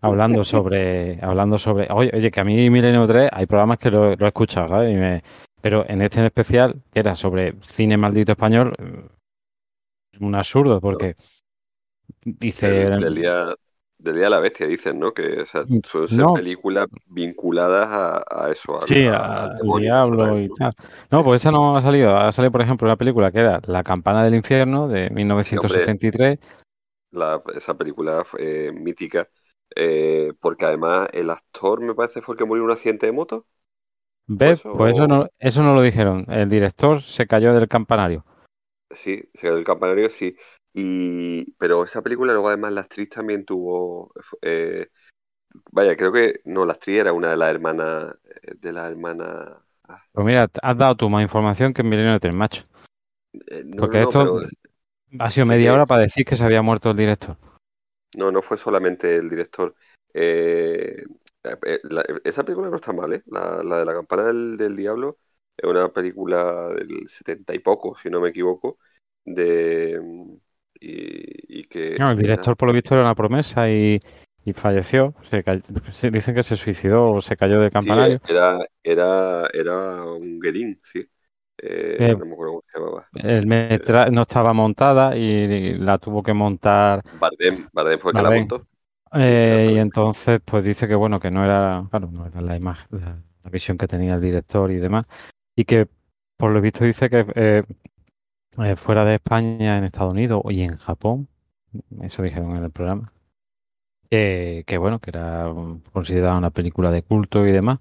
hablando 0.00 0.44
sobre. 0.44 1.18
hablando 1.20 1.58
sobre. 1.58 1.88
Oye, 1.90 2.12
oye, 2.14 2.30
que 2.30 2.40
a 2.40 2.44
mí 2.44 2.70
Milenio 2.70 3.06
3 3.08 3.28
hay 3.32 3.46
programas 3.46 3.78
que 3.78 3.90
lo, 3.90 4.14
lo 4.14 4.24
he 4.24 4.28
escuchado, 4.28 4.68
¿sabes? 4.68 4.94
Y 4.94 4.96
me- 5.00 5.22
pero 5.60 5.84
en 5.88 6.02
este 6.02 6.20
en 6.20 6.26
especial, 6.26 6.80
que 6.92 7.00
era 7.00 7.16
sobre 7.16 7.54
cine 7.62 7.96
maldito 7.96 8.30
español, 8.30 8.72
eh, 8.78 9.08
un 10.20 10.34
absurdo, 10.36 10.80
porque 10.80 11.16
dice. 12.24 12.88
Del 13.98 14.14
día 14.16 14.24
de 14.24 14.30
la 14.30 14.40
bestia, 14.40 14.66
dicen, 14.66 14.98
¿no? 14.98 15.12
Que 15.12 15.42
o 15.42 15.46
sea, 15.46 15.64
suelen 15.84 16.08
ser 16.08 16.18
No. 16.18 16.32
películas 16.32 16.88
vinculadas 17.06 17.88
a, 17.88 18.24
a 18.46 18.50
eso, 18.52 18.78
Sí, 18.84 19.06
al 19.06 19.58
diablo 19.80 20.40
y 20.40 20.48
tal. 20.54 20.72
No, 21.10 21.24
pues 21.24 21.42
esa 21.42 21.50
no 21.50 21.76
ha 21.76 21.80
salido. 21.82 22.16
Ha 22.16 22.32
salido, 22.32 22.52
por 22.52 22.62
ejemplo, 22.62 22.86
una 22.86 22.96
película 22.96 23.30
que 23.30 23.40
era 23.40 23.60
La 23.66 23.82
campana 23.82 24.24
del 24.24 24.34
infierno 24.34 24.88
de 24.88 25.10
1973. 25.10 26.38
La- 27.10 27.42
esa 27.54 27.76
película 27.76 28.26
eh, 28.38 28.70
mítica, 28.72 29.28
eh, 29.74 30.32
porque 30.40 30.66
además 30.66 31.08
el 31.12 31.30
actor 31.30 31.80
me 31.80 31.94
parece 31.94 32.20
fue 32.22 32.34
el 32.34 32.38
que 32.38 32.44
murió 32.44 32.62
en 32.64 32.66
un 32.70 32.72
accidente 32.76 33.06
de 33.06 33.12
moto. 33.12 33.46
¿Ves? 34.28 34.60
Pues 34.62 34.74
Pues 34.76 34.96
eso 34.96 35.06
no, 35.08 35.28
eso 35.38 35.62
no 35.62 35.74
lo 35.74 35.82
dijeron. 35.82 36.24
El 36.28 36.48
director 36.48 37.02
se 37.02 37.26
cayó 37.26 37.52
del 37.52 37.68
campanario. 37.68 38.24
Sí, 38.94 39.20
se 39.34 39.40
quedó 39.40 39.58
el 39.58 39.64
campanario, 39.64 40.10
sí. 40.10 40.36
Y, 40.80 41.50
pero 41.58 41.82
esa 41.84 42.02
película, 42.02 42.32
luego 42.32 42.48
además 42.48 42.72
la 42.72 42.82
actriz 42.82 43.08
también 43.10 43.44
tuvo, 43.44 44.12
eh, 44.42 44.88
vaya, 45.72 45.96
creo 45.96 46.12
que, 46.12 46.40
no, 46.44 46.64
la 46.64 46.74
actriz 46.74 46.98
era 47.00 47.12
una 47.12 47.30
de 47.30 47.36
las 47.36 47.50
hermanas, 47.50 48.14
eh, 48.42 48.54
de 48.56 48.72
las 48.72 48.90
hermanas, 48.92 49.56
ah, 49.88 50.04
Pues 50.12 50.24
mira, 50.24 50.48
has 50.62 50.78
dado 50.78 50.94
tú 50.96 51.10
más 51.10 51.22
información 51.22 51.74
que 51.74 51.82
en 51.82 51.88
Milenio 51.88 52.20
3, 52.20 52.32
macho. 52.32 52.62
eh, 53.48 53.64
no, 53.64 53.86
Porque 53.86 53.98
no, 53.98 54.04
esto 54.04 54.20
pero 54.20 54.40
ha 55.18 55.30
sido 55.30 55.46
media 55.46 55.72
hora 55.72 55.86
para 55.86 56.02
decir 56.02 56.24
que 56.24 56.36
se 56.36 56.44
había 56.44 56.62
muerto 56.62 56.90
el 56.90 56.96
director. 56.96 57.36
no, 58.16 58.30
no 58.32 58.42
fue 58.42 58.58
solamente 58.58 59.16
el 59.16 59.28
director. 59.28 59.74
Eh, 60.14 61.04
eh, 61.44 61.80
la- 61.84 62.04
esa 62.24 62.44
película 62.44 62.70
no 62.70 62.76
está 62.76 62.92
mal, 62.92 63.12
¿eh? 63.12 63.22
La, 63.26 63.62
la 63.62 63.78
de 63.80 63.84
la 63.84 63.94
campana 63.94 64.24
del, 64.24 64.56
del 64.56 64.76
diablo 64.76 65.18
es 65.56 65.68
una 65.68 65.92
película 65.92 66.68
del 66.74 67.08
setenta 67.08 67.54
y 67.54 67.58
poco, 67.60 67.96
si 67.96 68.10
no 68.10 68.20
me 68.20 68.30
equivoco, 68.30 68.78
de 69.24 70.00
y, 70.80 71.60
y 71.60 71.64
que 71.68 71.98
No, 71.98 72.10
el 72.10 72.18
director, 72.18 72.56
por 72.56 72.68
lo 72.68 72.72
visto, 72.74 72.94
era 72.94 73.02
una 73.02 73.14
promesa 73.14 73.68
y, 73.70 73.98
y 74.44 74.52
falleció. 74.52 75.14
Se 75.92 76.10
dicen 76.10 76.34
que 76.34 76.42
se 76.44 76.56
suicidó 76.56 77.10
o 77.12 77.20
se 77.22 77.36
cayó 77.36 77.60
del 77.60 77.70
Sí, 77.80 77.90
campanario. 77.90 78.20
era, 78.26 78.58
era, 78.82 79.46
era 79.52 80.04
un 80.04 80.40
guerín, 80.40 80.80
sí. 80.84 81.08
Eh, 81.58 81.98
Eh, 81.98 82.16
no 82.18 82.26
me 82.26 82.32
acuerdo 82.32 82.52
cómo 82.54 82.64
se 82.72 82.78
llamaba. 82.78 83.10
El 83.14 83.46
metra 83.46 84.06
no 84.10 84.22
estaba 84.22 84.52
montada 84.54 85.16
y 85.16 85.74
la 85.78 85.98
tuvo 85.98 86.22
que 86.22 86.32
montar 86.32 87.02
Bardem, 87.12 87.68
Bardem 87.72 87.98
fue 87.98 88.12
el 88.12 88.16
que 88.16 88.22
la 88.22 88.30
montó. 88.30 88.66
Eh, 89.12 89.72
y 89.74 89.78
entonces, 89.78 90.40
pues 90.44 90.62
dice 90.64 90.86
que 90.86 90.94
bueno, 90.94 91.18
que 91.20 91.30
no 91.30 91.44
era, 91.44 91.86
claro, 91.90 92.10
no 92.12 92.26
era 92.26 92.40
la 92.42 92.56
imagen, 92.56 92.86
la, 93.00 93.22
la 93.42 93.50
visión 93.50 93.78
que 93.78 93.88
tenía 93.88 94.14
el 94.14 94.20
director 94.20 94.70
y 94.70 94.76
demás. 94.76 95.06
Y 95.56 95.64
que 95.64 95.88
por 96.36 96.50
lo 96.52 96.60
visto 96.60 96.84
dice 96.84 97.08
que 97.10 97.64
eh, 98.62 98.76
fuera 98.76 99.04
de 99.04 99.16
España, 99.16 99.78
en 99.78 99.84
Estados 99.84 100.12
Unidos 100.12 100.42
y 100.50 100.62
en 100.62 100.76
Japón, 100.76 101.28
eso 102.02 102.22
dijeron 102.22 102.56
en 102.56 102.64
el 102.64 102.70
programa, 102.70 103.12
que, 104.10 104.76
bueno, 104.78 104.98
que 104.98 105.10
era 105.10 105.52
considerada 105.92 106.38
una 106.38 106.50
película 106.50 106.90
de 106.90 107.02
culto 107.02 107.46
y 107.46 107.52
demás. 107.52 107.78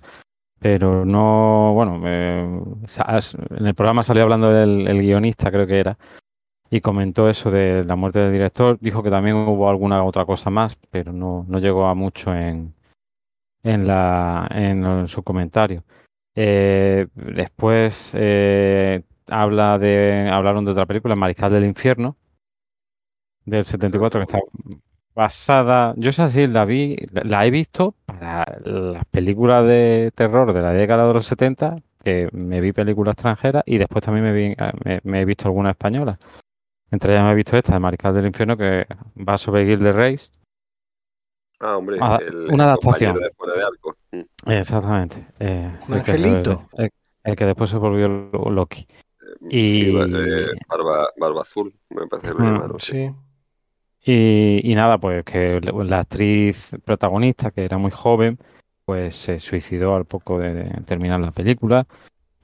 Pero 0.60 1.06
no, 1.06 1.74
bueno, 1.76 2.02
en 2.08 3.66
el 3.66 3.76
programa 3.76 4.02
salió 4.02 4.24
hablando 4.24 4.52
el 4.60 5.02
guionista, 5.02 5.52
creo 5.52 5.68
que 5.68 5.80
era, 5.80 5.98
y 6.70 6.82
comentó 6.82 7.30
eso 7.30 7.52
de 7.52 7.84
la 7.86 7.96
muerte 7.96 8.20
del 8.20 8.32
director. 8.32 8.78
Dijo 8.80 9.04
que 9.04 9.10
también 9.10 9.36
hubo 9.36 9.70
alguna 9.70 10.04
otra 10.04 10.26
cosa 10.26 10.50
más, 10.50 10.78
pero 10.90 11.14
no, 11.14 11.46
no 11.48 11.60
llegó 11.60 11.86
a 11.86 11.96
mucho 11.96 12.34
en, 12.36 12.74
en, 13.64 13.88
la, 13.88 14.48
en 14.52 15.08
su 15.08 15.24
comentario. 15.24 15.84
Eh, 16.36 17.08
después 17.16 18.14
eh, 18.16 19.04
habla 19.30 19.78
de, 19.80 20.30
hablaron 20.32 20.66
de 20.66 20.72
otra 20.72 20.86
película, 20.86 21.16
Mariscal 21.16 21.52
del 21.52 21.66
Infierno, 21.66 22.16
del 23.46 23.66
74, 23.66 24.20
que 24.20 24.24
está 24.24 24.40
basada, 25.16 25.94
yo 25.98 26.10
esa 26.10 26.30
sí 26.30 26.46
la 26.48 26.66
vi, 26.66 26.96
la, 27.12 27.46
he 27.46 27.50
visto 27.52 27.96
para 28.06 28.46
las 28.64 29.06
películas 29.06 29.66
de 29.66 30.12
terror 30.14 30.54
de 30.54 30.62
la 30.62 30.74
década 30.74 31.08
de 31.08 31.14
los 31.14 31.26
70, 31.26 31.76
que 32.04 32.30
me 32.32 32.62
vi 32.62 32.72
películas 32.72 33.14
extranjeras 33.14 33.64
y 33.66 33.78
después 33.78 34.04
también 34.06 34.26
me, 34.26 34.32
vi, 34.32 34.56
me, 34.86 35.00
me 35.04 35.22
he 35.22 35.26
visto 35.26 35.48
algunas 35.48 35.72
españolas. 35.72 36.20
Entre 36.92 37.12
ellas 37.14 37.26
me 37.26 37.32
he 37.32 37.36
visto 37.36 37.58
esta, 37.58 37.74
de 37.74 37.80
Mariscal 37.80 38.14
del 38.14 38.28
Infierno, 38.28 38.56
que 38.56 38.86
va 39.28 39.38
sobre 39.38 39.66
Gilde 39.66 39.92
Reis. 39.92 40.32
Ah, 41.60 41.78
hombre, 41.78 41.98
Ah, 42.00 42.20
el, 42.22 42.46
una 42.52 42.64
el 42.66 42.70
adaptación. 42.70 43.20
de 43.20 43.32
Fuera 43.36 43.54
de 43.56 43.64
Arco. 43.64 43.96
Exactamente. 44.46 45.26
eh, 45.40 45.72
Un 45.90 45.96
el 45.98 46.04
que- 46.04 46.12
angelito. 46.12 46.70
el- 46.78 46.92
el 47.24 47.36
que 47.36 47.46
después 47.46 47.70
se 47.70 47.78
volvió 47.78 48.08
Lo- 48.08 48.50
Loki. 48.52 48.88
Sí, 49.40 49.83
Y- 49.90 49.91
ba- 49.93 50.06
eh, 50.06 50.48
barba, 50.67 51.07
barba 51.17 51.41
azul, 51.41 51.74
me 51.90 52.07
parece 52.07 52.30
que 52.30 52.33
lo 52.33 52.40
Mm, 52.40 52.53
llamaron. 52.53 52.80
sí. 52.80 53.07
Sí. 53.07 53.16
Y, 54.06 54.72
y 54.72 54.75
nada, 54.75 54.98
pues 54.98 55.24
que 55.25 55.59
la 55.61 55.99
actriz 55.99 56.72
protagonista, 56.85 57.51
que 57.51 57.66
era 57.66 57.77
muy 57.77 57.91
joven, 57.91 58.38
pues 58.85 59.16
se 59.16 59.40
suicidó 59.40 59.95
al 59.95 60.06
poco 60.06 60.40
de, 60.40 60.64
terminar 60.85 61.19
la 61.19 61.32
película. 61.32 61.85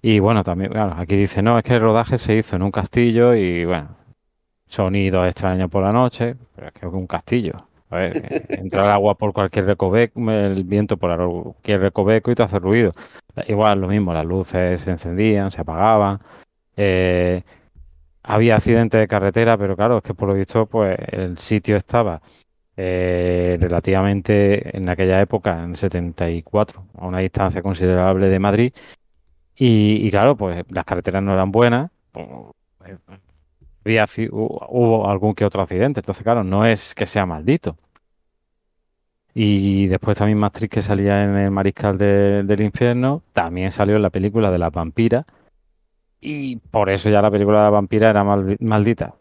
Y 0.01 0.19
bueno, 0.19 0.43
también, 0.43 0.72
claro, 0.72 0.95
aquí 0.97 1.15
dice, 1.15 1.41
no, 1.41 1.57
es 1.57 1.63
que 1.63 1.75
el 1.75 1.81
rodaje 1.81 2.17
se 2.17 2.35
hizo 2.35 2.57
en 2.57 2.63
un 2.63 2.72
castillo 2.72 3.33
y 3.33 3.63
bueno, 3.63 3.95
sonidos 4.67 5.25
extraños 5.25 5.69
por 5.69 5.83
la 5.83 5.93
noche, 5.93 6.35
pero 6.55 6.67
es 6.67 6.73
que 6.73 6.85
es 6.85 6.91
un 6.91 7.07
castillo. 7.07 7.53
A 7.89 7.95
ver, 7.95 8.13
entra 8.49 8.83
el 8.83 8.89
agua 8.89 9.15
por 9.15 9.31
cualquier 9.31 9.65
recoveco, 9.65 10.19
el 10.31 10.63
viento 10.65 10.97
por 10.97 11.15
cualquier 11.15 11.80
recoveco 11.80 12.31
y 12.31 12.35
te 12.35 12.43
hace 12.43 12.59
ruido. 12.59 12.91
Igual 13.47 13.80
lo 13.80 13.88
mismo, 13.88 14.13
las 14.13 14.25
luces 14.25 14.81
se 14.81 14.91
encendían, 14.91 15.49
se 15.51 15.61
apagaban. 15.61 16.19
Eh, 16.77 17.43
había 18.24 18.56
accidentes 18.58 19.00
de 19.00 19.08
carretera, 19.08 19.58
pero 19.58 19.76
claro, 19.76 19.98
es 20.00 20.03
que 20.03 20.14
por 20.14 20.27
lo 20.30 20.35
visto, 20.35 20.66
pues 20.68 20.98
el 21.11 21.38
sitio 21.40 21.77
estaba 21.77 22.22
eh, 22.77 23.58
relativamente 23.61 24.76
en 24.77 24.90
aquella 24.90 25.22
época, 25.22 25.64
en 25.64 25.72
el 25.72 25.76
74, 25.77 26.85
a 26.98 27.08
una 27.08 27.19
distancia 27.19 27.61
considerable 27.64 28.30
de 28.30 28.40
Madrid. 28.40 28.74
Y, 29.56 30.10
claro, 30.11 30.35
pues 30.38 30.64
las 30.69 30.85
carreteras 30.85 31.24
no 31.24 31.34
eran 31.34 31.52
buenas. 31.52 31.92
pues, 32.11 32.27
hubo 34.32 35.10
algún 35.10 35.34
que 35.35 35.45
otro 35.45 35.61
accidente. 35.61 36.00
Entonces, 36.02 36.24
claro, 36.24 36.43
no 36.43 36.66
es 36.66 36.93
que 36.95 37.06
sea 37.06 37.26
maldito. 37.26 37.77
Y 39.35 39.88
después 39.88 40.18
también 40.18 40.38
Maastricht 40.38 40.74
que 40.74 40.82
salía 40.82 41.24
en 41.24 41.35
el 41.35 41.52
Mariscal 41.52 41.98
de- 41.98 42.43
del 42.43 42.61
Infierno, 42.61 43.24
también 43.34 43.72
salió 43.72 43.95
en 43.95 44.03
la 44.03 44.10
película 44.11 44.52
de 44.52 44.60
la 44.60 44.69
vampira. 44.69 45.26
Y 46.26 46.56
por 46.56 46.90
eso 46.90 47.10
ya 47.10 47.22
la 47.22 47.30
película 47.30 47.58
de 47.58 47.64
la 47.66 47.69
vampira 47.69 48.10
era 48.10 48.24
mal- 48.24 48.56
maldita. 48.61 49.14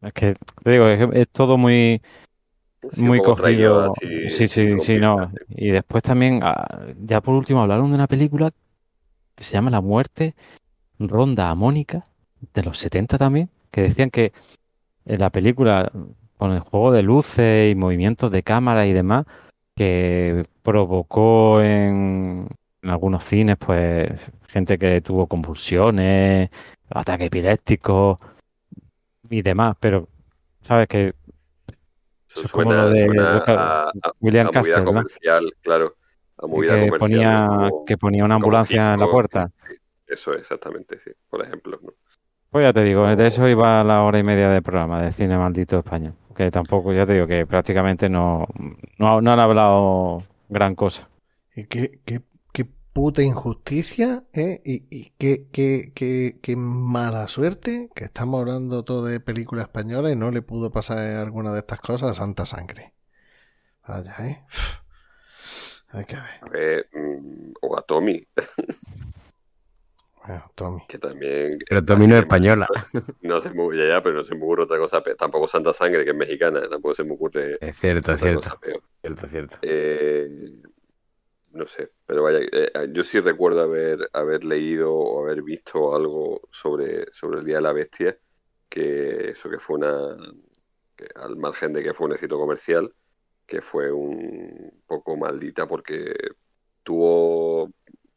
Es 0.00 0.12
que, 0.12 0.36
te 0.62 0.70
digo, 0.70 0.86
es, 0.86 1.08
es 1.12 1.28
todo 1.28 1.58
muy, 1.58 2.00
Sí, 2.92 3.02
muy 3.02 3.20
traído 3.20 3.92
cogido. 3.94 4.28
Sí, 4.28 4.46
sí, 4.46 4.78
sí, 4.78 4.98
no. 4.98 5.32
Y 5.48 5.70
después 5.70 6.04
también, 6.04 6.40
ah, 6.42 6.86
ya 7.02 7.20
por 7.20 7.34
último, 7.34 7.62
hablaron 7.62 7.88
de 7.90 7.96
una 7.96 8.06
película 8.06 8.52
que 9.34 9.42
se 9.42 9.54
llama 9.54 9.70
La 9.70 9.80
muerte 9.80 10.34
ronda 10.98 11.50
a 11.50 11.54
Mónica, 11.56 12.04
de 12.54 12.62
los 12.62 12.78
70 12.78 13.18
también, 13.18 13.50
que 13.72 13.82
decían 13.82 14.10
que 14.10 14.32
en 15.04 15.18
la 15.20 15.30
película, 15.30 15.90
con 16.36 16.52
el 16.52 16.60
juego 16.60 16.92
de 16.92 17.02
luces 17.02 17.72
y 17.72 17.74
movimientos 17.74 18.30
de 18.30 18.42
cámara 18.44 18.86
y 18.86 18.92
demás, 18.92 19.26
que 19.74 20.44
provocó 20.62 21.60
en, 21.60 22.48
en 22.86 22.90
algunos 22.92 23.24
cines, 23.24 23.56
pues, 23.58 24.08
gente 24.48 24.78
que 24.78 25.00
tuvo 25.00 25.26
convulsiones, 25.26 26.50
ataques 26.88 27.26
epilépticos 27.26 28.18
y 29.28 29.42
demás, 29.42 29.76
pero, 29.80 30.08
¿sabes? 30.62 30.86
Que 30.88 31.08
Eso 31.08 32.42
Eso 32.42 32.46
es 32.46 32.52
como 32.52 32.66
suena, 32.70 32.82
lo 32.84 32.90
de 32.90 33.04
suena 33.06 33.32
lo 33.34 33.42
que- 33.42 33.50
a, 33.52 33.82
a- 33.88 33.90
William 34.20 34.46
a 34.46 34.50
movida 34.50 34.52
Castle, 34.60 34.78
¿no? 34.80 34.84
comercial, 34.84 35.52
claro. 35.62 35.96
A 36.38 36.46
movida 36.46 36.74
Que 36.74 36.80
comercial. 36.88 36.98
ponía, 37.00 37.46
como- 37.48 37.84
que 37.86 37.96
ponía 37.98 38.24
una 38.24 38.34
ambulancia 38.36 38.92
en 38.94 39.00
la 39.00 39.10
puerta. 39.10 39.50
sí, 39.68 39.74
Eso 40.06 40.34
es, 40.34 40.40
exactamente, 40.42 40.98
sí. 41.00 41.10
Por 41.28 41.44
ejemplo, 41.44 41.78
¿no? 41.82 41.92
Pues 42.50 42.62
ya 42.64 42.72
te 42.72 42.84
digo, 42.84 43.04
de 43.06 43.26
eso 43.26 43.48
iba 43.48 43.82
la 43.82 44.02
hora 44.02 44.18
y 44.18 44.22
media 44.22 44.48
de 44.50 44.62
programa 44.62 45.02
de 45.02 45.10
cine 45.12 45.36
maldito 45.36 45.78
español. 45.78 46.14
Que 46.36 46.50
tampoco, 46.50 46.92
ya 46.92 47.04
te 47.06 47.14
digo, 47.14 47.26
que 47.26 47.46
prácticamente 47.46 48.08
no, 48.08 48.46
no, 48.98 49.20
no 49.20 49.32
han 49.32 49.40
hablado 49.40 50.22
gran 50.48 50.74
cosa. 50.74 51.08
Y 51.54 51.64
qué, 51.64 52.00
qué 52.04 52.20
puta 52.96 53.20
injusticia, 53.22 54.24
¿eh? 54.32 54.62
Y, 54.64 54.86
y 54.90 55.12
qué, 55.18 55.48
qué, 55.52 55.92
qué, 55.94 56.38
qué 56.42 56.56
mala 56.56 57.28
suerte 57.28 57.90
que 57.94 58.04
estamos 58.04 58.40
hablando 58.40 58.84
todo 58.84 59.04
de 59.04 59.20
películas 59.20 59.66
españolas 59.66 60.12
y 60.12 60.16
no 60.16 60.30
le 60.30 60.40
pudo 60.40 60.72
pasar 60.72 60.98
alguna 61.16 61.52
de 61.52 61.58
estas 61.58 61.78
cosas 61.80 62.12
a 62.12 62.14
Santa 62.14 62.46
Sangre. 62.46 62.94
Vaya, 63.86 64.14
¿eh? 64.20 64.44
Hay 65.92 66.06
que 66.06 66.16
ver. 66.16 66.24
A 66.40 66.48
ver, 66.48 66.88
mm, 66.94 67.52
o 67.60 67.76
a 67.78 67.82
Tommy, 67.82 68.26
Bueno, 70.26 70.50
Tommy. 70.54 70.82
que 70.88 70.98
también. 70.98 71.58
Pero 71.68 71.84
Tommy 71.84 72.06
no 72.06 72.14
es 72.16 72.22
española. 72.22 72.66
No 73.20 73.40
se 73.40 73.50
me 73.50 73.60
ocurre 73.62 73.88
ya, 73.88 74.02
pero 74.02 74.16
no 74.16 74.24
se 74.24 74.34
me 74.34 74.42
ocurre 74.42 74.62
otra 74.64 74.78
cosa. 74.78 75.02
pe- 75.02 75.14
Tampoco 75.16 75.46
Santa 75.46 75.72
Sangre, 75.72 76.04
que 76.04 76.10
es 76.12 76.16
mexicana, 76.16 76.68
tampoco 76.68 76.94
se 76.94 77.04
me 77.04 77.12
ocurre 77.12 77.58
Es 77.60 77.76
cierto, 77.76 78.12
es 78.12 78.20
cierto. 78.20 78.40
cosa 78.40 78.58
peor. 78.58 78.82
Cierto, 79.02 79.28
cierto. 79.28 79.58
Eh, 79.62 80.28
no 81.56 81.66
sé, 81.66 81.90
pero 82.06 82.22
vaya, 82.22 82.40
eh, 82.40 82.70
yo 82.92 83.04
sí 83.04 83.20
recuerdo 83.20 83.60
haber, 83.62 84.08
haber 84.12 84.44
leído 84.44 84.92
o 84.94 85.22
haber 85.24 85.42
visto 85.42 85.94
algo 85.94 86.42
sobre, 86.50 87.12
sobre 87.12 87.40
el 87.40 87.44
Día 87.46 87.56
de 87.56 87.62
la 87.62 87.72
Bestia, 87.72 88.18
que 88.68 89.30
eso 89.30 89.50
que 89.50 89.58
fue 89.58 89.76
una, 89.76 90.16
al 91.16 91.36
margen 91.36 91.72
de 91.72 91.82
que 91.82 91.94
fue 91.94 92.06
un 92.06 92.12
éxito 92.14 92.38
comercial, 92.38 92.92
que 93.46 93.62
fue 93.62 93.92
un 93.92 94.82
poco 94.86 95.16
maldita 95.16 95.66
porque 95.66 96.14
tuvo, 96.82 97.72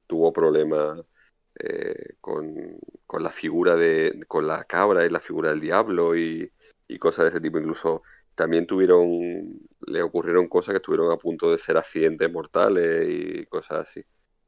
tuvo 0.08 0.34
problemas 0.34 1.01
eh, 1.56 2.16
con, 2.22 2.77
con 3.06 3.24
la 3.24 3.32
figura 3.32 3.76
de, 3.76 4.24
con 4.27 4.48
la 4.48 4.64
cabra 4.66 5.06
y 5.06 5.09
la 5.09 5.19
figura 5.19 5.50
del 5.50 5.61
diablo 5.61 6.16
y, 6.16 6.51
y 6.88 7.00
cosas 7.00 7.26
de 7.26 7.30
ese 7.32 7.42
tipo, 7.42 7.59
incluso 7.59 8.03
también 8.35 8.66
tuvieron, 8.68 9.59
le 9.90 10.01
ocurrieron 10.03 10.48
cosas 10.50 10.74
que 10.74 10.77
estuvieron 10.77 11.11
a 11.11 11.18
punto 11.18 11.51
de 11.51 11.58
ser 11.58 11.77
accidentes 11.77 12.32
mortales 12.32 13.08
y 13.09 13.45
cosas 13.48 13.88
así. 13.90 14.01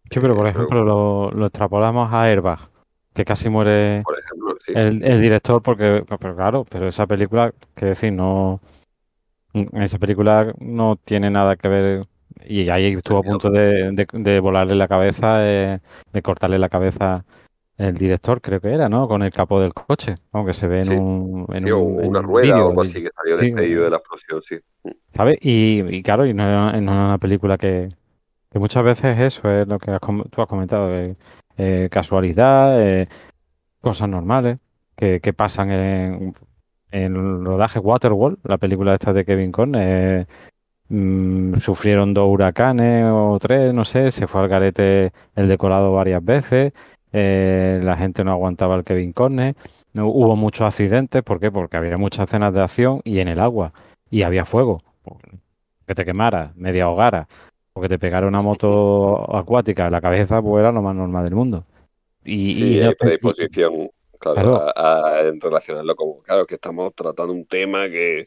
Sí, 0.09 0.19
pero 0.19 0.35
por 0.35 0.47
Eh, 0.55 0.67
ejemplo 0.67 0.83
lo, 0.83 1.31
lo 1.31 1.45
extrapolamos 1.45 2.11
a 2.11 2.23
Airbag, 2.25 2.69
que 3.13 3.23
casi 3.25 3.49
muere 3.49 4.03
Por 4.03 4.17
ejemplo, 4.19 4.55
sí. 4.65 4.73
el, 4.73 5.03
el 5.03 5.21
director 5.21 5.61
porque, 5.61 6.05
pero 6.19 6.35
claro, 6.35 6.65
pero 6.65 6.87
esa 6.89 7.07
película, 7.07 7.53
que 7.75 7.87
decir, 7.87 8.13
no, 8.13 8.61
esa 9.73 9.99
película 9.99 10.53
no 10.59 10.95
tiene 10.97 11.29
nada 11.29 11.55
que 11.57 11.67
ver 11.67 12.07
y 12.45 12.69
ahí 12.69 12.93
estuvo 12.93 13.19
a 13.19 13.23
punto 13.23 13.49
de, 13.49 13.91
de- 13.91 14.07
de 14.13 14.39
volarle 14.39 14.75
la 14.75 14.87
cabeza, 14.87 15.47
eh, 15.47 15.79
de 16.13 16.21
cortarle 16.21 16.59
la 16.59 16.69
cabeza 16.69 17.25
el 17.81 17.95
director, 17.97 18.41
creo 18.41 18.59
que 18.61 18.73
era, 18.73 18.89
¿no? 18.89 19.07
Con 19.07 19.23
el 19.23 19.31
capó 19.31 19.59
del 19.59 19.73
coche, 19.73 20.15
aunque 20.31 20.53
se 20.53 20.67
ve 20.67 20.79
en 20.79 20.85
Sí. 20.85 20.93
un, 20.95 21.45
en 21.53 21.63
Sí, 21.65 21.71
un, 21.71 22.05
una 22.07 22.19
un 22.19 22.25
rueda 22.25 22.63
o 22.65 22.69
algo 22.69 22.81
así 22.81 22.93
que 23.01 23.09
salió 23.15 23.37
sí, 23.37 23.45
despedido 23.51 23.83
de 23.83 23.89
la 23.89 23.97
explosión, 23.97 24.41
sí. 24.41 24.57
¿Sabes? 25.15 25.37
Y, 25.41 25.81
y 25.95 26.03
claro, 26.03 26.25
y 26.25 26.33
no, 26.33 26.43
era 26.43 26.77
una 26.77 27.17
película 27.17 27.57
que, 27.57 27.89
que 28.51 28.59
muchas 28.59 28.83
veces 28.83 29.19
eso 29.19 29.49
es 29.51 29.67
lo 29.67 29.79
que 29.79 29.91
has 29.91 29.99
tú 30.01 30.41
has 30.41 30.47
comentado, 30.47 30.93
eh, 30.95 31.15
eh, 31.57 31.89
casualidad, 31.91 32.81
eh, 32.81 33.07
cosas 33.81 34.09
normales 34.09 34.57
que, 34.95 35.19
que 35.19 35.33
pasan 35.33 35.71
en, 35.71 36.35
en 36.91 37.15
el 37.15 37.45
rodaje 37.45 37.79
Waterworld, 37.79 38.39
la 38.43 38.57
película 38.57 38.93
esta 38.93 39.13
de 39.13 39.25
Kevin 39.25 39.51
Conner. 39.51 39.81
eh, 40.19 40.25
mm, 40.89 41.55
sufrieron 41.55 42.13
dos 42.13 42.27
huracanes 42.29 43.05
o 43.07 43.37
tres, 43.39 43.73
no 43.73 43.85
sé, 43.85 44.11
se 44.11 44.27
fue 44.27 44.41
al 44.41 44.47
garete 44.49 45.11
el 45.35 45.47
decorado 45.47 45.93
varias 45.93 46.23
veces, 46.23 46.73
eh, 47.13 47.79
la 47.83 47.97
gente 47.97 48.23
no 48.23 48.31
aguantaba 48.31 48.75
el 48.75 48.83
Kevin 48.83 49.13
Conner, 49.13 49.55
no, 49.93 50.07
hubo 50.07 50.35
muchos 50.35 50.65
accidentes, 50.67 51.21
¿por 51.23 51.39
qué? 51.39 51.51
Porque 51.51 51.77
había 51.77 51.97
muchas 51.97 52.25
escenas 52.29 52.53
de 52.53 52.61
acción 52.61 53.01
y 53.03 53.19
en 53.19 53.27
el 53.27 53.39
agua 53.39 53.73
y 54.09 54.21
había 54.23 54.45
fuego, 54.45 54.81
que 55.85 55.95
te 55.95 56.05
quemara, 56.05 56.53
media 56.55 56.87
hogara, 56.89 57.27
porque 57.73 57.89
te 57.89 57.99
pegara 57.99 58.27
una 58.27 58.41
moto 58.41 59.35
acuática 59.35 59.85
en 59.87 59.91
la 59.91 60.01
cabeza, 60.01 60.41
pues 60.41 60.61
era 60.61 60.71
lo 60.71 60.81
más 60.81 60.95
normal 60.95 61.25
del 61.25 61.35
mundo. 61.35 61.65
Y, 62.23 62.53
Sí, 62.53 62.77
y- 62.77 62.81
hay 62.81 62.95
predisposición, 62.95 63.89
claro, 64.19 64.35
Claro. 64.41 64.61
A, 64.75 65.17
a- 65.17 65.21
en 65.27 65.41
relacionarlo 65.41 65.95
como, 65.95 66.21
claro, 66.21 66.45
que 66.45 66.55
estamos 66.55 66.93
tratando 66.95 67.33
un 67.33 67.45
tema 67.45 67.89
que, 67.89 68.25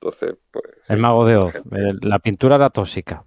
entonces, 0.00 0.34
pues... 0.50 0.64
El 0.88 0.98
mago 0.98 1.24
de 1.24 1.34
la 1.34 1.44
Oz. 1.44 1.52
gente- 1.52 1.94
La 2.02 2.18
pintura 2.18 2.56
era 2.56 2.70
tóxica. 2.70 3.24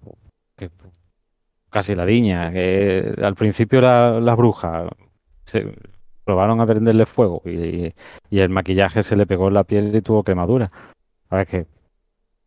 Casi 1.72 1.95
la 1.95 2.06
diña. 2.06 2.51
que 2.51 3.16
al 3.24 3.35
principio 3.35 3.82
la- 3.82 4.19
las 4.19 4.38
brujas 4.38 4.90
se 5.45 5.74
probaron 6.25 6.61
a 6.61 6.67
prenderle 6.67 7.06
fuego 7.06 7.41
y, 7.45 7.93
el 8.32 8.50
maquillaje 8.50 9.03
se 9.03 9.16
le 9.16 9.25
pegó 9.27 9.48
en 9.50 9.56
la 9.56 9.64
piel 9.66 9.95
y 9.95 10.01
tuvo 10.01 10.24
quemadura. 10.24 10.72
Ahora 11.30 11.45
que, 11.45 11.67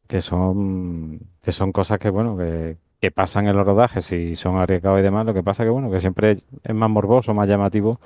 que 0.09 0.21
son 0.21 1.21
que 1.43 1.53
son 1.53 1.73
cosas 1.73 1.99
que 1.99 2.11
bueno 2.11 2.37
que, 2.39 2.79
pasan 3.15 3.47
en 3.49 3.57
los 3.57 3.67
rodajes 3.67 4.11
y 4.13 4.35
son 4.37 4.57
arriesgados 4.59 5.01
y 5.01 5.03
demás. 5.03 5.27
Lo 5.27 5.35
que 5.35 5.43
pasa 5.43 5.65
que 5.65 5.71
bueno 5.71 5.91
que 5.91 6.01
siempre 6.01 6.33
es, 6.33 6.47
es 6.65 6.75
más 6.75 6.91
morboso, 6.91 7.35
más 7.35 7.49
llamativo. 7.49 8.01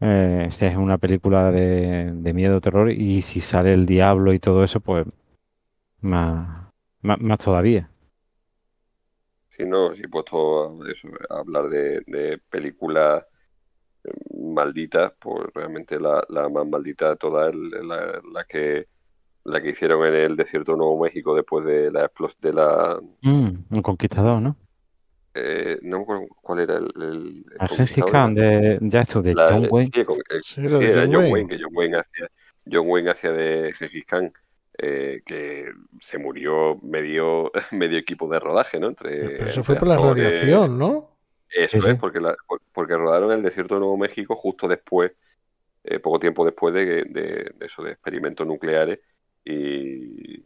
eh, 0.00 0.48
si 0.50 0.66
es 0.66 0.76
una 0.76 0.98
película 0.98 1.50
de, 1.50 2.12
de 2.12 2.32
miedo, 2.34 2.60
terror 2.60 2.90
y 2.90 3.22
si 3.22 3.40
sale 3.40 3.72
el 3.74 3.86
diablo 3.86 4.32
y 4.32 4.38
todo 4.40 4.64
eso, 4.64 4.80
pues 4.80 5.06
más, 6.00 6.68
más, 7.02 7.20
más 7.20 7.38
todavía. 7.38 7.90
Sí, 9.58 9.64
no, 9.66 9.94
sí, 9.96 10.02
puesto 10.08 10.82
a, 10.84 10.90
eso, 10.92 11.08
a 11.30 11.40
hablar 11.40 11.68
de, 11.68 12.02
de 12.06 12.38
películas 12.50 13.24
eh, 14.04 14.12
malditas, 14.54 15.12
pues 15.20 15.48
realmente 15.54 16.00
la, 16.00 16.24
la 16.30 16.48
más 16.48 16.66
maldita 16.66 17.10
de 17.10 17.16
todas 17.16 17.54
es 17.54 17.84
la, 17.84 18.20
la 18.32 18.44
que 18.44 18.88
la 19.44 19.62
que 19.62 19.70
hicieron 19.70 20.06
en 20.06 20.14
el 20.14 20.36
desierto 20.36 20.72
de 20.72 20.78
Nuevo 20.78 21.02
México 21.02 21.34
después 21.34 21.64
de 21.66 21.90
la 21.92 22.06
explos- 22.10 22.36
de 22.40 22.52
la 22.54 23.00
Mm, 23.22 23.64
un 23.70 23.82
conquistador, 23.82 24.40
¿no? 24.40 24.56
eh, 25.34 25.78
no 25.82 25.98
me 25.98 26.02
acuerdo 26.02 26.26
cuál 26.42 26.60
era 26.60 26.76
el, 26.76 26.90
el, 26.96 27.44
el 27.52 28.04
Khan 28.10 28.34
de 28.34 28.78
ya 28.82 29.00
esto 29.00 29.22
de 29.22 29.34
la- 29.34 29.50
John 29.50 29.66
Wayne. 29.70 29.90
sí, 29.94 30.04
con- 30.04 30.16
eh, 30.18 30.40
Sí, 30.42 30.54
sí, 30.54 30.60
de 30.62 30.86
era 30.86 31.02
John 31.06 31.16
Wayne. 31.16 31.32
Wayne, 31.32 31.48
que 31.48 31.58
John 31.62 31.72
Wayne 31.76 31.96
hacía, 31.98 32.28
John 32.70 32.88
Wayne 32.88 33.10
hacía 33.10 33.32
de 33.32 33.72
Gengis 33.74 34.04
Khan, 34.06 34.32
eh, 34.78 35.22
que 35.26 35.72
se 36.00 36.18
murió 36.18 36.78
medio, 36.82 37.52
medio 37.72 37.98
equipo 37.98 38.28
de 38.28 38.40
rodaje, 38.40 38.80
¿no? 38.80 38.88
Entre, 38.88 39.10
Pero 39.36 39.44
eso 39.44 39.60
entre 39.60 39.64
fue 39.64 39.76
por 39.76 39.88
la 39.88 39.96
actores. 39.96 40.18
radiación, 40.22 40.78
¿no? 40.78 41.18
Eso 41.50 41.76
Sí, 41.78 41.80
sí. 41.80 41.90
es, 41.92 41.98
porque, 41.98 42.20
la- 42.20 42.36
por- 42.46 42.60
porque 42.72 42.96
rodaron 42.96 43.32
el 43.32 43.42
desierto 43.42 43.74
de 43.74 43.80
Nuevo 43.80 43.96
México 43.96 44.36
justo 44.36 44.68
después, 44.68 45.12
eh, 45.84 46.00
poco 46.00 46.20
tiempo 46.20 46.44
después 46.44 46.74
de, 46.74 47.04
de- 47.04 47.52
de 47.56 47.66
eso, 47.66 47.82
de 47.82 47.92
experimentos 47.92 48.46
nucleares, 48.46 49.00
y, 49.44 50.38
y- 50.40 50.44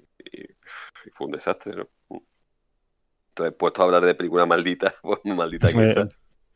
y 1.06 1.10
fue 1.12 1.26
un 1.26 1.32
desastre, 1.32 1.74
¿no? 1.76 1.88
Entonces, 3.30 3.54
puesto 3.58 3.82
a 3.82 3.84
hablar 3.86 4.04
de 4.04 4.14
película 4.14 4.46
maldita, 4.46 4.94
pues 5.02 5.20
maldita 5.24 5.72
que 5.72 5.82
Eh, 5.82 6.08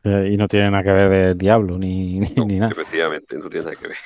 eh, 0.05 0.29
y 0.33 0.37
no 0.37 0.47
tiene 0.49 0.71
nada 0.71 0.83
que 0.85 0.93
ver 0.93 1.11
del 1.11 1.39
diablo 1.39 1.79
ni, 1.79 2.19
ni, 2.21 2.29
no, 2.37 2.45
ni 2.45 2.59
nada. 2.59 2.73
efectivamente, 2.73 3.37
no 3.37 3.49
tiene 3.49 3.65
nada 3.67 3.77
que 3.77 3.89
ver. 3.89 3.97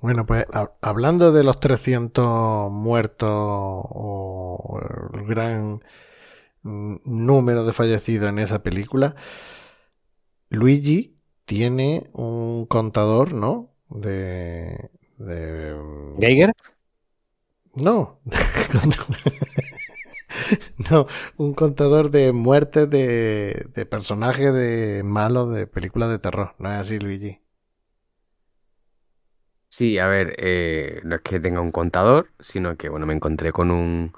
Bueno, 0.00 0.26
pues 0.26 0.46
ha- 0.52 0.72
hablando 0.80 1.32
de 1.32 1.42
los 1.44 1.58
300 1.60 2.70
muertos 2.70 3.28
o 3.32 4.80
el 5.14 5.26
gran 5.26 5.82
mm, 6.62 6.96
número 7.04 7.64
de 7.64 7.72
fallecidos 7.72 8.28
en 8.30 8.38
esa 8.40 8.62
película, 8.62 9.14
Luigi 10.50 11.14
tiene 11.44 12.10
un 12.12 12.66
contador, 12.66 13.32
¿no? 13.32 13.74
De... 13.88 14.90
de 15.18 15.74
¿Geiger? 16.18 16.52
no. 17.76 18.18
no, 20.90 21.06
un 21.36 21.54
contador 21.54 22.10
de 22.10 22.32
muertes 22.32 22.88
de, 22.90 23.66
de 23.74 23.86
personajes 23.86 24.52
de 24.52 25.02
malos 25.04 25.52
de 25.54 25.66
películas 25.66 26.10
de 26.10 26.18
terror. 26.18 26.54
¿No 26.58 26.70
es 26.72 26.78
así, 26.80 26.98
Luigi? 26.98 27.40
Sí, 29.68 29.98
a 29.98 30.06
ver, 30.06 30.34
eh, 30.38 31.00
no 31.04 31.16
es 31.16 31.20
que 31.20 31.40
tenga 31.40 31.60
un 31.60 31.72
contador, 31.72 32.28
sino 32.40 32.76
que 32.76 32.88
bueno, 32.88 33.06
me 33.06 33.14
encontré 33.14 33.52
con 33.52 33.70
un 33.70 34.12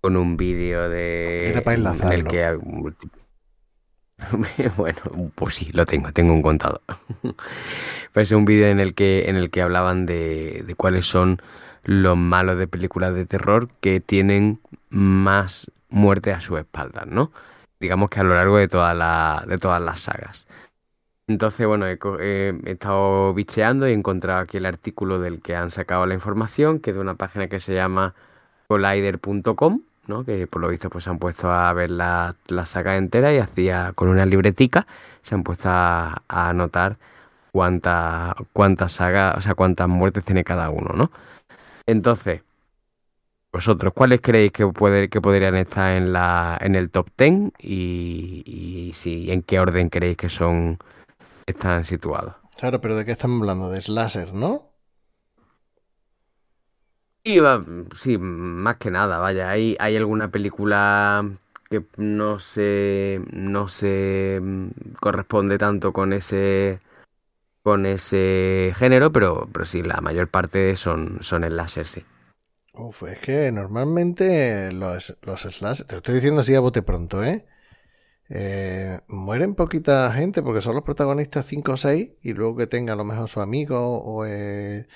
con 0.00 0.16
un 0.16 0.36
vídeo 0.36 0.88
de 0.88 1.50
Era 1.50 1.60
para 1.62 1.76
en 1.76 2.12
el 2.12 2.24
que 2.24 2.58
bueno, 4.76 5.00
pues 5.34 5.54
sí, 5.54 5.70
lo 5.72 5.86
tengo, 5.86 6.12
tengo 6.12 6.32
un 6.32 6.42
contador. 6.42 6.82
Pues 8.12 8.32
es 8.32 8.36
un 8.36 8.44
vídeo 8.44 8.66
en 8.66 8.80
el 8.80 8.94
que 8.94 9.28
en 9.28 9.36
el 9.36 9.50
que 9.50 9.62
hablaban 9.62 10.04
de, 10.04 10.64
de 10.66 10.74
cuáles 10.74 11.06
son 11.06 11.40
los 11.84 12.16
malos 12.16 12.58
de 12.58 12.66
películas 12.66 13.14
de 13.14 13.24
terror 13.24 13.68
que 13.80 14.00
tienen 14.00 14.60
más 14.88 15.70
muerte 15.88 16.32
a 16.32 16.40
su 16.40 16.56
espalda, 16.56 17.04
¿no? 17.06 17.30
Digamos 17.78 18.10
que 18.10 18.20
a 18.20 18.24
lo 18.24 18.34
largo 18.34 18.58
de 18.58 18.68
toda 18.68 18.94
la, 18.94 19.44
de 19.46 19.58
todas 19.58 19.80
las 19.80 20.00
sagas. 20.00 20.46
Entonces, 21.30 21.64
bueno, 21.64 21.86
he, 21.86 21.96
he 22.18 22.70
estado 22.72 23.32
bicheando 23.34 23.86
y 23.86 23.92
he 23.92 23.94
encontrado 23.94 24.40
aquí 24.40 24.56
el 24.56 24.66
artículo 24.66 25.20
del 25.20 25.40
que 25.40 25.54
han 25.54 25.70
sacado 25.70 26.04
la 26.04 26.14
información, 26.14 26.80
que 26.80 26.90
es 26.90 26.96
de 26.96 27.00
una 27.00 27.14
página 27.14 27.46
que 27.46 27.60
se 27.60 27.72
llama 27.72 28.14
collider.com, 28.66 29.82
¿no? 30.08 30.24
que 30.24 30.48
por 30.48 30.60
lo 30.60 30.68
visto 30.68 30.90
pues 30.90 31.04
se 31.04 31.10
han 31.10 31.20
puesto 31.20 31.48
a 31.52 31.72
ver 31.72 31.92
la, 31.92 32.34
la 32.48 32.66
saga 32.66 32.96
entera 32.96 33.32
y 33.32 33.38
hacía 33.38 33.92
con 33.94 34.08
una 34.08 34.26
libretica 34.26 34.88
se 35.22 35.36
han 35.36 35.44
puesto 35.44 35.68
a, 35.68 36.22
a 36.26 36.48
anotar 36.48 36.96
cuántas 37.52 38.34
cuántas 38.52 38.92
sagas, 38.92 39.36
o 39.38 39.40
sea, 39.40 39.54
cuántas 39.54 39.88
muertes 39.88 40.24
tiene 40.24 40.42
cada 40.42 40.70
uno, 40.70 40.94
¿no? 40.96 41.12
Entonces, 41.86 42.42
vosotros, 43.52 43.92
¿cuáles 43.94 44.20
creéis 44.20 44.52
que, 44.52 44.66
puede, 44.66 45.08
que 45.08 45.20
podrían 45.20 45.54
estar 45.56 45.96
en, 45.96 46.12
la, 46.12 46.58
en 46.60 46.74
el 46.74 46.90
top 46.90 47.08
10 47.16 47.52
y, 47.60 48.42
y 48.46 48.92
si, 48.94 49.30
en 49.30 49.42
qué 49.42 49.60
orden 49.60 49.90
creéis 49.90 50.16
que 50.16 50.28
son 50.28 50.78
están 51.50 51.84
situados? 51.84 52.34
Claro, 52.56 52.80
pero 52.80 52.96
¿de 52.96 53.04
qué 53.04 53.12
estamos 53.12 53.40
hablando? 53.40 53.70
De 53.70 53.80
slasher, 53.80 54.34
¿no? 54.34 54.70
Y 57.22 57.38
sí, 57.94 58.16
más 58.18 58.76
que 58.76 58.90
nada, 58.90 59.18
vaya, 59.18 59.50
hay, 59.50 59.76
hay 59.78 59.96
alguna 59.96 60.30
película 60.30 61.22
que 61.68 61.84
no 61.98 62.38
se, 62.38 63.20
no 63.30 63.68
se 63.68 64.40
mm, 64.42 64.68
corresponde 65.00 65.58
tanto 65.58 65.92
con 65.92 66.12
ese, 66.14 66.80
con 67.62 67.86
ese 67.86 68.72
género, 68.74 69.12
pero, 69.12 69.48
pero 69.52 69.66
sí, 69.66 69.82
la 69.82 70.00
mayor 70.00 70.28
parte 70.28 70.76
son, 70.76 71.18
son 71.22 71.48
slasher, 71.48 71.86
sí. 71.86 72.04
Uf, 72.72 73.02
es 73.04 73.18
que 73.18 73.52
normalmente 73.52 74.72
los, 74.72 75.16
los 75.22 75.42
slasher, 75.42 75.86
te 75.86 75.94
lo 75.94 75.98
estoy 75.98 76.14
diciendo 76.14 76.40
así 76.40 76.54
a 76.54 76.60
bote 76.60 76.82
pronto, 76.82 77.22
¿eh? 77.22 77.46
Eh, 78.32 79.00
mueren 79.08 79.54
poquita 79.56 80.12
gente 80.12 80.42
porque 80.42 80.60
son 80.60 80.76
los 80.76 80.84
protagonistas 80.84 81.46
5 81.46 81.72
o 81.72 81.76
6 81.76 82.10
y 82.22 82.32
luego 82.32 82.56
que 82.56 82.66
tenga 82.68 82.92
a 82.92 82.96
lo 82.96 83.04
mejor 83.04 83.28
su 83.28 83.40
amigo 83.40 83.98
o 84.02 84.24
el, 84.24 84.86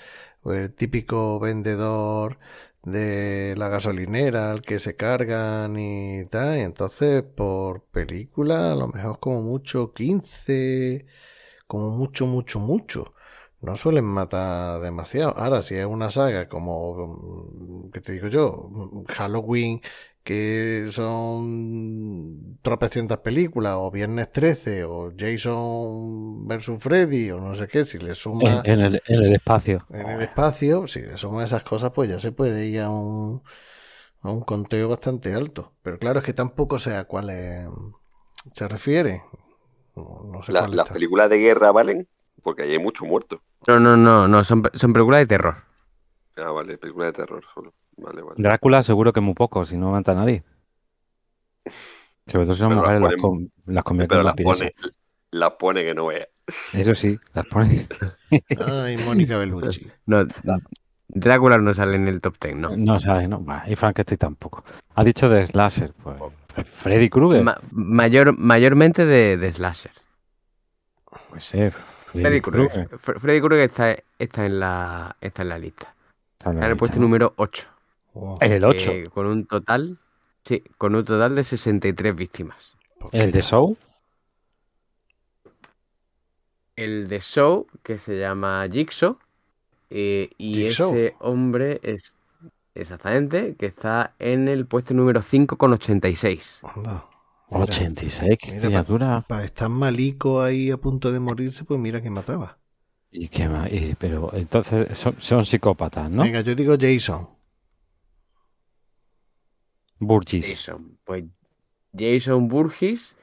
o 0.42 0.52
el 0.52 0.72
típico 0.74 1.40
vendedor 1.40 2.38
de 2.84 3.54
la 3.56 3.68
gasolinera 3.68 4.52
al 4.52 4.62
que 4.62 4.78
se 4.78 4.94
cargan 4.96 5.76
y 5.78 6.24
tal. 6.26 6.58
Entonces 6.58 7.22
por 7.24 7.84
película 7.86 8.72
a 8.72 8.76
lo 8.76 8.88
mejor 8.88 9.18
como 9.20 9.42
mucho 9.42 9.92
15, 9.92 11.06
como 11.66 11.90
mucho, 11.90 12.26
mucho, 12.26 12.60
mucho. 12.60 13.14
No 13.60 13.76
suelen 13.76 14.04
matar 14.04 14.80
demasiado. 14.82 15.36
Ahora, 15.38 15.62
si 15.62 15.74
es 15.76 15.86
una 15.86 16.10
saga 16.10 16.48
como, 16.48 17.90
¿qué 17.92 18.00
te 18.00 18.12
digo 18.12 18.28
yo? 18.28 18.70
Halloween, 19.08 19.80
que 20.24 20.88
son 20.92 22.58
tropecientas 22.62 23.18
películas, 23.18 23.74
o 23.78 23.90
Viernes 23.90 24.30
13, 24.32 24.84
o 24.84 25.12
Jason 25.16 26.46
versus 26.48 26.78
Freddy, 26.80 27.30
o 27.30 27.40
no 27.40 27.54
sé 27.56 27.68
qué, 27.68 27.84
si 27.86 27.98
le 27.98 28.14
suma 28.14 28.52
En, 28.52 28.60
en 28.62 28.80
el, 28.80 29.02
en 29.06 29.22
el 29.24 29.32
espacio. 29.34 29.88
en 29.88 30.08
el 30.08 30.22
espacio, 30.22 30.86
si 30.86 31.00
le 31.02 31.16
suma 31.18 31.44
esas 31.44 31.62
cosas, 31.62 31.90
pues 31.94 32.08
ya 32.08 32.18
se 32.20 32.32
puede 32.32 32.66
ir 32.66 32.80
a 32.80 32.90
un, 32.90 33.42
a 34.22 34.30
un 34.32 34.42
conteo 34.42 34.88
bastante 34.88 35.34
alto. 35.34 35.76
Pero 35.82 35.98
claro, 35.98 36.20
es 36.20 36.24
que 36.26 36.32
tampoco 36.34 36.78
sé 36.78 36.96
a 36.96 37.04
cuál 37.06 37.30
es- 37.30 37.68
se 38.54 38.68
refiere. 38.68 39.22
No, 39.96 40.20
no 40.24 40.42
sé 40.44 40.54
La- 40.54 40.66
las 40.70 40.88
películas 40.88 41.28
de 41.28 41.36
guerra 41.36 41.70
valen, 41.70 42.08
porque 42.42 42.62
ahí 42.62 42.70
hay 42.72 42.78
muchos 42.78 43.06
muertos. 43.06 43.40
No, 43.66 43.78
no, 43.78 43.94
no, 43.96 44.26
no, 44.26 44.42
son, 44.42 44.62
son 44.72 44.92
películas 44.94 45.20
de 45.20 45.26
terror. 45.26 45.56
Ah, 46.36 46.52
vale, 46.52 46.78
películas 46.78 47.08
de 47.12 47.12
terror 47.24 47.44
solo. 47.52 47.74
Vale, 47.97 48.23
vale. 48.23 48.34
Drácula 48.39 48.82
seguro 48.82 49.12
que 49.12 49.20
muy 49.20 49.34
poco, 49.34 49.64
si 49.64 49.76
no 49.76 49.90
mata 49.90 50.12
a 50.12 50.16
nadie. 50.16 50.42
Que 52.26 52.39
vosotros 52.39 52.58
son 52.58 52.68
Pero 52.70 52.82
las 52.82 52.90
mujeres, 53.00 53.02
las, 53.02 53.12
ponen- 53.12 53.20
com- 53.20 53.48
las 53.74 53.84
convierten 53.84 54.08
Pero 54.08 54.20
en 54.20 54.26
las 54.26 54.34
pone, 54.36 54.74
las 55.31 55.52
pone 55.52 55.84
que 55.84 55.94
no 55.94 56.06
vea. 56.06 56.26
Eso 56.73 56.94
sí, 56.94 57.18
las 57.32 57.47
ponen. 57.47 57.86
Ay, 58.66 58.97
Mónica 58.98 59.39
Bellucci. 59.39 59.86
No, 60.06 60.24
Drácula 61.08 61.58
no 61.58 61.73
sale 61.74 61.97
en 61.97 62.08
el 62.08 62.20
top 62.20 62.36
10, 62.40 62.56
no. 62.56 62.76
No 62.76 62.98
sabes, 62.98 63.28
¿no? 63.28 63.44
Y 63.66 63.76
Frankenstein 63.76 64.18
tampoco. 64.18 64.64
Ha 64.94 65.05
dicho 65.05 65.28
de 65.28 65.47
Slasher, 65.47 65.92
pues. 66.02 66.20
Freddy 66.66 67.08
Krueger. 67.08 67.42
Ma- 67.42 67.58
mayor, 67.70 68.36
mayormente 68.36 69.05
de, 69.05 69.36
de 69.36 69.52
slashers. 69.52 70.08
Puede 71.28 71.42
ser. 71.42 71.73
Freddy 71.73 72.40
Krueger. 72.40 72.89
Fre- 72.90 73.18
Freddy 73.20 73.40
Krueger 73.40 73.68
está, 73.68 73.97
está, 74.18 74.47
en 74.47 74.60
la, 74.60 75.16
está 75.20 75.42
en 75.42 75.48
la 75.50 75.58
lista. 75.58 75.94
Está 76.39 76.50
en 76.50 76.56
la 76.56 76.60
Está 76.60 76.60
en 76.60 76.62
el 76.62 76.70
lista, 76.70 76.76
puesto 76.78 76.97
¿no? 76.97 77.02
número 77.02 77.32
8. 77.36 77.68
Oh, 78.15 78.39
En 78.41 78.52
el 78.52 78.65
8. 78.65 78.91
eh, 78.93 79.10
con 79.12 79.26
un 79.26 79.47
total. 79.47 79.99
Sí, 80.44 80.62
con 80.78 80.94
un 80.94 81.05
total 81.05 81.34
de 81.34 81.43
63 81.44 82.15
víctimas. 82.15 82.76
El 83.12 83.33
de 83.33 83.43
Show. 83.43 83.76
El 86.76 87.09
de 87.09 87.20
Show, 87.20 87.67
que 87.83 87.99
se 87.99 88.18
llama 88.18 88.67
Jigsaw. 88.70 89.17
eh, 89.91 90.31
y 90.39 90.55
Jigsaw. 90.55 90.91
ese 90.94 91.17
hombre 91.20 91.81
es. 91.83 92.17
Exactamente, 92.76 93.55
que 93.55 93.67
está 93.67 94.15
en 94.18 94.49
el 94.49 94.67
puesto 94.67 94.94
número 94.94 95.23
5 95.23 95.57
con 95.57 95.73
86. 95.73 96.62
Anda, 96.75 97.07
mira, 97.49 97.62
86, 97.65 98.36
qué 98.43 98.51
mira, 98.52 98.67
criatura. 98.67 99.25
Para 99.28 99.44
estar 99.44 99.68
malico 99.68 100.43
ahí 100.43 100.73
a 100.73 100.76
punto 100.76 101.12
de 101.12 101.20
morirse, 101.20 101.62
pues 101.65 101.78
mira 101.78 102.02
que 102.02 102.10
mataba. 102.10 102.59
Y 103.12 103.28
qué 103.28 103.49
más. 103.49 103.70
pero 103.97 104.34
entonces 104.34 104.99
son, 104.99 105.15
son 105.20 105.44
psicópatas, 105.47 106.10
¿no? 106.10 106.25
Venga, 106.25 106.41
yo 106.41 106.57
digo 106.57 106.75
Jason. 106.76 107.28
Burgess. 109.98 110.48
Jason. 110.48 110.98
Pues 111.05 111.24
Jason 111.97 112.48
Burgess 112.48 113.16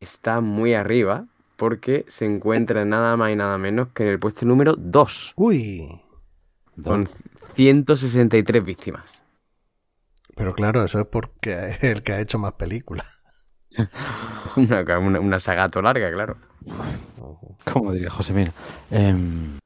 está 0.00 0.40
muy 0.40 0.74
arriba 0.74 1.26
porque 1.56 2.04
se 2.08 2.24
encuentra 2.26 2.84
nada 2.84 3.16
más 3.16 3.32
y 3.32 3.36
nada 3.36 3.58
menos 3.58 3.88
que 3.88 4.02
en 4.04 4.10
el 4.10 4.18
puesto 4.18 4.46
número 4.46 4.74
2 4.76 5.32
Uy. 5.36 5.86
con 6.82 7.08
163 7.54 8.64
víctimas. 8.64 9.22
Pero 10.36 10.54
claro, 10.54 10.84
eso 10.84 11.00
es 11.00 11.06
porque 11.06 11.70
es 11.70 11.82
el 11.82 12.02
que 12.02 12.12
ha 12.12 12.20
hecho 12.20 12.38
más 12.38 12.52
películas. 12.52 13.06
Una, 14.56 14.98
una, 14.98 15.20
una 15.20 15.40
sagato 15.40 15.82
larga, 15.82 16.10
claro. 16.12 16.36
¿Cómo 17.72 17.92
diría 17.92 18.10
José? 18.10 18.32
Mira. 18.32 18.52
em, 18.90 19.58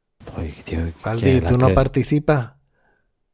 tío, 0.65 0.93
Valdi, 1.05 1.41
la 1.41 1.49
¿tú 1.49 1.57
no 1.59 1.69
que- 1.69 1.75
participas? 1.75 2.53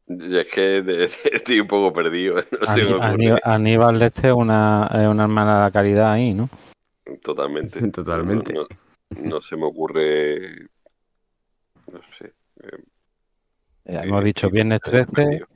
Y 0.08 0.36
es 0.38 0.46
que 0.46 0.60
de- 0.82 1.10
estoy 1.32 1.60
un 1.60 1.66
poco 1.68 1.92
perdido. 1.92 2.36
No. 2.60 3.02
Aníbal, 3.02 3.40
Aníbal 3.44 3.98
Leste 3.98 4.28
es 4.28 4.34
una, 4.34 4.88
es 4.92 5.06
una 5.06 5.24
hermana 5.24 5.56
de 5.56 5.60
la 5.64 5.70
caridad 5.70 6.12
ahí, 6.12 6.32
¿no? 6.34 6.48
Totalmente. 7.22 7.80
Totalmente. 7.90 8.52
No, 8.52 8.62
no- 8.62 8.68
no 9.22 9.40
se 9.40 9.56
me 9.56 9.64
ocurre. 9.64 10.68
No 11.92 12.00
sé. 12.18 12.32
eh, 12.62 12.82
Eh, 13.86 14.00
Hemos 14.02 14.22
dicho 14.24 14.50
Viernes 14.50 14.80
estoy 14.84 15.04
13, 15.04 15.12
perdido. 15.12 15.46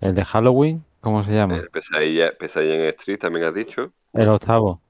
el 0.00 0.14
de 0.14 0.24
Halloween, 0.24 0.84
¿cómo 1.00 1.22
se 1.24 1.32
llama? 1.32 1.56
Eh, 1.58 1.68
Pesadilla, 1.72 2.32
Pesadilla 2.36 2.74
en 2.74 2.80
Street 2.98 3.18
también 3.20 3.46
has 3.46 3.54
dicho. 3.54 3.92
El 4.12 4.28
octavo. 4.28 4.80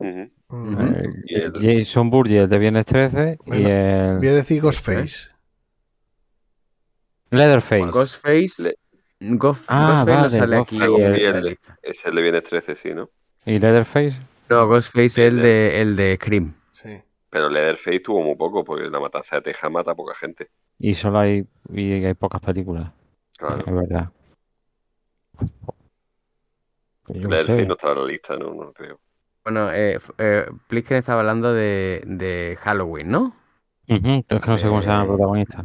Mm. 0.00 0.22
Eh, 0.22 1.10
Y 1.26 1.34
el- 1.36 1.52
Jason 1.84 2.10
Burgess, 2.10 2.42
el 2.42 2.48
de 2.48 2.58
Viernes 2.58 2.86
13, 2.86 3.38
y 3.46 3.62
el 3.64 4.16
Voy 4.18 4.28
a 4.28 4.32
decir 4.32 4.60
Ghostface. 4.62 5.28
Leatherface. 7.30 7.90
Ghostface. 7.90 8.62
Le- 8.62 8.76
Ghost- 9.20 9.66
Ah, 9.68 10.04
Ghostface 10.06 10.22
no 10.22 10.30
sale 10.30 10.56
aquí 10.56 10.80
el- 10.80 11.44
lista. 11.44 11.78
Es 11.82 11.98
el 12.04 12.14
de 12.14 12.22
Viernes 12.22 12.44
13, 12.44 12.74
sí, 12.76 12.94
¿no? 12.94 13.10
¿Y 13.44 13.58
Leatherface? 13.58 14.16
No, 14.48 14.66
Ghostface 14.66 15.06
es 15.06 15.18
el 15.18 15.40
de, 15.42 15.80
el 15.80 15.96
de 15.96 16.16
Scream. 16.16 16.54
Sí. 16.72 17.02
Pero 17.30 17.48
Leatherface 17.50 18.00
tuvo 18.00 18.22
muy 18.22 18.36
poco, 18.36 18.64
porque 18.64 18.88
la 18.88 19.00
matanza 19.00 19.36
de 19.36 19.42
Texas 19.42 19.70
mata 19.70 19.90
a 19.90 19.94
poca 19.94 20.14
gente. 20.14 20.48
Y 20.78 20.94
solo 20.94 21.18
hay, 21.18 21.44
y 21.72 22.04
hay 22.04 22.14
pocas 22.14 22.40
películas. 22.40 22.90
Claro. 23.36 23.64
Es 23.66 23.74
verdad. 23.74 24.10
Leatherface 27.08 27.66
no 27.66 27.74
está 27.74 27.92
en 27.92 27.98
la 27.98 28.04
lista, 28.06 28.36
no, 28.36 28.54
no 28.54 28.72
creo. 28.72 29.00
Bueno, 29.44 29.72
eh, 29.72 29.98
eh, 30.18 30.46
Plisken 30.68 30.98
estaba 30.98 31.20
hablando 31.20 31.52
de, 31.54 32.02
de 32.06 32.56
Halloween, 32.60 33.10
¿no? 33.10 33.34
Ujú, 33.88 34.24
es 34.28 34.40
que 34.42 34.46
no 34.50 34.58
sé 34.58 34.68
cómo 34.68 34.82
se 34.82 34.88
llama 34.88 35.02
el 35.02 35.06
Eh, 35.06 35.08
protagonista. 35.08 35.64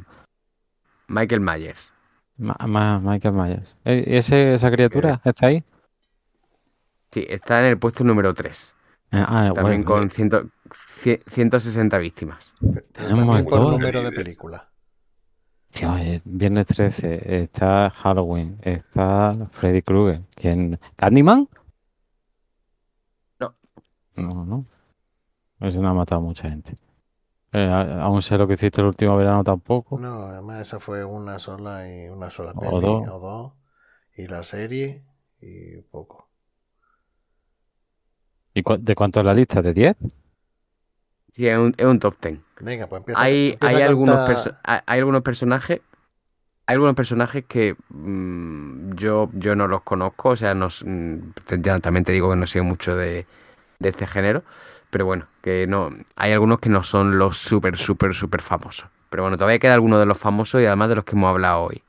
Michael 1.14 1.42
Myers. 1.42 1.94
Ma- 2.38 2.58
Ma- 2.68 3.00
Michael 3.00 3.34
Myers. 3.36 3.76
¿E- 3.86 4.18
¿Ese, 4.18 4.54
¿Esa 4.56 4.72
criatura 4.72 5.22
está 5.24 5.48
ahí? 5.48 5.64
Sí, 7.12 7.26
está 7.30 7.60
en 7.60 7.66
el 7.68 7.78
puesto 7.78 8.04
número 8.04 8.34
3. 8.34 8.76
Ah, 9.12 9.26
ah, 9.30 9.52
También 9.54 9.84
bueno, 9.84 9.86
con 9.86 10.10
ciento- 10.10 10.50
cie- 10.70 11.22
160 11.28 12.00
víctimas. 12.00 12.56
Tenemos 12.92 13.20
también 13.20 13.46
por 13.46 13.60
número 13.72 14.02
de 14.02 14.12
película. 14.12 14.70
Sí, 15.70 15.86
oye, 15.86 16.22
Viernes 16.26 16.66
13, 16.68 17.44
está 17.44 17.90
Halloween, 17.92 18.58
está 18.62 19.34
Freddy 19.52 19.82
Krueger. 19.82 20.22
¿Quién? 20.36 20.80
¿Candyman? 20.96 21.48
No. 23.40 23.56
No, 24.16 24.46
no. 24.46 24.66
Ese 25.60 25.80
no 25.80 25.90
ha 25.90 25.94
matado 25.94 26.22
a 26.22 26.24
mucha 26.24 26.50
gente. 26.50 26.76
Eh, 27.54 27.70
aún 28.02 28.22
sé 28.22 28.38
lo 28.38 28.48
que 28.48 28.56
hiciste 28.56 28.82
el 28.82 28.88
último 28.88 29.16
verano 29.18 29.44
tampoco. 29.44 29.98
No, 29.98 30.24
además 30.26 30.60
esa 30.62 30.78
fue 30.80 31.06
una 31.06 31.40
sola 31.40 31.88
y 31.90 32.10
una 32.10 32.30
sola 32.30 32.54
O 32.56 32.60
peli. 32.60 32.82
dos. 32.82 33.10
O 33.10 33.20
dos. 33.20 33.54
Y 34.16 34.28
la 34.28 34.44
serie 34.44 35.06
y 35.40 35.78
poco. 35.84 36.30
¿Y 38.56 38.64
cu- 38.64 38.78
de 38.80 38.96
cuánto 38.96 39.20
es 39.20 39.26
la 39.28 39.34
lista? 39.36 39.62
¿De 39.62 39.74
10? 39.74 39.96
Sí, 41.34 41.48
es 41.48 41.58
un, 41.58 41.74
es 41.78 41.86
un 41.86 42.00
top 42.00 42.16
10. 42.22 42.40
Venga, 42.60 42.88
pues 42.88 43.00
empieza. 43.02 43.22
Hay, 43.22 43.50
empieza 43.50 43.78
hay, 43.78 43.82
a 43.82 43.82
algunos 43.86 44.22
cantar- 44.22 44.60
hay 44.64 44.80
hay 44.86 45.00
algunos 45.00 45.22
personajes 45.22 45.82
hay 46.68 46.76
algunos 46.76 46.96
personajes 46.96 47.46
que 47.48 47.76
mm, 47.90 48.96
yo, 48.96 49.30
yo 49.34 49.56
no 49.56 49.68
los 49.68 49.84
conozco, 49.84 50.30
o 50.32 50.36
sea, 50.38 50.56
no, 50.56 50.68
mm, 50.86 51.18
ya 51.62 51.80
también 51.80 52.06
te 52.06 52.12
digo 52.14 52.30
que 52.32 52.38
no 52.38 52.48
sé 52.48 52.62
mucho 52.62 52.96
de, 52.96 53.28
de 53.80 53.90
este 53.90 54.08
género, 54.08 54.44
pero 54.94 55.08
bueno, 55.08 55.26
que 55.42 55.66
no, 55.68 55.90
hay 56.16 56.34
algunos 56.34 56.60
que 56.60 56.70
no 56.70 56.84
son 56.84 57.18
los 57.18 57.36
súper, 57.36 57.78
súper, 57.78 58.14
súper 58.14 58.44
famosos. 58.44 58.88
Pero 59.10 59.24
bueno, 59.24 59.38
todavía 59.38 59.58
queda 59.58 59.74
alguno 59.74 59.98
de 59.98 60.06
los 60.06 60.20
famosos 60.20 60.62
y 60.62 60.68
además 60.68 60.90
de 60.90 60.96
los 60.96 61.04
que 61.04 61.16
hemos 61.16 61.32
hablado 61.32 61.64
hoy. 61.64 61.82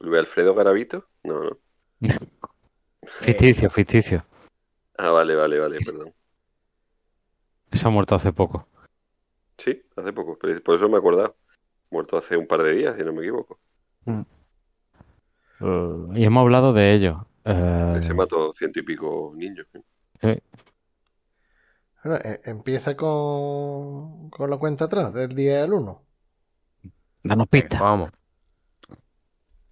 Luis 0.00 0.20
Alfredo 0.20 0.54
Garavito. 0.54 1.04
No, 1.22 1.42
no. 1.42 1.58
Ficticio, 3.04 3.68
ficticio. 3.68 4.24
Ah, 4.96 5.10
vale, 5.10 5.34
vale, 5.34 5.58
vale, 5.58 5.80
perdón. 5.84 6.14
Se 7.72 7.86
ha 7.86 7.90
muerto 7.90 8.14
hace 8.14 8.32
poco. 8.32 8.66
Sí, 9.58 9.82
hace 9.94 10.14
poco, 10.14 10.38
pero 10.40 10.62
por 10.62 10.76
eso 10.76 10.88
me 10.88 10.94
he 10.94 10.98
acordado. 10.98 11.36
Muerto 11.90 12.16
hace 12.16 12.38
un 12.38 12.46
par 12.46 12.62
de 12.62 12.72
días, 12.72 12.96
si 12.96 13.04
no 13.04 13.12
me 13.12 13.20
equivoco. 13.20 13.58
Eh, 14.06 14.24
y 16.14 16.24
hemos 16.24 16.40
hablado 16.40 16.72
de 16.72 16.94
ello. 16.94 17.26
Eh, 17.44 18.00
Se 18.02 18.14
mató 18.14 18.54
ciento 18.54 18.80
y 18.80 18.82
pico 18.82 19.32
niños. 19.36 19.66
¿eh? 19.74 19.82
sí. 20.22 20.62
Bueno, 22.04 22.18
eh, 22.24 22.40
empieza 22.44 22.96
con, 22.96 24.30
con 24.30 24.50
la 24.50 24.56
cuenta 24.58 24.86
atrás 24.86 25.12
del 25.14 25.34
día 25.34 25.60
del 25.62 25.72
1. 25.74 26.02
Danos 27.22 27.46
Venga, 27.50 27.68
pistas. 27.68 27.80
vamos. 27.80 28.10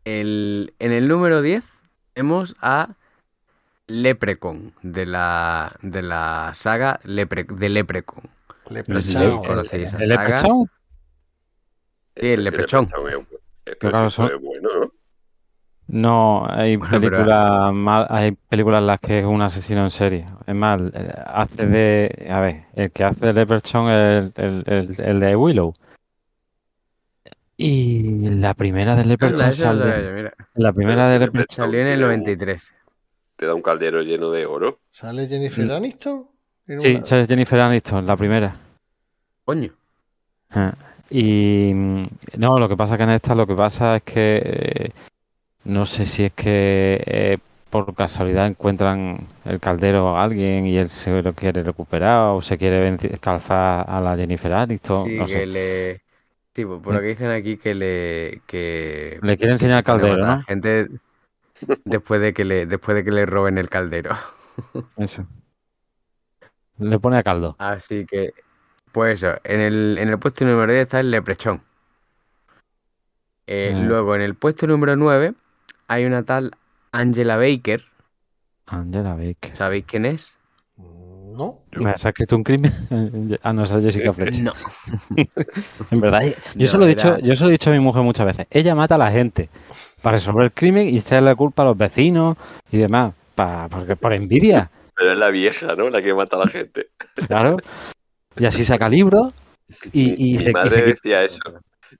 El, 0.04 0.74
en 0.78 0.92
el 0.92 1.08
número 1.08 1.42
10 1.42 1.64
hemos 2.14 2.54
a 2.60 2.94
Leprecon 3.86 4.72
de 4.82 5.06
la, 5.06 5.76
de 5.82 6.02
la 6.02 6.52
saga 6.54 6.98
Lepre, 7.04 7.44
de 7.44 7.68
Leprecon. 7.68 8.22
Le 8.70 8.84
No 8.86 9.00
sé 9.02 9.10
si 9.10 9.36
conocéis 9.46 9.84
esa 9.86 9.98
¿El 9.98 10.08
saga. 10.08 10.24
Leprechaun? 10.24 10.70
Sí, 12.16 12.28
el 12.28 12.44
Leprechaun. 12.44 12.84
Leprechaun 12.86 14.06
es 14.06 14.18
un- 14.18 14.26
es 14.26 14.40
bueno, 14.40 14.68
¿no? 14.80 14.92
No, 15.92 16.46
hay 16.48 16.76
Bueno, 16.76 16.92
películas 17.00 17.72
mal- 17.72 18.06
hay 18.10 18.30
películas 18.32 18.78
en 18.80 18.86
las 18.86 19.00
que 19.00 19.18
es 19.18 19.24
un 19.24 19.42
asesino 19.42 19.82
en 19.82 19.90
serie. 19.90 20.24
Es 20.46 20.54
más, 20.54 20.80
hace 21.26 21.66
de, 21.66 22.28
a 22.30 22.38
ver, 22.40 22.64
el 22.74 22.92
que 22.92 23.02
hace 23.02 23.26
de 23.26 23.32
Leprechaun 23.32 23.90
es 23.90 23.94
el, 23.96 24.32
el, 24.36 24.64
el- 24.66 25.00
el 25.00 25.20
de 25.20 25.34
Willow. 25.36 25.74
Y 27.56 28.28
la 28.30 28.54
primera 28.54 28.94
de 28.96 29.04
yo, 29.04 30.14
mira. 30.14 30.32
la 30.54 30.72
primera 30.72 31.02
Pero 31.04 31.08
de 31.10 31.18
Leprechaun 31.18 31.66
Salió 31.66 31.80
en 31.80 31.86
el 31.88 31.92
tiene 31.98 32.04
un- 32.14 32.18
93. 32.20 32.74
Te 33.36 33.46
da 33.46 33.54
un 33.54 33.62
caldero 33.62 34.00
lleno 34.02 34.30
de 34.30 34.46
oro. 34.46 34.78
¿Sale 34.92 35.26
Jennifer 35.26 35.66
Mm. 35.66 35.70
Aniston? 35.72 36.26
Sí, 36.78 36.94
una- 36.94 37.06
sale 37.06 37.26
Jennifer 37.26 37.58
Aniston, 37.60 38.06
la 38.06 38.16
primera. 38.16 38.54
Coño. 39.44 39.72
Ah, 40.50 40.72
Y 41.10 41.72
mm, 41.74 42.02
no, 42.38 42.58
lo 42.58 42.68
que 42.68 42.76
pasa 42.76 42.96
que 42.96 43.02
en 43.02 43.10
esta 43.10 43.34
lo 43.34 43.44
que 43.46 43.54
pasa 43.56 43.96
es 43.96 44.02
que 44.02 44.36
eh, 44.44 44.92
no 45.64 45.86
sé 45.86 46.06
si 46.06 46.24
es 46.24 46.32
que 46.32 47.02
eh, 47.06 47.38
por 47.70 47.94
casualidad 47.94 48.46
encuentran 48.46 49.26
el 49.44 49.60
caldero 49.60 50.16
a 50.16 50.22
alguien 50.24 50.66
y 50.66 50.76
él 50.76 50.88
se 50.88 51.22
lo 51.22 51.32
quiere 51.34 51.62
recuperar 51.62 52.30
o 52.30 52.42
se 52.42 52.58
quiere 52.58 52.96
calzar 53.20 53.84
a 53.88 54.00
la 54.00 54.16
Jennifer 54.16 54.52
Aniston, 54.52 55.04
Sí, 55.08 55.18
no 55.18 55.26
que 55.26 55.32
sé. 55.32 55.46
le. 55.46 56.02
Sí, 56.54 56.64
por 56.64 56.82
por 56.82 56.94
lo 56.94 57.00
que 57.00 57.06
dicen 57.06 57.30
aquí 57.30 57.56
que 57.56 57.74
le. 57.74 58.42
Que, 58.46 59.18
Le 59.22 59.36
quiere 59.36 59.52
enseñar 59.52 59.74
se 59.74 59.78
el 59.78 59.84
caldero, 59.84 60.16
¿no? 60.26 60.42
gente 60.42 60.88
después 61.84 62.20
de 62.20 62.32
que 62.32 62.44
le, 62.44 62.66
después 62.66 62.96
de 62.96 63.04
que 63.04 63.12
le 63.12 63.24
roben 63.26 63.56
el 63.58 63.68
caldero. 63.68 64.10
Eso. 64.96 65.26
Le 66.78 66.98
pone 66.98 67.18
a 67.18 67.22
caldo. 67.22 67.54
Así 67.58 68.06
que, 68.06 68.32
pues 68.90 69.22
eso, 69.22 69.36
en 69.44 69.60
el, 69.60 69.98
en 69.98 70.08
el 70.08 70.18
puesto 70.18 70.44
número 70.46 70.72
10 70.72 70.82
está 70.84 71.00
el 71.00 71.10
leprechón. 71.10 71.62
Eh, 73.46 73.72
Mm. 73.74 73.86
Luego, 73.86 74.16
en 74.16 74.22
el 74.22 74.34
puesto 74.34 74.66
número 74.66 74.96
9 74.96 75.34
hay 75.90 76.04
una 76.04 76.22
tal 76.22 76.52
Angela 76.92 77.36
Baker. 77.36 77.82
Angela 78.66 79.14
Baker. 79.16 79.56
¿Sabéis 79.56 79.84
quién 79.86 80.06
es? 80.06 80.38
No. 80.78 81.58
¿Me 81.72 81.90
has 81.90 82.04
escrito 82.04 82.36
un 82.36 82.44
crimen? 82.44 82.72
Ah, 83.42 83.52
no, 83.52 83.64
es 83.64 83.70
Jessica 83.70 84.12
Fletcher. 84.12 84.44
No. 84.44 84.52
En 85.90 86.00
verdad, 86.00 86.22
yo 86.54 86.66
se 86.68 86.78
lo 86.78 86.84
he 86.84 86.88
dicho, 86.88 87.18
yo 87.18 87.34
se 87.34 87.42
lo 87.44 87.48
he 87.50 87.52
dicho 87.52 87.70
a 87.70 87.72
mi 87.72 87.80
mujer 87.80 88.02
muchas 88.02 88.24
veces. 88.26 88.46
Ella 88.50 88.74
mata 88.76 88.94
a 88.94 88.98
la 88.98 89.10
gente 89.10 89.48
para 90.02 90.16
resolver 90.16 90.44
el 90.44 90.52
crimen 90.52 90.88
y 90.88 90.98
echarle 90.98 91.30
la 91.30 91.34
culpa 91.34 91.62
a 91.62 91.66
los 91.66 91.76
vecinos 91.76 92.36
y 92.70 92.78
demás, 92.78 93.12
pa- 93.34 93.68
porque 93.68 93.96
por 93.96 94.12
envidia, 94.12 94.70
Pero 94.94 95.12
es 95.12 95.18
la 95.18 95.30
vieja, 95.30 95.74
¿no? 95.74 95.88
La 95.90 96.02
que 96.02 96.14
mata 96.14 96.36
a 96.36 96.40
la 96.40 96.46
gente. 96.48 96.88
claro. 97.26 97.56
Y 98.36 98.44
así 98.46 98.64
saca 98.64 98.88
libros 98.88 99.32
y, 99.92 100.34
y 100.34 100.38
se, 100.38 100.50
y 100.50 100.52
madre 100.52 100.70
se 100.70 100.76
quita- 100.84 100.86
decía 101.02 101.24
eso. 101.24 101.36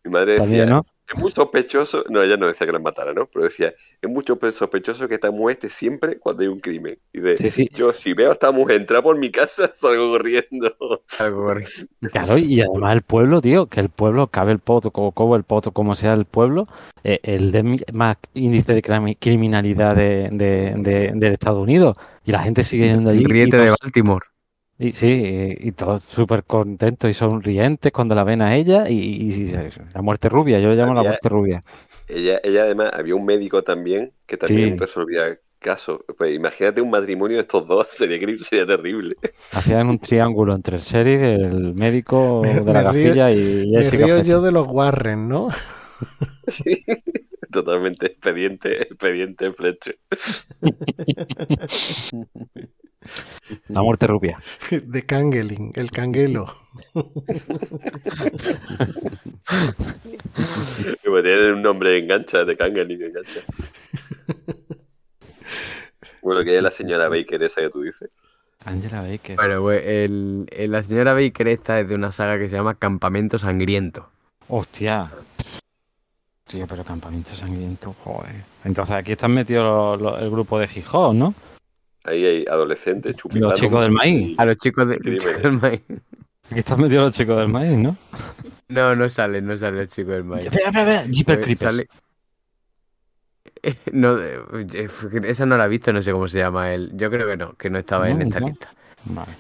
Mi 0.05 0.11
madre 0.13 0.33
decía, 0.33 0.45
también, 0.45 0.69
¿no? 0.69 0.87
Es 1.13 1.19
muy 1.21 1.31
sospechoso, 1.33 2.05
no, 2.09 2.23
ella 2.23 2.37
no 2.37 2.47
decía 2.47 2.67
que 2.67 2.73
la 2.73 2.79
matara, 2.79 3.13
¿no? 3.13 3.27
Pero 3.27 3.45
decía, 3.45 3.75
es 4.01 4.11
mucho 4.11 4.37
pe- 4.37 4.53
sospechoso 4.53 5.09
que 5.09 5.15
esta 5.15 5.31
mujer 5.31 5.55
esté 5.55 5.69
siempre 5.69 6.19
cuando 6.19 6.43
hay 6.43 6.49
un 6.49 6.61
crimen. 6.61 6.99
Y 7.13 7.21
de, 7.21 7.37
Sí, 7.37 7.51
sí. 7.51 7.69
yo 7.75 7.93
si 7.93 8.13
veo 8.13 8.31
a 8.31 8.33
esta 8.35 8.51
mujer 8.53 8.77
entrar 8.81 9.03
por 9.03 9.19
mi 9.19 9.31
casa, 9.31 9.71
salgo 9.75 10.11
corriendo. 10.11 10.77
Algo 11.19 11.43
correcto. 11.45 11.83
Claro, 12.13 12.39
y 12.39 12.61
además 12.61 12.95
el 12.95 13.03
pueblo, 13.03 13.41
tío, 13.41 13.67
que 13.67 13.81
el 13.81 13.89
pueblo, 13.89 14.29
cabe 14.29 14.53
el 14.53 14.59
poto, 14.61 14.91
como, 14.91 15.13
como 15.13 15.37
el 15.37 15.43
poto, 15.45 15.73
como 15.73 15.95
sea 15.95 16.15
el 16.15 16.25
pueblo, 16.27 16.69
eh, 17.05 17.19
el 17.23 17.51
de 17.53 17.79
más 17.93 18.17
índice 18.35 18.73
de 18.75 18.83
crimi- 18.83 19.17
criminalidad 19.19 19.97
de, 19.97 20.29
de, 20.31 20.75
de- 20.77 21.13
del 21.15 21.33
Estados 21.33 21.61
Unidos. 21.63 21.97
Y 22.25 22.33
la 22.33 22.43
gente 22.43 22.63
sigue 22.63 22.87
yendo 22.89 23.11
allí. 23.11 23.23
y 23.23 23.25
Riete 23.25 23.57
de 23.57 23.71
Baltimore. 23.71 24.27
Y 24.83 24.93
sí, 24.93 25.57
y, 25.61 25.69
y 25.69 25.73
todos 25.73 26.03
súper 26.05 26.45
contentos 26.45 27.11
y 27.11 27.15
sonrientes 27.15 27.93
cuando 27.93 28.15
la 28.15 28.25
ven 28.25 28.41
a 28.41 28.57
ella 28.57 28.89
y, 28.89 28.95
y- 28.95 29.29
y 29.29 29.53
la 29.93 30.01
muerte 30.03 30.29
rubia, 30.31 30.59
yo 30.59 30.69
le 30.71 30.77
llamo 30.77 30.95
la 30.95 31.03
muerte 31.03 31.29
rubia. 31.29 31.61
Ella, 32.09 32.41
ella 32.43 32.63
además, 32.65 32.91
había 32.95 33.15
un 33.15 33.25
médico 33.25 33.63
también 33.63 34.13
que 34.27 34.37
también 34.37 34.71
Sí. 34.71 34.77
resolvía 34.77 35.39
casos. 35.59 36.01
Pues 36.19 36.35
imagínate 36.35 36.81
un 36.81 36.91
matrimonio 36.91 37.37
de 37.37 37.43
estos 37.43 37.67
dos, 37.69 37.89
sería, 37.91 38.19
sería 38.43 38.67
terrible. 38.67 39.17
Hacían 39.53 39.89
un 39.89 39.99
triángulo 39.99 40.55
entre 40.55 40.77
el 40.77 40.83
sheriff, 40.83 41.21
el 41.23 41.75
médico 41.75 42.43
Me- 42.43 42.55
de 42.65 42.73
la 42.73 42.81
me 42.81 42.83
gafilla 42.83 43.31
y 43.33 43.71
Me 43.75 43.79
Jessica 43.79 43.91
río 43.91 44.23
yo 44.23 44.43
de 44.43 44.53
los 44.53 44.67
Warren, 44.69 45.29
¿no? 45.29 45.49
Sí, 46.47 46.85
totalmente 47.53 48.07
expediente, 48.07 48.83
expediente 48.83 49.53
Fletcher. 49.53 49.99
La 53.69 53.83
muerte 53.83 54.07
rubia. 54.07 54.39
De 54.71 55.05
Kangeling, 55.07 55.73
el 55.75 55.91
canguelo. 55.91 56.55
Como 61.05 61.23
tiene 61.23 61.53
un 61.53 61.63
nombre 61.63 61.99
engancha, 61.99 62.45
de 62.45 62.57
Kangeling 62.57 63.03
engancha. 63.03 63.41
Bueno, 66.23 66.45
que 66.45 66.57
es 66.57 66.63
la 66.63 66.71
señora 66.71 67.09
Baker 67.09 67.43
esa 67.43 67.61
que 67.63 67.71
tú 67.71 67.83
dices. 67.83 68.11
Angela 68.65 69.01
Baker. 69.03 69.37
Bueno, 69.37 69.63
pues 69.63 69.83
el, 69.85 70.47
el- 70.53 70.71
la 70.71 70.83
señora 70.83 71.15
Baker 71.15 71.49
esta 71.49 71.81
es 71.81 71.89
de 71.89 71.95
una 71.95 72.13
saga 72.13 72.39
que 72.39 72.49
se 72.49 72.57
llama 72.57 72.75
Campamento 72.75 73.39
Sangriento. 73.39 74.11
Hostia. 74.49 75.11
Tío, 76.45 76.67
pero 76.67 76.85
campamento 76.85 77.31
sangriento, 77.37 77.95
joder. 78.03 78.43
Entonces 78.65 78.97
aquí 78.97 79.13
están 79.13 79.33
metidos 79.33 80.01
el 80.21 80.31
grupo 80.31 80.59
de 80.59 80.67
Gijón, 80.67 81.19
¿no? 81.21 81.33
Ahí 82.05 82.25
hay 82.25 82.45
adolescentes 82.47 83.17
chupitando. 83.17 83.51
Los 83.51 83.59
chicos 83.61 83.81
del 83.83 83.93
maíz. 83.93 84.39
A 84.39 84.45
los 84.47 84.57
chicos 84.57 84.89
de, 84.89 84.99
chicos 84.99 85.43
del 85.43 85.53
maíz. 85.53 85.83
Aquí 86.51 86.59
están 86.59 86.81
metidos 86.81 87.05
los 87.05 87.15
chicos 87.15 87.37
del 87.39 87.49
maíz, 87.49 87.77
¿no? 87.77 87.97
No, 88.69 88.97
no 88.97 89.09
sale, 89.11 89.43
no 89.43 89.57
sale 89.57 89.83
el 89.83 89.89
chico 89.89 90.11
del 90.13 90.25
maíz. 90.25 90.45
Espera, 90.47 90.69
espera, 90.71 91.01
espera. 91.03 91.25
Pues 91.25 91.39
Creepers. 91.39 91.59
sale- 91.61 91.89
Eh, 93.63 93.77
No, 93.93 94.19
eh, 94.19 94.89
esa 95.25 95.45
no 95.45 95.57
la 95.57 95.67
he 95.67 95.69
visto, 95.69 95.93
no 95.93 96.03
sé 96.03 96.13
cómo 96.13 96.29
se 96.29 96.39
llama 96.39 96.73
él. 96.73 96.93
Yo 96.95 97.11
creo 97.11 97.27
que 97.27 97.37
no, 97.37 97.53
que 97.55 97.69
no 97.71 97.79
estaba 97.79 98.09
en 98.09 98.19
No, 98.19 98.25
esta 98.25 98.41
no. 98.41 98.47
lista. 98.49 98.73
Vale. 99.05 99.33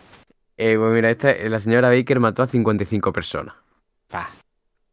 Eh, 0.58 0.76
pues 0.78 0.92
mira, 0.92 1.10
esta, 1.10 1.32
la 1.48 1.58
señora 1.60 1.89
Baker 1.89 2.20
mató 2.20 2.42
a 2.42 2.47
55 2.47 3.12
personas. 3.14 3.55
Va. 4.14 4.28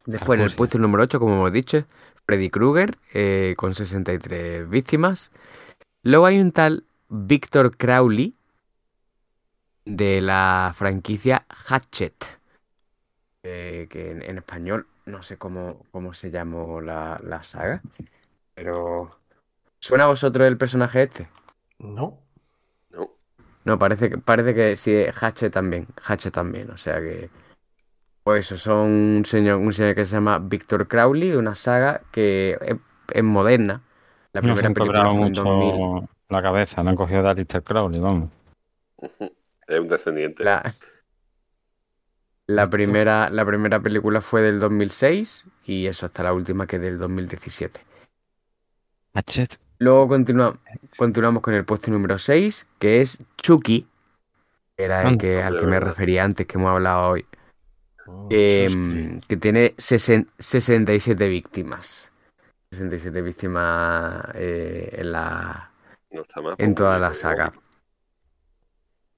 Después, 0.05 0.37
en 0.37 0.43
el 0.43 0.45
Carcosia. 0.51 0.57
puesto 0.57 0.77
número 0.79 1.03
8, 1.03 1.19
como 1.19 1.33
hemos 1.35 1.51
dicho, 1.51 1.83
Freddy 2.25 2.49
Krueger, 2.49 2.97
eh, 3.13 3.53
con 3.57 3.75
63 3.75 4.69
víctimas. 4.69 5.31
Luego 6.03 6.25
hay 6.25 6.39
un 6.39 6.51
tal 6.51 6.85
Victor 7.09 7.75
Crowley, 7.75 8.35
de 9.85 10.21
la 10.21 10.73
franquicia 10.75 11.45
Hatchet, 11.49 12.39
eh, 13.43 13.87
que 13.89 14.11
en, 14.11 14.21
en 14.21 14.37
español 14.37 14.87
no 15.05 15.23
sé 15.23 15.37
cómo, 15.37 15.85
cómo 15.91 16.13
se 16.13 16.29
llamó 16.29 16.81
la, 16.81 17.19
la 17.23 17.41
saga, 17.43 17.81
pero... 18.53 19.17
¿Suena 19.79 20.03
a 20.03 20.07
vosotros 20.07 20.47
el 20.47 20.57
personaje 20.57 21.03
este? 21.03 21.29
No. 21.79 22.19
No. 22.89 23.11
No, 23.63 23.79
parece 23.79 24.09
que, 24.09 24.17
parece 24.17 24.53
que 24.53 24.75
sí, 24.75 24.93
Hatchet 25.13 25.53
también, 25.53 25.87
Hatchet 26.03 26.33
también, 26.33 26.69
o 26.71 26.77
sea 26.77 26.99
que... 26.99 27.29
Pues 28.23 28.51
eso, 28.51 28.57
son 28.57 28.89
un 28.89 29.25
señor, 29.25 29.59
un 29.59 29.71
señor 29.71 29.95
que 29.95 30.05
se 30.05 30.15
llama 30.15 30.39
Victor 30.39 30.85
Crowley, 30.89 31.31
una 31.31 31.55
saga 31.55 32.01
que 32.11 32.57
es, 32.59 32.75
es 33.13 33.23
moderna. 33.23 33.81
La 34.33 34.41
primera 34.41 34.69
película 34.73 35.09
fue 35.09 35.27
en 35.27 35.33
2000. 35.33 36.09
La 36.29 36.41
cabeza, 36.41 36.83
no 36.83 36.89
han 36.91 36.95
cogido 36.95 37.23
de 37.23 37.29
Alistair 37.29 37.63
Crowley, 37.63 37.99
vamos. 37.99 38.29
Es 39.67 39.79
un 39.81 39.89
descendiente. 39.89 40.45
La, 40.45 40.73
La 42.47 42.69
primera, 42.69 43.29
la 43.29 43.45
primera 43.45 43.81
película 43.81 44.21
fue 44.21 44.41
del 44.41 44.61
2006 44.61 45.45
y 45.65 45.87
eso 45.87 46.05
hasta 46.05 46.23
la 46.23 46.31
última 46.31 46.65
que 46.65 46.77
es 46.77 46.81
del 46.81 46.97
2017. 46.97 47.81
Hatchet. 49.13 49.59
Luego 49.79 50.07
continua- 50.07 50.57
continuamos 50.97 51.43
con 51.43 51.53
el 51.53 51.65
puesto 51.65 51.91
número 51.91 52.17
6, 52.17 52.65
que 52.79 53.01
es 53.01 53.19
Chucky. 53.35 53.85
que 54.77 54.83
Era 54.85 55.01
el 55.09 55.17
que, 55.17 55.43
al 55.43 55.57
que 55.57 55.67
me 55.67 55.81
refería 55.81 56.23
antes, 56.23 56.47
que 56.47 56.57
hemos 56.57 56.71
hablado 56.71 57.09
hoy. 57.09 57.25
Eh, 58.29 58.67
Chusky. 58.69 59.17
que 59.27 59.35
tiene 59.37 59.75
sesen- 59.75 60.29
67 60.39 61.27
víctimas. 61.27 62.13
67 62.71 63.21
víctimas 63.21 64.23
eh, 64.35 64.89
en 64.93 65.11
la, 65.11 65.71
No 66.17 66.23
está 66.23 66.41
mal. 66.41 66.55
en 66.57 66.73
toda 66.73 66.97
la 66.97 67.13
saga. 67.13 67.53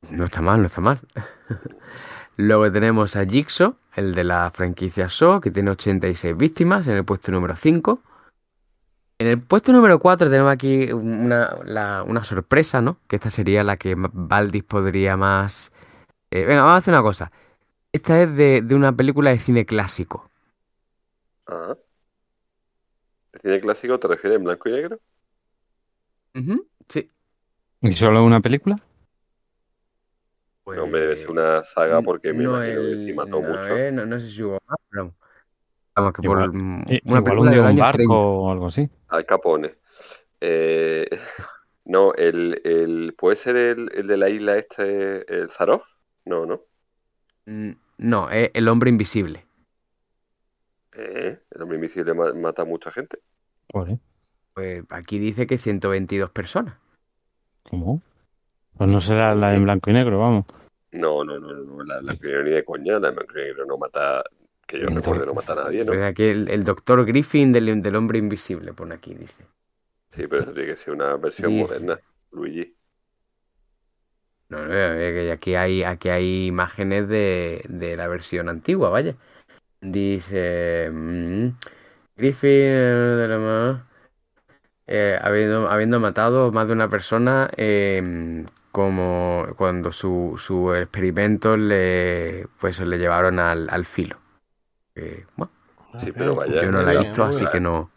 No 0.09 0.25
está 0.25 0.41
mal, 0.41 0.59
no 0.59 0.65
está 0.65 0.81
mal. 0.81 0.99
Luego 2.37 2.69
tenemos 2.71 3.15
a 3.15 3.25
Jigsaw, 3.25 3.75
el 3.95 4.13
de 4.15 4.23
la 4.23 4.51
franquicia 4.51 5.07
Saw, 5.09 5.39
que 5.41 5.51
tiene 5.51 5.71
86 5.71 6.35
víctimas 6.35 6.87
en 6.87 6.95
el 6.95 7.05
puesto 7.05 7.31
número 7.31 7.55
5. 7.55 8.01
En 9.17 9.27
el 9.27 9.41
puesto 9.41 9.71
número 9.73 9.99
4 9.99 10.29
tenemos 10.29 10.51
aquí 10.51 10.91
una, 10.91 11.57
la- 11.65 12.03
una 12.03 12.23
sorpresa, 12.23 12.81
¿no? 12.81 12.97
Que 13.07 13.15
esta 13.17 13.29
sería 13.29 13.63
la 13.63 13.77
que 13.77 13.95
Valdis 13.97 14.63
podría 14.63 15.15
más... 15.17 15.71
Eh, 16.31 16.45
venga, 16.45 16.61
vamos 16.61 16.73
a 16.75 16.77
hacer 16.77 16.93
una 16.93 17.03
cosa. 17.03 17.31
Esta 17.91 18.21
es 18.21 18.35
de, 18.35 18.61
de 18.61 18.75
una 18.75 18.93
película 18.93 19.31
de 19.31 19.39
cine 19.39 19.65
clásico. 19.65 20.29
Ah. 21.47 21.75
¿El 23.33 23.41
cine 23.41 23.59
clásico 23.61 23.99
te 23.99 24.07
refieres 24.07 24.37
en 24.37 24.43
blanco 24.45 24.69
y 24.69 24.71
negro? 24.73 24.99
Ujú, 26.35 26.67
Sí. 26.89 27.09
¿Y 27.81 27.91
solo 27.93 28.23
una 28.25 28.41
película? 28.41 28.75
No, 30.65 30.83
hombre, 30.83 31.01
debe 31.01 31.15
ser 31.15 31.27
Pues, 31.27 31.37
una 31.37 31.63
saga 31.63 32.01
porque 32.01 32.31
me 32.31 32.43
no, 32.43 32.51
imagino 32.51 32.81
que 32.81 32.87
el- 32.91 33.05
sí 33.07 33.13
mató 33.13 33.41
mucho. 33.41 33.73
ver, 33.73 33.93
no, 33.93 34.05
no 34.05 34.19
sé 34.19 34.27
si 34.29 34.43
hubo 34.43 34.59
más, 34.67 34.77
pero 34.89 35.15
vamos 35.95 36.13
que 36.13 36.21
por 36.21 36.37
Igual- 36.37 36.51
I- 36.87 37.01
una 37.05 37.21
Igual 37.21 37.23
película 37.23 37.41
hundió 37.41 37.51
del 37.51 37.61
un 37.61 37.67
año 37.67 37.91
30. 37.91 38.13
barco 38.13 38.37
o 38.43 38.51
algo 38.51 38.67
así. 38.67 38.89
Al 39.07 39.25
Capone. 39.25 39.75
Eh, 40.41 41.07
no, 41.85 42.13
el, 42.15 42.61
el, 42.63 43.15
¿puede 43.17 43.35
ser 43.35 43.55
el, 43.55 43.89
el 43.95 44.07
de 44.07 44.17
la 44.17 44.29
isla 44.29 44.57
este, 44.57 45.33
el 45.33 45.49
Zaroff? 45.49 45.83
No, 46.25 46.45
no. 46.45 46.61
No, 47.97 48.29
es 48.29 48.51
El 48.53 48.67
hombre 48.69 48.89
invisible. 48.89 49.45
Eh, 50.93 51.39
el 51.49 51.61
hombre 51.61 51.77
invisible 51.77 52.13
ma- 52.13 52.33
mata 52.33 52.61
a 52.61 52.65
mucha 52.65 52.91
gente. 52.91 53.19
Joder, 53.73 53.99
Pues 54.59 54.83
aquí 54.89 55.19
dice 55.19 55.47
que 55.47 55.57
122 55.57 56.31
personas. 56.31 56.75
¿Cómo? 57.63 58.01
Pues 58.77 58.89
no 58.89 58.99
será 58.99 59.33
la 59.33 59.55
en 59.55 59.63
blanco 59.63 59.89
y 59.89 59.93
negro, 59.93 60.19
vamos. 60.19 60.45
No, 60.91 61.23
no, 61.23 61.39
no, 61.39 61.53
no, 61.53 61.63
no, 61.63 61.83
la, 61.85 62.01
la 62.01 62.13
primera 62.15 62.43
ni 62.43 62.49
de 62.51 62.65
coña, 62.65 62.99
la 62.99 63.11
blanco 63.11 63.31
y 63.39 63.41
negro 63.41 63.65
no 63.65 63.77
mata, 63.77 64.21
que 64.67 64.81
yo 64.81 64.87
Entonces, 64.87 64.95
recuerde, 65.13 65.25
no 65.25 65.33
mata 65.33 65.53
a 65.53 65.55
nadie, 65.55 65.85
¿no? 65.85 65.85
Pues 65.85 66.01
aquí 66.03 66.23
el, 66.23 66.49
el 66.49 66.65
doctor 66.65 67.05
Griffin 67.05 67.53
del, 67.53 67.81
del 67.81 67.95
hombre 67.95 68.19
invisible, 68.19 68.73
pone 68.73 68.95
aquí, 68.95 69.13
dice. 69.13 69.45
Sí, 70.11 70.27
pero 70.27 70.41
eso 70.41 70.51
tiene 70.53 70.69
que 70.69 70.75
ser 70.75 70.93
una 70.93 71.15
versión 71.15 71.51
Dice. 71.51 71.63
moderna, 71.63 71.99
Luigi. 72.31 72.75
No, 74.49 74.63
no, 74.65 74.69
que 74.69 75.31
aquí 75.31 75.55
hay, 75.55 75.83
aquí 75.83 76.09
hay 76.09 76.47
imágenes 76.47 77.07
de, 77.07 77.63
de 77.69 77.95
la 77.95 78.07
versión 78.07 78.49
antigua, 78.49 78.89
vaya. 78.89 79.15
Dice 79.81 80.89
mm, 80.91 81.49
Griffin 82.17 82.49
de 82.49 83.27
la 83.27 83.88
eh, 84.89 85.19
habiendo, 85.21 85.69
habiendo 85.69 85.99
matado 86.01 86.51
más 86.51 86.67
de 86.67 86.73
una 86.73 86.89
persona 86.89 87.49
eh, 87.57 88.45
como 88.71 89.47
cuando 89.57 89.91
su, 89.93 90.35
su 90.37 90.73
experimento 90.75 91.57
le 91.57 92.47
pues 92.59 92.79
le 92.81 92.97
llevaron 92.99 93.39
al, 93.39 93.69
al 93.69 93.85
filo. 93.85 94.17
Eh, 94.95 95.25
bueno, 95.37 95.53
Sí, 95.97 96.11
pero 96.13 96.35
vaya, 96.35 96.61
yo 96.61 96.71
no 96.71 96.81
la 96.83 96.93
he 96.93 96.97
visto, 96.97 97.23
así 97.23 97.47
que 97.47 97.59
no. 97.59 97.91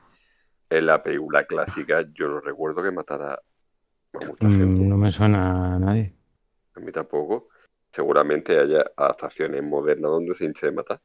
En 0.71 0.87
la 0.87 1.01
película 1.05 1.47
clásica 1.47 2.05
yo 2.13 2.27
no 2.27 2.41
recuerdo 2.41 2.83
que 2.83 2.91
matara 2.91 3.41
a 4.15 4.21
mucha 4.21 4.49
Mm, 4.49 4.49
gente. 4.51 4.89
No 4.89 4.97
me 4.99 5.11
suena 5.13 5.77
a 5.77 5.79
nadie. 5.79 6.15
A 6.75 6.81
mí 6.81 6.93
tampoco. 6.93 7.49
Seguramente 7.91 8.59
haya 8.59 8.85
adaptaciones 8.97 9.63
modernas 9.63 10.11
donde 10.11 10.35
se 10.35 10.45
hinche 10.45 10.67
de 10.67 10.73
matar. 10.73 11.01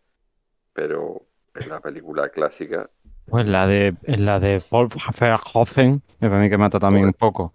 Pero 0.73 1.27
en 1.55 1.69
la 1.69 1.81
película 1.81 2.29
clásica, 2.29 2.89
Pues 3.29 3.45
la 3.45 3.67
de, 3.67 3.93
en 4.03 4.25
la 4.25 4.39
de 4.39 4.61
Paul 4.69 4.87
Verhoeven, 5.19 6.01
me 6.19 6.29
parece 6.29 6.49
que 6.49 6.57
mata 6.57 6.79
también 6.79 7.05
un 7.07 7.13
poco. 7.13 7.53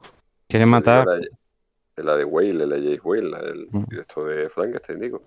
Quiere 0.49 0.67
matar, 0.67 1.07
la, 1.07 1.15
de- 1.17 1.31
la 2.05 2.17
de 2.17 2.25
Whale, 2.25 2.67
la 2.67 2.76
de 2.76 2.83
James 2.83 3.01
Whale, 3.05 3.39
del 3.47 3.68
Mm. 3.70 3.84
director 3.89 4.28
de 4.28 4.51
Frankenstein, 4.51 5.01
digo. 5.01 5.23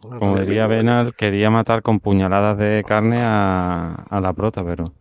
como 0.00 0.38
diría 0.40 0.66
Benal, 0.66 1.14
quería 1.14 1.50
matar 1.50 1.82
con 1.82 2.00
puñaladas 2.00 2.56
de 2.56 2.82
carne 2.88 3.18
a, 3.20 4.06
a 4.08 4.20
la 4.20 4.32
prota, 4.32 4.64
pero 4.64 4.94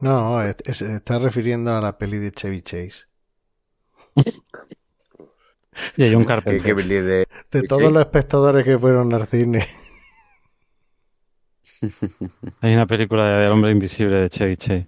No, 0.00 0.42
es- 0.42 0.56
es- 0.64 0.78
se 0.78 0.94
está 0.94 1.18
refiriendo 1.18 1.72
a 1.76 1.80
la 1.82 1.98
peli 1.98 2.16
de 2.18 2.30
Chevy 2.32 2.62
Chase. 2.62 3.04
y 5.96 6.02
hay 6.04 6.14
un 6.14 6.24
peli 6.44 6.94
de- 6.94 7.26
De 7.50 7.62
todos 7.64 7.92
los 7.92 8.00
espectadores 8.00 8.64
que 8.64 8.78
fueron 8.78 9.12
al 9.12 9.26
cine. 9.26 9.66
Hay 12.60 12.74
una 12.74 12.86
película 12.86 13.24
de 13.26 13.46
El 13.46 13.52
hombre 13.52 13.70
invisible 13.70 14.16
de 14.16 14.30
Chevy 14.30 14.56
Chase. 14.56 14.86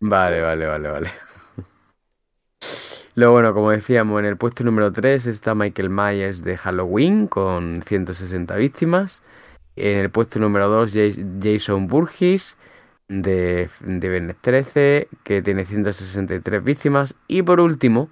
Vale, 0.00 0.40
vale, 0.40 0.66
vale, 0.66 0.88
vale. 0.88 1.10
Luego, 3.14 3.32
bueno, 3.32 3.54
como 3.54 3.70
decíamos, 3.70 4.18
en 4.20 4.26
el 4.26 4.36
puesto 4.36 4.62
número 4.62 4.92
3 4.92 5.26
está 5.26 5.54
Michael 5.54 5.88
Myers 5.88 6.44
de 6.44 6.56
Halloween 6.58 7.26
con 7.26 7.82
160 7.82 8.56
víctimas. 8.56 9.22
En 9.74 9.98
el 9.98 10.10
puesto 10.10 10.38
número 10.38 10.68
2, 10.68 10.92
Jason 11.42 11.86
Burgess 11.86 12.58
de, 13.08 13.70
de 13.80 14.08
Viernes 14.08 14.36
13, 14.42 15.08
que 15.22 15.40
tiene 15.40 15.64
163 15.64 16.62
víctimas. 16.62 17.16
Y 17.26 17.42
por 17.42 17.60
último, 17.60 18.10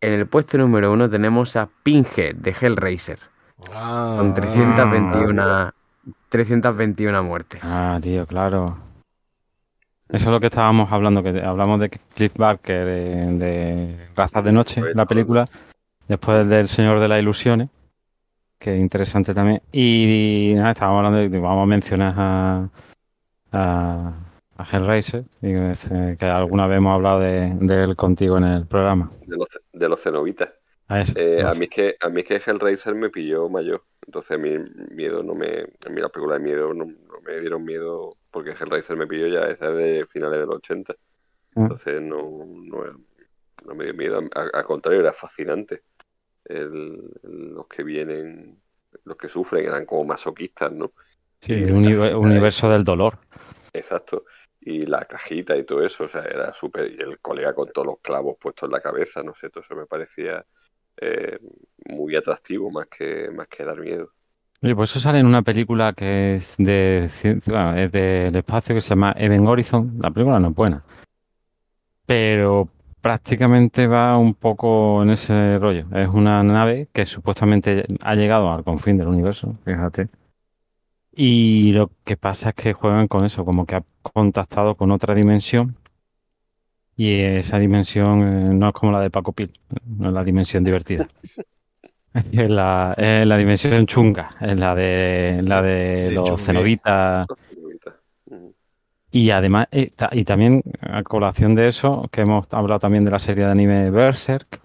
en 0.00 0.14
el 0.14 0.26
puesto 0.26 0.56
número 0.56 0.90
1 0.92 1.10
tenemos 1.10 1.56
a 1.56 1.68
Pinhead 1.82 2.36
de 2.36 2.54
Hellraiser 2.58 3.18
Ah, 3.72 4.16
con 4.18 4.34
321, 4.34 5.72
321 6.28 7.22
muertes. 7.22 7.60
Ah, 7.64 7.98
tío, 8.02 8.26
claro. 8.26 8.78
Eso 10.08 10.24
es 10.26 10.32
lo 10.32 10.40
que 10.40 10.46
estábamos 10.46 10.90
hablando, 10.90 11.22
que 11.22 11.40
hablamos 11.40 11.78
de 11.78 11.88
Cliff 11.88 12.34
Barker, 12.36 12.84
de, 12.84 13.38
de 13.38 14.08
Razas 14.16 14.42
de 14.42 14.52
Noche, 14.52 14.82
la 14.94 15.06
película, 15.06 15.44
después 16.08 16.48
del 16.48 16.66
Señor 16.66 16.98
de 16.98 17.06
las 17.06 17.20
Ilusiones, 17.20 17.68
que 18.58 18.74
es 18.74 18.80
interesante 18.80 19.34
también. 19.34 19.62
Y, 19.70 20.54
nada, 20.56 20.72
estábamos 20.72 20.98
hablando 20.98 21.18
de, 21.18 21.38
vamos 21.38 21.62
a 21.62 21.66
mencionar 21.66 22.14
a, 22.16 22.68
a, 23.52 24.12
a 24.56 24.64
Hellraiser, 24.64 25.24
y 25.42 25.52
que, 25.52 26.16
que 26.18 26.26
alguna 26.26 26.66
vez 26.66 26.78
hemos 26.78 26.94
hablado 26.94 27.20
de, 27.20 27.54
de 27.60 27.84
él 27.84 27.94
contigo 27.94 28.36
en 28.38 28.44
el 28.44 28.66
programa. 28.66 29.12
De 29.26 29.36
los, 29.36 29.48
de 29.72 29.88
los 29.88 30.02
cenobitas. 30.02 30.48
A 30.90 31.00
eso. 31.00 31.14
Eh, 31.16 31.42
a 31.42 31.54
mí 31.54 31.64
es 31.64 31.70
que 31.70 31.96
a 32.00 32.08
mí 32.08 32.20
es 32.20 32.26
que 32.26 32.36
Hellraiser 32.50 32.94
me 32.94 33.10
pilló 33.10 33.48
mayor. 33.48 33.84
Entonces 34.06 34.32
a 34.32 34.38
mí 34.38 34.56
miedo 34.90 35.22
no 35.22 35.34
me. 35.34 35.60
A 35.86 35.88
mí 35.88 36.00
las 36.00 36.10
películas 36.10 36.38
de 36.40 36.44
miedo 36.44 36.74
no, 36.74 36.84
no 36.84 37.20
me 37.24 37.38
dieron 37.40 37.64
miedo 37.64 38.16
porque 38.30 38.50
Hellraiser 38.50 38.96
me 38.96 39.06
pilló 39.06 39.28
ya 39.28 39.48
esa 39.48 39.70
de 39.70 40.04
finales 40.06 40.40
de 40.40 40.46
los 40.46 40.56
80. 40.56 40.92
Ah. 40.92 40.96
Entonces 41.56 42.02
no, 42.02 42.44
no, 42.44 42.84
no 43.64 43.74
me 43.74 43.84
dio 43.84 43.94
miedo. 43.94 44.20
Al 44.34 44.64
contrario, 44.64 45.00
era 45.00 45.12
fascinante. 45.12 45.82
El- 46.44 47.10
los 47.22 47.68
que 47.68 47.84
vienen, 47.84 48.60
los 49.04 49.16
que 49.16 49.28
sufren 49.28 49.64
eran 49.66 49.86
como 49.86 50.04
masoquistas, 50.04 50.72
¿no? 50.72 50.92
Sí, 51.40 51.52
el 51.52 51.72
uni- 51.72 51.94
universo 51.94 52.68
del 52.68 52.82
dolor. 52.82 53.18
Exacto. 53.72 54.24
Y 54.60 54.84
la 54.86 55.04
cajita 55.04 55.56
y 55.56 55.64
todo 55.64 55.84
eso, 55.84 56.04
o 56.04 56.08
sea, 56.08 56.22
era 56.24 56.52
súper. 56.52 56.90
Y 56.92 57.00
el 57.00 57.18
colega 57.20 57.54
con 57.54 57.70
todos 57.72 57.86
los 57.86 58.00
clavos 58.00 58.36
puestos 58.40 58.66
en 58.68 58.72
la 58.72 58.80
cabeza, 58.80 59.22
no 59.22 59.34
sé, 59.34 59.48
todo 59.50 59.62
eso 59.62 59.74
me 59.76 59.86
parecía 59.86 60.44
eh, 61.00 61.38
muy 61.86 62.16
atractivo 62.16 62.70
más 62.70 62.86
que, 62.86 63.30
más 63.30 63.48
que 63.48 63.64
dar 63.64 63.78
miedo. 63.80 64.10
Oye, 64.62 64.74
pues 64.74 64.90
eso 64.90 65.00
sale 65.00 65.18
en 65.18 65.26
una 65.26 65.42
película 65.42 65.94
que 65.94 66.34
es 66.34 66.56
de 66.58 67.08
bueno, 67.46 67.76
es 67.76 67.90
del 67.90 68.36
espacio 68.36 68.74
que 68.74 68.82
se 68.82 68.90
llama 68.90 69.14
Event 69.16 69.46
Horizon. 69.46 69.98
La 70.00 70.10
película 70.10 70.38
no 70.38 70.48
es 70.48 70.54
buena, 70.54 70.84
pero 72.04 72.68
prácticamente 73.00 73.86
va 73.86 74.18
un 74.18 74.34
poco 74.34 75.02
en 75.02 75.10
ese 75.10 75.58
rollo. 75.58 75.86
Es 75.94 76.08
una 76.08 76.42
nave 76.42 76.88
que 76.92 77.06
supuestamente 77.06 77.86
ha 78.00 78.14
llegado 78.14 78.52
al 78.52 78.64
confín 78.64 78.98
del 78.98 79.08
universo, 79.08 79.56
fíjate. 79.64 80.08
Y 81.12 81.72
lo 81.72 81.90
que 82.04 82.16
pasa 82.16 82.50
es 82.50 82.54
que 82.54 82.72
juegan 82.72 83.08
con 83.08 83.24
eso, 83.24 83.44
como 83.44 83.66
que 83.66 83.76
ha 83.76 83.84
contactado 84.02 84.74
con 84.76 84.90
otra 84.90 85.14
dimensión. 85.14 85.76
Y 87.02 87.18
esa 87.18 87.58
dimensión 87.58 88.20
eh, 88.22 88.54
no 88.54 88.68
es 88.68 88.74
como 88.74 88.92
la 88.92 89.00
de 89.00 89.08
Paco 89.08 89.32
Pil, 89.32 89.50
no 89.96 90.08
es 90.08 90.12
la 90.12 90.22
dimensión 90.22 90.62
divertida. 90.64 91.08
Es 92.32 92.50
la, 92.50 92.92
es 92.98 93.24
la 93.24 93.36
dimensión 93.36 93.86
chunga, 93.86 94.30
es 94.40 94.58
la 94.58 94.74
de 94.74 95.40
la 95.44 95.62
de 95.62 96.06
Sí, 96.08 96.14
los 96.16 96.42
cenobitas. 96.44 97.26
Y 99.12 99.30
además, 99.30 99.68
eh, 99.70 99.90
y 100.12 100.24
también 100.24 100.60
a 100.80 101.04
colación 101.04 101.54
de 101.54 101.68
eso, 101.68 102.08
que 102.10 102.22
hemos 102.22 102.46
hablado 102.52 102.80
también 102.80 103.04
de 103.04 103.12
la 103.12 103.20
serie 103.20 103.44
de 103.44 103.52
anime 103.52 103.90
Berserk, 103.92 104.60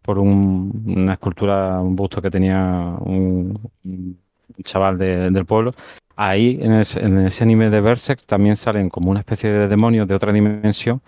por 0.00 0.18
un- 0.18 0.84
una 0.86 1.12
escultura, 1.12 1.80
un 1.82 1.94
busto 1.94 2.22
que 2.22 2.30
tenía 2.30 2.96
un, 3.00 3.58
un 3.84 4.18
chaval 4.64 4.96
de- 4.96 5.30
del 5.30 5.44
pueblo. 5.44 5.74
Ahí, 6.16 6.58
en 6.62 6.72
ese, 6.76 7.00
en 7.04 7.18
ese 7.26 7.44
anime 7.44 7.68
de 7.68 7.82
Berserk, 7.82 8.24
también 8.24 8.56
salen 8.56 8.88
como 8.88 9.10
una 9.10 9.20
especie 9.20 9.52
de 9.52 9.68
demonios 9.68 10.08
de 10.08 10.14
otra 10.14 10.32
dimensión 10.32 11.02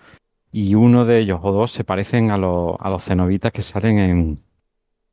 y 0.51 0.75
uno 0.75 1.05
de 1.05 1.19
ellos 1.19 1.39
o 1.43 1.51
dos 1.51 1.71
se 1.71 1.83
parecen 1.83 2.31
a, 2.31 2.37
los 2.37 2.75
a 2.79 2.89
los 2.89 3.03
cenobitas 3.03 3.51
que 3.51 3.61
salen 3.61 3.99
en, 3.99 4.39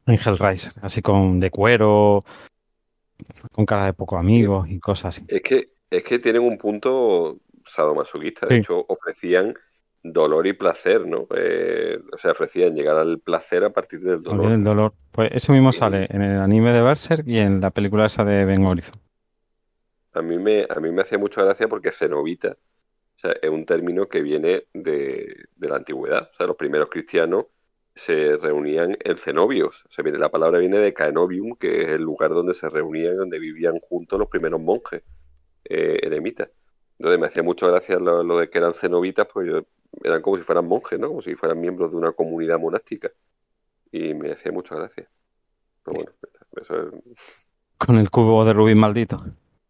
en 0.07 0.15
Hellraiser, 0.15 0.73
así 0.83 1.03
con 1.03 1.41
de 1.41 1.51
cuero, 1.51 2.25
con 3.53 3.67
cara 3.67 3.87
de 3.87 3.93
pocos 3.93 4.19
amigos 4.19 4.69
y 4.69 4.79
cosas 4.79 5.17
así. 5.17 5.27
Es 5.29 5.43
que, 5.43 5.69
es 5.91 6.03
que 6.05 6.19
tienen 6.19 6.43
un 6.43 6.59
punto 6.59 7.39
sadomasoquista. 7.67 8.47
De 8.47 8.55
Sí. 8.57 8.61
hecho, 8.61 8.85
ofrecían 8.89 9.55
dolor 10.03 10.47
y 10.47 10.53
placer, 10.53 11.05
¿no? 11.07 11.27
Eh, 11.37 11.99
o 12.13 12.19
sea, 12.19 12.31
ofrecían 12.33 12.75
llegar 12.75 12.97
al 12.97 13.19
placer 13.19 13.65
a 13.65 13.71
partir 13.71 14.01
del 14.01 14.23
dolor. 14.23 14.53
el 14.53 14.63
dolor. 14.63 14.95
Pues 15.11 15.31
eso 15.33 15.53
mismo 15.53 15.73
Sí. 15.73 15.81
sale 15.81 16.07
en 16.11 16.23
el 16.23 16.41
anime 16.41 16.73
de 16.73 16.83
Berserk 16.83 17.27
y 17.27 17.39
en 17.39 17.61
la 17.61 17.71
película 17.71 18.07
esa 18.07 18.25
de 18.25 18.45
Ben 18.45 18.65
Horizon. 18.65 18.95
A 20.13 20.23
mí 20.23 20.39
me, 20.39 20.65
a 20.69 20.79
mí 20.81 20.91
me 20.93 21.03
hacía 21.03 21.19
mucha 21.19 21.43
gracia 21.43 21.67
porque 21.69 21.91
cenobita, 21.93 22.57
sea, 23.27 23.37
es 23.43 23.51
un 23.51 23.65
término 23.67 24.09
que 24.09 24.23
viene 24.23 24.65
de, 24.75 25.45
de 25.57 25.69
la 25.69 25.77
antigüedad. 25.77 26.31
O 26.33 26.35
sea, 26.37 26.47
los 26.47 26.57
primeros 26.57 26.89
cristianos 26.91 27.47
se 27.95 28.37
reunían 28.37 28.97
en 29.01 29.17
cenobios. 29.19 29.85
O 29.87 29.91
sea, 29.93 30.03
viene- 30.03 30.19
la 30.19 30.31
palabra 30.31 30.59
viene 30.59 30.79
de 30.79 30.93
caenobium, 30.95 31.57
que 31.57 31.83
es 31.83 31.89
el 31.89 32.03
lugar 32.03 32.31
donde 32.31 32.55
se 32.55 32.69
reunían 32.69 33.17
donde 33.17 33.39
vivían 33.39 33.79
juntos 33.81 34.19
los 34.19 34.29
primeros 34.29 34.61
monjes 34.61 35.03
eh, 35.65 35.99
eremitas. 36.03 36.51
Entonces 36.99 37.21
me 37.21 37.27
hacía 37.27 37.43
mucha 37.43 37.67
gracia 37.69 37.99
lo, 37.99 38.23
lo 38.23 38.39
de 38.39 38.49
que 38.51 38.59
eran 38.59 38.75
cenobitas, 38.75 39.27
pues 39.33 39.49
yo- 39.49 39.63
eran 40.05 40.23
como 40.23 40.37
si 40.37 40.43
fueran 40.43 40.67
monjes, 40.67 40.99
¿no? 40.99 41.09
Como 41.09 41.23
si 41.23 41.35
fueran 41.37 41.61
miembros 41.61 41.91
de 41.91 41.97
una 41.97 42.13
comunidad 42.13 42.59
monástica. 42.59 43.11
Y 43.93 44.15
me 44.15 44.33
hacía 44.33 44.53
mucha 44.53 44.77
gracia. 44.77 45.09
Pero 45.85 45.97
bueno, 45.97 46.13
eso 46.61 46.89
es- 46.89 46.95
Con 47.79 47.99
el 47.99 48.11
cubo 48.11 48.45
de 48.45 48.53
rubí 48.53 48.75
maldito. 48.75 49.25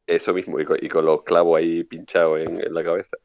eso 0.07 0.33
mismo, 0.33 0.60
y 0.60 0.65
con, 0.65 0.78
y 0.81 0.89
con 0.89 1.05
los 1.05 1.23
clavos 1.25 1.59
ahí 1.59 1.85
pinchados 1.85 2.41
en, 2.41 2.60
en 2.60 2.75
la 2.75 2.85
cabeza. 2.85 3.17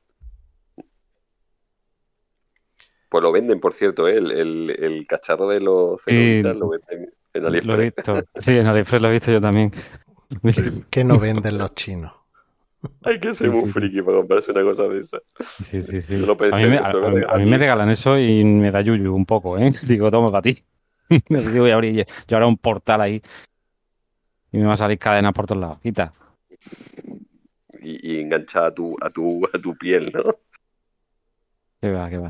Pues 3.11 3.21
lo 3.23 3.31
venden, 3.33 3.59
por 3.59 3.73
cierto, 3.73 4.07
¿eh? 4.07 4.15
el, 4.17 4.31
el, 4.31 4.69
el 4.69 5.05
cacharro 5.05 5.49
de 5.49 5.59
los 5.59 6.01
cenobitas 6.01 6.55
lo 6.55 6.69
venden 6.69 7.13
en 7.33 7.43
Lo 7.43 7.49
he 7.49 7.57
AliExpress. 7.59 7.93
visto. 7.97 8.23
Sí, 8.39 8.57
en 8.57 8.67
AliExpress 8.67 9.01
lo 9.01 9.07
he 9.09 9.11
visto 9.11 9.31
yo 9.33 9.41
también. 9.41 9.69
Que 10.89 11.03
no 11.03 11.19
venden 11.19 11.57
los 11.57 11.75
chinos. 11.75 12.13
Hay 13.03 13.19
que 13.19 13.35
ser 13.35 13.53
Sí, 13.53 13.59
muy 13.59 13.65
sí. 13.67 13.71
friki 13.73 14.01
para 14.01 14.17
comprarse 14.19 14.51
una 14.51 14.63
cosa 14.63 14.83
de 14.83 14.99
esa. 15.01 15.17
Sí, 15.61 15.81
sí, 15.81 15.99
sí. 15.99 16.19
Yo 16.21 16.25
lo 16.25 16.37
pensé, 16.37 16.55
a, 16.55 16.63
mí 16.63 16.69
me, 16.69 16.77
a- 16.77 16.83
a 16.87 17.35
a- 17.35 17.37
mí 17.37 17.57
regalan 17.57 17.89
eso 17.89 18.17
y 18.17 18.45
me 18.45 18.71
da 18.71 18.79
yuyu 18.79 19.13
un 19.13 19.25
poco, 19.25 19.57
¿eh? 19.57 19.71
Digo, 19.83 20.09
toma 20.09 20.31
para 20.31 20.43
ti. 20.43 20.63
Digo, 21.09 21.59
voy 21.59 21.71
a 21.71 21.73
abrir 21.75 22.07
yo 22.27 22.37
ahora 22.37 22.47
un 22.47 22.57
portal 22.57 23.01
ahí 23.01 23.21
y 24.53 24.57
me 24.57 24.65
va 24.67 24.73
a 24.73 24.77
salir 24.77 24.97
cadena 24.97 25.33
por 25.33 25.45
todos 25.47 25.59
lados. 25.59 25.79
Quita. 25.81 26.13
Y, 27.81 28.13
y 28.13 28.21
enganchada 28.21 28.67
a 28.67 28.73
tu, 28.73 28.95
a 29.01 29.09
tu, 29.09 29.45
a 29.53 29.59
tu 29.59 29.75
piel, 29.75 30.11
¿no? 30.13 30.23
Que 31.81 31.91
va, 31.91 32.09
que 32.09 32.17
va. 32.17 32.29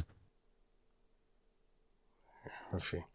En 2.71 2.81
fin. 2.81 3.05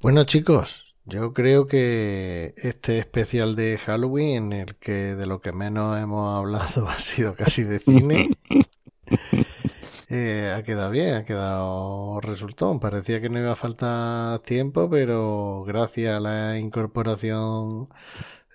Bueno, 0.00 0.24
chicos, 0.24 0.96
yo 1.04 1.32
creo 1.32 1.66
que 1.66 2.54
este 2.56 2.98
especial 2.98 3.56
de 3.56 3.78
Halloween, 3.78 4.52
en 4.52 4.60
el 4.60 4.76
que 4.76 5.14
de 5.14 5.26
lo 5.26 5.40
que 5.40 5.52
menos 5.52 5.98
hemos 5.98 6.38
hablado 6.38 6.88
ha 6.88 6.98
sido 7.00 7.34
casi 7.34 7.64
de 7.64 7.78
cine, 7.78 8.30
eh, 10.10 10.54
ha 10.56 10.62
quedado 10.62 10.90
bien, 10.90 11.14
ha 11.14 11.24
quedado 11.24 12.20
resultón. 12.20 12.80
Parecía 12.80 13.20
que 13.20 13.28
no 13.28 13.38
iba 13.38 13.52
a 13.52 13.56
faltar 13.56 14.38
tiempo, 14.40 14.88
pero 14.90 15.64
gracias 15.66 16.14
a 16.14 16.20
la 16.20 16.58
incorporación 16.58 17.88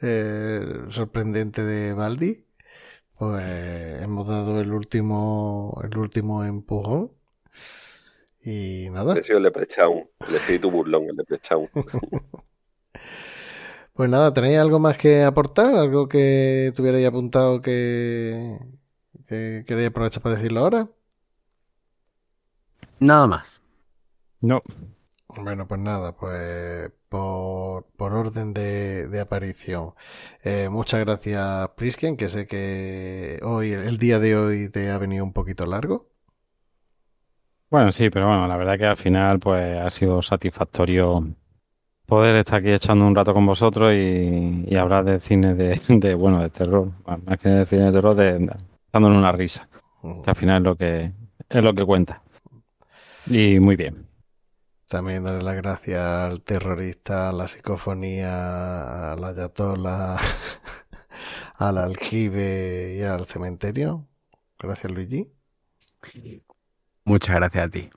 eh, 0.02 0.66
sorprendente 0.90 1.64
de 1.64 1.94
Baldi, 1.94 2.46
pues 3.18 4.02
hemos 4.02 4.28
dado 4.28 4.62
el 4.62 4.72
último, 4.74 5.80
el 5.84 5.98
último 5.98 6.44
empujón. 6.44 7.12
Y 8.44 8.90
nada. 8.92 9.16
He 9.16 9.24
sido 9.24 9.38
el 9.38 9.44
Leprechaun, 9.44 10.10
el 10.28 10.36
espíritu 10.36 10.70
burlón, 10.70 11.10
el 11.10 11.16
Leprechaun. 11.16 11.70
Pues 13.94 14.10
nada, 14.10 14.34
¿tenéis 14.34 14.58
algo 14.60 14.80
más 14.80 14.98
que 14.98 15.24
aportar? 15.24 15.76
¿Algo 15.76 16.08
que 16.10 16.74
tuvierais 16.76 17.06
apuntado 17.08 17.62
que, 17.62 18.58
que 19.28 19.64
queréis 19.68 19.90
aprovechar 19.90 20.24
para 20.24 20.36
decirlo 20.36 20.62
ahora? 20.62 20.90
Nada 23.00 23.28
más. 23.28 23.62
No, 24.42 24.62
Bueno, 25.36 25.68
pues 25.68 25.82
nada, 25.82 26.16
pues 26.16 26.92
por, 27.10 27.86
por 27.98 28.14
orden 28.14 28.54
de, 28.54 29.08
de 29.08 29.20
aparición. 29.20 29.94
Eh, 30.44 30.70
muchas 30.70 31.00
gracias, 31.00 31.70
Prisken, 31.76 32.18
que 32.18 32.30
sé 32.30 32.46
que 32.48 33.40
hoy, 33.44 33.72
el 33.74 33.98
día 33.98 34.20
de 34.20 34.36
hoy 34.36 34.70
te 34.70 34.92
ha 34.92 34.98
venido 35.00 35.24
un 35.24 35.34
poquito 35.34 35.66
largo. 35.66 36.13
Bueno, 37.74 37.92
sí, 37.92 38.10
pero 38.12 38.28
bueno, 38.28 38.48
la 38.48 38.56
verdad 38.58 38.78
que 38.78 38.86
al 38.86 38.98
final 38.98 39.40
pues 39.40 39.80
ha 39.80 39.90
sido 39.90 40.22
satisfactorio 40.22 41.28
poder 42.08 42.36
estar 42.38 42.60
aquí 42.60 42.72
echando 42.72 43.06
un 43.08 43.16
rato 43.16 43.34
con 43.34 43.46
vosotros 43.46 43.94
y, 43.94 44.66
y 44.68 44.76
hablar 44.78 45.06
de 45.06 45.20
cine 45.20 45.56
de, 45.56 45.82
de, 45.90 46.16
bueno, 46.16 46.42
de 46.42 46.50
terror, 46.52 46.92
más 47.26 47.40
que 47.40 47.50
de 47.50 47.66
cine 47.68 47.86
de 47.86 47.94
terror, 47.94 48.16
de, 48.16 48.40
de- 48.40 48.56
dándonos 48.94 49.20
una 49.20 49.32
risa, 49.34 49.68
que 50.24 50.32
al 50.32 50.38
final 50.38 50.58
es 50.60 50.66
lo 50.66 50.76
que 50.78 51.14
es 51.50 51.64
lo 51.64 51.74
que 51.76 51.86
cuenta. 51.86 52.24
Y 53.26 53.60
muy 53.60 53.76
bien. 53.76 54.08
También 54.88 55.24
darle 55.26 55.42
las 55.44 55.56
gracias 55.56 56.00
al 56.02 56.42
terrorista, 56.42 57.30
a 57.30 57.34
la 57.34 57.48
psicofonía, 57.50 59.12
a 59.12 59.16
la 59.18 59.30
ayatola, 59.30 60.18
al 61.56 61.78
aljibe 61.78 62.96
y 63.00 63.04
al 63.04 63.26
cementerio. 63.26 64.08
Gracias, 64.60 64.92
Luigi. 64.92 65.32
Muchas 67.06 67.36
gracias 67.38 67.66
a 67.66 67.70
ti. 67.70 67.90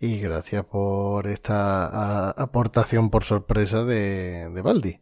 Y 0.00 0.20
gracias 0.20 0.64
por 0.64 1.26
esta 1.26 1.86
a- 1.86 2.30
aportación 2.30 3.10
por 3.10 3.24
sorpresa 3.24 3.84
de, 3.84 4.50
de 4.50 4.62
Baldi. 4.62 5.00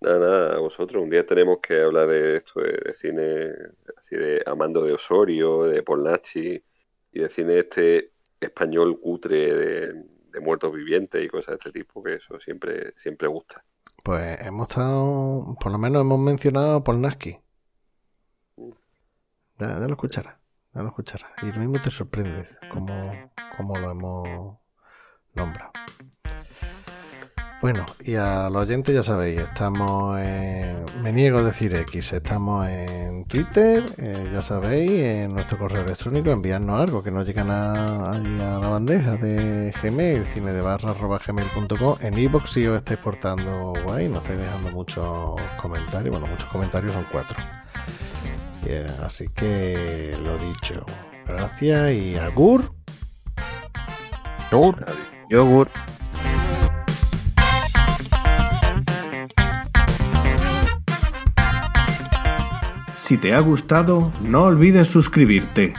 Nada, 0.00 0.18
nada, 0.18 0.56
a 0.56 0.58
vosotros. 0.58 1.02
Un 1.02 1.10
día 1.10 1.24
tenemos 1.26 1.58
que 1.62 1.80
hablar 1.80 2.08
de 2.08 2.36
esto, 2.38 2.60
de, 2.60 2.72
de 2.72 2.94
cine 2.94 3.52
así 3.96 4.16
de 4.16 4.42
Amando 4.46 4.82
de 4.84 4.92
Osorio, 4.94 5.62
de 5.64 5.82
Polnachi 5.82 6.62
y 7.12 7.20
de 7.20 7.30
cine 7.30 7.60
este 7.60 8.12
español 8.40 8.98
cutre 9.00 9.54
de, 9.54 10.04
de 10.32 10.40
muertos 10.40 10.74
vivientes 10.74 11.24
y 11.24 11.28
cosas 11.28 11.52
de 11.52 11.68
este 11.68 11.72
tipo, 11.80 12.02
que 12.02 12.14
eso 12.14 12.40
siempre, 12.40 12.94
siempre 12.96 13.28
gusta. 13.28 13.64
Pues 14.04 14.40
hemos 14.42 14.68
estado, 14.68 15.56
por 15.60 15.72
lo 15.72 15.78
menos 15.78 16.02
hemos 16.02 16.20
mencionado 16.20 16.76
a 16.76 16.84
Polnaski. 16.84 17.40
Ya, 19.58 19.68
ya 19.80 19.86
lo 19.86 19.92
escucharás, 19.94 20.36
ya 20.74 20.82
lo 20.82 20.88
escucharás. 20.88 21.30
Y 21.42 21.52
lo 21.52 21.60
mismo 21.60 21.80
te 21.80 21.90
sorprende 21.90 22.48
como, 22.70 23.12
como 23.56 23.78
lo 23.78 23.90
hemos 23.90 24.58
nombrado. 25.34 25.72
Bueno, 27.62 27.86
y 28.00 28.16
a 28.16 28.50
los 28.50 28.62
oyentes 28.62 28.92
ya 28.92 29.04
sabéis, 29.04 29.38
estamos 29.38 30.20
en... 30.20 30.84
Me 31.00 31.12
niego 31.12 31.38
a 31.38 31.42
decir 31.44 31.72
X, 31.72 32.12
estamos 32.12 32.66
en 32.66 33.24
Twitter, 33.26 33.84
eh, 33.98 34.30
ya 34.32 34.42
sabéis, 34.42 34.90
en 34.90 35.32
nuestro 35.32 35.58
correo 35.58 35.82
electrónico, 35.82 36.32
enviarnos 36.32 36.80
algo 36.80 37.04
que 37.04 37.12
nos 37.12 37.24
llegan 37.24 37.52
a, 37.52 38.14
a 38.14 38.18
la 38.18 38.68
bandeja 38.68 39.16
de 39.16 39.72
Gmail, 39.80 40.24
cine 40.34 40.52
de 40.52 40.60
barra 40.60 40.90
arroba 40.90 41.20
gmail.com. 41.24 41.98
En 42.00 42.18
iBox 42.18 42.50
si 42.50 42.66
os 42.66 42.76
estáis 42.78 42.98
portando 42.98 43.74
guay, 43.84 44.08
nos 44.08 44.22
estáis 44.22 44.40
dejando 44.40 44.70
muchos 44.72 45.40
comentarios, 45.60 46.10
bueno, 46.10 46.26
muchos 46.26 46.48
comentarios 46.48 46.92
son 46.92 47.06
cuatro. 47.12 47.38
Eh, 48.66 48.90
así 49.02 49.28
que 49.34 50.16
lo 50.22 50.38
dicho, 50.38 50.84
gracias 51.26 51.92
y 51.92 52.16
agur. 52.16 52.72
Adiós. 54.52 54.76
Yogur. 55.30 55.68
Si 62.96 63.16
te 63.16 63.34
ha 63.34 63.40
gustado, 63.40 64.12
no 64.22 64.42
olvides 64.42 64.88
suscribirte. 64.88 65.74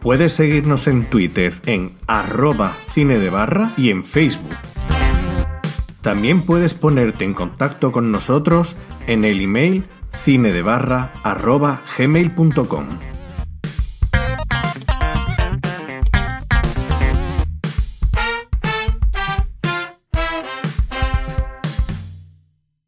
Puedes 0.00 0.32
seguirnos 0.32 0.86
en 0.86 1.10
Twitter 1.10 1.60
en 1.66 1.92
arroba 2.06 2.74
cine 2.88 3.18
de 3.18 3.28
barra 3.28 3.72
y 3.76 3.90
en 3.90 4.04
Facebook. 4.04 4.56
También 6.00 6.42
puedes 6.42 6.72
ponerte 6.72 7.24
en 7.24 7.34
contacto 7.34 7.92
con 7.92 8.10
nosotros 8.10 8.76
en 9.06 9.24
el 9.24 9.42
email 9.42 9.84
cinedebarra 10.12 11.10
arroba 11.22 11.82
gmail.com. 11.96 13.07